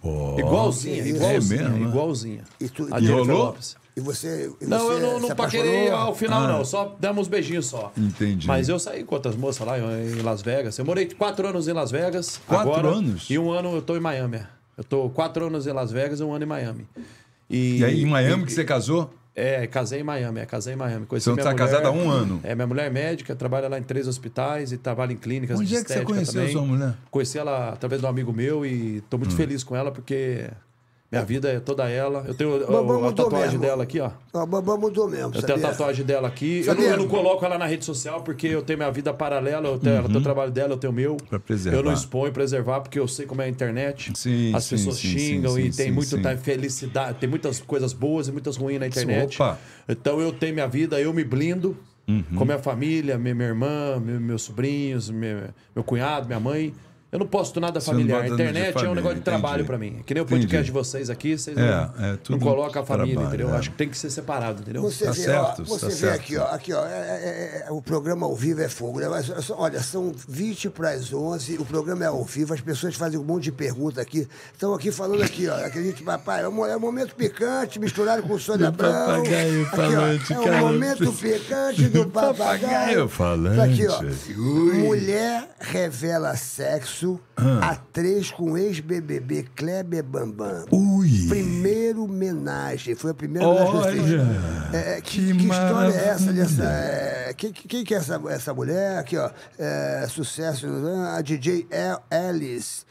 Pô, 0.00 0.36
igualzinha, 0.38 0.98
igualzinha, 1.06 1.60
É 1.60 1.68
mesmo, 1.68 1.78
né? 1.78 1.88
igualzinha. 1.88 2.44
E 2.60 2.68
tu- 2.68 2.88
a 2.92 2.98
e 2.98 3.04
Jennifer 3.06 3.26
rolou? 3.34 3.46
Lopes. 3.46 3.76
E 3.96 4.00
você, 4.00 4.52
e 4.60 4.66
Não, 4.66 4.78
você 4.86 4.92
eu 4.94 5.00
não, 5.00 5.20
não 5.20 5.36
paquerei 5.36 5.88
ao 5.88 6.14
final, 6.16 6.42
Ah. 6.42 6.48
não. 6.48 6.64
Só 6.64 6.96
demos 6.98 7.22
uns 7.22 7.28
beijinhos 7.28 7.66
só. 7.66 7.92
Entendi. 7.96 8.44
Mas 8.46 8.68
eu 8.68 8.76
saí 8.78 9.04
com 9.04 9.14
outras 9.14 9.36
moças 9.36 9.64
lá 9.64 9.78
em 9.78 10.20
Las 10.20 10.42
Vegas. 10.42 10.76
Eu 10.78 10.84
morei 10.84 11.06
quatro 11.06 11.46
anos 11.46 11.68
em 11.68 11.72
Las 11.72 11.92
Vegas. 11.92 12.40
Quatro 12.46 12.72
agora, 12.74 12.88
anos? 12.88 13.30
E 13.30 13.38
um 13.38 13.52
ano 13.52 13.72
eu 13.76 13.80
tô 13.80 13.96
em 13.96 14.00
Miami. 14.00 14.42
Eu 14.76 14.84
tô 14.84 15.08
quatro 15.10 15.46
anos 15.46 15.66
em 15.66 15.72
Las 15.72 15.90
Vegas 15.92 16.20
e 16.20 16.22
um 16.22 16.32
ano 16.32 16.44
em 16.44 16.48
Miami. 16.48 16.86
E 17.48 17.84
aí, 17.84 18.02
em 18.02 18.06
Miami 18.06 18.44
que 18.44 18.52
você 18.52 18.64
casou? 18.64 19.12
É, 19.36 19.66
casei 19.66 20.00
em 20.00 20.04
Miami, 20.04 20.40
é, 20.40 20.46
casei 20.46 20.74
em 20.74 20.76
Miami. 20.76 21.06
Conheci 21.06 21.24
Você 21.24 21.30
não 21.30 21.34
minha 21.34 21.44
tá 21.44 21.50
mulher, 21.50 21.66
casado 21.66 21.86
há 21.86 21.90
um 21.90 22.08
ano? 22.08 22.40
É, 22.44 22.54
minha 22.54 22.68
mulher 22.68 22.86
é 22.86 22.90
médica, 22.90 23.34
trabalha 23.34 23.68
lá 23.68 23.76
em 23.78 23.82
três 23.82 24.06
hospitais 24.06 24.70
e 24.70 24.78
trabalha 24.78 25.12
em 25.12 25.16
clínicas 25.16 25.58
Onde 25.58 25.68
de 25.68 25.76
é 25.76 25.82
que 25.82 25.92
você 25.92 26.04
conheceu 26.04 26.34
também. 26.34 26.52
sua 26.52 26.62
mulher? 26.62 26.90
Hum. 26.90 26.94
Conheci 27.10 27.36
ela 27.38 27.70
através 27.70 28.00
de 28.00 28.06
um 28.06 28.10
amigo 28.10 28.32
meu 28.32 28.64
e 28.64 29.00
tô 29.10 29.18
muito 29.18 29.34
feliz 29.34 29.64
com 29.64 29.74
ela 29.74 29.90
porque 29.90 30.48
minha 31.14 31.24
vida 31.24 31.48
é 31.52 31.60
toda 31.60 31.88
ela. 31.88 32.24
Eu 32.26 32.34
tenho 32.34 32.54
a- 32.54 32.78
a, 32.78 32.82
mudou 32.82 33.12
tatuagem 33.12 33.50
mesmo. 33.52 33.60
dela 33.60 33.82
aqui, 33.82 34.00
ó. 34.00 34.10
O 34.32 34.46
Bambam 34.46 34.78
mudou 34.78 35.08
mesmo, 35.08 35.26
Eu 35.34 35.42
tenho 35.42 35.44
a 35.44 35.46
sabia? 35.60 35.68
tatuagem 35.70 36.04
dela 36.04 36.28
aqui. 36.28 36.60
Eu 36.60 36.66
não, 36.66 36.74
Sabia? 36.74 36.88
eu 36.90 36.96
não 36.98 37.08
coloco 37.08 37.44
ela 37.44 37.56
na 37.58 37.66
rede 37.66 37.84
social 37.84 38.22
porque 38.22 38.46
eu 38.48 38.62
tenho 38.62 38.78
minha 38.78 38.90
vida 38.90 39.12
paralela. 39.14 39.68
Eu 39.68 39.78
tenho, 39.78 39.96
ela 39.96 40.08
tem 40.08 40.16
o 40.16 40.22
trabalho 40.22 40.50
dela, 40.50 40.72
eu 40.72 40.76
tenho 40.76 40.92
o 40.92 40.96
meu. 40.96 41.12
Uhum. 41.12 41.16
Pra 41.28 41.38
preservar. 41.38 41.78
Eu 41.78 41.82
não 41.84 41.92
exponho, 41.92 42.32
preservar, 42.32 42.80
porque 42.80 42.98
eu 42.98 43.06
sei 43.08 43.26
como 43.26 43.40
é 43.42 43.44
a 43.44 43.48
internet. 43.48 44.12
Sim, 44.14 44.54
As 44.54 44.64
sim, 44.64 44.76
pessoas 44.76 44.96
sim, 44.96 45.16
xingam 45.18 45.52
sim, 45.54 45.60
e 45.62 45.72
sim, 45.72 45.76
tem 45.76 45.86
sim, 45.86 45.92
muito 45.92 46.08
sim. 46.08 46.22
tá, 46.22 46.36
felicidade, 46.36 47.18
tem 47.18 47.28
muitas 47.28 47.60
coisas 47.60 47.92
boas 47.92 48.28
e 48.28 48.32
muitas 48.32 48.56
ruins 48.56 48.80
na 48.80 48.86
internet. 48.86 49.34
Opa. 49.40 49.58
Então 49.88 50.20
eu 50.20 50.32
tenho 50.32 50.54
minha 50.54 50.66
vida, 50.68 51.00
eu 51.00 51.12
me 51.12 51.24
blindo 51.24 51.76
Uhum. 52.06 52.22
com 52.36 52.44
minha 52.44 52.58
família, 52.58 53.16
minha, 53.16 53.34
minha 53.34 53.48
irmã, 53.48 53.98
meu- 53.98 54.20
meus 54.20 54.42
sobrinhos, 54.42 55.08
meu, 55.08 55.44
meu 55.74 55.82
cunhado, 55.82 56.26
minha 56.26 56.38
mãe. 56.38 56.74
Eu 57.14 57.20
não 57.20 57.26
posto 57.28 57.60
nada 57.60 57.78
Você 57.78 57.86
familiar. 57.92 58.22
A 58.22 58.28
internet 58.28 58.66
é 58.66 58.70
um 58.70 58.72
família, 58.72 58.94
negócio 58.96 59.16
de 59.18 59.22
trabalho 59.22 59.54
entendi. 59.62 59.66
pra 59.68 59.78
mim. 59.78 60.02
Que 60.04 60.14
nem 60.14 60.20
o 60.20 60.26
Entendi. 60.26 60.40
podcast 60.42 60.64
de 60.66 60.72
vocês 60.72 61.08
aqui, 61.08 61.38
vocês 61.38 61.56
É, 61.56 61.60
não, 61.60 62.06
é, 62.06 62.18
não 62.28 62.38
colocam 62.40 62.82
a 62.82 62.84
família, 62.84 63.14
trabalho, 63.14 63.28
entendeu? 63.36 63.54
é. 63.54 63.58
Acho 63.58 63.70
que 63.70 63.76
tem 63.76 63.88
que 63.88 63.96
ser 63.96 64.10
separado, 64.10 64.62
entendeu? 64.62 64.82
Você 64.82 65.04
Tá 65.04 65.12
vê, 65.12 65.20
certo, 65.22 65.62
ó, 65.62 65.64
você 65.64 65.80
tá 65.80 65.86
vê 65.86 65.94
certo. 65.94 66.14
aqui, 66.16 66.36
ó, 66.36 66.44
aqui, 66.46 66.72
ó, 66.72 66.84
é- 66.84 66.90
é- 66.90 67.64
é- 67.68 67.70
o 67.70 67.80
programa 67.80 68.26
ao 68.26 68.34
vivo 68.34 68.60
é 68.62 68.68
fogo, 68.68 68.98
né? 68.98 69.06
Mas, 69.08 69.30
olha, 69.50 69.80
são 69.80 70.12
20 70.26 70.68
para 70.68 70.90
as 70.90 71.12
11, 71.12 71.56
o 71.56 71.64
programa 71.64 72.02
é 72.02 72.08
ao 72.08 72.24
vivo, 72.24 72.52
as 72.52 72.60
pessoas 72.60 72.96
fazem 72.96 73.16
um 73.20 73.22
monte 73.22 73.44
de 73.44 73.52
pergunta 73.52 74.00
aqui. 74.00 74.26
Estão 74.52 74.74
aqui 74.74 74.90
falando 74.90 75.22
aqui, 75.22 75.46
ó, 75.46 75.54
acredite, 75.64 76.02
papai, 76.02 76.42
é 76.42 76.48
um, 76.48 76.66
é 76.66 76.76
um 76.76 76.80
momento 76.80 77.14
picante, 77.14 77.78
misturado 77.78 78.24
com 78.24 78.34
o 78.34 78.40
Sônia 78.40 78.72
papagaio 78.72 79.66
Aqui, 79.68 80.34
ó, 80.34 80.34
É 80.34 80.40
o 80.40 80.44
cara. 80.44 80.60
momento 80.62 81.12
picante 81.12 81.84
do 81.90 82.06
papagaio. 82.10 82.60
Papagaio 82.60 83.08
falante. 83.08 83.56
Tá 83.56 83.64
aqui, 83.64 83.86
ó. 83.86 84.74
Mulher 84.80 85.48
revela 85.60 86.34
sexo, 86.36 87.03
atriz 87.60 88.30
com 88.30 88.56
ex-BBB 88.56 89.46
Kleber 89.54 90.02
Bambam. 90.02 90.64
Ui. 90.70 91.26
Primeiro 91.28 92.04
homenagem. 92.04 92.94
Foi 92.94 93.10
a 93.10 93.14
primeira 93.14 93.46
homenagem 93.46 94.02
É, 94.72 94.96
é, 94.96 95.00
que, 95.00 95.26
que 95.26 95.34
que 95.34 95.44
história 95.44 95.94
é 95.94 96.08
essa 96.08 96.32
dessa. 96.32 96.64
É, 96.64 97.34
quem, 97.36 97.52
quem 97.52 97.84
que 97.84 97.94
é 97.94 97.98
essa, 97.98 98.20
essa 98.28 98.54
mulher? 98.54 98.98
Aqui, 98.98 99.16
ó. 99.16 99.30
É, 99.58 100.06
sucesso. 100.08 100.66
A 101.14 101.20
DJ 101.20 101.66
Alice 102.10 102.84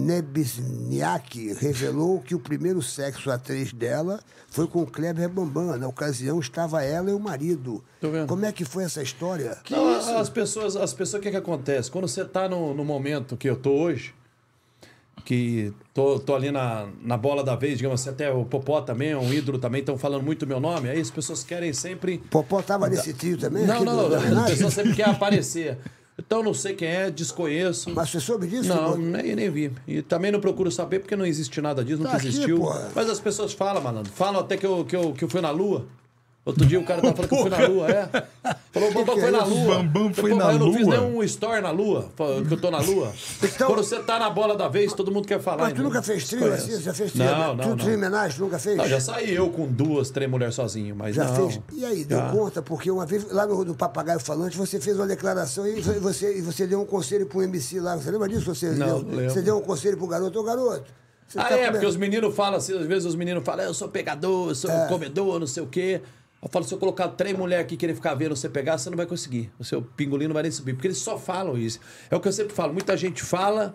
Nebisniak 0.00 1.54
revelou 1.54 2.20
que 2.20 2.34
o 2.34 2.38
primeiro 2.40 2.82
sexo 2.82 3.30
atriz 3.30 3.72
dela 3.72 4.20
foi 4.48 4.66
com 4.66 4.84
Kleber 4.86 5.28
Bambam. 5.28 5.76
Na 5.78 5.88
ocasião 5.88 6.38
estava 6.40 6.82
ela 6.82 7.10
e 7.10 7.14
o 7.14 7.20
marido. 7.20 7.82
Tô 8.00 8.10
vendo. 8.10 8.28
Como 8.28 8.44
é 8.44 8.52
que 8.52 8.64
foi 8.64 8.84
essa 8.84 9.02
história? 9.02 9.58
Não, 9.70 10.18
As 10.18 10.28
pessoas, 10.28 10.76
as 10.76 10.92
pessoas, 10.92 11.20
o 11.20 11.22
que 11.22 11.30
que 11.30 11.36
acontece? 11.36 11.90
Quando 11.90 12.08
você 12.08 12.24
tá 12.24 12.48
no, 12.48 12.74
no 12.74 12.84
momento 12.84 13.36
que 13.36 13.48
eu 13.48 13.56
tô 13.56 13.70
hoje, 13.72 14.14
que 15.24 15.72
tô, 15.94 16.18
tô 16.18 16.34
ali 16.34 16.50
na, 16.50 16.88
na 17.02 17.16
bola 17.16 17.44
da 17.44 17.54
vez, 17.54 17.76
digamos 17.76 18.00
assim, 18.00 18.10
até 18.10 18.30
o 18.32 18.44
Popó 18.44 18.80
também, 18.80 19.10
é 19.10 19.16
um 19.18 19.32
ídolo 19.32 19.58
também, 19.58 19.80
estão 19.80 19.98
falando 19.98 20.22
muito 20.24 20.46
meu 20.46 20.58
nome, 20.58 20.88
aí 20.88 21.00
as 21.00 21.10
pessoas 21.10 21.44
querem 21.44 21.72
sempre... 21.72 22.18
Popó 22.30 22.62
tava 22.62 22.88
nesse 22.88 23.12
trio 23.12 23.36
também? 23.38 23.66
Não, 23.66 23.84
não, 23.84 24.08
do- 24.08 24.10
da 24.10 24.44
as 24.44 24.50
pessoas 24.52 24.74
sempre 24.74 24.94
querem 24.94 25.12
aparecer. 25.12 25.78
Então 26.26 26.42
não 26.42 26.52
sei 26.52 26.74
quem 26.74 26.86
é, 26.88 27.10
desconheço. 27.10 27.90
Mas 27.94 28.10
você 28.10 28.20
soube 28.20 28.46
disso? 28.46 28.68
Não, 28.68 28.96
nem, 28.96 29.34
nem 29.34 29.48
vi. 29.50 29.72
E 29.88 30.02
também 30.02 30.30
não 30.30 30.38
procuro 30.40 30.70
saber 30.70 30.98
porque 31.00 31.16
não 31.16 31.24
existe 31.24 31.60
nada 31.60 31.82
disso, 31.82 31.98
nunca 31.98 32.10
Tá 32.10 32.16
aqui, 32.18 32.28
existiu. 32.28 32.58
porra. 32.58 32.90
Mas 32.94 33.08
as 33.08 33.18
pessoas 33.18 33.52
falam, 33.54 33.82
malandro. 33.82 34.12
Falam 34.12 34.40
até 34.40 34.56
que 34.56 34.66
eu, 34.66 34.84
que 34.84 34.94
eu, 34.94 35.12
que 35.12 35.24
eu 35.24 35.28
fui 35.28 35.40
na 35.40 35.50
Lua. 35.50 35.86
Outro 36.42 36.64
dia 36.64 36.80
o 36.80 36.84
cara 36.84 37.02
tava 37.02 37.14
falando 37.14 37.28
que 37.28 37.34
eu 37.34 37.40
fui 37.42 37.50
na 37.50 37.66
Lua, 37.68 37.90
é. 37.90 38.08
Falou, 38.72 38.88
o 38.90 38.94
Bambam 38.94 39.14
que 39.14 39.20
foi 39.20 39.28
é 39.28 39.30
na? 39.30 39.44
Lua. 39.44 39.74
Bambam 39.82 40.14
foi 40.14 40.30
na 40.34 40.44
mas 40.46 40.54
Eu 40.54 40.58
não 40.66 40.72
fiz 40.72 40.86
Lua? 40.86 40.96
nenhum 41.00 41.22
story 41.22 41.60
na 41.60 41.70
Lua, 41.70 42.08
falando 42.16 42.48
que 42.48 42.54
eu 42.54 42.60
tô 42.60 42.70
na 42.70 42.78
Lua. 42.78 43.12
Então- 43.42 43.66
Quando 43.68 43.84
você 43.84 43.98
tá 44.00 44.18
na 44.18 44.30
bola 44.30 44.56
da 44.56 44.66
vez, 44.66 44.92
todo 44.94 45.12
mundo 45.12 45.28
quer 45.28 45.38
falar. 45.38 45.64
Mas 45.64 45.74
tu 45.74 45.82
nunca 45.82 46.02
fez 46.02 46.26
trio 46.26 46.50
assim? 46.50 46.80
Já 46.80 46.94
fez 46.94 47.12
trio? 47.12 47.24
Não, 47.26 47.54
não, 47.56 47.64
Tu, 47.64 47.68
não. 47.68 47.76
trio 47.76 47.94
homenagem, 47.94 48.36
tu 48.38 48.42
nunca 48.44 48.58
fez? 48.58 48.76
Não, 48.78 48.88
já 48.88 48.98
saí 48.98 49.34
eu 49.34 49.50
com 49.50 49.66
duas, 49.68 50.08
três 50.10 50.30
mulheres 50.30 50.54
sozinho, 50.54 50.96
mas 50.96 51.14
Já 51.14 51.24
não. 51.24 51.34
fez? 51.50 51.60
E 51.74 51.84
aí, 51.84 52.04
deu 52.06 52.18
Já. 52.18 52.30
conta? 52.30 52.62
Porque 52.62 52.90
uma 52.90 53.04
vez, 53.04 53.30
lá 53.30 53.46
no, 53.46 53.62
no 53.62 53.74
Papagaio 53.74 54.18
Falante, 54.18 54.56
você 54.56 54.80
fez 54.80 54.96
uma 54.96 55.06
declaração 55.06 55.66
e 55.66 55.78
você, 56.00 56.38
e 56.38 56.40
você 56.40 56.66
deu 56.66 56.80
um 56.80 56.86
conselho 56.86 57.26
pro 57.26 57.42
MC 57.42 57.80
lá. 57.80 57.96
Você 57.96 58.10
lembra 58.10 58.28
disso? 58.30 58.46
Você, 58.54 58.70
Não, 58.70 58.86
deu, 59.02 59.10
lembro. 59.16 59.30
você 59.34 59.42
deu 59.42 59.58
um 59.58 59.62
conselho 59.62 59.98
pro 59.98 60.06
garoto. 60.06 60.40
Ô, 60.40 60.42
garoto, 60.42 60.84
você 61.28 61.38
Ah, 61.38 61.44
tá 61.44 61.54
é, 61.54 61.58
come- 61.58 61.70
porque 61.72 61.86
os 61.86 61.96
meninos 61.96 62.34
falam 62.34 62.56
assim, 62.56 62.78
às 62.78 62.86
vezes 62.86 63.04
os 63.04 63.14
meninos 63.14 63.44
falam, 63.44 63.66
eu 63.66 63.74
sou 63.74 63.88
pegador, 63.88 64.46
eu 64.48 64.52
É. 64.52 64.54
sou 64.54 64.70
comedor, 64.88 65.38
não 65.38 65.46
sei 65.46 65.62
o 65.62 65.66
quê. 65.66 66.00
Eu 66.42 66.48
falo, 66.48 66.64
se 66.64 66.72
eu 66.72 66.78
colocar 66.78 67.08
três 67.08 67.36
mulheres 67.36 67.64
aqui 67.64 67.76
querem 67.76 67.94
ficar 67.94 68.14
vendo 68.14 68.34
você 68.34 68.48
pegar, 68.48 68.78
você 68.78 68.88
não 68.88 68.96
vai 68.96 69.06
conseguir. 69.06 69.52
O 69.58 69.64
seu 69.64 69.82
pingolim 69.82 70.26
não 70.26 70.32
vai 70.34 70.42
nem 70.42 70.52
subir. 70.52 70.72
Porque 70.72 70.86
eles 70.86 70.98
só 70.98 71.18
falam 71.18 71.58
isso. 71.58 71.78
É 72.10 72.16
o 72.16 72.20
que 72.20 72.28
eu 72.28 72.32
sempre 72.32 72.54
falo, 72.54 72.72
muita 72.72 72.96
gente 72.96 73.22
fala, 73.22 73.74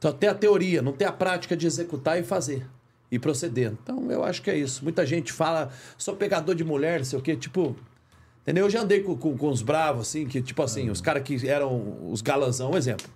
só 0.00 0.12
tem 0.12 0.28
a 0.28 0.34
teoria, 0.34 0.80
não 0.80 0.92
tem 0.92 1.08
a 1.08 1.12
prática 1.12 1.56
de 1.56 1.66
executar 1.66 2.18
e 2.18 2.22
fazer. 2.22 2.64
E 3.10 3.18
proceder. 3.18 3.72
Então, 3.82 4.10
eu 4.12 4.22
acho 4.22 4.42
que 4.42 4.50
é 4.50 4.56
isso. 4.56 4.84
Muita 4.84 5.04
gente 5.04 5.32
fala, 5.32 5.70
sou 5.96 6.14
pegador 6.14 6.54
de 6.54 6.62
mulher, 6.62 6.98
não 6.98 7.04
sei 7.04 7.18
o 7.18 7.22
quê, 7.22 7.34
tipo... 7.34 7.74
Entendeu? 8.42 8.66
Eu 8.66 8.70
já 8.70 8.80
andei 8.80 9.00
com, 9.00 9.16
com, 9.16 9.36
com 9.36 9.48
os 9.48 9.60
bravos, 9.60 10.08
assim, 10.08 10.26
que, 10.26 10.40
tipo 10.40 10.62
assim, 10.62 10.88
os 10.88 11.00
caras 11.00 11.22
que 11.22 11.46
eram 11.46 12.10
os 12.10 12.22
galanzão, 12.22 12.70
um 12.70 12.76
exemplo. 12.76 13.06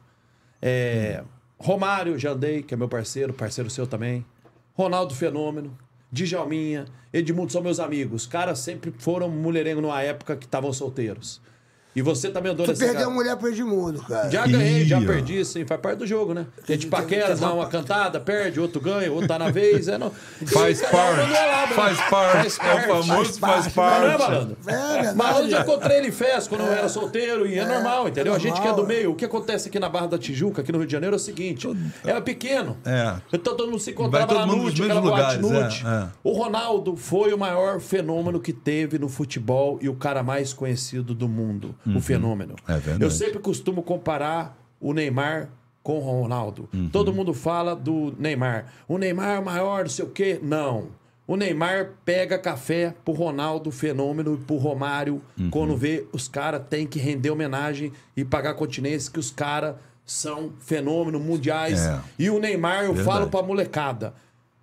É, 0.61 1.23
Romário, 1.59 2.19
já 2.19 2.33
andei, 2.33 2.63
que 2.63 2.75
é 2.75 2.77
meu 2.77 2.89
parceiro, 2.89 3.33
parceiro 3.33 3.71
seu 3.71 3.87
também. 3.87 4.27
Ronaldo 4.75 5.15
Fenômeno, 5.15 5.77
Djalminha, 6.13 6.85
Edmundo 7.11 7.51
são 7.51 7.63
meus 7.63 7.81
amigos. 7.81 8.23
Os 8.23 8.29
caras 8.29 8.59
sempre 8.59 8.93
foram 8.99 9.31
mulherengo 9.31 9.81
numa 9.81 10.03
época 10.03 10.37
que 10.37 10.45
estavam 10.45 10.71
solteiros. 10.71 11.41
E 11.95 12.01
você 12.01 12.31
também 12.31 12.53
andou 12.53 12.65
Tu 12.65 12.71
nessa 12.71 12.85
perdeu 12.87 13.09
a 13.09 13.11
mulher 13.11 13.37
pro 13.37 13.49
Edmundo, 13.49 14.01
cara. 14.03 14.31
Já 14.31 14.47
ganhei, 14.47 14.85
já 14.87 14.99
Ih, 14.99 15.05
ó. 15.05 15.07
perdi, 15.07 15.45
sim, 15.45 15.67
faz 15.67 15.79
parte 15.81 15.99
do 15.99 16.07
jogo, 16.07 16.33
né? 16.33 16.47
A 16.57 16.73
gente 16.73 16.83
Tem- 16.83 16.91
paquera, 16.91 17.27
tem- 17.29 17.37
dá 17.37 17.53
uma 17.53 17.67
cantada, 17.67 18.19
perde, 18.19 18.59
outro 18.61 18.81
ganha, 18.81 19.13
outro 19.13 19.29
tá 19.29 19.39
na 19.39 19.51
vez. 19.51 19.89
É, 19.89 19.99
não... 19.99 20.11
Faz 20.47 20.81
parte. 20.81 21.21
do 21.21 21.27
meu 21.29 21.47
lado, 21.47 21.69
né? 21.69 21.75
Faz 21.77 22.01
parte. 22.09 22.51
Faz 22.51 22.59
É 22.61 22.75
o 22.75 23.05
famoso 23.05 23.39
faz 23.39 23.69
parte, 23.69 23.77
Mas 23.77 24.01
não 24.01 24.09
é, 24.11 24.19
parte. 24.19 24.31
malandro? 24.33 24.57
É 24.67 24.93
verdade. 24.95 25.17
Malandro 25.19 25.51
já 25.51 25.61
encontrei 25.61 25.99
ele 25.99 26.09
em 26.09 26.13
festa 26.13 26.49
quando 26.49 26.63
eu 26.63 26.73
era 26.73 26.89
solteiro 26.89 27.47
e 27.47 27.59
é, 27.59 27.65
normal, 27.67 28.09
entendeu? 28.09 28.35
A 28.35 28.39
gente 28.39 28.55
que 28.61 28.67
é 28.67 28.71
do 28.71 28.77
normal. 28.79 28.87
meio. 28.87 29.11
O 29.13 29.15
que 29.15 29.25
acontece 29.27 29.69
aqui 29.69 29.79
na 29.79 29.89
Barra 29.91 30.07
da 30.07 30.19
Tijuca, 30.19 30.63
aqui 30.63 30.73
no 30.73 30.79
Rio 30.79 30.87
de 30.87 30.93
Janeiro, 30.93 31.15
é 31.15 31.19
o 31.19 31.21
seguinte: 31.21 31.69
era 32.05 32.23
pequeno. 32.23 32.77
É. 32.87 33.17
Então 33.33 33.55
todo 33.55 33.71
mundo 33.71 33.81
se 33.81 33.91
encontrava 33.91 34.27
Vai 34.27 34.35
todo 34.37 34.47
na 34.47 34.53
mundo 34.53 34.63
noite, 34.63 34.81
nos 34.81 34.91
aquela 34.91 35.01
mesmos 35.03 35.19
boate 35.21 35.43
lugares, 35.43 35.85
é, 35.85 36.05
é. 36.07 36.09
O 36.25 36.33
Ronaldo 36.33 36.97
foi 36.97 37.35
o 37.35 37.39
maior 37.39 37.81
fenômeno 37.81 38.41
que 38.41 38.53
teve 38.53 38.99
no 38.99 39.09
futebol 39.11 39.79
e 39.83 39.89
o 39.91 39.95
cara 39.95 40.23
mais 40.23 40.53
conhecido 40.55 41.15
do 41.15 41.29
mundo. 41.29 41.75
O 41.87 42.01
fenômeno. 42.01 42.55
É 42.69 42.75
verdade. 42.75 43.03
Eu 43.03 43.11
sempre 43.11 43.39
costumo 43.39 43.83
comparar 43.83 44.57
o 44.81 44.93
Neymar 44.93 45.49
com 45.83 45.97
o 45.99 46.01
Ronaldo. 46.01 46.69
Uhum. 46.73 46.89
Todo 46.89 47.13
mundo 47.13 47.35
fala 47.35 47.75
do 47.75 48.15
Neymar. 48.19 48.67
O 48.87 48.99
Neymar 48.99 49.37
é 49.37 49.39
o 49.41 49.45
maior, 49.45 49.83
não 49.83 49.91
sei 49.91 50.05
o 50.05 50.09
quê. 50.11 50.39
Não. 50.43 50.89
O 51.27 51.37
Neymar 51.37 51.91
pega 52.05 52.39
café 52.39 52.95
pro 53.05 53.15
Ronaldo 53.15 53.71
Fenômeno 53.71 54.35
e 54.35 54.45
pro 54.45 54.57
Romário. 54.57 55.21
Uhum. 55.39 55.51
Quando 55.51 55.77
vê, 55.77 56.07
os 56.13 56.29
caras 56.29 56.63
têm 56.69 56.87
que 56.87 56.99
render 56.99 57.31
homenagem 57.31 57.93
e 58.17 58.25
pagar 58.25 58.55
continência, 58.55 59.11
que 59.11 59.19
os 59.21 59.31
caras 59.31 59.77
são 60.05 60.53
fenômeno 60.61 61.19
mundiais. 61.21 61.81
É. 61.87 62.01
E 62.19 62.29
o 62.31 62.39
Neymar, 62.39 62.85
eu 62.85 62.93
Verdade. 62.93 63.05
falo 63.05 63.29
pra 63.31 63.43
molecada. 63.43 64.15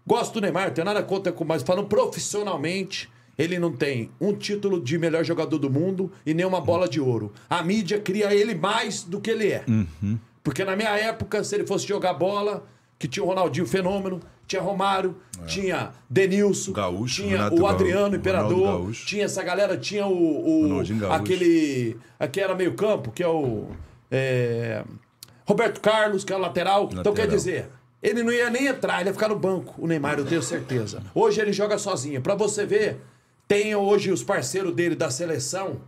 Gosto 0.05 0.33
do 0.35 0.41
Neymar, 0.41 0.67
não 0.67 0.73
tenho 0.73 0.85
nada 0.85 1.01
contra, 1.03 1.31
com- 1.31 1.45
mas 1.45 1.63
falando 1.63 1.87
profissionalmente, 1.87 3.09
ele 3.39 3.57
não 3.57 3.71
tem 3.71 4.11
um 4.21 4.33
título 4.33 4.79
de 4.79 4.97
melhor 4.99 5.23
jogador 5.23 5.57
do 5.57 5.69
mundo 5.69 6.11
e 6.25 6.33
nem 6.33 6.45
uma 6.45 6.61
bola 6.61 6.87
de 6.87 6.99
ouro. 7.01 7.31
A 7.49 7.63
mídia 7.63 7.99
cria 7.99 8.31
ele 8.35 8.53
mais 8.53 9.01
do 9.03 9.19
que 9.19 9.31
ele 9.31 9.51
é. 9.51 9.63
Uhum. 9.67 10.19
Porque 10.43 10.63
na 10.63 10.75
minha 10.75 10.95
época, 10.97 11.43
se 11.43 11.55
ele 11.55 11.65
fosse 11.65 11.87
jogar 11.87 12.13
bola, 12.13 12.63
que 12.99 13.07
tinha 13.07 13.23
o 13.23 13.27
Ronaldinho 13.27 13.65
Fenômeno, 13.65 14.19
tinha 14.45 14.61
Romário, 14.61 15.15
tinha 15.47 15.91
Denilson, 16.09 16.71
É. 16.71 16.73
Gaúcho, 16.73 17.15
tinha 17.23 17.37
Renato 17.37 17.61
o 17.61 17.65
Adriano 17.67 18.15
Imperador, 18.15 18.91
tinha 18.91 19.25
essa 19.25 19.41
galera, 19.43 19.77
tinha 19.77 20.05
o, 20.07 20.75
o- 20.75 20.79
aquele 21.11 21.95
aquele 22.19 22.43
era 22.43 22.55
meio 22.55 22.73
campo, 22.73 23.11
que 23.11 23.21
é 23.23 23.27
o 23.27 23.67
é, 24.11 24.83
Roberto 25.45 25.79
Carlos, 25.81 26.23
que 26.23 26.33
é 26.33 26.35
o 26.35 26.39
lateral. 26.39 26.85
Então 26.85 26.97
Lateral. 26.97 27.13
quer 27.15 27.27
dizer, 27.27 27.69
ele 28.01 28.23
não 28.23 28.31
ia 28.31 28.49
nem 28.49 28.67
entrar, 28.67 29.01
ele 29.01 29.09
ia 29.09 29.13
ficar 29.13 29.27
no 29.29 29.35
banco, 29.37 29.75
o 29.77 29.87
Neymar, 29.87 30.17
eu 30.19 30.25
tenho 30.25 30.41
certeza. 30.41 31.03
Hoje 31.13 31.39
ele 31.41 31.53
joga 31.53 31.77
sozinho. 31.77 32.21
Pra 32.21 32.35
você 32.35 32.65
ver, 32.65 32.97
tem 33.49 33.75
hoje 33.75 34.11
os 34.11 34.23
parceiros 34.23 34.73
dele 34.75 34.95
da 34.95 35.09
seleção. 35.09 35.81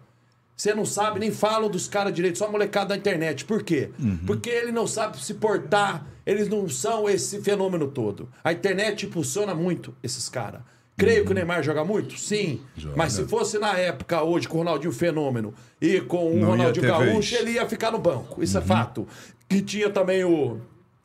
Você 0.57 0.73
não 0.73 0.83
sabe, 0.83 1.19
nem 1.19 1.31
falam 1.31 1.69
dos 1.69 1.87
caras 1.87 2.11
direito, 2.11 2.39
só 2.39 2.51
molecada 2.51 2.89
da 2.89 2.97
internet. 2.97 3.45
Por 3.45 3.61
quê? 3.63 3.91
Uhum. 3.99 4.17
Porque 4.25 4.49
ele 4.49 4.71
não 4.71 4.87
sabe 4.87 5.23
se 5.23 5.35
portar, 5.35 6.07
eles 6.25 6.49
não 6.49 6.67
são 6.67 7.07
esse 7.07 7.39
fenômeno 7.41 7.87
todo. 7.87 8.27
A 8.43 8.51
internet 8.51 9.05
impulsiona 9.05 9.53
muito 9.53 9.95
esses 10.01 10.27
caras. 10.27 10.61
Creio 10.97 11.23
que 11.23 11.31
o 11.31 11.35
Neymar 11.35 11.63
joga 11.63 11.85
muito? 11.85 12.19
Sim. 12.19 12.53
Uhum. 12.53 12.59
Joga. 12.77 12.95
Mas 12.97 13.13
se 13.13 13.25
fosse 13.25 13.59
na 13.59 13.77
época 13.77 14.23
hoje 14.23 14.47
com 14.47 14.55
o 14.55 14.57
Ronaldinho 14.59 14.91
Fenômeno 14.91 15.53
e 15.79 16.01
com 16.01 16.33
o 16.33 16.37
Não 16.39 16.49
Ronaldinho 16.49 16.87
Gaúcho. 16.87 17.35
Uhum. 17.35 17.41
ele 17.41 17.51
ia 17.51 17.69
ficar 17.69 17.91
no 17.91 17.99
banco. 17.99 18.43
Isso 18.43 18.57
é 18.57 18.61
fato. 18.61 19.07
Que 19.47 19.61
tinha 19.61 19.89
também 19.91 20.23
o, 20.23 20.59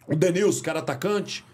o 0.07 0.17
Denilson, 0.17 0.63
que 0.63 0.71
era 0.71 0.79
atacante. 0.79 1.45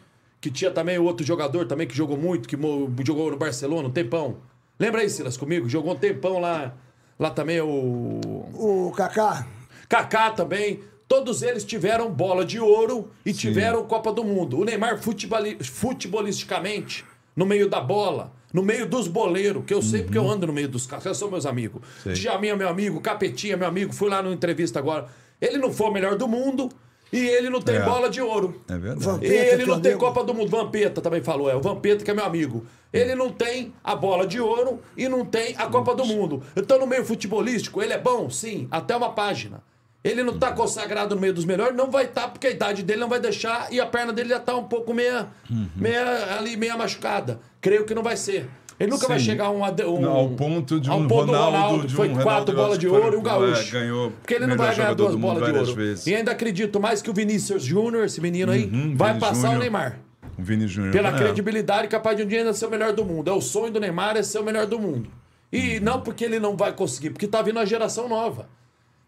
Que 0.41 0.51
tinha 0.51 0.71
também 0.71 0.97
o 0.97 1.05
outro 1.05 1.27
jogador 1.27 1.67
também 1.67 1.89
que 1.89 1.97
jogou 1.97 2.17
muito, 2.17 2.49
que 2.49 2.57
jogou 3.05 3.31
no 3.33 3.37
Barcelona 3.37 3.89
um 3.89 3.93
tempão. 3.93 4.39
Lembra 4.79 5.01
aí, 5.03 5.11
Silas, 5.11 5.37
comigo? 5.37 5.69
Jogou 5.69 5.93
um 5.93 5.97
tempão 5.97 6.39
lá. 6.41 6.75
Lá 7.19 7.31
também 7.31 7.61
o. 7.61 8.21
O 8.55 8.93
Kaká. 8.97 9.47
Kaká 9.89 10.31
também. 10.31 10.81
Todos 11.07 11.43
eles 11.43 11.63
tiveram 11.63 12.11
bola 12.11 12.45
de 12.45 12.59
ouro 12.59 13.11
e 13.25 13.33
tiveram 13.35 13.85
Copa 13.85 14.11
do 14.13 14.25
Mundo. 14.25 14.59
O 14.59 14.65
Neymar, 14.65 14.99
futeboli- 14.99 15.59
futebolisticamente, 15.63 17.05
no 17.37 17.45
meio 17.45 17.69
da 17.69 17.81
bola, 17.81 18.33
no 18.53 18.63
meio 18.63 18.87
dos 18.87 19.09
boleiros, 19.09 19.65
que 19.67 19.75
eu 19.75 19.83
sei 19.83 20.03
porque 20.03 20.17
eu 20.19 20.29
ando 20.31 20.47
no 20.47 20.53
meio 20.53 20.69
dos 20.69 20.87
caras, 20.87 21.05
eles 21.07 21.19
são 21.19 21.31
meus 21.31 21.45
amigos. 21.47 21.83
Sei. 22.03 22.15
Djaminha, 22.15 22.57
meu 22.57 22.69
amigo, 22.69 23.01
Capetinha, 23.01 23.57
meu 23.57 23.69
amigo, 23.69 23.93
fui 23.93 24.09
lá 24.09 24.23
numa 24.23 24.35
entrevista 24.35 24.79
agora. 24.79 25.07
Ele 25.41 25.59
não 25.59 25.73
foi 25.73 25.89
o 25.89 25.93
melhor 25.93 26.17
do 26.17 26.27
mundo 26.27 26.71
e 27.13 27.19
ele 27.29 27.51
não 27.51 27.61
tem 27.61 27.77
É. 27.77 27.83
bola 27.83 28.09
de 28.09 28.21
ouro. 28.23 28.61
É 28.69 28.79
verdade. 28.79 29.05
Vampeta, 29.05 29.35
Ele 29.35 29.67
não 29.67 29.81
tem 29.81 29.93
amigo. 29.93 30.07
Copa 30.07 30.25
do 30.25 30.33
Mundo. 30.33 30.51
Vampeta 30.51 31.01
também 31.01 31.23
falou, 31.23 31.51
é 31.51 31.55
o 31.55 31.61
Vampeta 31.61 32.03
que 32.05 32.11
é 32.11 32.15
meu 32.15 32.25
amigo. 32.25 32.65
Ele 32.93 33.15
não 33.15 33.31
tem 33.31 33.73
a 33.85 33.95
bola 33.95 34.27
de 34.27 34.41
ouro 34.41 34.81
e 34.97 35.09
não 35.09 35.25
tem 35.25 35.55
a 35.59 35.67
Copa 35.67 35.95
do 35.95 36.05
Mundo. 36.05 36.43
Então, 36.57 36.79
no 36.79 36.87
meio 36.87 37.05
futebolístico, 37.05 37.83
ele 37.83 37.93
é 37.93 37.99
bom? 37.99 38.29
Sim, 38.31 38.67
até 38.71 38.97
uma 38.97 39.11
página. 39.13 39.63
Ele 40.05 40.23
não 40.25 40.37
tá 40.37 40.51
consagrado 40.51 41.15
no 41.15 41.21
meio 41.21 41.33
dos 41.33 41.45
melhores, 41.45 41.77
não 41.77 41.89
vai 41.89 42.07
estar, 42.07 42.27
porque 42.29 42.49
a 42.49 42.51
idade 42.51 42.83
dele 42.83 43.01
não 43.01 43.09
vai 43.09 43.21
deixar 43.21 43.73
e 43.73 43.79
a 43.81 43.87
perna 43.87 44.13
dele 44.13 44.31
já 44.31 44.41
tá 44.41 44.57
um 44.57 44.65
pouco 44.65 44.93
meia, 44.93 45.29
meia 45.77 46.37
ali, 46.37 46.57
meia 46.57 46.77
machucada. 46.77 47.39
Creio 47.61 47.85
que 47.85 47.95
não 47.95 48.03
vai 48.03 48.17
ser. 48.17 48.49
Ele 48.83 48.91
nunca 48.91 49.07
vai 49.07 49.19
Sim. 49.19 49.25
chegar 49.27 49.45
a 49.47 49.51
um, 49.51 49.63
um, 49.63 50.01
Não, 50.01 50.11
ao 50.11 50.29
ponto 50.31 50.81
de 50.81 50.91
ao 50.91 50.99
um 50.99 51.07
ponto 51.07 51.27
do 51.27 51.33
Ronaldo, 51.33 51.87
de 51.87 51.93
um 51.95 51.97
foi 51.97 52.09
Ronaldo, 52.09 52.25
quatro 52.25 52.55
bolas 52.57 52.79
de 52.79 52.89
ouro 52.89 53.15
e 53.15 53.17
o 53.17 53.23
Gaúcho. 53.23 53.77
é, 53.77 53.81
ganhou 53.81 54.11
porque 54.11 54.35
ele 54.35 54.47
não 54.47 54.57
vai 54.57 54.75
ganhar 54.75 54.95
duas 54.95 55.15
bolas 55.15 55.45
de 55.53 55.59
ouro. 55.59 55.75
vezes. 55.75 56.07
E 56.07 56.15
ainda 56.15 56.33
acredito 56.33 56.81
mais 56.81 57.01
que 57.01 57.09
o 57.09 57.15
Vinícius 57.15 57.63
Júnior, 57.63 58.05
esse 58.05 58.21
menino 58.21 58.51
aí, 58.51 58.65
Uhum, 58.65 58.97
vai 58.97 59.11
Vini 59.11 59.21
passar 59.21 59.35
Júnior. 59.35 59.57
o 59.57 59.59
Neymar. 59.61 59.99
O 60.37 60.43
Vini 60.43 60.67
Júnior. 60.67 60.93
Pela 60.93 61.11
é. 61.11 61.13
credibilidade, 61.17 61.87
capaz 61.87 62.17
de 62.17 62.25
um 62.25 62.27
dia 62.27 62.41
ainda 62.41 62.53
ser 62.53 62.67
o 62.67 62.71
melhor 62.71 62.93
do 62.93 63.05
mundo. 63.05 63.31
É 63.31 63.33
o 63.33 63.41
sonho 63.41 63.71
do 63.73 63.79
Neymar 63.79 64.17
é 64.17 64.23
ser 64.23 64.39
o 64.41 64.45
melhor 64.45 64.67
do 64.67 64.79
mundo. 64.81 65.09
E 65.53 65.79
não 65.81 66.01
porque 66.01 66.25
ele 66.25 66.41
não 66.41 66.57
vai 66.57 66.73
conseguir, 66.73 67.11
porque 67.11 67.29
tá 67.29 67.41
vindo 67.43 67.59
a 67.61 67.65
geração 67.65 68.09
nova. 68.09 68.49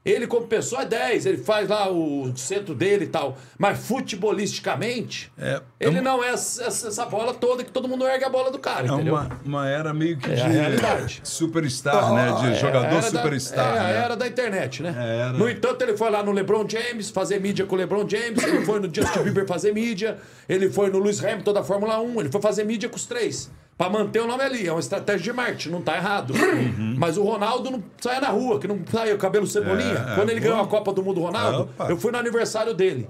Ele, 0.05 0.27
como 0.27 0.47
pessoa, 0.47 0.83
é 0.83 0.85
10, 0.85 1.25
ele 1.25 1.39
faz 1.39 1.69
lá 1.69 1.91
o 1.91 2.31
centro 2.37 2.75
dele 2.75 3.05
e 3.05 3.09
tal. 3.09 3.39
Mas 3.59 3.79
futebolisticamente, 3.87 5.33
É, 5.39 5.63
ele 5.81 5.97
é 5.99 6.01
uma- 6.01 6.03
não 6.03 6.23
é 6.25 6.29
essa, 6.31 6.65
essa 6.65 7.07
bola 7.07 7.33
toda 7.33 7.65
que 7.65 7.71
todo 7.71 7.89
mundo 7.89 8.07
ergue 8.07 8.25
a 8.25 8.29
bola 8.29 8.51
do 8.51 8.59
cara, 8.59 8.87
É 8.87 8.91
entendeu? 8.91 9.15
uma, 9.15 9.31
uma 9.45 9.69
era 9.69 9.95
meio 9.95 10.19
que 10.19 10.31
É 10.31 10.35
de 10.35 10.43
a 10.43 10.47
realidade. 10.49 11.21
superstar, 11.25 12.13
né? 12.13 12.33
De 12.41 12.47
É, 12.53 12.55
jogador 12.55 12.87
era 12.87 13.11
da- 13.11 13.23
superstar. 13.23 13.77
é, 13.77 13.79
a 13.79 13.83
né? 13.85 13.97
era 14.05 14.17
da 14.17 14.27
internet, 14.27 14.83
né? 14.83 14.95
É, 14.97 15.21
era. 15.29 15.33
No 15.33 15.49
entanto, 15.49 15.81
ele 15.83 15.97
foi 15.97 16.11
lá 16.11 16.23
no 16.23 16.33
LeBron 16.33 16.69
James 16.69 17.11
fazer 17.11 17.41
mídia 17.41 17.65
com 17.65 17.75
o 17.75 17.79
LeBron 17.79 18.07
James, 18.09 18.43
ele 18.43 18.65
foi 18.65 18.81
no 18.81 18.95
Justin 18.95 19.23
Bieber 19.23 19.47
fazer 19.47 19.73
mídia, 19.73 20.19
ele 20.49 20.69
foi 20.71 20.91
no 20.91 20.99
Lewis 20.99 21.25
Hamilton 21.25 21.53
da 21.53 21.65
Fórmula 21.65 21.99
1, 22.01 22.21
ele 22.21 22.31
foi 22.31 22.41
fazer 22.43 22.65
mídia 22.65 22.89
com 22.89 22.97
os 22.97 23.07
três. 23.07 23.51
Pra 23.77 23.91
manter 23.91 24.21
o 24.21 24.27
nome 24.27 24.43
ali, 24.43 24.67
é 24.69 24.71
uma 24.73 24.79
estratégia 24.81 25.21
de 25.25 25.33
marketing, 25.33 25.71
não 25.71 25.83
tá 25.83 25.97
errado. 25.97 26.33
Uhum. 26.33 26.95
Mas 26.97 27.17
o 27.17 27.25
Ronaldo 27.25 27.71
não 27.73 27.83
saia 28.01 28.21
na 28.21 28.29
rua, 28.29 28.61
que 28.61 28.69
não 28.69 28.79
saia 28.91 29.15
o 29.15 29.19
cabelo 29.19 29.47
cebolinha. 29.47 30.07
É, 30.09 30.13
é, 30.13 30.15
Quando 30.15 30.31
ele 30.31 30.39
ganhou 30.41 30.61
a 30.61 30.67
Copa 30.67 30.93
do 30.93 31.03
Mundo, 31.03 31.21
Ronaldo, 31.21 31.63
Opa. 31.63 31.89
eu 31.91 31.97
fui 31.97 32.13
no 32.13 32.19
aniversário 32.19 32.73
dele. 32.73 33.09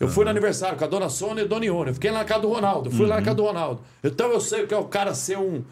Eu 0.00 0.08
fui 0.08 0.24
no 0.24 0.30
aniversário 0.30 0.78
com 0.78 0.84
a 0.84 0.86
dona 0.86 1.08
Sônia 1.10 1.42
e 1.42 1.44
a 1.44 1.48
dona 1.48 1.66
Ione. 1.66 1.88
Eu 1.88 1.94
fiquei 1.94 2.10
lá 2.10 2.20
na 2.20 2.24
casa 2.24 2.40
do 2.40 2.48
Ronaldo. 2.48 2.88
Eu 2.88 2.92
fui 2.92 3.06
lá 3.06 3.16
na 3.16 3.22
casa 3.22 3.36
do 3.36 3.42
Ronaldo. 3.42 3.82
Então 4.02 4.30
eu 4.30 4.40
sei 4.40 4.62
o 4.62 4.66
que 4.66 4.72
é 4.72 4.78
o 4.78 4.84
cara 4.84 5.12
ser 5.12 5.36
um, 5.36 5.62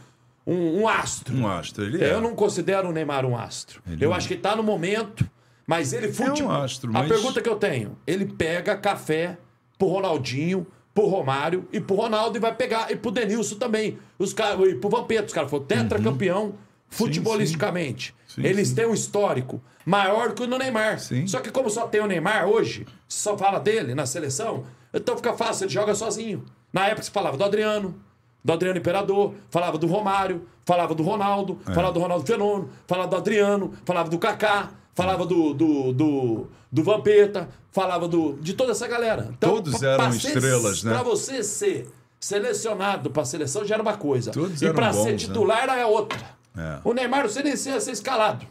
um, 0.46 0.80
um 0.82 0.88
astro. 0.88 1.34
Um 1.34 1.46
astro, 1.48 1.84
ele 1.84 2.04
é. 2.04 2.12
Eu 2.12 2.20
não 2.20 2.34
considero 2.34 2.88
o 2.88 2.92
Neymar 2.92 3.24
um 3.24 3.36
astro. 3.38 3.80
Ele 3.88 4.04
eu 4.04 4.10
não. 4.10 4.16
acho 4.16 4.26
que 4.28 4.36
tá 4.36 4.54
no 4.56 4.62
momento, 4.64 5.24
mas 5.66 5.92
ele 5.92 6.12
fute... 6.12 6.42
um 6.42 6.50
astro, 6.50 6.90
A 6.90 6.94
mas- 6.94 7.08
pergunta 7.08 7.40
que 7.40 7.48
eu 7.48 7.56
tenho, 7.56 7.96
ele 8.06 8.26
pega 8.26 8.76
café 8.76 9.38
pro 9.78 9.86
Ronaldinho, 9.88 10.66
pro 10.96 11.06
Romário 11.06 11.68
e 11.70 11.78
pro 11.78 11.94
Ronaldo 11.94 12.38
e 12.38 12.40
vai 12.40 12.54
pegar 12.54 12.90
e 12.90 12.96
pro 12.96 13.10
Denilson 13.10 13.56
também. 13.56 13.98
Os 14.18 14.32
caras 14.32 14.58
e 14.68 14.74
pro 14.76 14.88
Vampeta, 14.88 15.26
os 15.26 15.32
caras 15.34 15.50
foram 15.50 15.64
tetracampeão 15.66 16.54
futebolisticamente. 16.88 18.12
Uhum. 18.12 18.42
Sim, 18.42 18.48
Eles 18.48 18.68
sim. 18.68 18.74
têm 18.74 18.86
um 18.86 18.94
histórico 18.94 19.60
maior 19.84 20.32
que 20.32 20.42
o 20.42 20.46
do 20.46 20.58
Neymar. 20.58 20.98
Sim. 20.98 21.26
Só 21.26 21.40
que 21.40 21.50
como 21.50 21.68
só 21.70 21.86
tem 21.86 22.00
o 22.00 22.06
Neymar 22.06 22.46
hoje, 22.48 22.86
só 23.06 23.36
fala 23.36 23.58
dele 23.58 23.94
na 23.94 24.06
seleção, 24.06 24.64
então 24.92 25.16
fica 25.16 25.34
fácil, 25.34 25.64
ele 25.64 25.72
joga 25.72 25.94
sozinho. 25.94 26.44
Na 26.72 26.86
época 26.86 27.02
se 27.02 27.10
falava 27.10 27.36
do 27.36 27.44
Adriano, 27.44 27.94
do 28.42 28.52
Adriano 28.52 28.78
Imperador, 28.78 29.34
falava 29.50 29.76
do 29.78 29.86
Romário, 29.86 30.46
falava 30.64 30.94
do 30.94 31.02
Ronaldo, 31.02 31.58
É. 31.68 31.74
falava 31.74 31.92
do 31.92 32.00
Ronaldo 32.00 32.26
Fenômeno, 32.26 32.70
falava 32.86 33.08
do 33.08 33.16
Adriano, 33.16 33.72
falava 33.84 34.08
do 34.08 34.18
Kaká, 34.18 34.70
falava 34.96 35.26
do, 35.26 35.52
do, 35.52 35.92
do, 35.92 36.46
do 36.72 36.82
Vampeta, 36.82 37.48
falava 37.70 38.08
do, 38.08 38.32
de 38.40 38.54
toda 38.54 38.72
essa 38.72 38.88
galera. 38.88 39.28
Então, 39.30 39.56
Todos 39.56 39.82
eram 39.82 40.08
estrelas, 40.08 40.82
né? 40.82 40.92
Pra 40.92 41.02
você 41.02 41.44
ser 41.44 41.86
selecionado 42.18 43.10
pra 43.10 43.24
seleção 43.24 43.64
já 43.64 43.74
era 43.74 43.82
uma 43.82 43.96
coisa. 43.96 44.32
Todos 44.32 44.60
e 44.60 44.72
bons, 44.72 44.96
ser 44.96 45.12
né? 45.12 45.16
titular 45.18 45.68
é 45.68 45.84
outra. 45.84 46.18
É. 46.56 46.78
O 46.82 46.94
Neymar, 46.94 47.28
você 47.28 47.42
nem 47.42 47.52
ia 47.52 47.80
ser 47.80 47.92
escalado 47.92 48.46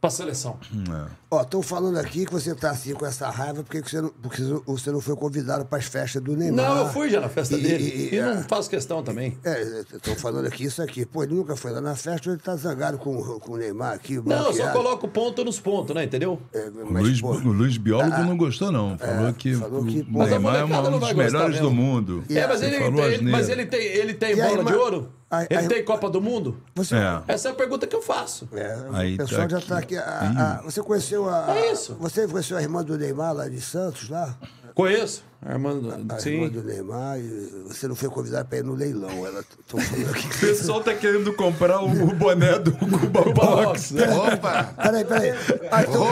pra 0.00 0.10
seleção. 0.10 0.56
É. 0.72 1.10
Ó, 1.30 1.42
estão 1.42 1.60
falando 1.62 1.98
aqui 1.98 2.24
que 2.24 2.32
você 2.32 2.54
tá 2.54 2.70
assim 2.70 2.94
com 2.94 3.04
essa 3.04 3.28
raiva 3.30 3.64
porque, 3.64 3.82
que 3.82 3.90
você, 3.90 4.00
não, 4.00 4.10
porque 4.10 4.42
você 4.66 4.90
não 4.92 5.00
foi 5.00 5.16
convidado 5.16 5.64
para 5.64 5.78
as 5.78 5.86
festas 5.86 6.22
do 6.22 6.36
Neymar. 6.36 6.64
Não, 6.64 6.76
eu 6.78 6.88
fui 6.90 7.10
já 7.10 7.20
na 7.20 7.28
festa 7.28 7.56
E- 7.56 7.60
dele. 7.62 7.82
e- 7.84 8.14
E, 8.14 8.18
e- 8.18 8.22
não 8.22 8.42
faço 8.44 8.70
questão 8.70 9.02
também. 9.02 9.36
É, 9.42 9.82
estão 9.92 10.14
falando 10.14 10.46
aqui 10.46 10.64
isso 10.64 10.80
aqui. 10.80 11.04
Pô, 11.04 11.24
ele 11.24 11.34
nunca 11.34 11.56
foi 11.56 11.72
lá 11.72 11.80
na 11.80 11.96
festa, 11.96 12.28
ele 12.30 12.38
tá 12.38 12.54
zangado 12.56 12.98
com, 12.98 13.20
com 13.40 13.52
o 13.54 13.56
Neymar 13.56 13.94
aqui. 13.94 14.20
Não, 14.24 14.46
eu 14.46 14.52
só 14.52 14.70
coloco 14.70 15.08
ponto 15.08 15.44
nos 15.44 15.58
pontos, 15.58 15.94
né? 15.94 16.04
Entendeu? 16.04 16.40
É, 16.54 16.68
O 16.68 16.92
mas, 16.92 17.02
Luiz, 17.02 17.20
pô, 17.20 17.30
o 17.32 17.52
Luiz 17.52 17.76
Biólogo 17.76 18.12
ah, 18.14 18.22
não 18.22 18.36
gostou, 18.36 18.70
não. 18.70 18.96
Falou 18.98 19.32
que, 19.32 19.54
falou 19.54 19.84
que, 19.84 20.06
o 20.12 20.22
a 20.22 20.26
Neymar 20.26 20.56
é 20.56 20.64
um 20.64 20.98
dos 21.00 21.12
melhores 21.14 21.56
do 21.58 21.70
mesmo. 21.70 21.82
mundo. 21.82 22.24
É, 22.30 22.46
mas 22.46 22.62
ele, 22.62 22.76
ele- 22.76 23.30
mas 23.32 23.48
ele 23.48 23.66
tem, 23.66 23.80
ele 23.82 24.14
tem 24.14 24.40
a 24.40 24.48
bola 24.48 24.64
de 24.64 24.74
ouro? 24.74 25.12
A- 25.30 25.44
ele 25.44 25.54
a- 25.66 25.68
tem 25.68 25.84
Copa 25.84 26.08
do 26.08 26.20
Mundo? 26.20 26.62
Você, 26.74 26.94
É. 26.96 27.22
Essa 27.28 27.48
é 27.48 27.52
a 27.52 27.54
pergunta 27.54 27.86
que 27.86 27.94
eu 27.96 28.02
faço. 28.02 28.48
É, 28.52 28.78
Aí 28.92 29.14
o 29.14 29.18
pessoal 29.18 29.42
tá 29.48 29.58
já 29.58 29.66
tá 29.66 29.78
aqui. 29.78 29.96
aqui. 29.96 30.08
a- 30.08 30.58
a- 30.58 30.62
você 30.62 30.82
conheceu 30.82 31.28
a. 31.28 31.56
É 31.56 31.72
isso. 31.72 31.94
Você 32.00 32.26
conheceu 32.28 32.56
a 32.56 32.62
irmã 32.62 32.82
do 32.84 32.96
Neymar 32.96 33.32
lá 33.34 33.48
de 33.48 33.60
Santos, 33.60 34.08
lá? 34.08 34.36
Conheço. 34.74 35.24
Armando. 35.44 35.90
A 35.92 35.98
irmã 35.98 36.18
Sim. 36.18 36.48
do 36.48 36.62
Neymar, 36.62 37.18
você 37.66 37.86
não 37.86 37.94
foi 37.94 38.08
convidado 38.08 38.48
para 38.48 38.58
ir 38.58 38.64
no 38.64 38.74
leilão. 38.74 39.24
Ela 39.26 39.44
tô 39.68 39.78
falando 39.78 40.10
aqui. 40.10 40.26
O 40.36 40.40
pessoal 40.40 40.80
tá 40.82 40.94
querendo 40.94 41.32
comprar 41.34 41.80
o, 41.82 41.86
o 41.90 42.14
boné 42.14 42.58
do 42.58 42.72
Cuba 42.72 43.22
Box. 43.32 43.92
né? 43.94 44.04
Opa! 44.34 44.72
Peraí, 44.82 45.04
peraí. 45.04 45.32
Ah, 45.70 45.82
então, 45.82 46.02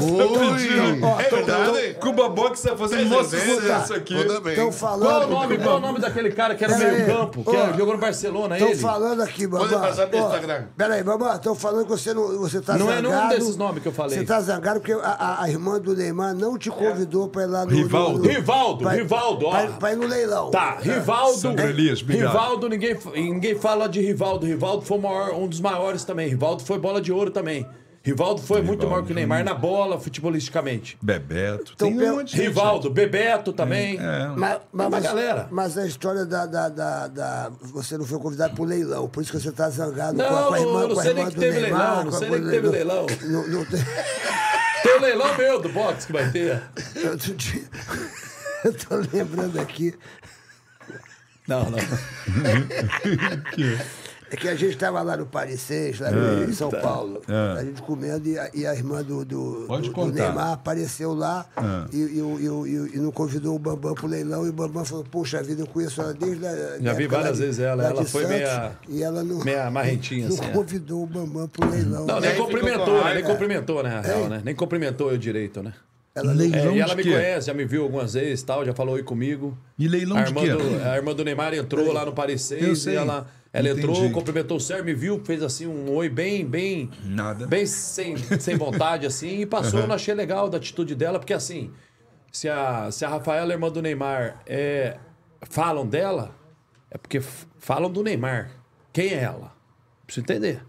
Ui! 0.00 1.00
ó, 1.02 1.20
É 1.20 1.28
verdade? 1.30 1.94
Cuba 2.00 2.28
Box 2.28 2.62
tá 2.62 2.76
fazendo 2.76 3.08
Certeza. 3.24 3.60
sucesso 3.60 3.94
aqui. 3.94 4.14
Estão 4.14 4.40
Qual 4.54 4.72
falando. 4.72 5.24
o 5.26 5.30
nome, 5.30 5.58
qual 5.58 5.76
o 5.76 5.80
nome 5.80 6.00
daquele 6.00 6.30
cara 6.32 6.54
que 6.54 6.64
era 6.64 6.76
Pera 6.76 6.90
meio 6.92 7.04
aí. 7.04 7.06
campo, 7.10 7.44
que 7.44 7.56
era- 7.56 7.72
jogou 7.76 7.94
no 7.94 8.00
Barcelona, 8.00 8.56
Estão 8.56 8.70
ele? 8.72 8.78
falando 8.80 9.20
aqui, 9.22 9.46
Bambam. 9.46 9.68
Pode 9.68 9.80
passar 9.80 10.08
Ó, 10.12 10.26
Instagram. 10.26 10.64
Peraí, 10.76 11.02
Bambam, 11.02 11.34
estão 11.34 11.54
falando 11.54 11.84
que 11.84 11.90
você 11.90 12.14
não 12.14 12.38
você 12.38 12.60
tá 12.60 12.76
Não 12.76 12.90
é 12.90 12.96
zangado. 12.96 13.08
nenhum 13.16 13.28
desses 13.28 13.56
nomes 13.56 13.82
que 13.82 13.88
eu 13.88 13.92
falei. 13.92 14.18
Você 14.18 14.24
tá 14.24 14.40
zangado 14.40 14.80
porque 14.80 14.92
a, 14.92 14.98
a- 14.98 15.42
a 15.44 15.50
irmã 15.50 15.80
do 15.80 15.94
Neymar 15.96 16.34
não 16.34 16.56
te 16.58 16.70
convidou 16.70 17.28
para 17.28 17.42
ir 17.42 17.46
lá 17.46 17.64
no... 17.64 17.70
Rivaldo. 18.08 18.28
Rivaldo, 18.28 18.78
pra- 18.84 18.92
Rivaldo, 18.92 19.46
ó. 19.46 19.88
Ir 19.90 19.96
no 19.96 20.06
leilão. 20.06 20.50
Tá, 20.50 20.78
Rivaldo. 20.80 21.38
Sandro 21.38 21.66
Elias. 21.66 22.00
Rivaldo, 22.02 22.68
ninguém, 22.68 22.96
ninguém 23.14 23.54
fala 23.54 23.88
de 23.88 24.00
Rivaldo. 24.00 24.46
Rivaldo 24.46 24.82
foi 24.84 24.98
maior- 24.98 25.34
um 25.34 25.46
dos 25.46 25.60
maiores 25.60 26.04
também. 26.04 26.28
Rivaldo 26.28 26.62
foi 26.64 26.78
bola 26.78 27.00
de 27.00 27.12
ouro 27.12 27.30
também. 27.30 27.66
Rivaldo 28.04 28.42
foi 28.42 28.60
muito 28.62 28.84
maior 28.88 29.04
que 29.04 29.12
o 29.12 29.14
Neymar 29.14 29.44
na 29.44 29.54
bola, 29.54 29.96
futebolisticamente. 30.00 30.98
Bebeto. 31.00 31.70
Então, 31.76 31.86
Tem 31.88 31.96
pelo- 31.96 32.14
um 32.14 32.16
monte 32.16 32.30
de 32.32 32.36
gente. 32.36 32.46
Rivaldo, 32.48 32.90
Bebeto 32.90 33.52
também. 33.52 33.96
É. 33.96 34.26
Mas, 34.36 34.58
mas, 34.72 34.86
uma 34.88 34.98
galera. 34.98 35.46
Mas 35.52 35.78
a 35.78 35.86
história 35.86 36.26
da, 36.26 36.44
da, 36.44 36.68
da, 36.68 37.06
da- 37.06 37.50
Você 37.72 37.96
não 37.96 38.04
foi 38.04 38.18
convidado 38.18 38.56
pro 38.56 38.64
leilão, 38.64 39.06
por 39.08 39.22
isso 39.22 39.30
que 39.30 39.38
você 39.40 39.52
tá 39.52 39.70
zangado 39.70 40.18
Não, 40.18 40.26
com 40.28 40.34
a, 40.36 40.42
com 40.48 40.54
a 40.54 40.60
irmã, 40.60 40.80
não 40.88 40.94
com 40.94 40.98
a 40.98 41.02
sei 41.02 41.10
irmã 41.12 41.22
nem 41.22 41.28
que 41.30 41.34
do 41.36 41.40
teve 41.40 41.60
Neymar. 41.60 41.80
leilão, 41.90 42.04
não 42.06 42.12
sei 42.12 42.28
nem 42.30 42.42
que 42.42 42.50
teve 42.50 42.68
leilão. 42.68 43.06
Não, 43.22 43.48
não 43.48 43.64
tem... 43.66 43.80
Tem 44.82 44.96
o 44.96 45.00
leilão 45.00 45.36
meu 45.36 45.60
do 45.60 45.68
boxe 45.68 46.06
que 46.06 46.12
vai 46.12 46.30
ter. 46.30 46.62
Outro 47.10 47.34
dia- 47.34 47.64
Eu 48.64 48.72
tô 48.74 48.94
lembrando 49.12 49.60
aqui. 49.60 49.92
Não, 51.48 51.68
não. 51.68 51.78
É 54.32 54.36
que 54.36 54.48
a 54.48 54.54
gente 54.54 54.72
estava 54.72 55.02
lá 55.02 55.14
no 55.14 55.26
Paris 55.26 55.60
6, 55.60 56.00
lá 56.00 56.08
Ah, 56.08 56.44
em 56.48 56.52
São 56.54 56.70
tá. 56.70 56.78
Paulo, 56.78 57.20
a 57.28 57.62
gente 57.62 57.82
comendo 57.82 58.26
e 58.26 58.38
a, 58.38 58.50
e 58.54 58.66
a 58.66 58.74
irmã 58.74 59.02
do, 59.02 59.26
do, 59.26 59.64
Pode 59.68 59.90
do- 59.90 59.94
do. 59.94 60.06
Neymar 60.10 60.52
apareceu 60.52 61.12
lá 61.12 61.44
Ah. 61.54 61.86
e, 61.92 61.98
e, 61.98 62.22
o- 62.22 62.40
e, 62.40 62.48
o- 62.48 62.66
e, 62.66 62.78
o- 62.80 62.86
e 62.94 62.98
não 62.98 63.12
convidou 63.12 63.54
o 63.54 63.58
Bambam 63.58 63.92
pro 63.94 64.06
leilão 64.06 64.46
e 64.46 64.48
o 64.48 64.52
Bambam 64.52 64.86
falou, 64.86 65.04
poxa 65.04 65.42
vida, 65.42 65.60
eu 65.60 65.66
conheço 65.66 66.00
ela 66.00 66.14
desde 66.14 66.46
a 66.46 66.78
Já 66.80 66.92
vi 66.94 67.06
várias 67.06 67.36
de- 67.36 67.44
vezes 67.44 67.60
ela, 67.60 67.84
ela 67.84 68.02
de 68.02 68.10
foi 68.10 68.22
Santos, 68.22 68.36
meia- 68.38 68.72
e 68.88 69.02
ela 69.02 69.22
não, 69.22 69.44
meia 69.44 69.70
marrentinha, 69.70 70.26
não 70.28 70.34
assim, 70.34 70.44
é. 70.46 70.48
convidou 70.48 71.02
o 71.02 71.06
Bambam 71.06 71.46
pro 71.48 71.68
leilão. 71.68 72.06
Não, 72.06 72.16
E 72.16 72.20
nem 72.22 72.34
com 72.36 72.44
cumprimentou, 72.46 73.04
né? 73.04 73.14
Nem 73.14 73.24
cumprimentou, 73.24 73.82
né? 73.82 74.00
real, 74.02 74.28
né? 74.30 74.40
Nem 74.42 74.54
cumprimentou 74.54 75.10
eu 75.12 75.18
direito, 75.18 75.62
né? 75.62 75.74
Ela 76.14 76.32
É, 76.32 76.34
Leilão 76.34 76.74
e 76.76 76.80
ela 76.80 76.90
de 76.90 76.96
me 76.96 77.02
quê? 77.04 77.10
conhece, 77.12 77.46
já 77.48 77.54
me 77.54 77.64
viu 77.66 77.82
algumas 77.84 78.12
vezes 78.14 78.42
tal, 78.42 78.64
já 78.64 78.74
falou 78.74 78.94
oi 78.94 79.02
comigo. 79.02 79.56
E 79.78 79.88
leilão 79.88 80.16
a 80.16 80.22
de 80.22 80.28
irmã, 80.30 80.40
quê? 80.42 80.50
do, 80.50 80.82
a 80.88 80.96
irmã 80.96 81.14
do 81.14 81.22
Neymar 81.24 81.54
entrou 81.54 81.90
lá 81.92 82.04
no 82.06 82.12
Paris 82.12 82.50
Eu 82.50 82.58
6 82.58 82.78
sei. 82.80 82.92
e 82.94 82.96
ela, 82.96 83.26
ela 83.52 83.68
entrou, 83.68 83.96
Entendi. 83.96 84.14
cumprimentou 84.14 84.56
o 84.56 84.60
Sérgio, 84.60 84.84
me 84.84 84.94
viu, 84.94 85.22
fez 85.24 85.42
assim 85.42 85.66
um 85.66 85.90
oi 85.94 86.08
bem, 86.08 86.44
bem. 86.46 86.90
Nada. 87.04 87.46
Bem 87.46 87.66
sem, 87.66 88.16
sem 88.16 88.56
vontade, 88.56 89.04
assim, 89.06 89.40
e 89.40 89.46
passou. 89.46 89.80
Eu 89.80 89.86
não 89.86 89.94
achei 89.94 90.14
legal 90.14 90.48
da 90.48 90.56
atitude 90.56 90.94
dela, 90.94 91.18
porque 91.18 91.34
assim, 91.34 91.70
se 92.30 92.48
a, 92.48 92.90
se 92.90 93.04
a 93.04 93.08
Rafaela, 93.10 93.52
irmã 93.52 93.70
do 93.70 93.82
Neymar, 93.82 94.40
é, 94.46 94.96
falam 95.42 95.86
dela, 95.86 96.34
é 96.90 96.96
porque 96.96 97.20
falam 97.58 97.90
do 97.90 98.02
Neymar. 98.02 98.50
Quem 98.90 99.08
é 99.08 99.22
ela? 99.22 99.52
Preciso 100.06 100.24
entender. 100.24 100.62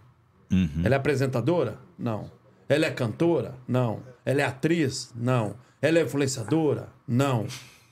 Ela 0.84 0.96
é 0.96 0.98
apresentadora? 0.98 1.80
Não. 1.98 2.30
Ela 2.70 2.86
é 2.86 2.92
cantora? 2.92 3.56
Não. 3.68 4.04
Ela 4.24 4.42
é 4.42 4.46
atriz? 4.46 5.12
Não. 5.16 5.56
Ela 5.82 6.00
é 6.00 6.04
influenciadora? 6.04 6.90
Não. 7.08 7.48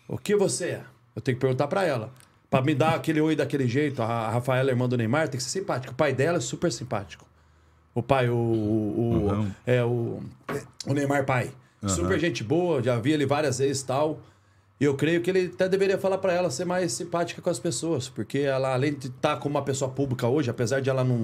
O 0.08 0.18
que 0.18 0.36
você 0.36 0.66
é? 0.66 0.84
Eu 1.16 1.22
tenho 1.22 1.38
que 1.38 1.42
perguntar 1.42 1.68
pra 1.68 1.84
ela. 1.86 2.14
Pra 2.52 2.62
me 2.62 2.76
dar 2.76 2.96
aquele 2.96 3.20
oi 3.22 3.36
daquele 3.36 3.66
jeito, 3.68 4.02
a 4.04 4.30
Rafaela, 4.30 4.70
irmã 4.70 4.88
do 4.88 4.98
Neymar, 4.98 5.28
tem 5.30 5.38
que 5.38 5.44
ser 5.44 5.50
simpático. 5.60 5.94
O 5.94 5.96
pai 5.96 6.14
dela 6.14 6.38
é 6.38 6.42
super 6.42 6.72
simpático. 6.72 7.26
O 7.96 8.04
pai, 8.04 8.30
o. 8.30 8.36
o, 8.36 9.00
o- 9.00 9.32
Uhum. 9.32 9.52
É 9.66 9.84
o. 9.84 10.22
O 10.86 10.94
Neymar 10.94 11.26
pai. 11.26 11.50
Super 11.88 12.20
gente 12.20 12.44
boa, 12.44 12.84
já 12.84 13.00
vi 13.00 13.12
ele 13.14 13.26
várias 13.26 13.58
vezes 13.58 13.82
e 13.82 13.86
tal. 13.88 14.20
E 14.80 14.84
eu 14.84 14.96
creio 14.96 15.22
que 15.22 15.30
ele 15.30 15.50
até 15.54 15.70
deveria 15.70 15.98
falar 15.98 16.18
pra 16.18 16.34
ela 16.34 16.50
ser 16.52 16.66
mais 16.66 16.92
simpática 16.92 17.42
com 17.42 17.50
as 17.50 17.58
pessoas, 17.60 18.10
porque 18.10 18.40
ela, 18.40 18.74
além 18.74 18.94
de 18.94 19.08
estar 19.08 19.38
como 19.38 19.56
uma 19.56 19.64
pessoa 19.64 19.90
pública 19.90 20.28
hoje, 20.28 20.50
apesar 20.50 20.80
de 20.82 20.90
ela 20.90 21.04
não, 21.04 21.22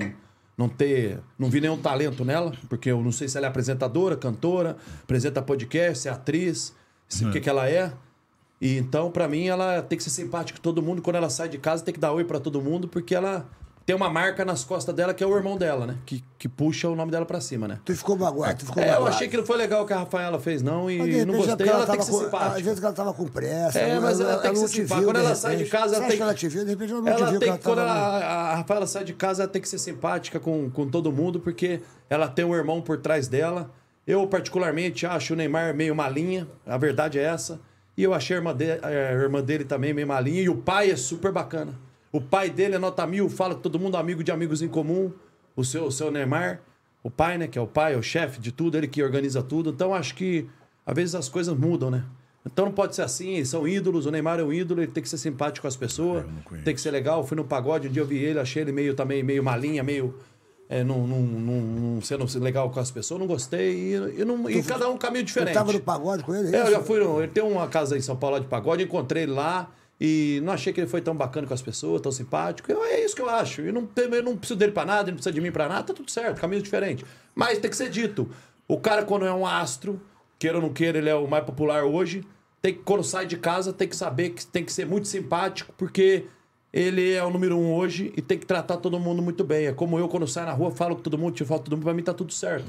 não 0.58 0.70
ter. 0.70 1.20
Não 1.38 1.50
vi 1.50 1.60
nenhum 1.60 1.78
talento 1.78 2.24
nela, 2.24 2.54
porque 2.70 2.90
eu 2.90 3.02
não 3.04 3.12
sei 3.12 3.28
se 3.28 3.36
ela 3.38 3.48
é 3.48 3.50
apresentadora, 3.50 4.16
cantora, 4.16 4.78
apresenta 5.04 5.42
podcast, 5.42 6.08
é 6.08 6.12
atriz, 6.12 6.74
se, 7.10 7.26
o 7.26 7.32
que, 7.32 7.42
que 7.42 7.50
ela 7.50 7.70
é. 7.70 7.92
E 8.60 8.78
então, 8.78 9.12
pra 9.12 9.28
mim, 9.28 9.48
ela 9.48 9.82
tem 9.82 9.98
que 9.98 10.04
ser 10.04 10.10
simpática 10.10 10.58
com 10.58 10.64
todo 10.64 10.82
mundo. 10.82 11.02
Quando 11.02 11.16
ela 11.18 11.30
sai 11.30 11.48
de 11.50 11.58
casa, 11.58 11.84
tem 11.84 11.94
que 11.94 12.00
dar 12.00 12.12
oi 12.12 12.24
pra 12.24 12.40
todo 12.40 12.62
mundo, 12.62 12.88
porque 12.88 13.14
ela 13.14 13.46
tem 13.86 13.96
uma 13.96 14.10
marca 14.10 14.44
nas 14.44 14.66
costas 14.66 14.94
dela, 14.94 15.14
que 15.14 15.24
é 15.24 15.28
o 15.28 15.34
irmão 15.38 15.56
dela, 15.58 15.86
né? 15.88 15.96
Que, 16.06 16.22
que 16.38 16.50
puxa 16.50 16.90
o 16.90 16.96
nome 16.96 17.10
dela 17.10 17.26
pra 17.26 17.40
cima, 17.40 17.70
né? 17.70 17.80
Tu 17.86 17.96
ficou 17.96 18.18
magoado, 18.18 18.60
tu 18.60 18.66
ficou 18.66 18.84
É, 18.84 18.96
eu 18.98 19.08
achei 19.08 19.30
que 19.30 19.38
não 19.38 19.46
foi 19.46 19.56
legal 19.56 19.84
o 19.84 19.86
que 19.86 19.94
a 19.94 20.00
Rafaela 20.00 20.38
fez, 20.40 20.62
não, 20.62 20.92
e 20.92 20.98
Mas, 20.98 21.26
não 21.26 21.36
gostei. 21.36 21.56
porque 21.56 21.70
Ela, 21.70 21.86
tem 21.86 21.98
que 21.98 22.04
ser 22.04 22.12
com- 22.12 22.20
simpática. 22.20 22.56
Às 22.58 22.62
vezes 22.64 22.84
ela 22.84 22.94
tava 22.94 23.14
com 23.14 23.26
pressa. 23.28 23.80
É, 23.80 23.98
mas 24.00 24.20
ela, 24.20 24.38
tem 24.40 24.52
que 24.52 24.58
ser 24.58 24.66
te 24.66 24.72
simpática. 24.72 24.96
viu, 25.00 25.06
Quando 25.08 25.18
ela 25.26 25.36
sai 25.36 25.56
de 25.56 25.66
casa, 25.66 25.96
ela 25.96 26.08
tem 26.08 26.18
que 26.18 26.24
ela 26.24 26.34
te 26.34 26.48
viu? 26.50 26.64
De 26.66 26.70
repente 26.72 26.92
ela 26.92 27.02
não 27.02 27.16
te 27.16 27.22
Ela 27.22 27.32
viu. 27.32 27.40
tem 27.40 27.52
que 27.54 27.64
quando 27.64 27.80
ela, 27.80 27.92
a 27.94 28.56
Rafaela 28.56 28.88
sai 28.88 29.04
de 29.06 29.14
casa, 29.14 29.44
ela 29.44 29.52
tem 29.52 29.62
que 29.62 29.70
ser 29.70 29.78
simpática 29.78 30.38
com, 30.38 30.70
com 30.70 30.86
todo 30.90 31.10
mundo, 31.10 31.40
porque 31.40 31.80
ela 32.10 32.28
tem 32.28 32.44
um 32.44 32.54
irmão 32.56 32.82
por 32.82 32.98
trás 32.98 33.30
dela. 33.30 33.72
Eu, 34.06 34.28
particularmente, 34.28 35.06
acho 35.06 35.34
o 35.34 35.38
Neymar 35.38 35.74
meio 35.74 35.96
malinha, 35.96 36.46
a 36.66 36.78
verdade 36.78 37.20
é 37.20 37.24
essa. 37.24 37.58
E 37.98 38.04
eu 38.04 38.14
achei 38.14 38.36
a 38.36 38.40
irmã, 38.40 38.56
de- 38.56 38.80
a 38.86 38.92
irmã 39.14 39.42
dele 39.42 39.64
também 39.66 39.94
meio 39.94 40.08
malinha. 40.08 40.42
E 40.42 40.50
o 40.50 40.56
pai 40.56 40.92
é 40.92 40.96
super 40.96 41.32
bacana. 41.32 41.74
O 42.12 42.22
pai 42.22 42.50
dele 42.50 42.76
é 42.76 42.80
nota 42.80 43.06
mil, 43.08 43.28
fala 43.30 43.56
com 43.56 43.62
todo 43.62 43.80
mundo, 43.80 43.98
amigo 43.98 44.24
de 44.24 44.32
amigos 44.32 44.62
em 44.62 44.68
comum. 44.68 45.12
O 45.56 45.64
seu, 45.66 45.86
o 45.86 45.92
seu 45.92 46.12
Neymar, 46.12 46.62
o 47.02 47.10
pai, 47.10 47.38
né, 47.38 47.48
que 47.48 47.58
é 47.58 47.62
o 47.62 47.66
pai, 47.68 47.96
é 47.96 47.98
o 47.98 48.04
chefe 48.04 48.40
de 48.40 48.52
tudo, 48.52 48.78
ele 48.78 48.88
que 48.88 49.02
organiza 49.02 49.42
tudo. 49.42 49.72
Então, 49.72 49.94
acho 49.94 50.14
que 50.14 50.48
às 50.86 50.96
vezes 50.96 51.16
as 51.16 51.28
coisas 51.28 51.58
mudam, 51.58 51.90
né? 51.90 52.04
Então 52.46 52.64
não 52.66 52.72
pode 52.72 52.96
ser 52.96 53.02
assim, 53.02 53.32
eles 53.34 53.50
são 53.50 53.68
ídolos, 53.68 54.06
o 54.06 54.12
Neymar 54.12 54.40
é 54.40 54.44
um 54.44 54.54
ídolo, 54.54 54.82
ele 54.82 54.92
tem 54.92 55.04
que 55.04 55.10
ser 55.10 55.18
simpático 55.18 55.64
com 55.64 55.68
as 55.68 55.76
pessoas, 55.76 56.24
tem 56.64 56.74
que 56.74 56.80
ser 56.80 56.92
legal. 56.92 57.26
Fui 57.26 57.36
no 57.36 57.44
pagode, 57.44 57.90
um 57.90 57.92
dia 57.92 58.02
eu 58.02 58.06
vi 58.08 58.20
ele, 58.20 58.40
achei 58.40 58.62
ele 58.62 58.72
meio 58.72 58.94
também 58.94 59.22
meio 59.22 59.44
malinha, 59.44 59.84
meio 59.84 60.16
é, 60.70 60.84
não, 60.84 61.08
não, 61.08 61.20
não, 61.22 61.62
não 61.96 62.02
sendo 62.02 62.26
legal 62.44 62.70
com 62.70 62.80
as 62.80 62.92
pessoas, 62.92 63.20
não 63.20 63.28
gostei. 63.28 63.74
E, 63.74 64.22
e 64.22 64.26
não- 64.26 64.50
e 64.50 64.62
cada 64.64 64.90
um 64.90 64.94
um 64.94 64.98
caminho 64.98 65.24
diferente. 65.24 65.54
tava 65.54 65.72
no 65.72 65.80
pagode 65.80 66.24
com 66.24 66.34
ele? 66.36 66.54
É, 66.56 66.60
eu 66.60 66.64
isso? 66.64 66.72
já 66.72 66.80
fui. 66.82 67.00
no- 67.00 67.20
Ele 67.22 67.32
tem 67.32 67.44
uma 67.44 67.68
casa 67.68 67.98
em 67.98 68.02
São 68.02 68.16
Paulo 68.16 68.36
lá 68.38 68.42
de 68.42 68.48
pagode, 68.48 68.84
encontrei 68.84 69.24
ele 69.24 69.32
lá 69.32 69.70
e 70.00 70.42
não 70.44 70.52
achei 70.54 70.72
que 70.74 70.80
ele 70.82 70.88
foi 70.88 71.02
tão 71.02 71.16
bacana 71.16 71.48
com 71.48 71.54
as 71.54 71.62
pessoas, 71.62 72.02
tão 72.02 72.12
simpático. 72.12 72.72
Eu- 72.72 72.84
é 72.84 73.04
isso 73.04 73.16
que 73.16 73.22
eu 73.22 73.30
acho. 73.30 73.62
Eu 73.62 73.72
não, 73.74 73.88
eu 73.96 74.24
não 74.24 74.36
preciso 74.38 74.58
dele 74.60 74.72
pra 74.74 74.86
nada, 74.86 75.04
ele 75.04 75.12
não 75.12 75.16
precisa 75.18 75.34
de 75.34 75.42
mim 75.42 75.52
pra 75.52 75.68
nada, 75.70 75.84
tá 75.84 75.94
tudo 75.94 76.12
certo, 76.12 76.40
caminho 76.42 76.62
diferente. 76.62 77.06
Mas 77.34 77.60
tem 77.60 77.70
que 77.70 77.78
ser 77.78 77.90
dito. 77.90 78.30
O 78.68 78.78
cara, 78.80 79.04
quando 79.04 79.26
é 79.26 79.34
um 79.34 79.46
astro, 79.46 80.02
queira 80.38 80.58
ou 80.58 80.62
não 80.62 80.74
queira, 80.74 80.98
ele 80.98 81.10
é 81.10 81.16
o 81.16 81.28
mais 81.28 81.46
popular 81.46 81.84
hoje. 81.86 82.24
Tem 82.62 82.74
que, 82.74 82.82
quando 82.84 83.04
sai 83.04 83.26
de 83.26 83.38
casa, 83.38 83.72
tem 83.72 83.88
que 83.88 83.96
saber 83.96 84.32
que 84.32 84.46
tem 84.46 84.66
que 84.66 84.74
ser 84.74 84.86
muito 84.86 85.08
simpático, 85.08 85.74
porque 85.78 86.26
ele 86.80 87.14
é 87.14 87.24
o 87.24 87.30
número 87.30 87.58
um 87.58 87.74
hoje 87.74 88.14
e 88.16 88.22
tem 88.22 88.38
que 88.38 88.46
tratar 88.46 88.78
todo 88.78 89.00
mundo 89.00 89.22
muito 89.22 89.44
bem. 89.44 89.68
É 89.68 89.74
como 89.74 89.98
eu, 89.98 90.08
quando 90.08 90.28
saio 90.28 90.46
na 90.46 90.54
rua, 90.54 90.72
falo 90.72 90.96
com 90.96 91.02
todo 91.02 91.18
mundo, 91.18 91.38
foto 91.46 91.60
com 91.60 91.64
todo 91.66 91.74
mundo, 91.78 91.84
pra 91.86 91.94
mim 91.94 92.04
tá 92.04 92.14
tudo 92.14 92.34
certo. 92.34 92.66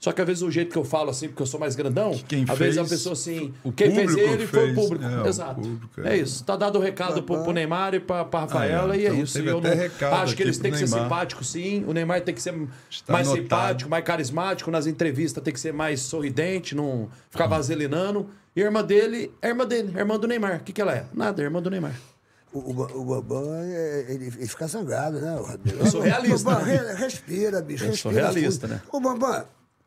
Só 0.00 0.12
que 0.12 0.20
às 0.20 0.26
vezes 0.28 0.42
o 0.44 0.50
jeito 0.50 0.70
que 0.70 0.78
eu 0.78 0.84
falo 0.84 1.10
assim, 1.10 1.26
porque 1.26 1.42
eu 1.42 1.46
sou 1.46 1.58
mais 1.58 1.74
grandão, 1.74 2.12
quem 2.28 2.44
às 2.48 2.56
vezes 2.56 2.78
a 2.78 2.82
fez, 2.82 2.90
pessoa 2.90 3.14
assim, 3.14 3.52
o 3.64 3.72
quem 3.72 3.90
fez 3.92 4.14
ele 4.16 4.46
foi 4.46 4.62
o 4.62 4.66
fez, 4.66 4.74
público. 4.76 5.04
é, 5.04 5.22
o 5.22 5.26
Exato. 5.26 5.60
público, 5.60 6.00
é. 6.04 6.12
é. 6.12 6.16
isso. 6.18 6.44
Tá 6.44 6.54
dado 6.54 6.78
o 6.78 6.80
recado 6.80 7.20
pro, 7.24 7.42
pro 7.42 7.52
Neymar 7.52 7.94
e 7.94 7.98
pra, 7.98 8.24
pra 8.24 8.40
Rafaela 8.42 8.94
Ah, 8.94 8.96
é. 8.96 9.00
e 9.00 9.06
é 9.06 9.08
Então 9.08 9.22
isso. 9.24 9.40
E 9.40 9.46
eu 9.48 9.60
não- 9.60 10.12
acho 10.22 10.36
que 10.36 10.42
eles 10.44 10.56
têm 10.56 10.70
que 10.70 10.78
ser 10.78 10.86
simpáticos, 10.86 11.50
sim. 11.50 11.82
O 11.84 11.92
Neymar 11.92 12.20
tem 12.20 12.32
que 12.32 12.40
ser 12.40 12.54
Está 12.88 13.12
mais 13.12 13.26
simpático, 13.26 13.90
mais 13.90 14.04
carismático. 14.04 14.70
Nas 14.70 14.86
entrevistas 14.86 15.42
tem 15.42 15.52
que 15.52 15.58
ser 15.58 15.72
mais 15.72 15.98
sorridente, 16.00 16.76
não 16.76 17.08
ficar 17.28 17.48
vaselinando. 17.48 18.28
E 18.54 18.62
a 18.62 18.66
irmã 18.66 18.84
dele 18.84 19.32
é 19.42 19.48
irmã 19.48 19.66
dele, 19.66 19.92
irmã 19.98 20.16
do 20.16 20.28
Neymar. 20.28 20.58
O 20.58 20.60
que, 20.60 20.72
que 20.72 20.80
ela 20.80 20.94
é? 20.94 21.06
Nada, 21.12 21.42
é 21.42 21.44
irmã 21.44 21.60
do 21.60 21.70
Neymar. 21.70 21.94
O, 22.52 22.70
o, 22.70 22.72
Ba- 22.74 22.92
o 22.94 23.04
Bambam, 23.04 23.54
é, 23.62 24.06
ele, 24.08 24.26
ele 24.26 24.46
fica 24.46 24.66
zangado, 24.66 25.20
né? 25.20 25.38
Eu 25.78 25.86
sou 25.86 26.00
realista, 26.00 26.50
Bambam, 26.50 26.64
né? 26.66 26.76
re- 26.78 26.94
respira, 26.94 27.60
bicho. 27.60 27.84
Eu 27.84 27.94
sou 27.96 28.10
respira 28.10 28.32
realista, 28.32 28.66
fundo. 28.66 28.76
né? 28.76 28.82
Ô, 28.90 29.00
Bambam, 29.00 29.44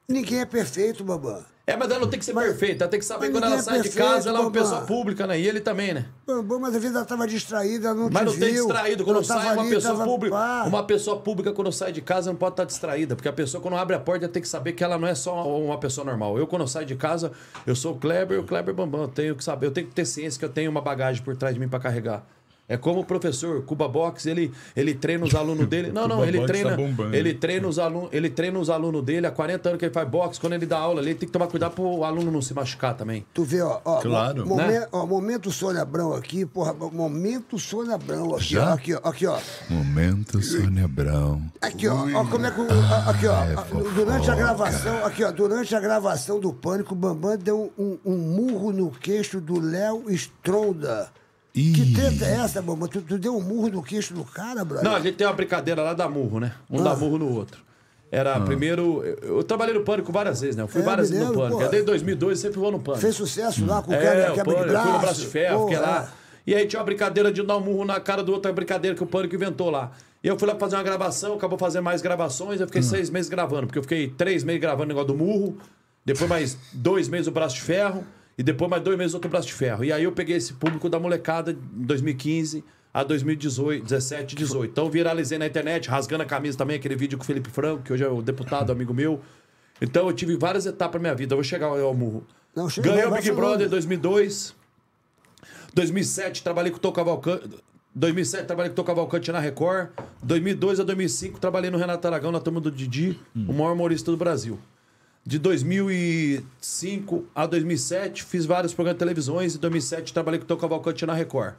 ninguém 0.07 0.39
é 0.41 0.45
perfeito, 0.45 1.03
Bambam. 1.03 1.43
É, 1.65 1.77
mas 1.77 1.89
ela 1.89 1.99
não 1.99 2.07
tem 2.09 2.19
que 2.19 2.25
ser 2.25 2.33
perfeita, 2.33 2.83
ela 2.83 2.91
tem 2.91 2.99
que 2.99 3.05
saber 3.05 3.27
mas 3.27 3.35
quando 3.35 3.43
ela 3.45 3.55
é 3.55 3.61
sai 3.61 3.77
de 3.77 3.83
perfeito, 3.89 4.05
casa, 4.05 4.29
ela 4.29 4.39
é 4.39 4.41
uma 4.41 4.49
Bambam. 4.49 4.63
pessoa 4.63 4.81
pública, 4.81 5.25
né? 5.27 5.39
E 5.39 5.47
ele 5.47 5.61
também, 5.61 5.93
né? 5.93 6.05
Bambam, 6.27 6.59
mas 6.59 6.75
às 6.75 6.81
vezes 6.81 6.95
ela 6.97 7.05
tava 7.05 7.27
distraída, 7.27 7.93
não 7.93 8.09
Mas 8.11 8.25
não 8.25 8.31
tem 8.37 8.53
viu. 8.53 8.65
distraído. 8.65 9.03
Quando 9.05 9.23
sai 9.23 9.53
uma 9.53 9.61
ali, 9.61 9.69
pessoa 9.69 9.93
tava 9.93 10.03
pública, 10.05 10.35
pá. 10.35 10.63
uma 10.67 10.83
pessoa 10.83 11.19
pública 11.19 11.53
quando 11.53 11.71
sai 11.71 11.91
de 11.91 12.01
casa 12.01 12.29
não 12.31 12.37
pode 12.37 12.53
estar 12.53 12.65
distraída, 12.65 13.15
porque 13.15 13.29
a 13.29 13.33
pessoa 13.33 13.61
quando 13.61 13.77
abre 13.77 13.95
a 13.95 13.99
porta 13.99 14.27
tem 14.27 14.41
que 14.41 14.47
saber 14.47 14.73
que 14.73 14.83
ela 14.83 14.97
não 14.97 15.07
é 15.07 15.15
só 15.15 15.47
uma 15.59 15.77
pessoa 15.77 16.03
normal. 16.03 16.37
Eu 16.37 16.45
quando 16.47 16.63
eu 16.63 16.67
saio 16.67 16.85
de 16.85 16.95
casa, 16.95 17.31
eu 17.65 17.75
sou 17.75 17.93
o 17.93 17.97
Kleber, 17.97 18.39
o 18.39 18.43
Kleber 18.43 18.73
Bambam, 18.73 19.03
eu 19.03 19.07
tenho 19.07 19.35
que 19.35 19.43
saber, 19.43 19.67
eu 19.67 19.71
tenho 19.71 19.87
que 19.87 19.93
ter 19.93 20.05
ciência 20.05 20.37
que 20.39 20.43
eu 20.45 20.49
tenho 20.49 20.69
uma 20.69 20.81
bagagem 20.81 21.23
por 21.23 21.35
trás 21.37 21.53
de 21.53 21.59
mim 21.61 21.69
para 21.69 21.79
carregar. 21.79 22.23
É 22.71 22.77
como 22.77 23.01
o 23.01 23.05
professor 23.05 23.61
Cuba 23.63 23.87
Box, 23.87 24.25
ele, 24.27 24.51
ele 24.75 24.93
treina 24.93 25.25
os 25.25 25.35
alunos 25.35 25.67
dele. 25.67 25.91
Não, 25.93 26.07
não, 26.07 26.23
ele 26.23 26.37
Box 26.39 26.47
treina, 26.51 26.69
tá 26.71 26.75
bombando. 26.77 27.15
ele 27.15 27.33
treina 27.33 27.67
os 27.67 27.77
alunos, 27.77 28.09
ele 28.13 28.29
treina 28.29 28.57
os 28.59 28.69
alunos 28.69 29.03
dele 29.03 29.27
há 29.27 29.31
40 29.31 29.69
anos 29.69 29.79
que 29.79 29.85
ele 29.85 29.93
faz 29.93 30.07
boxe, 30.07 30.39
quando 30.39 30.53
ele 30.53 30.65
dá 30.65 30.77
aula, 30.79 31.01
ali, 31.01 31.09
ele 31.09 31.19
tem 31.19 31.27
que 31.27 31.33
tomar 31.33 31.47
cuidado 31.47 31.73
pro 31.73 31.83
o 31.83 32.05
aluno 32.05 32.31
não 32.31 32.41
se 32.41 32.53
machucar 32.53 32.95
também. 32.95 33.25
Tu 33.33 33.43
vê, 33.43 33.61
ó, 33.61 33.79
ó, 33.83 33.99
Claro. 34.01 34.47
mo- 34.47 34.55
Né? 34.55 34.87
ó, 34.91 35.05
momento 35.05 35.51
Sônia 35.51 35.81
Abrão 35.81 36.13
aqui, 36.13 36.45
porra, 36.45 36.73
momento 36.73 37.59
Sônia 37.59 37.95
Abrão 37.95 38.35
aqui, 38.35 38.53
Já? 38.53 38.69
ó, 38.69 38.73
aqui, 38.73 38.93
ó, 38.95 38.99
aqui, 39.03 39.27
ó. 39.27 39.37
Momento 39.69 40.41
Sônia 40.41 40.85
Abrão. 40.85 41.41
Aqui, 41.59 41.87
ó, 41.87 41.95
ó, 41.95 42.25
como 42.25 42.45
é 42.45 42.51
que. 42.51 42.61
ó, 42.61 43.09
Aqui, 43.09 43.27
ó. 43.27 43.81
durante 43.93 44.31
a 44.31 44.35
gravação, 44.35 45.05
aqui, 45.05 45.23
ó, 45.23 45.31
durante 45.31 45.75
a 45.75 45.79
gravação 45.79 46.39
do 46.39 46.53
Pânico, 46.53 46.93
o 46.93 46.97
Bambam 46.97 47.37
deu 47.37 47.71
um, 47.77 47.97
um 48.05 48.17
murro 48.17 48.71
no 48.71 48.89
queixo 48.91 49.41
do 49.41 49.59
Léo 49.59 50.05
Stronda. 50.09 51.09
Ih. 51.53 51.73
Que 51.73 51.93
treta 51.93 52.25
é 52.25 52.35
essa, 52.43 52.61
Bambam? 52.61 52.87
Tu, 52.87 53.01
tu 53.01 53.17
deu 53.17 53.35
um 53.35 53.41
murro 53.41 53.69
no 53.69 53.83
queixo 53.83 54.13
do 54.13 54.23
cara, 54.23 54.63
brother? 54.63 54.83
Não, 54.85 54.95
a 54.95 54.99
gente 55.01 55.15
tem 55.15 55.27
uma 55.27 55.33
brincadeira 55.33 55.81
lá 55.81 55.93
da 55.93 56.07
murro, 56.07 56.39
né? 56.39 56.53
Um 56.69 56.81
dá 56.81 56.95
murro 56.95 57.17
no 57.17 57.33
outro. 57.35 57.61
Era 58.09 58.39
primeiro. 58.41 59.03
Eu, 59.03 59.37
eu 59.37 59.43
trabalhei 59.43 59.73
no 59.73 59.83
Pânico 59.83 60.11
várias 60.11 60.41
vezes, 60.41 60.55
né? 60.55 60.63
Eu 60.63 60.67
fui 60.67 60.81
É, 60.81 60.83
várias 60.85 61.09
vezes 61.09 61.23
no 61.25 61.31
lembro, 61.31 61.43
Pânico. 61.45 61.59
pô. 61.61 61.65
É 61.65 61.69
Desde 61.69 61.85
2002 61.87 62.37
eu 62.37 62.41
sempre 62.41 62.59
vou 62.59 62.71
no 62.71 62.79
Pânico. 62.79 63.01
Fez 63.01 63.15
sucesso 63.15 63.65
lá 63.65 63.81
com 63.81 63.91
o 63.91 63.93
É, 63.93 63.99
quebra, 63.99 64.31
o 64.31 64.35
quebra 64.35 64.43
Pânico, 64.53 64.63
de 64.65 64.69
braço. 64.71 64.79
eu 64.79 64.83
fui 64.83 64.93
no 64.93 64.99
braço 64.99 65.19
de 65.21 65.27
ferro, 65.27 65.59
Pô, 65.59 65.67
fiquei 65.67 65.79
lá. 65.81 66.11
é. 66.17 66.21
E 66.47 66.55
aí 66.55 66.67
tinha 66.67 66.79
uma 66.79 66.85
brincadeira 66.85 67.31
de 67.31 67.43
dar 67.43 67.57
um 67.57 67.61
murro 67.61 67.85
na 67.85 67.99
cara 67.99 68.23
do 68.23 68.31
outro, 68.33 68.49
uma 68.49 68.55
brincadeira 68.55 68.95
que 68.97 69.03
o 69.03 69.05
Pânico 69.05 69.35
inventou 69.35 69.69
lá. 69.69 69.91
E 70.23 70.27
eu 70.27 70.37
fui 70.37 70.47
lá 70.47 70.55
fazer 70.55 70.75
uma 70.75 70.83
gravação, 70.83 71.33
acabou 71.35 71.57
fazendo 71.57 71.83
mais 71.83 72.01
gravações, 72.01 72.59
eu 72.59 72.65
Hum. 72.65 72.67
fiquei 72.67 72.81
seis 72.83 73.09
meses 73.09 73.29
gravando, 73.29 73.67
porque 73.67 73.79
eu 73.79 73.83
fiquei 73.83 74.07
três 74.09 74.43
meses 74.43 74.61
gravando 74.61 74.85
o 74.85 74.87
negócio 74.87 75.07
do 75.09 75.15
murro, 75.15 75.57
depois 76.05 76.29
mais 76.29 76.57
dois 76.73 77.07
meses 77.07 77.27
o 77.27 77.31
braço 77.31 77.55
de 77.55 77.61
ferro, 77.61 78.03
e 78.37 78.43
depois 78.43 78.69
mais 78.69 78.83
dois 78.83 78.97
meses 78.97 79.13
outro 79.13 79.29
braço 79.29 79.47
de 79.47 79.53
ferro. 79.53 79.83
E 79.83 79.91
aí 79.91 80.03
eu 80.03 80.11
peguei 80.11 80.35
esse 80.35 80.53
público 80.53 80.89
da 80.89 80.99
molecada 80.99 81.51
em 81.51 81.85
2015 81.85 82.63
a 82.93 83.03
2018, 83.03 83.83
17, 83.83 84.35
18. 84.35 84.71
Então 84.71 84.89
viralizei 84.89 85.37
na 85.37 85.45
internet, 85.45 85.89
rasgando 85.89 86.23
a 86.23 86.25
camisa 86.25 86.57
também, 86.57 86.75
aquele 86.75 86.95
vídeo 86.95 87.17
com 87.17 87.23
o 87.23 87.27
Felipe 87.27 87.49
Franco, 87.49 87.83
que 87.83 87.93
hoje 87.93 88.03
é 88.03 88.09
o 88.09 88.21
deputado, 88.21 88.71
amigo 88.71 88.93
meu. 88.93 89.21
Então 89.81 90.07
eu 90.07 90.13
tive 90.13 90.35
várias 90.35 90.65
etapas 90.65 91.01
na 91.01 91.07
minha 91.07 91.15
vida. 91.15 91.33
Eu 91.33 91.37
vou 91.37 91.43
chegar 91.43 91.67
ao 91.67 91.93
murro. 91.93 92.25
Não, 92.55 92.69
chega, 92.69 92.89
Ganhei 92.89 93.05
o 93.05 93.11
Big. 93.11 93.31
Brother 93.31 93.67
em 93.67 93.69
2002. 93.69 94.55
2007 95.73 96.43
trabalhei 96.43 96.71
com 96.71 96.77
o 96.77 96.81
Tom 96.81 96.91
Cavalcante. 96.91 97.49
2007 97.95 98.45
trabalhei 98.45 98.69
com 98.69 98.73
o 98.73 98.75
Tom 98.75 98.83
Cavalcante 98.83 99.31
na 99.31 99.39
Record. 99.39 99.89
2002 100.21 100.79
a 100.79 100.83
2005 100.83 101.39
trabalhei 101.39 101.71
no 101.71 101.77
Renato 101.77 102.07
Aragão, 102.07 102.31
na 102.31 102.39
turma 102.39 102.59
do 102.59 102.71
Didi, 102.71 103.19
o 103.35 103.53
maior 103.53 103.73
humorista 103.73 104.11
do 104.11 104.17
Brasil. 104.17 104.59
De 105.23 105.37
2005 105.37 107.25
a 107.35 107.45
2007 107.45 108.23
fiz 108.23 108.45
vários 108.45 108.73
programas 108.73 108.95
de 108.95 108.99
televisões. 108.99 109.55
Em 109.55 109.59
2007 109.59 110.13
trabalhei 110.13 110.39
com 110.39 110.45
o 110.45 110.47
Tom 110.47 110.57
Cavalcante 110.57 111.05
na 111.05 111.13
Record. 111.13 111.53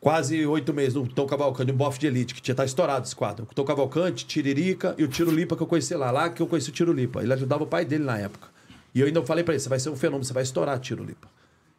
Quase 0.00 0.44
oito 0.44 0.74
meses 0.74 0.94
no 0.94 1.06
Tom 1.06 1.26
Cavalcante, 1.26 1.72
um 1.72 1.76
bofe 1.76 1.98
de 1.98 2.06
elite, 2.06 2.34
que 2.34 2.42
tinha 2.42 2.54
tá 2.54 2.64
estourado 2.64 3.06
esse 3.06 3.16
quadro. 3.16 3.46
O 3.50 3.54
Tom 3.54 3.64
Cavalcante, 3.64 4.26
Tiririca 4.26 4.94
e 4.98 5.04
o 5.04 5.08
Tiro 5.08 5.30
Lipa 5.30 5.56
que 5.56 5.62
eu 5.62 5.66
conheci 5.66 5.94
lá. 5.94 6.10
Lá 6.10 6.28
que 6.28 6.42
eu 6.42 6.46
conheci 6.46 6.68
o 6.68 6.72
Tiro 6.72 6.92
Lipa. 6.92 7.22
Ele 7.22 7.32
ajudava 7.32 7.62
o 7.62 7.66
pai 7.66 7.84
dele 7.84 8.04
na 8.04 8.18
época. 8.18 8.48
E 8.94 9.00
eu 9.00 9.06
ainda 9.06 9.22
falei 9.22 9.42
pra 9.44 9.54
ele: 9.54 9.60
você 9.60 9.68
vai 9.68 9.78
ser 9.78 9.88
um 9.88 9.96
fenômeno, 9.96 10.24
você 10.24 10.32
vai 10.32 10.42
estourar 10.42 10.78
Tiro 10.78 11.04
Lipa. 11.04 11.28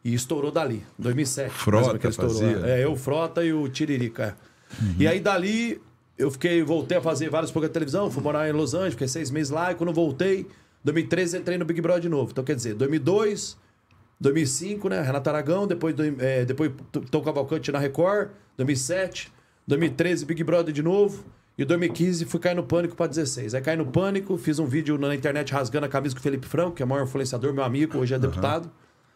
E 0.04 0.12
estourou 0.12 0.50
dali, 0.50 0.82
em 0.98 1.02
2007. 1.02 1.50
mais 1.50 1.66
ou 1.66 1.72
menos, 1.72 1.86
Frota 1.86 1.98
que 1.98 2.08
estourou. 2.08 2.34
fazia? 2.34 2.66
É, 2.66 2.84
eu, 2.84 2.96
Frota 2.96 3.44
e 3.44 3.52
o 3.52 3.68
Tiririca. 3.68 4.36
é. 4.72 5.02
E 5.02 5.06
aí 5.06 5.20
dali 5.20 5.80
eu 6.16 6.30
fiquei, 6.30 6.62
voltei 6.62 6.98
a 6.98 7.00
fazer 7.00 7.28
vários 7.28 7.50
programas 7.50 7.70
de 7.70 7.74
televisão, 7.74 8.10
fui 8.10 8.22
morar 8.22 8.48
em 8.48 8.52
Los 8.52 8.74
Angeles, 8.74 8.94
fiquei 8.94 9.08
seis 9.08 9.30
meses 9.30 9.50
lá, 9.50 9.72
e 9.72 9.74
quando 9.74 9.92
voltei, 9.92 10.46
2013 10.84 11.38
entrei 11.38 11.58
no 11.58 11.64
Big 11.64 11.80
Brother 11.80 12.02
de 12.02 12.08
novo. 12.08 12.30
Então 12.30 12.44
quer 12.44 12.54
dizer, 12.54 12.74
2002, 12.74 13.56
2005, 14.20 14.88
né? 14.88 15.00
Renato 15.02 15.28
Aragão, 15.28 15.66
depois, 15.66 15.94
é, 16.18 16.44
depois 16.44 16.70
Tom 17.10 17.22
Cavalcante 17.22 17.72
na 17.72 17.78
Record, 17.78 18.30
2007, 18.56 19.32
2013 19.66 20.24
Big 20.24 20.44
Brother 20.44 20.72
de 20.72 20.82
novo. 20.82 21.24
E 21.56 21.62
em 21.62 21.66
2015 21.66 22.24
fui 22.24 22.40
cair 22.40 22.54
no 22.54 22.64
pânico 22.64 22.96
pra 22.96 23.06
16. 23.06 23.54
Aí 23.54 23.60
caí 23.62 23.76
no 23.76 23.86
pânico, 23.86 24.36
fiz 24.36 24.58
um 24.58 24.66
vídeo 24.66 24.98
na 24.98 25.14
internet 25.14 25.52
rasgando 25.52 25.86
a 25.86 25.88
camisa 25.88 26.14
com 26.14 26.20
o 26.20 26.22
Felipe 26.22 26.46
Franco, 26.46 26.72
que 26.72 26.82
é 26.82 26.86
o 26.86 26.88
maior 26.88 27.04
influenciador, 27.04 27.52
meu 27.52 27.62
amigo, 27.62 27.98
hoje 27.98 28.12
é 28.12 28.18
deputado, 28.18 28.70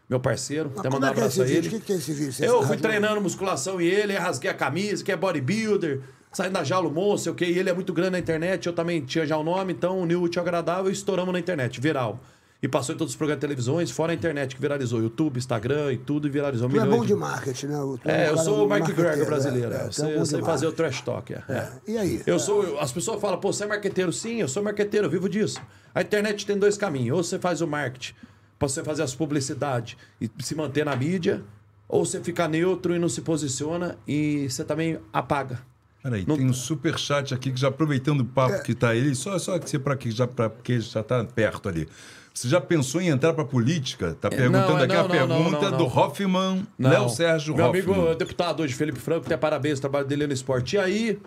meu 0.08 0.20
parceiro. 0.20 0.70
Mas 0.70 0.80
Até 0.80 0.90
mandar 0.90 1.08
um 1.08 1.10
é 1.10 1.14
que 1.14 1.20
é 1.20 1.22
abraço 1.22 1.42
esse 1.42 1.52
a 1.52 1.56
ele. 1.56 1.68
O 1.68 1.70
que, 1.70 1.80
que 1.80 1.92
é 1.92 1.96
esse 1.96 2.12
vídeo? 2.12 2.32
Você 2.32 2.48
Eu 2.48 2.62
fui 2.62 2.76
treinando 2.76 3.20
musculação 3.20 3.80
e 3.80 3.88
ele, 3.88 4.14
rasguei 4.14 4.50
a 4.50 4.54
camisa, 4.54 5.02
que 5.02 5.10
é 5.10 5.16
bodybuilder, 5.16 6.00
saindo 6.32 6.52
da 6.54 6.64
jaula 6.64 6.88
o 6.88 6.92
monstro, 6.92 7.18
sei 7.24 7.32
o 7.32 7.34
quê. 7.34 7.44
E 7.46 7.58
ele 7.58 7.70
é 7.70 7.72
muito 7.74 7.92
grande 7.92 8.10
na 8.12 8.18
internet, 8.18 8.66
eu 8.66 8.72
também 8.72 9.00
tinha 9.02 9.26
já 9.26 9.36
o 9.36 9.42
nome, 9.44 9.72
então 9.72 9.98
uniu 10.00 10.20
o 10.20 10.24
útil 10.24 10.40
ao 10.40 10.46
agradável 10.46 10.90
e 10.90 10.92
estouramos 10.92 11.32
na 11.32 11.38
internet, 11.38 11.80
viral. 11.80 12.20
E 12.60 12.66
passou 12.66 12.92
em 12.92 12.98
todos 12.98 13.12
os 13.12 13.16
programas 13.16 13.38
de 13.38 13.42
televisões, 13.42 13.88
fora 13.88 14.10
a 14.10 14.14
internet 14.16 14.56
que 14.56 14.60
viralizou, 14.60 15.00
YouTube, 15.00 15.36
Instagram 15.38 15.92
e 15.92 15.96
tudo, 15.96 16.26
e 16.26 16.30
viralizou 16.30 16.68
Tu 16.68 16.80
é 16.80 16.84
bom 16.86 17.02
de- 17.02 17.06
de 17.06 17.14
marketing, 17.14 17.66
né? 17.66 17.76
Tu 17.76 18.08
um 18.08 18.10
É, 18.10 18.30
eu 18.30 18.36
sou 18.38 18.66
o 18.66 18.68
Mark 18.68 18.80
marqueteiro, 18.80 19.10
Gregor 19.10 19.26
brasileiro. 19.26 19.72
é, 19.72 19.76
É, 19.76 19.78
é, 19.78 19.82
eu 19.84 19.88
é 19.88 19.92
sei, 19.92 20.16
eu 20.18 20.26
sei 20.26 20.42
fazer 20.42 20.66
o 20.66 20.72
trash 20.72 21.00
talk. 21.02 21.32
É. 21.32 21.36
É. 21.48 21.68
E 21.86 21.96
aí? 21.96 22.20
Eu 22.26 22.36
sou, 22.40 22.76
as 22.80 22.90
pessoas 22.90 23.20
falam, 23.20 23.38
pô, 23.38 23.52
você 23.52 23.62
é 23.62 23.66
marqueteiro? 23.68 24.12
Sim, 24.12 24.40
eu 24.40 24.48
sou 24.48 24.60
marqueteiro, 24.60 25.06
eu 25.06 25.10
vivo 25.10 25.28
disso. 25.28 25.60
A 25.94 26.02
internet 26.02 26.44
tem 26.44 26.58
dois 26.58 26.76
caminhos. 26.76 27.16
Ou 27.16 27.22
você 27.22 27.38
faz 27.38 27.60
o 27.60 27.66
marketing 27.68 28.14
pra 28.58 28.68
você 28.68 28.82
fazer 28.82 29.04
as 29.04 29.14
publicidades 29.14 29.96
e 30.20 30.28
se 30.40 30.56
manter 30.56 30.84
na 30.84 30.96
mídia, 30.96 31.44
ou 31.88 32.04
você 32.04 32.20
fica 32.20 32.48
neutro 32.48 32.92
e 32.92 32.98
não 32.98 33.08
se 33.08 33.20
posiciona 33.20 33.96
e 34.06 34.50
você 34.50 34.64
também 34.64 34.98
apaga. 35.12 35.60
Peraí, 36.02 36.24
Não- 36.26 36.36
tem 36.36 36.46
um 36.46 36.52
super 36.52 36.98
chat 36.98 37.34
aqui 37.34 37.50
que 37.50 37.58
já 37.60 37.68
aproveitando 37.68 38.20
o 38.20 38.24
papo 38.24 38.54
É. 38.54 38.60
que 38.60 38.74
tá 38.74 38.94
ele, 38.94 39.14
só 39.14 39.38
só 39.38 39.58
que 39.58 39.68
você 39.68 39.78
para 39.78 39.96
que 39.96 40.10
já 40.10 40.26
para 40.26 40.48
porque 40.48 40.80
já 40.80 41.02
tá 41.02 41.24
perto 41.24 41.68
ali. 41.68 41.88
Você 42.32 42.48
já 42.48 42.60
pensou 42.60 43.00
em 43.00 43.08
entrar 43.08 43.32
para 43.34 43.44
política? 43.44 44.14
Tá 44.20 44.30
perguntando 44.30 44.68
não, 44.74 44.78
é, 44.78 44.84
aqui 44.84 44.94
não, 44.94 45.00
a 45.00 45.26
não, 45.26 45.42
pergunta 45.50 45.70
do. 45.72 45.84
Hoffman. 45.86 46.64
Léo 46.78 47.08
Sérgio 47.08 47.56
Meu 47.56 47.66
Hoffman. 47.66 47.94
amigo 47.94 48.14
deputado 48.14 48.62
hoje, 48.62 48.74
Felipe 48.74 49.00
Franco, 49.00 49.26
até 49.26 49.36
parabéns, 49.36 49.78
o 49.78 49.80
trabalho 49.80 50.06
dele 50.06 50.24
no 50.28 50.32
esporte. 50.32 50.76
E 50.76 50.78
aí, 50.78 51.18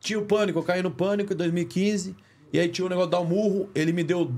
tinha 0.00 0.18
o 0.18 0.22
pânico, 0.24 0.58
eu 0.58 0.62
caí 0.64 0.82
no 0.82 0.90
pânico 0.90 1.32
em 1.32 1.36
2015. 1.36 2.16
E 2.52 2.58
aí 2.58 2.68
tinha 2.68 2.84
o 2.84 2.88
negócio 2.88 3.08
de 3.10 3.12
dar 3.12 3.20
um 3.20 3.26
murro, 3.26 3.70
ele 3.76 3.92
me 3.92 4.02
deu 4.02 4.32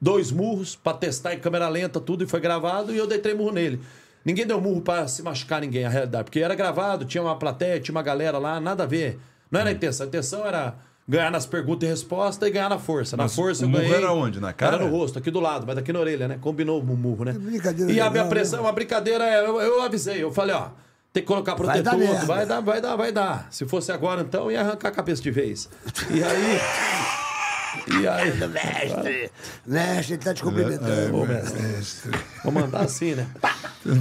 dois 0.00 0.30
murros 0.30 0.76
pra 0.76 0.92
testar 0.92 1.32
em 1.34 1.38
câmera 1.38 1.66
lenta, 1.68 1.98
tudo, 2.00 2.24
e 2.24 2.26
foi 2.26 2.40
gravado, 2.40 2.92
e 2.92 2.98
eu 2.98 3.06
dei 3.06 3.18
três 3.18 3.36
murros 3.36 3.54
nele. 3.54 3.80
Ninguém 4.24 4.46
deu 4.46 4.60
murro 4.60 4.80
pra 4.80 5.06
se 5.08 5.22
machucar 5.22 5.60
ninguém, 5.60 5.84
a 5.84 5.88
realidade. 5.88 6.24
Porque 6.24 6.40
era 6.40 6.54
gravado, 6.54 7.04
tinha 7.04 7.22
uma 7.22 7.36
plateia, 7.36 7.80
tinha 7.80 7.94
uma 7.94 8.02
galera 8.02 8.38
lá, 8.38 8.60
nada 8.60 8.84
a 8.84 8.86
ver. 8.86 9.18
Não 9.50 9.60
era 9.60 9.70
a 9.70 9.72
intenção. 9.72 10.04
A 10.04 10.08
intenção 10.08 10.46
era 10.46 10.74
ganhar 11.08 11.30
nas 11.30 11.44
perguntas 11.44 11.86
e 11.88 11.90
respostas 11.90 12.48
e 12.48 12.52
ganhar 12.52 12.68
na 12.68 12.78
força. 12.78 13.16
Na 13.16 13.24
Mas 13.24 13.34
força 13.34 13.62
o 13.62 13.64
eu 13.64 13.68
murro 13.70 13.82
ganhei. 13.82 13.96
era 13.96 14.12
onde? 14.12 14.40
Na 14.40 14.52
cara? 14.52 14.76
Era 14.76 14.84
no 14.84 14.90
rosto, 14.90 15.18
aqui 15.18 15.30
do 15.30 15.40
lado, 15.40 15.66
mas 15.66 15.76
aqui 15.76 15.92
na 15.92 15.98
orelha, 15.98 16.28
né? 16.28 16.38
Combinou 16.40 16.80
o 16.80 16.84
murro, 16.84 17.24
né? 17.24 17.32
brincadeira 17.32 17.90
E 17.92 18.00
a 18.00 18.08
minha 18.08 18.24
pressão, 18.26 18.66
a 18.66 18.72
brincadeira, 18.72 19.24
é, 19.24 19.40
eu, 19.40 19.60
eu 19.60 19.82
avisei, 19.82 20.22
eu 20.22 20.32
falei, 20.32 20.54
ó, 20.54 20.68
tem 21.12 21.22
que 21.22 21.26
colocar 21.26 21.54
Vai 21.56 21.82
dar 21.82 21.90
protetor, 21.96 22.26
vai 22.26 22.46
dar, 22.46 22.60
vai 22.60 22.80
dar, 22.80 22.96
vai 22.96 23.12
dar. 23.12 23.48
Se 23.50 23.66
fosse 23.66 23.90
agora, 23.92 24.22
então, 24.22 24.50
ia 24.50 24.60
arrancar 24.60 24.88
a 24.88 24.92
cabeça 24.92 25.20
de 25.22 25.30
vez. 25.30 25.68
E 26.10 26.22
aí. 26.22 26.60
E 27.88 28.06
aí. 28.08 28.32
Mestre, 28.36 29.30
mestre, 29.66 30.14
ele 30.14 30.22
tá 30.22 30.34
te 30.34 30.42
cumprimentando. 30.42 31.16
Ô, 31.16 31.24
mestre. 31.26 32.10
Vou 32.44 32.52
mandar 32.52 32.80
assim, 32.82 33.14
né? 33.14 33.26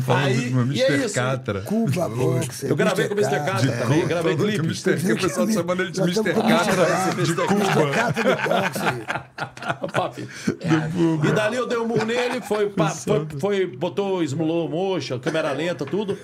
Falando 0.06 0.26
Aí, 0.26 0.52
e 0.74 0.82
é 0.82 0.88
Mr. 0.88 1.06
isso. 1.06 1.16
Catra. 1.16 1.62
Cuba 1.62 2.08
Boxer. 2.10 2.70
Eu 2.70 2.76
gravei 2.76 3.08
com 3.08 3.14
o 3.16 3.18
Mr. 3.18 3.40
Catra 3.46 3.72
também, 3.72 4.08
gravei 4.08 4.36
clipe. 4.36 4.60
o 4.62 4.66
Mr. 4.66 4.98
que 4.98 5.14
o 5.14 5.20
pessoal 5.20 5.48
tá 5.48 5.54
chamando 5.54 5.82
ele 5.84 5.92
de 5.92 6.02
Mr. 6.02 6.24
Catra 6.34 7.24
de 7.26 7.34
Cuba. 7.36 7.92
Catra 7.92 8.36
do 8.36 8.42
boxe. 8.50 9.94
Papi. 9.94 10.28
E 11.28 11.32
dali 11.32 11.56
eu 11.58 11.68
dei 11.68 11.78
um 11.78 11.88
murro 11.88 12.06
nele, 12.06 12.42
foi, 12.42 12.70
pa- 12.70 12.90
foi, 12.90 13.28
foi- 13.40 13.66
botou 13.66 14.22
slow 14.24 14.70
motion, 14.70 15.20
câmera 15.20 15.52
lenta, 15.52 15.86
tudo. 15.86 16.18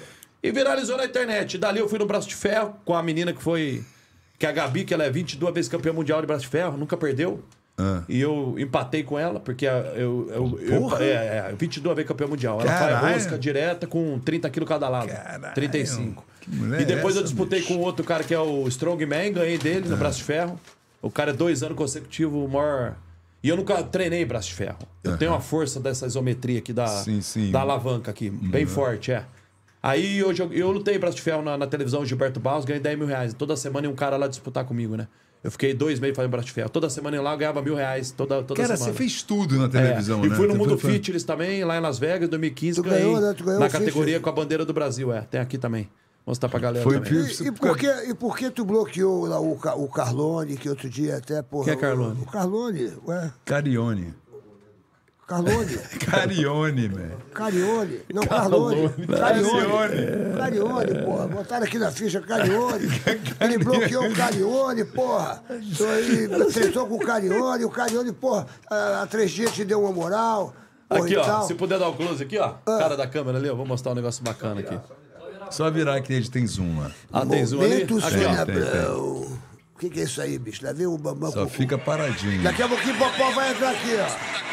E 0.43 0.51
viralizou 0.51 0.97
na 0.97 1.05
internet. 1.05 1.55
E 1.55 1.57
dali 1.57 1.79
eu 1.79 1.89
fui 1.89 1.97
no 1.99 2.05
Braço 2.05 2.27
de 2.27 2.35
Ferro 2.35 2.75
com 2.85 2.93
a 2.95 3.01
menina 3.01 3.33
que 3.33 3.41
foi. 3.41 3.83
Que 4.39 4.45
a 4.45 4.51
Gabi, 4.51 4.83
que 4.85 4.93
ela 4.93 5.03
é 5.03 5.09
22 5.09 5.53
vezes 5.53 5.69
campeã 5.69 5.91
mundial 5.93 6.21
de 6.21 6.27
Braço 6.27 6.43
de 6.43 6.47
Ferro, 6.49 6.77
nunca 6.77 6.95
perdeu. 6.95 7.43
Ah. 7.79 8.01
E 8.09 8.19
eu 8.19 8.55
empatei 8.57 9.03
com 9.03 9.17
ela, 9.19 9.39
porque 9.39 9.67
a- 9.67 9.93
eu. 9.95 10.27
eu, 10.31 10.59
eu 10.61 10.97
é, 10.97 11.49
é, 11.51 11.55
22 11.57 11.95
vezes 11.95 12.07
campeã 12.07 12.27
mundial. 12.27 12.59
Ela 12.61 12.69
Caralho. 12.71 12.99
faz 13.01 13.23
rosca 13.23 13.37
direta 13.37 13.85
com 13.87 14.19
30 14.19 14.49
quilos 14.49 14.67
cada 14.69 14.89
lado. 14.89 15.07
Caralho. 15.09 15.53
35. 15.53 16.23
Que 16.41 16.49
mulher 16.55 16.81
E 16.81 16.85
depois 16.85 17.15
é 17.15 17.19
eu 17.19 17.23
essa, 17.23 17.29
disputei 17.33 17.59
bicho? 17.59 17.73
com 17.73 17.79
outro 17.81 18.03
cara 18.05 18.23
que 18.23 18.33
é 18.33 18.39
o 18.39 18.67
Strongman, 18.67 19.31
ganhei 19.33 19.57
dele 19.57 19.87
no 19.89 19.95
Ah. 19.95 19.97
Braço 19.97 20.17
de 20.19 20.23
Ferro. 20.23 20.59
O 21.01 21.11
cara 21.11 21.29
é 21.31 21.33
dois 21.33 21.61
anos 21.61 21.77
consecutivos, 21.77 22.43
o 22.43 22.47
maior. 22.47 22.95
E 23.43 23.49
eu 23.49 23.55
nunca 23.55 23.81
treinei 23.83 24.25
braço 24.25 24.49
de 24.49 24.55
ferro. 24.55 24.79
Eu 25.03 25.15
tenho 25.15 25.31
uma 25.31 25.39
força 25.39 25.79
dessa 25.79 26.07
isometria 26.07 26.57
aqui 26.57 26.73
da, 26.73 26.87
Sim, 26.87 27.21
sim. 27.21 27.51
da 27.51 27.61
alavanca 27.61 28.09
aqui, 28.09 28.31
bem 28.31 28.65
forte, 28.65 29.11
é. 29.11 29.23
Aí 29.81 30.17
eu, 30.19 30.33
joguei- 30.33 30.61
eu 30.61 30.71
lutei 30.71 30.97
braço 30.97 31.15
de 31.15 31.21
ferro 31.21 31.41
na, 31.41 31.57
na 31.57 31.67
televisão, 31.67 32.05
Gilberto 32.05 32.39
Barros, 32.39 32.65
ganhei 32.65 32.81
10 32.81 32.97
mil 32.97 33.07
reais. 33.07 33.33
Toda 33.33 33.55
semana 33.55 33.87
ia 33.87 33.91
um 33.91 33.95
cara 33.95 34.17
lá 34.17 34.27
disputar 34.27 34.65
comigo, 34.65 34.95
né? 34.97 35.07
Eu 35.43 35.51
fiquei 35.51 35.73
dois 35.73 35.99
meses 35.99 36.15
fazendo 36.15 36.31
braço 36.31 36.47
de 36.47 36.51
ferro. 36.51 36.67
Toda 36.69 36.89
semana 36.89 37.15
eu 37.15 37.19
ia 37.21 37.23
lá, 37.23 37.33
eu 37.33 37.37
ganhava 37.37 37.61
mil 37.61 37.75
reais 37.75 38.11
toda, 38.11 38.41
toda 38.43 38.59
Cara, 38.61 38.75
semana. 38.75 38.91
você 38.91 38.97
fez 38.97 39.21
tudo 39.21 39.55
na 39.57 39.65
É, 39.65 39.69
televisão, 39.69 40.25
E 40.25 40.29
né? 40.29 40.35
fui 40.35 40.47
no 40.47 40.53
Você 40.53 40.57
Mundo 40.59 40.77
foi- 40.77 40.93
Fitness 40.93 41.23
também, 41.23 41.63
lá 41.63 41.77
em 41.77 41.79
Las 41.79 41.99
Vegas, 41.99 42.27
2015, 42.27 42.81
Tu 42.81 42.83
ganhei 42.89 43.03
ganhou, 43.03 43.21
né? 43.21 43.33
Tu 43.37 43.43
ganhou 43.43 43.59
na 43.59 43.67
o 43.67 43.69
Fitness. 43.69 43.87
categoria 43.89 44.19
com 44.19 44.29
a 44.29 44.31
bandeira 44.31 44.65
do 44.65 44.73
Brasil, 44.73 45.13
é. 45.13 45.21
Tem 45.21 45.39
aqui 45.39 45.57
também. 45.57 45.87
Mostrar 46.25 46.49
pra 46.49 46.59
galera 46.59 46.83
Foi 46.83 46.95
também. 46.99 47.13
E, 47.13 47.47
e 47.47 47.51
por 47.53 47.77
que, 47.77 47.87
e 47.87 48.13
por 48.13 48.35
que 48.37 48.49
tu 48.49 48.65
bloqueou 48.65 49.25
lá 49.27 49.39
o, 49.39 49.51
o 49.53 49.87
Carlone, 49.87 50.57
que 50.57 50.67
outro 50.67 50.89
dia 50.89 51.17
até, 51.17 51.41
porra... 51.41 51.65
Quem 51.65 51.73
é 51.73 51.77
Carlone? 51.77 52.19
O, 52.19 52.23
o 52.23 52.25
Carlone, 52.25 52.93
ué, 53.07 53.31
Carione. 53.45 54.13
Carlone, 55.27 55.77
Carione, 56.09 56.87
velho. 56.87 57.17
Carione, 57.33 57.99
não, 58.13 58.23
Carlone, 58.23 58.89
Carione, 59.07 60.37
Carione, 60.37 61.03
porra, 61.03 61.27
botaram 61.27 61.65
aqui 61.65 61.77
na 61.77 61.91
ficha 61.91 62.21
Carione, 62.21 62.87
ele 63.41 63.57
bloqueou 63.57 64.07
o 64.07 64.15
Carione, 64.15 64.85
porra, 64.85 65.43
Tô 65.77 65.85
aí, 65.85 66.29
treinou 66.53 66.87
com 66.87 66.95
o 66.95 66.99
Carione, 66.99 67.65
o 67.65 67.69
Carione, 67.69 68.13
porra, 68.13 68.47
há 68.69 69.05
três 69.09 69.29
dias 69.31 69.51
te 69.51 69.65
deu 69.65 69.81
uma 69.81 69.91
moral, 69.91 70.55
porra, 70.87 71.03
Aqui, 71.03 71.17
ó. 71.17 71.23
tal. 71.23 71.45
Se 71.45 71.53
puder 71.55 71.77
dar 71.77 71.89
o 71.89 71.93
close 71.93 72.23
aqui, 72.23 72.37
ó. 72.37 72.53
Ah. 72.65 72.77
Cara 72.77 72.95
da 72.95 73.05
câmera 73.05 73.37
ali, 73.37 73.49
ó. 73.49 73.55
Vou 73.55 73.65
mostrar 73.65 73.91
um 73.91 73.95
negócio 73.95 74.23
bacana 74.23 74.61
aqui. 74.61 74.79
Só 75.51 75.69
virar 75.69 75.99
que 75.99 76.13
ele 76.13 76.29
tem 76.29 76.47
zoom 76.47 76.79
lá. 76.79 76.91
Ah, 77.11 77.25
tem 77.25 77.45
zoom 77.45 77.59
ali? 77.61 77.69
Momento 77.85 77.97
Aqui, 77.97 78.15
ó. 78.25 78.45
Tem, 78.45 78.55
tem. 78.55 78.63
Abrão. 78.63 79.37
O 79.75 79.79
que, 79.79 79.89
que 79.89 79.99
é 79.99 80.03
isso 80.03 80.21
aí, 80.21 80.39
bicho? 80.39 80.65
Lá 80.65 80.71
vem 80.71 80.87
o 80.87 80.97
Bambam 80.97 81.29
Só 81.31 81.43
com- 81.43 81.49
fica 81.49 81.77
paradinho. 81.77 82.41
Daqui 82.41 82.63
a 82.63 82.67
pouquinho 82.69 82.95
o 82.95 82.97
Popó 82.97 83.29
vai 83.31 83.51
entrar 83.51 83.71
aqui, 83.71 83.89
ó. 83.99 84.46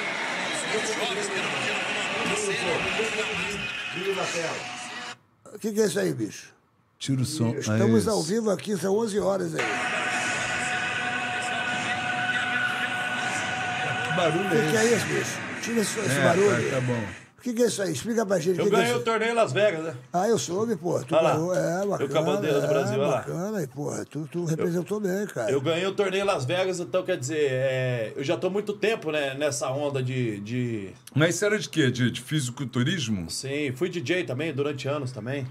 O 5.54 5.58
que, 5.58 5.72
que 5.72 5.80
é 5.80 5.86
isso 5.86 5.98
aí, 6.00 6.12
bicho? 6.12 6.52
Tira 6.98 7.20
o 7.20 7.24
som. 7.24 7.50
Estamos 7.54 8.02
Isso. 8.02 8.10
ao 8.10 8.22
vivo 8.22 8.50
aqui, 8.50 8.76
são 8.76 8.96
11 8.96 9.20
horas 9.20 9.54
aí. 9.54 9.64
Que 14.06 14.16
barulho 14.16 14.46
O 14.46 14.50
que, 14.50 14.70
que 14.70 14.76
é 14.76 14.84
isso, 14.96 15.06
bicho? 15.06 15.38
Tira 15.62 15.80
esse, 15.80 15.98
esse 16.00 16.10
É, 16.18 16.24
barulho. 16.24 16.70
tá, 16.70 16.76
tá 16.76 16.80
bom. 16.80 17.23
O 17.44 17.46
que, 17.46 17.52
que 17.52 17.62
é 17.62 17.66
isso 17.66 17.82
aí? 17.82 17.92
Explica 17.92 18.24
pra 18.24 18.38
gente. 18.38 18.58
o 18.58 18.62
Eu 18.62 18.64
que 18.64 18.70
que 18.70 18.76
é 18.76 18.78
ganhei 18.78 18.94
o 18.94 19.02
torneio 19.02 19.32
em 19.32 19.34
Las 19.34 19.52
Vegas, 19.52 19.84
né? 19.84 19.94
Ah, 20.10 20.26
eu 20.26 20.38
soube, 20.38 20.76
pô. 20.76 20.98
Tu 21.04 21.14
lá. 21.14 21.34
ganhou, 21.34 21.54
é, 21.54 21.82
Eu 21.82 21.88
bacana. 21.90 22.08
com 22.08 22.18
a 22.18 22.22
bandeira 22.22 22.58
do 22.58 22.64
é, 22.64 22.68
Brasil, 22.70 22.98
olha 22.98 23.06
lá. 23.06 23.16
bacana, 23.18 23.62
e, 23.62 23.66
porra, 23.66 24.04
tu, 24.06 24.26
tu 24.32 24.46
representou 24.46 24.98
bem, 24.98 25.26
cara. 25.26 25.50
Eu 25.50 25.60
ganhei 25.60 25.86
o 25.86 25.92
torneio 25.92 26.22
em 26.22 26.26
Las 26.26 26.46
Vegas, 26.46 26.80
então 26.80 27.02
quer 27.02 27.18
dizer, 27.18 27.36
é, 27.50 28.12
eu 28.16 28.24
já 28.24 28.38
tô 28.38 28.48
muito 28.48 28.72
tempo 28.72 29.10
né, 29.12 29.34
nessa 29.34 29.68
onda 29.70 30.02
de, 30.02 30.40
de. 30.40 30.88
Mas 31.14 31.34
isso 31.34 31.44
era 31.44 31.58
de 31.58 31.68
quê? 31.68 31.90
De, 31.90 32.10
de 32.10 32.22
fisiculturismo? 32.22 33.28
Sim, 33.30 33.74
fui 33.76 33.90
DJ 33.90 34.24
também 34.24 34.50
durante 34.50 34.88
anos 34.88 35.12
também. 35.12 35.46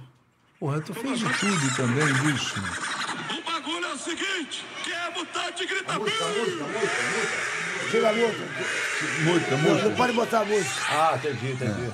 Porra, 0.59 0.81
tu 0.81 0.95
fez 0.95 1.19
de 1.19 1.25
tudo 1.25 1.75
também, 1.75 2.07
bicho. 2.23 2.55
O 3.37 3.51
bagulho 3.51 3.85
é 3.85 3.93
o 3.93 3.97
seguinte: 3.99 4.65
quem 4.83 4.93
é 4.93 5.09
mutante 5.11 5.63
grita 5.67 5.93
Tira 7.93 8.09
a. 8.09 8.13
Muita, 9.23 9.51
Não, 9.51 9.57
muita. 9.59 9.85
não 9.87 9.95
pode 9.95 10.13
botar 10.13 10.39
a 10.39 10.45
música. 10.45 10.81
Ah, 10.89 11.13
entendi, 11.15 11.51
entendi. 11.51 11.71
Então 11.83 11.93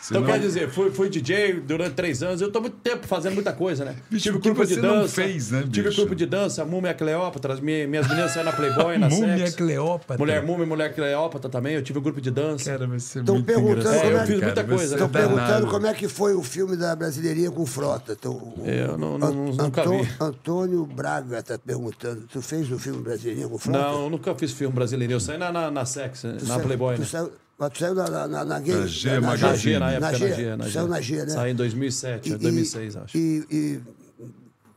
Senão- 0.00 0.24
quer 0.24 0.38
dizer, 0.38 0.68
fui, 0.70 0.90
fui 0.90 1.08
DJ 1.08 1.54
durante 1.60 1.94
três 1.94 2.22
anos, 2.22 2.40
eu 2.40 2.50
tô 2.52 2.60
muito 2.60 2.76
tempo 2.76 3.06
fazendo 3.06 3.34
muita 3.34 3.52
coisa, 3.52 3.84
né? 3.84 3.96
Bicho, 4.10 4.22
tive 4.24 4.38
que 4.38 4.44
grupo 4.48 4.64
de 4.64 4.76
dança. 4.76 5.08
fez, 5.08 5.50
né, 5.50 5.64
Tive 5.70 5.90
grupo 5.94 6.14
de 6.14 6.24
dança, 6.26 6.64
Múmia 6.64 6.94
Cleópatra, 6.94 7.54
as 7.54 7.60
minhas, 7.60 7.88
minhas 7.88 8.06
meninas 8.08 8.30
saíram 8.32 8.50
na 8.50 8.56
Playboy, 8.56 8.96
na 8.98 9.08
Múmia 9.08 9.38
Sex. 9.38 9.56
Cleópatra. 9.56 10.18
Mulher 10.18 10.42
Múmia, 10.42 10.66
Mulher 10.66 10.94
Cleópatra 10.94 11.50
também, 11.50 11.74
eu 11.74 11.82
tive 11.82 11.98
um 11.98 12.02
grupo 12.02 12.20
de 12.20 12.30
dança. 12.30 12.70
Cara, 12.70 12.86
vai 12.86 13.00
ser 13.00 13.24
Tão 13.24 13.34
muito 13.36 13.46
perguntando 13.46 13.80
engraçado, 13.80 14.02
como 14.02 14.16
é- 14.16 14.22
eu 14.22 14.26
fiz 14.26 14.40
muita 14.40 14.54
cara, 14.54 14.68
coisa, 14.68 14.96
né? 14.96 15.04
Estão 15.04 15.08
perguntando 15.08 15.66
como 15.66 15.86
é 15.86 15.94
que 15.94 16.08
foi 16.08 16.34
o 16.34 16.42
filme 16.42 16.76
da 16.76 16.94
Brasileirinha 16.96 17.50
com 17.50 17.66
Frota. 17.66 18.12
Então, 18.18 18.32
o- 18.32 18.62
Eu 18.64 18.96
não- 18.96 19.18
não- 19.18 19.28
An- 19.28 19.32
nunca 19.64 19.82
Antô- 19.82 20.02
vi. 20.02 20.08
Antônio 20.20 20.86
Braga 20.86 21.42
tá 21.42 21.58
perguntando. 21.58 22.22
Tu 22.32 22.40
fez 22.40 22.70
o 22.70 22.78
filme 22.78 23.02
Brasileirinha 23.02 23.48
com 23.48 23.58
Frota? 23.58 23.78
Não, 23.78 24.04
eu 24.04 24.10
nunca 24.10 24.34
fiz 24.34 24.52
filme 24.52 24.74
brasileiro. 24.74 25.12
Eu 25.14 25.20
saí 25.20 25.36
na, 25.38 25.50
na, 25.50 25.70
na 25.70 25.84
Sex, 25.84 26.20
Tu 26.22 26.26
na 26.28 26.38
saiu- 26.40 26.60
Playboy, 26.62 26.94
tu 26.96 27.00
né? 27.00 27.06
Saiu, 27.06 27.32
mas 27.58 27.70
tu 27.72 27.78
saiu 27.78 27.94
na, 27.94 28.08
na, 28.08 28.28
na, 28.28 28.44
na 28.44 28.60
gay? 28.60 28.74
Na 28.76 28.86
G 28.86 29.10
Na 29.12 29.20
Magazine. 29.20 29.72
G, 29.74 29.78
na 29.78 29.90
época, 29.92 30.10
na 30.12 30.18
G. 30.18 30.34
G. 30.34 30.56
Na 30.56 30.64
G. 30.66 30.70
saiu 30.72 30.88
na 30.88 31.00
G, 31.00 31.16
né? 31.16 31.26
Saí 31.28 31.50
em 31.52 31.54
2007, 31.54 32.28
E- 32.32 32.36
2006, 32.36 32.96
acho. 32.96 33.16
E, 33.18 33.44
e 33.50 33.80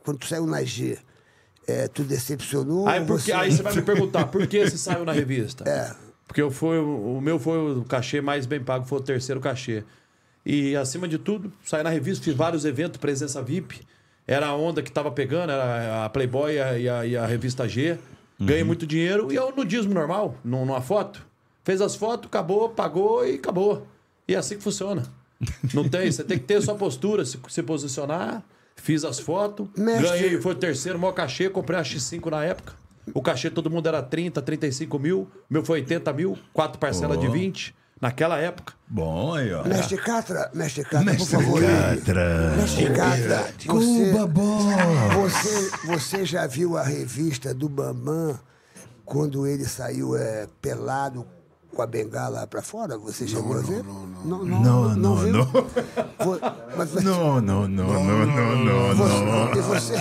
quando 0.04 0.18
tu 0.18 0.26
saiu 0.26 0.46
na 0.46 0.62
G, 0.64 0.98
é, 1.66 1.86
tu 1.88 2.02
decepcionou? 2.02 2.88
Aí, 2.88 3.04
porque, 3.04 3.22
você- 3.26 3.32
aí 3.32 3.52
você 3.52 3.62
vai 3.62 3.74
me 3.74 3.82
perguntar, 3.82 4.26
por 4.26 4.46
que 4.46 4.68
você 4.68 4.76
saiu 4.76 5.04
na 5.04 5.12
revista? 5.12 5.68
É. 5.68 5.94
Porque 6.26 6.40
eu 6.42 6.50
fui, 6.50 6.78
o 6.78 7.20
meu 7.20 7.38
foi 7.38 7.58
o 7.78 7.84
cachê 7.84 8.20
mais 8.20 8.46
bem 8.46 8.60
pago, 8.62 8.84
foi 8.86 8.98
o 8.98 9.02
terceiro 9.02 9.40
cachê. 9.40 9.84
E, 10.44 10.74
acima 10.74 11.06
de 11.06 11.18
tudo, 11.18 11.52
saí 11.64 11.82
na 11.84 11.90
revista, 11.90 12.24
fiz 12.24 12.34
vários 12.34 12.64
eventos, 12.64 12.96
presença 12.98 13.40
VIP. 13.42 13.82
Era 14.26 14.46
a 14.46 14.56
onda 14.56 14.82
que 14.82 14.90
tava 14.90 15.10
pegando, 15.10 15.50
era 15.52 16.04
a 16.04 16.08
Playboy 16.08 16.54
e 16.54 16.60
a, 16.60 16.78
e 16.78 16.88
a- 16.88 17.06
e 17.06 17.16
a 17.16 17.26
revista 17.26 17.68
G. 17.68 17.98
Ganhei 18.40 18.64
muito 18.64 18.86
dinheiro 18.86 19.32
e 19.32 19.36
eu 19.36 19.54
nudismo 19.54 19.94
normal, 19.94 20.36
num- 20.44 20.64
numa 20.66 20.80
foto. 20.80 21.24
Fez 21.64 21.80
as 21.80 21.94
fotos, 21.94 22.26
acabou, 22.26 22.68
pagou 22.70 23.26
e 23.26 23.34
acabou. 23.36 23.86
E 24.26 24.34
é 24.34 24.38
assim 24.38 24.56
que 24.56 24.62
funciona. 24.62 25.04
Não 25.74 25.88
tem, 25.88 26.10
você 26.10 26.22
tem 26.24 26.38
que 26.38 26.44
ter 26.44 26.56
a 26.56 26.62
sua 26.62 26.74
postura, 26.74 27.24
se, 27.24 27.38
se 27.48 27.62
posicionar. 27.62 28.42
Fiz 28.76 29.04
as 29.04 29.18
fotos, 29.20 29.68
Mestre- 29.76 30.08
ganhei, 30.08 30.40
foi 30.40 30.52
o 30.52 30.56
terceiro, 30.56 30.98
maior 30.98 31.12
cachê, 31.12 31.48
comprei 31.50 31.78
a 31.78 31.82
X5 31.82 32.30
na 32.30 32.42
época. 32.44 32.72
O 33.12 33.20
cachê 33.20 33.50
todo 33.50 33.68
mundo 33.70 33.86
era 33.86 34.02
30, 34.02 34.40
35 34.40 34.98
mil, 34.98 35.28
meu 35.50 35.64
foi 35.64 35.80
80 35.80 36.12
mil, 36.12 36.38
quatro 36.52 36.78
parcelas 36.78 37.18
de 37.20 37.28
20, 37.28 37.74
naquela 38.00 38.38
época. 38.38 38.72
Bom, 38.88 39.34
aí, 39.34 39.52
ó. 39.52 39.62
Mestre 39.64 39.98
Catra, 39.98 40.50
mestre 40.54 40.84
Catra, 40.84 41.00
por 41.00 41.12
Mestre 41.12 41.36
favor. 41.36 41.60
Catra. 41.60 42.54
Mestre 42.56 42.90
Catra, 42.94 43.54
você, 43.66 43.66
Cuba 44.12 44.26
você, 45.14 45.70
você 45.86 46.24
já 46.24 46.46
viu 46.46 46.76
a 46.76 46.82
revista 46.82 47.52
do 47.52 47.68
Bambam 47.68 48.38
quando 49.04 49.46
ele 49.46 49.64
saiu 49.64 50.16
é, 50.16 50.46
pelado 50.60 51.26
com 51.74 51.82
a 51.82 51.86
bengala 51.86 52.46
pra 52.46 52.62
fora? 52.62 52.96
Você 52.98 53.26
chegou 53.26 53.56
a 53.56 53.60
ver? 53.60 53.82
Não, 53.84 54.06
não, 54.24 54.44
Não, 54.44 54.94
não, 54.94 55.16
não. 55.16 55.36
Não, 57.02 57.40
não, 57.40 57.68
não, 57.68 57.68
não, 57.68 57.94
não, 57.94 58.94
não, 58.94 59.24
não. 59.24 59.52
e, 59.54 59.60
você, 59.60 59.94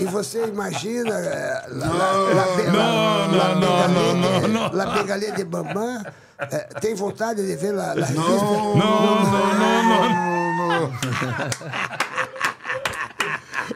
e 0.00 0.04
você 0.04 0.46
imagina 0.46 1.10
La, 1.10 1.86
la, 1.86 2.12
la, 2.34 2.56
Be- 2.56 2.62
Não, 2.64 2.72
la, 2.72 3.28
não, 3.28 3.38
la 3.38 3.54
não, 3.54 3.60
Bengalê 3.60 4.14
não, 4.14 4.40
de- 4.40 4.48
não. 4.48 4.72
La 4.72 4.86
Bengalê 4.86 5.32
de 5.32 5.44
Bambam? 5.44 6.02
é, 6.38 6.58
tem 6.80 6.94
vontade 6.94 7.44
de 7.46 7.56
ver 7.56 7.74
a, 7.78 7.92
a 7.92 7.94
revista? 7.94 8.14
Não, 8.22 8.76
não, 8.76 9.24
não, 9.54 9.84
não. 10.68 10.90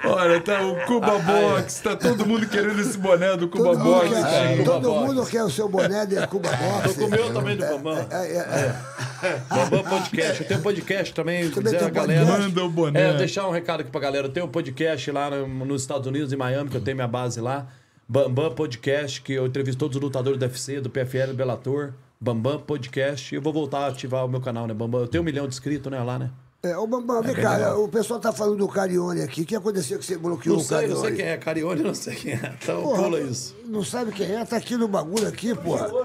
Olha, 0.05 0.41
tá 0.41 0.63
o 0.67 0.77
Cuba 0.87 1.19
Box, 1.19 1.81
tá 1.83 1.95
todo 1.95 2.25
mundo 2.27 2.49
querendo 2.49 2.81
esse 2.81 2.97
boné 2.97 3.37
do 3.37 3.49
Cuba 3.49 3.65
Todo, 3.65 3.79
mundo 3.81 3.91
Box. 3.95 4.09
quer, 4.09 4.23
cara. 4.23 4.57
Cuba 4.57 4.65
todo 4.65 4.83
Box. 4.91 5.07
mundo 5.07 5.27
quer 5.27 5.43
o 5.45 5.51
seu 5.51 5.69
boné 5.69 6.07
de 6.07 6.27
Cuba 6.27 6.49
Box. 6.51 6.95
Tô 6.95 7.01
com 7.01 7.07
o 7.07 7.11
meu 7.11 7.33
também 7.35 7.57
do 7.57 7.67
Bambam. 7.67 8.07
É, 8.11 8.27
é, 8.27 8.75
é. 9.23 9.41
Bambam 9.55 9.85
Podcast. 9.85 10.41
Eu 10.43 10.49
tenho 10.49 10.61
um 10.61 10.63
podcast 10.63 11.15
também, 11.15 11.51
Também 11.51 11.65
dizer 11.65 11.79
tem 11.79 11.87
a 11.87 11.91
galera. 11.91 12.25
Manda 12.25 12.65
o 12.65 12.71
boné. 12.71 13.11
É, 13.11 13.15
deixar 13.15 13.47
um 13.47 13.51
recado 13.51 13.81
aqui 13.83 13.91
pra 13.91 14.01
galera. 14.01 14.27
Eu 14.27 14.33
tenho 14.33 14.47
um 14.47 14.51
podcast 14.51 15.11
lá 15.11 15.31
no- 15.31 15.65
nos 15.67 15.83
Estados 15.83 16.07
Unidos, 16.07 16.33
em 16.33 16.37
Miami, 16.37 16.71
que 16.71 16.77
eu 16.77 16.81
tenho 16.81 16.97
minha 16.97 17.09
base 17.09 17.41
lá. 17.41 17.67
Bambam 18.09 18.51
Podcast, 18.53 19.21
que 19.23 19.35
eu 19.35 19.47
entrevisto 19.47 19.79
todos 19.79 19.97
os 19.97 20.03
lutadores 20.03 20.39
do 20.39 20.43
UFC, 20.43 20.81
do 20.81 20.89
PFL, 20.91 21.29
do 21.29 21.35
Bellator. 21.35 21.93
Bambam 22.21 22.59
Podcast. 22.59 23.35
E 23.35 23.37
eu 23.39 23.43
vou 23.43 23.53
voltar 23.53 23.81
a 23.81 23.87
ativar 23.89 24.25
o 24.25 24.29
meu 24.29 24.41
canal, 24.41 24.67
né, 24.67 24.75
Bambam? 24.75 25.03
Eu 25.03 25.07
tenho 25.09 25.23
um 25.23 25.25
milhão 25.25 25.47
de 25.47 25.55
inscritos, 25.55 25.91
né, 25.93 26.03
lá, 26.03 26.19
né? 26.19 26.31
É, 26.63 26.77
ô, 26.77 26.87
Bambam, 26.87 27.23
vem 27.23 27.35
bem 27.35 27.43
cá, 27.43 27.75
o 27.79 27.89
pessoal 27.89 28.21
tá 28.21 28.33
falando 28.33 28.59
do 28.59 28.69
Carione 28.69 29.23
aqui. 29.23 29.43
O 29.43 29.47
que 29.47 29.57
aconteceu 29.57 29.99
que 29.99 30.05
você 30.05 30.19
bloqueou 30.19 30.57
Não 30.57 30.63
o 30.63 30.67
sei, 30.67 30.77
Carione? 30.77 30.95
não 30.95 31.01
sei 31.07 31.15
quem 31.17 31.25
é. 31.27 31.37
Carione, 31.39 31.83
não 31.83 31.95
sei 31.95 32.15
quem 32.15 32.33
é. 32.35 32.55
Então 32.63 32.83
Porra, 32.83 33.03
pula 33.03 33.21
isso. 33.21 33.57
Não 33.65 33.83
sabe 33.83 34.13
quem 34.13 34.35
é? 34.37 34.45
Tá 34.45 34.57
aqui 34.59 34.77
no 34.77 34.87
bagulho 34.87 35.27
aqui, 35.27 35.55
porra. 35.55 35.89
Pô, 35.89 36.05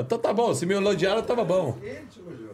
então 0.00 0.18
tá 0.18 0.32
bom. 0.32 0.54
Se 0.54 0.64
me 0.64 0.72
elogiaram, 0.72 1.22
tava 1.22 1.44
bom. 1.44 1.76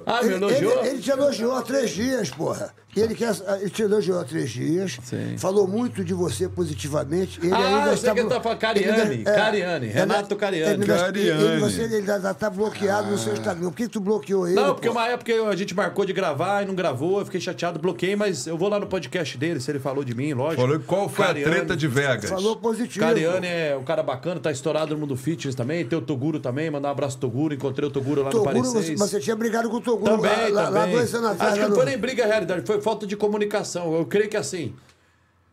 Ah, 0.04 0.22
me 0.22 0.28
Ele, 0.28 0.34
elogiou? 0.44 0.72
ele- 0.80 0.88
ele 0.88 0.98
te 0.98 1.10
elogiou 1.10 1.52
há 1.54 1.62
três 1.62 1.90
dias, 1.90 2.30
porra. 2.30 2.74
Ele, 2.96 3.14
quer, 3.14 3.32
ele 3.60 3.70
te 3.70 3.82
elogiou 3.82 4.18
há 4.18 4.24
três 4.24 4.50
dias. 4.50 4.98
Sim. 5.04 5.36
Falou 5.38 5.66
muito 5.68 6.02
de 6.02 6.12
você 6.12 6.48
positivamente. 6.48 7.38
Ele 7.40 7.52
Ah, 7.52 7.56
ainda 7.58 7.78
eu 7.78 7.84
sei 7.84 7.94
está 7.94 8.12
que 8.14 8.18
ele 8.20 8.26
blo- 8.28 8.36
tá 8.36 8.42
falando 8.42 8.58
Cariani, 8.58 9.24
Cariani, 9.24 9.86
Renato 9.86 10.34
Cariani. 10.36 10.72
Ele, 10.74 10.82
ainda- 10.82 10.96
Cariani. 11.04 11.42
ele- 11.44 11.60
você, 11.60 11.82
ele 11.82 11.96
ainda 12.10 12.34
tá 12.34 12.50
bloqueado 12.50 13.10
no 13.10 13.16
seu 13.18 13.32
Instagram. 13.32 13.68
Por 13.70 13.76
que 13.76 13.88
tu 13.88 14.00
bloqueou 14.00 14.46
ele? 14.46 14.56
Não, 14.56 14.74
porque 14.74 14.88
porra? 14.88 15.00
uma 15.02 15.08
época 15.08 15.32
a 15.48 15.54
gente 15.56 15.74
marcou 15.74 16.04
de 16.04 16.12
gravar 16.12 16.62
e 16.62 16.66
não 16.66 16.74
gravou, 16.74 17.20
eu 17.20 17.24
fiquei 17.24 17.40
chateado, 17.40 17.78
bloqueei, 17.78 18.16
mas 18.16 18.46
eu 18.46 18.58
vou 18.58 18.68
lá 18.68 18.80
no 18.80 18.86
podcast 18.86 19.38
dele, 19.38 19.60
se 19.60 19.70
ele 19.70 19.78
falou 19.78 20.02
de 20.02 20.14
mim, 20.14 20.32
lógico. 20.34 20.60
Falou 20.62 20.80
qual 20.80 21.08
foi 21.08 21.26
Cariani. 21.26 21.48
a 21.48 21.54
treta 21.56 21.76
de 21.76 21.86
Vegas. 21.86 22.28
Falou 22.28 22.56
positivo. 22.56 23.04
Cariani 23.06 23.46
é 23.46 23.76
um 23.80 23.84
cara 23.84 24.02
bacana, 24.02 24.40
tá 24.40 24.50
estourado 24.50 24.94
no 24.94 25.00
mundo 25.00 25.16
fitness 25.16 25.54
também. 25.54 25.84
Tem 25.84 25.96
o 25.98 26.02
Toguro 26.02 26.40
também, 26.40 26.70
mandar 26.70 26.88
um 26.88 26.92
abraço 26.92 27.16
pro 27.18 27.28
Toguro. 27.28 27.54
Encontrei 27.54 27.88
o 27.88 27.92
Toguro 27.92 28.22
lá 28.22 28.26
no 28.26 28.32
Toguro, 28.32 28.52
Paris 28.52 28.72
você, 28.72 28.82
6. 28.82 28.98
você 28.98 29.20
tinha 29.20 29.36
brigado 29.36 29.70
com 29.70 29.76
o 29.76 29.80
Toguro 29.80 30.16
Também, 30.16 30.50
lá, 30.50 30.62
lá, 30.62 30.68
lá 30.70 30.80
também. 30.80 30.96
dois 30.96 31.14
anos 31.14 31.30
atrás. 31.30 31.52
Acho 31.52 31.54
que 31.54 31.62
não 31.62 31.68
no- 31.70 31.76
foi 31.76 31.84
nem 31.84 31.98
briga, 31.98 32.26
realidade, 32.26 32.62
foi 32.66 32.79
falta 32.80 33.06
de 33.06 33.16
comunicação. 33.16 33.94
Eu 33.94 34.04
creio 34.06 34.28
que 34.28 34.36
assim, 34.36 34.74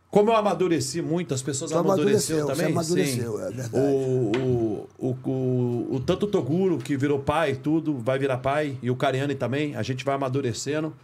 como 0.10 0.32
eu 0.32 0.36
amadureci 0.36 1.02
muito, 1.02 1.34
as 1.34 1.42
pessoas 1.42 1.72
Tu 1.72 1.78
amadureceram 1.78 2.42
amadureceu, 2.42 2.66
também. 2.66 2.74
você 2.74 2.94
amadureceu, 2.96 3.38
sim. 3.38 3.44
é 3.44 3.52
verdade. 3.52 3.70
O, 3.76 4.32
o, 4.38 4.90
o, 4.98 5.30
o, 5.30 5.96
o 5.96 6.00
tanto 6.00 6.26
o 6.26 6.30
Toguro, 6.30 6.78
que 6.78 6.96
virou 6.96 7.20
pai 7.20 7.52
e 7.52 7.56
tudo, 7.56 7.98
vai 7.98 8.18
virar 8.18 8.38
pai, 8.38 8.78
e 8.82 8.90
o 8.90 8.96
Cariani 8.96 9.36
também, 9.36 9.76
a 9.76 9.84
gente 9.84 10.06
vai 10.06 10.16
amadurecendo. 10.16 10.96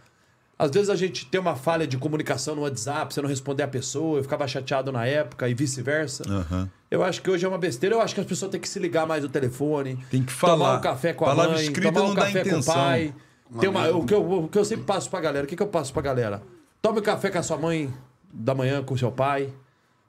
Às 0.56 0.70
vezes 0.70 0.88
a 0.88 0.94
gente 0.94 1.26
tem 1.26 1.40
uma 1.40 1.56
falha 1.56 1.84
de 1.84 1.98
comunicação 1.98 2.54
no 2.54 2.62
WhatsApp, 2.62 3.12
você 3.12 3.20
não 3.20 3.28
responder 3.28 3.64
a 3.64 3.68
pessoa, 3.68 4.18
eu 4.18 4.22
ficava 4.22 4.46
chateado 4.46 4.92
na 4.92 5.04
época 5.04 5.48
e 5.48 5.54
vice-versa. 5.54 6.22
Eu 6.88 7.02
acho 7.02 7.20
que 7.22 7.28
hoje 7.28 7.44
é 7.44 7.48
uma 7.48 7.58
besteira, 7.58 7.96
eu 7.96 8.00
acho 8.00 8.14
que 8.14 8.20
as 8.20 8.26
pessoas 8.26 8.52
têm 8.52 8.60
que 8.60 8.68
se 8.68 8.78
ligar 8.78 9.04
mais 9.04 9.24
no 9.24 9.28
telefone. 9.28 9.98
Tem 10.10 10.22
que 10.22 10.32
Tomar 10.32 10.56
falar. 10.56 10.78
um 10.78 10.80
café 10.80 11.12
com 11.12 11.24
a 11.24 11.28
Palavra 11.28 11.54
mãe, 11.56 11.64
escrita 11.64 11.92
tomar 11.92 12.08
um 12.08 12.14
café 12.14 12.44
com 12.48 12.58
o 12.60 12.64
pai. 12.64 13.12
Tem 13.60 13.68
uma, 13.68 13.88
o, 13.90 14.04
que 14.04 14.14
eu, 14.14 14.32
o 14.44 14.48
que 14.48 14.58
eu 14.58 14.64
sempre 14.64 14.84
passo 14.84 15.08
pra 15.10 15.20
galera, 15.20 15.44
o 15.44 15.48
que, 15.48 15.56
que 15.56 15.62
eu 15.62 15.68
passo 15.68 15.92
pra 15.92 16.02
galera? 16.02 16.42
Tome 16.82 17.00
um 17.00 17.02
café 17.02 17.30
com 17.30 17.38
a 17.38 17.42
sua 17.42 17.56
mãe 17.56 17.92
da 18.32 18.54
manhã, 18.54 18.82
com 18.82 18.94
o 18.94 18.98
seu 18.98 19.12
pai. 19.12 19.50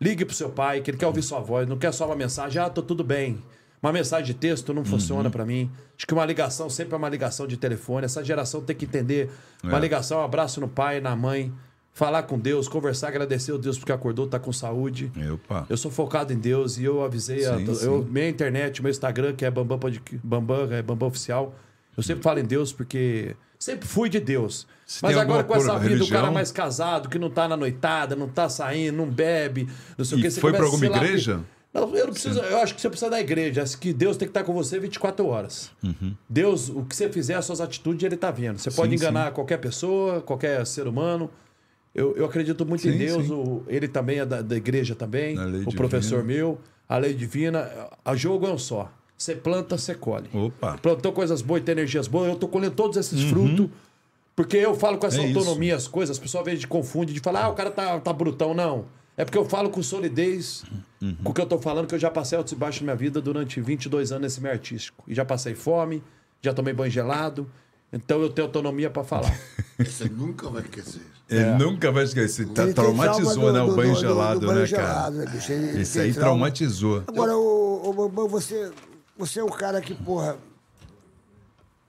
Ligue 0.01 0.25
pro 0.25 0.35
seu 0.35 0.49
pai, 0.49 0.81
que 0.81 0.91
ele 0.91 0.97
quer 0.97 1.07
ouvir 1.07 1.21
sua 1.21 1.39
voz, 1.39 1.67
não 1.67 1.77
quer 1.77 1.93
só 1.93 2.05
uma 2.05 2.15
mensagem, 2.15 2.61
ah, 2.61 2.69
tô 2.69 2.81
tudo 2.81 3.03
bem. 3.03 3.37
Uma 3.81 3.93
mensagem 3.93 4.25
de 4.25 4.33
texto 4.33 4.73
não 4.73 4.83
funciona 4.83 5.29
pra 5.29 5.45
mim. 5.45 5.69
Acho 5.95 6.07
que 6.07 6.13
uma 6.13 6.25
ligação 6.25 6.69
sempre 6.69 6.95
é 6.95 6.97
uma 6.97 7.07
ligação 7.07 7.45
de 7.45 7.55
telefone. 7.55 8.05
Essa 8.05 8.23
geração 8.23 8.59
tem 8.61 8.75
que 8.75 8.85
entender. 8.85 9.29
Uma 9.63 9.77
É. 9.77 9.79
ligação, 9.79 10.19
um 10.19 10.23
abraço 10.23 10.59
no 10.59 10.67
pai, 10.67 10.99
na 10.99 11.15
mãe. 11.15 11.53
Falar 11.93 12.23
com 12.23 12.37
Deus, 12.37 12.67
conversar, 12.67 13.07
agradecer 13.09 13.51
ao 13.51 13.57
Deus 13.59 13.77
porque 13.77 13.91
acordou, 13.91 14.27
tá 14.27 14.37
com 14.39 14.51
saúde. 14.51 15.11
Opa. 15.33 15.65
Eu 15.69 15.77
sou 15.77 15.89
focado 15.91 16.33
em 16.33 16.37
Deus 16.37 16.77
e 16.77 16.83
eu 16.83 17.01
avisei 17.03 17.45
a, 17.45 17.57
Sim, 17.57 17.65
eu, 17.67 17.75
sim. 18.03 18.07
minha 18.09 18.27
internet, 18.27 18.81
meu 18.81 18.89
Instagram, 18.91 19.33
que 19.33 19.45
é 19.45 19.51
Bambam, 19.51 19.79
Bambam, 20.23 20.71
é 20.73 20.81
Bambam 20.81 21.07
Oficial. 21.07 21.55
Eu 21.97 22.03
sempre 22.03 22.23
falo 22.23 22.39
em 22.39 22.45
Deus 22.45 22.71
porque 22.73 23.35
sempre 23.57 23.87
fui 23.87 24.09
de 24.09 24.19
Deus. 24.19 24.67
Se 24.85 25.01
Mas 25.01 25.17
agora 25.17 25.43
com 25.43 25.55
essa 25.55 25.73
vida, 25.79 25.85
o 25.95 25.97
religião? 25.97 26.21
cara 26.21 26.31
mais 26.31 26.51
casado, 26.51 27.09
que 27.09 27.17
não 27.17 27.29
tá 27.29 27.47
na 27.47 27.57
noitada, 27.57 28.15
não 28.15 28.27
tá 28.27 28.47
saindo, 28.49 28.97
não 28.97 29.09
bebe, 29.09 29.67
não 29.97 30.05
sei 30.05 30.17
o 30.17 30.19
E 30.19 30.23
que. 30.23 30.31
você 30.31 30.41
foi 30.41 30.51
pra 30.51 30.59
começa 30.65 30.83
a 30.85 30.87
alguma 30.87 31.03
igreja? 31.05 31.39
Não, 31.73 31.93
eu 31.95 32.05
não 32.05 32.13
preciso. 32.13 32.39
Eu 32.39 32.57
acho 32.59 32.73
que 32.75 32.79
você 32.81 32.89
precisa 32.89 33.11
da 33.11 33.19
igreja. 33.19 33.61
Acho 33.63 33.77
que 33.77 33.91
Deus 33.91 34.15
tem 34.15 34.27
que 34.27 34.29
estar 34.29 34.43
com 34.45 34.53
você 34.53 34.79
24 34.79 35.25
horas. 35.27 35.71
Deus, 36.29 36.69
o 36.69 36.83
que 36.85 36.95
você 36.95 37.09
fizer, 37.09 37.33
as 37.35 37.45
suas 37.45 37.59
atitudes, 37.59 38.03
ele 38.03 38.15
tá 38.15 38.31
vendo. 38.31 38.57
Você 38.59 38.71
pode 38.71 38.93
Uhum. 38.93 38.97
Sim, 38.97 39.03
enganar 39.03 39.31
qualquer 39.31 39.57
pessoa, 39.57 40.21
qualquer 40.21 40.65
ser 40.65 40.87
humano. 40.87 41.29
Eu, 41.93 42.15
eu 42.15 42.25
acredito 42.25 42.65
muito 42.65 42.87
em 42.87 42.91
Sim, 42.93 42.97
Deus. 42.97 43.25
sim. 43.25 43.33
o- 43.33 43.63
ele 43.67 43.87
também 43.87 44.19
é 44.19 44.25
da, 44.25 44.41
da 44.41 44.55
igreja 44.55 44.95
também. 44.95 45.37
O 45.37 45.49
divina. 45.51 45.71
professor 45.75 46.23
meu, 46.23 46.59
a 46.87 46.97
lei 46.97 47.13
divina. 47.13 47.69
A 48.05 48.15
jogo 48.15 48.45
é 48.47 48.51
um 48.51 48.57
só. 48.57 48.89
Você 49.17 49.33
planta, 49.35 49.77
você 49.77 49.95
colhe. 49.95 50.29
Opa. 50.33 50.77
Plantou 50.81 51.11
coisas 51.13 51.41
boas 51.41 51.61
e 51.61 51.65
tem 51.65 51.73
energias 51.73 52.07
boas. 52.07 52.29
Eu 52.29 52.35
tô 52.35 52.47
colhendo 52.47 52.75
todos 52.75 52.97
esses 52.97 53.21
frutos. 53.29 53.69
Porque 54.35 54.57
eu 54.57 54.75
falo 54.75 54.97
com 54.97 55.07
essa 55.07 55.17
Uhum. 55.19 55.23
É 55.23 55.29
isso. 55.29 55.39
autonomia 55.39 55.75
as 55.77 55.87
coisas, 55.87 56.17
as 56.17 56.21
pessoas 56.21 56.41
às 56.41 56.51
vezes 56.51 56.65
confundem 56.65 57.13
de 57.13 57.21
falar, 57.21 57.45
ah, 57.45 57.49
o 57.49 57.53
cara 57.53 57.71
tá, 57.71 57.97
tá 58.01 58.11
brutão. 58.11 58.53
Não. 58.53 58.85
É 59.15 59.23
porque 59.23 59.37
eu 59.37 59.45
falo 59.45 59.69
com 59.69 59.81
solidez, 59.81 60.63
Uhum. 61.01 61.15
com 61.23 61.29
o 61.31 61.33
que 61.33 61.39
eu 61.39 61.45
tô 61.45 61.57
falando, 61.57 61.87
que 61.87 61.95
eu 61.95 61.99
já 61.99 62.11
passei 62.11 62.37
altos 62.37 62.51
e 62.51 62.55
baixos 62.57 62.81
na 62.81 62.87
minha 62.87 62.95
vida 62.97 63.21
durante 63.21 63.61
22 63.61 64.11
anos 64.11 64.23
nesse 64.23 64.41
meio 64.41 64.53
artístico. 64.53 65.05
E 65.07 65.15
já 65.15 65.23
passei 65.23 65.55
fome, 65.55 66.03
já 66.41 66.53
tomei 66.53 66.73
banho 66.73 66.91
gelado. 66.91 67.49
Então 67.93 68.21
eu 68.21 68.29
tenho 68.29 68.45
autonomia 68.47 68.89
pra 68.89 69.05
falar. 69.05 69.33
Esse 69.79 70.09
nunca 70.09 70.49
vai 70.49 70.63
esquecer. 70.63 71.01
Ele 71.29 71.51
nunca 71.63 71.89
vai 71.93 72.03
esquecer. 72.03 72.45
Tá, 72.49 72.67
traumatizou, 72.73 73.33
trauma 73.35 73.51
né? 73.53 73.59
do- 73.59 73.65
O 73.65 73.69
do- 73.69 73.75
banho 73.77 73.89
do- 73.93 73.95
do 73.95 74.01
gelado, 74.01 74.39
banho 74.47 74.59
né, 74.59 74.65
gelado, 74.65 74.93
cara? 74.95 75.11
né, 75.11 75.31
bicho? 75.31 75.51
Ele 75.53 75.81
Esse 75.81 75.93
tem 75.93 76.01
aí 76.01 76.13
trauma. 76.13 76.29
traumatizou. 76.51 77.03
Agora, 77.07 77.37
o, 77.37 77.89
o 77.89 78.27
você, 78.27 78.69
você 79.17 79.39
é 79.39 79.43
um 79.43 79.49
cara 79.49 79.81
que, 79.81 79.93
porra. 79.93 80.37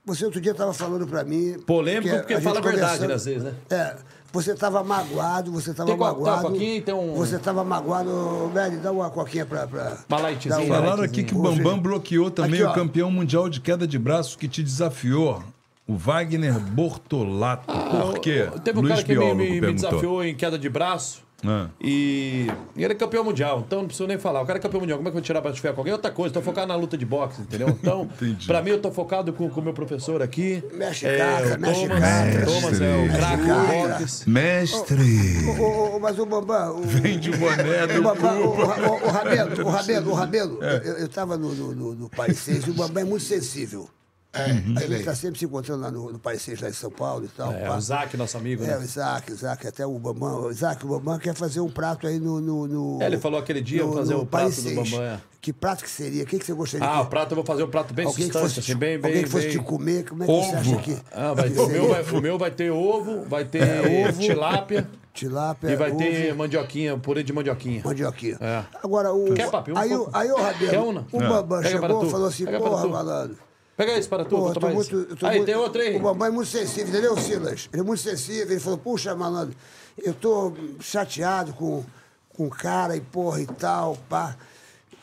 Você 0.05 0.23
outro 0.23 0.39
dia 0.39 0.53
estava 0.53 0.73
falando 0.73 1.05
pra 1.05 1.23
mim. 1.25 1.59
Polêmico 1.65 2.07
que 2.09 2.17
porque 2.19 2.33
a 2.35 2.41
fala 2.41 2.59
a 2.59 2.61
verdade, 2.61 3.05
né, 3.07 3.13
às 3.13 3.25
vezes, 3.25 3.43
né? 3.43 3.53
É. 3.69 3.95
Você 4.31 4.51
estava 4.51 4.83
magoado, 4.83 5.51
você 5.51 5.71
estava 5.71 5.95
magoado. 5.97 6.49
coquinha, 6.49 6.81
tem 6.81 6.93
um- 6.93 7.13
Você 7.15 7.35
estava 7.37 7.63
magoado. 7.63 8.49
Velho, 8.53 8.79
dá 8.79 8.91
uma 8.91 9.09
coquinha 9.09 9.45
pra. 9.45 9.65
pra 9.67 9.97
Uma 10.07 10.19
lightzinha, 10.19 10.55
dá 10.55 10.61
uma- 10.61 10.75
Falaram 10.75 11.03
aqui 11.03 11.23
que 11.23 11.33
o 11.35 11.39
Bambam 11.41 11.79
bloqueou 11.79 12.29
também 12.31 12.61
Aqui, 12.61 12.69
o 12.71 12.73
campeão 12.73 13.09
mundial 13.11 13.49
de 13.49 13.59
queda 13.61 13.87
de 13.87 13.97
braço 13.97 14.37
que 14.37 14.47
te 14.47 14.61
desafiou, 14.63 15.43
o 15.87 15.95
Wagner 15.95 16.57
Bortolato. 16.59 17.73
Por 17.73 18.19
quê? 18.19 18.49
Ah, 18.53 18.59
Teve 18.59 18.79
um 18.79 18.81
Luiz 18.81 18.93
cara 18.95 19.05
que 19.05 19.13
me, 19.13 19.19
Biólogo 19.19 19.37
me- 19.41 19.61
me 19.61 19.73
desafiou 19.73 20.23
em 20.23 20.35
queda 20.35 20.57
de 20.59 20.69
braço. 20.69 21.23
Ah. 21.45 21.67
E, 21.79 22.47
e 22.75 22.83
ele 22.83 22.93
é 22.93 22.95
campeão 22.95 23.23
mundial, 23.23 23.63
então 23.65 23.79
não 23.79 23.87
preciso 23.87 24.07
nem 24.07 24.17
falar. 24.17 24.41
O 24.41 24.45
cara 24.45 24.57
é 24.57 24.61
campeão 24.61 24.81
mundial, 24.81 24.97
como 24.97 25.07
é 25.07 25.11
que 25.11 25.17
eu 25.17 25.21
vou 25.21 25.25
tirar 25.25 25.41
ferro 25.53 25.75
com 25.75 25.81
alguém? 25.81 25.93
Outra 25.93 26.11
coisa, 26.11 26.33
tô 26.33 26.41
focado 26.41 26.67
na 26.67 26.75
luta 26.75 26.97
de 26.97 27.05
boxe, 27.05 27.41
entendeu? 27.41 27.69
Então, 27.69 28.09
pra 28.47 28.61
mim, 28.61 28.71
eu 28.71 28.81
tô 28.81 28.91
focado 28.91 29.31
com 29.33 29.45
o 29.45 29.61
meu 29.61 29.73
professor 29.73 30.21
aqui. 30.21 30.63
Mexe 30.73 31.05
é, 31.05 31.55
o 31.55 31.59
mexe 31.59 31.87
Thomas. 31.87 32.45
Thomas 32.45 32.81
é 32.81 32.95
o 32.95 33.01
Mestre. 33.01 33.17
craque 33.17 33.43
do 33.43 33.97
boxe. 33.97 34.29
Mestre! 34.29 35.99
Mas 36.01 36.19
o 36.19 36.25
Bambam. 36.25 36.77
O, 36.77 36.81
Vende 36.81 37.29
o 37.29 37.37
boné 37.37 37.83
o 37.83 37.87
do 37.87 38.01
Bambam, 38.01 38.41
o, 38.41 38.47
o, 38.47 39.07
o 39.07 39.09
Rabelo, 39.09 39.65
o 39.65 39.69
Rabelo, 39.69 40.11
o 40.11 40.13
Rabelo. 40.13 40.63
Eu, 40.63 40.93
eu 40.97 41.09
tava 41.09 41.37
no, 41.37 41.53
no, 41.53 41.75
no, 41.75 41.95
no 41.95 42.09
Paris 42.09 42.37
6 42.39 42.67
e 42.67 42.69
o 42.71 42.73
Bambam 42.73 43.03
é 43.03 43.05
muito 43.05 43.23
sensível. 43.23 43.89
É, 44.37 44.43
A 44.51 44.53
gente 44.53 44.83
ele 44.83 45.03
tá 45.03 45.15
sempre 45.15 45.39
se 45.39 45.45
encontrando 45.45 45.81
lá 45.81 45.91
no, 45.91 46.11
no 46.11 46.21
Saint, 46.37 46.61
lá 46.61 46.69
em 46.69 46.73
São 46.73 46.91
Paulo 46.91 47.25
e 47.25 47.27
tal. 47.29 47.51
É, 47.53 47.69
o 47.69 47.77
Isaac, 47.77 48.15
nosso 48.17 48.37
amigo, 48.37 48.63
É, 48.63 48.75
o 48.75 48.79
né? 48.79 48.85
Isaac, 48.85 49.31
Isaac, 49.31 49.67
até 49.67 49.85
o 49.85 49.97
Bambam. 49.99 50.43
O 50.45 50.51
Isaac, 50.51 50.85
o 50.85 50.89
Bambam 50.89 51.17
quer 51.19 51.33
fazer 51.35 51.59
um 51.59 51.69
prato 51.69 52.07
aí 52.07 52.19
no. 52.19 52.39
no, 52.39 52.67
no 52.67 53.01
É, 53.01 53.05
ele 53.07 53.17
falou 53.17 53.39
aquele 53.39 53.61
dia 53.61 53.87
fazer 53.87 54.15
o 54.15 54.25
prato 54.25 54.43
Paris 54.51 54.63
do. 54.63 54.75
Bambam, 54.75 55.03
é. 55.03 55.19
Que 55.41 55.53
prato 55.53 55.83
que 55.83 55.89
seria? 55.89 56.23
O 56.23 56.25
que, 56.25 56.39
que 56.39 56.45
você 56.45 56.53
gostaria 56.53 56.85
Ah, 56.85 57.01
o 57.01 57.05
prato 57.05 57.31
eu 57.31 57.35
vou 57.37 57.45
fazer 57.45 57.63
um 57.63 57.69
prato 57.69 57.93
bem 57.93 58.05
Alguém 58.05 58.25
sustante, 58.25 58.43
fosse, 58.43 58.59
assim, 58.59 58.75
bem, 58.75 58.99
bem, 58.99 59.09
alguém 59.11 59.23
que 59.23 59.29
fosse 59.29 59.47
bem... 59.47 59.57
te 59.57 59.63
comer, 59.63 60.03
como 60.03 60.23
é 60.23 60.25
que 60.25 60.31
você 60.33 60.55
acha 60.55 60.77
que. 60.77 60.97
Ah, 61.11 61.33
vai, 61.33 61.49
que 61.49 61.59
o, 61.59 61.67
meu 61.67 61.87
vai, 61.87 62.03
o 62.03 62.21
meu 62.21 62.37
vai 62.37 62.51
ter 62.51 62.69
ovo, 62.71 63.23
vai 63.29 63.45
ter 63.45 63.61
É, 63.63 64.07
ovo. 64.09 64.19
tilápia 64.19 64.87
Tilápia, 65.13 65.69
e 65.71 65.75
vai 65.75 65.89
ovo, 65.89 65.97
ter 65.97 66.35
mandioquinha, 66.35 66.95
purê 66.97 67.23
de 67.23 67.33
mandioquinha. 67.33 67.81
mandioquinha. 67.83 68.37
É. 68.39 68.63
Agora, 68.83 69.11
o. 69.13 69.33
Quer, 69.33 69.49
papi? 69.49 69.71
Um 69.71 69.77
aí, 69.77 69.91
o- 69.91 69.97
pouco. 69.97 70.11
aí, 70.17 70.31
o 70.31 70.35
Quer 70.35 70.41
Rabelo, 70.43 70.89
uma? 70.89 71.07
o 71.11 71.23
É. 71.23 71.27
Bambam 71.27 71.63
chegou 71.63 72.05
e 72.05 72.09
falou 72.11 72.27
assim: 72.27 72.45
porra, 72.45 72.87
malandro. 72.87 73.37
Pega 73.77 73.97
isso 73.97 74.09
para 74.09 74.25
tu, 74.25 74.35
Pô, 74.35 74.51
tomar 74.53 74.73
muito, 74.73 75.07
isso. 75.13 75.25
Aí, 75.25 75.37
muito- 75.37 75.45
tem 75.45 75.55
outro 75.55 75.81
aí. 75.81 75.95
O 75.95 75.99
Bambam 76.01 76.27
é 76.27 76.31
muito 76.31 76.49
sensível, 76.49 76.89
entendeu, 76.89 77.15
Silas? 77.17 77.69
Ele 77.71 77.81
é 77.81 77.85
muito 77.85 78.01
sensível. 78.01 78.51
Ele 78.51 78.59
falou, 78.59 78.79
puxa, 78.79 79.15
malandro, 79.15 79.55
eu 80.03 80.13
tô 80.15 80.51
chateado 80.79 81.53
com, 81.53 81.83
com 82.29 82.47
o 82.47 82.49
cara 82.49 82.97
e 82.97 83.01
porra 83.01 83.39
e 83.39 83.45
tal, 83.45 83.95
pá. 84.09 84.35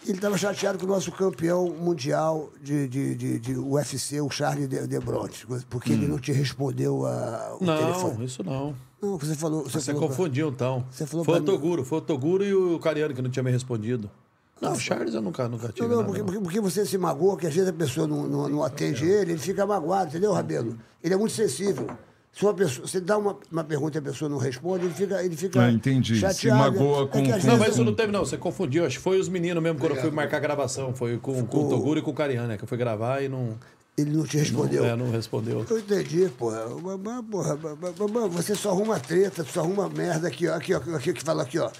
Ele 0.06 0.18
tava 0.18 0.36
chateado 0.36 0.76
com 0.78 0.84
o 0.84 0.88
nosso 0.88 1.10
campeão 1.12 1.66
mundial 1.70 2.50
de, 2.60 2.86
de, 2.88 3.14
de, 3.14 3.38
de 3.38 3.56
UFC, 3.56 4.20
o 4.20 4.28
Charles 4.28 4.68
de, 4.68 4.86
de 4.86 4.98
Bronte, 4.98 5.46
porque 5.70 5.92
ele 5.92 6.06
não 6.06 6.18
te 6.18 6.30
respondeu 6.32 7.06
a, 7.06 7.56
o 7.58 7.62
Hum. 7.62 7.66
Não, 7.66 7.78
telefone. 7.78 8.24
isso 8.26 8.42
não. 8.44 8.74
Não, 9.00 9.16
você 9.16 9.34
falou. 9.34 9.62
Você, 9.62 9.80
Você 9.80 9.92
falou 9.92 10.08
pra- 10.08 10.16
confundiu, 10.16 10.48
então. 10.48 10.84
Você 10.90 11.06
falou 11.06 11.24
foi 11.24 11.34
o 11.38 11.42
pra 11.42 11.52
mim. 11.52 11.58
Toguro, 11.58 11.84
foi 11.84 11.98
o 11.98 12.00
Toguro 12.02 12.44
e 12.44 12.52
o 12.54 12.78
Cariano 12.80 13.14
que 13.14 13.22
não 13.22 13.30
tinha 13.30 13.42
me 13.42 13.50
respondido. 13.50 14.10
Não, 14.60 14.72
o 14.72 14.78
Charles 14.78 15.12
eu 15.14 15.20
nunca, 15.20 15.48
nunca 15.48 15.68
tive 15.68 15.86
Não, 15.88 15.96
não, 15.96 16.04
porque, 16.04 16.20
não. 16.20 16.26
porque, 16.26 16.40
porque 16.40 16.60
você 16.60 16.86
se 16.86 16.96
magoa, 16.96 17.36
que 17.36 17.46
às 17.46 17.54
vezes 17.54 17.68
a 17.68 17.72
pessoa 17.72 18.06
não, 18.06 18.22
não, 18.26 18.48
não 18.48 18.62
atende 18.64 19.04
ele, 19.04 19.32
ele 19.32 19.38
fica 19.38 19.66
magoado, 19.66 20.08
entendeu, 20.10 20.32
Rabelo? 20.32 20.78
Ele 21.02 21.12
é 21.12 21.16
muito 21.16 21.32
sensível. 21.34 21.86
Se 22.32 22.44
uma 22.44 22.54
pessoa, 22.54 22.86
você 22.86 23.00
dá 23.00 23.16
uma, 23.18 23.36
uma 23.52 23.62
pergunta 23.62 23.96
e 23.96 24.00
a 24.00 24.02
pessoa 24.02 24.28
não 24.28 24.38
responde, 24.38 24.86
ele 24.86 24.94
fica, 24.94 25.22
ele 25.22 25.36
fica 25.36 25.60
Ah, 25.62 25.70
entendi. 25.70 26.14
Se 26.14 26.20
chateado. 26.20 26.58
magoa 26.58 27.06
com- 27.06 27.18
É 27.18 27.22
com- 27.22 27.28
Não, 27.28 27.34
vezes- 27.38 27.58
mas 27.58 27.68
isso 27.74 27.84
não 27.84 27.94
teve, 27.94 28.10
não. 28.10 28.24
Você 28.24 28.36
confundiu. 28.36 28.84
Acho 28.86 28.96
que 28.96 29.02
foi 29.04 29.20
os 29.20 29.28
meninos 29.28 29.62
mesmo 29.62 29.78
quando 29.78 29.94
eu 29.96 30.00
fui 30.00 30.10
marcar 30.10 30.38
a 30.38 30.40
gravação. 30.40 30.92
Foi 30.94 31.16
com, 31.18 31.44
com 31.46 31.66
o 31.66 31.68
Toguro 31.68 32.00
e 32.00 32.02
com 32.02 32.10
o 32.10 32.14
Cariano, 32.14 32.48
né? 32.48 32.56
Que 32.56 32.64
eu 32.64 32.68
fui 32.68 32.76
gravar 32.78 33.22
e 33.22 33.28
não, 33.28 33.54
ele 33.96 34.10
não 34.16 34.24
te 34.24 34.36
respondeu. 34.36 34.84
é, 34.84 34.96
não 34.96 35.10
respondeu. 35.12 35.64
Eu 35.70 35.78
entendi, 35.78 36.28
porra. 36.36 36.66
Bambam, 36.80 37.22
porra, 37.24 37.54
Bambam, 37.56 37.92
Bambam, 37.96 38.28
você 38.30 38.54
só 38.56 38.70
arruma 38.70 38.98
treta, 38.98 39.44
só 39.44 39.60
arruma 39.60 39.88
merda 39.88 40.26
aqui, 40.26 40.48
ó. 40.48 40.54
Aqui, 40.56 40.74
ó, 40.74 40.78
aqui 40.96 41.12
que 41.12 41.22
fala 41.22 41.44
aqui, 41.44 41.58
ó. 41.60 41.70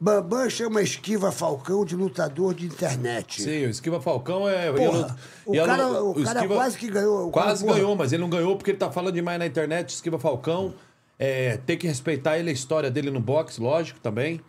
Bambam 0.00 0.48
chama 0.48 0.80
Esquiva 0.80 1.30
Falcão 1.30 1.84
de 1.84 1.94
lutador 1.94 2.54
de 2.54 2.64
internet. 2.64 3.42
Sim, 3.42 3.66
o 3.66 3.70
Esquiva 3.70 4.00
Falcão 4.00 4.48
é. 4.48 4.72
Porra, 4.72 5.16
o 5.44 5.52
cara- 5.54 5.76
não- 5.88 6.10
o 6.12 6.24
cara 6.24 6.48
quase 6.48 6.78
que 6.78 6.88
ganhou, 6.90 7.28
o 7.28 7.30
Quase 7.30 7.62
porra. 7.62 7.76
ganhou, 7.76 7.94
mas 7.94 8.10
ele 8.12 8.22
não 8.22 8.30
ganhou 8.30 8.56
porque 8.56 8.70
ele 8.70 8.78
tá 8.78 8.90
falando 8.90 9.14
demais 9.14 9.38
na 9.38 9.46
internet. 9.46 9.90
Esquiva 9.90 10.18
Falcão. 10.18 10.72
É, 11.18 11.58
tem 11.66 11.76
que 11.76 11.86
respeitar 11.86 12.38
ele, 12.38 12.48
a 12.48 12.52
história 12.52 12.90
dele 12.90 13.10
no 13.10 13.20
boxe, 13.20 13.60
lógico, 13.60 14.00
também. 14.00 14.40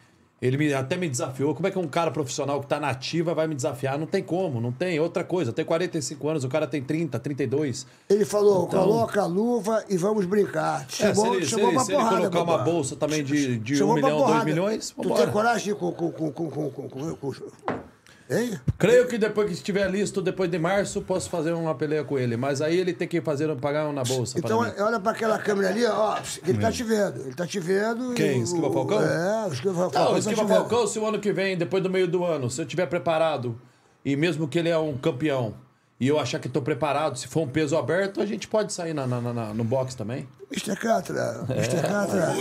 Ele 0.42 0.58
me- 0.58 0.74
até 0.74 0.98
me 0.98 1.08
desafiou. 1.08 1.54
Como 1.54 1.68
é 1.68 1.72
que 1.72 1.78
um 1.78 1.88
cara 1.88 2.10
profissional 2.10 2.60
que 2.62 2.66
tá 2.66 2.80
na 2.80 2.90
ativa 2.90 3.34
vai 3.36 3.48
me 3.48 3.54
desafiar? 3.54 4.00
Não 4.00 4.08
tem 4.08 4.24
como, 4.24 4.60
não 4.60 4.72
tem. 4.72 5.00
Outra 5.00 5.24
coisa, 5.24 5.54
tem 5.54 5.64
45 5.64 6.28
anos, 6.28 6.44
o 6.44 6.50
cara 6.50 6.66
tem 6.66 6.82
30, 6.82 7.20
32. 7.20 7.86
Ele 8.10 8.26
falou, 8.26 8.66
Então- 8.68 8.82
coloca 8.84 9.22
a 9.22 9.26
luva 9.28 9.86
e 9.88 9.96
vamos 9.98 10.26
brincar. 10.26 10.82
É, 10.82 11.14
Chamou, 11.14 11.26
se 11.26 11.36
ele, 11.36 11.46
se 11.46 11.52
chamou 11.52 11.70
ele- 11.70 11.80
se 11.82 11.92
ele 11.92 11.98
porrada, 12.00 12.18
colocar 12.30 12.42
uma 12.44 12.58
bolsa 12.58 12.96
também 12.96 13.24
de, 13.24 13.58
de 13.60 13.76
Chamou 13.76 13.96
um 13.96 14.00
pra 14.00 14.08
milhão, 14.10 14.18
dois 14.20 14.30
porrada. 14.32 14.46
milhões, 14.50 14.90
Tu 14.90 15.04
vambora. 15.04 15.24
tem 15.24 15.32
coragem 15.32 15.64
de 15.66 15.70
ir 15.72 15.76
com, 15.76 15.92
com, 15.92 16.12
com, 16.12 16.32
com, 16.32 16.50
com, 16.50 16.70
com, 16.72 16.90
com, 16.90 17.16
com 17.16 17.34
Hein? 18.32 18.58
Creio 18.78 19.08
que 19.08 19.18
depois 19.18 19.48
que 19.48 19.54
estiver 19.54 19.90
listo, 19.92 20.22
depois 20.22 20.50
de 20.50 20.58
março, 20.58 21.02
posso 21.02 21.30
fazer 21.30 21.52
uma 21.52 21.76
peleia 21.76 22.04
com 22.04 22.18
ele. 22.18 22.38
Mas 22.38 22.62
aí 22.62 22.78
ele 22.80 22.94
tem 22.94 23.08
que 23.08 23.20
fazer 23.20 23.54
pagar 23.58 23.88
um 23.90 23.92
na 23.94 24.04
bolsa. 24.04 24.40
Então, 24.40 24.60
para 24.64 24.86
olha 24.86 25.00
pra 25.00 25.12
aquela 25.12 25.38
câmera 25.38 25.70
ali, 25.70 25.86
ó. 25.86 26.18
Ele 26.48 26.58
tá 26.58 26.72
te 26.72 26.84
vendo. 26.84 27.22
Ele 27.26 27.34
tá 27.36 27.46
te 27.46 27.60
vendo. 27.60 28.14
e 28.14 28.16
Quem? 28.16 28.40
o- 28.40 28.44
Esquiva 28.44 28.72
Falcão? 28.72 29.02
É, 29.02 29.48
o 29.48 29.54
Esquiva 29.54 29.74
Falcão. 29.74 30.04
Não, 30.06 30.12
tá 30.14 30.20
Esquiva 30.20 30.44
vendo. 30.46 30.56
Falcão, 30.58 30.88
se 30.88 30.98
o 30.98 31.06
ano 31.06 31.20
que 31.20 31.34
vem, 31.34 31.58
depois 31.58 31.84
do 31.84 31.90
meio 31.90 32.08
do 32.08 32.24
ano, 32.24 32.50
se 32.50 32.62
eu 32.62 32.64
estiver 32.66 32.86
preparado, 32.88 33.60
e 34.06 34.16
mesmo 34.16 34.48
que 34.48 34.58
ele 34.58 34.70
é 34.70 34.78
um 34.78 34.98
campeão, 34.98 35.54
e 36.00 36.08
eu 36.08 36.18
achar 36.18 36.40
que 36.40 36.48
estou 36.48 36.62
preparado, 36.62 37.18
se 37.20 37.28
for 37.28 37.42
um 37.42 37.48
peso 37.50 37.76
aberto, 37.78 38.22
a 38.22 38.26
gente 38.26 38.48
pode 38.48 38.72
sair 38.72 38.94
na- 38.94 39.06
na- 39.06 39.22
na- 39.22 39.54
no 39.54 39.64
box 39.66 39.94
também. 39.94 40.28
Mr. 40.52 40.76
Catra, 40.76 41.46
É. 41.50 41.54
Mr. 41.54 41.82
Catra, 41.82 42.36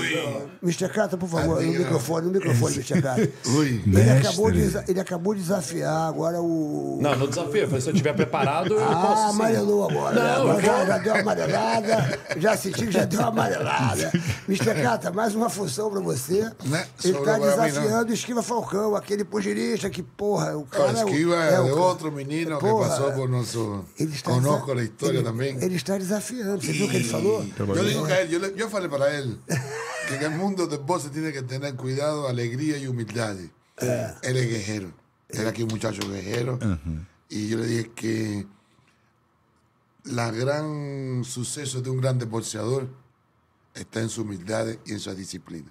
Mr. 0.62 0.88
Catra, 0.88 1.16
por 1.16 1.28
favor, 1.28 1.62
no 1.62 1.72
microfone, 1.72 2.26
no 2.26 2.32
microfone, 2.32 2.74
Mr. 2.74 3.00
Catra. 3.00 3.30
Ui. 3.56 3.82
Ele 3.86 4.10
acabou, 4.10 4.50
de, 4.50 4.60
ele 4.88 5.00
acabou 5.00 5.34
de 5.34 5.40
desafiar 5.42 6.08
agora 6.08 6.40
o. 6.42 6.98
Não, 7.00 7.16
no 7.16 7.28
desafio. 7.28 7.62
eu 7.70 7.80
Se 7.80 7.88
eu 7.88 7.92
estiver 7.92 8.12
preparado, 8.14 8.74
eu 8.74 8.84
Ah, 8.84 8.96
posso 8.96 9.22
sim. 9.22 9.28
amarelou 9.36 9.88
agora. 9.88 10.14
né? 10.14 10.22
Não, 10.34 10.42
agora 10.42 10.56
eu 10.58 10.62
já, 10.62 10.86
já 10.86 10.98
deu 10.98 11.12
uma 11.12 11.20
amarelada, 11.22 12.18
já 12.36 12.56
senti 12.56 12.86
que 12.86 12.92
já 12.92 13.04
deu 13.04 13.20
uma 13.20 13.28
amarelada. 13.30 14.12
Mr. 14.48 14.82
Cata, 14.82 15.12
mais 15.12 15.34
uma 15.34 15.48
função 15.48 15.90
pra 15.90 16.00
você. 16.00 16.42
Né? 16.64 16.86
Ele 17.04 17.14
Sobrou 17.14 17.24
tá 17.24 17.38
não. 17.38 17.46
desafiando 17.48 18.10
o 18.10 18.14
Esquiva 18.14 18.42
Falcão, 18.42 18.96
aquele 18.96 19.24
pugilista 19.24 19.88
que, 19.88 20.02
porra, 20.02 20.56
o 20.56 20.62
O 20.62 20.66
cara. 20.66 20.92
Esquiva 20.92 21.36
é 21.36 21.54
é 21.54 21.60
o- 21.60 21.64
de 21.64 21.70
outro 21.72 22.10
menino 22.10 22.56
que 22.58 22.66
Porra, 22.66 22.88
passou 22.88 23.12
por 23.12 23.28
nosso. 23.28 23.84
ele 23.98 24.12
está 24.14 24.30
Conozco 24.32 24.66
desa- 24.66 24.80
a 24.80 24.84
história 24.84 25.16
ele- 25.18 25.22
também. 25.24 25.56
Ele 25.62 25.76
está 25.76 25.96
desafiando. 25.96 26.60
Você 26.60 26.72
viu 26.72 26.86
o 26.86 26.90
que 26.90 26.96
ele 26.96 27.08
falou? 27.08 27.44
Yo 27.90 27.99
yo, 28.28 28.38
le- 28.38 28.54
yo 28.56 28.68
falei 28.68 28.88
para 28.88 29.16
él 29.18 29.38
que 30.08 30.16
en 30.16 30.22
el 30.22 30.30
mundo 30.38 30.66
de 30.66 30.76
vos 30.78 31.02
se 31.02 31.10
tiene 31.10 31.32
que 31.32 31.42
tener 31.42 31.74
cuidado, 31.76 32.28
alegría 32.28 32.78
y 32.78 32.86
humildad. 32.86 33.36
Él 33.76 34.36
es 34.36 34.48
guerrero. 34.48 34.92
Él 35.28 35.46
aquí 35.46 35.62
un 35.62 35.68
muchacho 35.68 36.08
guerrero. 36.08 36.58
Y 37.28 37.48
yo 37.48 37.58
le 37.58 37.66
dije 37.66 37.90
que 37.94 38.46
la 40.04 40.30
gran 40.30 41.22
suceso 41.24 41.80
de 41.80 41.90
un 41.90 42.00
grande 42.00 42.24
boxeador 42.24 42.88
está 43.74 44.00
en 44.00 44.08
su 44.08 44.22
humildad 44.22 44.66
y 44.84 44.92
en 44.92 44.98
su 45.00 45.14
disciplina. 45.14 45.70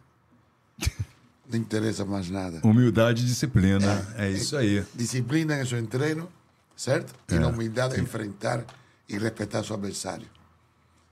No 1.49 1.57
interesa 1.57 2.06
más 2.06 2.30
nada. 2.30 2.61
Humildade 2.64 3.22
e 3.22 3.26
disciplina. 3.26 4.07
É 4.18 4.30
isso 4.30 4.56
aí. 4.56 4.85
Disciplina 4.93 5.60
en 5.60 5.65
su 5.65 5.76
entreno, 5.76 6.30
¿cierto? 6.76 7.11
Y 7.27 7.35
la 7.39 7.47
humildad 7.47 7.89
de 7.89 7.97
enfrentar 7.97 8.65
y 9.07 9.18
respetar 9.18 9.61
a 9.61 9.64
su 9.64 9.73
adversario. 9.73 10.27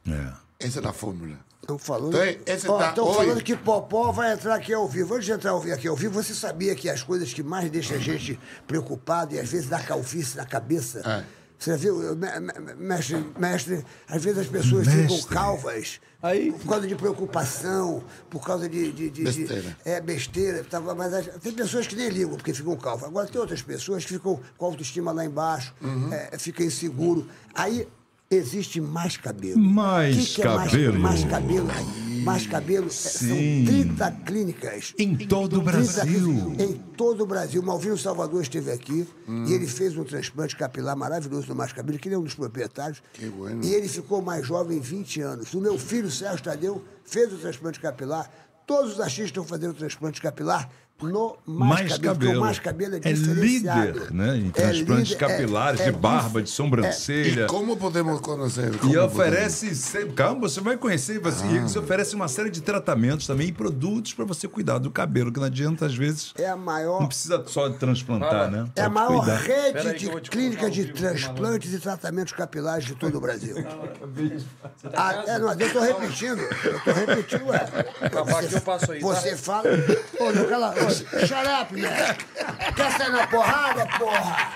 É. 0.06 0.31
Esa 0.59 0.79
es 0.79 0.85
la 0.85 0.93
fórmula. 0.93 1.38
Estão 1.61 1.77
falando, 1.77 2.15
Então, 2.15 2.53
esse 2.55 2.67
Ó, 2.69 2.77
tá- 2.77 2.93
falando 2.95 3.43
que 3.43 3.55
Popó 3.57 4.11
vai 4.11 4.34
entrar 4.34 4.55
aqui 4.55 4.73
ao 4.73 4.88
vivo. 4.88 5.13
Antes 5.15 5.25
de 5.25 5.31
entrar 5.34 5.51
ao- 5.51 5.61
aqui 5.61 5.88
ao 5.88 5.95
vivo, 5.95 6.13
você 6.23 6.34
sabia 6.34 6.73
que 6.75 6.89
as 6.89 7.03
coisas 7.03 7.34
que 7.34 7.43
mais 7.43 7.69
deixam 7.69 7.97
a 7.97 7.99
gente 7.99 8.39
preocupado 8.65 9.35
e 9.35 9.39
às 9.39 9.49
vezes 9.49 9.67
dá 9.67 9.79
calvície 9.81 10.38
na 10.38 10.45
cabeça. 10.45 11.01
É. 11.05 11.38
Você 11.59 11.75
viu, 11.75 12.15
me- 12.15 12.39
me- 12.39 12.75
mestre, 12.75 13.25
mestre, 13.38 13.84
às 14.07 14.23
vezes 14.23 14.39
as 14.39 14.47
pessoas 14.47 14.88
ficam 14.88 15.19
calvas 15.23 15.99
Aí- 16.21 16.51
por 16.51 16.67
causa 16.69 16.88
de 16.88 16.95
preocupação, 16.95 18.03
por 18.29 18.45
causa 18.45 18.69
de. 18.69 18.91
de, 18.91 19.09
de- 19.09 19.09
de- 19.09 19.23
Besteira. 19.23 19.77
é, 19.84 19.99
besteira. 19.99 20.63
tá, 20.63 20.79
mas 20.79 21.13
as- 21.13 21.27
tem 21.41 21.51
pessoas 21.51 21.85
que 21.88 21.95
nem 21.95 22.09
ligam 22.09 22.35
porque 22.38 22.53
ficam 22.53 22.75
calvas. 22.77 23.09
Agora 23.09 23.27
tem 23.27 23.41
outras 23.41 23.61
pessoas 23.63 24.05
que 24.05 24.13
ficam 24.13 24.39
com 24.57 24.65
a 24.65 24.69
autoestima 24.69 25.11
lá 25.11 25.25
embaixo, 25.25 25.73
Uhum. 25.81 26.13
é, 26.13 26.38
fica 26.38 26.63
inseguro. 26.63 27.27
Aí 27.55 27.88
existe 28.30 28.80
mais 28.82 29.18
cabelo. 29.18 29.60
Mais 29.60 30.16
O 30.16 30.20
que 30.20 30.26
que 30.36 30.41
é 30.41 30.44
cabelo? 30.44 30.99
Mais, 30.99 31.24
mais 31.24 31.32
cabelo. 31.32 31.68
Mais 32.24 32.48
cabelo. 32.48 32.88
é, 32.88 32.90
São 32.90 33.28
30 33.38 34.12
clínicas. 34.26 34.94
Em 34.98 35.16
todo 35.16 35.60
o 35.60 35.64
30 35.64 35.72
Brasil. 35.72 36.56
Em 36.60 36.74
todo 36.98 37.24
o 37.24 37.26
Brasil. 37.26 37.64
Malvino 37.64 37.98
Salvador 37.98 38.41
esteve 38.41 38.72
aqui 38.72 39.08
e 39.48 39.54
ele 39.54 39.66
fez 39.68 39.95
um 39.98 40.04
transplante 40.04 40.56
capilar 40.56 40.95
maravilhoso 40.95 41.48
no 41.48 41.56
Mais 41.56 41.72
Cabelo, 41.72 41.98
que 41.98 42.08
ele 42.08 42.16
é 42.16 42.18
um 42.18 42.24
dos 42.24 42.36
proprietários. 42.36 43.02
Que 43.14 43.28
bueno. 43.28 43.64
E 43.64 43.74
ele 43.74 43.88
ficou 43.88 44.22
mais 44.22 44.45
jovem 44.45 44.80
20 44.80 45.22
anos. 45.22 45.54
O 45.54 45.62
meu 45.62 45.78
filho, 45.78 46.12
Sérgio 46.12 46.44
Tadeu, 46.44 46.84
fez 47.06 47.32
o 47.32 47.38
transplante 47.38 47.80
capilar. 47.80 48.30
Todos 48.66 48.94
os 48.94 48.99
artistas 48.99 49.28
estão 49.28 49.45
fazendo 49.45 49.74
transplante 49.74 50.22
capilar 50.22 50.70
no 51.02 51.38
Mais, 51.45 51.82
Mais 51.82 51.91
Cabelo. 51.94 52.14
cabelo. 52.15 52.38
O 52.38 52.41
Mais 52.41 52.60
Cabelo 52.60 52.95
é 52.95 52.99
É 53.03 53.11
líder, 53.11 54.11
né? 54.11 54.38
Em 54.38 54.48
É 54.48 54.52
transplantes 54.52 55.10
líder, 55.10 55.14
é- 55.14 55.28
capilares, 55.28 55.80
é 55.82 55.86
de 55.86 55.91
barba, 55.91 56.41
de 56.41 56.49
sobrancelha. 56.49 57.44
¿Y 57.44 57.48
cómo 57.48 57.78
podemos 57.78 58.19
conocer? 58.19 58.74
E 58.74 58.78
¿Cómo 58.80 59.03
oferece, 59.03 59.72
calma, 60.15 60.41
você 60.41 60.60
vai 60.60 60.76
conhecer, 60.76 61.19
você, 61.19 61.44
Ah. 61.45 61.61
você 61.68 61.78
oferece 61.80 62.15
uma 62.15 62.28
série 62.28 62.49
de 62.49 62.61
tratamentos 62.61 63.28
também 63.28 63.49
e 63.49 63.52
produtos 63.52 64.14
para 64.14 64.26
você 64.26 64.48
cuidar 64.48 64.80
do 64.80 64.90
cabelo, 64.90 65.32
que 65.32 65.40
não 65.40 65.45
adianta, 65.45 65.86
às 65.86 65.94
vezes, 65.95 66.34
É 66.36 66.49
a 66.49 66.56
maior 66.56 66.99
não 66.99 67.07
precisa 67.07 67.44
só 67.45 67.68
de 67.68 67.78
transplantar, 67.78 68.49
né? 68.49 68.65
É 68.76 68.82
a 68.82 68.90
maior 68.90 69.19
cuidar. 69.19 69.38
rede 69.38 69.78
aí 69.90 69.98
de 69.98 70.06
eu 70.07 70.11
vou 70.14 70.22
te 70.22 70.30
clínica 70.32 70.61
colocar 70.61 70.76
de 70.76 70.86
transplantes 70.94 71.74
e 71.74 71.80
tratamentos 71.80 72.34
capilares 72.34 72.86
de 72.86 72.95
todo 72.95 73.15
o 73.18 73.22
Brasil. 73.22 73.56
Ah, 74.95 75.24
é, 75.28 75.38
não, 75.40 75.52
eu 75.53 75.74
tô 75.74 75.80
repetindo. 75.80 76.40
Eu 76.40 76.80
tô 76.84 76.91
repetindo, 76.91 77.45
ué. 77.48 77.68
Eu 78.11 78.61
passo 78.61 78.91
aí, 78.91 78.99
tá? 78.99 79.06
Você 79.07 79.36
fala. 79.38 79.64
Ô, 80.19 80.32
não, 80.32 80.45
cala. 80.45 80.86
Shut 80.89 81.47
up, 81.61 81.73
man. 81.73 82.15
Quer 82.76 82.91
sair 82.97 83.11
na 83.11 83.27
porrada, 83.27 83.85
porra? 83.97 84.53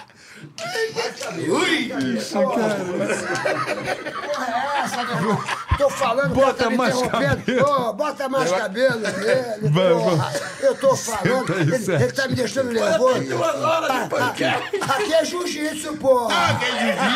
Porra, 3.11 4.47
é 4.47 4.79
essa, 4.83 5.03
meu 5.03 5.15
irmão? 5.15 5.43
Tô 5.77 5.89
falando, 5.89 6.33
Bota 6.33 6.45
cara 6.45 6.63
tá 6.63 6.69
me 6.69 6.77
mais 6.77 6.95
interrompendo. 6.95 7.35
cabelo. 7.37 7.69
Ô, 7.89 7.93
bota 7.93 8.29
mais 8.29 8.51
cabelo 8.51 8.99
nele, 8.99 9.69
Vai, 9.69 9.89
porra. 9.93 10.33
Eu 10.61 10.75
tô 10.75 10.95
falando, 10.95 11.53
ele, 11.59 11.75
ele 11.75 12.11
tá 12.11 12.27
me 12.27 12.35
deixando 12.35 12.71
nervoso. 12.71 13.43
Ah, 13.43 14.07
ah, 14.11 14.95
Aqui 14.95 15.13
é 15.13 15.25
jiu-jitsu, 15.25 15.97
porra. 15.97 16.35
Aqui 16.49 16.65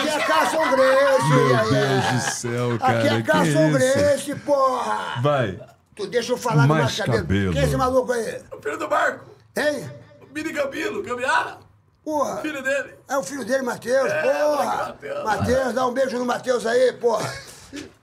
é 0.09 0.19
Carson 0.19 0.69
Grace. 0.71 1.29
Meu 1.29 1.49
ia, 1.49 1.55
ia. 1.55 1.87
Deus 1.87 2.05
do 2.05 2.31
céu, 2.31 2.79
cara. 2.79 2.99
Aqui 2.99 3.07
é 3.07 3.19
isso? 3.19 3.71
Grace, 3.71 4.35
porra. 4.35 5.21
Vai. 5.21 5.59
Tu 5.95 6.07
deixa 6.07 6.33
eu 6.33 6.37
falar 6.37 6.63
do 6.63 6.67
Mais 6.69 6.83
mais 6.83 6.97
cabelo. 6.97 7.17
cabelo. 7.19 7.53
Quem 7.53 7.61
é 7.61 7.65
esse 7.65 7.77
maluco 7.77 8.11
aí? 8.11 8.41
O 8.51 8.61
filho 8.61 8.77
do 8.77 8.89
Marco. 8.89 9.25
Hein? 9.55 9.89
Mini 10.33 10.51
Gambilo, 10.51 11.01
Gambiara. 11.01 11.57
Porra. 12.03 12.37
Filho 12.41 12.61
dele. 12.61 12.93
É 13.07 13.17
o 13.17 13.23
filho 13.23 13.45
dele, 13.45 13.63
Matheus, 13.63 14.11
porra. 14.11 14.95
Matheus. 15.23 15.73
Dá 15.73 15.87
um 15.87 15.93
beijo 15.93 16.19
no 16.19 16.25
Matheus 16.25 16.65
aí, 16.65 16.91
porra. 16.93 17.33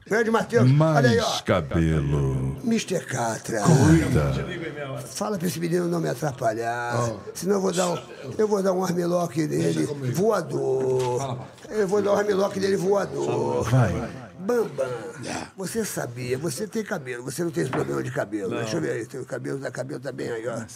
Grande 0.07 0.31
Matheus. 0.31 0.69
Olha 0.81 1.09
aí, 1.11 1.19
ó. 1.21 1.29
Mais 1.29 1.41
cabelo. 1.43 2.57
Mr. 2.65 3.01
Catra. 3.05 3.63
Cuida. 3.63 4.33
Fala 5.07 5.39
pra 5.39 5.47
esse 5.47 5.61
menino 5.61 5.87
não 5.87 6.01
me 6.01 6.09
atrapalhar. 6.09 6.95
Senão 7.35 7.57
eu 7.57 7.61
vou 7.61 7.73
dar 7.73 7.89
um, 7.91 7.99
eu 8.37 8.49
vou 8.49 8.63
dar 8.63 8.73
um 8.73 8.83
armlock 8.85 9.47
nele 9.47 9.87
voador. 10.13 11.39
Eu 11.69 11.87
vou 11.87 12.03
dar 12.03 12.13
um 12.13 12.17
armlock 12.17 12.59
nele 12.59 12.77
voador. 12.77 13.63
Vai. 13.65 13.93
Bambam, 14.43 14.89
você 15.57 15.85
sabia, 15.85 16.37
você 16.37 16.67
tem 16.67 16.83
cabelo, 16.83 17.23
você 17.23 17.45
não 17.45 17.51
tem 17.51 17.63
esse 17.63 17.71
problema 17.71 18.03
de 18.03 18.11
cabelo. 18.11 18.51
Deixa 18.51 18.77
eu 18.77 18.81
ver 18.81 18.91
aí, 18.93 19.07
teu 19.07 19.25
cabelo, 19.25 19.61
tá, 19.61 19.71
cabelo 19.71 20.01
tá 20.01 20.11
bem 20.13 20.31
aí, 20.31 20.47
ó. 20.49 20.63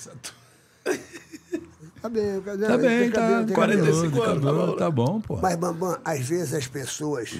Tá 2.00 2.10
bem, 2.10 2.40
cabelo, 2.42 2.66
Tá 2.68 2.78
bem, 2.78 2.98
tem 3.00 3.10
tá. 3.10 3.20
cabelo, 3.20 3.46
tem 3.46 3.54
45 3.54 4.20
cabelo. 4.20 4.48
anos. 4.60 4.76
Tá 4.76 4.90
bom, 4.90 5.20
pô. 5.20 5.36
Mas, 5.38 5.56
Bambam, 5.56 5.98
às 6.04 6.20
vezes 6.20 6.54
as 6.54 6.66
pessoas 6.68 7.30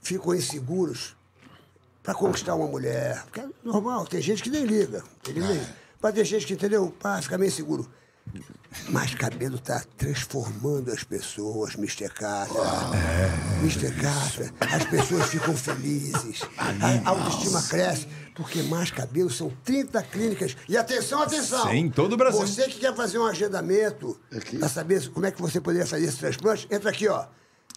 ficam 0.00 0.34
inseguros 0.34 1.14
pra 2.02 2.12
conquistar 2.14 2.54
uma 2.56 2.66
mulher. 2.66 3.22
Porque 3.24 3.40
é 3.40 3.48
normal, 3.62 4.04
tem 4.06 4.20
gente 4.20 4.42
que 4.42 4.50
nem 4.50 4.64
liga. 4.64 5.04
Ele 5.28 5.40
nem. 5.40 5.60
Mas 6.00 6.14
tem 6.14 6.24
gente 6.24 6.46
que, 6.46 6.54
entendeu? 6.54 6.92
Pá, 6.98 7.20
fica 7.22 7.38
meio 7.38 7.52
seguro. 7.52 7.88
Mas 8.88 9.14
cabelo 9.14 9.58
tá 9.58 9.82
transformando 9.96 10.90
as 10.90 11.04
pessoas, 11.04 11.74
Mr. 11.74 12.08
Catra. 12.08 12.62
Mr. 13.60 13.90
Catra, 13.92 14.52
as 14.74 14.84
pessoas 14.84 15.26
ficam 15.26 15.56
felizes. 15.56 16.42
A 16.56 17.08
autoestima 17.10 17.62
cresce. 17.62 18.06
Porque 18.34 18.62
mais 18.62 18.90
cabelo 18.90 19.28
são 19.28 19.52
30 19.62 20.02
clínicas. 20.04 20.56
E 20.66 20.76
atenção, 20.76 21.20
atenção! 21.20 21.68
Sim, 21.68 21.76
em 21.76 21.90
todo 21.90 22.14
o 22.14 22.16
Brasil. 22.16 22.40
Você 22.40 22.64
que 22.64 22.80
quer 22.80 22.94
fazer 22.96 23.18
um 23.18 23.26
agendamento 23.26 24.18
pra 24.58 24.68
saber 24.70 25.06
como 25.10 25.26
é 25.26 25.30
que 25.30 25.40
você 25.40 25.60
poderia 25.60 25.86
fazer 25.86 26.06
esse 26.06 26.16
transplante, 26.16 26.66
entra 26.70 26.88
aqui, 26.88 27.08
ó. 27.08 27.26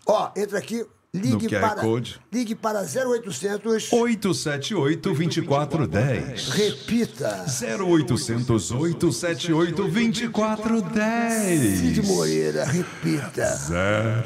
Ó, 0.05 0.31
entra 0.35 0.57
aqui, 0.57 0.85
ligue 1.19 1.49
para. 1.49 1.81
Code. 1.81 2.19
Ligue 2.31 2.55
para 2.55 2.81
0800. 2.81 3.89
878-2410. 3.91 6.49
Repita. 6.49 7.45
0800 7.47 8.71
878 8.71 9.75
2410. 9.83 11.79
Cid 11.79 12.01
Moreira, 12.03 12.65
repita. 12.65 13.57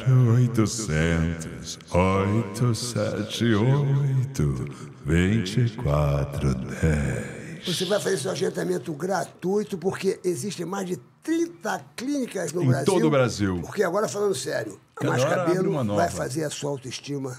0800 0.08 1.80
878 1.92 4.66
2410. 5.06 7.40
Você 7.66 7.86
vai 7.86 8.00
fazer 8.00 8.18
seu 8.18 8.32
agendamento 8.32 8.94
gratuito, 8.94 9.78
porque 9.78 10.18
existem 10.24 10.66
mais 10.66 10.88
de 10.88 10.98
30 11.22 11.82
clínicas 11.96 12.54
no 12.54 12.64
Em 12.64 12.68
Brasil. 12.68 12.86
todo 12.86 13.08
o 13.08 13.10
Brasil. 13.10 13.60
Porque 13.62 13.84
agora, 13.84 14.08
falando 14.08 14.34
sério, 14.34 14.80
Cada 15.00 15.12
Mais 15.12 15.24
Cabelo 15.24 15.96
vai 15.96 16.10
fazer 16.10 16.44
a 16.44 16.50
sua 16.50 16.72
autoestima 16.72 17.38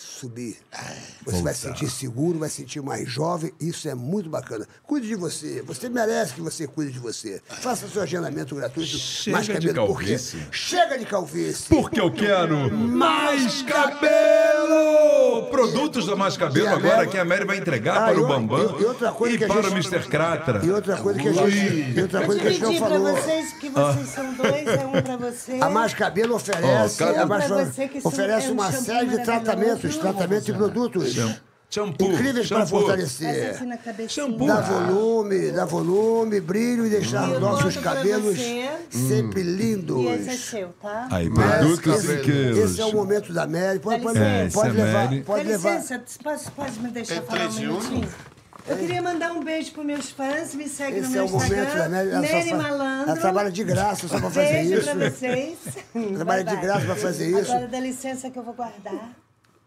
subir. 0.00 0.56
Você 1.26 1.42
vai 1.42 1.52
se 1.52 1.62
sentir 1.62 1.90
seguro, 1.90 2.38
vai 2.38 2.48
se 2.48 2.56
sentir 2.56 2.80
mais 2.80 3.08
jovem. 3.10 3.52
Isso 3.60 3.88
é 3.88 3.94
muito 3.96 4.30
bacana. 4.30 4.64
Cuide 4.84 5.08
de 5.08 5.16
você. 5.16 5.60
Você 5.62 5.88
merece 5.88 6.34
que 6.34 6.40
você 6.40 6.66
cuide 6.68 6.92
de 6.92 6.98
você. 7.00 7.42
Faça 7.48 7.88
seu 7.88 8.02
agendamento 8.02 8.54
gratuito. 8.54 8.88
Chega 8.96 9.36
mais 9.36 9.46
de 9.46 9.52
cabelo, 9.54 9.86
por 9.88 9.98
quê? 9.98 10.04
calvície. 10.06 10.38
Chega 10.52 10.98
de 10.98 11.04
calvície. 11.04 11.66
Porque 11.68 12.00
eu 12.00 12.12
quero 12.12 12.70
mais 12.72 13.62
cabelo! 13.62 15.46
Produtos 15.50 16.06
da 16.06 16.14
Mais 16.16 16.36
Cabelo 16.36 16.68
agora 16.68 17.06
que 17.06 17.18
a 17.18 17.24
Mary 17.24 17.44
vai 17.44 17.56
entregar 17.58 17.96
Ah, 17.96 18.06
para 18.10 18.20
o 18.20 18.24
o- 18.24 18.28
Bambam 18.28 18.76
e- 18.78 18.82
e 18.82 18.84
outra 18.84 19.12
coisa 19.12 19.34
e 19.34 19.38
que 19.38 19.44
a 19.44 19.48
para 19.48 19.60
o 19.60 19.62
gente- 19.70 19.88
Mr. 19.94 20.08
Cratra. 20.08 20.64
E 20.64 20.70
outra 20.70 20.96
coisa 20.98 21.18
que 21.20 21.28
a 21.28 21.32
gente, 21.32 21.98
e 21.98 22.02
outra 22.02 22.24
coisa 22.24 22.40
que 22.40 22.46
a 22.46 22.50
gente 22.50 22.62
não 22.62 22.74
falou. 22.78 23.16
vocês, 23.16 23.52
que 23.54 23.68
vocês 23.70 24.08
são 24.10 24.32
dois, 24.34 24.66
é 24.68 24.86
um 24.86 25.02
pra 25.02 25.16
você. 25.16 25.58
A 25.60 25.68
Mais 25.70 25.94
Cabelo 25.94 26.34
oferece, 26.36 27.02
Ó, 27.02 27.06
cada- 27.06 27.22
a 27.22 27.26
Mais 27.26 27.50
oferece 28.04 28.46
é 28.46 28.50
um 28.50 28.52
uma 28.52 28.72
série 28.72 29.06
de 29.06 29.16
maravilhoso. 29.16 29.24
Tratamentos, 29.96 30.44
tratamentos 30.44 30.48
e 30.48 30.52
produtos 30.52 31.14
Shampoo, 31.70 32.10
incríveis 32.12 32.48
para 32.48 32.64
shampoo. 32.64 32.78
Essa 32.78 32.86
fortalecer. 32.86 33.64
na 33.66 33.76
cabecinha. 33.76 34.26
Dá 34.46 34.60
volume, 34.62 35.50
dá 35.50 35.64
volume, 35.66 36.40
brilho 36.40 36.86
e 36.86 36.88
deixar 36.88 37.28
E 37.28 37.38
nossos 37.38 37.76
cabelos 37.76 38.38
sempre 38.90 39.42
lindos. 39.42 39.98
E 40.02 40.06
esse 40.06 40.30
é 40.30 40.32
seu, 40.36 40.68
tá? 40.80 41.08
Aí, 41.10 41.28
produtos 41.28 42.04
esse, 42.04 42.14
riqueiros. 42.16 42.58
esse 42.70 42.80
é 42.80 42.84
o 42.86 42.92
momento 42.94 43.34
da 43.34 43.46
Mary. 43.46 43.78
Pode, 43.80 44.02
pode, 44.02 44.18
É, 44.18 44.48
pode 44.50 44.68
é 44.70 44.72
levar. 44.84 45.04
Mary. 45.04 45.22
Pode 45.22 45.44
Dá 45.44 45.50
levar. 45.50 45.74
licença, 45.76 46.02
pode, 46.24 46.50
pode 46.52 46.80
me 46.80 46.88
deixar 46.90 47.20
falar 47.22 47.48
um 47.48 47.52
minutinho? 47.52 48.08
Eu 48.66 48.76
queria 48.76 49.02
mandar 49.02 49.32
um 49.32 49.42
beijo 49.44 49.72
para 49.72 49.84
meus 49.84 50.10
fãs, 50.10 50.54
me 50.54 50.66
segue 50.68 51.00
no 51.00 51.06
Esse 51.06 51.12
é 51.18 51.20
meu 51.20 51.26
o 51.26 51.30
momento 51.30 51.50
da 51.54 51.62
Instagram, 51.64 51.88
Mary. 51.90 52.08
Ela, 52.10 52.26
só 52.26 52.32
Nery 52.34 52.48
faz- 52.50 52.62
Malandro. 52.62 53.10
ela 53.10 53.20
trabalha 53.20 53.50
de 53.50 53.64
graça 53.64 54.08
só 54.08 54.18
para 54.18 54.30
fazer 54.30 54.52
Beijo 54.52 54.74
isso. 54.74 54.90
pra 54.90 55.10
vocês. 55.10 55.58
Trabalha 56.14 56.44
de 56.44 56.52
bye. 56.54 56.60
graça 56.62 56.86
para 56.86 56.96
fazer 56.96 57.28
isso. 57.40 57.52
Agora 57.52 57.66
dá 57.68 57.80
licença 57.80 58.30
que 58.30 58.38
eu 58.38 58.42
vou 58.42 58.54
guardar. 58.54 59.10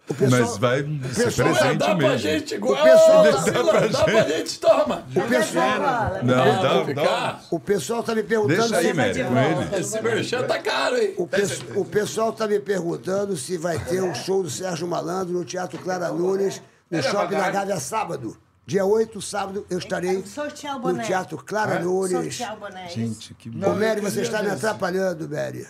Pessoal, 0.07 0.41
Mas 0.41 0.57
vai 0.57 0.78
ser 1.14 1.23
pessoal- 1.23 1.53
presente 1.53 1.78
Dá 1.78 1.86
pra 1.86 1.95
mesmo. 1.95 2.18
gente 2.18 2.56
igual. 2.56 2.73
O 2.73 2.84
pessoal 2.84 3.22
Ô, 3.22 3.23
tá- 3.23 3.32
Priscila, 3.41 3.64
dá 3.64 4.03
pra 4.03 4.23
gente, 4.28 4.60
toma. 4.60 5.06
o 5.15 5.22
pessoal, 5.30 5.80
Não, 6.23 6.36
Vamos 6.61 6.95
dá, 6.95 7.03
dá. 7.03 7.40
o 7.49 7.60
pessoal 7.60 8.03
tá 8.03 8.15
me 8.15 8.23
perguntando 8.23 8.69
Deixa 8.72 8.78
aí, 8.78 8.94
Mary, 8.94 9.23
com 9.23 9.38
ele. 9.38 9.80
Esse 9.82 10.02
merchan 10.02 10.44
tá 10.44 10.60
caro, 10.60 10.98
hein? 10.98 11.14
O, 11.18 11.26
pes- 11.28 11.61
o 11.76 11.86
pessoal 11.86 12.34
tá 12.34 12.45
me 12.45 12.60
perguntando 12.60 13.38
se 13.38 13.57
vai 13.57 13.80
ter 13.80 14.03
um 14.03 14.14
show 14.14 14.44
do 14.44 14.49
Sérgio 14.49 14.86
Malandro 14.86 15.34
no 15.34 15.45
Teatro 15.45 15.80
Clara 15.80 16.10
Nunes, 16.10 16.61
no 16.90 17.02
Shopping 17.02 17.36
da 17.38 17.49
Gávea, 17.49 17.80
sábado. 17.80 18.36
Dia 18.65 18.84
8, 18.86 19.22
sábado, 19.22 19.65
eu 19.69 19.78
estarei 19.78 20.18
o 20.18 20.91
no. 20.91 21.03
Teatro 21.03 21.38
Clara 21.38 21.80
Nunes. 21.80 22.36
Sortear 22.36 22.57
o 22.57 22.60
boné. 22.60 22.88
Gente, 22.90 23.34
que 23.36 23.48
Ô, 23.49 23.53
bom. 23.53 23.76
Mary, 23.76 24.02
você 24.02 24.22
está 24.22 24.44
me 24.44 24.49
atrapalhando, 24.49 25.30
Mary. 25.30 25.65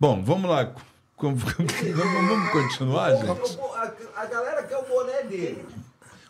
Bom, 0.00 0.22
vamos 0.22 0.50
lá. 0.50 0.72
Vamos 1.18 1.42
vamos 1.42 2.50
continuar, 2.50 3.12
gente? 3.16 3.58
A, 3.74 4.20
a 4.22 4.26
galera 4.26 4.62
quer 4.64 4.76
o 4.76 4.82
boné 4.82 5.22
dele. 5.22 5.64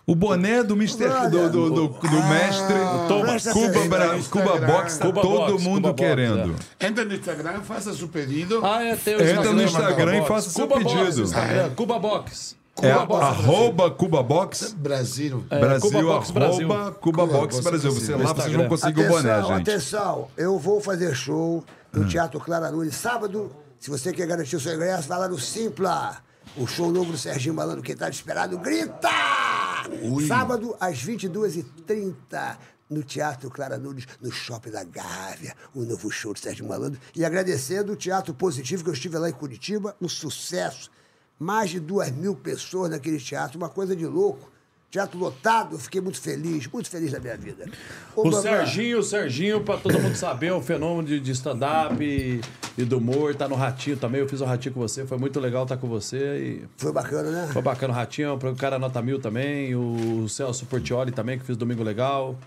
O 0.07 0.15
boné 0.15 0.63
do 0.63 0.75
Mr. 0.75 1.09
do, 1.29 1.51
do, 1.51 1.71
do, 1.71 1.89
do 1.89 2.23
mestre 2.29 2.77
presta 3.23 3.53
Cuba, 3.53 3.67
atenção. 3.67 3.89
Bra- 3.89 4.19
Cuba 4.31 4.67
Box, 4.67 4.99
tá 4.99 5.07
Cuba 5.07 5.21
todo 5.23 5.51
Box, 5.51 5.65
mundo 5.65 5.75
Cuba 5.77 5.89
Box, 5.89 6.01
querendo. 6.01 6.55
Entra 6.81 7.05
no 7.05 7.15
Instagram, 7.15 7.61
faça 7.63 7.93
seu 7.93 8.07
pedido. 8.07 8.61
Ah, 8.65 8.85
é, 8.85 8.95
tem 8.95 9.17
o 9.17 9.21
Entra 9.29 9.53
no 9.53 9.63
Instagram, 9.65 10.13
Cuba 10.13 10.25
e 10.25 10.29
faça 10.29 10.51
seu 10.51 10.69
Cuba 10.69 10.81
Box, 10.81 10.95
pedido. 10.97 11.23
Instagram, 11.23 11.71
Cuba 11.75 11.99
Box. 11.99 12.57
É 12.81 12.93
Cuba 12.93 13.07
Box. 13.07 13.25
arroba 13.25 13.91
Cuba 13.91 14.23
Box 14.23 14.73
Brasil. 14.79 15.45
É, 15.51 15.59
Brasil, 15.59 15.91
Cuba 15.91 16.03
Box 16.05 16.31
Brasil. 16.31 16.73
arroba 16.73 16.93
Cuba 16.93 17.27
Box 17.27 17.61
Brasil. 17.61 17.91
Você 17.91 18.15
lá, 18.15 18.33
vocês 18.33 18.55
vão 18.55 18.69
conseguir 18.69 19.01
o 19.01 19.09
boné, 19.09 19.33
Atenção, 19.33 19.57
gente. 19.57 19.71
atenção, 19.71 20.29
eu 20.37 20.57
vou 20.59 20.81
fazer 20.81 21.17
show 21.17 21.65
no 21.93 22.07
Teatro 22.07 22.39
Clara 22.39 22.71
Nunes 22.71 22.95
sábado. 22.95 23.51
Se 23.79 23.91
você 23.91 24.13
quer 24.13 24.27
garantir 24.27 24.57
o 24.57 24.61
seu 24.61 24.75
ingresso, 24.75 25.09
vai 25.09 25.19
lá 25.19 25.29
no 25.29 25.39
Simpla. 25.39 26.23
O 26.57 26.67
show 26.67 26.91
novo 26.91 27.13
do 27.13 27.19
Serginho 27.19 27.55
Malandro, 27.55 27.83
quem 27.83 27.97
tá 27.97 28.09
desesperado, 28.09 28.59
grita! 28.59 29.11
Sábado, 30.27 30.75
às 30.81 31.05
22h30, 31.05 32.57
no 32.89 33.03
Teatro 33.03 33.51
Clara 33.51 33.77
Nunes, 33.77 34.07
no 34.21 34.33
Shopping 34.33 34.71
da 34.71 34.83
Gávea, 34.83 35.55
o 35.75 35.83
novo 35.83 36.11
show 36.11 36.33
do 36.33 36.39
Sérgio 36.39 36.67
Malandro. 36.67 37.01
E 37.15 37.25
agradecendo 37.25 37.93
o 37.93 37.97
Teatro 37.97 38.33
Positivo, 38.33 38.83
que 38.83 38.91
eu 38.91 38.95
estive 38.95 39.19
lá 39.19 39.29
em 39.29 39.33
Curitiba, 39.33 39.95
um 40.01 40.09
sucesso. 40.09 40.91
Mais 41.39 41.71
de 41.71 41.79
duas 41.79 42.11
mil 42.11 42.35
pessoas 42.35 42.91
naquele 42.91 43.19
teatro, 43.19 43.59
uma 43.59 43.69
coisa 43.69 43.95
de 43.95 44.07
louco. 44.07 44.51
Teatro 44.91 45.19
lotado, 45.19 45.75
eu 45.75 45.79
fiquei 45.79 46.01
muito 46.01 46.21
feliz, 46.21 46.67
muito 46.69 46.89
feliz 46.89 47.13
da 47.13 47.19
minha 47.21 47.37
vida. 47.37 47.67
Ô, 48.15 48.21
O 48.21 48.25
Bambam, 48.25 48.41
Serginho, 48.43 48.99
o 49.01 49.03
Serginho, 49.03 49.61
pra 49.61 49.77
todo 49.77 49.99
mundo 50.01 50.15
saber, 50.15 50.47
é 50.47 50.55
um 50.55 50.63
fenômeno 50.63 51.07
de, 51.07 51.19
de 51.21 51.33
stand-up 51.33 52.03
e, 52.03 52.41
e 52.79 52.85
do 52.85 52.99
humor, 52.99 53.35
tá 53.35 53.49
no 53.49 53.57
Ratinho 53.57 53.97
também. 53.97 54.21
Eu 54.21 54.29
fiz 54.29 54.41
o 54.41 54.45
Ratinho 54.45 54.75
com 54.75 54.81
você, 54.81 55.05
foi 55.05 55.19
muito 55.19 55.41
legal 55.41 55.65
estar 55.65 55.77
com 55.77 55.89
você 55.89 56.39
e 56.39 56.65
Foi 56.77 56.93
bacana, 56.93 57.31
né? 57.31 57.51
foi 57.53 57.61
bacana 57.63 57.93
o 57.93 57.97
Ratinho, 57.97 58.35
o 58.35 58.57
cara 58.57 58.79
nota 58.79 59.03
mil 59.03 59.19
também, 59.21 59.75
o 59.75 60.29
Celso 60.29 60.65
Portioli 60.67 61.11
também, 61.13 61.39
que 61.39 61.45
fiz 61.45 61.57
Domingo 61.57 61.83
Legal. 61.83 62.39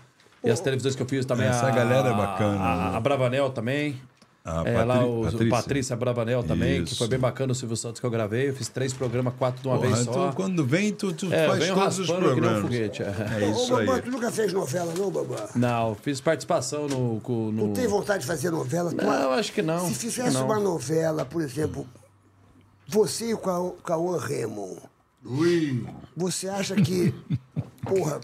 E 0.42 0.48
as 0.50 0.58
televisões 0.58 0.96
que 0.96 1.02
eu 1.02 1.06
fiz 1.06 1.26
também. 1.26 1.46
Essa 1.46 1.66
a, 1.66 1.70
galera 1.70 2.08
é 2.08 2.14
bacana, 2.14 2.58
A, 2.58 2.90
né? 2.92 2.96
a 2.96 3.00
Bravanel 3.00 3.50
também. 3.50 4.00
A 4.42 4.62
é, 4.66 4.84
lá 4.84 4.94
Patri- 4.94 5.08
o, 5.10 5.20
o 5.20 5.22
Patrícia. 5.24 5.48
Patrícia 5.50 5.96
Bravanel 5.96 6.42
também, 6.42 6.82
que 6.82 6.88
Isso. 6.90 6.96
foi 6.98 7.08
bem 7.08 7.18
bacana 7.18 7.52
o 7.52 7.54
Silvio 7.54 7.76
Santos 7.76 8.00
que 8.00 8.06
eu 8.06 8.10
gravei. 8.10 8.48
Eu 8.48 8.54
fiz 8.54 8.68
três 8.68 8.92
programas, 8.92 9.34
quatro 9.38 9.60
de 9.60 9.68
uma 9.68 9.76
Porra, 9.76 9.88
vez 9.88 10.00
então 10.00 10.14
só. 10.14 10.32
quando 10.32 10.64
vem, 10.64 10.92
tu, 10.92 11.12
tu 11.12 11.30
É, 11.32 11.46
faz 11.46 11.68
todos 11.68 11.98
os 11.98 12.06
que 12.06 12.12
nem 12.12 12.20
um 12.20 12.24
programas. 12.24 12.62
foguete, 12.62 13.02
é. 13.02 13.06
É 13.06 13.46
Ô, 13.46 13.50
isso 13.52 13.76
aí. 13.76 13.86
Bambam, 13.86 14.02
tu 14.02 14.10
nunca 14.10 14.30
fez 14.32 14.52
novela, 14.52 14.94
não, 14.96 15.10
Bambam? 15.10 15.36
Não, 15.54 15.94
fiz 15.94 16.20
participação 16.22 16.88
no. 16.88 17.14
no... 17.52 17.68
Tu 17.68 17.74
tem 17.74 17.86
vontade 17.86 18.20
de 18.22 18.26
fazer 18.26 18.50
novela? 18.50 18.90
Tu- 18.92 19.04
Não, 19.04 19.30
acho 19.32 19.52
que 19.52 19.60
não. 19.60 19.86
Se 19.86 19.92
que 19.92 19.98
fizesse 19.98 20.34
não. 20.34 20.46
uma 20.46 20.58
novela, 20.58 21.24
por 21.26 21.42
exemplo, 21.42 21.86
você 22.88 23.26
e 23.28 23.34
o 23.34 23.38
Cauã- 23.38 23.72
Cauã 23.84 24.18
Raymond, 24.18 24.80
Ui, 25.22 25.84
você 26.16 26.48
acha 26.48 26.74
que, 26.76 27.14
porra, 27.82 28.20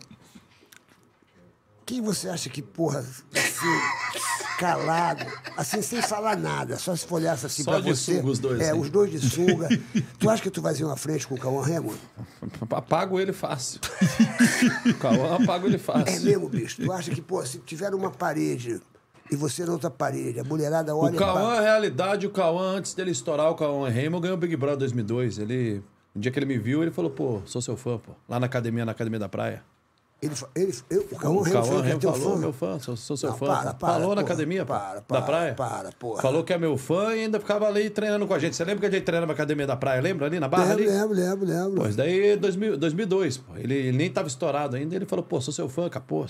quem 1.87 2.03
você 2.03 2.29
acha 2.29 2.51
que, 2.51 2.61
porra, 2.61 2.99
assim, 2.99 4.59
calado, 4.59 5.25
assim, 5.57 5.81
sem 5.81 6.03
falar 6.03 6.37
nada, 6.37 6.77
só 6.77 6.95
se 6.97 7.07
folhasse 7.07 7.47
assim 7.47 7.63
Só 7.63 7.71
pra 7.73 7.81
de 7.81 7.91
você. 7.95 8.17
sunga 8.17 8.29
os 8.31 8.39
dois, 8.41 8.61
É, 8.61 8.71
assim. 8.71 8.81
os 8.81 8.91
dois 8.91 9.11
de 9.11 9.21
sunga. 9.31 9.69
tu 10.19 10.29
acha 10.29 10.43
que 10.43 10.51
tu 10.51 10.61
vai 10.61 10.73
fazer 10.73 10.85
uma 10.85 10.97
frente 10.97 11.27
com 11.27 11.35
o 11.37 11.39
Cauã 11.39 11.63
Raymond? 11.65 11.97
Apago 12.71 13.21
ele 13.21 13.33
fácil. 13.33 13.81
Cauã, 15.01 15.37
apago 15.43 15.67
ele 15.67 15.79
fácil. 15.79 16.09
É 16.17 16.19
mesmo, 16.21 16.49
bicho? 16.49 16.83
Tu 16.83 16.91
acha 16.93 17.11
que, 17.11 17.21
pô, 17.23 17.45
se 17.47 17.59
tiver 17.61 17.95
uma 17.95 18.11
parede 18.11 18.81
e 19.31 19.37
você 19.37 19.65
na 19.65 19.73
outra 19.73 19.91
parede, 19.91 20.41
a 20.41 20.45
mulherada 20.45 20.95
olha... 20.95 21.15
O 21.15 21.19
Cauã, 21.19 21.33
pra- 21.35 21.57
na 21.57 21.61
realidade, 21.61 22.27
o 22.27 22.31
Cauã, 22.31 22.77
antes 22.77 22.95
dele 22.95 23.11
estourar, 23.11 23.51
o 23.51 23.55
Cauã 23.55 23.89
Raymond 23.89 24.23
ganhou 24.23 24.37
o 24.37 24.41
Big 24.41 24.57
Brother 24.57 24.79
2002. 24.79 25.39
Ele, 25.39 25.83
um 26.15 26.21
dia 26.21 26.31
que 26.33 26.39
ele 26.39 26.47
me 26.47 26.59
viu, 26.59 26.83
ele 26.83 26.91
falou, 26.91 27.11
pô, 27.11 27.43
sou 27.45 27.61
seu 27.63 27.77
fã, 27.77 27.99
pô. 27.99 28.13
Lá 28.29 28.41
na 28.41 28.47
academia, 28.47 28.85
na 28.85 28.93
Academia 28.93 29.19
da 29.21 29.29
Praia. 29.29 29.63
Ele, 30.23 30.33
ele, 30.55 30.75
eu, 30.89 31.03
o 31.13 31.17
Cauã 31.17 31.43
Cauã 31.45 31.63
falou 31.63 31.83
que 31.83 31.91
é 31.91 31.97
teu 31.99 32.13
falou, 32.13 32.35
fã. 32.35 32.41
meu 32.41 32.53
fã, 32.53 32.79
sou, 32.79 32.97
sou 32.97 33.17
seu 33.19 33.29
Não, 33.31 33.37
fã. 33.37 33.47
para, 33.47 33.75
para, 33.75 33.93
falou 33.93 34.09
na 34.09 34.15
porra. 34.15 34.21
academia, 34.23 34.65
pô, 34.65 34.73
Para, 34.73 34.95
da 34.95 35.01
para, 35.03 35.23
praia. 35.23 35.55
para, 35.55 35.93
porra. 35.93 36.23
Falou 36.23 36.43
que 36.43 36.53
é 36.55 36.59
meu 36.59 36.77
fã 36.79 37.15
e 37.15 37.25
ainda 37.25 37.39
ficava 37.39 37.67
ali 37.69 37.91
treinando 37.91 38.27
com 38.27 38.33
a 38.33 38.39
gente. 38.39 38.57
Você 38.57 38.65
lembra 38.65 38.81
que 38.81 38.87
a 38.87 38.91
gente 38.99 39.05
treinava 39.05 39.27
na 39.27 39.33
academia 39.35 39.67
da 39.67 39.77
praia, 39.77 40.01
lembra? 40.01 40.27
Ali 40.27 40.41
na 40.41 40.49
barra 40.49 40.73
Lembro, 40.75 40.85
ali? 40.85 40.93
lembro, 40.93 41.15
lembro, 41.15 41.47
lembro. 41.47 41.83
Pô, 41.83 41.87
isso 41.89 41.99
daí 41.99 42.31
é 42.31 42.37
2000, 42.37 42.79
2002, 42.79 43.37
pô. 43.37 43.57
Ele, 43.57 43.75
ele 43.75 43.93
nem 43.93 44.11
tava 44.11 44.27
estourado 44.27 44.75
ainda. 44.77 44.97
Ele 44.97 45.05
falou, 45.05 45.23
pô, 45.23 45.39
sou 45.41 45.53
seu 45.53 45.69
fã, 45.69 45.87
capô. 45.91 46.25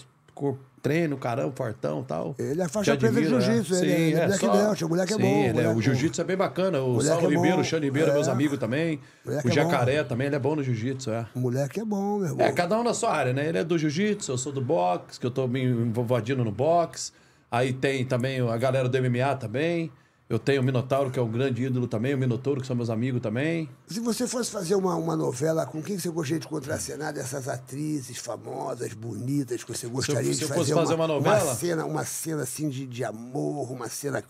Treino, 0.82 1.16
caramba, 1.16 1.52
fortão 1.56 2.02
e 2.02 2.04
tal. 2.04 2.34
Ele 2.38 2.62
é 2.62 2.68
faixa 2.68 2.96
preta 2.96 3.12
de 3.12 3.18
admiro, 3.26 3.40
jiu-jitsu, 3.40 3.74
é. 3.74 3.78
ele 3.78 3.90
é- 3.92 3.96
Sim, 3.96 4.02
ele 4.02 4.14
é 4.20 4.26
black 4.26 4.40
só- 4.46 4.52
belt, 4.52 4.82
o 4.82 4.88
moleque 4.88 5.12
é 5.14 5.16
Sim, 5.16 5.22
bom, 5.22 5.40
o 5.40 5.44
ele 5.46 5.60
é- 5.60 5.68
o 5.68 5.78
é 5.78 5.82
jiu-jitsu 5.82 6.20
é 6.20 6.24
bem 6.24 6.36
bacana. 6.36 6.80
O 6.80 7.00
Saulo 7.00 7.26
é 7.26 7.34
Ribeiro, 7.34 7.58
o 7.60 7.64
Xande 7.64 7.86
Ribeiro, 7.86 8.10
é. 8.10 8.14
meus 8.14 8.28
amigos 8.28 8.56
também. 8.58 9.00
Moleque 9.24 9.48
o 9.48 9.50
é 9.50 9.52
Jacaré 9.52 10.04
também, 10.04 10.28
ele 10.28 10.36
é 10.36 10.38
bom 10.38 10.54
no 10.54 10.62
jiu-jitsu, 10.62 11.10
é. 11.10 11.26
O 11.34 11.40
moleque 11.40 11.80
é 11.80 11.84
bom, 11.84 12.18
meu 12.18 12.28
irmão. 12.28 12.46
É, 12.46 12.52
cada 12.52 12.78
um 12.78 12.84
na 12.84 12.94
sua 12.94 13.12
área, 13.12 13.32
né? 13.32 13.48
Ele 13.48 13.58
é 13.58 13.64
do 13.64 13.76
jiu-jitsu, 13.76 14.30
eu 14.30 14.38
sou 14.38 14.52
do 14.52 14.60
boxe, 14.60 15.18
que 15.18 15.26
eu 15.26 15.30
tô 15.32 15.48
me 15.48 15.64
invadindo 15.64 16.44
no 16.44 16.52
boxe. 16.52 17.10
Aí 17.50 17.72
tem 17.72 18.04
também 18.04 18.38
a 18.48 18.56
galera 18.56 18.88
do 18.88 18.96
MMA 18.96 19.34
também. 19.34 19.90
Eu 20.28 20.40
tenho 20.40 20.60
o 20.60 20.64
Minotauro, 20.64 21.08
que 21.10 21.18
é 21.20 21.22
um 21.22 21.30
grande 21.30 21.62
ídolo 21.62 21.86
também, 21.86 22.12
o 22.12 22.18
Minotouro, 22.18 22.60
que 22.60 22.66
são 22.66 22.74
meus 22.74 22.90
amigos 22.90 23.22
também. 23.22 23.68
Se 23.86 24.00
você 24.00 24.26
fosse 24.26 24.50
fazer 24.50 24.74
uma, 24.74 24.96
uma 24.96 25.14
novela, 25.14 25.64
com 25.66 25.80
quem 25.80 25.96
você 25.98 26.08
gostaria 26.08 26.40
de 26.40 26.48
contracenar 26.48 27.12
dessas 27.12 27.46
atrizes 27.46 28.18
famosas, 28.18 28.92
bonitas, 28.92 29.62
que 29.62 29.72
você 29.72 29.86
gostaria 29.86 30.32
se 30.32 30.38
de 30.38 30.42
eu 30.44 30.48
fazer? 30.48 30.60
fosse 30.60 30.74
fazer 30.74 30.94
uma 30.94 31.06
novela? 31.06 31.44
Uma 31.44 31.54
cena, 31.54 31.84
uma 31.86 32.04
cena 32.04 32.42
assim 32.42 32.68
de, 32.68 32.86
de 32.86 33.04
amor, 33.04 33.70
uma 33.70 33.88
cena 33.88 34.24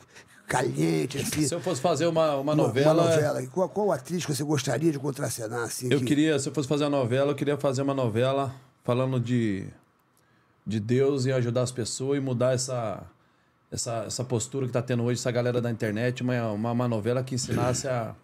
caliente, 0.47 1.16
assim. 1.16 1.49
Se 1.49 1.55
eu 1.55 1.60
fosse 1.60 1.81
fazer 1.81 2.07
uma, 2.07 2.33
uma 2.34 2.41
Uma- 2.52 2.55
novela. 2.55 2.92
Uma 3.02 3.10
novela. 3.10 3.47
Qual, 3.47 3.68
qual 3.70 3.91
atriz 3.91 4.26
que 4.26 4.34
você 4.34 4.44
gostaria 4.44 4.92
de 4.92 4.99
contracenar, 4.99 5.62
assim? 5.65 5.89
Eu 5.91 6.00
que- 6.00 6.05
queria, 6.05 6.39
se 6.39 6.47
eu 6.47 6.52
fosse 6.52 6.68
fazer 6.68 6.84
uma 6.84 6.91
novela, 6.99 7.31
eu 7.33 7.34
queria 7.34 7.57
fazer 7.57 7.81
uma 7.81 7.94
novela 7.94 8.55
falando 8.84 9.18
de, 9.18 9.66
de 10.66 10.78
Deus 10.78 11.25
e 11.25 11.33
ajudar 11.33 11.62
as 11.62 11.73
pessoas 11.73 12.18
e 12.18 12.20
mudar 12.20 12.52
essa, 12.52 13.02
essa, 13.70 14.05
essa 14.07 14.25
postura 14.25 14.67
que 14.67 14.73
tá 14.73 14.83
tendo 14.83 15.03
hoje 15.03 15.20
essa 15.20 15.31
galera 15.31 15.61
da 15.61 15.70
internet. 15.70 16.23
Uma, 16.23 16.53
uma, 16.53 16.73
uma 16.73 16.89
novela 16.89 17.23
que 17.23 17.35
ensinasse 17.35 17.89
a, 17.89 18.15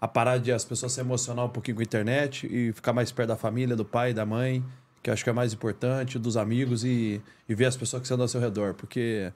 a 0.00 0.08
parar 0.08 0.38
de 0.38 0.52
as 0.52 0.64
pessoas 0.64 0.92
se 0.92 1.00
emocionar 1.00 1.44
um 1.44 1.48
pouquinho 1.48 1.76
com 1.76 1.80
a 1.80 1.84
internet 1.84 2.46
e 2.50 2.72
ficar 2.72 2.92
mais 2.92 3.12
perto 3.12 3.28
da 3.28 3.36
família, 3.36 3.76
do 3.76 3.84
pai, 3.84 4.12
da 4.12 4.24
mãe, 4.24 4.64
que 5.02 5.10
eu 5.10 5.14
acho 5.14 5.24
que 5.24 5.30
é 5.30 5.32
mais 5.32 5.52
importante, 5.52 6.18
dos 6.18 6.36
amigos 6.36 6.84
e, 6.84 7.20
e 7.48 7.54
ver 7.54 7.66
as 7.66 7.76
pessoas 7.76 8.00
que 8.00 8.06
estão 8.06 8.20
ao 8.20 8.28
seu 8.28 8.40
redor. 8.40 8.74
Porque 8.74 9.32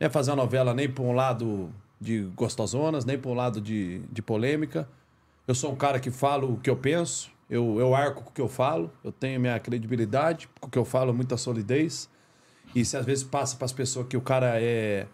não 0.00 0.06
é 0.06 0.10
fazer 0.10 0.30
uma 0.30 0.36
novela 0.36 0.74
nem 0.74 0.88
para 0.88 1.04
um 1.04 1.12
lado 1.12 1.70
de 2.00 2.22
gostosonas, 2.34 3.04
nem 3.04 3.18
para 3.18 3.30
um 3.30 3.34
lado 3.34 3.60
de, 3.60 4.00
de 4.10 4.22
polêmica. 4.22 4.88
Eu 5.46 5.54
sou 5.54 5.72
um 5.72 5.76
cara 5.76 6.00
que 6.00 6.10
falo 6.10 6.54
o 6.54 6.56
que 6.58 6.70
eu 6.70 6.76
penso, 6.76 7.30
eu, 7.48 7.78
eu 7.78 7.94
arco 7.94 8.22
com 8.22 8.30
o 8.30 8.32
que 8.32 8.40
eu 8.40 8.48
falo, 8.48 8.90
eu 9.02 9.12
tenho 9.12 9.38
minha 9.38 9.58
credibilidade, 9.60 10.48
com 10.60 10.66
o 10.66 10.70
que 10.70 10.78
eu 10.78 10.84
falo, 10.84 11.12
muita 11.12 11.36
solidez. 11.36 12.08
E 12.74 12.84
se 12.84 12.96
às 12.96 13.04
vezes 13.04 13.22
passa 13.24 13.56
para 13.56 13.64
as 13.66 13.72
pessoas 13.72 14.06
que 14.08 14.16
o 14.16 14.20
cara 14.20 14.60
é. 14.60 15.06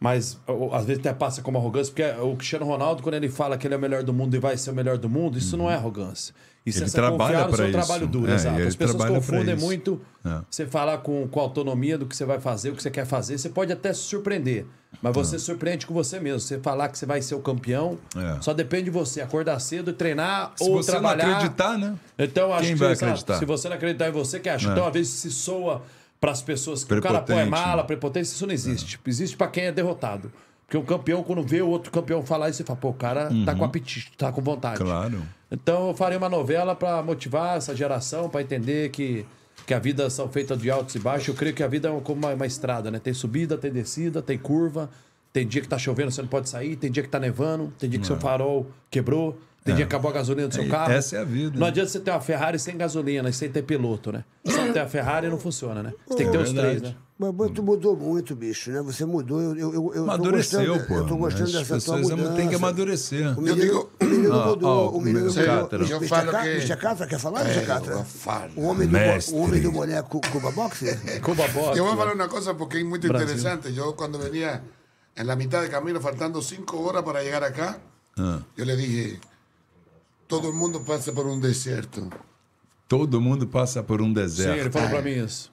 Mas 0.00 0.38
às 0.72 0.84
vezes 0.84 1.00
até 1.00 1.14
passa 1.14 1.40
como 1.40 1.56
arrogância, 1.56 1.92
porque 1.94 2.20
o 2.20 2.36
Cristiano 2.36 2.66
Ronaldo, 2.66 3.02
quando 3.02 3.14
ele 3.14 3.28
fala 3.30 3.56
que 3.56 3.66
ele 3.66 3.74
é 3.74 3.78
o 3.78 3.80
melhor 3.80 4.02
do 4.02 4.12
mundo 4.12 4.34
e 4.34 4.38
vai 4.38 4.56
ser 4.56 4.70
o 4.70 4.74
melhor 4.74 4.98
do 4.98 5.08
mundo, 5.08 5.38
isso 5.38 5.56
não 5.56 5.70
é 5.70 5.74
arrogância. 5.76 6.34
Isso 6.66 6.78
Ele 6.78 6.86
é 6.86 6.88
você 6.88 6.96
trabalha 6.96 7.44
confiar 7.44 7.48
no 7.50 7.56
seu 7.56 7.64
isso. 7.68 7.72
trabalho 7.78 8.06
duro, 8.06 8.30
É, 8.30 8.34
exato. 8.34 8.62
As 8.62 8.74
pessoas 8.76 9.04
confundem 9.04 9.54
muito 9.56 10.00
É. 10.24 10.40
você 10.50 10.66
falar 10.66 10.98
com, 10.98 11.26
com 11.28 11.40
autonomia 11.40 11.96
do 11.98 12.06
que 12.06 12.16
você 12.16 12.24
vai 12.24 12.40
fazer, 12.40 12.70
o 12.70 12.74
que 12.76 12.82
você 12.82 12.90
quer 12.90 13.06
fazer. 13.06 13.36
Você 13.38 13.50
pode 13.50 13.70
até 13.72 13.92
se 13.92 14.00
surpreender, 14.00 14.66
mas 15.02 15.14
você 15.14 15.38
surpreende 15.38 15.86
com 15.86 15.92
você 15.94 16.18
mesmo. 16.18 16.40
Você 16.40 16.58
falar 16.58 16.88
que 16.88 16.98
você 16.98 17.04
vai 17.06 17.20
ser 17.22 17.34
o 17.34 17.40
campeão, 17.40 17.98
É. 18.16 18.40
só 18.42 18.52
depende 18.54 18.84
de 18.84 18.90
você. 18.90 19.20
Acordar 19.20 19.58
cedo 19.60 19.92
treinar 19.92 20.52
Se 20.56 20.64
ou 20.64 20.76
você 20.82 20.90
trabalhar. 20.90 21.26
não 21.26 21.34
acreditar, 21.36 21.78
né? 21.78 21.94
Então, 22.18 22.52
acho 22.52 22.62
Quem 22.64 22.72
que 22.74 22.80
vai 22.80 22.92
acreditar? 22.94 23.38
Se 23.38 23.44
você 23.44 23.68
não 23.68 23.76
acreditar 23.76 24.08
em 24.08 24.12
você, 24.12 24.40
que 24.40 24.48
acha? 24.48 24.68
É. 24.68 24.72
Então, 24.72 24.86
às 24.86 24.92
vezes 24.92 25.12
se 25.12 25.30
soa 25.30 25.82
para 26.20 26.30
as 26.32 26.42
pessoas 26.42 26.84
que 26.84 26.94
o 26.94 27.02
cara 27.02 27.18
é 27.18 27.20
Prepotente, 27.20 27.50
mala, 27.50 27.82
né? 27.82 27.86
prepotência, 27.86 28.34
isso 28.34 28.46
não 28.46 28.54
existe. 28.54 28.98
Existe 29.06 29.36
para 29.36 29.48
quem 29.48 29.64
é 29.64 29.72
derrotado. 29.72 30.32
Porque 30.66 30.76
o 30.76 30.82
campeão, 30.82 31.22
quando 31.22 31.42
vê 31.42 31.60
o 31.60 31.68
outro 31.68 31.92
campeão 31.92 32.22
falar 32.24 32.48
isso, 32.48 32.58
você 32.58 32.64
fala, 32.64 32.78
pô, 32.78 32.88
o 32.88 32.94
cara 32.94 33.30
tá 33.44 33.54
com 33.54 33.64
apetite, 33.64 34.12
tá 34.16 34.32
com 34.32 34.40
vontade. 34.40 34.80
Uhum. 34.80 34.86
Claro. 34.86 35.22
Então 35.50 35.88
eu 35.88 35.94
farei 35.94 36.16
uma 36.16 36.28
novela 36.28 36.74
para 36.74 37.02
motivar 37.02 37.56
essa 37.56 37.76
geração, 37.76 38.28
para 38.30 38.40
entender 38.40 38.90
que, 38.90 39.26
que 39.66 39.74
a 39.74 39.78
vida 39.78 40.08
são 40.08 40.28
feitas 40.28 40.58
de 40.58 40.70
altos 40.70 40.94
e 40.94 40.98
baixos. 40.98 41.28
Eu 41.28 41.34
creio 41.34 41.54
que 41.54 41.62
a 41.62 41.68
vida 41.68 41.88
é 41.88 42.00
como 42.00 42.26
uma, 42.26 42.34
uma 42.34 42.46
estrada, 42.46 42.90
né? 42.90 42.98
Tem 42.98 43.12
subida, 43.12 43.58
tem 43.58 43.70
descida, 43.70 44.22
tem 44.22 44.38
curva. 44.38 44.90
Tem 45.32 45.46
dia 45.46 45.60
que 45.60 45.68
tá 45.68 45.76
chovendo, 45.76 46.12
você 46.12 46.22
não 46.22 46.28
pode 46.28 46.48
sair. 46.48 46.76
Tem 46.76 46.90
dia 46.90 47.02
que 47.02 47.08
tá 47.08 47.18
nevando. 47.18 47.72
Tem 47.78 47.90
dia 47.90 47.98
que 47.98 48.06
seu 48.06 48.16
farol 48.16 48.66
quebrou. 48.90 49.36
Tem 49.64 49.74
dia 49.74 49.86
que 49.86 49.94
acabou 49.94 50.10
a 50.10 50.14
gasolina 50.14 50.46
do 50.46 50.54
seu 50.54 50.64
É, 50.64 50.68
carro. 50.68 50.92
essa 50.92 51.16
é 51.16 51.20
a 51.20 51.24
vida. 51.24 51.58
Não 51.58 51.66
adianta 51.66 51.88
você 51.88 51.98
ter 51.98 52.10
uma 52.10 52.20
Ferrari 52.20 52.58
sem 52.58 52.76
gasolina 52.76 53.30
e 53.30 53.32
sem 53.32 53.50
ter 53.50 53.62
piloto, 53.62 54.12
né? 54.12 54.22
Só 54.44 54.70
ter 54.72 54.78
a 54.80 54.86
Ferrari 54.86 55.28
não 55.28 55.38
funciona, 55.38 55.82
né? 55.82 55.92
Você 56.06 56.16
tem 56.16 56.26
que 56.26 56.32
ter 56.32 56.38
os 56.38 56.52
Verdade. 56.52 56.80
três, 56.80 56.82
né? 56.92 56.96
Mas 57.18 57.32
mas 57.34 57.50
tu 57.52 57.62
mudou 57.62 57.96
muito, 57.96 58.34
bicho, 58.36 58.70
né? 58.72 58.82
Você 58.82 59.06
mudou. 59.06 59.40
Eu, 59.40 59.56
eu, 59.56 59.72
eu, 59.74 59.92
eu 59.94 60.02
Amadureceu, 60.04 60.60
tô 60.60 60.66
gostando, 60.66 60.86
pô. 60.88 60.94
Eu 60.96 61.06
tô 61.06 61.16
gostando 61.16 61.44
As 61.44 61.52
dessa 61.52 61.66
tua 61.66 61.76
pessoas 61.76 62.10
mudança. 62.10 62.36
têm 62.36 62.48
que 62.50 62.54
amadurecer. 62.56 63.38
O 63.38 63.40
menino, 63.40 63.60
digo- 63.62 63.90
o 64.00 64.04
menino 64.04 64.32
Ah, 64.34 64.46
mudou. 64.48 64.90
o 64.96 65.00
menino 65.00 65.30
o 65.30 65.32
mudou. 65.32 65.80
Eu 65.88 66.00
falo 66.08 66.30
que- 66.30 66.36
Mr. 66.48 66.76
Catra, 66.76 67.06
quer 67.06 67.18
falar, 67.18 67.40
É, 67.48 67.52
Mr. 67.54 67.66
Catra? 67.66 67.92
eu 67.94 68.04
falo. 68.04 68.52
O 68.56 68.64
homem 68.66 68.86
do, 68.88 68.96
o 69.32 69.36
homem 69.42 69.62
do 69.62 69.72
boneco 69.72 70.20
Cuba 70.30 70.50
Boxer? 70.50 71.20
Cuba 71.22 71.46
Box. 71.48 71.76
Yo 71.78 71.84
voy 71.84 71.90
a 71.90 72.02
hablar 72.02 72.14
una 72.14 72.28
cosa 72.28 72.54
porque 72.54 72.78
es 72.80 72.84
muy 72.84 72.98
Brasil. 72.98 73.22
interesante. 73.28 73.72
Yo 73.72 73.94
cuando 73.96 74.18
venía 74.18 74.62
en 75.16 75.26
la 75.26 75.36
mitad 75.36 75.62
del 75.62 75.70
camino, 75.70 76.00
faltando 76.02 76.42
cinco 76.42 76.80
horas 76.80 77.02
para 77.04 77.22
llegar 77.22 77.44
acá, 77.44 77.78
Ah. 78.18 78.40
yo 78.56 78.64
le 78.64 78.76
dije, 78.76 79.20
todo 80.26 80.48
el 80.48 80.54
mundo 80.54 80.84
pasa 80.84 81.12
por 81.12 81.26
un 81.26 81.40
desierto. 81.40 82.08
Todo 82.88 83.20
mundo 83.20 83.48
passa 83.48 83.82
por 83.82 84.00
um 84.02 84.06
Sim, 84.06 84.10
ele 84.12 84.22
deserto. 84.22 84.72
falou 84.72 84.90
pra 84.90 85.02
mim 85.02 85.24
isso. 85.24 85.50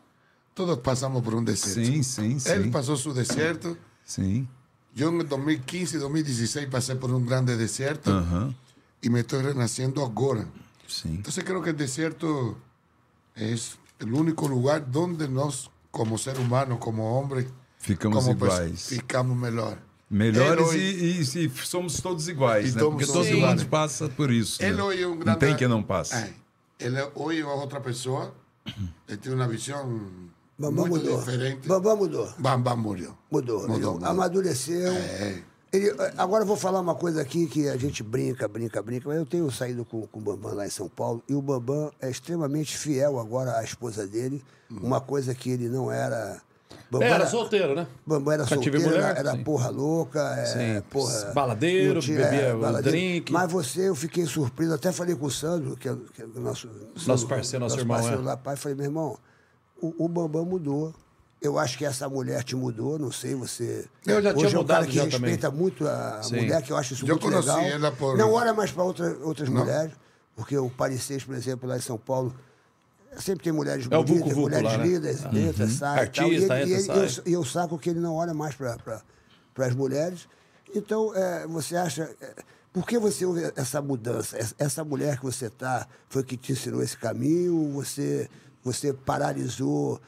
Todos 0.54 0.78
pasamos 0.80 1.24
por 1.24 1.34
un 1.34 1.46
desierto. 1.46 1.86
Sim, 1.86 2.04
sim, 2.04 2.40
sim. 2.40 2.50
Él 2.52 2.72
pasó 2.72 2.96
su 2.98 3.14
desierto. 3.14 3.78
Sim. 4.04 4.48
Yo 4.94 5.10
en 5.10 5.22
el 5.22 5.28
2015 5.30 5.96
y 5.96 6.00
2016 6.00 6.68
pasé 6.70 6.96
por 6.98 7.12
un 7.12 7.26
grande 7.26 7.56
desierto 7.56 8.12
Aham. 8.12 8.54
y 9.02 9.10
me 9.10 9.22
estoy 9.22 9.42
renaciendo 9.44 10.02
ahora. 10.04 10.46
Sim. 10.88 11.16
Entonces 11.16 11.44
creo 11.46 11.62
que 11.62 11.70
el 11.70 11.78
desierto 11.78 12.58
es 13.36 13.78
el 14.00 14.14
único 14.14 14.50
lugar 14.50 14.92
donde 14.92 15.30
nos, 15.30 15.72
como 15.90 16.18
ser 16.18 16.38
humano, 16.40 16.80
como 16.80 17.18
hombre, 17.18 17.48
Ficamos 17.78 18.26
como 18.26 18.38
pers- 18.38 18.58
iguais. 18.68 18.84
ficamos 18.88 19.38
mejor. 19.38 19.80
Melhores 20.12 20.74
Ele 20.74 20.84
e, 20.84 21.22
e- 21.22 21.46
e 21.46 21.50
somos 21.66 22.02
todos 22.02 22.28
iguais, 22.28 22.74
E 22.74 22.76
né? 22.76 22.84
Porque 22.84 23.06
todos 23.06 23.14
todo 23.28 23.28
iguais. 23.38 23.56
mundo 23.62 23.70
passa 23.70 24.10
por 24.10 24.30
isso. 24.30 24.62
Él 24.62 24.76
né? 24.76 24.84
hoy 24.84 25.00
es 25.00 25.06
un 25.06 25.12
Não 25.12 25.18
gran... 25.20 25.36
tem 25.38 25.56
quem 25.56 25.68
não 25.70 25.82
passe. 25.82 26.14
Ay, 26.16 26.34
él 26.80 26.96
hoy 27.16 27.40
es 27.40 27.46
otra 27.46 27.82
persona. 27.82 28.32
Él 29.08 29.18
tiene 29.20 29.36
una 29.38 29.48
visión 29.48 30.30
Bambam 30.58 30.88
muy 30.90 31.00
mudou. 31.00 31.18
diferente. 31.18 31.68
Bambam 31.68 31.96
mudou. 31.98 32.30
Bam 32.38 32.62
Bam 32.62 32.76
murió. 32.76 33.18
Mudou. 33.32 33.62
Mudou, 33.62 33.76
Ele 33.78 33.86
mudou. 33.86 34.06
Amadureceu. 34.10 34.92
É. 34.92 35.42
Ele- 35.74 35.96
agora 36.18 36.44
eu 36.44 36.48
vou 36.48 36.58
falar 36.58 36.82
uma 36.82 36.94
coisa 36.96 37.22
aqui 37.22 37.48
que 37.48 37.70
a 37.70 37.78
gente 37.78 38.04
brinca, 38.04 38.46
brinca, 38.50 38.82
brinca, 38.84 39.08
mas 39.08 39.18
eu 39.18 39.26
tenho 39.26 39.50
saído 39.50 39.86
com, 39.86 40.06
com 40.06 40.20
o 40.20 40.22
Bambam 40.22 40.54
lá 40.54 40.68
em 40.68 40.70
São 40.70 40.90
Paulo 40.90 41.24
e 41.30 41.34
o 41.34 41.42
Bambam 41.42 41.90
é 42.02 42.10
extremamente 42.12 42.78
fiel 42.78 43.18
agora 43.18 43.58
à 43.58 43.64
esposa 43.64 44.06
dele, 44.06 44.44
uma 44.70 45.00
coisa 45.00 45.34
que 45.34 45.50
ele 45.50 45.70
não 45.70 45.90
era. 45.90 46.42
Bambam 46.92 47.08
É, 47.08 47.12
era 47.12 47.26
solteiro, 47.26 47.74
né? 47.74 47.88
Bambam 48.06 48.34
era 48.34 48.46
solteiro, 48.46 48.82
mulher, 48.82 49.00
era, 49.00 49.20
era 49.20 49.32
sim. 49.32 49.44
porra 49.46 49.70
louca, 49.70 50.20
é, 50.38 50.46
Sim, 50.46 50.82
porra. 50.90 51.32
baladeiro, 51.34 52.02
não 52.02 52.02
bebia 52.02 52.56
um 52.56 52.60
baladeiro. 52.60 52.90
drink. 52.98 53.32
Mas 53.32 53.50
você, 53.50 53.88
eu 53.88 53.96
fiquei 53.96 54.26
surpreso, 54.26 54.74
até 54.74 54.92
falei 54.92 55.16
com 55.16 55.26
o 55.26 55.32
Sandro, 55.32 55.78
que 55.78 55.88
é, 55.88 55.96
que 56.14 56.22
é 56.22 56.26
o 56.26 56.40
nosso. 56.42 56.68
Nosso 57.08 57.26
parceiro, 57.28 57.64
nosso 57.64 57.80
irmão, 57.80 57.96
parceiro 57.98 58.22
é. 58.22 58.26
lá, 58.26 58.36
pai, 58.36 58.58
falei, 58.58 58.76
meu 58.76 58.86
irmão, 58.88 59.18
o, 59.82 60.04
o 60.06 60.08
Bambam 60.10 60.44
mudou. 60.46 60.94
Eu 61.42 61.58
acho 61.58 61.76
que 61.76 61.84
essa 61.86 62.08
mulher 62.08 62.44
te 62.44 62.56
mudou, 62.56 63.00
não 63.00 63.12
sei, 63.12 63.34
você. 63.34 63.86
Eu 64.06 64.22
já 64.22 64.32
tinha 64.32 64.46
Hoje 64.46 64.56
é 64.56 64.60
um 64.60 64.64
cara 64.66 64.86
que 64.86 64.92
já 64.94 65.06
respeita 65.06 65.48
também. 65.48 65.60
muito 65.62 65.88
a 65.88 66.22
Sim. 66.22 66.36
mulher, 66.36 66.62
que 66.62 66.72
eu 66.72 66.78
acho 66.78 66.94
isso 66.94 67.04
Eu 67.04 67.16
muito 67.16 67.22
conheci 67.22 67.48
legal. 67.50 67.62
ela 67.66 67.92
por- 67.94 68.16
Não 68.18 68.32
olha 68.34 68.54
mais 68.54 68.70
para 68.70 68.84
outra, 68.84 69.18
outras 69.24 69.50
Não. 69.50 69.62
mulheres, 69.62 69.92
porque 70.36 70.56
o 70.56 70.70
Parecis, 70.70 71.24
por 71.24 71.34
exemplo, 71.34 71.68
lá 71.68 71.78
em 71.78 71.82
São 71.82 71.98
Paulo, 71.98 72.36
sempre 73.18 73.44
tem 73.44 73.54
mulheres 73.54 73.86
É 73.86 73.90
bonitas, 73.90 74.16
Vucu 74.18 74.30
Vucu 74.30 74.42
mulheres 74.42 74.64
lá, 74.72 74.78
né? 74.78 74.84
lindas, 74.88 75.26
entra, 75.34 75.68
sai. 75.68 76.06
e 76.06 76.10
tal. 76.10 76.26
Artista, 76.26 76.30
e 76.30 76.34
ele, 76.36 76.44
entra, 76.44 76.60
e 76.66 76.72
ele- 76.74 76.82
sai. 76.82 77.24
eu- 77.26 77.34
eu 77.40 77.46
saco 77.46 77.78
que 77.78 77.90
ele 77.90 78.00
não 78.00 78.16
olha 78.16 78.34
mais 78.34 78.56
para 78.56 78.78
as 79.58 79.76
mulheres. 79.76 80.28
Então, 80.74 81.14
é, 81.16 81.46
você 81.48 81.76
acha. 81.76 82.10
é, 82.22 82.34
por 82.72 82.86
que 82.88 82.98
você 82.98 83.26
houve 83.26 83.52
essa 83.56 83.82
mudança? 83.82 84.38
Essa- 84.58 84.84
mulher 84.86 85.18
que 85.18 85.24
você 85.26 85.48
está 85.48 85.86
foi 86.08 86.24
que 86.24 86.38
te 86.38 86.54
ensinou 86.54 86.82
esse 86.82 86.96
caminho? 86.98 87.72
Você, 87.74 88.30
você 88.64 88.94
paralisou 88.94 90.00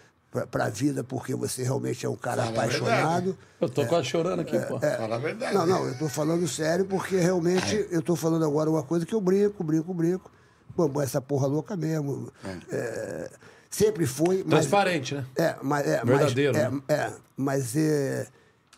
para 0.50 0.66
a 0.66 0.70
vida 0.70 1.04
porque 1.04 1.36
você 1.36 1.62
realmente 1.64 2.06
é 2.06 2.10
um 2.10 2.16
cara 2.16 2.44
Fala 2.46 2.56
apaixonado? 2.56 3.38
Eu 3.62 3.70
tô 3.70 3.86
quase 3.86 4.08
chorando 4.08 4.40
aqui, 4.40 4.58
pô. 4.62 4.80
Fala 4.80 5.16
a 5.16 5.20
verdade. 5.20 5.54
Não, 5.54 5.66
não, 5.68 5.86
eu 5.86 5.92
estou 5.92 6.08
falando 6.10 6.48
sério 6.48 6.86
porque 6.86 7.18
realmente 7.18 7.86
eu 7.92 8.00
estou 8.00 8.16
falando 8.16 8.44
agora 8.46 8.70
uma 8.70 8.82
coisa 8.82 9.06
que 9.06 9.14
eu 9.14 9.20
brinco, 9.22 9.62
brinco, 9.64 9.94
brinco. 9.94 10.32
Bambam, 10.76 11.04
essa 11.04 11.22
porra 11.22 11.48
louca 11.48 11.76
mesmo. 11.76 12.32
É, 12.72 13.30
sempre 13.70 14.06
foi. 14.06 14.38
Mas, 14.46 14.62
Transparente, 14.68 15.16
né? 15.16 15.26
é, 15.36 15.56
mas, 15.62 15.88
é, 15.88 16.04
Verdadeiro, 16.04 16.54
Mas, 16.54 16.72
né? 16.74 16.82
é, 16.88 16.94
é, 16.94 17.14
mas 17.38 17.76
é, 17.76 18.28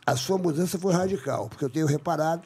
a 0.06 0.16
sua 0.16 0.38
mudança 0.38 0.78
foi 0.78 0.94
radical, 0.94 1.48
porque 1.50 1.64
eu 1.64 1.70
tenho 1.70 1.86
reparado, 1.86 2.44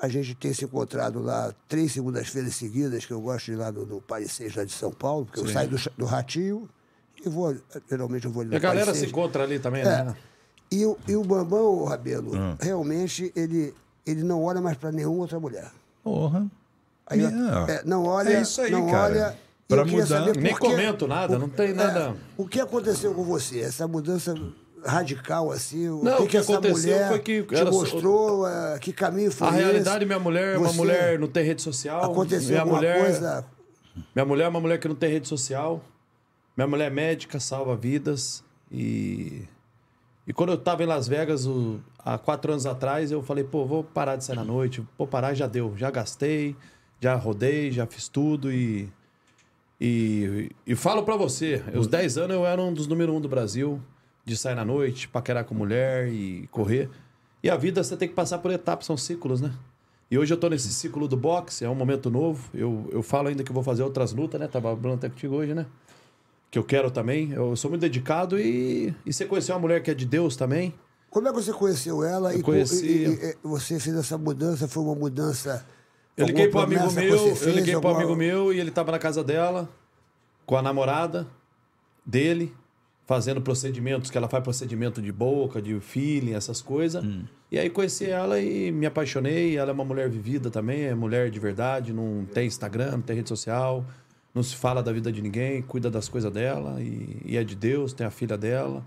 a 0.00 0.06
gente 0.08 0.34
tem 0.36 0.52
se 0.54 0.64
encontrado 0.64 1.20
lá 1.20 1.52
três 1.68 1.92
segundas-feiras 1.92 2.54
seguidas, 2.54 3.04
que 3.04 3.12
eu 3.12 3.20
gosto 3.20 3.46
de 3.46 3.52
ir 3.52 3.56
lá 3.56 3.72
no, 3.72 3.84
no 3.84 4.00
Parecer 4.00 4.52
lá 4.56 4.64
de 4.64 4.72
São 4.72 4.92
Paulo, 4.92 5.26
porque 5.26 5.40
eu 5.40 5.48
saio 5.48 5.68
do, 5.70 5.76
do 5.96 6.04
Ratinho 6.04 6.68
e 7.24 7.28
vou, 7.28 7.56
geralmente 7.90 8.26
eu 8.26 8.30
vou 8.30 8.42
ali 8.42 8.50
E 8.50 8.52
no 8.52 8.56
a 8.58 8.60
galera 8.60 8.86
Parecer. 8.86 9.04
se 9.06 9.10
encontra 9.10 9.42
ali 9.42 9.58
também, 9.58 9.82
É. 9.82 10.04
né? 10.04 10.16
E, 10.70 10.84
o- 10.86 10.96
e 11.08 11.16
o 11.16 11.24
Bambam, 11.24 11.62
o 11.64 11.84
Rabelo, 11.84 12.30
realmente, 12.60 13.32
ele, 13.34 13.74
ele 14.06 14.22
não 14.22 14.42
olha 14.44 14.60
mais 14.60 14.76
para 14.76 14.92
nenhuma 14.92 15.22
outra 15.22 15.40
mulher. 15.40 15.70
Porra. 16.04 16.46
Aí, 17.10 17.20
É. 17.24 17.72
é, 17.72 17.82
não 17.84 18.04
olha, 18.04 18.30
É 18.30 18.42
isso 18.42 18.60
aí, 18.60 18.70
não 18.70 18.86
cara. 18.86 19.04
olha. 19.14 19.36
Queria 19.68 19.84
mudar. 19.84 20.20
Nem 20.34 20.54
quê- 20.54 20.58
comento 20.60 21.06
nada, 21.06 21.38
não 21.38 21.48
tem 21.48 21.72
nada. 21.74 22.16
o 22.36 22.46
que 22.46 22.58
aconteceu 22.60 23.12
com 23.14 23.22
você? 23.24 23.60
Essa 23.60 23.86
mudança 23.86 24.34
radical, 24.84 25.50
assim? 25.50 25.88
O 25.88 26.02
Não, 26.02 26.16
que, 26.18 26.22
o 26.22 26.26
que 26.26 26.36
essa 26.38 26.52
aconteceu 26.52 26.92
mulher 26.94 27.08
foi 27.08 27.18
que 27.18 27.42
te 27.42 27.54
era 27.54 27.70
mostrou? 27.70 28.46
eh, 28.48 28.78
que 28.80 28.92
caminho 28.92 29.30
foi 29.30 29.46
A 29.48 29.50
esse? 29.50 29.60
realidade, 29.60 30.06
minha 30.06 30.18
mulher 30.18 30.54
é 30.54 30.58
uma 30.58 30.72
mulher 30.72 31.18
não 31.18 31.28
tem 31.28 31.44
rede 31.44 31.60
social. 31.62 32.02
Aconteceu 32.04 32.48
minha 32.48 32.60
alguma 32.60 32.78
mulher, 32.78 32.98
coisa? 33.00 33.44
Minha 34.14 34.24
mulher 34.24 34.44
é 34.44 34.48
uma 34.48 34.60
mulher 34.60 34.78
que 34.78 34.88
não 34.88 34.94
tem 34.94 35.10
rede 35.10 35.28
social. 35.28 35.82
Minha 36.56 36.66
mulher 36.66 36.86
é 36.86 36.90
médica, 36.90 37.38
salva 37.40 37.76
vidas. 37.76 38.42
E. 38.72 39.42
E 40.26 40.32
quando 40.32 40.50
eu 40.50 40.58
tava 40.58 40.82
em 40.82 40.86
Las 40.86 41.08
Vegas, 41.08 41.46
o- 41.46 41.80
há 41.98 42.16
quatro 42.18 42.52
anos 42.52 42.64
atrás, 42.66 43.10
eu 43.10 43.22
falei, 43.22 43.44
pô, 43.44 43.64
vou 43.66 43.82
parar 43.82 44.16
de 44.16 44.24
sair 44.24 44.36
na 44.36 44.44
noite. 44.44 44.82
Vou 44.96 45.06
parar, 45.06 45.34
já 45.34 45.46
deu. 45.46 45.74
Já 45.76 45.90
gastei, 45.90 46.54
já 47.00 47.14
rodei, 47.14 47.70
já 47.72 47.86
fiz 47.86 48.08
tudo 48.08 48.52
e. 48.52 48.88
E, 49.80 50.50
e 50.66 50.74
falo 50.74 51.04
pra 51.04 51.16
você, 51.16 51.62
os 51.74 51.86
10 51.86 52.18
anos 52.18 52.36
eu 52.36 52.44
era 52.44 52.60
um 52.60 52.72
dos 52.72 52.88
número 52.88 53.14
um 53.14 53.20
do 53.20 53.28
Brasil, 53.28 53.80
de 54.24 54.36
sair 54.36 54.56
na 54.56 54.64
noite, 54.64 55.06
paquerar 55.08 55.44
com 55.44 55.54
mulher 55.54 56.08
e 56.08 56.48
correr. 56.50 56.90
E 57.44 57.48
a 57.48 57.56
vida 57.56 57.82
você 57.84 57.96
tem 57.96 58.08
que 58.08 58.14
passar 58.14 58.38
por 58.38 58.50
etapas, 58.50 58.86
são 58.86 58.96
ciclos, 58.96 59.40
né? 59.40 59.52
E 60.10 60.18
hoje 60.18 60.34
eu 60.34 60.36
tô 60.38 60.48
nesse 60.48 60.72
ciclo 60.72 61.06
do 61.06 61.16
boxe, 61.16 61.64
é 61.64 61.70
um 61.70 61.76
momento 61.76 62.10
novo. 62.10 62.50
Eu, 62.52 62.88
eu 62.90 63.02
falo 63.04 63.28
ainda 63.28 63.44
que 63.44 63.52
vou 63.52 63.62
fazer 63.62 63.84
outras 63.84 64.12
lutas, 64.12 64.40
né? 64.40 64.48
Tava 64.48 64.76
falando 64.76 64.96
até 64.98 65.08
contigo 65.08 65.36
hoje, 65.36 65.54
né? 65.54 65.64
Que 66.50 66.58
eu 66.58 66.64
quero 66.64 66.90
também. 66.90 67.30
Eu 67.30 67.54
sou 67.54 67.70
muito 67.70 67.82
dedicado 67.82 68.36
e, 68.40 68.92
e 69.06 69.12
você 69.12 69.26
conheceu 69.26 69.54
uma 69.54 69.60
mulher 69.60 69.80
que 69.80 69.92
é 69.92 69.94
de 69.94 70.06
Deus 70.06 70.34
também. 70.34 70.74
Como 71.08 71.28
é 71.28 71.30
que 71.30 71.36
você 71.36 71.52
conheceu 71.52 72.02
ela? 72.02 72.32
Eu 72.32 72.40
e 72.40 72.42
co- 72.42 72.50
conheci- 72.50 72.86
e- 72.86 73.30
e 73.30 73.36
você 73.44 73.78
fez 73.78 73.94
essa 73.96 74.18
mudança? 74.18 74.66
Foi 74.66 74.82
uma 74.82 74.94
mudança... 74.96 75.64
Eu 76.18 76.26
liguei 76.26 76.48
pro 76.48 76.60
amigo 76.60 76.80
meu, 76.92 77.16
eu 77.48 77.54
liguei 77.54 77.74
pro 77.80 77.88
alguma- 77.88 77.96
amigo 78.04 78.16
meu 78.16 78.52
e 78.52 78.60
ele 78.60 78.70
tava 78.70 78.92
na 78.92 78.98
casa 78.98 79.22
dela 79.24 79.68
com 80.44 80.56
a 80.56 80.62
namorada 80.62 81.26
dele, 82.04 82.54
fazendo 83.06 83.40
procedimentos, 83.40 84.10
que 84.10 84.18
ela 84.18 84.28
faz 84.28 84.42
procedimento 84.42 85.00
de 85.00 85.10
boca, 85.12 85.62
de 85.62 85.78
feeling, 85.80 86.32
essas 86.34 86.60
coisas. 86.60 87.02
E 87.50 87.58
aí 87.58 87.70
conheci 87.70 88.04
ela 88.06 88.38
e 88.40 88.70
me 88.70 88.84
apaixonei. 88.86 89.56
Ela 89.56 89.70
é 89.70 89.72
uma 89.72 89.84
mulher 89.84 90.08
vivida 90.10 90.50
também, 90.50 90.82
é 90.84 90.94
mulher 90.94 91.30
de 91.30 91.38
verdade, 91.40 91.92
não 91.92 92.26
tem 92.32 92.46
Instagram, 92.46 92.92
não 92.92 93.00
tem 93.02 93.16
rede 93.16 93.28
social, 93.28 93.84
não 94.34 94.42
se 94.42 94.54
fala 94.56 94.82
da 94.82 94.92
vida 94.92 95.10
de 95.10 95.22
ninguém, 95.22 95.62
cuida 95.62 95.90
das 95.90 96.08
coisas 96.08 96.30
dela 96.32 96.82
e, 96.82 97.22
e 97.24 97.36
é 97.36 97.44
de 97.44 97.54
Deus, 97.54 97.92
tem 97.92 98.06
a 98.06 98.10
filha 98.10 98.36
dela. 98.36 98.84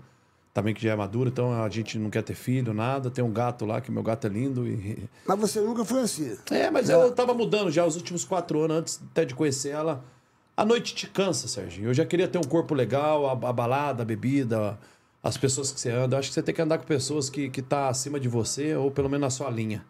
Também 0.52 0.74
que 0.74 0.82
já 0.82 0.92
é 0.92 0.96
madura, 0.96 1.30
então 1.30 1.50
a 1.62 1.68
gente 1.70 1.98
não 1.98 2.10
quer 2.10 2.22
ter 2.22 2.34
filho, 2.34 2.74
nada. 2.74 3.10
Tem 3.10 3.24
um 3.24 3.32
gato 3.32 3.64
lá, 3.64 3.80
que 3.80 3.90
meu 3.90 4.02
gato 4.02 4.26
é 4.26 4.30
lindo. 4.30 4.66
E, 4.66 5.08
Mas 5.26 5.38
você 5.38 5.60
nunca 5.60 5.84
foi 5.84 6.02
assim. 6.02 6.36
é, 6.50 6.70
mas 6.70 6.90
eu 6.90 7.10
tava 7.12 7.32
mudando 7.32 7.70
já 7.70 7.86
os 7.86 7.96
últimos 7.96 8.24
quatro 8.24 8.60
anos, 8.60 8.76
antes 8.76 9.00
até 9.10 9.24
de 9.24 9.34
conhecer 9.34 9.70
ela. 9.70 10.04
A 10.54 10.64
noite 10.64 10.94
te 10.94 11.08
cansa, 11.08 11.48
Serginho. 11.48 11.88
Eu 11.88 11.94
já 11.94 12.04
queria 12.04 12.28
ter 12.28 12.36
um 12.36 12.42
corpo 12.42 12.74
legal, 12.74 13.26
a, 13.26 13.32
a 13.32 13.52
balada, 13.52 14.02
a 14.02 14.04
bebida, 14.04 14.78
as 15.22 15.38
pessoas 15.38 15.72
que 15.72 15.80
você 15.80 15.90
anda. 15.90 16.16
Eu 16.16 16.18
acho 16.18 16.28
que 16.28 16.34
você 16.34 16.42
tem 16.42 16.54
que 16.54 16.60
andar 16.60 16.76
com 16.76 16.84
pessoas 16.84 17.30
que, 17.30 17.48
que 17.48 17.62
tá 17.62 17.88
acima 17.88 18.20
de 18.20 18.28
você, 18.28 18.74
ou 18.76 18.90
pelo 18.90 19.08
menos 19.08 19.22
na 19.22 19.30
sua 19.30 19.48
linha. 19.48 19.82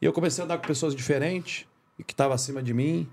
E 0.00 0.04
eu 0.04 0.12
comecei 0.12 0.42
a 0.42 0.44
andar 0.44 0.58
com 0.58 0.66
pessoas 0.66 0.94
diferentes, 0.94 1.64
e 1.98 2.04
que 2.04 2.12
estavam 2.12 2.34
acima 2.34 2.62
de 2.62 2.74
mim. 2.74 3.08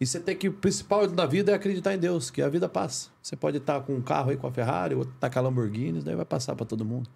E 0.00 0.06
você 0.06 0.20
tem 0.20 0.36
que. 0.36 0.48
O 0.48 0.52
principal 0.52 1.06
da 1.08 1.26
vida 1.26 1.52
é 1.52 1.54
acreditar 1.54 1.94
em 1.94 1.98
Deus, 1.98 2.30
que 2.30 2.40
a 2.40 2.48
vida 2.48 2.68
passa. 2.68 3.08
Você 3.22 3.34
pode 3.34 3.56
estar 3.56 3.80
com 3.80 3.94
um 3.94 4.02
carro 4.02 4.30
aí 4.30 4.36
com 4.36 4.46
a 4.46 4.52
Ferrari, 4.52 4.94
outro 4.94 5.12
tá 5.18 5.28
com 5.28 5.38
a 5.38 5.42
Lamborghini, 5.42 6.00
daí 6.00 6.14
vai 6.14 6.24
passar 6.24 6.54
para 6.54 6.64
todo 6.64 6.84
mundo. 6.84 7.08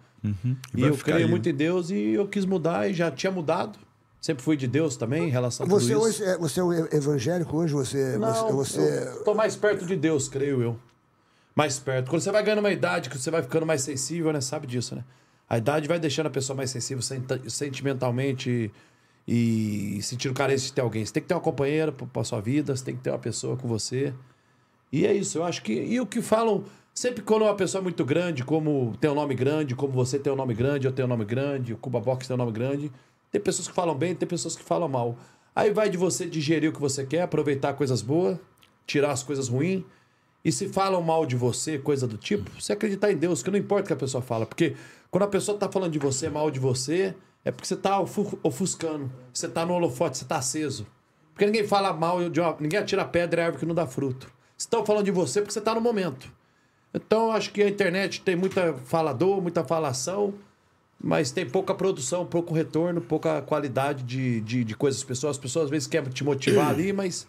E 0.75 0.81
vai 0.81 0.89
eu 0.89 0.97
creio 0.97 1.25
aí. 1.25 1.29
muito 1.29 1.47
em 1.49 1.53
Deus 1.53 1.89
e 1.89 2.13
eu 2.13 2.27
quis 2.27 2.45
mudar 2.45 2.89
e 2.89 2.93
já 2.93 3.09
tinha 3.11 3.31
mudado. 3.31 3.77
Sempre 4.21 4.41
fui 4.41 4.55
de 4.55 4.67
Deus 4.67 4.95
também 4.95 5.27
em 5.27 5.29
relação 5.29 5.65
a 5.65 5.69
tudo 5.69 5.81
Você 5.81 5.91
isso. 5.91 6.01
hoje 6.01 6.23
é, 6.23 6.37
você 6.37 6.59
é 6.61 6.63
um 6.63 6.73
evangélico 6.73 7.57
hoje? 7.57 7.73
Você, 7.73 8.17
Não, 8.17 8.53
você, 8.53 9.21
tô 9.25 9.33
mais 9.33 9.55
perto 9.57 9.85
de 9.85 9.97
Deus, 9.97 10.29
creio 10.29 10.61
eu. 10.61 10.79
Mais 11.53 11.77
perto. 11.77 12.09
Quando 12.09 12.21
você 12.21 12.31
vai 12.31 12.41
ganhando 12.41 12.59
uma 12.59 12.71
idade, 12.71 13.09
que 13.09 13.17
você 13.17 13.29
vai 13.29 13.41
ficando 13.43 13.65
mais 13.65 13.81
sensível, 13.81 14.31
né? 14.31 14.39
Sabe 14.39 14.65
disso, 14.65 14.95
né? 14.95 15.03
A 15.49 15.57
idade 15.57 15.89
vai 15.89 15.99
deixando 15.99 16.27
a 16.27 16.29
pessoa 16.29 16.55
mais 16.55 16.69
sensível 16.69 17.03
sentimentalmente 17.49 18.71
e 19.27 19.99
sentindo 20.01 20.33
carência 20.33 20.67
de 20.67 20.73
ter 20.73 20.81
alguém. 20.81 21.05
Você 21.05 21.13
tem 21.13 21.23
que 21.23 21.29
ter 21.29 21.35
uma 21.35 21.41
companheira 21.41 21.91
pra 21.91 22.23
sua 22.23 22.41
vida, 22.41 22.75
você 22.75 22.83
tem 22.83 22.95
que 22.95 23.01
ter 23.01 23.09
uma 23.09 23.19
pessoa 23.19 23.55
com 23.55 23.67
você. 23.67 24.13
E 24.91 25.05
é 25.05 25.13
isso, 25.13 25.37
eu 25.37 25.43
acho 25.43 25.63
que. 25.63 25.73
E 25.73 25.99
o 25.99 26.05
que 26.05 26.21
falam, 26.21 26.63
sempre 26.93 27.23
quando 27.23 27.43
uma 27.43 27.55
pessoa 27.55 27.81
é 27.81 27.83
muito 27.83 28.05
grande, 28.05 28.43
como 28.43 28.95
tem 28.99 29.09
um 29.09 29.15
nome 29.15 29.33
grande, 29.33 29.75
como 29.75 29.93
você 29.93 30.19
tem 30.19 30.31
um 30.31 30.35
nome 30.35 30.53
grande, 30.53 30.85
eu 30.85 30.91
tenho 30.91 31.07
um 31.07 31.09
nome 31.09 31.25
grande, 31.25 31.73
o 31.73 31.77
Cuba 31.77 31.99
Box 31.99 32.27
tem 32.27 32.35
um 32.35 32.37
nome 32.37 32.51
grande, 32.51 32.91
tem 33.31 33.41
pessoas 33.41 33.67
que 33.67 33.73
falam 33.73 33.95
bem, 33.95 34.13
tem 34.13 34.27
pessoas 34.27 34.55
que 34.55 34.63
falam 34.63 34.87
mal. 34.87 35.17
Aí 35.55 35.71
vai 35.71 35.89
de 35.89 35.97
você 35.97 36.25
digerir 36.25 36.69
o 36.69 36.73
que 36.73 36.81
você 36.81 37.05
quer, 37.05 37.21
aproveitar 37.21 37.73
coisas 37.73 38.01
boas, 38.01 38.37
tirar 38.85 39.11
as 39.11 39.23
coisas 39.23 39.47
ruins. 39.47 39.83
E 40.45 40.51
se 40.51 40.67
falam 40.67 41.01
mal 41.01 41.25
de 41.25 41.37
você, 41.37 41.79
coisa 41.79 42.05
do 42.05 42.17
tipo, 42.17 42.51
você 42.59 42.73
acreditar 42.73 43.11
em 43.11 43.15
Deus, 43.15 43.41
que 43.41 43.49
não 43.49 43.57
importa 43.57 43.85
o 43.85 43.87
que 43.87 43.93
a 43.93 43.97
pessoa 43.97 44.21
fala. 44.21 44.45
Porque 44.45 44.75
quando 45.09 45.23
a 45.23 45.27
pessoa 45.27 45.57
tá 45.57 45.71
falando 45.71 45.91
de 45.91 45.99
você, 45.99 46.29
mal 46.29 46.51
de 46.51 46.59
você, 46.59 47.15
é 47.45 47.51
porque 47.51 47.67
você 47.67 47.75
tá 47.75 47.99
ofu- 47.99 48.39
ofuscando. 48.43 49.11
Você 49.33 49.47
tá 49.47 49.65
no 49.65 49.73
holofote, 49.73 50.17
você 50.17 50.25
tá 50.25 50.37
aceso. 50.37 50.87
Porque 51.33 51.45
ninguém 51.45 51.65
fala 51.67 51.91
mal 51.93 52.29
de 52.29 52.39
uma. 52.39 52.55
Ninguém 52.59 52.79
atira 52.79 53.03
pedra 53.05 53.41
em 53.41 53.45
árvore 53.45 53.59
que 53.61 53.65
não 53.65 53.75
dá 53.75 53.87
fruto. 53.87 54.31
Estão 54.57 54.85
falando 54.85 55.05
de 55.05 55.11
você 55.11 55.41
porque 55.41 55.53
você 55.53 55.61
tá 55.61 55.73
no 55.75 55.81
momento. 55.81 56.31
Então 56.93 57.25
eu 57.25 57.31
acho 57.31 57.51
que 57.51 57.61
a 57.63 57.67
internet 57.67 58.21
tem 58.21 58.35
muita 58.35 58.73
falador, 58.85 59.41
muita 59.41 59.63
falação, 59.63 60.35
mas 61.03 61.31
tem 61.31 61.43
pouca 61.49 61.73
produção, 61.73 62.23
pouco 62.25 62.53
retorno, 62.53 63.01
pouca 63.01 63.41
qualidade 63.41 64.03
de, 64.03 64.41
de, 64.41 64.63
de 64.63 64.75
coisas 64.75 65.01
das 65.01 65.07
pessoas. 65.07 65.31
As 65.31 65.41
pessoas 65.41 65.65
às 65.65 65.71
vezes 65.71 65.87
querem 65.87 66.09
te 66.09 66.23
motivar 66.23 66.69
ali, 66.69 66.93
mas. 66.93 67.27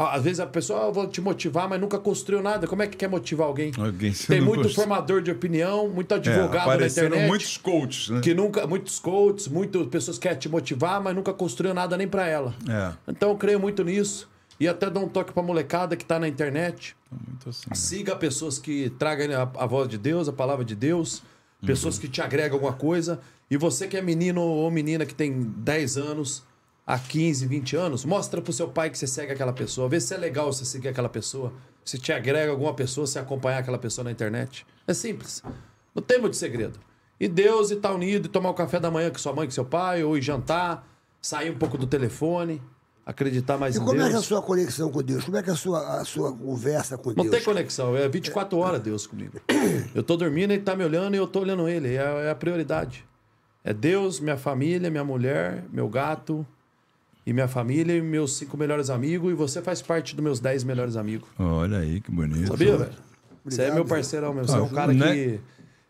Às 0.00 0.22
vezes 0.22 0.38
a 0.38 0.46
pessoa, 0.46 0.86
ah, 0.86 0.90
vou 0.92 1.08
te 1.08 1.20
motivar, 1.20 1.68
mas 1.68 1.80
nunca 1.80 1.98
construiu 1.98 2.40
nada. 2.40 2.68
Como 2.68 2.80
é 2.82 2.86
que 2.86 2.96
quer 2.96 3.08
motivar 3.08 3.48
alguém? 3.48 3.72
Alguém 3.76 4.12
Tem 4.12 4.40
muito 4.40 4.62
constru- 4.62 4.82
formador 4.82 5.20
de 5.20 5.30
opinião, 5.32 5.88
muito 5.88 6.12
É, 6.12 6.16
advogado 6.18 6.66
na 6.68 6.74
apareceram 6.74 7.08
internet. 7.08 7.28
muitos 7.28 7.56
coaches, 7.56 8.08
né? 8.10 8.20
Que 8.20 8.32
nunca, 8.32 8.64
muitos 8.66 9.00
coaches, 9.00 9.48
muitas 9.48 9.84
pessoas 9.88 10.16
querem 10.16 10.38
te 10.38 10.48
motivar, 10.48 11.02
mas 11.02 11.16
nunca 11.16 11.32
construiu 11.32 11.74
nada 11.74 11.96
nem 11.96 12.06
pra 12.06 12.26
ela. 12.28 12.54
É, 12.68 12.92
Então 13.08 13.30
eu 13.30 13.36
creio 13.36 13.58
muito 13.58 13.82
nisso. 13.82 14.28
E 14.60 14.66
até 14.68 14.88
dou 14.88 15.04
um 15.04 15.08
toque 15.08 15.32
pra 15.32 15.42
molecada 15.42 15.96
que 15.96 16.04
tá 16.04 16.18
na 16.18 16.28
internet. 16.28 16.96
muito 17.10 17.48
assim. 17.48 17.64
né? 17.68 17.74
Siga 17.74 18.14
pessoas 18.14 18.58
que 18.58 18.90
tragam 18.98 19.26
a, 19.36 19.42
a 19.64 19.66
voz 19.66 19.88
de 19.88 19.98
Deus, 19.98 20.28
a 20.28 20.32
palavra 20.32 20.64
de 20.64 20.74
Deus, 20.76 21.22
pessoas 21.66 21.98
que 21.98 22.06
te 22.08 22.20
agregam 22.22 22.54
alguma 22.54 22.72
coisa. 22.72 23.18
E 23.50 23.56
você 23.56 23.88
que 23.88 23.96
é 23.96 24.02
menino 24.02 24.42
ou 24.42 24.70
menina 24.70 25.04
que 25.06 25.14
tem 25.14 25.32
10 25.42 25.96
anos, 25.96 26.42
a 26.88 26.98
15, 26.98 27.44
20 27.46 27.76
anos, 27.76 28.04
mostra 28.06 28.40
pro 28.40 28.50
seu 28.50 28.66
pai 28.66 28.88
que 28.88 28.96
você 28.96 29.06
segue 29.06 29.30
aquela 29.30 29.52
pessoa. 29.52 29.90
Vê 29.90 30.00
se 30.00 30.14
é 30.14 30.16
legal 30.16 30.50
você 30.50 30.64
seguir 30.64 30.88
aquela 30.88 31.10
pessoa. 31.10 31.52
Se 31.84 31.98
te 31.98 32.14
agrega 32.14 32.50
alguma 32.50 32.72
pessoa, 32.72 33.06
se 33.06 33.18
acompanhar 33.18 33.58
aquela 33.58 33.76
pessoa 33.76 34.06
na 34.06 34.10
internet. 34.10 34.66
É 34.86 34.94
simples. 34.94 35.42
Não 35.94 36.02
tem 36.02 36.18
muito 36.18 36.34
segredo. 36.34 36.80
E 37.20 37.28
Deus 37.28 37.70
e 37.70 37.74
estar 37.74 37.92
unido, 37.92 38.24
e 38.24 38.28
tomar 38.30 38.48
o 38.48 38.54
café 38.54 38.80
da 38.80 38.90
manhã 38.90 39.10
com 39.10 39.18
sua 39.18 39.34
mãe, 39.34 39.46
com 39.46 39.50
seu 39.50 39.66
pai, 39.66 40.02
ou 40.02 40.16
ir 40.16 40.22
jantar, 40.22 40.88
sair 41.20 41.50
um 41.50 41.58
pouco 41.58 41.76
do 41.76 41.86
telefone. 41.86 42.62
acreditar 43.04 43.58
mais 43.58 43.76
E 43.76 43.80
em 43.80 43.84
como 43.84 43.92
é 43.92 43.96
que 43.96 44.04
é 44.04 44.08
a 44.08 44.12
Deus. 44.12 44.24
sua 44.24 44.40
conexão 44.40 44.90
com 44.90 45.02
Deus? 45.02 45.24
Como 45.26 45.36
é 45.36 45.42
que 45.42 45.50
é 45.50 45.52
a 45.52 45.56
sua, 45.56 46.00
a 46.00 46.04
sua 46.06 46.34
conversa 46.34 46.96
com 46.96 47.10
Não 47.10 47.16
Deus? 47.24 47.30
tem 47.36 47.44
conexão, 47.44 47.94
é 47.94 48.08
24 48.08 48.56
horas 48.56 48.80
Deus 48.80 49.06
comigo. 49.06 49.38
Eu 49.94 50.02
tô 50.02 50.16
dormindo, 50.16 50.52
ele 50.52 50.62
tá 50.62 50.74
me 50.74 50.84
olhando 50.84 51.14
e 51.14 51.18
eu 51.18 51.26
tô 51.26 51.40
olhando 51.40 51.68
ele. 51.68 51.96
É, 51.96 52.26
é 52.28 52.30
a 52.30 52.34
prioridade. 52.34 53.04
É 53.62 53.74
Deus, 53.74 54.20
minha 54.20 54.38
família, 54.38 54.90
minha 54.90 55.04
mulher, 55.04 55.64
meu 55.70 55.86
gato 55.86 56.46
e 57.28 57.32
minha 57.34 57.46
família 57.46 57.94
e 57.94 58.00
meus 58.00 58.38
cinco 58.38 58.56
melhores 58.56 58.88
amigos. 58.88 59.30
E 59.30 59.34
você 59.34 59.60
faz 59.60 59.82
parte 59.82 60.16
dos 60.16 60.24
meus 60.24 60.40
10 60.40 60.64
melhores 60.64 60.96
amigos. 60.96 61.28
Olha 61.38 61.78
aí, 61.78 62.00
que 62.00 62.10
bonito. 62.10 62.46
Sabia, 62.48 62.76
velho? 62.76 62.90
Você 63.44 63.62
é 63.62 63.74
meu 63.74 63.84
parceirão 63.84 64.32
mesmo. 64.32 64.48
Você 64.48 64.56
é 64.58 64.62
um 64.62 64.66
Ah, 64.66 64.68
cara 64.70 64.92
né? 64.94 65.12
que. 65.14 65.40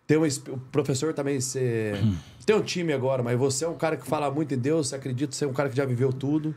Tem 0.04 0.16
um, 0.18 0.24
o 0.24 0.58
professor 0.72 1.14
também, 1.14 1.40
você. 1.40 1.92
Tem 2.44 2.56
um 2.56 2.62
time 2.62 2.92
agora, 2.94 3.22
mas 3.22 3.38
você 3.38 3.64
é 3.66 3.68
um 3.68 3.76
cara 3.76 3.94
que 3.96 4.06
fala 4.06 4.30
muito 4.30 4.54
em 4.54 4.58
Deus, 4.58 4.88
você 4.88 4.96
acredita, 4.96 5.34
você 5.34 5.44
é 5.44 5.48
um 5.48 5.52
cara 5.52 5.68
que 5.68 5.76
já 5.76 5.84
viveu 5.84 6.10
tudo. 6.12 6.54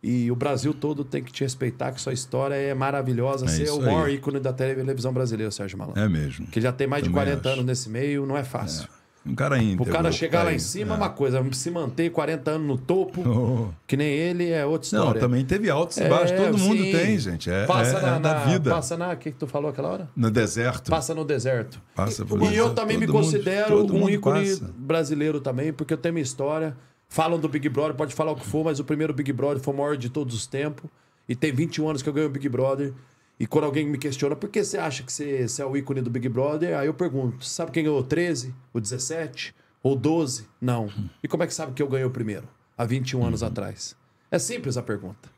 E 0.00 0.30
o 0.30 0.36
Brasil 0.36 0.72
todo 0.72 1.02
tem 1.04 1.24
que 1.24 1.32
te 1.32 1.42
respeitar, 1.42 1.90
que 1.92 2.00
sua 2.00 2.12
história 2.12 2.54
é 2.54 2.72
maravilhosa. 2.72 3.46
É 3.46 3.48
você 3.48 3.64
é 3.68 3.72
o 3.72 3.80
maior 3.82 4.06
aí. 4.06 4.14
ícone 4.14 4.38
da 4.38 4.52
televisão 4.52 5.12
brasileira, 5.12 5.50
Sérgio 5.50 5.76
Malandro. 5.76 6.00
É 6.00 6.08
mesmo. 6.08 6.46
Que 6.46 6.60
já 6.60 6.70
tem 6.72 6.86
mais 6.86 7.02
de 7.02 7.08
Também 7.10 7.24
40 7.24 7.40
acho. 7.40 7.48
anos 7.54 7.64
nesse 7.66 7.88
meio, 7.90 8.24
não 8.24 8.36
é 8.36 8.44
fácil. 8.44 8.86
Um 9.26 9.34
cara 9.34 9.56
íntegro. 9.58 9.84
O 9.84 9.92
cara 9.92 10.12
chegar 10.12 10.42
lá 10.42 10.50
em 10.50 10.54
aí. 10.54 10.60
cima 10.60 10.92
é 10.92 10.94
É. 10.94 10.96
uma 10.98 11.08
coisa, 11.08 11.42
se 11.52 11.70
manter 11.70 12.10
40 12.10 12.50
anos 12.50 12.66
no 12.66 12.76
topo, 12.76 13.22
Oh. 13.26 13.68
que 13.86 13.96
nem 13.96 14.08
ele, 14.08 14.50
é 14.50 14.66
outra 14.66 14.88
Não, 14.92 14.98
história. 15.04 15.20
também 15.20 15.44
teve 15.44 15.70
altos 15.70 15.96
e 15.96 16.02
É, 16.02 16.08
baixos. 16.08 16.36
Todo 16.36 16.58
mundo 16.58 16.82
sim. 16.82 16.92
tem, 16.92 17.18
gente. 17.18 17.50
É, 17.50 17.64
passa 17.66 17.98
é- 17.98 18.02
na, 18.02 18.16
é 18.16 18.18
na- 18.18 18.34
vida. 18.44 18.70
Passa 18.70 18.96
na. 18.98 19.12
O 19.12 19.16
que, 19.16 19.30
que 19.32 19.38
tu 19.38 19.46
falou 19.46 19.70
aquela 19.70 19.88
hora? 19.88 20.08
No 20.14 20.30
deserto. 20.30 20.90
Passa 20.90 21.14
no 21.14 21.24
deserto. 21.24 21.80
Passa 21.94 22.24
por 22.24 22.42
E 22.42 22.54
eu 22.56 22.74
também 22.74 22.98
me 22.98 23.06
Todo 23.06 23.14
mundo- 23.16 23.24
considero 23.24 23.68
todo 23.78 23.94
um 23.94 23.98
mundo 24.00 24.10
ícone 24.10 24.46
passa. 24.50 24.70
brasileiro 24.76 25.40
também, 25.40 25.72
porque 25.72 25.94
eu 25.94 25.98
tenho 25.98 26.12
minha 26.14 26.22
história. 26.22 26.76
Falam 27.08 27.38
do 27.38 27.48
Big 27.48 27.68
Brother, 27.68 27.94
pode 27.94 28.14
falar 28.14 28.32
o 28.32 28.36
que 28.36 28.44
for, 28.46 28.64
mas 28.64 28.80
o 28.80 28.84
primeiro 28.84 29.14
Big 29.14 29.32
Brother 29.32 29.62
foi 29.62 29.72
o 29.72 29.76
maior 29.76 29.96
de 29.96 30.08
todos 30.10 30.34
os 30.34 30.46
tempos. 30.46 30.90
E 31.28 31.34
tem 31.34 31.52
21 31.52 31.88
anos 31.88 32.02
que 32.02 32.08
eu 32.08 32.12
ganhei 32.12 32.28
o 32.28 32.32
Big 32.32 32.48
Brother. 32.48 32.92
E 33.38 33.46
quando 33.46 33.64
alguém 33.64 33.86
me 33.86 33.98
questiona, 33.98 34.36
por 34.36 34.48
que 34.48 34.62
você 34.62 34.78
acha 34.78 35.02
que 35.02 35.12
você, 35.12 35.48
você 35.48 35.60
é 35.60 35.66
o 35.66 35.76
ícone 35.76 36.00
do 36.00 36.10
Big 36.10 36.28
Brother? 36.28 36.78
Aí 36.78 36.86
eu 36.86 36.94
pergunto, 36.94 37.44
sabe 37.44 37.72
quem 37.72 37.84
ganhou 37.84 37.98
o 37.98 38.04
13, 38.04 38.54
o 38.72 38.80
17 38.80 39.54
ou 39.82 39.96
12? 39.96 40.46
Não. 40.60 40.88
E 41.22 41.26
como 41.26 41.42
é 41.42 41.46
que 41.46 41.54
sabe 41.54 41.72
que 41.72 41.82
eu 41.82 41.88
ganhei 41.88 42.06
o 42.06 42.10
primeiro? 42.10 42.48
Há 42.78 42.84
21 42.84 43.24
anos 43.24 43.42
atrás. 43.42 43.96
É 44.30 44.38
simples 44.38 44.76
a 44.76 44.82
pergunta. 44.82 45.28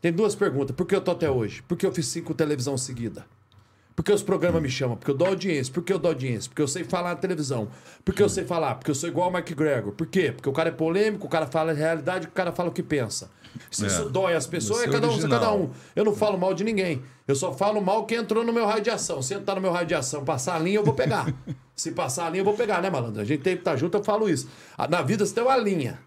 Tem 0.00 0.12
duas 0.12 0.34
perguntas. 0.34 0.74
Por 0.74 0.86
que 0.86 0.96
eu 0.96 1.00
tô 1.00 1.10
até 1.10 1.30
hoje? 1.30 1.62
Por 1.62 1.76
que 1.76 1.86
eu 1.86 1.92
fiz 1.92 2.06
cinco 2.06 2.34
televisão 2.34 2.76
seguida? 2.76 3.24
Porque 3.94 4.10
os 4.10 4.22
programas 4.22 4.62
me 4.62 4.70
chamam, 4.70 4.96
porque 4.96 5.10
eu 5.10 5.16
dou 5.16 5.28
audiência, 5.28 5.72
porque 5.72 5.92
eu 5.92 5.98
dou 5.98 6.10
audiência, 6.10 6.48
porque 6.48 6.62
eu 6.62 6.68
sei 6.68 6.82
falar 6.82 7.10
na 7.10 7.16
televisão, 7.16 7.68
porque 8.04 8.22
eu 8.22 8.28
sei 8.28 8.44
falar, 8.44 8.76
porque 8.76 8.90
eu 8.90 8.94
sou 8.94 9.08
igual 9.08 9.26
ao 9.26 9.32
Mike 9.32 9.54
Gregor. 9.54 9.92
Por 9.92 10.06
quê? 10.06 10.32
Porque 10.32 10.48
o 10.48 10.52
cara 10.52 10.70
é 10.70 10.72
polêmico, 10.72 11.26
o 11.26 11.30
cara 11.30 11.46
fala 11.46 11.72
a 11.72 11.74
realidade, 11.74 12.26
o 12.26 12.30
cara 12.30 12.52
fala 12.52 12.70
o 12.70 12.72
que 12.72 12.82
pensa. 12.82 13.30
Se 13.70 13.84
É. 13.84 13.86
isso 13.88 14.08
dói 14.10 14.34
as 14.34 14.46
pessoas, 14.46 14.82
é 14.82 14.84
é 14.86 14.90
cada 14.90 15.08
um, 15.08 15.28
cada 15.28 15.52
um. 15.54 15.70
Eu 15.96 16.04
não 16.04 16.14
falo 16.14 16.38
mal 16.38 16.52
de 16.54 16.64
ninguém. 16.64 17.02
Eu 17.26 17.34
só 17.34 17.52
falo 17.52 17.80
mal 17.80 18.04
quem 18.04 18.18
entrou 18.18 18.44
no 18.44 18.52
meu 18.52 18.66
raio 18.66 18.82
de 18.82 18.90
ação. 18.90 19.22
Se 19.22 19.34
entrar 19.34 19.54
no 19.54 19.60
meu 19.60 19.70
raio 19.72 19.86
de 19.86 19.94
ação, 19.94 20.24
passar 20.24 20.56
a 20.56 20.58
linha, 20.58 20.76
eu 20.78 20.84
vou 20.84 20.94
pegar. 20.94 21.32
Se 21.74 21.92
passar 21.92 22.26
a 22.26 22.30
linha, 22.30 22.40
eu 22.40 22.44
vou 22.44 22.54
pegar, 22.54 22.82
né, 22.82 22.90
malandro? 22.90 23.20
A 23.22 23.24
gente 23.24 23.40
tem 23.42 23.54
que 23.54 23.60
estar 23.60 23.76
junto, 23.76 23.96
eu 23.96 24.04
falo 24.04 24.28
isso. 24.28 24.48
Ah, 24.76 24.86
Na 24.86 25.00
vida 25.02 25.24
você 25.24 25.34
tem 25.34 25.42
uma 25.42 25.56
linha. 25.56 25.98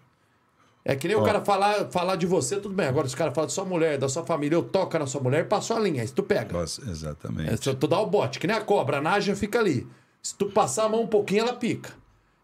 É 0.84 0.94
que 0.94 1.08
nem 1.08 1.16
o 1.16 1.22
cara 1.24 1.44
falar, 1.44 1.86
falar 1.90 2.14
de 2.14 2.26
você, 2.26 2.56
tudo 2.60 2.72
bem. 2.72 2.86
Agora, 2.86 3.08
se 3.08 3.14
o 3.16 3.18
cara 3.18 3.32
fala 3.32 3.48
da 3.48 3.52
sua 3.52 3.64
mulher, 3.64 3.98
da 3.98 4.08
sua 4.08 4.24
família, 4.24 4.54
eu 4.54 4.62
toco 4.62 4.96
na 4.96 5.06
sua 5.06 5.20
mulher, 5.20 5.48
passou 5.48 5.76
a 5.76 5.80
linha. 5.80 6.00
Aí 6.02 6.08
tu 6.08 6.22
pega. 6.22 6.56
Nossa, 6.56 6.80
exatamente. 6.88 7.52
É, 7.52 7.56
se 7.56 7.74
tu 7.74 7.88
dá 7.88 7.98
o 7.98 8.06
bote, 8.06 8.38
que 8.38 8.46
nem 8.46 8.54
a 8.56 8.60
cobra, 8.60 8.98
a 8.98 9.00
naja 9.00 9.34
fica 9.34 9.58
ali. 9.58 9.84
Se 10.22 10.36
tu 10.36 10.46
passar 10.46 10.84
a 10.84 10.88
mão 10.88 11.02
um 11.02 11.06
pouquinho, 11.08 11.40
ela 11.42 11.54
pica. 11.54 11.92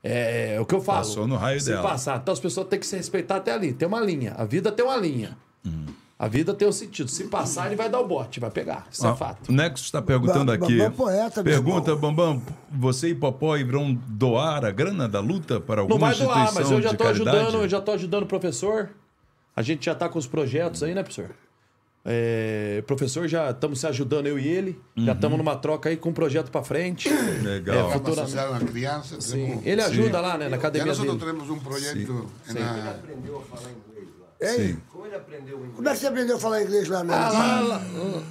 É, 0.03 0.55
é 0.57 0.61
o 0.61 0.67
que 0.67 0.75
eu 0.75 0.81
falo. 0.81 0.99
Passou 0.99 1.27
no 1.27 1.37
raio 1.37 1.61
se 1.61 1.71
dela. 1.71 1.83
passar, 1.83 2.19
então 2.21 2.33
as 2.33 2.41
pessoas 2.41 2.67
têm 2.67 2.79
que 2.79 2.87
se 2.87 2.97
respeitar 2.97 3.37
até 3.37 3.53
ali. 3.53 3.73
Tem 3.73 3.87
uma 3.87 4.01
linha. 4.01 4.35
A 4.37 4.45
vida 4.45 4.73
tem 4.73 4.85
uma 4.85 4.97
linha. 4.97 5.37
Hum. 5.65 5.87
A 6.19 6.29
vida 6.29 6.55
tem 6.55 6.69
um 6.69 6.73
sentido. 6.73 7.09
Se 7.11 7.25
passar, 7.25 7.67
ele 7.67 7.75
vai 7.77 7.89
dar 7.89 7.99
o 8.01 8.07
bote, 8.07 8.39
vai 8.39 8.51
pegar. 8.51 8.87
Isso 8.91 9.05
é 9.07 9.11
Ah, 9.11 9.17
fato. 9.17 9.49
O 9.49 9.53
Nexo 9.53 9.85
está 9.85 10.01
perguntando 10.01 10.53
aqui. 10.53 10.79
Bambam 10.79 10.93
poeta, 10.93 11.43
Pergunta. 11.43 11.97
Bambam, 11.97 12.41
você 12.71 13.09
e 13.09 13.15
Popó 13.15 13.57
irão 13.57 13.93
doar 14.07 14.65
a 14.65 14.71
grana 14.71 15.09
da 15.09 15.19
luta 15.21 15.61
para 15.61 15.77
Não 15.77 15.83
alguma 15.83 16.13
vai 16.13 16.17
doar, 16.17 16.55
mas 16.55 16.71
eu 16.71 16.81
já 16.81 16.95
caridade? 16.97 17.11
ajudando, 17.39 17.63
eu 17.63 17.69
já 17.69 17.81
tô 17.81 17.91
ajudando 17.93 18.23
o 18.23 18.27
professor. 18.27 18.91
A 19.57 19.63
gente 19.63 19.85
já 19.87 19.95
tá 19.97 20.09
com 20.09 20.19
os 20.19 20.27
projetos 20.27 20.83
aí, 20.83 20.95
né, 20.95 21.03
professor? 21.03 21.31
É, 22.05 22.83
professor, 22.87 23.29
já 23.29 23.51
estamos 23.51 23.79
se 23.81 23.87
ajudando, 23.87 24.27
eu 24.27 24.39
e 24.39 24.49
ele. 24.49 24.81
Uhum. 24.97 25.05
Já 25.07 25.13
estamos 25.13 25.39
numa 25.39 25.55
troca 25.57 25.89
aí 25.89 25.97
com 25.97 26.09
um 26.11 26.13
projeto 26.13 26.51
pra 26.51 26.63
frente. 26.63 27.09
Legal. 27.09 27.91
É, 27.91 27.93
futura- 27.93 28.23
a 28.23 28.51
uma 28.51 28.61
criança. 28.61 29.21
Sim. 29.21 29.61
Ele 29.65 29.81
ajuda 29.83 30.21
lá, 30.21 30.37
né, 30.37 30.49
na 30.49 30.57
academia 30.57 30.87
nosotros 30.87 31.17
dele. 31.19 31.33
tenemos 31.33 31.49
un 31.51 31.61
proyecto 31.61 32.27
en 32.49 32.55
la... 32.55 32.97
Hein? 34.45 34.77
Como 34.93 35.07
ele 35.07 35.15
aprendeu 35.15 35.57
o 35.57 35.69
Como 35.77 35.89
é 35.89 35.93
que 35.93 35.99
você 35.99 36.07
aprendeu 36.09 36.37
a 36.37 36.41
falar 36.41 36.63
inglês 36.63 36.89
lá, 36.89 37.05
meu 37.05 37.15
Ah, 37.15 37.29
amigo? 37.29 37.69
lá, 37.69 37.79
lá, 37.79 38.23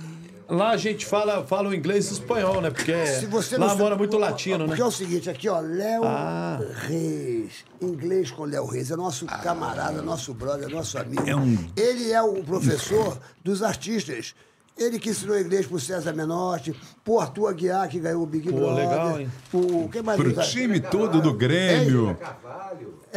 lá 0.51 0.69
a 0.71 0.77
gente 0.77 1.05
fala, 1.05 1.43
fala 1.45 1.69
o 1.69 1.73
inglês 1.73 2.07
e 2.07 2.11
o 2.11 2.13
espanhol, 2.13 2.61
né? 2.61 2.69
Porque 2.69 3.05
Se 3.07 3.25
você 3.25 3.57
lá 3.57 3.67
não- 3.69 3.77
mora 3.77 3.95
muito 3.95 4.17
latino, 4.17 4.59
né? 4.59 4.65
Porque 4.67 4.81
é 4.81 4.85
o 4.85 4.91
seguinte, 4.91 5.29
aqui, 5.29 5.47
ó, 5.49 5.59
Léo 5.59 6.03
Ah. 6.05 6.59
Reis. 6.87 7.65
Inglês 7.81 8.29
com 8.31 8.43
Léo 8.45 8.65
Reis. 8.65 8.91
É 8.91 8.95
nosso 8.95 9.25
camarada, 9.25 10.01
nosso 10.01 10.33
brother, 10.33 10.69
nosso 10.69 10.97
amigo. 10.97 11.23
É 11.27 11.35
um- 11.35 11.57
Ele 11.75 12.11
é 12.11 12.21
o 12.21 12.43
professor 12.43 13.17
dos 13.43 13.63
artistas. 13.63 14.35
Ele 14.77 14.97
que 14.99 15.09
ensinou 15.09 15.37
inglês 15.39 15.65
pro 15.67 15.79
César 15.79 16.13
Menotti, 16.13 16.73
pro 17.03 17.19
Arthur 17.19 17.47
Aguiar, 17.49 17.87
que 17.89 17.99
ganhou 17.99 18.23
o 18.23 18.25
Big 18.25 18.49
Pô, 18.49 18.55
Brother. 18.57 18.89
legal, 18.89 19.19
hein? 19.19 19.31
Pro, 19.51 19.89
quem 19.89 20.01
mais 20.01 20.19
Pro 20.19 20.31
usa? 20.31 20.41
time 20.43 20.79
todo 20.79 21.21
do 21.21 21.33
Grêmio. 21.33 22.17
É, 22.19 22.25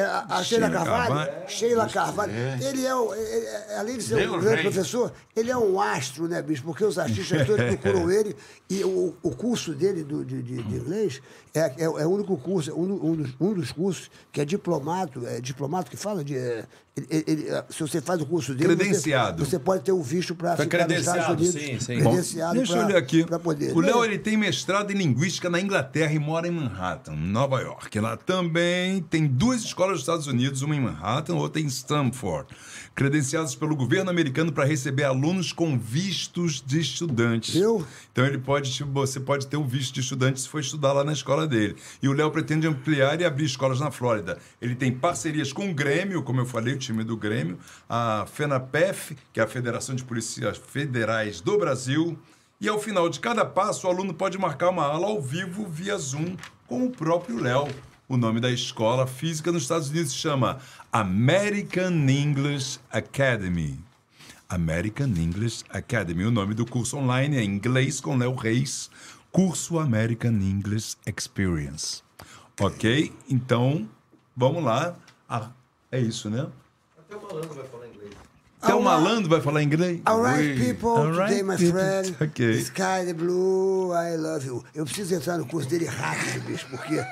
a, 0.02 0.38
a 0.38 0.42
Sheila 0.42 0.70
Carvalho, 0.70 1.08
Carvalho. 1.14 1.48
Sheila 1.48 1.88
Carvalho. 1.88 2.32
Ele 2.60 2.84
é, 2.86 2.94
o- 2.94 3.14
ele 3.14 3.46
é- 3.46 3.76
além 3.78 3.96
de 3.98 4.02
ser 4.02 4.14
um 4.14 4.18
Deus 4.18 4.42
grande 4.42 4.62
rei. 4.62 4.70
professor, 4.70 5.12
ele 5.36 5.50
é 5.50 5.56
um 5.56 5.80
astro, 5.80 6.26
né, 6.28 6.42
bicho? 6.42 6.62
Porque 6.64 6.84
os 6.84 6.98
artistas 6.98 7.46
todos 7.46 7.64
procuram 7.76 8.10
ele 8.10 8.34
e 8.68 8.82
o, 8.84 9.14
o 9.22 9.30
curso 9.30 9.72
dele 9.74 10.02
do- 10.02 10.24
de, 10.24 10.42
de- 10.42 10.62
de 10.62 10.76
inglês 10.76 11.20
é, 11.54 11.60
é, 11.60 11.84
é 11.84 11.88
o 12.06 12.10
único 12.10 12.36
curso, 12.36 12.70
é 12.70 12.74
um, 12.74 12.82
um 13.10 13.14
dos, 13.16 13.34
um 13.40 13.52
dos 13.52 13.70
cursos 13.72 14.10
que 14.32 14.40
é 14.40 14.44
diplomado, 14.44 15.26
é 15.26 15.40
diplomado 15.40 15.88
que 15.90 15.96
fala 15.96 16.24
de. 16.24 16.34
Ele- 16.96 17.24
ele- 17.26 17.48
é, 17.48 17.64
se 17.70 17.80
você 17.80 18.00
faz 18.00 18.20
o 18.20 18.26
curso 18.26 18.54
dele. 18.54 18.76
Credenciado. 18.76 19.44
Você, 19.44 19.50
você 19.52 19.58
pode 19.58 19.82
ter 19.82 19.90
um 19.92 20.00
visto 20.02 20.34
para 20.34 20.56
ficar 20.56 20.86
nos 20.88 20.98
Estados 20.98 21.24
credenciado, 21.26 21.42
Unidos. 21.66 21.84
sim, 21.86 21.94
sim. 21.96 22.02
Bom, 22.02 22.10
Credenciado 22.10 22.54
deixa 22.54 22.76
eu 22.76 22.86
olhar 22.86 22.98
aqui. 22.98 23.24
poder. 23.42 23.72
O 23.76 23.80
Léo 23.80 24.04
ele 24.04 24.18
tem 24.18 24.36
mestrado 24.36 24.90
em 24.92 24.94
linguística 24.94 25.50
na 25.50 25.60
Inglaterra 25.60 26.12
e 26.12 26.18
mora 26.18 26.46
em 26.46 26.52
Manhattan, 26.52 27.12
Nova 27.16 27.60
York. 27.60 27.98
Lá 27.98 28.16
também 28.16 29.02
tem 29.02 29.26
duas 29.26 29.62
escolas 29.62 29.94
dos 29.94 30.00
Estados 30.02 30.26
Unidos, 30.28 30.62
uma 30.62 30.76
em 30.76 30.80
Manhattan, 30.80 31.34
outra 31.34 31.60
em 31.60 31.66
Stanford, 31.66 32.48
credenciados 32.94 33.54
pelo 33.54 33.74
governo 33.74 34.10
americano 34.10 34.52
para 34.52 34.64
receber 34.64 35.04
alunos 35.04 35.52
com 35.52 35.76
vistos 35.76 36.62
de 36.64 36.80
estudantes. 36.80 37.56
Eu? 37.56 37.84
Então 38.12 38.24
ele 38.24 38.38
pode, 38.38 38.82
você 38.84 39.18
pode 39.18 39.46
ter 39.46 39.56
o 39.56 39.64
visto 39.64 39.94
de 39.94 40.00
estudante 40.00 40.40
se 40.40 40.48
for 40.48 40.60
estudar 40.60 40.92
lá 40.92 41.02
na 41.02 41.12
escola 41.12 41.46
dele. 41.46 41.76
E 42.00 42.08
o 42.08 42.12
Léo 42.12 42.30
pretende 42.30 42.66
ampliar 42.66 43.20
e 43.20 43.24
abrir 43.24 43.44
escolas 43.44 43.80
na 43.80 43.90
Flórida. 43.90 44.38
Ele 44.62 44.74
tem 44.74 44.92
parcerias 44.92 45.52
com 45.52 45.68
o 45.68 45.74
Grêmio, 45.74 46.22
como 46.22 46.40
eu 46.40 46.46
falei, 46.46 46.74
o 46.74 46.78
time 46.78 47.02
do 47.02 47.16
Grêmio, 47.16 47.58
a 47.88 48.26
FENAPEF, 48.32 49.16
que 49.32 49.40
é 49.40 49.42
a 49.42 49.48
Federação 49.48 49.94
de 49.94 50.04
Polícias 50.04 50.56
Federais 50.56 51.40
do 51.40 51.58
Brasil. 51.58 52.16
E 52.60 52.68
ao 52.68 52.78
final 52.78 53.08
de 53.08 53.18
cada 53.18 53.44
passo, 53.44 53.86
o 53.86 53.90
aluno 53.90 54.14
pode 54.14 54.38
marcar 54.38 54.70
uma 54.70 54.84
aula 54.84 55.08
ao 55.08 55.20
vivo 55.20 55.66
via 55.66 55.98
Zoom 55.98 56.36
com 56.66 56.84
o 56.84 56.90
próprio 56.90 57.40
Léo. 57.40 57.68
O 58.14 58.16
nome 58.16 58.38
da 58.38 58.48
escola 58.48 59.08
física 59.08 59.50
nos 59.50 59.62
Estados 59.62 59.90
Unidos 59.90 60.12
se 60.12 60.18
chama 60.18 60.60
American 60.92 62.08
English 62.08 62.78
Academy. 62.88 63.76
American 64.48 65.08
English 65.08 65.64
Academy. 65.68 66.24
O 66.24 66.30
nome 66.30 66.54
do 66.54 66.64
curso 66.64 66.96
online 66.96 67.36
é 67.36 67.42
Inglês 67.42 68.00
com 68.00 68.16
Léo 68.16 68.36
Reis, 68.36 68.88
curso 69.32 69.80
American 69.80 70.34
English 70.34 70.96
Experience. 71.04 72.04
Ok? 72.60 73.12
Então, 73.28 73.88
vamos 74.36 74.62
lá. 74.62 74.94
Ah, 75.28 75.50
é 75.90 75.98
isso, 75.98 76.30
né? 76.30 76.46
Até 76.96 77.16
o 77.16 77.20
malandro 77.20 77.52
vai 77.52 77.64
falar. 77.64 77.83
Até 78.64 78.74
o 78.74 78.82
malandro 78.82 79.28
vai 79.28 79.40
falar 79.40 79.62
inglês? 79.62 80.00
All 80.06 80.22
right, 80.22 80.58
people, 80.58 80.88
All 80.88 81.12
right, 81.12 81.28
today, 81.28 81.42
my 81.42 81.56
people. 81.56 81.72
friend. 81.78 82.16
Ok. 82.20 82.50
Sky 82.60 83.04
the 83.06 83.12
blue, 83.14 83.92
I 83.92 84.16
love 84.16 84.46
you. 84.46 84.64
Eu 84.74 84.84
preciso 84.84 85.14
entrar 85.14 85.36
no 85.38 85.46
curso 85.46 85.68
dele 85.68 85.84
rápido, 85.86 86.40
bicho, 86.46 86.66
porque 86.70 87.04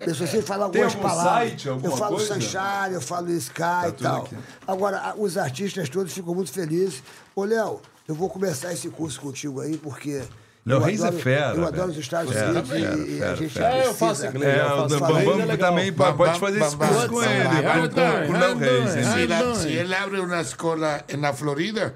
eu 0.00 0.14
só 0.14 0.26
sei 0.26 0.40
falar 0.42 0.66
algumas 0.66 0.94
algum 0.94 1.08
palavras. 1.08 1.48
site, 1.50 1.68
alguma 1.68 1.92
eu 1.92 1.96
falo 1.96 2.16
coisa? 2.16 2.34
Tá 2.34 2.40
Sunshine, 2.40 2.94
eu 2.94 3.00
falo 3.00 3.30
Sky 3.32 3.62
e 3.88 3.92
tudo 3.92 4.02
tal. 4.02 4.22
aqui. 4.22 4.36
Agora, 4.66 5.14
os 5.18 5.36
artistas 5.36 5.88
todos 5.88 6.12
ficam 6.12 6.34
muito 6.34 6.52
felizes. 6.52 7.02
Ô, 7.34 7.44
Léo, 7.44 7.80
eu 8.06 8.14
vou 8.14 8.28
começar 8.30 8.72
esse 8.72 8.88
curso 8.88 9.20
contigo 9.20 9.60
aí, 9.60 9.76
porque. 9.76 10.22
Eu 10.66 10.78
Reis 10.78 11.00
é 11.02 11.06
adoro- 11.08 11.22
fera, 11.22 11.54
Eu 11.56 11.66
adoro 11.66 11.90
os 11.90 11.96
Estados 11.96 12.32
Fera, 12.32 12.50
Unidos 12.50 12.70
fera, 12.70 12.96
e, 12.98 13.18
fera, 13.18 13.32
a 13.32 13.34
gente 13.34 13.48
fera. 13.52 13.74
É, 13.76 13.86
eu 13.86 13.94
faço 13.94 14.26
inglês. 14.26 14.54
É, 14.56 14.60
eu 14.60 14.66
o 14.66 14.94
é 14.94 14.98
Bambam 15.24 15.36
legal. 15.46 15.56
também 15.70 15.92
pode 15.92 16.38
fazer 16.38 16.60
esse 16.60 16.76
curso 16.76 17.08
com 17.08 17.22
ele, 17.22 17.44
com, 17.44 18.32
o 18.32 18.58
Reis. 18.58 19.58
si 19.58 19.78
él 19.78 19.94
abre 19.94 20.20
una 20.20 20.40
escuela 20.40 21.04
en 21.08 21.20
la 21.22 21.32
Florida, 21.32 21.94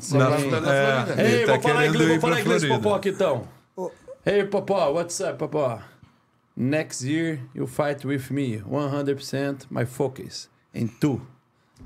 se 0.00 0.18
Na- 0.18 0.28
va 0.28 0.36
a 0.36 0.38
estar 0.40 0.58
en 0.58 0.64
la 0.64 0.74
é. 0.74 1.04
Florida. 1.04 1.22
Ei, 1.22 1.34
Ele 1.34 1.46
tá 1.46 1.52
vou 1.52 1.62
falar 1.62 1.86
inglês, 1.86 2.08
vou 2.10 2.20
falar 2.20 2.40
inglês 2.40 2.62
Florida. 2.62 2.82
Popó 2.82 2.94
aqui 2.96 3.08
então. 3.10 3.48
Hey 4.26 4.44
Popó, 4.44 4.90
what's 4.90 5.20
up, 5.20 5.34
Popó? 5.38 5.80
Next 6.56 7.04
year 7.04 7.40
you 7.54 7.66
fight 7.66 8.04
with 8.06 8.30
me 8.30 8.62
100% 8.68 9.66
my 9.70 9.84
focus. 9.86 10.48
And 10.74 10.88
two, 11.00 11.20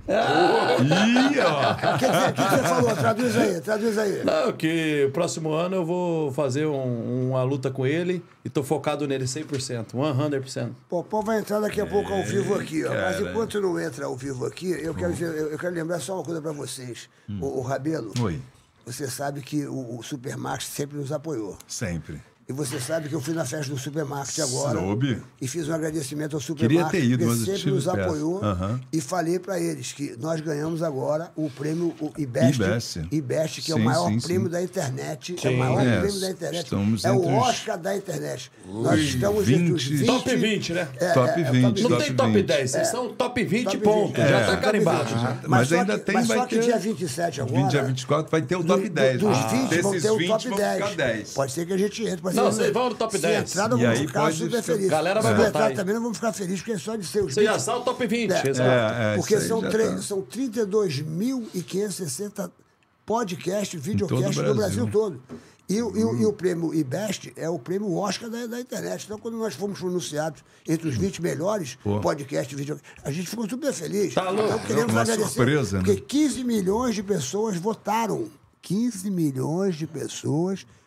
Ih, 0.09 1.39
ó. 1.41 1.73
O 1.73 1.99
que, 1.99 2.07
que, 2.07 2.13
você- 2.13 2.33
que 2.33 2.43
que 2.43 2.51
você 2.51 2.63
falou? 2.63 2.97
Traduz 2.97 3.37
aí, 3.37 3.61
traduz 3.61 3.99
aí. 3.99 4.25
Não, 4.25 4.53
que 4.53 5.05
o 5.09 5.13
próximo 5.13 5.53
ano 5.53 5.77
eu 5.77 5.85
vou 5.85 6.33
fazer 6.33 6.67
um- 6.67 7.31
uma 7.31 7.43
luta 7.43 7.71
com 7.71 7.87
ele 7.87 8.25
e 8.45 8.49
tô 8.49 8.63
focado 8.63 9.07
nele 9.07 9.27
100%, 9.27 9.93
100%. 9.95 10.71
Popó 10.89 11.21
vai 11.21 11.39
entrar 11.39 11.61
daqui 11.61 11.81
a 11.81 11.87
pouco 11.87 12.13
ao 12.13 12.25
vivo 12.25 12.55
aqui, 12.55 12.85
ó. 12.85 12.91
Mas 12.95 13.21
enquanto 13.21 13.61
não 13.61 13.79
entra 13.79 14.07
ao 14.07 14.17
vivo 14.17 14.47
aqui, 14.47 14.71
eu 14.71 14.95
quero, 14.95 15.13
eu, 15.23 15.51
eu 15.51 15.59
quero 15.59 15.75
lembrar 15.75 16.01
só 16.01 16.15
uma 16.15 16.25
coisa 16.25 16.41
pra 16.41 16.53
vocês. 16.53 17.09
O, 17.29 17.59
o 17.59 17.61
Rabelo, 17.61 18.13
Oi. 18.21 18.41
você 18.87 19.07
sabe 19.07 19.43
que 19.43 19.67
o, 19.67 19.99
o 19.99 20.03
Supermarket 20.03 20.67
sempre 20.67 20.97
nos 20.97 21.13
apoiou. 21.13 21.59
Sempre. 21.67 22.23
E 22.49 22.53
você 22.53 22.81
sabe 22.81 23.11
que 23.11 23.15
eu 23.15 23.21
fui 23.21 23.35
na 23.35 23.45
festa 23.45 23.71
do 23.71 23.79
Supermarket 23.79 24.39
agora. 24.39 24.79
Soube. 24.79 25.21
E 25.39 25.47
fiz 25.47 25.69
um 25.69 25.75
agradecimento 25.75 26.35
ao 26.35 26.41
Queria 26.41 26.57
Supermarket. 26.87 26.91
ter 27.03 27.07
ido, 27.07 27.27
mas 27.27 27.41
sempre 27.41 27.71
nos 27.73 27.87
apoiou. 27.87 28.43
Aham. 28.43 28.81
E 28.91 29.03
falei 29.03 29.39
pra 29.39 29.61
eles 29.61 29.93
que 29.93 30.17
nós 30.19 30.41
ganhamos 30.41 30.83
agora 30.83 31.31
o 31.37 31.51
prêmio 31.51 31.95
o 32.01 32.11
IBEST. 32.17 32.55
IBEST. 32.63 33.09
IBEST, 33.13 33.61
que 33.61 33.71
é 33.73 33.75
o 33.75 33.79
Sim, 33.79 33.85
maior 33.85 34.09
sim, 34.11 34.21
prêmio 34.21 34.47
sim. 34.47 34.53
da 34.53 34.63
internet. 34.63 35.35
É 35.37 35.41
Sim. 35.43 35.55
o 35.55 35.59
maior 35.59 35.87
É, 35.87 36.01
prêmio 36.01 36.21
da 36.21 36.31
internet. 36.31 36.65
estamos 36.65 37.05
é 37.05 37.13
o 37.13 37.17
entre 37.17 37.33
os- 37.37 37.43
Oscar 37.49 37.79
da 37.79 37.95
internet. 37.97 38.51
Nós 38.67 38.99
estamos 39.01 39.49
entre 39.51 39.73
os 39.73 39.85
20. 39.85 39.97
20. 39.99 40.07
Top 40.07 40.37
20, 40.37 40.73
né? 40.73 40.89
É, 41.01 41.13
Top 41.13 41.29
é, 41.29 41.41
é, 41.43 41.51
20, 41.51 41.83
Não 41.83 41.91
top 41.91 42.03
tem 42.05 42.15
top 42.17 42.33
20. 42.33 42.47
10, 42.47 42.71
vocês 42.71 42.89
são 42.89 43.09
top 43.13 43.45
20 43.45 43.65
Top 43.65 43.79
ponto. 43.79 44.07
20. 44.17 44.17
Já 44.29 44.39
É. 44.41 44.47
tá 44.47 44.57
carimbado. 44.57 45.05
Top. 45.11 45.21
20. 45.37 45.49
Mas 45.49 45.69
só 45.69 45.75
ainda 45.81 45.99
que- 45.99 46.05
tem, 46.07 46.15
Mas 46.15 46.27
vai 46.29 46.39
só 46.39 46.47
que 46.47 46.57
ter- 46.57 46.65
dia 46.65 46.79
27 46.79 47.41
agora. 47.43 47.63
20 47.63 47.77
a 47.79 47.83
24 47.83 48.31
vai 48.31 48.41
ter 48.41 48.57
o 48.57 48.65
top 48.65 48.89
do- 48.89 48.95
10. 48.95 49.21
Dos 49.21 49.37
Ah, 49.37 49.47
20 49.49 49.61
vão 49.83 49.91
desses 49.93 50.03
ter 50.03 50.11
o 50.11 50.17
20 50.17 50.29
top 50.29 50.49
vão 50.49 50.59
10. 50.59 50.75
ficar 50.77 50.95
10. 50.97 51.31
Pode 51.35 51.53
ser 51.53 51.67
que 51.67 51.73
a 51.75 51.77
gente 51.77 52.03
entre. 52.05 52.38
Não, 52.39 52.53
vocês 52.53 52.73
vão 52.73 52.89
no 52.91 52.95
top 52.95 53.17
Se 53.17 53.23
10. 53.23 53.51
entrar, 53.51 53.69
nós 53.69 53.81
E 53.81 53.83
vamos 53.85 53.99
aí 54.01 54.07
ficar 54.07 54.21
pode 54.23 54.37
super 54.37 54.63
felizes. 54.63 54.91
Galera 54.91 55.21
vai 55.21 55.33
Se 55.33 55.39
não 55.39 55.45
votar 55.47 55.61
entrar 55.63 55.67
aí. 55.71 55.75
também, 55.77 55.95
não 55.95 56.03
vamos 56.03 56.19
ficar 56.19 56.33
felizes, 56.33 56.61
porque 56.61 56.73
é 56.73 56.79
só 56.79 56.95
de 56.97 57.05
ser 57.07 57.25
os 57.25 57.35
Você 57.35 57.41
20. 57.41 57.51
já 57.51 57.57
está 57.57 57.77
o 57.77 57.81
top 57.83 58.07
20. 58.07 58.31
É, 58.33 58.49
exato. 58.49 58.71
É, 58.71 59.15
é, 59.15 59.17
porque 59.17 59.41
são, 59.41 59.61
tá. 59.61 59.99
são 60.03 60.23
32.560 60.23 62.51
podcasts, 63.05 63.81
videocasts 63.81 64.37
no 64.37 64.55
Brasil 64.55 64.87
Brasil. 64.87 64.91
todo. 64.91 65.21
E, 65.69 65.83
o- 65.83 66.17
e 66.19 66.23
e 66.23 66.27
o 66.27 66.33
prêmio 66.33 66.75
IBEST 66.75 67.33
é 67.37 67.49
o 67.51 67.59
prêmio 67.59 67.93
Oscar 67.95 68.31
da, 68.31 68.47
da 68.47 68.59
internet. 68.59 69.05
Então, 69.05 69.19
quando 69.19 69.37
nós 69.37 69.55
fomos 69.55 69.79
pronunciados 69.79 70.43
entre 70.67 70.89
os 70.89 70.97
20 70.97 71.21
melhores 71.21 71.77
Pô. 71.85 72.01
podcasts, 72.01 72.57
videocasts, 72.57 72.91
a 73.05 73.11
gente 73.13 73.29
ficou 73.29 73.47
super 73.49 73.73
feliz. 73.75 74.15
Tá 74.15 74.31
louco. 74.31 74.47
Então, 74.49 74.59
queremos 74.61 74.93
Uma 74.95 75.03
agradecer. 75.03 75.29
surpresa, 75.29 75.77
né? 75.79 75.85
porque 75.85 76.01
15 76.01 76.43
milhões 76.45 76.95
de 76.95 77.03
pessoas 77.03 77.57
votaram. 77.57 78.29
15 78.63 79.11
milhões 79.11 79.77
de 79.77 79.87
pessoas 79.87 80.61
votaram 80.61 80.79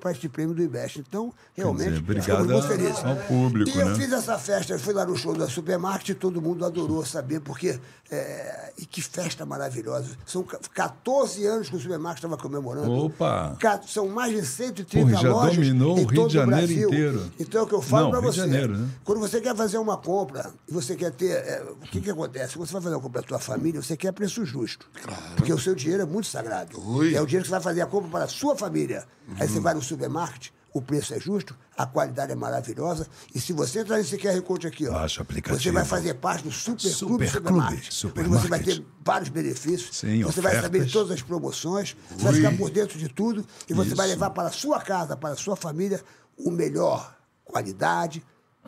para 0.00 0.12
este 0.12 0.28
prêmio 0.28 0.54
do 0.54 0.62
IBEST. 0.62 1.00
Então, 1.00 1.32
realmente, 1.54 1.90
dizer, 1.90 1.98
obrigado 2.00 2.44
muito 2.46 2.66
felizes. 2.68 3.04
ao 3.04 3.16
público, 3.16 3.70
E 3.76 3.80
eu 3.80 3.88
né? 3.90 3.94
fiz 3.94 4.12
essa 4.12 4.38
festa, 4.38 4.72
eu 4.72 4.78
fui 4.78 4.94
lá 4.94 5.04
no 5.04 5.16
show 5.16 5.34
da 5.36 5.48
Supermarket 5.48 6.08
e 6.10 6.14
todo 6.14 6.40
mundo 6.40 6.64
adorou 6.64 7.04
saber, 7.04 7.40
porque. 7.40 7.78
é, 8.10 8.72
e 8.78 8.84
que 8.86 9.00
festa 9.02 9.44
maravilhosa. 9.46 10.10
São 10.26 10.42
ca- 10.42 10.58
14 10.72 11.44
anos 11.46 11.68
que 11.68 11.76
o 11.76 11.80
Supermarket 11.80 12.18
estava 12.24 12.36
comemorando. 12.40 12.92
Opa! 13.06 13.56
São 13.86 14.08
mais 14.08 14.32
de 14.34 14.44
130 14.46 15.10
Pô, 15.16 15.22
já 15.22 15.28
lojas. 15.30 15.56
dominou 15.56 15.98
o 15.98 16.04
Rio 16.04 16.26
de 16.28 16.34
Janeiro 16.34 16.66
Brasil. 16.66 16.88
inteiro. 16.88 17.30
Então 17.38 17.60
é 17.60 17.64
o 17.64 17.66
que 17.66 17.74
eu 17.74 17.82
falo 17.82 18.10
para 18.10 18.20
você. 18.20 18.38
Janeiro, 18.40 18.76
né? 18.76 18.88
Quando 19.04 19.20
você 19.20 19.40
quer 19.40 19.54
fazer 19.56 19.78
uma 19.78 19.96
compra 19.96 20.50
e 20.68 20.72
você 20.72 20.94
quer 20.96 21.10
ter. 21.12 21.30
é, 21.32 21.64
o 21.70 21.76
que, 21.88 22.00
que 22.00 22.10
acontece? 22.10 22.56
Quando 22.56 22.66
você 22.66 22.72
vai 22.74 22.82
fazer 22.82 22.94
uma 22.94 23.00
compra 23.02 23.22
para 23.22 23.34
a 23.36 23.38
tua 23.38 23.38
família, 23.38 23.80
você 23.82 23.96
quer 23.96 24.12
preço 24.12 24.44
justo. 24.44 24.86
Porque 25.36 25.52
o 25.52 25.58
seu 25.58 25.74
dinheiro 25.74 26.02
é 26.02 26.06
muito 26.06 26.26
sagrado. 26.28 26.78
Ui. 26.80 27.14
É 27.14 27.20
o 27.22 27.26
dinheiro 27.26 27.42
que 27.44 27.48
você 27.48 27.54
vai 27.54 27.60
fazer 27.62 27.80
a 27.80 27.86
compra 27.86 28.10
para 28.10 28.24
a 28.24 28.28
sua 28.28 28.56
família. 28.56 29.04
Aí 29.36 29.46
Uhum. 29.46 29.52
você 29.54 29.60
vai 29.60 29.74
no 29.74 29.82
supermarket, 29.82 30.50
o 30.72 30.82
preço 30.82 31.14
é 31.14 31.20
justo, 31.20 31.56
a 31.76 31.86
qualidade 31.86 32.32
é 32.32 32.34
maravilhosa. 32.34 33.06
E 33.34 33.40
se 33.40 33.52
você 33.52 33.80
entrar 33.80 33.96
nesse 33.98 34.18
QR 34.18 34.40
Code 34.42 34.66
aqui, 34.66 34.86
ó, 34.88 35.06
você 35.48 35.70
vai 35.70 35.84
fazer 35.84 36.14
parte 36.14 36.44
do 36.44 36.50
Super, 36.52 36.80
Clube 36.82 37.26
Super 37.26 37.28
Supermarket. 37.30 38.00
Clube 38.00 38.20
Onde 38.20 38.28
você 38.28 38.48
vai 38.48 38.58
Supermarket. 38.60 38.76
ter 38.78 38.86
vários 39.04 39.28
benefícios. 39.30 39.96
Sim, 39.96 40.22
você 40.24 40.40
vai 40.40 40.54
saber 40.56 40.68
de 40.80 40.84
ofertas. 40.86 40.92
todas 40.92 41.10
as 41.12 41.22
promoções, 41.22 41.96
você 42.10 42.22
vai 42.24 42.32
ficar 42.34 42.56
por 42.56 42.70
dentro 42.70 42.98
de 42.98 43.08
tudo 43.08 43.46
e 43.68 43.72
você 43.74 43.94
vai 43.94 44.08
levar 44.08 44.30
para 44.30 44.48
a 44.48 44.52
sua 44.52 44.80
casa, 44.80 45.16
para 45.16 45.34
a 45.34 45.36
sua 45.36 45.56
família, 45.56 46.02
o 46.36 46.50
melhor 46.50 47.16
qualidade, 47.44 48.22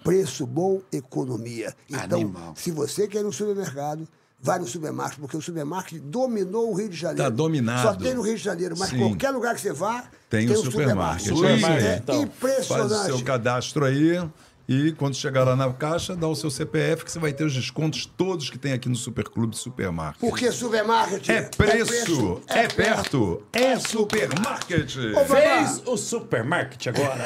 preço 0.04 0.46
bom, 0.46 0.80
economia. 0.92 1.74
Então, 1.88 2.20
Animal. 2.20 2.54
se 2.56 2.70
você 2.70 3.08
quer 3.08 3.20
ir 3.20 3.24
no 3.24 3.32
supermercado, 3.32 4.06
vai 4.40 4.58
no 4.58 4.66
supermarket, 4.66 5.18
porque 5.18 5.36
o 5.36 5.42
supermarket 5.42 6.00
dominou 6.00 6.70
o 6.70 6.74
Rio 6.74 6.88
de 6.88 6.96
Janeiro. 6.96 7.22
Tá 7.22 7.28
dominado. 7.30 7.82
Só 7.82 7.94
tem 7.94 8.14
no 8.14 8.22
Rio 8.22 8.36
de 8.36 8.42
Janeiro, 8.42 8.74
mas 8.78 8.90
Sim. 8.90 8.98
qualquer 8.98 9.30
lugar 9.30 9.54
que 9.54 9.60
você 9.60 9.72
vá, 9.72 10.04
Tem, 10.28 10.46
tem, 10.46 10.56
o 10.56 10.60
um 10.60 10.64
supermarket. 10.64 11.28
Supermarket. 11.28 11.84
É 11.84 11.96
então. 11.96 12.14
Faz 12.14 12.20
o 12.20 12.26
impressionante. 12.26 13.06
seu 13.06 13.22
cadastro 13.24 13.84
aí 13.84 14.20
e 14.68 14.90
quando 14.92 15.14
chegar 15.14 15.44
lá 15.44 15.54
na 15.54 15.72
caixa, 15.72 16.16
dá 16.16 16.26
o 16.26 16.34
seu 16.34 16.50
CPF 16.50 17.04
que 17.04 17.12
você 17.12 17.20
vai 17.20 17.32
ter 17.32 17.44
os 17.44 17.54
descontos 17.54 18.04
todos 18.04 18.50
que 18.50 18.58
tem 18.58 18.72
aqui 18.72 18.88
no 18.88 18.96
Superclube 18.96 19.56
Supermarket. 19.56 20.18
Porque 20.18 20.50
supermarket 20.50 21.28
É 21.28 21.42
preço, 21.42 22.42
é, 22.48 22.66
perto, 22.66 23.42
é 23.52 23.78
supermarket. 23.78 24.96
Ô, 24.96 25.24
Babá, 25.24 25.36
Fez 25.36 25.82
o 25.86 25.96
supermarket 25.96 26.86
agora. 26.88 27.24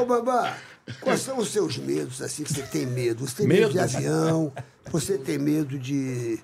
Ô, 0.00 0.04
Babá, 0.04 0.54
quais 1.00 1.20
são 1.20 1.38
os 1.38 1.48
seus 1.48 1.78
medos, 1.78 2.20
assim, 2.20 2.44
que 2.44 2.52
você 2.52 2.62
tem 2.62 2.84
medo? 2.86 3.26
Você 3.26 3.36
tem 3.36 3.46
medo, 3.46 3.60
Medo? 3.62 3.72
de 3.72 3.78
avião, 3.78 4.52
você 4.90 5.18
tem 5.18 5.38
medo 5.38 5.78
de... 5.78 6.38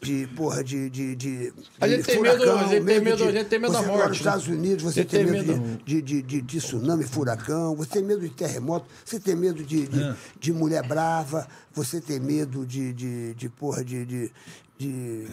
De, 0.00 0.28
porra, 0.36 0.62
de, 0.62 0.88
de, 0.88 1.16
de, 1.16 1.52
A 1.80 1.88
gente 1.88 2.04
tem 2.04 2.20
medo- 2.22 2.44
a 2.52 2.66
gente 2.68 2.84
tem 2.86 3.00
medo- 3.00 3.16
de- 3.16 3.22
a 3.24 3.32
gente 3.32 3.48
tem 3.48 3.58
medo 3.58 3.72
da 3.72 3.82
morte, 3.82 3.98
nos 3.98 4.10
né? 4.10 4.16
Estados 4.16 4.46
Unidos, 4.46 4.84
você 4.84 5.04
tem, 5.04 5.24
tem 5.24 5.32
medo, 5.32 5.56
medo- 5.60 5.84
De, 5.84 6.00
de, 6.00 6.22
de, 6.22 6.40
de 6.40 6.58
tsunami, 6.58 7.02
furacão, 7.02 7.74
você 7.74 7.90
tem 7.94 8.04
medo 8.04 8.20
de 8.20 8.28
terremoto, 8.30 8.86
você 9.04 9.18
tem 9.18 9.34
medo 9.34 9.60
de, 9.64 9.88
de, 9.88 10.00
É. 10.00 10.14
de 10.38 10.52
mulher 10.52 10.86
brava, 10.86 11.48
você 11.74 12.00
tem 12.00 12.20
medo 12.20 12.64
de, 12.64 12.92
de, 12.92 13.34
de 13.34 13.48
porra, 13.48 13.82
de... 13.84 14.06
de, 14.06 14.30
de. 14.78 15.26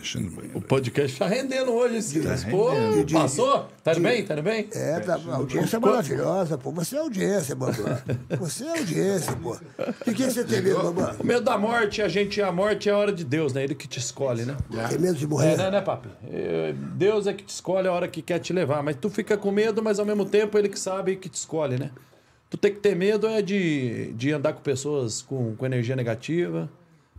O 0.54 0.60
podcast 0.62 1.18
tá 1.20 1.28
rendendo 1.28 1.72
hoje, 1.72 2.02
Silas. 2.02 2.44
Tá 2.44 2.50
Pô, 2.50 2.72
rendendo. 2.72 3.14
passou? 3.14 3.68
Tá 3.84 3.92
indo 3.92 4.02
bem? 4.02 4.26
Tá 4.26 4.34
indo 4.34 4.44
bem? 4.44 4.68
É, 4.74 5.00
tá, 5.00 5.20
a 5.30 5.36
audiência 5.36 5.78
é 5.78 5.80
maravilhosa, 5.80 6.58
pô. 6.58 6.72
Você 6.72 6.96
é 6.96 7.00
audiência, 7.00 7.56
Bambam. 7.56 7.98
Você 8.40 8.64
é 8.66 8.80
audiência, 8.80 9.34
pô. 9.36 9.56
E 10.08 10.14
quem 10.14 10.30
você 10.30 10.44
tem 10.44 10.62
medo, 10.62 10.82
Bambam? 10.82 11.16
O 11.20 11.26
medo 11.26 11.42
da 11.42 11.58
morte, 11.58 12.02
a 12.02 12.08
gente, 12.08 12.42
a 12.42 12.52
morte 12.52 12.90
é 12.90 12.92
a 12.92 12.98
hora 12.98 13.14
de 13.14 13.24
Deus, 13.24 13.54
né? 13.54 13.64
Ele 13.64 13.76
que 13.76 13.88
te 13.88 14.00
escolhe, 14.00 14.44
né? 14.46 14.58
Tem 14.90 14.98
medo 15.00 15.16
de 15.16 15.26
É, 15.26 15.28
morrer? 15.28 15.58
né, 15.58 15.70
né, 15.72 15.82
papi? 15.82 16.10
É, 16.28 16.74
Deus 16.96 17.28
é 17.28 17.34
que 17.34 17.44
te 17.44 17.50
escolhe 17.54 17.88
a 17.88 17.92
hora 17.92 18.08
que 18.08 18.22
quer 18.22 18.40
te 18.40 18.52
levar, 18.52 18.82
mas 18.82 18.96
tu 19.00 19.10
fica 19.10 19.38
com 19.38 19.52
medo, 19.52 19.82
mas 19.84 20.00
ao 20.00 20.06
mesmo 20.06 20.26
tempo 20.26 20.58
ele 20.58 20.70
que 20.70 20.80
sabe 20.80 21.16
que 21.18 21.30
te 21.30 21.36
escolhe, 21.36 21.78
né? 21.78 21.92
Tu 22.50 22.58
tem 22.58 22.74
que 22.74 22.80
ter 22.80 22.96
medo 22.96 23.28
é 23.28 23.42
de, 23.42 24.12
de 24.14 24.32
andar 24.32 24.54
com 24.54 24.62
pessoas 24.62 25.22
com, 25.22 25.56
com 25.56 25.66
energia 25.66 25.96
negativa, 25.96 26.70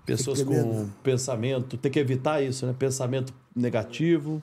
pessoas 0.07 0.43
com 0.43 0.51
medo. 0.51 0.93
pensamento, 1.03 1.77
tem 1.77 1.91
que 1.91 1.99
evitar 1.99 2.41
isso, 2.41 2.65
né? 2.65 2.75
Pensamento 2.79 3.35
negativo, 3.55 4.43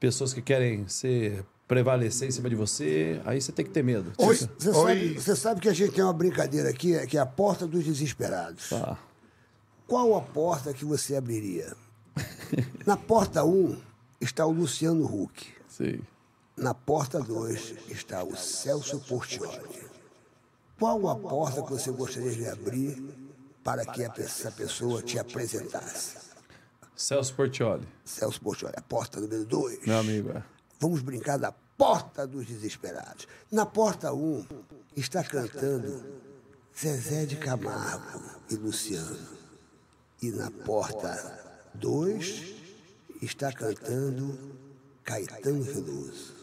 pessoas 0.00 0.32
que 0.32 0.42
querem 0.42 0.88
ser 0.88 1.44
prevalecer 1.68 2.28
em 2.28 2.30
cima 2.30 2.48
de 2.48 2.54
você, 2.54 3.20
aí 3.24 3.40
você 3.40 3.50
tem 3.50 3.64
que 3.64 3.72
ter 3.72 3.82
medo. 3.82 4.12
Você, 4.16 4.48
você 4.58 4.70
Oi. 4.70 4.74
sabe, 4.74 5.14
você 5.14 5.36
sabe 5.36 5.60
que 5.60 5.68
a 5.68 5.72
gente 5.72 5.92
tem 5.92 6.04
uma 6.04 6.12
brincadeira 6.12 6.70
aqui, 6.70 6.94
é 6.94 7.06
que 7.06 7.16
é 7.16 7.20
a 7.20 7.26
porta 7.26 7.66
dos 7.66 7.84
desesperados. 7.84 8.68
Tá. 8.70 8.96
Qual 9.86 10.16
a 10.16 10.20
porta 10.20 10.72
que 10.72 10.84
você 10.84 11.16
abriria? 11.16 11.76
Na 12.86 12.96
porta 12.96 13.44
1 13.44 13.76
está 14.20 14.46
o 14.46 14.52
Luciano 14.52 15.04
Huck. 15.04 15.46
Sim. 15.68 16.00
Na 16.56 16.72
porta 16.72 17.20
2 17.20 17.74
está 17.90 18.22
o 18.22 18.36
Celso 18.36 19.00
Portioli. 19.00 19.84
Qual 20.78 21.08
a 21.08 21.16
porta 21.16 21.62
que 21.62 21.70
você 21.70 21.90
gostaria 21.90 22.32
de 22.32 22.46
abrir 22.46 23.02
para 23.66 23.84
que 23.84 24.04
essa 24.22 24.52
pessoa 24.52 25.02
te 25.02 25.18
apresentasse? 25.18 26.18
Celso 26.94 27.34
Portioli, 27.34 27.86
Celso 28.04 28.40
Portioli, 28.40 28.74
a 28.76 28.80
porta 28.80 29.20
número 29.20 29.44
2. 29.44 29.84
meu 29.84 29.98
amigo. 29.98 30.30
É. 30.30 30.42
Vamos 30.78 31.02
brincar 31.02 31.36
da 31.36 31.50
porta 31.50 32.24
dos 32.26 32.46
desesperados. 32.46 33.26
Na 33.50 33.66
porta 33.66 34.12
1 34.12 34.16
um, 34.16 34.46
está 34.96 35.24
cantando 35.24 36.00
Zezé 36.78 37.26
de 37.26 37.36
Camargo 37.36 38.22
e 38.48 38.54
Luciano. 38.54 39.36
E 40.22 40.30
na 40.30 40.50
porta 40.50 41.58
2 41.74 42.54
está 43.20 43.52
cantando 43.52 44.38
Caetano 45.02 45.62
Veloso. 45.62 46.36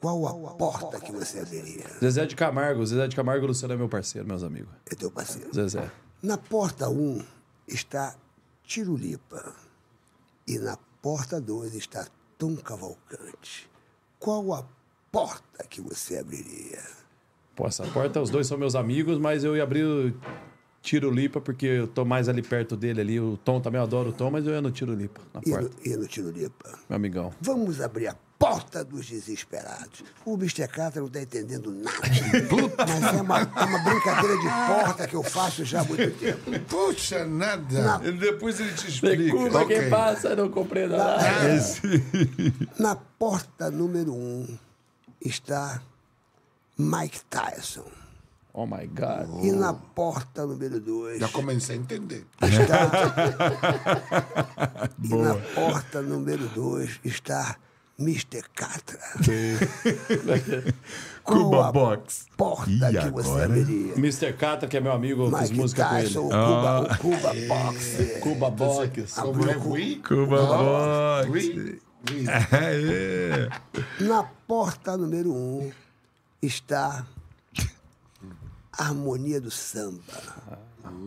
Qual 0.00 0.26
a 0.26 0.54
porta 0.54 1.00
que 1.00 1.10
você 1.12 1.40
abriria? 1.40 1.84
Zezé 2.00 2.24
de 2.24 2.36
Camargo, 2.36 2.86
Zezé 2.86 3.08
de 3.08 3.16
Camargo 3.16 3.44
e 3.44 3.48
Luciano 3.48 3.74
é 3.74 3.76
meu 3.76 3.88
parceiro, 3.88 4.26
meus 4.26 4.42
amigos. 4.42 4.72
É 4.86 4.94
teu 4.94 5.10
parceiro. 5.10 5.52
Zezé. 5.52 5.90
Na 6.22 6.36
porta 6.36 6.88
1 6.88 6.92
um 7.00 7.24
está 7.66 8.14
Tirulipa. 8.64 9.54
E 10.46 10.58
na 10.58 10.76
porta 11.00 11.40
2 11.40 11.74
está 11.74 12.06
Tom 12.36 12.56
Cavalcante. 12.56 13.68
Qual 14.18 14.52
a 14.52 14.64
porta 15.10 15.64
que 15.68 15.80
você 15.80 16.18
abriria? 16.18 16.82
Pô, 17.56 17.66
essa 17.66 17.86
porta, 17.86 18.20
os 18.20 18.30
dois 18.30 18.46
são 18.46 18.58
meus 18.58 18.74
amigos, 18.74 19.18
mas 19.18 19.44
eu 19.44 19.56
ia 19.56 19.62
abrir 19.62 19.84
o 19.84 20.14
Tiro 20.82 21.10
Lipa 21.10 21.40
porque 21.40 21.66
eu 21.66 21.86
tô 21.86 22.04
mais 22.04 22.28
ali 22.28 22.42
perto 22.42 22.76
dele 22.76 23.00
ali. 23.00 23.20
O 23.20 23.36
Tom 23.38 23.60
também 23.60 23.78
eu 23.78 23.84
adoro 23.84 24.10
o 24.10 24.12
Tom, 24.12 24.30
mas 24.30 24.46
eu 24.46 24.52
ia 24.52 24.60
no 24.62 24.70
Tiro 24.70 24.94
Lipa, 24.94 25.20
na 25.32 25.40
E 25.44 25.50
porta. 25.50 25.68
no, 25.68 25.86
e 25.92 25.96
no 25.96 26.06
Tirulipa. 26.06 26.78
Meu 26.88 26.96
amigão. 26.96 27.32
Vamos 27.40 27.80
abrir 27.80 28.08
a 28.08 28.16
porta 28.40 28.82
dos 28.82 29.06
desesperados. 29.06 30.02
O 30.24 30.32
Mr. 30.34 30.66
Catra 30.66 31.02
não 31.02 31.08
está 31.08 31.20
entendendo 31.20 31.70
nada. 31.70 31.98
Mas 32.88 33.14
é 33.14 33.20
uma, 33.20 33.38
é 33.40 33.64
uma 33.64 33.78
brincadeira 33.80 34.38
de 34.38 34.48
porta 34.48 35.06
que 35.06 35.14
eu 35.14 35.22
faço 35.22 35.62
já 35.62 35.82
há 35.82 35.84
muito 35.84 36.18
tempo. 36.18 36.58
Puxa, 36.60 37.26
nada. 37.26 37.98
Depois 37.98 38.58
ele 38.58 38.72
te 38.72 38.88
explica. 38.88 39.22
Desculpa 39.22 39.58
Ok. 39.60 39.78
quem 39.78 39.90
passa, 39.90 40.34
não 40.34 40.48
compreendo 40.50 40.96
nada. 40.96 41.22
Na 42.78 42.96
porta 42.96 43.70
número 43.70 44.14
um 44.14 44.46
está 45.20 45.82
Mike 46.78 47.20
Tyson. 47.28 47.84
Oh 48.54 48.64
my 48.66 48.86
God. 48.86 49.44
E 49.44 49.52
na 49.52 49.74
porta 49.74 50.46
número 50.46 50.80
dois 50.80 51.20
Já 51.20 51.28
comecei 51.28 51.76
a 51.76 51.78
entender. 51.78 52.26
está. 52.40 52.90
e 55.04 55.14
na 55.14 55.34
porta 55.54 56.00
número 56.00 56.48
dois 56.48 56.98
está 57.04 57.58
Mr. 58.00 58.42
Catra. 58.54 58.98
Cuba 61.22 61.68
a 61.68 61.72
Box. 61.72 62.26
porta 62.36 62.70
E 62.70 62.78
que 62.98 63.10
você 63.10 63.28
agora? 63.28 63.44
abriria? 63.44 63.92
Mr. 63.94 64.32
Cata, 64.32 64.66
que 64.66 64.76
é 64.76 64.80
meu 64.80 64.92
amigo, 64.92 65.24
eu 65.26 65.38
fiz 65.38 65.50
música 65.50 65.86
com 65.86 65.96
ele. 65.96 66.06
Tyson, 66.06 66.20
o 66.20 66.28
Cuba, 66.30 66.80
o 66.80 66.98
Cuba 66.98 67.34
Box. 67.48 68.20
Cuba 68.20 68.50
Box. 68.50 69.14
Como 69.14 69.50
é 69.50 69.56
Wii? 69.56 69.96
Cuba 69.96 70.46
Box. 70.46 71.30
Wii? 71.30 71.80
Wii. 72.10 72.26
Aê. 72.28 73.48
Na 74.04 74.22
porta 74.22 74.96
número 74.96 75.30
um 75.32 75.70
está 76.40 77.04
Harmonia 78.72 79.40
do 79.40 79.50
Samba. 79.50 80.02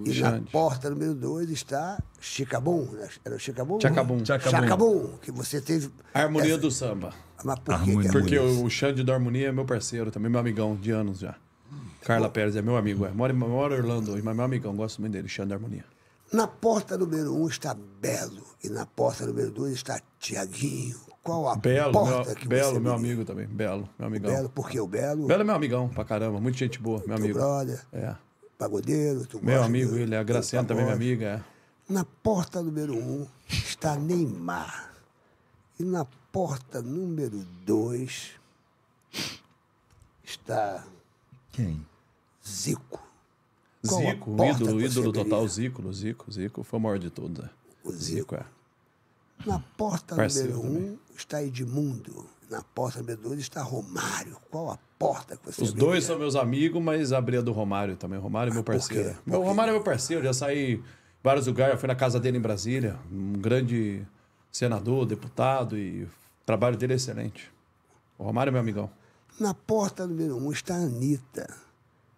E 0.05 0.19
na 0.21 0.41
porta 0.51 0.89
número 0.89 1.13
dois 1.15 1.49
está 1.49 2.01
Chicabum. 2.19 2.85
né? 2.91 3.07
Era 3.23 3.35
o 3.35 3.39
Chicabum? 3.39 3.79
Chacabum. 3.79 4.25
Chacabum. 4.25 4.51
Chacabum, 4.51 5.17
que 5.21 5.31
você 5.31 5.61
teve. 5.61 5.89
Harmonia 6.13 6.51
essa- 6.53 6.61
do 6.61 6.71
samba. 6.71 7.13
Mas 7.43 7.59
por 7.59 7.65
que 7.65 7.71
Harmonia. 7.91 8.01
que 8.01 8.07
é 8.07 8.11
Porque 8.19 8.39
o 8.39 8.69
Xande 8.69 9.03
da 9.03 9.13
Harmonia 9.13 9.49
é 9.49 9.51
meu 9.51 9.65
parceiro, 9.65 10.09
também 10.11 10.29
meu 10.31 10.39
amigão 10.39 10.75
de 10.75 10.91
anos 10.91 11.19
já. 11.19 11.35
Carla 12.01 12.29
Pérez 12.29 12.55
é 12.55 12.61
meu 12.61 12.75
amigo, 12.75 13.05
é. 13.05 13.11
Mora, 13.11 13.31
em- 13.31 13.35
mora 13.35 13.75
em 13.75 13.79
Orlando 13.79 14.11
hoje, 14.11 14.21
mas 14.21 14.35
meu 14.35 14.45
amigão, 14.45 14.75
gosto 14.75 14.99
muito 15.01 15.13
dele, 15.13 15.27
Xande 15.27 15.49
da 15.49 15.55
Harmonia. 15.55 15.85
Na 16.31 16.47
porta 16.47 16.97
número 16.97 17.33
um 17.35 17.47
está 17.47 17.75
Belo. 18.01 18.43
E 18.63 18.69
na 18.69 18.85
porta 18.85 19.25
número 19.25 19.51
dois 19.51 19.73
está 19.73 19.99
Tiaguinho. 20.19 20.97
Qual 21.21 21.47
a 21.47 21.55
Belo, 21.55 21.93
porta 21.93 22.25
meu, 22.31 22.35
que 22.35 22.47
Belo, 22.47 22.73
você 22.73 22.79
meu 22.79 22.93
amigo 22.93 23.23
também. 23.23 23.47
Belo, 23.47 23.87
meu 23.97 24.07
amigão. 24.07 24.33
Belo, 24.33 24.49
porque 24.49 24.77
o 24.79 24.87
Belo, 24.87 25.27
Belo 25.27 25.41
é 25.41 25.45
meu 25.45 25.55
amigão 25.55 25.87
pra 25.87 26.03
caramba, 26.03 26.39
muita 26.41 26.57
gente 26.57 26.79
boa, 26.79 26.97
meu 26.99 27.07
teu 27.07 27.15
amigo. 27.15 27.39
brother, 27.39 27.81
É. 27.93 28.15
pagodeiro, 28.63 29.25
tu 29.25 29.43
Meu 29.43 29.61
amigo, 29.61 29.95
ele, 29.95 30.15
a 30.15 30.23
do 30.23 30.25
Graciana 30.25 30.67
também, 30.67 30.83
minha 30.83 30.95
amiga, 30.95 31.25
é. 31.25 31.93
Na 31.93 32.05
porta 32.05 32.61
número 32.61 32.95
um 32.95 33.27
está 33.49 33.95
Neymar. 33.97 34.93
E 35.77 35.83
na 35.83 36.05
porta 36.31 36.81
número 36.81 37.45
dois 37.65 38.31
está 40.23 40.85
Quem? 41.51 41.85
Zico. 42.47 43.01
Qual 43.85 43.99
a 43.99 44.11
Zico, 44.11 44.45
ídolo, 44.45 44.81
ídolo 44.81 45.11
total, 45.11 45.47
Zico, 45.47 45.91
Zico, 45.91 46.31
Zico 46.31 46.63
foi 46.63 46.79
o 46.79 46.81
maior 46.81 46.99
de 46.99 47.09
todos, 47.09 47.43
é. 47.43 47.49
O 47.83 47.91
Zico. 47.91 48.35
é. 48.35 48.45
Na 49.45 49.59
porta 49.59 50.15
Parceiro 50.15 50.55
número 50.63 50.93
um 50.93 50.97
está 51.17 51.43
Edmundo. 51.43 52.25
Na 52.53 52.61
porta 52.61 52.99
número 52.99 53.19
dois 53.19 53.39
está 53.39 53.63
Romário. 53.63 54.37
Qual 54.51 54.69
a 54.69 54.77
porta 54.99 55.35
que 55.35 55.43
você 55.45 55.63
Os 55.63 55.69
abriria? 55.69 55.89
dois 55.89 56.03
são 56.03 56.19
meus 56.19 56.35
amigos, 56.35 56.79
mas 56.81 57.11
abri 57.11 57.35
a 57.37 57.41
do 57.41 57.51
Romário 57.51 57.95
também. 57.97 58.19
O 58.19 58.21
Romário 58.21 58.51
é 58.51 58.53
meu 58.53 58.63
parceiro. 58.63 59.09
quê? 59.09 59.15
Meu 59.25 59.39
Por 59.39 59.43
quê? 59.43 59.49
Romário 59.49 59.71
é 59.71 59.73
meu 59.73 59.83
parceiro, 59.83 60.23
já 60.23 60.33
saí 60.33 60.73
em 60.75 60.83
vários 61.23 61.47
lugares, 61.47 61.79
fui 61.79 61.87
na 61.87 61.95
casa 61.95 62.19
dele 62.19 62.37
em 62.37 62.41
Brasília, 62.41 62.99
um 63.11 63.33
grande 63.33 64.05
senador, 64.51 65.05
deputado 65.07 65.75
e 65.75 66.03
o 66.03 66.09
trabalho 66.45 66.77
dele 66.77 66.93
é 66.93 66.95
excelente. 66.95 67.51
O 68.19 68.23
Romário 68.23 68.49
é 68.49 68.51
meu 68.51 68.61
amigão. 68.61 68.87
Na 69.39 69.55
porta 69.55 70.05
número 70.05 70.37
um 70.37 70.51
está 70.51 70.75
Anitta. 70.75 71.51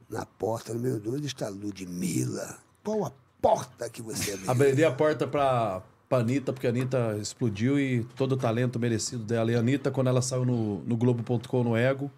Na 0.09 0.25
porta 0.25 0.73
número 0.73 0.99
dois 0.99 1.23
está 1.23 1.47
Ludmilla. 1.47 2.57
Qual 2.83 3.05
a 3.05 3.11
porta 3.41 3.89
que 3.89 4.01
você 4.01 4.31
abriria? 4.33 4.51
Abriria 4.51 4.87
a 4.89 4.91
porta 4.91 5.25
pra, 5.25 5.81
pra 6.07 6.19
Anitta, 6.19 6.53
porque 6.53 6.67
a 6.67 6.69
Anitta 6.69 7.17
explodiu 7.19 7.79
e 7.79 8.03
todo 8.15 8.33
o 8.33 8.37
talento 8.37 8.79
merecido 8.79 9.23
dela. 9.23 9.51
E 9.51 9.55
a 9.55 9.59
Anitta, 9.59 9.91
quando 9.91 10.07
ela 10.07 10.21
saiu 10.21 10.45
no, 10.45 10.81
no 10.81 10.95
Globo.com 10.95 11.63
no 11.63 11.75
Ego, 11.75 12.11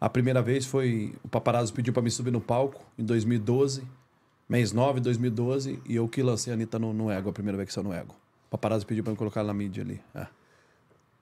a 0.00 0.08
primeira 0.08 0.40
vez 0.40 0.66
foi. 0.66 1.14
O 1.22 1.28
paparazzo 1.28 1.72
pediu 1.72 1.92
pra 1.92 2.02
me 2.02 2.10
subir 2.10 2.30
no 2.30 2.40
palco 2.40 2.82
em 2.98 3.04
2012, 3.04 3.82
mês 4.48 4.72
9 4.72 5.00
de 5.00 5.04
2012, 5.04 5.80
e 5.86 5.96
eu 5.96 6.08
que 6.08 6.22
lancei 6.22 6.52
a 6.52 6.54
Anitta 6.54 6.78
no, 6.78 6.92
no 6.92 7.10
Ego, 7.10 7.30
a 7.30 7.32
primeira 7.32 7.56
vez 7.56 7.68
que 7.68 7.74
saiu 7.74 7.84
no 7.84 7.92
Ego. 7.92 8.14
O 8.46 8.50
paparazzo 8.50 8.86
pediu 8.86 9.04
pra 9.04 9.12
me 9.12 9.16
colocar 9.16 9.44
na 9.44 9.54
mídia 9.54 9.82
ali. 9.82 10.00
É. 10.14 10.26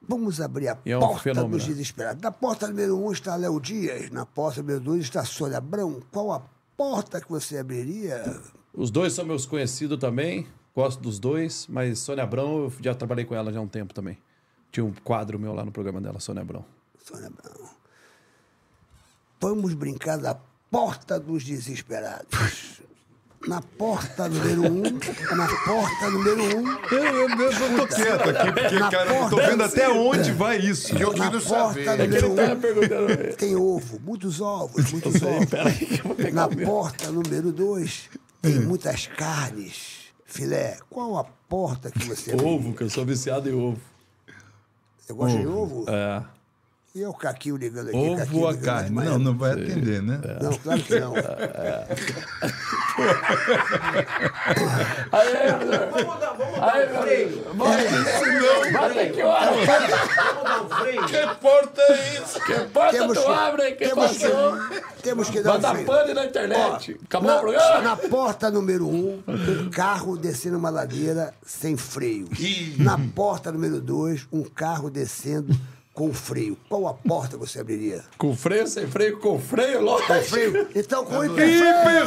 Vamos 0.07 0.41
abrir 0.41 0.69
a 0.69 0.79
é 0.87 0.97
um 0.97 1.01
porta 1.01 1.23
fenômeno, 1.23 1.57
dos 1.57 1.67
desesperados. 1.67 2.23
Na 2.23 2.31
porta 2.31 2.69
número 2.69 2.97
um 2.97 3.11
está 3.11 3.35
Léo 3.35 3.61
Dias. 3.61 4.11
Na 4.11 4.25
porta 4.25 4.63
número 4.63 4.81
dois 4.81 5.03
está 5.03 5.25
Sônia 5.25 5.59
Abrão. 5.59 6.01
Qual 6.13 6.33
a 6.33 6.43
porta 6.77 7.21
que 7.21 7.29
você 7.29 7.59
abriria? 7.59 8.41
Os 8.73 8.91
dois 8.91 9.13
são 9.13 9.27
meus 9.27 9.45
conhecidos 9.45 9.99
também, 9.99 10.47
gosto 10.75 11.01
dos 11.01 11.19
dois, 11.19 11.67
mas 11.69 11.99
Sônia 11.99 12.25
Abrão, 12.25 12.59
eu 12.65 12.73
já 12.81 12.95
trabalhei 12.95 13.25
com 13.25 13.35
ela 13.35 13.53
já 13.53 13.59
há 13.59 13.63
um 13.63 13.69
tempo 13.69 13.93
também. 13.93 14.19
Tinha 14.71 14.85
um 14.85 14.93
quadro 15.05 15.39
meu 15.39 15.53
lá 15.55 15.65
no 15.65 15.73
programa 15.73 16.01
dela, 16.01 16.21
Sônia 16.21 16.43
Abrão. 16.43 16.65
Sônia 17.05 17.27
Abrão. 17.27 17.69
Vamos 19.41 19.75
brincar 19.75 20.19
da 20.19 20.37
porta 20.71 21.19
dos 21.19 21.45
desesperados. 21.45 22.29
Na 23.47 23.63
porta 23.63 24.29
número 24.29 24.63
um, 24.65 24.83
na 25.37 25.47
porta 25.65 26.11
número 26.11 26.43
um, 26.59 26.69
Eu, 26.91 27.05
eu, 27.05 27.29
eu 27.29 27.77
tô 27.77 27.87
quieto 27.87 28.31
aqui, 28.31 28.53
porque, 28.53 28.79
Na 28.81 28.91
cara, 28.91 29.15
eu 29.15 29.23
tô 29.31 29.37
porta- 29.37 29.51
vendo 29.51 29.63
até 29.63 29.89
onde 29.89 30.33
vai 30.33 30.59
isso. 30.59 30.93
Eu 30.99 31.13
na 31.13 31.31
quero 31.31 31.41
porta 31.45 31.85
saber. 31.85 31.99
número 32.09 32.35
Tá 32.35 32.43
um 32.55 32.61
perguntando. 32.61 33.37
tem 33.37 33.55
ovo, 33.55 34.01
muitos 34.01 34.41
ovos, 34.41 34.91
muitos 34.91 35.23
ovos. 35.23 35.47
Peraí, 35.47 35.73
que 35.87 36.01
eu 36.01 36.05
vou 36.05 36.15
pegar 36.17 36.33
Na 36.33 36.67
porta 36.67 37.13
número 37.13 37.53
dois 37.53 38.11
tem 38.43 38.59
muitas 38.59 39.07
carnes, 39.07 39.98
filé. 40.29 40.79
Qual 40.89 41.17
a 41.17 41.25
porta 41.25 41.91
que 41.91 42.05
você? 42.05 42.35
Ovo, 42.37 42.73
que 42.75 42.83
eu 42.83 42.91
sou 42.91 43.05
viciado 43.05 43.49
em 43.49 43.55
ovo. 43.55 43.81
Você 44.99 45.13
gosta 45.13 45.39
de 45.39 45.47
ovo? 45.47 45.85
É. 45.91 46.23
E 46.95 47.03
é 47.03 47.09
o 47.09 47.13
Caquinho 47.13 47.57
ligando 47.57 47.89
aqui. 47.89 47.97
Ovo 47.99 48.17
Caquinho 48.17 48.41
ou 48.43 48.49
a 48.49 48.57
carne? 48.57 48.91
Não, 49.05 49.19
não 49.19 49.37
vai 49.37 49.53
atender, 49.53 50.03
né? 50.03 50.19
Não, 50.41 50.53
claro 50.57 50.83
que 50.83 50.99
não. 50.99 51.13
Aí, 55.13 55.37
aí, 55.37 55.59
meu 55.59 55.69
Deus. 55.69 55.95
Aí, 56.61 56.93
meu 56.93 57.05
Deus. 57.05 57.45
Vamos. 57.55 58.73
Vai 58.73 58.93
ter 58.95 59.13
que 59.13 59.23
hora. 59.23 59.51
Que 61.07 61.35
porta 61.41 61.83
é 61.83 62.15
isso? 62.21 62.41
Que 62.45 62.55
porta 62.73 62.91
Temos 62.99 63.19
tu 63.19 63.25
que- 63.25 63.31
abre 63.31 63.63
aí? 63.63 63.73
Que 63.75 63.89
temos 63.89 64.17
que-? 64.17 65.03
Temos 65.03 65.31
que 65.31 65.41
dar 65.43 65.51
Vai 65.51 65.59
um 65.59 65.61
dar 65.63 65.71
freio. 65.73 65.87
pane 65.87 66.15
na 66.15 66.25
internet. 66.27 67.01
Acabou 67.05 67.31
o 67.31 67.35
Na, 67.35 67.41
programa? 67.41 67.81
na 67.83 67.97
porta 67.97 68.51
número 68.51 68.89
um, 68.89 69.23
um 69.27 69.71
carro 69.71 70.17
descendo 70.17 70.57
uma 70.59 70.71
ladeira 70.71 71.35
sem 71.45 71.77
freio. 71.77 72.29
Na 72.79 72.99
porta 73.15 73.53
número 73.53 73.81
dois, 73.81 74.27
um 74.33 74.43
carro 74.43 74.91
descendo 74.91 75.55
com 75.99 76.15
freio. 76.15 76.57
Qual 76.69 76.87
a 76.87 76.95
porta 76.95 77.37
você 77.37 77.59
abriria? 77.59 78.05
Com 78.17 78.37
freio, 78.37 78.69
sem 78.69 78.87
freio, 78.87 79.19
com 79.19 79.37
freio, 79.41 79.81
lógico. 79.81 80.15
Com 80.15 80.23
freio? 80.23 80.69
Então 80.73 81.05
com 81.05 81.25
hiperfreio. 81.25 82.07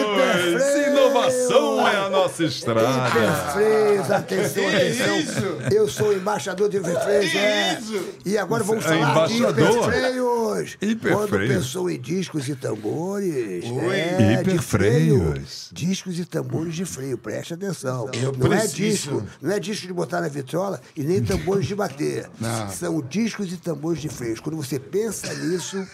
Hiperfreio! 0.00 0.92
Inovação 0.92 1.86
é 1.88 1.96
a 1.96 2.08
nossa 2.08 2.44
estrada. 2.44 3.08
Hiperfreios, 3.10 4.10
atenção, 4.10 4.66
atenção. 4.66 5.42
Eu 5.70 5.86
sou 5.88 6.08
o 6.08 6.12
embaixador 6.14 6.70
de 6.70 6.78
hiperfreios, 6.78 7.34
é. 7.34 7.78
E 8.24 8.38
agora 8.38 8.64
vamos 8.64 8.84
É 8.86 8.88
falar 8.88 9.26
de 9.26 9.34
embaixador? 9.36 9.82
hiperfreios. 9.82 10.76
Quando 10.80 10.90
Hiperfreios. 10.90 11.54
pensou 11.54 11.90
em 11.90 12.00
discos 12.00 12.48
e 12.48 12.54
tambores. 12.54 13.64
Oi. 13.70 13.94
É, 13.98 14.42
de 14.42 14.58
freio. 14.58 15.16
Hiperfreios. 15.18 15.68
Discos 15.72 16.18
e 16.18 16.24
tambores 16.24 16.74
de 16.74 16.84
freio, 16.86 17.18
preste 17.18 17.52
atenção. 17.54 18.08
Eu 18.14 18.32
não 18.32 18.46
é 18.52 18.60
preciso. 18.60 18.76
disco, 19.10 19.22
não 19.42 19.52
é 19.52 19.60
disco 19.60 19.86
de 19.86 19.92
botar 19.92 20.20
na 20.22 20.28
vitrola 20.28 20.80
e 20.96 21.02
nem 21.02 21.22
tambores 21.22 21.66
de 21.66 21.74
bater. 21.74 22.21
Não. 22.40 22.68
São 22.70 23.00
discos 23.02 23.52
e 23.52 23.56
tambores 23.56 24.00
de 24.00 24.08
freios. 24.08 24.40
Quando 24.40 24.56
você 24.56 24.78
pensa 24.78 25.32
nisso, 25.34 25.86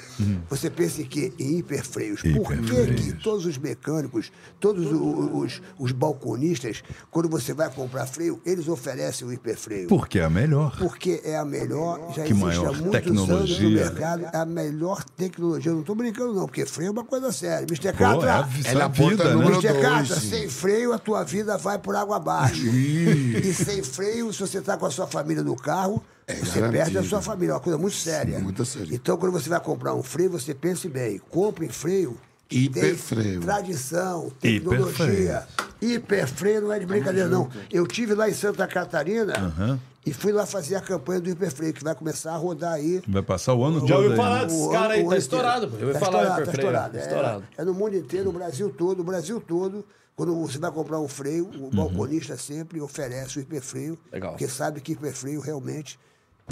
você 0.48 0.68
pensa 0.70 1.02
em 1.02 1.05
quê? 1.05 1.32
Em 1.39 1.58
hiperfreios. 1.58 2.20
Por 2.23 2.52
que, 2.57 2.94
que 2.94 3.12
todos 3.15 3.47
os 3.47 3.57
mecânicos, 3.58 4.31
todos 4.60 4.86
o- 4.92 5.39
os, 5.39 5.60
os 5.78 5.92
balconistas, 5.92 6.82
quando 7.10 7.28
você 7.28 7.52
vai 7.52 7.70
comprar 7.70 8.07
freio, 8.07 8.40
eles 8.44 8.68
oferecem 8.68 9.26
o 9.26 9.32
hiperfreio? 9.32 9.89
Porque 9.89 10.18
é 10.18 10.24
a 10.24 10.31
melhor. 10.31 10.76
Porque 10.78 11.20
é 11.24 11.36
a 11.36 11.44
melhor, 11.44 11.98
já 12.15 12.23
Que 12.24 12.32
existe 12.32 12.34
maior 12.44 12.66
há 12.68 12.73
muitos 12.73 12.84
anos 12.84 12.92
tecnologia. 12.92 13.62
no 13.62 13.70
mercado, 13.70 14.24
é 14.32 14.36
a 14.36 14.47
melhor 14.47 15.05
tecnologia. 15.16 15.70
Eu 15.70 15.74
não 15.74 15.81
estou 15.82 15.94
brincando, 15.97 16.34
não, 16.34 16.47
porque 16.47 16.65
freio 16.66 16.89
é 16.89 16.90
uma 16.90 17.05
coisa 17.05 17.31
séria. 17.32 17.65
Mr. 17.68 17.89
É 17.89 17.92
Catra, 17.92 18.28
É 18.65 18.70
a 18.70 18.74
na 18.74 18.89
vida, 18.89 19.34
né? 19.34 19.44
Mr. 19.47 19.81
Catra, 19.81 20.20
sem 20.20 20.48
freio 20.48 20.92
a 20.92 20.98
tua 20.98 21.23
vida 21.24 21.57
vai 21.57 21.78
por 21.78 21.94
água 21.97 22.16
abaixo. 22.16 22.66
e 22.66 23.52
sem 23.55 23.82
freio, 23.82 24.32
se 24.32 24.40
você 24.40 24.58
está 24.58 24.76
com 24.76 24.86
a 24.86 24.90
sua 24.90 25.07
família 25.07 25.42
no 25.42 25.57
carro, 25.57 26.02
você 26.36 26.60
garantido. 26.60 26.73
perde 26.73 26.98
a 26.98 27.02
sua 27.02 27.23
família. 27.23 27.52
É 27.52 27.55
uma 27.55 27.60
coisa 27.60 27.78
muito 27.78 27.97
séria. 27.97 28.39
muito 28.39 28.65
séria. 28.65 28.94
Então, 28.94 29.16
quando 29.16 29.32
você 29.32 29.48
vai 29.48 29.60
comprar 29.60 29.94
um 29.94 30.02
freio, 30.02 30.31
você 30.31 30.55
pense 30.55 30.89
bem. 30.89 31.18
Compre 31.31 31.68
freio. 31.68 32.16
que 32.48 32.68
tem 32.70 32.82
Hiperfreio. 32.82 33.40
Tradição, 33.40 34.32
tecnologia. 34.40 35.47
Hiperfreio. 35.81 35.97
Hiperfreio 35.97 36.60
não 36.62 36.73
é 36.73 36.78
de 36.78 36.86
brincadeira, 36.86 37.28
não. 37.28 37.48
Eu 37.70 37.86
tive 37.86 38.15
lá 38.15 38.28
em 38.28 38.32
Santa 38.34 38.66
Catarina 38.66 39.78
E 40.07 40.12
fui 40.15 40.32
lá 40.32 40.47
fazer 40.47 40.74
a 40.76 40.81
campanha 40.81 41.20
do 41.20 41.28
Hiperfreio, 41.28 41.73
que 41.74 41.84
vai 41.84 41.94
começar 41.94 42.32
a 42.32 42.36
rodar 42.36 42.73
aí. 42.73 43.02
Vai 43.07 43.23
passar 43.23 43.52
o 43.55 43.62
ano 43.62 43.81
Já 43.81 43.94
todo 43.97 44.02
ouviu 44.05 44.16
falar 44.16 44.39
né? 44.40 44.44
desses 44.47 44.60
O 44.62 44.70
caras 44.70 44.97
ano- 44.98 45.02
aí? 45.05 45.08
Tá 45.10 45.16
estourado. 45.18 45.73
Eu 45.78 45.92
Tá 45.92 45.98
falar 45.98 46.23
estourado, 46.23 46.44
tá 46.47 46.52
estourado. 46.52 46.97
É, 46.97 47.00
estourado. 47.00 47.44
É, 47.58 47.65
no 47.65 47.74
mundo 47.74 47.97
inteiro, 47.97 48.31
o 48.31 48.32
Brasil 48.32 48.70
todo, 48.70 49.00
o 49.00 49.05
Brasil 49.05 49.40
todo. 49.40 49.84
Quando 50.16 50.34
você 50.40 50.58
vai 50.58 50.73
comprar 50.73 50.98
um 50.98 51.07
freio, 51.07 51.48
o 51.60 51.70
balconista 51.70 52.36
sempre 52.39 52.81
oferece 52.81 53.39
o 53.39 53.42
hiperfreio. 53.42 53.98
Legal. 54.12 54.31
Porque 54.32 54.48
sabe 54.48 54.81
que 54.81 54.92
hiperfreio 54.92 55.40
realmente 55.40 55.98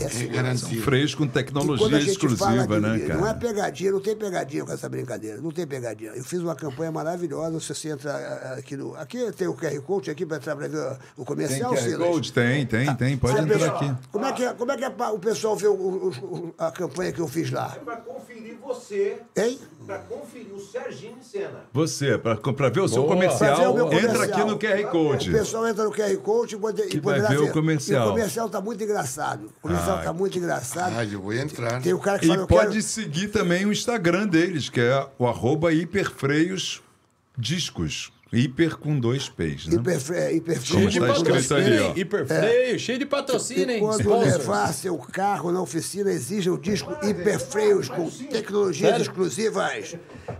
é 0.04 0.08
segurança. 0.08 0.42
garantido. 0.42 0.82
Freios 0.82 1.14
com 1.14 1.26
tecnologia 1.26 1.98
exclusiva, 2.00 2.80
né, 2.80 2.98
Não 3.08 3.26
é 3.26 3.30
cara? 3.30 3.34
pegadinha, 3.34 3.92
não 3.92 4.00
tem 4.00 4.16
pegadinha 4.16 4.64
com 4.64 4.72
essa 4.72 4.88
brincadeira. 4.88 5.40
Não 5.40 5.50
tem 5.50 5.66
pegadinha. 5.66 6.12
Eu 6.14 6.24
fiz 6.24 6.40
uma 6.40 6.54
campanha 6.54 6.90
maravilhosa. 6.92 7.58
Se 7.60 7.74
você 7.74 7.90
entra 7.90 8.12
ah, 8.12 8.54
aqui 8.58 8.76
no. 8.76 8.94
Aqui 8.96 9.30
tem 9.32 9.48
o 9.48 9.54
QR 9.54 9.80
Code 9.82 10.10
aqui 10.10 10.26
para 10.26 10.36
entrar 10.36 10.56
para 10.56 10.68
ver 10.68 10.78
o 10.78 10.96
Tem 11.16 11.24
comercial, 11.24 11.72
QR 11.72 11.80
Silas? 11.82 12.08
Code? 12.08 12.32
Tem, 12.32 12.66
tem, 12.66 12.94
tem. 12.96 13.16
Pode 13.16 13.34
Você 13.36 13.42
entrar 13.42 13.58
pensa- 13.58 13.72
aqui. 13.72 13.94
Como 14.12 14.24
é 14.26 14.32
que, 14.32 14.44
é- 14.44 14.52
como 14.52 14.72
é 14.72 14.76
que 14.76 14.84
é 14.84 14.88
o 14.88 15.18
pessoal 15.18 15.56
vê 15.56 15.66
o- 15.68 15.72
o- 15.74 16.54
a 16.58 16.70
campanha 16.70 17.12
que 17.12 17.20
eu 17.20 17.28
fiz 17.28 17.50
lá? 17.50 17.70
Pra 17.84 17.96
conferir 17.96 18.56
você, 18.62 19.18
Hein? 19.36 19.58
pra 19.86 19.98
conferir 19.98 20.52
o 20.52 20.58
Serginho 20.60 21.16
em 21.20 21.22
cena. 21.22 21.60
Você, 21.72 22.18
para 22.18 22.68
ver 22.68 22.80
o 22.80 22.88
seu 22.88 23.04
comercial, 23.04 23.56
ver 23.56 23.68
o 23.68 23.74
meu 23.74 23.86
entra 23.92 24.12
comercial. 24.12 24.40
aqui 24.40 24.50
no 24.50 24.58
QR 24.58 24.84
Code. 24.90 25.30
O 25.30 25.32
pessoal 25.32 25.68
entra 25.68 25.84
no 25.84 25.92
QR 25.92 26.16
Code 26.18 26.54
e, 26.54 26.58
pode, 26.58 26.82
Que 26.82 26.96
e 26.96 27.00
poderá 27.00 27.28
vai 27.28 27.36
ver 27.36 27.42
o 27.44 27.52
comercial. 27.52 28.06
E 28.06 28.08
o 28.08 28.12
comercial 28.12 28.48
tá 28.48 28.60
muito 28.60 28.82
engraçado. 28.82 29.46
O 29.58 29.60
comercial 29.62 29.85
Ah. 29.94 30.02
tá 30.02 30.12
muito 30.12 30.38
engraçado. 30.38 30.94
Ah, 30.96 31.04
eu 31.04 31.20
vou 31.20 31.32
entrar. 31.32 31.80
Tem 31.80 31.92
o 31.92 31.98
cara 31.98 32.18
que 32.18 32.26
E 32.26 32.28
fala, 32.28 32.46
pode 32.46 32.70
quero... 32.70 32.82
seguir 32.82 33.28
também 33.28 33.64
o 33.66 33.72
Instagram 33.72 34.26
deles, 34.26 34.68
que 34.68 34.80
é 34.80 35.06
o 35.18 35.26
arroba 35.26 35.72
hiperfreios 35.72 36.82
discos. 37.36 38.12
Hiper 38.32 38.76
com 38.76 38.98
dois 38.98 39.28
P's, 39.28 39.66
né? 39.68 39.76
Hiperfre- 39.76 40.16
é, 40.16 40.34
hiperfreio. 40.34 40.74
Como 40.80 40.90
De 40.90 40.98
está 40.98 41.12
escrito 41.12 41.48
patrocínio, 41.48 41.66
ali, 41.66 41.78
ó. 41.80 41.92
Hiperfreio, 41.96 42.78
cheio 42.78 42.98
de 42.98 43.06
patrocínio, 43.06 43.70
E 43.70 43.74
hein? 43.74 43.80
quando 43.80 44.00
Sponsors. 44.00 44.32
levar 44.38 44.72
seu 44.74 44.98
carro 44.98 45.52
na 45.52 45.62
oficina, 45.62 46.10
exija 46.10 46.52
o 46.52 46.58
disco 46.58 46.92
hiperfreios 47.06 47.88
com 47.88 48.10
tecnologias 48.10 48.90
Sério? 48.90 49.02
exclusivas 49.02 49.96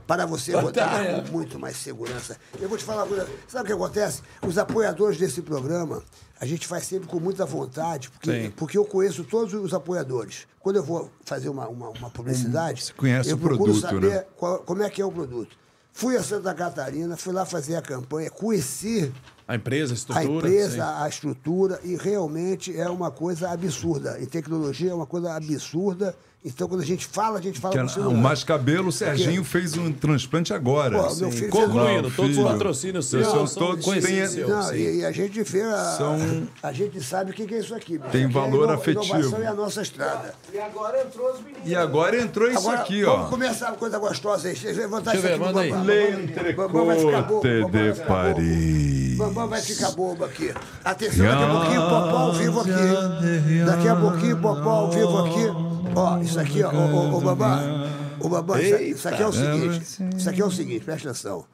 para 0.07 0.27
você 0.27 0.53
Até 0.53 0.61
rodar 0.63 1.23
com 1.25 1.33
muito 1.33 1.59
mais 1.61 1.77
segurança. 1.77 2.37
Eu 2.61 2.69
vou 2.69 2.77
te 2.77 2.83
falar 2.83 3.03
uma 3.05 3.09
coisa. 3.09 3.29
Sabe 3.47 3.65
o 3.65 3.67
que 3.67 3.73
acontece? 3.73 4.23
Os 4.45 4.59
apoiadores 4.59 5.17
desse 5.17 5.41
programa, 5.41 6.03
a 6.41 6.45
gente 6.45 6.67
faz 6.67 6.85
sempre 6.87 7.07
com 7.09 7.21
muita 7.21 7.47
vontade, 7.47 8.11
porque, 8.11 8.33
Sim. 8.33 8.53
porque 8.57 8.77
eu 8.77 8.85
conheço 8.85 9.23
todos 9.23 9.55
os 9.55 9.73
apoiadores. 9.73 10.47
Quando 10.59 10.77
eu 10.77 10.83
vou 10.83 11.09
fazer 11.25 11.49
uma, 11.49 11.69
uma, 11.69 11.91
uma 11.91 12.11
publicidade, 12.11 12.83
Você 12.83 12.93
conhece 12.93 13.31
eu 13.31 13.37
o 13.37 13.39
produto, 13.39 13.79
saber 13.81 14.11
né? 14.11 14.25
qual- 14.37 14.59
como 14.59 14.83
é 14.83 14.91
que 14.91 15.01
é 15.01 15.05
o 15.07 15.13
produto. 15.13 15.57
Fui 15.97 16.15
a 16.15 16.23
Santa 16.23 16.53
Catarina, 16.53 17.17
fui 17.17 17.33
lá 17.33 17.47
fazer 17.47 17.75
a 17.75 17.81
campanha, 17.81 18.29
conheci 18.29 19.11
A 19.49 19.55
empresa, 19.55 19.95
a 19.95 19.95
a 19.95 19.97
estrutura. 19.97 20.47
empresa, 20.47 20.75
sim. 20.75 20.81
a 21.03 21.09
estrutura, 21.09 21.81
e 21.83 21.97
realmente 21.97 22.79
é 22.79 22.87
uma 22.87 23.11
coisa 23.11 23.49
absurda. 23.49 24.21
Em 24.21 24.27
tecnologia 24.27 24.91
é 24.91 24.95
uma 24.95 25.07
coisa 25.07 25.33
absurda. 25.35 26.15
Então, 26.49 26.69
quando 26.69 26.81
a 26.81 26.85
gente 26.87 27.05
fala, 27.07 27.41
a 27.41 27.43
gente 27.43 27.59
fala 27.59 27.73
Que 27.75 27.81
com 27.81 27.87
é- 27.87 27.89
celular. 27.89 28.15
o 28.15 28.17
Mais 28.17 28.45
Cabelo, 28.45 28.89
o 28.91 28.93
Serginho 28.93 29.43
fez 29.43 29.77
um 29.77 29.91
transplante 29.91 30.55
agora. 30.55 30.97
Pô, 30.97 31.15
meu 31.17 31.33
filho 31.33 31.51
Concluindo, 31.51 32.03
Não, 32.05 32.11
todos 32.13 32.39
os 32.39 32.45
patrocínios 32.45 33.07
seus 33.07 33.27
São 33.27 33.47
todos 33.49 33.85
têm- 33.85 34.79
e, 34.79 34.99
e 35.01 35.05
a 35.05 35.11
gente 35.11 35.43
vê, 35.43 35.63
a, 35.63 35.77
São- 35.99 36.47
a, 36.63 36.73
gente 36.73 37.03
sabe 37.03 37.33
o 37.33 37.35
que 37.35 37.47
que 37.47 37.55
é 37.57 37.59
isso 37.59 37.75
aqui. 37.75 37.99
Tem 38.13 38.25
é 38.25 38.29
valor 38.29 38.67
ino- 38.67 38.73
afetivo. 38.75 39.05
Inovação 39.19 39.43
é 39.43 39.47
a 39.49 39.55
nossa 39.55 39.83
estrada. 39.83 40.35
E 40.55 40.59
agora 40.61 41.03
entrou 41.03 41.33
os 41.33 41.41
meninos. 41.41 41.63
E 41.69 41.75
agora 41.75 42.23
entrou 42.23 42.49
isso 42.49 42.59
Agora, 42.59 42.79
aqui, 42.81 43.03
vamos 43.03 43.27
ó. 43.27 43.29
começar 43.29 43.67
uma 43.71 43.77
coisa 43.77 43.99
gostosa 43.99 44.47
aí. 44.47 44.55
Deixa 44.55 44.69
eu 44.69 44.77
levantar 44.77 45.11
Deixa 45.13 45.27
eu 45.27 45.31
isso 45.35 45.39
ver, 45.43 45.45
aqui 45.45 45.55
manda 45.55 45.61
aí. 45.61 46.53
Bambam. 46.53 46.69
Bambam 46.69 46.87
vai 46.87 46.99
ficar 47.01 47.23
bobo, 47.23 47.43
L'entrecote 47.49 47.93
de. 48.01 48.07
Paris. 48.07 49.17
Bambam 49.17 49.49
vai 49.49 49.61
ficar 49.63 49.91
bobo 49.91 50.25
aqui. 50.25 50.55
Atenção, 50.85 51.27
daqui 51.27 51.43
a 51.43 51.49
pouquinho, 51.49 51.81
Popó 51.83 52.17
ao 52.19 52.33
vivo 52.35 52.61
aqui. 52.61 53.65
Daqui 53.67 53.89
a 53.89 53.97
pouquinho, 53.97 54.37
Popó 54.41 54.71
ao 54.71 54.91
vivo 54.93 55.19
aqui. 55.19 55.76
Ó, 55.95 56.19
isso 56.21 56.39
aqui, 56.41 56.63
ó, 56.63 56.71
ô, 56.73 57.13
ô, 57.15 57.17
ô, 57.17 57.21
Bambam. 57.21 57.91
Ô, 58.21 58.29
Bambam, 58.29 58.59
isso, 58.61 58.77
isso 58.83 59.09
aqui 59.09 59.23
é 59.23 59.27
o 59.27 59.33
seguinte. 59.33 59.83
Isso 60.17 60.29
aqui 60.31 60.41
é 60.43 60.45
o 60.45 60.51
seguinte, 60.51 60.85
presta 60.85 61.11
atenção. 61.11 61.45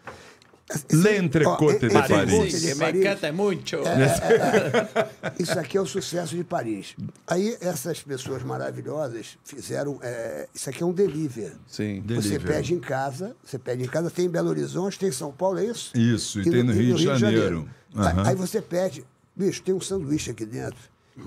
L'entrecote 0.91 1.81
de 1.86 1.93
Paris. 1.93 2.11
Entrecôte 2.33 2.61
de 2.61 2.67
Me 2.69 2.75
Paris. 2.77 3.01
encanta 3.01 3.33
muito. 3.33 3.77
Isso 5.39 5.59
aqui 5.59 5.77
é 5.77 5.81
o 5.81 5.86
sucesso 5.86 6.35
de 6.35 6.44
Paris. 6.44 6.94
Aí 7.27 7.57
essas 7.61 8.01
pessoas 8.02 8.43
maravilhosas 8.43 9.36
fizeram. 9.44 9.99
é, 10.02 10.49
isso 10.55 10.70
aqui 10.70 10.83
é 10.83 10.86
um 10.86 10.93
delivery. 10.93 11.52
Sim. 11.67 12.01
Você 12.07 12.28
Delivery. 12.31 12.44
pede 12.44 12.75
em 12.75 12.81
casa, 12.81 13.36
você 13.44 13.59
pede 13.59 13.83
em 13.85 13.86
casa, 13.89 14.11
tem 14.11 14.27
em 14.27 14.31
Belo 14.31 14.49
Horizonte, 14.49 14.99
tem 14.99 15.09
em 15.11 15.12
São 15.12 15.31
Paulo, 15.33 15.59
é 15.59 15.67
isso? 15.67 15.93
Isso, 15.97 16.41
e 16.41 16.44
tem 16.51 16.62
no 16.62 16.73
Rio 16.73 16.94
de 16.97 17.02
Janeiro. 17.05 17.69
Aí- 17.94 18.07
Aham. 18.07 18.28
Aí 18.28 18.35
você 18.35 18.62
pede, 18.62 19.05
bicho, 19.36 19.62
tem 19.62 19.75
um 19.75 19.81
sanduíche 19.81 20.31
aqui 20.31 20.47
dentro, 20.47 20.78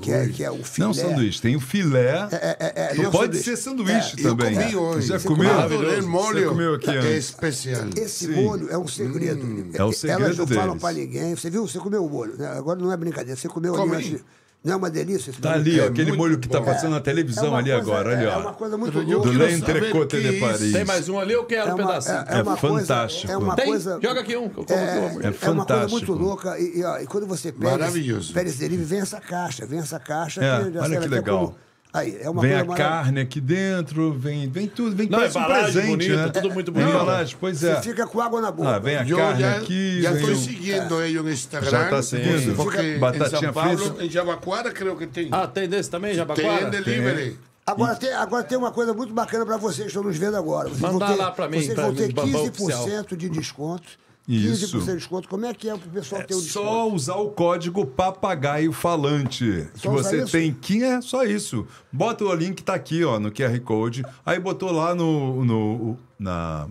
que 0.01 0.11
é, 0.11 0.27
que 0.27 0.43
é 0.43 0.51
um 0.51 0.63
filé. 0.63 0.87
Não 0.87 0.93
sanduíche, 0.93 1.41
tem 1.41 1.55
o 1.55 1.59
filé. 1.59 2.27
É, 2.31 2.57
é, 2.59 2.91
é, 2.91 2.95
não 2.95 3.11
pode 3.11 3.37
sanduíche. 3.37 3.43
ser 3.43 3.57
sanduíche 3.57 4.15
Eu 4.23 4.29
também. 4.35 4.55
comi 4.55 4.75
hoje. 4.75 5.07
Já 5.07 5.19
Você 5.19 5.27
comeu? 5.27 5.51
Adorei 5.59 5.99
o 5.99 6.07
molho. 6.07 6.39
Você 6.39 6.45
comeu 6.49 6.73
aqui 6.73 6.89
É 6.89 6.97
antes. 6.97 7.11
especial. 7.29 7.83
Esse 7.95 8.25
Sim. 8.25 8.31
molho 8.43 8.69
é 8.71 8.77
um 8.77 8.87
segredo. 8.87 9.67
É 9.73 9.83
o 9.83 9.91
segredo 9.91 10.23
Elas 10.25 10.37
não 10.37 10.47
falam 10.47 10.67
deles. 10.69 10.81
pra 10.81 10.91
ninguém. 10.91 11.35
Você 11.35 11.49
viu? 11.49 11.67
Você 11.67 11.77
comeu 11.79 12.03
o 12.03 12.09
molho. 12.09 12.35
né? 12.37 12.47
Agora 12.57 12.79
não 12.79 12.91
é 12.91 12.97
brincadeira. 12.97 13.35
Você 13.39 13.47
comeu 13.47 13.73
Comi. 13.75 13.95
ali. 13.95 14.23
Não 14.65 14.73
é 14.73 14.75
uma 14.75 14.89
delícia? 14.89 15.29
esse 15.29 15.39
Tá 15.39 15.53
ali, 15.53 15.79
ó, 15.79 15.83
É 15.83 15.87
aquele 15.87 16.11
molho 16.11 16.39
que 16.39 16.49
tá 16.49 16.59
bom. 16.59 16.65
passando 16.65 16.91
na 16.91 16.97
É 16.97 16.99
televisão 16.99 17.49
uma 17.49 17.59
ali 17.59 17.69
coisa- 17.71 17.81
agora, 17.91 18.15
ali, 18.17 18.25
É 18.25 18.29
ó. 18.29 18.39
uma 18.39 18.53
coisa 18.53 18.75
muito 18.77 18.99
louca. 18.99 19.29
Do 19.29 19.37
L'entrecote 19.37 20.19
de 20.21 20.33
que 20.33 20.39
Paris. 20.39 20.71
Tem 20.73 20.83
mais 20.83 21.07
um 21.07 21.19
ali, 21.19 21.33
eu 21.33 21.45
quero 21.45 21.69
É 21.69 21.73
um 21.73 21.77
pedacinho. 21.77 22.15
é, 22.17 22.39
é 22.39 22.41
uma 22.41 22.53
É 22.53 22.57
coisa, 22.57 22.87
fantástico. 22.87 23.31
É 23.31 23.37
uma 23.37 23.55
Tem? 23.55 23.65
coisa. 23.67 23.99
Joga 24.01 24.19
aqui 24.21 24.35
um, 24.35 24.49
que 24.49 24.59
eu 24.59 24.65
como 24.65 24.79
É, 24.79 24.91
amor. 24.91 24.97
É 24.97 25.05
é 25.05 25.07
uma 25.07 25.19
coisa 25.21 25.37
fantástico. 25.39 25.91
muito 25.91 26.13
louca. 26.13 26.59
E, 26.59 26.79
e, 26.79 26.83
ó, 26.83 26.97
e 26.99 27.05
quando 27.05 27.27
você 27.27 27.51
pede, 27.51 27.63
Maravilhoso. 27.71 28.33
esse 28.39 28.57
delivery, 28.57 28.83
vem 28.83 28.99
essa 29.01 29.21
caixa, 29.21 29.65
vem 29.67 29.79
essa 29.79 29.99
caixa. 29.99 30.43
É, 30.43 30.79
olha 30.81 30.99
que 30.99 31.07
legal. 31.07 31.55
Aí, 31.95 32.17
é 32.21 32.29
uma 32.29 32.41
Vem 32.41 32.51
coisa 32.51 32.73
a 32.73 32.75
carne 32.75 33.21
aqui 33.21 33.39
dentro, 33.39 34.11
vem, 34.11 34.49
vem 34.49 34.67
tudo, 34.67 34.93
vem 34.93 35.07
Não, 35.07 35.17
parece 35.17 35.37
um 35.39 35.45
presente, 35.45 35.87
bonita, 35.87 36.15
né? 36.25 36.29
tudo 36.29 36.51
muito 36.53 36.71
É 36.71 36.73
bonito. 36.73 36.89
embalagem, 36.89 37.37
pois 37.39 37.63
é. 37.63 37.75
Você 37.75 37.81
fica 37.83 38.05
com 38.05 38.19
água 38.19 38.41
na 38.41 38.51
boca. 38.51 38.69
Ah, 38.69 38.79
vem 38.79 38.97
a 38.97 39.07
Eu 39.07 39.15
carne 39.15 39.39
já, 39.41 39.55
aqui, 39.55 40.01
já 40.01 40.11
estou 40.11 40.35
seguindo 40.35 41.01
ele 41.01 41.21
no 41.21 41.31
Instagram. 41.31 41.71
Já 41.71 41.89
tá 41.89 42.03
seguindo? 42.03 42.53
Porque 42.53 42.81
em 42.81 42.99
Batatinha 42.99 43.39
São 43.39 43.53
Paulo, 43.53 43.77
frita? 43.77 44.03
em 44.03 44.09
Jabaquara, 44.09 44.71
creio 44.71 44.97
que 44.97 45.07
tem. 45.07 45.29
Ah, 45.31 45.47
tem 45.47 45.69
desse 45.69 45.89
também, 45.89 46.13
Jabaquara? 46.13 46.69
tem 46.69 46.83
delivery. 46.83 47.37
Agora 47.65 47.95
tem, 47.95 48.11
agora 48.13 48.43
tem 48.43 48.57
uma 48.57 48.71
coisa 48.71 48.93
muito 48.93 49.13
bacana 49.13 49.45
para 49.45 49.55
vocês 49.57 49.83
que 49.83 49.87
estão 49.87 50.03
nos 50.03 50.17
vendo 50.17 50.35
agora. 50.35 50.67
Vocês 50.67 50.81
Manda 50.81 50.99
vão 51.05 51.15
ter, 51.15 51.21
lá 51.21 51.31
pra 51.31 51.47
mim, 51.47 51.61
Vocês 51.61 51.75
vão 51.75 51.95
ter 51.95 52.07
mim, 52.07 52.13
Bambam 52.13 52.45
15% 52.51 53.15
de 53.15 53.29
desconto. 53.29 53.87
Isso. 54.27 54.77
15% 54.79 54.85
de 54.85 54.95
desconto. 54.95 55.29
Como 55.29 55.45
é 55.45 55.53
que 55.53 55.69
é 55.69 55.77
pro 55.77 55.89
pessoal 55.89 56.23
ter 56.23 56.33
o 56.33 56.41
desconto? 56.41 56.65
Só 56.65 56.89
usar 56.89 57.15
o 57.15 57.29
código 57.29 57.85
papagaio 57.85 58.71
falante. 58.71 59.67
Só 59.75 59.81
que 59.89 59.95
você 60.03 60.23
isso? 60.23 60.31
tem 60.31 60.51
que 60.53 60.83
é 60.83 60.99
só 61.01 61.23
isso. 61.23 61.67
Bota 61.91 62.23
o 62.25 62.33
link 62.33 62.63
tá 62.63 62.73
aqui, 62.73 63.03
ó, 63.03 63.19
no 63.19 63.31
QR 63.31 63.59
Code. 63.61 64.03
Aí 64.25 64.39
botou 64.39 64.71
lá 64.71 64.95
no, 64.95 65.45
no 65.45 65.97
na 66.17 66.67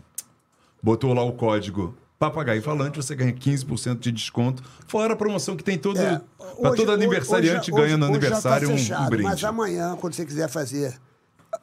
botou 0.82 1.14
lá 1.14 1.22
o 1.22 1.32
código 1.32 1.96
papagaio 2.18 2.62
falante, 2.62 2.96
você 2.96 3.14
ganha 3.14 3.32
15% 3.32 3.98
de 3.98 4.10
desconto. 4.12 4.62
Fora 4.88 5.12
a 5.12 5.16
promoção 5.16 5.56
que 5.56 5.62
tem 5.64 5.76
todo 5.78 5.98
É, 5.98 6.20
para 6.38 6.70
hoje- 6.70 6.76
todo 6.76 6.92
aniversariante 6.92 7.70
hoje- 7.72 7.82
ganha 7.82 7.96
no 7.96 8.06
hoje 8.06 8.12
tá 8.12 8.18
aniversário 8.26 8.70
um- 8.70 8.76
fechado, 8.78 9.06
um 9.06 9.10
brinde. 9.10 9.22
Mas 9.24 9.44
amanhã, 9.44 9.96
quando 10.00 10.14
você 10.14 10.24
quiser 10.24 10.48
fazer, 10.48 10.98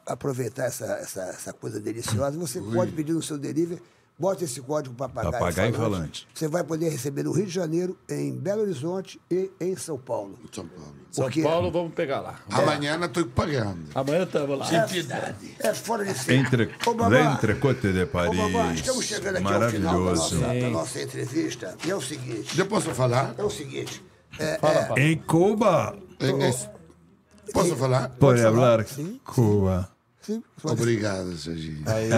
aproveitar 0.06 0.64
essa, 0.64 0.84
essa, 0.94 1.20
essa 1.22 1.52
coisa 1.52 1.80
deliciosa, 1.80 2.38
você 2.38 2.60
pode 2.60 2.92
pedir 2.92 3.12
no 3.12 3.22
seu 3.22 3.36
delivery, 3.38 3.80
bota 4.22 4.44
esse 4.44 4.60
código 4.60 4.94
papagaio, 4.94 5.32
Papagaio 5.32 5.74
falante. 5.74 6.28
Você 6.32 6.46
vai 6.46 6.62
poder 6.62 6.88
receber 6.90 7.24
no 7.24 7.32
Rio 7.32 7.44
de 7.46 7.50
Janeiro, 7.52 7.98
em 8.08 8.32
Belo 8.32 8.62
Horizonte 8.62 9.20
e 9.28 9.50
em 9.60 9.74
São 9.76 9.98
Paulo. 9.98 10.38
São 10.52 10.64
Paulo. 10.64 10.94
São 11.10 11.24
Porque- 11.24 11.42
Paulo, 11.42 11.72
vamos 11.72 11.92
pegar 11.92 12.20
lá. 12.20 12.38
Amanhã 12.48 12.98
estou 13.04 13.26
pagando. 13.26 13.80
Amanhã 13.92 14.22
estamos 14.22 14.58
lá. 14.60 14.66
É 15.58 15.74
fora 15.74 16.04
de 16.04 16.14
série. 16.14 16.38
Entre 16.38 16.66
L'entrecote 17.10 17.92
de 17.92 18.02
Ô, 18.02 18.06
Babá, 18.06 18.48
Paris. 18.52 18.80
estamos 18.80 19.04
chegando 19.04 19.36
aqui 19.38 19.46
ao 19.52 19.52
final 19.70 19.92
da 19.92 20.00
Maravilhoso. 20.00 20.34
nossa, 20.40 20.54
da 20.60 20.70
nossa 20.70 21.02
entrevista. 21.02 21.76
E 21.84 21.90
é 21.90 21.96
o 21.96 22.00
seguinte, 22.00 22.56
Eu 22.58 22.66
posso 22.66 22.94
falar? 22.94 23.34
é 23.36 23.42
o 23.42 23.50
seguinte. 23.50 24.02
É, 24.38 24.56
Fala, 24.58 24.94
é. 24.96 25.02
Em 25.10 25.18
Cuba, 25.18 25.96
Em 26.20 26.38
Posso 27.52 27.76
falar? 27.76 28.08
pode 28.18 28.40
falar? 28.40 28.54
falar 28.54 28.86
Sim. 28.86 29.20
Cuba. 29.24 29.90
Obrigado, 30.64 31.36
Serginho. 31.36 31.84
Ele 31.88 32.14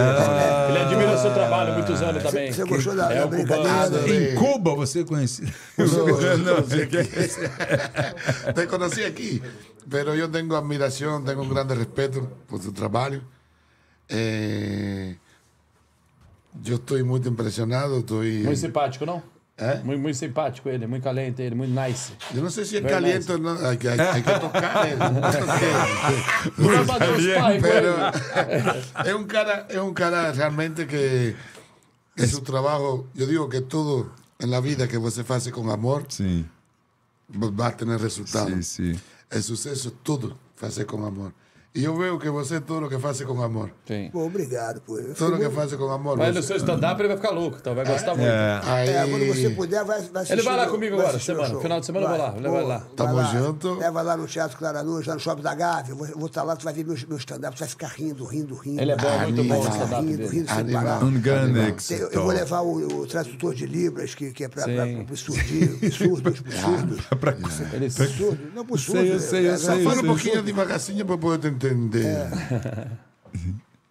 admira 0.79 1.15
o 1.15 1.17
seu 1.17 1.33
trabalho 1.33 1.71
há 1.71 1.75
muitos 1.75 2.01
anos 2.01 2.23
também. 2.23 2.51
Você 2.51 2.63
gostou 2.65 2.95
da, 2.95 3.11
É 3.11 3.19
da 3.21 3.27
brincadeira? 3.27 4.33
Em 4.33 4.35
Cuba 4.35 4.75
você 4.75 5.03
conhecia? 5.03 5.47
Não, 5.77 6.61
Te 8.53 8.67
conocí 8.67 9.03
aquí, 9.03 9.41
pero 9.89 10.15
yo 10.15 10.29
tengo 10.29 10.55
admiración, 10.55 11.25
tengo 11.25 11.41
un 11.41 11.49
grande 11.49 11.75
respeto 11.75 12.27
por 12.47 12.59
tu 12.59 12.71
trabajo. 12.71 13.21
Eh, 14.07 15.17
yo 16.61 16.75
estoy 16.75 17.03
muy 17.03 17.21
impresionado, 17.25 17.99
estoy... 17.99 18.43
Muito 18.43 18.59
simpático, 18.59 19.05
não? 19.05 19.34
¿Eh? 19.57 19.79
Muito, 19.85 20.01
muito 20.01 20.17
simpático 20.17 20.67
ele, 20.67 20.85
muito 20.85 21.03
calente 21.03 21.41
ele, 21.41 21.55
muito 21.55 21.73
nice. 21.73 22.11
Yo 22.33 22.41
no 22.41 22.49
sé 22.49 22.65
si 22.65 22.75
es 22.75 22.83
Very 22.83 22.93
caliente 22.93 23.31
o 23.31 23.37
no, 23.37 23.51
hay 23.65 23.77
que, 23.77 23.87
hay, 23.87 23.99
hay 23.99 24.21
que 24.21 24.33
tocar. 24.39 24.85
eh, 24.85 24.97
porque- 24.97 26.61
Não 26.61 26.67
vai 26.75 26.85
bater 26.85 27.09
os 27.09 27.25
pais 27.25 27.55
com 27.55 27.61
pero 27.61 27.95
ele. 28.49 28.83
es 29.09 29.13
un 29.15 29.25
cara, 29.27 29.65
es 29.69 29.77
un 29.77 29.93
cara 29.93 30.33
realmente 30.33 30.85
que 30.87 31.35
en 32.17 32.27
su 32.27 32.41
trabajo, 32.41 33.07
yo 33.13 33.25
digo 33.27 33.47
que 33.47 33.61
todo 33.61 34.11
en 34.39 34.51
la 34.51 34.59
vida 34.59 34.89
que 34.89 34.97
você 34.97 35.23
hace 35.29 35.51
con 35.53 35.69
amor 35.69 36.03
Sim, 36.09 36.45
va 37.33 37.67
a 37.67 37.71
tener 37.77 38.01
resultados. 38.01 38.51
sim, 38.67 38.93
sim. 38.93 38.99
é 39.29 39.41
sucesso 39.41 39.89
tudo 40.03 40.37
fazer 40.57 40.85
com 40.85 41.05
amor. 41.05 41.31
E 41.75 41.83
eu 41.83 41.93
vejo 41.97 42.17
que 42.17 42.29
você 42.29 42.61
tudo 42.61 42.87
que 42.87 42.97
faz 42.97 43.21
com 43.21 43.41
amor. 43.41 43.69
Sim. 43.85 44.09
Pô, 44.11 44.25
obrigado, 44.25 44.79
pô. 44.79 44.97
Eu 44.97 45.13
Tudo 45.13 45.37
que 45.37 45.49
faz 45.49 45.73
com 45.73 45.89
amor. 45.91 46.17
Mas 46.17 46.33
no 46.33 46.41
você- 46.41 46.47
seu 46.47 46.55
stand-up 46.57 47.01
ele 47.01 47.09
vai 47.09 47.17
ficar 47.17 47.31
louco, 47.31 47.57
então 47.59 47.75
vai 47.75 47.85
gostar 47.85 48.15
muito. 48.15 48.29
Aí, 48.63 48.89
É, 48.89 49.05
quando 49.09 49.25
você 49.27 49.49
puder, 49.49 49.83
vai, 49.83 50.01
vai 50.03 50.21
assistir. 50.23 50.33
Ele 50.33 50.41
vai 50.43 50.55
lá 50.55 50.67
o- 50.67 50.69
comigo 50.71 50.95
vai 50.95 51.05
agora, 51.05 51.17
o 51.17 51.21
semana. 51.21 51.59
Final 51.59 51.79
de 51.81 51.85
semana 51.85 52.05
eu 52.05 52.09
vou 52.09 52.17
lá, 52.17 52.33
leva 52.39 52.57
ele 52.59 52.67
lá. 52.67 52.77
vai 52.77 52.87
Tamo 52.95 53.13
lá. 53.15 53.23
junto. 53.25 53.73
Leva 53.75 54.01
lá 54.01 54.15
no 54.17 54.25
Teatro 54.25 54.57
Claranus, 54.57 55.05
lá 55.05 55.13
no 55.15 55.19
Shopping 55.19 55.41
da 55.41 55.53
Gávea. 55.53 55.91
Eu 55.91 55.97
vou, 55.97 56.25
estar 56.27 56.43
lá, 56.43 56.55
tu 56.55 56.63
vai 56.63 56.73
ver 56.73 56.85
meu, 56.85 56.95
meu 57.09 57.17
stand-up, 57.17 57.55
tu 57.55 57.59
vai 57.59 57.67
ficar 57.67 57.87
rindo, 57.87 58.23
rindo, 58.23 58.55
rindo. 58.55 58.81
Ele 58.81 58.91
é 58.91 58.95
bom, 58.95 59.19
muito 59.23 59.43
bom 59.43 59.59
o 59.59 59.61
Vai 59.63 59.71
ficar 59.73 59.83
stand-up 59.85 60.05
rindo, 60.07 60.27
rindo 60.29 60.49
sem 60.53 60.65
parar. 60.71 61.03
Um 61.03 61.19
Eu, 61.93 62.09
eu 62.09 62.23
vou 62.23 62.31
levar 62.31 62.61
o, 62.61 63.01
o 63.01 63.05
tradutor 63.05 63.53
de 63.53 63.65
Libras, 63.65 64.15
que, 64.15 64.31
que 64.31 64.45
é 64.45 64.47
para 64.47 64.63
Sim. 64.63 65.05
os 65.11 65.19
surdos, 65.19 65.43
surdos, 65.95 66.39
pros 66.39 66.55
surdos. 66.55 66.99
Ele 67.73 67.89
Surdos, 68.85 69.09
eu 69.09 69.15
é, 69.15 69.19
sei, 69.19 69.47
é, 69.47 69.57
Fala 69.57 69.95
sei, 69.95 70.03
um 70.03 70.07
pouquinho 70.07 70.41
devagarzinho 70.41 71.05
para 71.05 71.17
poder 71.17 71.49
te 71.51 71.64
entender. 71.67 72.27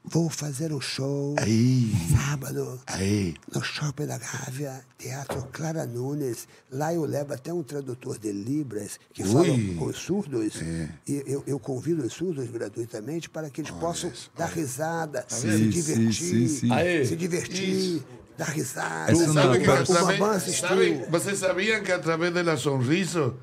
Vou 0.07 0.29
fazer 0.29 0.71
um 0.71 0.81
show 0.83 1.35
Aí, 1.39 1.91
sábado 2.15 2.79
aí. 2.87 3.35
no 3.53 3.63
Shopping 3.65 4.05
da 4.07 4.19
Gávea, 4.19 4.83
Teatro 4.99 5.49
Clara 5.51 5.87
Nunes. 5.87 6.47
Lá 6.71 6.93
eu 6.93 7.05
levo 7.07 7.33
até 7.33 7.53
um 7.55 7.63
tradutor 7.63 8.19
de 8.19 8.31
Libras 8.31 9.01
que 9.15 9.25
fala 9.25 9.41
Ui. 9.51 9.75
com 9.79 9.87
os 9.87 9.97
surdos. 9.97 10.57
E 11.09 11.23
eu, 11.27 11.43
eu 11.47 11.59
convido 11.59 12.03
os 12.05 12.13
surdos 12.13 12.51
gratuitamente 12.51 13.31
para 13.31 13.49
que 13.49 13.63
eles 13.63 13.71
possam 13.71 14.13
dar 14.37 14.47
risada, 14.51 15.25
se 15.27 15.51
Sim, 15.51 15.71
divertir, 15.71 16.13
sim, 16.13 16.49
sim, 16.49 16.49
sim. 16.49 16.71
Aê. 16.73 17.05
se 17.07 17.17
divertir, 17.17 18.03
dar 18.37 18.51
risada. 18.51 19.11
Não- 19.11 19.33
Sabe 19.33 19.59
que 19.61 19.67
Bambam 19.67 19.83
através, 19.83 20.23
assistiu. 20.37 20.69
sabe, 20.69 21.07
vocês 21.09 21.39
sabiam 21.39 21.83
que 21.83 21.91
através 21.91 22.33
da 22.35 22.57
sorriso 22.59 23.35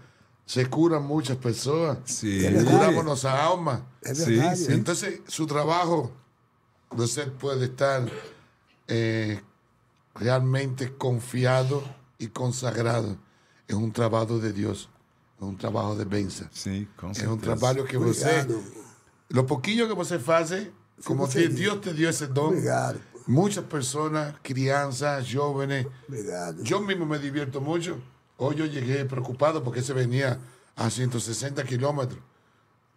se 0.46 0.66
curam 0.66 1.02
muitas 1.02 1.38
pessoas? 1.38 1.98
Sim. 2.06 2.46
É 2.46 2.64
Curamos 2.64 3.06
nossa 3.06 3.32
alma. 3.32 3.86
É 4.04 4.14
Sim, 4.14 4.26
verdade. 4.26 4.60
sim. 4.60 4.74
Então, 4.74 4.94
seu 4.96 5.46
trabalho, 5.48 6.12
você 6.90 7.26
pode 7.26 7.66
estar 7.66 8.06
eh, 8.88 9.40
realmente 10.16 10.88
confiado 10.98 11.84
e 12.20 12.28
consagrado. 12.28 13.18
É 13.68 13.76
um 13.76 13.90
trabalho 13.90 14.40
de 14.40 14.52
Deus. 14.52 14.90
É 15.42 15.46
um 15.46 15.56
trabalho 15.56 15.98
de 15.98 16.06
bênção. 16.06 16.48
Sim, 16.52 16.88
com 16.98 17.10
É 17.12 17.14
certeza. 17.14 17.34
um 17.34 17.38
trabalho 17.38 17.86
que 17.86 17.98
você. 17.98 18.26
Obrigado. 18.42 18.64
Lo 19.32 19.46
pouquinho 19.46 19.88
que 19.88 19.96
você 19.96 20.20
faz, 20.20 20.52
como 21.06 21.26
te, 21.28 21.34
feliz. 21.34 21.56
Deus 21.56 21.80
te 21.80 21.94
deu 21.94 22.10
esse 22.10 22.28
dom. 22.28 22.48
Obrigado. 22.48 23.00
Muitas 23.28 23.64
pessoas, 23.66 24.34
crianças, 24.44 25.26
jovens. 25.26 25.88
Obrigado. 26.08 26.62
Yo 26.64 26.82
mismo 26.82 27.06
me 27.06 27.18
divierto 27.18 27.62
mucho. 27.62 28.02
Hoy 28.44 28.56
yo 28.56 28.66
llegué 28.66 29.06
preocupado 29.06 29.64
porque 29.64 29.82
se 29.84 29.94
venía 29.94 30.40
a 30.76 30.90
160 30.90 31.64
kilómetros 31.64 32.20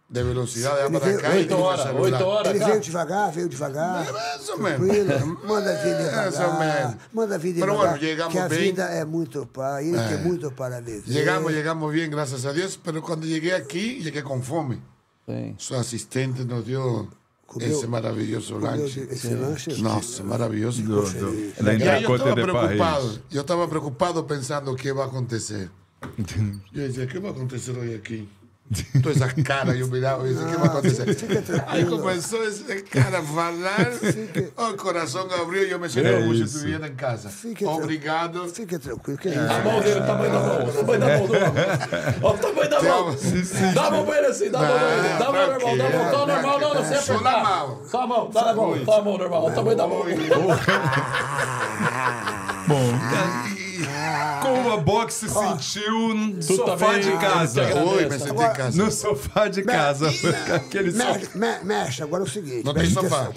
de 0.09 0.23
velocidad 0.23 0.75
de 0.75 0.81
Ele 0.87 0.99
para 0.99 1.05
veio- 1.05 1.19
acá. 1.19 1.35
y 1.35 1.37
Oito 1.39 1.47
tengo 1.49 1.61
que 1.61 1.67
horas, 1.67 1.85
celular. 1.85 2.13
oito 2.13 2.27
horas, 2.27 2.49
Ele 2.51 2.59
cara. 2.59 2.71
veio 2.71 2.83
devagar, 2.83 3.33
veio 3.33 3.49
devagar. 3.49 4.13
Mais 4.13 4.49
ou 4.49 4.57
menos. 4.57 4.87
Tranquilo. 4.87 5.39
Manda 5.45 5.73
vir 5.83 5.93
Mais 5.93 6.33
ou 6.35 6.41
devagar. 6.41 6.59
menos. 6.59 6.95
Manda 7.13 7.37
vir 7.37 7.53
Pero 7.55 7.65
devagar. 7.73 7.91
bueno, 7.91 7.97
llegamos 8.07 8.33
que 8.33 8.39
a 8.39 8.47
bem. 8.47 8.59
vida 8.59 8.85
é 8.91 9.05
muito 9.05 9.45
para 9.47 9.81
ele 9.83 9.97
tem 10.09 10.17
muito 10.23 10.51
para 10.51 10.79
viver. 10.81 11.03
Llegamos, 11.05 11.51
llegamos 11.51 11.93
bien, 11.93 12.09
gracias 12.09 12.45
a 12.45 12.51
Dios. 12.53 12.79
Pero 12.83 13.01
cuando 13.03 13.25
llegué 13.27 13.53
aquí, 13.53 13.99
llegué 14.01 14.23
con 14.23 14.41
fome. 14.41 14.79
Sim. 15.27 15.55
Su 15.57 15.75
asistente 15.75 16.43
nos 16.45 16.65
dio 16.65 17.07
Comeu- 17.47 17.69
ese 17.69 17.87
maravilloso 17.87 18.53
comeu 18.55 18.71
lanche. 18.81 18.99
esse 19.11 19.33
lanche? 19.33 19.81
Nossa, 19.81 20.23
maravilloso. 20.23 20.81
Do, 20.81 21.01
do, 21.03 21.33
E 21.35 21.87
aí 21.87 22.03
eu 22.03 22.15
estava 22.15 22.35
de 22.35 22.41
preocupado. 22.41 22.77
Paris. 22.77 23.19
Eu 23.31 23.41
estava 23.41 23.67
preocupado 23.67 24.23
pensando 24.23 24.71
o 24.71 24.75
que 24.75 24.91
vai 24.91 25.05
acontecer. 25.05 25.69
Eu 26.73 26.87
dizia, 26.87 27.05
o 27.05 27.07
que 27.07 27.19
vai 27.19 27.31
acontecer 27.31 27.71
hoje 27.77 27.95
aqui? 27.95 28.27
Toda 29.03 29.11
essa 29.11 29.31
cara, 29.43 29.75
e 29.75 29.83
o 29.83 29.91
que 29.91 29.99
vai 30.01 30.11
acontecer? 30.67 31.13
fica 31.13 31.39
tranquilo. 31.39 31.63
Aí 31.67 31.85
começou 31.85 32.43
esse 32.47 32.63
cara 32.83 33.19
a 33.19 33.21
falar, 33.23 33.91
o 34.71 34.73
coração 34.75 35.27
abriu 35.39 35.67
e 35.67 35.71
eu 35.71 35.79
me 35.79 35.87
senti 35.87 36.07
É 36.07 36.13
como 36.19 36.33
se 36.33 36.41
isso. 36.43 36.57
estivesse 36.57 36.91
em 36.91 36.95
casa. 36.95 37.29
Fique. 37.29 37.63
Obrigado. 37.63 38.47
Fica 38.49 38.79
tranquilo, 38.79 39.19
que 39.19 39.27
é 39.27 39.37
A 39.37 39.43
isso. 39.59 39.63
mão 39.63 39.79
dele, 39.81 39.99
o 39.99 40.05
tamanho 40.07 40.31
da 40.31 40.39
mão. 40.39 40.65
O 40.65 40.71
tamanho 40.71 40.99
da 40.99 41.07
mão 41.17 41.27
do 41.27 41.33
o 42.27 42.33
tamanho 42.39 42.69
da 42.71 42.81
mão. 42.81 43.15
Dá 43.75 43.85
a 43.85 43.91
mão 43.91 44.05
pra 44.05 44.17
ele 44.17 44.27
assim, 44.27 44.49
dá 44.49 44.57
a 44.59 44.61
mão 44.63 44.79
pra 44.79 44.91
ele. 44.95 45.07
Dá 45.19 45.27
a 45.27 45.31
mão 45.31 45.47
normal, 45.47 45.77
dá 45.77 45.85
a 45.85 45.89
mão. 45.89 46.11
Só 46.11 46.25
normal, 46.25 46.59
não, 46.59 46.73
não, 46.73 46.83
sem 46.85 46.97
Só 47.01 47.13
apertar. 47.13 47.31
na 47.37 47.43
mão. 47.43 47.81
Só 47.85 48.01
a 48.01 48.07
mão, 48.07 48.29
dá 48.31 48.45
na 48.45 48.53
mão. 48.55 48.85
Só 48.85 48.99
a 48.99 49.01
mão 49.03 49.17
normal, 49.19 49.45
o 49.45 49.51
tamanho 49.51 49.77
da 49.77 49.87
mão. 49.87 50.03
Bom, 52.67 52.91
como 54.45 54.71
a 54.71 54.77
box 54.77 55.13
se 55.15 55.29
sentiu 55.29 56.13
no 56.15 56.41
sofá 56.41 56.75
também, 56.77 56.99
de 57.01 57.11
casa. 57.17 57.53
te 57.53 57.59
agradeço. 57.67 57.95
Oi, 57.95 58.19
senti 58.19 58.31
em 58.31 58.53
casa. 58.53 58.83
No 58.83 58.91
sofá 58.91 59.47
de 59.47 59.63
casa. 59.63 60.07
Aquele 60.55 60.91
sofá. 60.91 61.13
Mestre, 61.13 61.37
me- 61.39 61.63
mestre, 61.63 62.03
agora 62.03 62.23
é 62.23 62.25
o 62.25 62.29
seguinte. 62.29 62.65
Não 62.65 62.73
tem 62.73 62.89
sofá. 62.89 63.29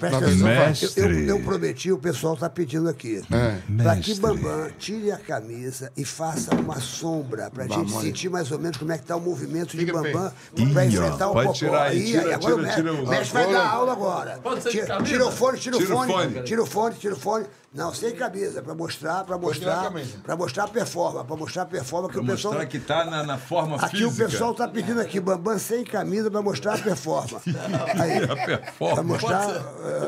Eu, 1.27 1.39
prometi, 1.41 1.91
o 1.91 1.97
pessoal 1.97 2.33
está 2.33 2.49
pedindo 2.49 2.89
aqui. 2.89 3.21
É. 3.31 3.83
Para 3.83 3.95
que 3.97 4.13
Bambam 4.15 4.69
tire 4.77 5.11
a 5.11 5.17
camisa 5.17 5.91
e 5.95 6.03
faça 6.05 6.55
uma 6.55 6.79
sombra, 6.79 7.49
para 7.49 7.65
a 7.65 7.67
gente 7.67 7.91
sentir 7.91 8.29
mais 8.29 8.51
ou 8.51 8.59
menos 8.59 8.77
como 8.77 8.91
é 8.91 8.97
que 8.97 9.03
está 9.03 9.15
o 9.15 9.21
movimento 9.21 9.75
de. 9.77 9.85
Bambam 9.85 10.31
ó, 10.57 10.61
enfrentar 10.61 11.29
o 11.29 11.33
Popó. 11.33 11.51
tirar 11.53 11.83
aí, 11.87 12.05
tira, 12.05 12.35
agora 12.35 12.69
tira, 12.75 12.93
o 12.93 13.07
mestre 13.07 13.33
vai 13.33 13.43
Agora- 13.43 13.57
dar 13.59 13.69
aula 13.69 13.91
agora. 13.91 14.39
Pode 14.43 14.61
ser 14.63 14.69
de 14.69 14.75
Tira, 14.75 14.87
camisa? 14.87 15.11
tira 15.11 15.25
o 15.27 15.31
fone, 15.31 15.57
tira 15.59 15.77
o 15.77 15.81
fone. 15.81 16.43
tira 16.43 16.61
o 16.63 16.65
fone, 16.65 16.95
tira 16.95 17.13
o 17.13 17.19
fone. 17.19 17.45
Não, 17.71 17.93
sem 17.93 18.15
camisa, 18.15 18.63
para 18.63 18.73
mostrar, 18.73 19.23
para 19.25 19.37
mostrar, 19.37 19.91
para 20.23 20.35
mostrar 20.35 20.63
a 20.63 20.67
performance, 20.67 21.27
para 21.27 21.35
mostrar 21.37 21.61
a 21.61 21.65
performance 21.67 22.11
que 22.13 22.19
o 22.19 22.25
pessoal 22.25 22.53
Mostrar 22.55 22.65
que 22.67 22.79
tá 22.79 23.05
na, 23.05 23.23
na 23.23 23.37
forma 23.37 23.75
Aqui 23.77 24.03
o 24.03 24.09
física. 24.09 24.25
pessoal 24.27 24.55
tá 24.55 24.67
pedindo 24.67 24.99
aqui, 24.99 25.19
Bambam 25.19 25.59
sem 25.59 25.83
camisa 25.83 26.31
pra 26.31 26.41
mostrar 26.41 26.73
a 26.73 26.77
performance. 26.79 27.43
Aí, 28.01 28.23
A 28.23 28.35
performance. 28.45 28.95
pra 28.95 29.03
mostrar. 29.03 29.63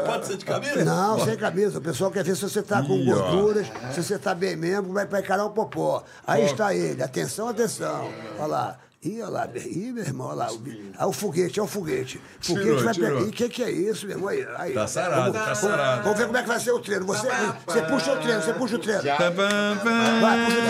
Pode 0.08 0.26
ser 0.26 0.38
de 0.38 0.46
camisa? 0.46 0.84
Não, 0.84 1.20
sem 1.24 1.38
camisa. 1.38 1.78
O 1.78 1.82
pessoal 1.82 2.10
quer 2.10 2.24
ver 2.24 2.36
se 2.36 2.42
você 2.42 2.64
tá 2.64 2.82
com 2.82 2.94
Ih, 2.94 3.14
ó. 3.14 3.16
gorduras, 3.16 3.68
se 3.94 4.04
você 4.04 4.18
tá 4.18 4.34
bem 4.34 4.56
mesmo, 4.56 4.92
vai 4.92 5.06
pra 5.06 5.20
encarar 5.20 5.46
o 5.46 5.52
popó. 5.52 6.04
Aí 6.26 6.46
está 6.46 6.74
ele. 6.74 7.04
Atenção, 7.04 7.48
atenção. 7.48 8.10
Olha 8.40 8.48
lá. 8.48 8.78
Ih, 9.04 9.20
olha 9.24 9.32
lá. 9.32 9.50
Ih, 9.56 9.92
meu 9.92 10.04
irmão, 10.04 10.28
olha 10.28 10.36
lá. 10.36 10.54
O, 10.54 10.62
ah, 10.96 11.08
o 11.08 11.12
foguete, 11.12 11.60
é 11.60 11.64
o 11.64 11.66
foguete. 11.66 12.22
Foguete 12.40 12.68
Tirou, 12.68 12.84
vai 12.84 12.94
pegar. 12.94 13.22
Ih, 13.22 13.30
o 13.30 13.32
que, 13.32 13.50
que 13.50 13.64
é 13.64 13.72
isso, 13.72 14.06
meu 14.06 14.16
irmão? 14.16 14.30
Aí, 14.30 14.46
aí. 14.58 14.74
Tá 14.76 14.86
sarado, 14.86 15.34
tá 15.34 15.44
vamos, 15.46 15.58
sarado. 15.58 16.04
Vamos 16.04 16.20
ver 16.20 16.26
como 16.28 16.38
é 16.38 16.42
que 16.44 16.48
vai 16.48 16.60
ser 16.60 16.72
o 16.72 16.80
treino. 16.80 17.08
Você, 17.08 17.28
você 17.66 17.82
puxa 17.82 18.14
o 18.14 18.18
treino, 18.18 18.42
você 18.44 18.54
puxa 18.54 18.76
o 18.76 18.80
treino. 18.80 19.02
Tá. 19.02 19.18
Vai, 19.18 20.46
puxa 20.46 20.60
o 20.60 20.66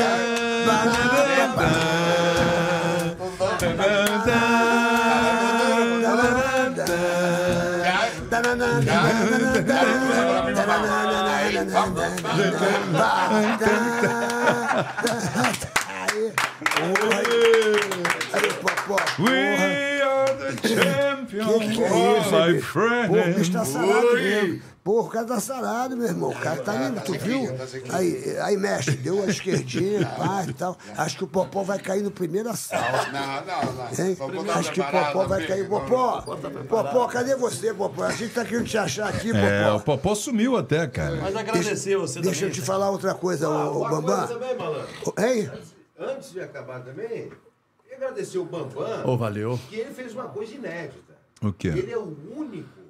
Aí, 17.14 18.00
Popó, 18.61 18.95
We 19.19 20.01
are 20.01 20.34
the 20.35 20.68
champions, 20.68 21.60
Que 21.60 21.76
que 21.76 21.84
é 21.84 22.19
isso, 22.19 22.32
my 22.32 22.53
bicho? 22.53 22.66
friend. 22.68 23.08
Pô, 23.10 23.19
o 23.19 23.34
bicho 23.34 23.51
tá 23.51 23.66
sarado 23.66 24.14
mesmo. 24.14 24.61
Pô, 24.84 25.01
o 25.01 25.08
cara 25.10 25.26
tá 25.27 25.40
sarado, 25.40 25.95
meu 25.95 26.08
irmão. 26.08 26.30
O 26.32 26.35
cara 26.40 26.60
tá 26.64 26.74
lindo, 26.74 27.01
tu 27.01 27.14
viu? 27.14 27.48
Aí, 27.92 28.38
aí 28.42 28.58
mexe, 28.58 28.92
deu 28.93 29.22
a 29.22 29.27
esquerdinha, 29.27 30.03
pá 30.18 30.43
e 30.48 30.53
tal. 30.53 30.76
Acho 30.98 31.18
que 31.19 31.24
o 31.24 31.27
Popó 31.27 31.61
vai 31.61 31.77
cair 31.77 32.01
no 32.01 32.10
primeiro 32.10 32.50
assalto. 32.50 33.11
Não, 33.11 33.45
não, 33.45 33.74
não. 33.74 34.06
Hein? 34.06 34.18
Acho 34.56 34.72
que 34.72 34.82
o 34.82 34.84
Popó 34.84 35.27
vai 35.27 35.45
cair. 35.45 35.68
Popó, 35.69 36.22
Popó, 36.68 37.06
cadê 37.08 37.35
você, 37.35 37.74
Popó? 37.76 38.03
A 38.06 38.11
gente 38.11 38.34
tá 38.34 38.43
querendo 38.43 38.66
te 38.66 38.77
achar 38.77 39.10
aqui, 39.10 39.30
É, 39.35 39.68
o 39.69 39.74
Popó. 39.80 39.98
Popó 39.98 40.16
sumiu 40.16 40.58
até, 40.58 40.88
cara. 40.88 41.18
Mas 41.22 41.35
agradecer 41.35 41.95
você 41.98 42.19
Deixa 42.19 42.45
eu 42.45 42.50
também. 42.50 42.61
te 42.61 42.66
falar 42.66 42.90
outra 42.90 43.14
coisa, 43.14 43.48
ô, 43.50 43.82
ô, 43.84 43.88
Bambam. 43.90 44.27
também? 44.27 45.51
Antes 46.00 46.32
de 46.32 46.40
acabar 46.42 46.80
também, 46.80 47.32
agradecer 48.03 48.39
o 48.39 48.45
Bambam, 48.45 49.05
Ô, 49.07 49.15
valeu. 49.17 49.59
que 49.69 49.75
ele 49.75 49.93
fez 49.93 50.13
uma 50.13 50.25
coisa 50.27 50.53
inédita. 50.55 51.15
O 51.41 51.53
quê? 51.53 51.69
Ele 51.69 51.91
é 51.91 51.97
o 51.97 52.15
único 52.35 52.81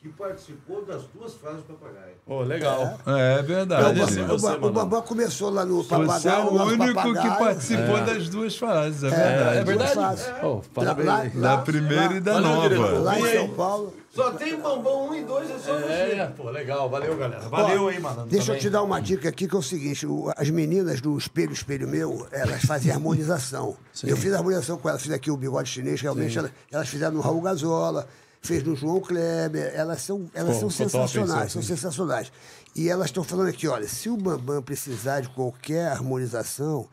que 0.00 0.08
participou 0.10 0.84
das 0.84 1.02
duas 1.12 1.34
fases 1.34 1.64
do 1.64 1.74
papagaio. 1.74 2.14
Ô, 2.24 2.40
legal. 2.42 2.98
É 3.04 3.42
verdade. 3.42 3.98
Você, 3.98 4.20
O, 4.20 4.38
Ba- 4.38 4.66
o. 4.68 4.70
Bambam 4.70 5.02
começou 5.02 5.50
lá 5.50 5.64
no 5.64 5.82
Você 5.82 5.92
é 5.94 5.98
Papagaio. 5.98 6.44
o 6.46 6.62
único 6.62 6.86
que 6.86 6.94
papagaio. 6.94 7.38
participou 7.38 8.00
das 8.04 8.28
duas 8.28 8.56
fases, 8.56 9.02
é 9.02 9.06
É, 9.08 9.10
verdade. 9.10 9.58
é 9.58 9.64
verdade? 9.64 9.94
Fácil. 9.94 10.46
Ô, 10.46 10.60
parabéns 10.72 11.06
Lá-. 11.34 11.56
Da 11.56 11.58
primeira 11.58 12.14
e 12.14 12.20
da 12.20 12.40
diretor. 12.40 12.78
nova. 12.78 12.98
Lá 13.00 13.18
em? 13.18 13.32
São 13.38 13.48
Paulo. 13.54 13.92
Só 14.10 14.30
tem 14.32 14.54
o 14.54 14.58
Bambam 14.58 15.08
1 15.10 15.14
e 15.16 15.24
2, 15.24 15.50
é 15.50 15.58
só 15.58 15.78
É, 15.78 16.26
pô, 16.36 16.48
legal. 16.50 16.88
Valeu, 16.88 17.16
galera. 17.16 17.48
Valeu 17.48 17.84
Ó, 17.84 17.88
aí, 17.88 17.98
mano. 18.00 18.24
Deixa 18.26 18.44
eu 18.44 18.46
também. 18.54 18.60
te 18.60 18.70
dar 18.70 18.82
uma 18.84 19.00
dica 19.00 19.28
aqui 19.28 19.48
que 19.48 19.54
é 19.54 19.58
o 19.58 19.62
seguinte: 19.62 20.06
o- 20.06 20.32
as 20.36 20.48
meninas 20.48 21.00
do 21.00 21.18
Espelho 21.18 21.52
Espelho 21.52 21.88
Meu, 21.88 22.24
elas 22.30 22.62
fazem 22.64 22.92
harmonização. 22.92 23.76
Eu 24.04 24.16
fiz 24.16 24.32
harmonização 24.32 24.78
com 24.78 24.88
elas, 24.88 25.02
fiz 25.02 25.10
aqui 25.12 25.28
o 25.30 25.36
bigode 25.36 25.68
chinês, 25.68 26.00
realmente 26.00 26.38
elas, 26.38 26.52
elas 26.70 26.88
fizeram 26.88 27.14
no 27.14 27.20
Raul 27.20 27.40
Gazola, 27.42 28.06
fez 28.48 28.64
no 28.64 28.74
João 28.74 28.98
Kleber, 28.98 29.70
elas 29.74 30.00
são, 30.00 30.30
elas 30.32 30.54
Pô, 30.54 30.60
são 30.60 30.70
sensacionais, 30.70 31.52
são 31.52 31.62
sensacionais. 31.62 32.32
E 32.74 32.88
elas 32.88 33.06
estão 33.06 33.22
falando 33.22 33.48
aqui, 33.48 33.68
olha, 33.68 33.86
se 33.86 34.08
o 34.08 34.16
Bambam 34.16 34.62
precisar 34.62 35.20
de 35.20 35.28
qualquer 35.28 35.88
harmonização, 35.88 36.88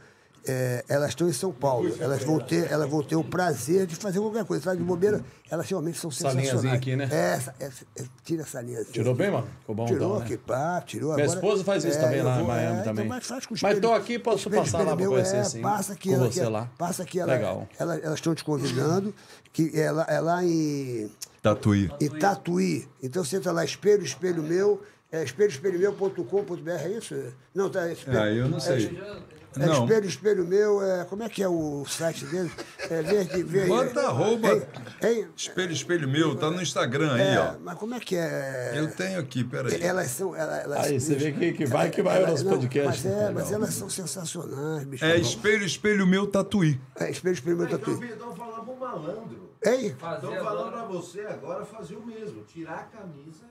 é, 0.47 0.83
elas 0.87 1.09
estão 1.09 1.27
em 1.27 1.33
São 1.33 1.51
Paulo. 1.51 1.91
Elas 1.99 2.23
vão, 2.23 2.39
ter, 2.39 2.71
elas 2.71 2.89
vão 2.89 3.01
ter 3.03 3.15
o 3.15 3.23
prazer 3.23 3.85
de 3.85 3.95
fazer 3.95 4.19
qualquer 4.19 4.45
coisa. 4.45 4.63
Sabe, 4.65 4.77
de 4.77 4.83
bobeira, 4.83 5.23
elas 5.49 5.67
realmente 5.69 5.97
são 5.99 6.09
Essa 6.09 6.29
sensacionais. 6.31 6.49
linhazinha 6.49 6.73
aqui, 6.73 6.95
né? 6.95 7.09
É, 7.11 7.33
essa, 7.33 7.55
essa- 7.59 7.85
é, 7.97 8.03
tira 8.23 8.41
essa 8.43 8.61
linhazinha. 8.61 8.93
Tirou 8.93 9.15
bem, 9.15 9.31
mano? 9.31 9.47
Ficou 9.61 9.75
bom 9.75 9.85
Tirou 9.85 10.07
então, 10.07 10.19
né? 10.19 10.25
aqui, 10.25 10.37
pá, 10.37 10.81
tirou 10.85 11.13
Minha 11.13 11.23
agora. 11.25 11.39
esposa 11.39 11.63
faz 11.63 11.83
isso 11.83 11.97
É, 11.97 12.01
também 12.01 12.21
lá 12.21 12.35
em 12.35 12.37
vou- 12.39 12.47
Miami 12.47 12.79
é, 12.79 12.83
também. 12.83 13.05
Então, 13.05 13.17
mas 13.17 13.25
faz 13.27 13.45
com 13.45 13.55
Mas 13.61 13.79
tô 13.79 13.93
aqui, 13.93 14.19
posso 14.19 14.49
passar 14.49 14.83
lá 14.83 14.95
meu, 14.95 15.11
conhecer, 15.11 15.37
é, 15.37 15.43
sim. 15.43 15.61
Passa 15.61 15.93
aqui, 15.93 16.09
Com 16.09 16.15
ela 16.15 16.31
você 16.31 16.43
lá. 16.47 16.69
Passa 16.77 17.03
aqui, 17.03 17.19
ela, 17.19 17.33
Legal. 17.33 17.67
ela- 17.79 17.95
elas 17.97 18.15
estão 18.15 18.33
te 18.35 18.43
convidando, 18.43 19.13
que 19.51 19.71
ela 19.79 20.03
é 20.09 20.19
lá 20.19 20.43
em, 20.43 21.09
Tatuí. 21.41 21.91
em 22.01 22.09
Tatuí. 22.09 22.87
Então 23.01 23.23
você 23.23 23.37
entra 23.37 23.51
lá, 23.51 23.63
espelho, 23.65 24.03
espelho 24.03 24.43
meu, 24.43 24.81
é 25.11 25.23
espelhoespelhomeu.com.br, 25.23 26.69
é 26.69 26.89
isso? 26.89 27.15
Não, 27.53 27.69
tá. 27.69 27.87
É, 27.87 27.93
espelho, 27.93 28.19
Ah, 28.19 28.29
eu 28.31 28.49
não 28.49 28.59
sei. 28.59 28.85
É, 28.87 29.34
Não. 29.57 29.83
espelho, 29.85 30.05
espelho 30.07 30.45
meu, 30.45 30.81
é, 30.83 31.05
como 31.05 31.23
é 31.23 31.29
que 31.29 31.41
é 31.43 31.47
o 31.47 31.85
site 31.85 32.25
dele? 32.25 32.51
É 32.89 33.01
verde, 33.01 33.43
verde. 33.43 33.67
Bota 33.69 34.01
arroba. 34.01 34.47
Hein? 34.53 34.61
Hein? 35.03 35.27
Espelho, 35.35 35.71
espelho 35.71 36.07
meu, 36.07 36.35
tá 36.35 36.49
no 36.51 36.61
Instagram 36.61 37.13
aí, 37.13 37.21
É, 37.21 37.39
ó. 37.39 37.55
mas 37.63 37.77
como 37.77 37.93
é 37.95 37.99
que 37.99 38.15
é? 38.15 38.73
Eu 38.75 38.91
tenho 38.95 39.19
aqui, 39.19 39.43
peraí. 39.43 39.81
Elas 39.81 40.07
são. 40.11 40.35
Elas, 40.35 40.63
elas- 40.65 40.85
Aí, 40.85 40.99
você 40.99 41.15
vê 41.15 41.31
que- 41.31 41.53
que 41.53 41.65
vai 41.65 41.89
que 41.89 42.01
vai 42.01 42.23
o 42.23 42.27
nosso 42.27 42.43
não, 42.45 42.51
podcast. 42.53 42.87
Mas, 42.87 43.05
é, 43.05 43.09
Legal. 43.17 43.33
mas 43.33 43.51
elas 43.51 43.73
são 43.73 43.89
sensacionais, 43.89 44.83
bicho. 44.85 45.05
É 45.05 45.17
espelho, 45.17 45.65
espelho 45.65 46.05
meu, 46.07 46.27
tatuí. 46.27 46.79
É, 46.99 47.09
espelho, 47.09 47.33
espelho 47.33 47.57
meu 47.57 47.67
tatu. 47.69 47.91
Então 47.91 48.35
falava 48.35 48.63
pro 48.63 48.75
malandro. 48.77 49.45
Ei? 49.63 49.87
Estão 49.87 49.99
falando 50.19 50.71
pra 50.71 50.83
você 50.85 51.21
agora 51.21 51.65
fazer 51.65 51.95
o 51.95 52.05
mesmo. 52.05 52.43
Tirar 52.43 52.89
a 52.93 52.97
camisa. 52.97 53.45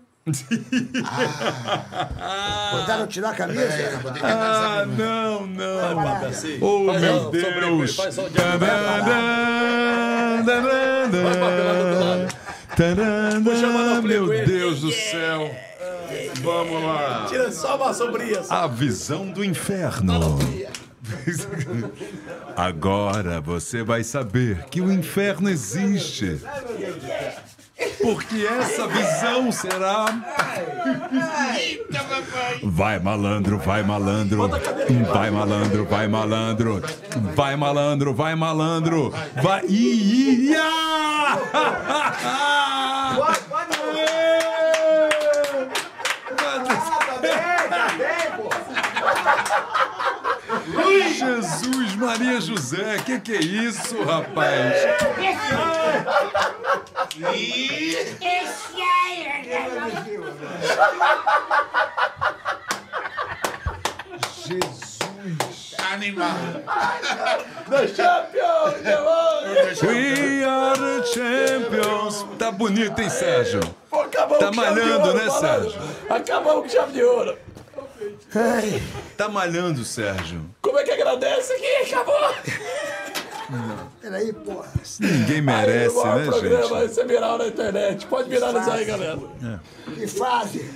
Mandaram 2.72 3.06
tirar 3.06 3.30
a 3.30 3.34
camisa? 3.34 4.00
Ah, 4.22 4.86
não, 4.86 5.46
não. 5.46 5.98
Oh, 6.62 6.86
Faz 6.86 7.02
meu 7.02 7.30
Deus. 7.30 7.94
Faz 7.96 8.14
só 8.14 8.22
chamar 13.56 13.96
no 13.96 14.02
Meu 14.02 14.26
Deus 14.46 14.80
do 14.80 14.90
céu. 14.90 15.54
Vamos 16.42 16.82
lá. 16.82 17.26
Tira 17.28 17.52
só 17.52 17.76
uma 17.76 17.92
sombrinha. 17.92 18.42
só. 18.42 18.54
A 18.54 18.66
visão 18.66 19.30
do 19.30 19.44
inferno. 19.44 20.38
Agora 22.56 23.40
você 23.40 23.82
vai 23.82 24.02
saber 24.02 24.64
que 24.70 24.80
o 24.80 24.90
inferno 24.92 25.48
existe. 25.48 26.40
Porque 28.00 28.46
essa 28.46 28.86
visão 28.86 29.50
será. 29.50 30.06
Vai 32.62 32.98
malandro, 33.00 33.58
vai 33.58 33.82
malandro. 33.82 34.48
Vai 35.12 35.30
malandro, 35.30 35.84
vai 35.84 36.06
malandro. 36.08 36.82
Vai 37.34 37.56
malandro, 37.56 38.14
vai 38.14 38.34
malandro. 38.36 39.12
Vai. 39.42 39.64
Ia! 39.66 40.64
Jesus, 51.14 51.96
Maria 51.96 52.40
José, 52.40 52.98
que 53.04 53.20
que 53.20 53.32
é 53.32 53.40
isso, 53.40 54.02
rapaz? 54.02 54.74
The 67.68 67.86
champion! 67.88 68.82
the 68.82 69.86
We 69.86 70.44
are 70.44 70.76
the 70.76 71.06
champions. 71.14 72.24
Tá 72.38 72.50
bonito, 72.50 73.00
hein, 73.00 73.08
Sérgio? 73.08 73.60
Pô, 73.90 74.04
Tá 74.38 74.50
malhando, 74.52 75.08
ouro, 75.08 75.14
né? 75.14 75.30
Sérgio? 75.30 75.80
Acabamos 76.10 76.62
com 76.64 76.68
chave 76.68 76.92
de 76.92 77.02
ouro. 77.02 77.38
Tá 79.16 79.28
malhando, 79.28 79.84
Sérgio. 79.84 80.44
Como 80.60 80.78
é 80.78 80.84
que 80.84 80.90
agradece 80.90 81.52
aqui? 81.52 81.92
Acabou! 81.92 82.34
Peraí, 84.00 84.32
porra. 84.32 84.68
Ninguém 85.00 85.42
merece, 85.42 85.98
Aí, 85.98 86.20
né, 86.20 86.26
programa, 86.26 86.80
gente? 86.80 86.84
esse 86.90 87.00
é 87.00 87.04
viral 87.04 87.38
na 87.38 87.46
internet. 87.46 88.06
Pode 88.06 88.28
virar 88.28 88.50
isso 88.60 88.70
aí, 88.70 88.84
galera. 88.84 89.18
Que 89.94 90.06
fase. 90.06 90.70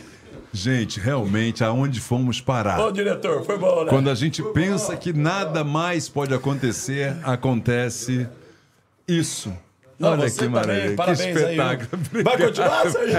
Gente, 0.53 0.99
realmente, 0.99 1.63
aonde 1.63 2.01
fomos 2.01 2.41
parar? 2.41 2.81
Ô, 2.81 2.91
diretor, 2.91 3.45
foi 3.45 3.59
bom, 3.59 3.85
né? 3.85 3.91
Quando 3.91 4.09
a 4.11 4.15
gente 4.15 4.43
pensa 4.43 4.97
que 4.97 5.13
nada 5.13 5.63
mais 5.63 6.09
pode 6.09 6.33
acontecer, 6.35 7.17
acontece 7.23 8.27
isso. 9.07 9.53
Não, 9.99 10.11
Olha 10.13 10.29
você 10.29 10.45
que 10.45 10.49
maravilha, 10.49 10.89
que 10.91 10.95
parabéns 10.95 11.37
aí, 11.37 11.59
espetáculo. 11.59 12.03
viu? 12.13 12.23
Vai 12.25 12.39
continuar, 12.39 12.91
Sérgio? 12.91 13.19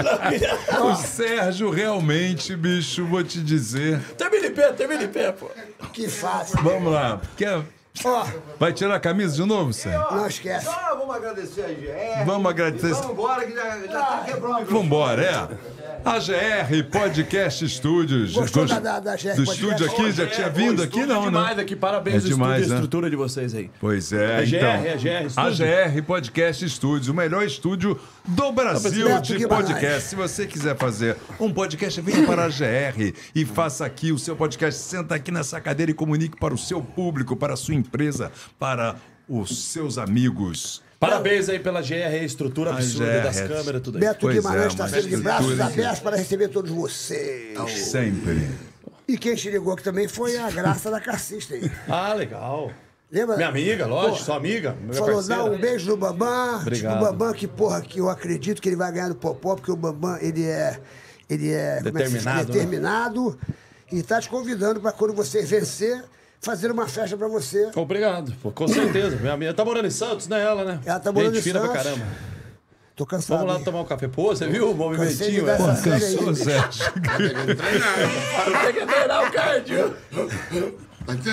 O 0.86 0.94
Sérgio 0.94 1.70
realmente, 1.70 2.56
bicho, 2.56 3.04
vou 3.04 3.22
te 3.22 3.40
dizer. 3.42 4.00
Termina 4.16 4.46
em 4.46 4.52
pé, 4.52 4.72
termina 4.72 5.02
em 5.04 5.08
pé, 5.08 5.30
pô. 5.32 5.50
Que 5.92 6.08
fase. 6.08 6.54
Vamos 6.62 6.90
lá. 6.92 7.20
Quer... 7.36 7.62
Ó, 8.04 8.26
Vai 8.58 8.72
tirar 8.72 8.94
a 8.94 9.00
camisa 9.00 9.34
de 9.34 9.44
novo, 9.44 9.72
Sérgio? 9.72 10.00
não 10.16 10.26
esquece. 10.26 10.64
Só 10.64 10.96
vamos 10.96 11.14
agradecer 11.16 11.62
a 11.64 11.68
GR. 11.68 12.24
Vamos 12.24 12.50
agradecer. 12.50 12.94
Vamos 12.94 13.10
embora 13.10 13.44
que 13.44 13.52
já, 13.54 13.78
já 13.80 13.88
tá 14.00 14.22
quebrando 14.24 14.44
o 14.56 14.60
microfone. 14.60 14.82
Vambora, 14.82 15.22
é. 15.24 15.80
A 16.02 16.18
GR 16.18 16.88
Podcast 16.90 17.68
Studios. 17.68 18.32
Gostou 18.32 18.62
Gost- 18.62 18.74
da- 18.80 18.80
da- 18.80 19.00
da 19.00 19.16
GR 19.16 19.34
Do 19.34 19.42
estúdio 19.42 19.86
aqui, 19.86 20.12
já 20.12 20.26
tinha 20.26 20.48
vindo 20.48 20.82
aqui, 20.82 21.04
não, 21.04 21.24
demais 21.24 21.56
né? 21.56 21.62
aqui, 21.62 21.76
parabéns 21.76 22.14
É 22.14 22.16
ao 22.16 22.22
estúdio 22.22 22.36
demais, 22.38 22.62
e 22.62 22.64
a 22.64 22.68
né? 22.68 22.74
estrutura 22.76 23.10
de 23.10 23.16
vocês 23.16 23.54
aí. 23.54 23.70
Pois 23.78 24.10
é, 24.12 24.42
É 24.42 24.46
GR, 24.46 24.56
então. 24.56 24.68
é 24.70 24.96
GR 24.96 25.30
Studio? 25.30 25.34
A 25.36 25.50
GR 25.50 26.02
Podcast 26.06 26.68
Studios, 26.70 27.08
o 27.08 27.14
melhor 27.14 27.42
estúdio 27.44 28.00
do 28.26 28.52
Brasil 28.52 29.08
Beto 29.08 29.36
de 29.36 29.46
podcast. 29.46 30.08
Se 30.08 30.16
você 30.16 30.46
quiser 30.46 30.74
fazer 30.76 31.16
um 31.38 31.52
podcast, 31.52 32.00
venha 32.00 32.24
para 32.26 32.44
a 32.44 32.48
GR 32.48 33.12
e 33.34 33.44
faça 33.44 33.84
aqui 33.84 34.10
o 34.12 34.18
seu 34.18 34.34
podcast. 34.36 34.80
Senta 34.80 35.16
aqui 35.16 35.30
nessa 35.30 35.60
cadeira 35.60 35.90
e 35.90 35.94
comunique 35.94 36.38
para 36.38 36.54
o 36.54 36.58
seu 36.58 36.80
público, 36.80 37.36
para 37.36 37.52
a 37.54 37.56
sua 37.56 37.74
empresa, 37.80 38.30
para 38.58 38.96
os 39.28 39.64
seus 39.64 39.98
amigos. 39.98 40.82
Parabéns 40.98 41.48
aí 41.48 41.58
pela 41.58 41.80
GR, 41.80 41.94
a 41.94 42.16
estrutura 42.16 42.70
A 42.70 42.74
absurda 42.74 43.06
GR. 43.06 43.22
das 43.22 43.40
câmeras, 43.40 43.82
tudo 43.82 43.96
aí. 43.96 44.00
Beto 44.02 44.20
Pois 44.20 44.36
Guimarães 44.36 44.64
é, 44.64 44.68
está 44.68 44.82
uma 44.84 44.88
sempre 44.90 45.08
de 45.08 45.16
braços 45.16 45.60
abertos 45.60 46.00
para 46.00 46.16
receber 46.16 46.48
todos 46.48 46.70
vocês. 46.70 47.58
Sempre. 47.70 48.50
E 49.08 49.16
quem 49.16 49.34
te 49.34 49.50
ligou 49.50 49.72
aqui 49.72 49.82
também 49.82 50.06
foi 50.06 50.36
a 50.36 50.50
Graça 50.50 50.90
da 50.90 51.00
Cassista 51.00 51.54
aí. 51.54 51.70
Ah, 51.88 52.12
legal. 52.14 52.70
Lembra? 53.10 53.36
Minha 53.36 53.48
amiga, 53.48 53.86
lógico, 53.86 54.18
Pô, 54.18 54.24
sua 54.24 54.36
amiga. 54.36 54.76
Falou, 54.92 55.14
parceira. 55.14 55.42
dá 55.42 55.50
um 55.50 55.58
beijo 55.58 55.90
no 55.90 55.96
Bambam. 55.96 56.60
Obrigado. 56.60 56.92
Tipo, 56.92 57.04
o 57.04 57.10
Bambam, 57.10 57.32
que 57.32 57.46
porra, 57.48 57.80
que 57.80 57.98
eu 57.98 58.08
acredito 58.08 58.62
que 58.62 58.68
ele 58.68 58.76
vai 58.76 58.92
ganhar 58.92 59.08
no 59.08 59.16
Popó, 59.16 59.56
porque 59.56 59.72
o 59.72 59.76
Bambam, 59.76 60.16
ele 60.20 60.44
é. 60.44 60.78
Ele 61.28 61.50
é. 61.50 61.76
como 61.78 61.88
é? 61.88 61.92
Determinado, 61.92 62.38
né? 62.38 62.44
Determinado. 62.44 63.38
E 63.90 64.02
tá 64.02 64.20
te 64.20 64.28
convidando 64.28 64.80
para 64.80 64.92
quando 64.92 65.12
você 65.12 65.42
vencer, 65.42 66.04
fazer 66.40 66.70
uma 66.70 66.88
festa 66.88 67.16
para 67.16 67.28
você. 67.28 67.70
Obrigado, 67.76 68.32
pô, 68.42 68.50
com 68.50 68.66
certeza. 68.66 69.16
Minha 69.16 69.34
amiga 69.34 69.54
tá 69.54 69.64
morando 69.64 69.86
em 69.86 69.90
Santos, 69.90 70.26
né, 70.26 70.42
ela, 70.42 70.64
né? 70.64 70.80
Ela 70.84 71.00
tá 71.00 71.12
morando 71.12 71.34
Gente 71.34 71.40
em 71.40 71.52
fina 71.52 71.60
pra 71.60 71.68
Santos. 71.68 71.82
caramba. 71.84 72.06
Tô 72.96 73.06
cansado. 73.06 73.38
Vamos 73.38 73.52
lá 73.54 73.58
hein? 73.58 73.64
tomar 73.64 73.80
um 73.80 73.84
café. 73.84 74.08
Pô, 74.08 74.34
você 74.34 74.46
viu 74.46 74.72
o 74.72 74.74
movimentinho? 74.74 75.48
É? 75.48 75.52
aí. 75.54 75.82
Cansou, 75.82 76.34
Sérgio? 76.34 76.92
Tem 76.92 78.72
que 78.74 78.86
treinar 78.86 79.26
o 79.26 79.32
cardio. 79.32 79.96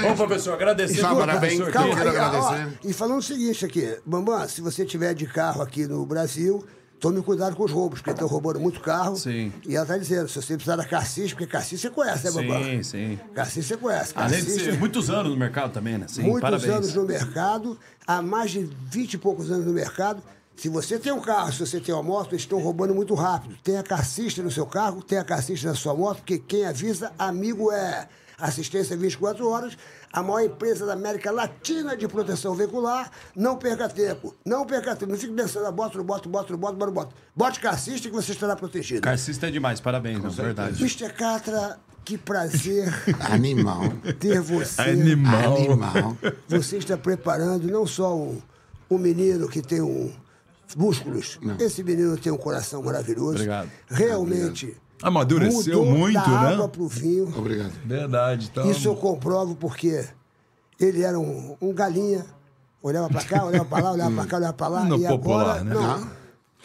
Bom, 0.02 0.16
professor, 0.16 0.54
agradecer 0.54 1.02
tudo, 1.02 1.18
parabéns, 1.18 1.60
calma. 1.70 1.94
aí, 1.94 2.08
ó, 2.08 2.10
agradecer. 2.10 2.80
e 2.86 2.94
falando 2.94 3.20
o 3.20 3.22
seguinte 3.22 3.66
aqui, 3.66 4.00
Bambam, 4.06 4.48
se 4.48 4.62
você 4.62 4.86
tiver 4.86 5.14
de 5.14 5.26
carro 5.28 5.62
aqui 5.62 5.86
no 5.86 6.06
Brasil, 6.06 6.66
tome 7.00 7.22
cuidado 7.22 7.56
com 7.56 7.64
os 7.64 7.72
roubos, 7.72 8.00
porque 8.00 8.12
estão 8.12 8.28
roubando 8.28 8.60
muito 8.60 8.80
carro. 8.80 9.16
Sim. 9.16 9.52
E 9.68 9.76
ela 9.76 9.86
tá 9.86 9.98
dizendo, 9.98 10.28
se 10.28 10.36
você 10.42 10.56
precisar 10.56 10.76
da 10.76 10.86
Cassis, 10.86 11.34
porque 11.34 11.48
Cassis 11.48 11.82
você 11.82 11.90
conhece, 11.90 12.26
né, 12.26 12.32
Bambam? 12.32 12.64
Sim, 12.64 12.84
sim. 12.84 13.20
Cassis 13.34 13.66
você 13.66 13.78
conhece. 13.78 14.14
Além 14.16 14.40
de 14.40 14.46
Cassis 14.46 14.64
ser 14.64 14.80
muitos 14.80 15.10
anos 15.10 15.32
no 15.32 15.38
mercado 15.38 15.72
também, 15.72 15.98
né? 15.98 16.06
Sim, 16.08 16.24
muitos 16.24 16.42
parabéns. 16.42 16.74
anos 16.74 16.94
no 16.94 17.06
mercado, 17.06 17.78
há 18.06 18.22
mais 18.22 18.52
de 18.52 18.70
20 18.90 19.14
e 19.14 19.18
poucos 19.18 19.52
anos 19.52 19.66
no 19.66 19.74
mercado. 19.74 20.22
Se 20.56 20.70
você 20.70 20.98
tem 20.98 21.12
um 21.12 21.22
carro, 21.22 21.54
se 21.54 21.60
você 21.60 21.80
tem 21.80 21.94
uma 21.94 22.02
moto, 22.02 22.32
eles 22.32 22.42
estão 22.42 22.60
roubando 22.60 22.96
muito 22.96 23.14
rápido. 23.14 23.56
Tenha 23.64 23.84
cassista 23.84 24.42
no 24.42 24.50
seu 24.50 24.66
carro, 24.66 25.04
tenha 25.04 25.24
cassista 25.24 25.68
na 25.68 25.76
sua 25.76 25.94
moto, 25.94 26.18
porque 26.18 26.40
quem 26.40 26.66
avisa, 26.66 27.12
amigo 27.18 27.72
é 27.72 28.08
assistência 28.40 28.96
24 28.96 29.48
horas, 29.50 29.78
a 30.14 30.22
maior 30.22 30.46
empresa 30.46 30.86
da 30.86 30.94
América 30.94 31.32
Latina 31.32 31.98
de 31.98 32.08
proteção 32.08 32.54
veicular. 32.54 33.12
Não 33.36 33.58
perca 33.58 33.90
tempo, 33.90 34.36
não 34.46 34.66
perca 34.66 34.96
tempo. 34.96 35.12
Não 35.12 35.18
fique 35.20 35.34
pensando, 35.34 35.72
bota, 35.72 35.98
não 35.98 36.06
bota, 36.06 36.30
bota, 36.30 36.54
não 36.54 36.60
bota, 36.60 36.76
bota, 36.76 36.86
não 36.86 36.94
bota. 36.94 37.16
Bote 37.36 37.60
cassista 37.60 38.08
que 38.08 38.16
você 38.16 38.32
estará 38.32 38.56
protegido. 38.56 39.02
Carcista 39.02 39.48
é 39.48 39.52
demais, 39.52 39.80
parabéns, 39.80 40.22
não, 40.22 40.30
verdade. 40.30 40.82
Mr. 40.82 41.12
Catra, 41.14 41.80
que 42.06 42.18
prazer 42.18 42.88
Animal. 43.32 43.90
ter 44.20 44.40
você. 44.40 44.82
Animal. 44.82 45.56
Animal. 45.58 46.18
Você 46.48 46.78
está 46.78 46.98
preparando 46.98 47.68
não 47.70 47.86
só 47.88 48.16
um, 48.16 48.42
um 48.90 48.98
menino 48.98 49.50
que 49.50 49.62
tem 49.62 49.82
um 49.82 50.14
músculos. 50.76 51.40
Esse 51.60 51.84
menino 51.84 52.18
tem 52.18 52.32
um 52.32 52.38
coração 52.38 52.84
maravilhoso. 52.84 53.36
Obrigado. 53.36 53.70
Realmente. 53.90 54.76
Amadureceu 55.02 55.86
mudou 55.86 55.98
muito, 55.98 56.16
da 56.16 56.28
né? 56.28 56.54
água 56.54 56.68
pro 56.68 56.88
vinho. 56.88 57.32
Obrigado. 57.38 57.74
Verdade. 57.86 58.50
Então... 58.52 58.70
Isso 58.72 58.88
eu 58.88 58.96
comprovo 58.96 59.56
porque 59.56 60.06
ele 60.80 61.04
era 61.04 61.20
um, 61.20 61.56
um 61.62 61.74
galinha. 61.74 62.26
Olhava 62.82 63.10
pra 63.10 63.24
cá, 63.24 63.46
olhava 63.46 63.66
pra 63.66 63.80
lá, 63.80 63.92
olhava 63.92 64.16
pra 64.16 64.26
cá, 64.26 64.38
olhava 64.38 64.54
pra 64.54 64.68
lá. 64.68 64.86
No 64.90 64.98
e 64.98 65.08
popular, 65.08 65.60
agora, 65.60 65.64
né? 65.64 65.74
Não. 65.74 66.12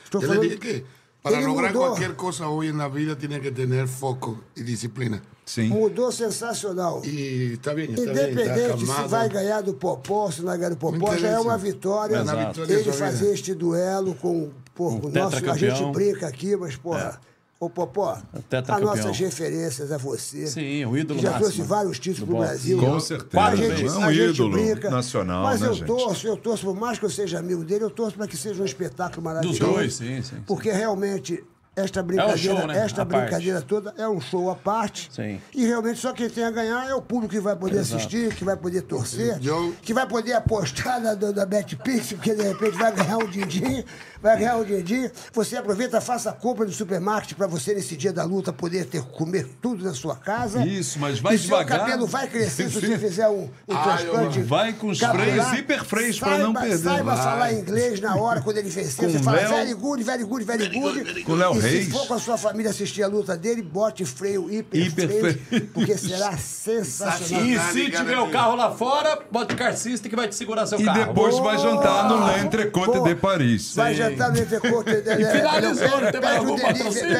Estou 0.05 0.20
Yo 0.20 0.28
falando... 0.28 0.43
le 0.43 0.49
dije 0.49 0.61
que 0.61 0.85
para 1.23 1.36
Ele 1.36 1.47
lograr 1.47 1.69
mudou. 1.69 1.83
cualquier 1.86 2.17
cosa 2.17 2.49
hoy 2.49 2.69
en 2.69 2.78
la 2.78 2.89
vida 2.89 3.17
tiene 3.17 3.41
que 3.41 3.52
tener 3.52 3.86
foco 3.86 4.41
y 4.57 4.62
disciplina. 4.62 5.23
Sim. 5.44 5.69
Mudou 5.69 6.11
sensacional. 6.11 7.01
Está 7.05 7.75
bien, 7.75 7.93
está 7.93 8.02
bien, 8.02 8.11
está 8.11 8.11
Independente 8.11 8.81
se 8.81 8.86
calmado. 8.86 9.09
vai 9.09 9.28
ganhar 9.28 9.61
do 9.62 9.75
Popó, 9.75 10.31
se 10.31 10.41
não 10.41 10.47
vai 10.49 10.59
ganhar 10.59 10.70
do 10.70 10.77
Popó, 10.77 11.17
já 11.17 11.28
é 11.28 11.39
uma 11.39 11.57
vitória. 11.57 12.17
É 12.17 12.23
vitória 12.23 12.73
Ele 12.73 12.93
fazer 12.93 13.33
este 13.33 13.55
duelo 13.55 14.15
com, 14.17 14.51
Um 14.78 15.07
o 15.07 15.11
nosso. 15.11 15.51
A 15.51 15.57
gente 15.57 15.85
brinca 15.93 16.27
aqui, 16.27 16.57
mas, 16.57 16.77
porra. 16.77 17.20
Ô, 17.62 17.70
Popó, 17.70 18.20
as 18.50 18.81
nossas 18.81 19.16
referências 19.20 19.92
a 19.92 19.97
você. 19.97 20.49
Sim, 20.49 20.84
o 20.84 20.97
ídolo 20.97 21.20
que 21.20 21.24
já 21.24 21.31
máximo 21.31 21.52
trouxe 21.52 21.68
vários 21.68 21.99
títulos 22.00 22.18
do 22.18 22.26
pro 22.26 22.34
boxe. 22.39 22.49
Brasil. 22.49 22.78
Com 22.81 22.99
certeza. 22.99 23.41
A 23.41 23.55
gente. 23.55 23.86
É 23.86 23.92
um 23.92 24.02
a 24.02 24.12
gente 24.12 24.31
ídolo 24.34 24.50
brinca, 24.50 24.91
nacional, 24.91 25.44
Mas 25.44 25.60
né, 25.60 25.68
eu 25.68 25.74
gente? 25.74 25.86
torço, 25.86 26.26
eu 26.26 26.36
torço, 26.36 26.65
por 26.65 26.74
mais 26.74 26.99
que 26.99 27.05
eu 27.05 27.10
seja 27.10 27.39
amigo 27.39 27.62
dele, 27.62 27.84
eu 27.84 27.91
torço 27.91 28.16
para 28.16 28.26
que 28.26 28.36
seja 28.36 28.60
um 28.60 28.66
espetáculo 28.66 29.23
maravilhoso. 29.23 29.60
dois, 29.60 29.94
sim, 29.94 30.16
sim, 30.16 30.23
sim. 30.23 30.42
Porque 30.44 30.73
realmente 30.73 31.44
esta 31.75 32.02
brincadeira, 32.02 32.39
show, 32.39 32.67
né? 32.67 32.78
esta 32.84 33.07
parte. 33.07 33.23
brincadeira 33.31 33.62
toda 33.62 33.94
é 33.97 34.07
um 34.07 34.20
show 34.20 34.51
à 34.51 34.55
parte. 34.55 35.09
Sim. 35.10 35.41
E 35.55 35.65
realmente 35.65 35.99
só 36.01 36.12
quem 36.12 36.28
tem 36.28 36.44
a 36.44 36.51
ganhar 36.51 36.86
é 36.89 36.94
o 36.94 37.01
público 37.01 37.33
que 37.34 37.41
vai 37.41 37.57
poder 37.57 37.78
assistir, 37.78 38.34
que 38.34 38.44
vai 38.44 38.57
poder 38.57 38.83
torcer, 38.83 39.39
Eu- 39.42 39.75
que 39.81 39.94
vai 39.94 40.07
poder 40.07 40.34
apostar 40.34 41.01
na 41.01 41.15
da, 41.15 41.31
da 41.33 41.47
BetPix, 41.47 42.12
porque 42.12 42.34
de 42.34 42.42
repente 42.42 42.76
vai 42.76 42.92
ganhar 42.92 43.17
um 43.17 43.26
din-din, 43.26 43.83
vai 44.20 44.36
ganhar 44.39 44.57
um 44.59 44.65
din-din. 44.65 45.10
Você 45.33 45.57
aproveita, 45.57 45.99
faça 46.01 46.28
a 46.31 46.33
compra 46.34 46.67
no 46.67 46.73
supermarket 46.73 47.34
para 47.36 47.47
você 47.47 47.73
nesse 47.75 47.97
dia 47.97 48.12
da 48.12 48.25
luta 48.25 48.52
poder 48.52 48.84
ter 48.84 49.02
comer 49.05 49.49
tudo 49.62 49.83
na 49.83 49.94
sua 49.94 50.15
casa. 50.17 50.67
Isso, 50.67 50.99
mas 50.99 51.18
vai 51.20 51.36
e 51.36 51.39
devagar. 51.39 51.78
seu 51.78 51.86
cabelo 51.86 52.07
vai 52.07 52.26
crescer 52.28 52.68
se 52.68 52.81
você 52.81 52.99
fizer 52.99 53.28
um, 53.28 53.44
um 53.67 53.75
Ah, 53.75 53.83
transplante. 53.97 54.41
eu- 54.41 54.44
vai 54.47 54.75
com 54.75 54.89
os 54.89 54.99
freios, 54.99 55.52
hiperfreios 55.55 56.18
pra 56.20 56.36
não 56.36 56.52
Saiba- 56.52 56.60
perder. 56.60 56.78
Saiba 56.78 57.15
Vai. 57.15 57.25
falar 57.25 57.52
inglês 57.55 57.99
na 58.01 58.15
hora, 58.17 58.42
quando 58.42 58.59
ele 58.59 58.68
vencer. 58.68 58.94
Com 58.97 59.10
Você 59.10 59.18
fala 59.20 59.36
Léo- 59.41 59.49
very 59.49 59.73
good, 59.75 60.02
very 60.05 60.25
good, 60.25 60.44
very 60.44 60.68
good. 60.68 61.23
Com 61.25 61.34
Léo 61.34 61.55
e. 61.57 61.61
se 61.62 61.91
for 61.91 62.07
com 62.07 62.15
a 62.15 62.18
sua 62.18 62.36
família 62.39 62.70
assistir 62.70 63.02
a 63.02 63.07
luta 63.08 63.36
dele, 63.36 63.62
bote 63.62 64.05
freio 64.05 64.50
hiper, 64.50 64.81
Hiper 64.86 65.08
freio, 65.08 65.39
freio. 65.49 65.66
porque 65.73 65.97
será 65.99 66.36
sensacional. 66.36 67.47
E 67.47 67.58
se 67.58 67.91
tiver 67.91 68.18
o 68.18 68.31
carro 68.31 68.57
lá 68.57 68.70
fora, 68.73 69.18
bota 69.31 69.55
o 69.55 69.57
car 69.57 69.76
system 69.76 70.10
que 70.10 70.16
vai 70.16 70.28
te 70.28 70.34
segurar 70.34 70.66
seu 70.66 70.81
E 70.81 70.84
carro. 70.84 71.07
depois 71.07 71.39
vai 71.39 71.58
jantar 71.58 72.08
no 72.08 72.18
Boa! 72.18 72.32
L'Entrecote 72.36 72.99
Boa! 72.99 73.08
de 73.08 73.15
Paris. 73.15 73.74
Vai 73.74 73.94
jantar 73.94 74.31
no 74.32 74.39
Entrecote. 74.39 74.91
E 75.12 75.24
finalizou, 75.24 76.00
não 76.00 76.10
tem 76.12 76.20
mais 76.20 76.36
algum 76.39 76.58
patrocínio? 76.58 77.16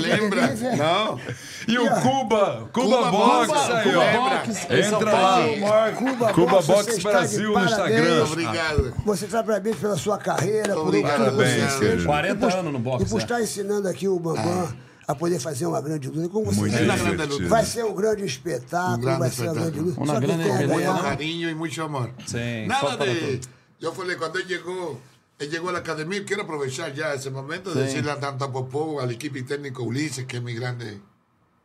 Lembra? 0.00 0.54
Não. 0.76 1.20
E 1.68 1.78
o 1.78 1.86
E, 1.86 2.00
Cuba, 2.00 2.68
Cuba, 2.72 2.96
Cuba 2.98 3.10
Box 3.10 3.46
Box, 3.48 3.70
aí, 3.72 3.82
Cuba 3.84 3.98
ó. 3.98 4.12
Box, 4.30 4.66
Entra 4.70 5.12
lá. 5.12 5.92
Cuba, 5.96 6.32
Cuba 6.32 6.62
Box, 6.62 6.96
de 6.96 7.02
Brasil 7.02 7.52
no. 7.52 7.64
Instagram. 7.64 8.24
Obrigado. 8.24 8.94
Você 9.04 9.24
está 9.26 9.42
parabéns 9.42 9.76
pela 9.76 9.96
sua 9.96 10.18
carreira, 10.18 10.74
por 10.74 10.88
Obrigado, 10.88 11.24
tudo 11.24 11.30
que 11.30 11.36
você 11.36 11.42
parabéns, 11.44 11.72
fez. 11.74 11.78
querido. 11.90 12.04
40 12.04 12.46
anos 12.58 12.72
no 12.72 12.78
E 12.78 12.82
boxe. 12.82 13.04
por 13.06 13.16
né? 13.16 13.22
estar 13.22 13.40
ensinando 13.42 13.83
aqui 13.88 14.08
o 14.08 14.18
Bambam 14.18 14.74
a 15.06 15.14
poder 15.14 15.38
fazer 15.38 15.66
uma 15.66 15.80
grande 15.80 16.08
luta. 16.08 16.28
Como 16.28 16.46
você 16.46 16.60
Muito 16.60 16.78
divertido. 16.78 17.48
vai 17.48 17.64
ser 17.64 17.84
um 17.84 17.94
grande 17.94 18.24
espetáculo, 18.24 18.96
Um 18.96 19.00
grande 19.00 19.18
vai 19.20 19.30
ser 19.30 19.42
uma 19.44 19.54
grande 19.54 19.80
luta. 19.80 20.00
Uma 20.00 20.06
Só 20.14 20.20
que 20.20 20.26
grande 20.26 20.42
tem 20.44 20.52
pelea, 20.56 20.76
ganhar. 20.76 20.94
¿no? 20.96 21.02
Cariño 21.02 21.50
y 21.50 21.54
mucho 21.54 21.84
amor. 21.84 22.10
Sí, 22.26 22.66
Nada 22.66 22.96
de. 22.96 23.40
Yo 23.80 23.92
fue 23.92 24.16
cuando 24.16 24.38
él 24.38 24.46
llegó, 24.46 24.98
él 25.38 25.50
llegó 25.50 25.68
a 25.68 25.72
la 25.72 25.78
academia. 25.80 26.24
Quiero 26.24 26.44
aprovechar 26.44 26.94
ya 26.94 27.12
ese 27.12 27.30
momento 27.30 27.74
de 27.74 27.82
decirle 27.82 28.10
a 28.10 28.18
tanto 28.18 28.44
a 28.46 28.52
Popó, 28.52 29.00
al 29.00 29.10
equipo 29.10 29.36
técnico 29.46 29.82
Ulises, 29.82 30.24
que 30.26 30.38
es 30.38 30.42
mi 30.42 30.54
grande, 30.54 31.00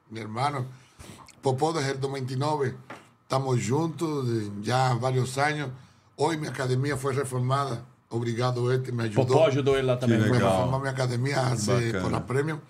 mi 0.10 0.20
hermano. 0.20 0.66
Popó 1.42 1.72
desde 1.72 1.92
el 1.92 2.02
99, 2.02 2.76
estamos 3.22 3.58
juntos 3.66 4.28
de 4.28 4.52
ya 4.62 4.94
varios 4.96 5.38
años. 5.38 5.70
Hoy 6.18 6.38
mi 6.38 6.48
academia 6.48 6.98
fue 6.98 7.14
reformada. 7.14 7.86
Obrigado, 8.10 8.72
este 8.74 8.92
me 8.92 9.04
ayudó. 9.04 9.26
Popó 9.28 9.46
ajudou 9.46 9.76
ele 9.78 9.86
lá 9.88 9.98
também. 9.98 10.18
Que 10.22 10.30
legal. 10.30 10.50
reformar 10.52 10.80
mi 10.82 10.88
academia 10.90 11.48
hace, 11.48 11.72
Bacana. 11.74 12.02
por 12.02 12.12
la 12.12 12.26
premio. 12.26 12.62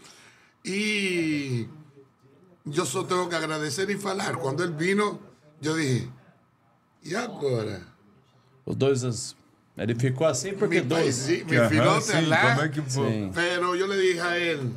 Y 0.66 1.68
yo 2.66 2.86
solo 2.86 3.06
tengo 3.06 3.30
que 3.30 3.36
agradecer 3.38 3.90
y 3.90 3.96
falar. 3.96 4.38
Cuando 4.38 4.64
él 4.64 4.74
vino, 4.74 5.20
yo 5.62 5.76
dije, 5.76 6.10
¿y 7.04 7.16
ahora? 7.16 7.80
Os 8.66 8.78
dois. 8.78 9.04
as- 9.04 9.36
Ele 9.78 9.96
ficou 9.96 10.28
assim 10.28 10.54
porque 10.58 10.82
Mi, 10.82 10.88
dois. 10.88 11.20
país, 11.26 11.46
mi 11.46 11.56
lá. 12.28 12.66
é 12.66 12.68
que 12.68 12.82
foi? 12.82 13.10
Sim. 13.10 13.32
Pero 13.34 13.76
yo 13.78 13.88
le 13.88 13.96
dije 13.98 14.20
a 14.20 14.36
él, 14.38 14.74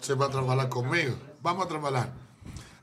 se 0.00 0.14
va 0.14 0.24
a 0.24 0.30
trabajar 0.30 0.70
conmigo. 0.70 1.14
Vamos 1.42 1.66
a 1.66 1.68
trabajar. 1.68 2.14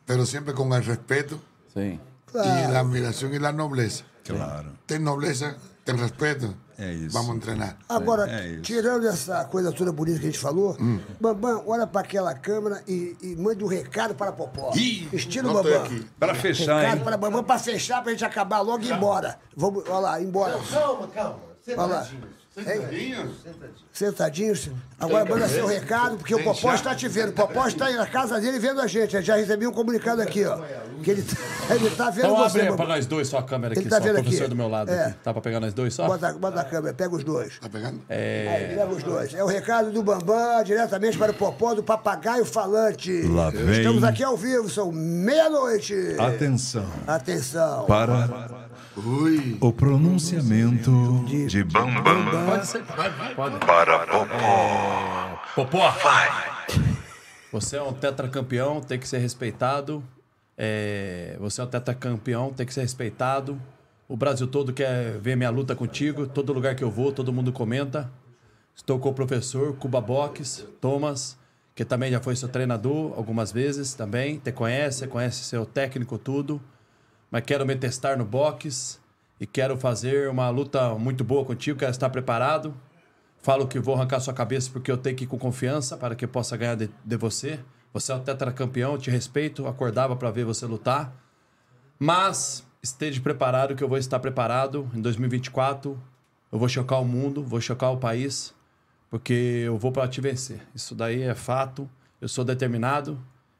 Pero 0.06 0.28
siempre 0.28 0.54
con 0.54 0.72
el 0.74 0.86
respeto 0.86 1.40
Sim. 1.74 2.00
y 2.36 2.72
la 2.72 2.82
admiración 2.82 3.34
y 3.34 3.40
la 3.40 3.52
nobleza. 3.52 4.06
Claro. 4.24 4.74
Ten 4.86 5.04
nobleza, 5.04 5.58
ten 5.84 5.98
respeto. 5.98 6.54
É 6.78 6.92
isso. 6.92 7.12
Vamos 7.12 7.32
a 7.32 7.36
entrenar. 7.36 7.78
Agora, 7.88 8.30
É 8.30 8.48
isso. 8.50 8.62
tirando 8.64 9.08
essa 9.08 9.46
coisa 9.46 9.72
toda 9.72 9.92
bonita 9.92 10.20
que 10.20 10.26
a 10.26 10.30
gente 10.30 10.40
falou, 10.40 10.76
Bambam, 11.22 11.64
olha 11.66 11.88
para 11.88 12.02
aquela 12.02 12.34
câmera 12.34 12.84
e, 12.88 13.16
e 13.22 13.36
mande 13.36 13.64
um 13.64 13.68
recado 13.68 14.14
para 14.14 14.32
Popó. 14.32 14.72
Ih, 14.76 15.08
Estilo 15.14 15.54
Bambam. 15.54 15.84
aqui. 15.84 16.06
Para 16.20 16.36
fechar, 16.36 16.80
Recado 16.82 16.98
hein? 16.98 17.04
para 17.04 17.18
Bambam 17.18 17.44
para 17.44 17.60
fechar, 17.60 18.02
para 18.02 18.10
a 18.10 18.14
gente 18.14 18.26
acabar 18.26 18.60
logo 18.62 18.84
e 18.84 18.88
ir 18.88 18.94
embora. 18.94 19.40
Vamos, 19.56 19.84
olha 19.88 20.00
lá, 20.00 20.22
embora. 20.22 20.60
Calma, 20.72 21.08
calma. 21.08 21.40
Olha 21.70 21.86
lá. 21.86 22.08
Sentadinhos. 22.56 23.32
Sentadinhos. 23.92 24.70
Agora 24.98 25.26
manda 25.26 25.48
seu 25.50 25.68
recado, 25.68 26.16
porque 26.18 26.34
o 26.34 26.42
Popó 26.42 26.74
está 26.74 26.96
te 26.96 27.06
vendo. 27.10 27.30
O 27.30 27.34
Popó 27.34 27.68
está 27.68 27.88
aí 27.88 27.96
na 27.96 28.08
casa 28.08 28.40
dele 28.40 28.60
vendo 28.60 28.80
a 28.80 28.88
gente. 28.88 29.14
Eu 29.14 29.22
já 29.22 29.36
recebi 29.36 29.68
um 29.68 29.74
comunicado 29.74 30.22
aqui, 30.22 30.46
ó. 30.46 30.58
Que 31.04 31.12
ele, 31.12 31.26
ele 31.70 31.90
tá 31.92 32.10
vendo 32.10 32.26
Então 32.28 32.38
você, 32.38 32.46
abre 32.60 32.62
Bambam. 32.62 32.78
pra 32.78 32.88
nós 32.96 33.06
dois 33.06 33.28
só 33.28 33.40
a 33.40 33.44
câmera 33.44 33.74
aqui, 33.74 33.82
Ele 33.82 33.90
tá 33.90 33.98
só. 33.98 34.02
O 34.02 34.06
vendo 34.06 34.16
professor 34.16 34.42
aqui. 34.44 34.50
do 34.50 34.56
meu 34.56 34.70
lado. 34.70 34.90
É. 34.90 35.06
aqui. 35.08 35.16
Tá 35.22 35.34
pra 35.34 35.42
pegar 35.42 35.60
nós 35.60 35.74
dois 35.74 35.94
só? 35.94 36.08
Bota, 36.08 36.32
bota 36.34 36.62
a 36.62 36.64
câmera, 36.64 36.94
pega 36.94 37.14
os 37.14 37.24
dois. 37.26 37.54
¿Está 37.54 37.68
pegando? 37.68 38.00
Aí, 38.10 38.68
pega 38.70 38.88
os 38.88 39.04
dois. 39.04 39.34
É 39.34 39.44
o 39.44 39.48
recado 39.48 39.92
do 39.92 40.02
Bambam, 40.02 40.64
diretamente 40.64 41.18
para 41.18 41.32
o 41.32 41.36
Popó 41.36 41.74
do 41.74 41.84
Papagaio 41.84 42.46
Falante. 42.46 43.22
Lá 43.24 43.50
vem. 43.50 43.80
Estamos 43.80 44.04
aqui 44.04 44.24
ao 44.24 44.38
vivo, 44.38 44.70
são 44.70 44.92
meia-noite. 44.94 46.16
Atenção 46.18 46.86
Atenção. 47.06 47.86
para 47.86 48.28
Uy. 48.98 49.58
o 49.60 49.74
pronunciamento 49.74 50.92
de 51.48 51.64
Bambam 51.66 52.46
Pode 52.46 52.66
ser. 52.66 52.82
Pode. 53.36 53.60
para 53.66 54.00
Popó. 54.08 55.42
Popó! 55.54 55.94
Você 57.52 57.76
é 57.76 57.84
um 57.84 57.92
tetracampeão, 57.92 58.80
tem 58.80 58.98
que 58.98 59.08
ser 59.08 59.18
respeitado. 59.18 60.02
É, 60.58 61.36
você 61.40 61.60
é 61.60 61.66
um 61.66 61.68
tetracampeão, 61.68 62.54
tem 62.54 62.66
que 62.66 62.74
ser 62.74 62.82
respeitado. 62.82 63.62
O 64.08 64.16
Brasil 64.16 64.48
todo 64.48 64.72
quer 64.72 65.18
ver 65.20 65.36
minha 65.36 65.50
luta 65.50 65.76
contigo. 65.76 66.26
Todo 66.26 66.54
lugar 66.54 66.74
que 66.76 66.84
eu 66.84 66.92
vou, 66.92 67.12
todo 67.12 67.34
mundo 67.34 67.52
comenta. 67.52 68.10
Estou 68.74 68.98
com 68.98 69.10
o 69.10 69.14
professor 69.14 69.76
Cuba 69.76 70.00
Box, 70.00 70.66
Thomas, 70.80 71.38
que 71.74 71.84
também 71.84 72.12
já 72.12 72.22
foi 72.22 72.36
seu 72.36 72.48
treinador 72.48 73.14
algumas 73.18 73.52
vezes 73.52 73.94
também. 73.94 74.40
Te 74.40 74.54
conhece, 74.54 75.06
conhece 75.08 75.44
seu 75.44 75.66
técnico, 75.66 76.18
tudo. 76.18 76.62
Mas 77.30 77.44
quero 77.44 77.66
me 77.66 77.76
testar 77.76 78.18
no 78.18 78.26
box 78.26 79.00
e 79.40 79.46
quero 79.46 79.78
fazer 79.78 80.30
uma 80.30 80.50
luta 80.50 80.96
muito 80.96 81.24
boa 81.24 81.44
contigo. 81.44 81.80
Quero 81.80 81.92
estar 81.92 82.10
preparado. 82.10 82.74
Falo 83.38 83.68
que 83.68 83.80
vou 83.80 83.96
arrancar 83.96 84.20
sua 84.20 84.34
cabeça 84.34 84.70
porque 84.72 84.92
eu 84.92 84.98
tenho 84.98 85.16
que 85.16 85.26
ir 85.26 85.28
com 85.28 85.38
confiança 85.38 85.98
para 85.98 86.16
que 86.16 86.26
eu 86.26 86.30
possa 86.30 86.58
ganhar 86.58 86.76
de, 86.76 86.90
de 87.04 87.18
você. 87.18 87.60
Você 87.94 88.12
é 88.12 88.16
o 88.16 88.20
tetracampeão, 88.20 88.98
te 88.98 89.10
respeito, 89.10 89.68
acordava 89.68 90.16
para 90.16 90.32
ver 90.32 90.46
você 90.46 90.66
lutar. 90.66 91.16
Mas 91.98 92.66
esteja 92.82 93.22
preparado 93.22 93.76
que 93.76 93.84
eu 93.84 93.88
vou 93.88 93.98
estar 93.98 94.20
preparado 94.20 94.90
em 94.94 95.02
2024. 95.02 96.02
Eu 96.52 96.60
vou 96.60 96.68
chocar 96.68 97.02
o 97.02 97.06
mundo, 97.06 97.44
vou 97.44 97.62
chocar 97.62 97.92
o 97.92 97.98
país, 97.98 98.54
porque 99.10 99.64
eu 99.66 99.78
vou 99.78 99.92
para 99.92 100.08
te 100.08 100.22
vencer. 100.22 100.62
Isso 100.74 100.96
daí 100.96 101.22
é 101.22 101.36
fato. 101.36 101.90
Eu 102.20 102.28
sou 102.28 102.44
determinado, 102.44 103.20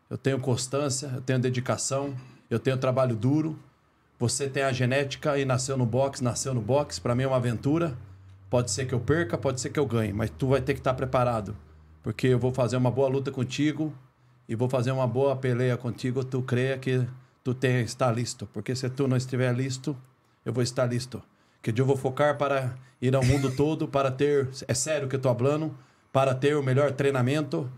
eu 0.10 0.18
tenho 0.18 0.40
constância, 0.40 1.12
eu 1.14 1.22
tenho 1.22 1.40
dedicação, 1.40 2.16
eu 2.50 2.60
tenho 2.60 2.78
trabalho 2.78 3.16
duro. 3.16 3.58
Você 4.18 4.50
tem 4.50 4.64
a 4.64 4.72
genética 4.72 5.38
e 5.38 5.46
nasceu 5.46 5.78
no 5.78 5.86
boxe, 5.86 6.24
nasceu 6.24 6.54
no 6.54 6.62
boxe. 6.62 7.02
Para 7.02 7.16
mim 7.16 7.24
é 7.24 7.28
uma 7.28 7.38
aventura. 7.38 7.98
Pode 8.50 8.72
ser 8.72 8.86
que 8.86 8.94
eu 8.94 9.00
perca, 9.00 9.38
pode 9.38 9.60
ser 9.60 9.70
que 9.70 9.80
eu 9.80 9.86
ganhe, 9.86 10.14
mas 10.14 10.30
tu 10.30 10.48
vai 10.48 10.62
ter 10.62 10.74
que 10.74 10.80
estar 10.80 10.94
preparado, 10.94 11.58
porque 12.04 12.28
eu 12.28 12.40
vou 12.40 12.54
fazer 12.54 12.78
uma 12.78 12.92
boa 12.92 13.10
luta 13.10 13.32
contigo 13.32 13.94
e 14.48 14.56
vou 14.56 14.70
fazer 14.70 14.92
uma 14.92 15.08
boa 15.08 15.36
peleia 15.36 15.76
contigo. 15.76 16.24
Tu 16.24 16.42
creia 16.44 16.78
que 16.78 17.06
tu 17.44 17.54
tem 17.54 17.82
está 17.82 18.12
listo, 18.12 18.48
porque 18.54 18.76
se 18.76 18.90
tu 18.90 19.08
não 19.08 19.18
estiver 19.18 19.54
listo, 19.54 19.98
eu 20.46 20.54
vou 20.54 20.64
estar 20.64 20.86
listo. 20.86 21.22
Que 21.62 21.74
eu 21.76 21.86
vou 21.86 21.98
focar 21.98 22.38
para 22.38 22.78
ir 23.02 23.16
ao 23.16 23.26
mundo 23.26 23.52
todo, 23.58 23.88
para 23.88 24.12
ter, 24.12 24.48
é 24.68 24.74
sério 24.74 25.08
que 25.08 25.16
eu 25.16 25.20
tô 25.22 25.34
falando, 25.34 25.76
para 26.14 26.34
ter 26.34 26.56
o 26.56 26.64
melhor 26.64 26.92
treinamento 26.92 27.70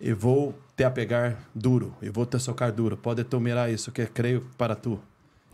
e 0.00 0.12
vou 0.12 0.54
te 0.76 0.84
apegar 0.84 1.38
duro, 1.54 1.94
e 2.02 2.10
vou 2.10 2.26
te 2.26 2.38
socar 2.38 2.72
duro. 2.72 2.96
Pode 2.96 3.24
tu 3.24 3.40
mirar 3.40 3.70
isso, 3.70 3.92
que 3.92 4.06
creio 4.06 4.46
para 4.58 4.74
tu. 4.74 5.00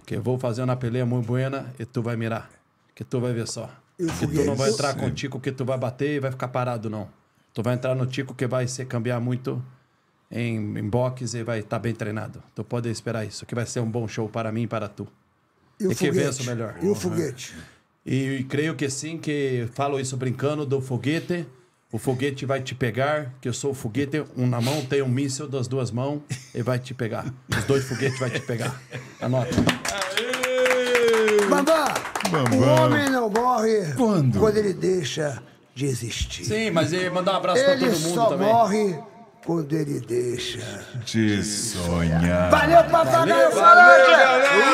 Que 0.06 0.16
eu 0.16 0.22
vou 0.22 0.38
fazer 0.38 0.62
uma 0.62 0.76
peleia 0.76 1.06
muito 1.06 1.26
buena 1.26 1.72
e 1.78 1.84
tu 1.84 2.02
vai 2.02 2.16
mirar. 2.16 2.50
Que 2.94 3.04
tu 3.04 3.20
vai 3.20 3.32
ver 3.32 3.46
só. 3.46 3.70
E 3.98 4.04
o 4.04 4.12
Que 4.12 4.26
tu 4.26 4.44
não 4.44 4.56
vai 4.56 4.70
entrar 4.70 4.94
com 4.94 5.06
o 5.06 5.10
Tico 5.10 5.38
que 5.38 5.52
tu 5.52 5.64
vai 5.64 5.78
bater 5.78 6.16
e 6.16 6.20
vai 6.20 6.30
ficar 6.30 6.48
parado, 6.48 6.88
não. 6.88 7.08
Tu 7.52 7.62
vai 7.62 7.74
entrar 7.74 7.94
no 7.94 8.06
Tico 8.06 8.34
que 8.34 8.46
vai 8.46 8.66
se 8.66 8.84
cambiar 8.86 9.20
muito 9.20 9.62
em, 10.30 10.78
em 10.78 10.88
boxe 10.88 11.36
e 11.36 11.42
vai 11.42 11.60
estar 11.60 11.78
bem 11.78 11.94
treinado. 11.94 12.42
Tu 12.54 12.64
pode 12.64 12.88
esperar 12.88 13.26
isso, 13.26 13.44
que 13.44 13.54
vai 13.54 13.66
ser 13.66 13.80
um 13.80 13.90
bom 13.90 14.08
show 14.08 14.28
para 14.28 14.50
mim 14.50 14.62
e 14.62 14.66
para 14.66 14.88
tu. 14.88 15.06
E 15.78 15.86
o 15.86 15.92
é 15.92 15.94
que 15.94 16.10
o 16.10 16.44
melhor. 16.44 16.76
E 16.82 16.88
o 16.88 16.94
foguete? 16.94 17.56
E, 18.04 18.38
e 18.38 18.44
creio 18.44 18.74
que 18.74 18.88
sim, 18.88 19.18
que 19.18 19.68
falo 19.72 20.00
isso 20.00 20.16
brincando 20.16 20.64
do 20.64 20.80
foguete. 20.80 21.46
O 21.92 21.98
foguete 21.98 22.46
vai 22.46 22.60
te 22.60 22.72
pegar, 22.72 23.32
que 23.40 23.48
eu 23.48 23.52
sou 23.52 23.72
o 23.72 23.74
foguete, 23.74 24.24
um 24.36 24.46
na 24.46 24.60
mão, 24.60 24.84
tem 24.84 25.02
um 25.02 25.08
míssil 25.08 25.48
das 25.48 25.66
duas 25.66 25.90
mãos 25.90 26.20
e 26.54 26.62
vai 26.62 26.78
te 26.78 26.94
pegar. 26.94 27.24
Os 27.48 27.64
dois 27.64 27.84
foguetes 27.84 28.18
vai 28.18 28.30
te 28.30 28.40
pegar. 28.40 28.80
Anota. 29.20 29.50
Bambam, 31.48 31.84
Bambam. 32.30 32.58
o 32.60 32.84
homem 32.84 33.10
não 33.10 33.28
morre 33.28 33.92
Quando? 33.96 34.48
ele 34.56 34.72
deixa 34.72 35.42
de 35.74 35.86
existir. 35.86 36.44
Sim, 36.44 36.70
mas 36.70 36.92
e 36.92 37.10
mandar 37.10 37.32
um 37.32 37.36
abraço 37.38 37.64
pra 37.64 37.72
ele 37.72 37.86
todo 37.90 37.98
mundo 38.00 38.14
só 38.14 38.26
também. 38.26 38.46
morre 38.48 38.98
quando 39.44 39.72
ele 39.72 39.98
deixa. 39.98 40.60
De 41.04 41.42
sonhar. 41.42 42.50
Valeu, 42.50 42.84
papagaio 42.84 43.50
falante! 43.50 44.12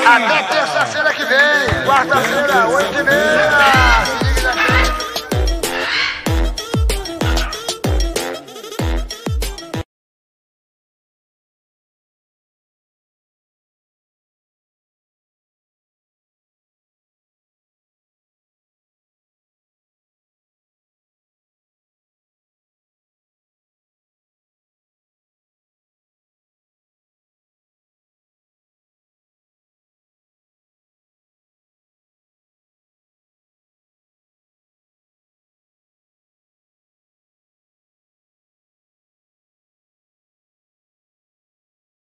Até 0.07 0.43
terça-feira 0.55 1.15
que 1.15 1.25
vem, 1.25 1.87
quarta-feira, 1.87 2.69
oito 2.69 2.99
e 2.99 3.03
meia! 3.05 4.36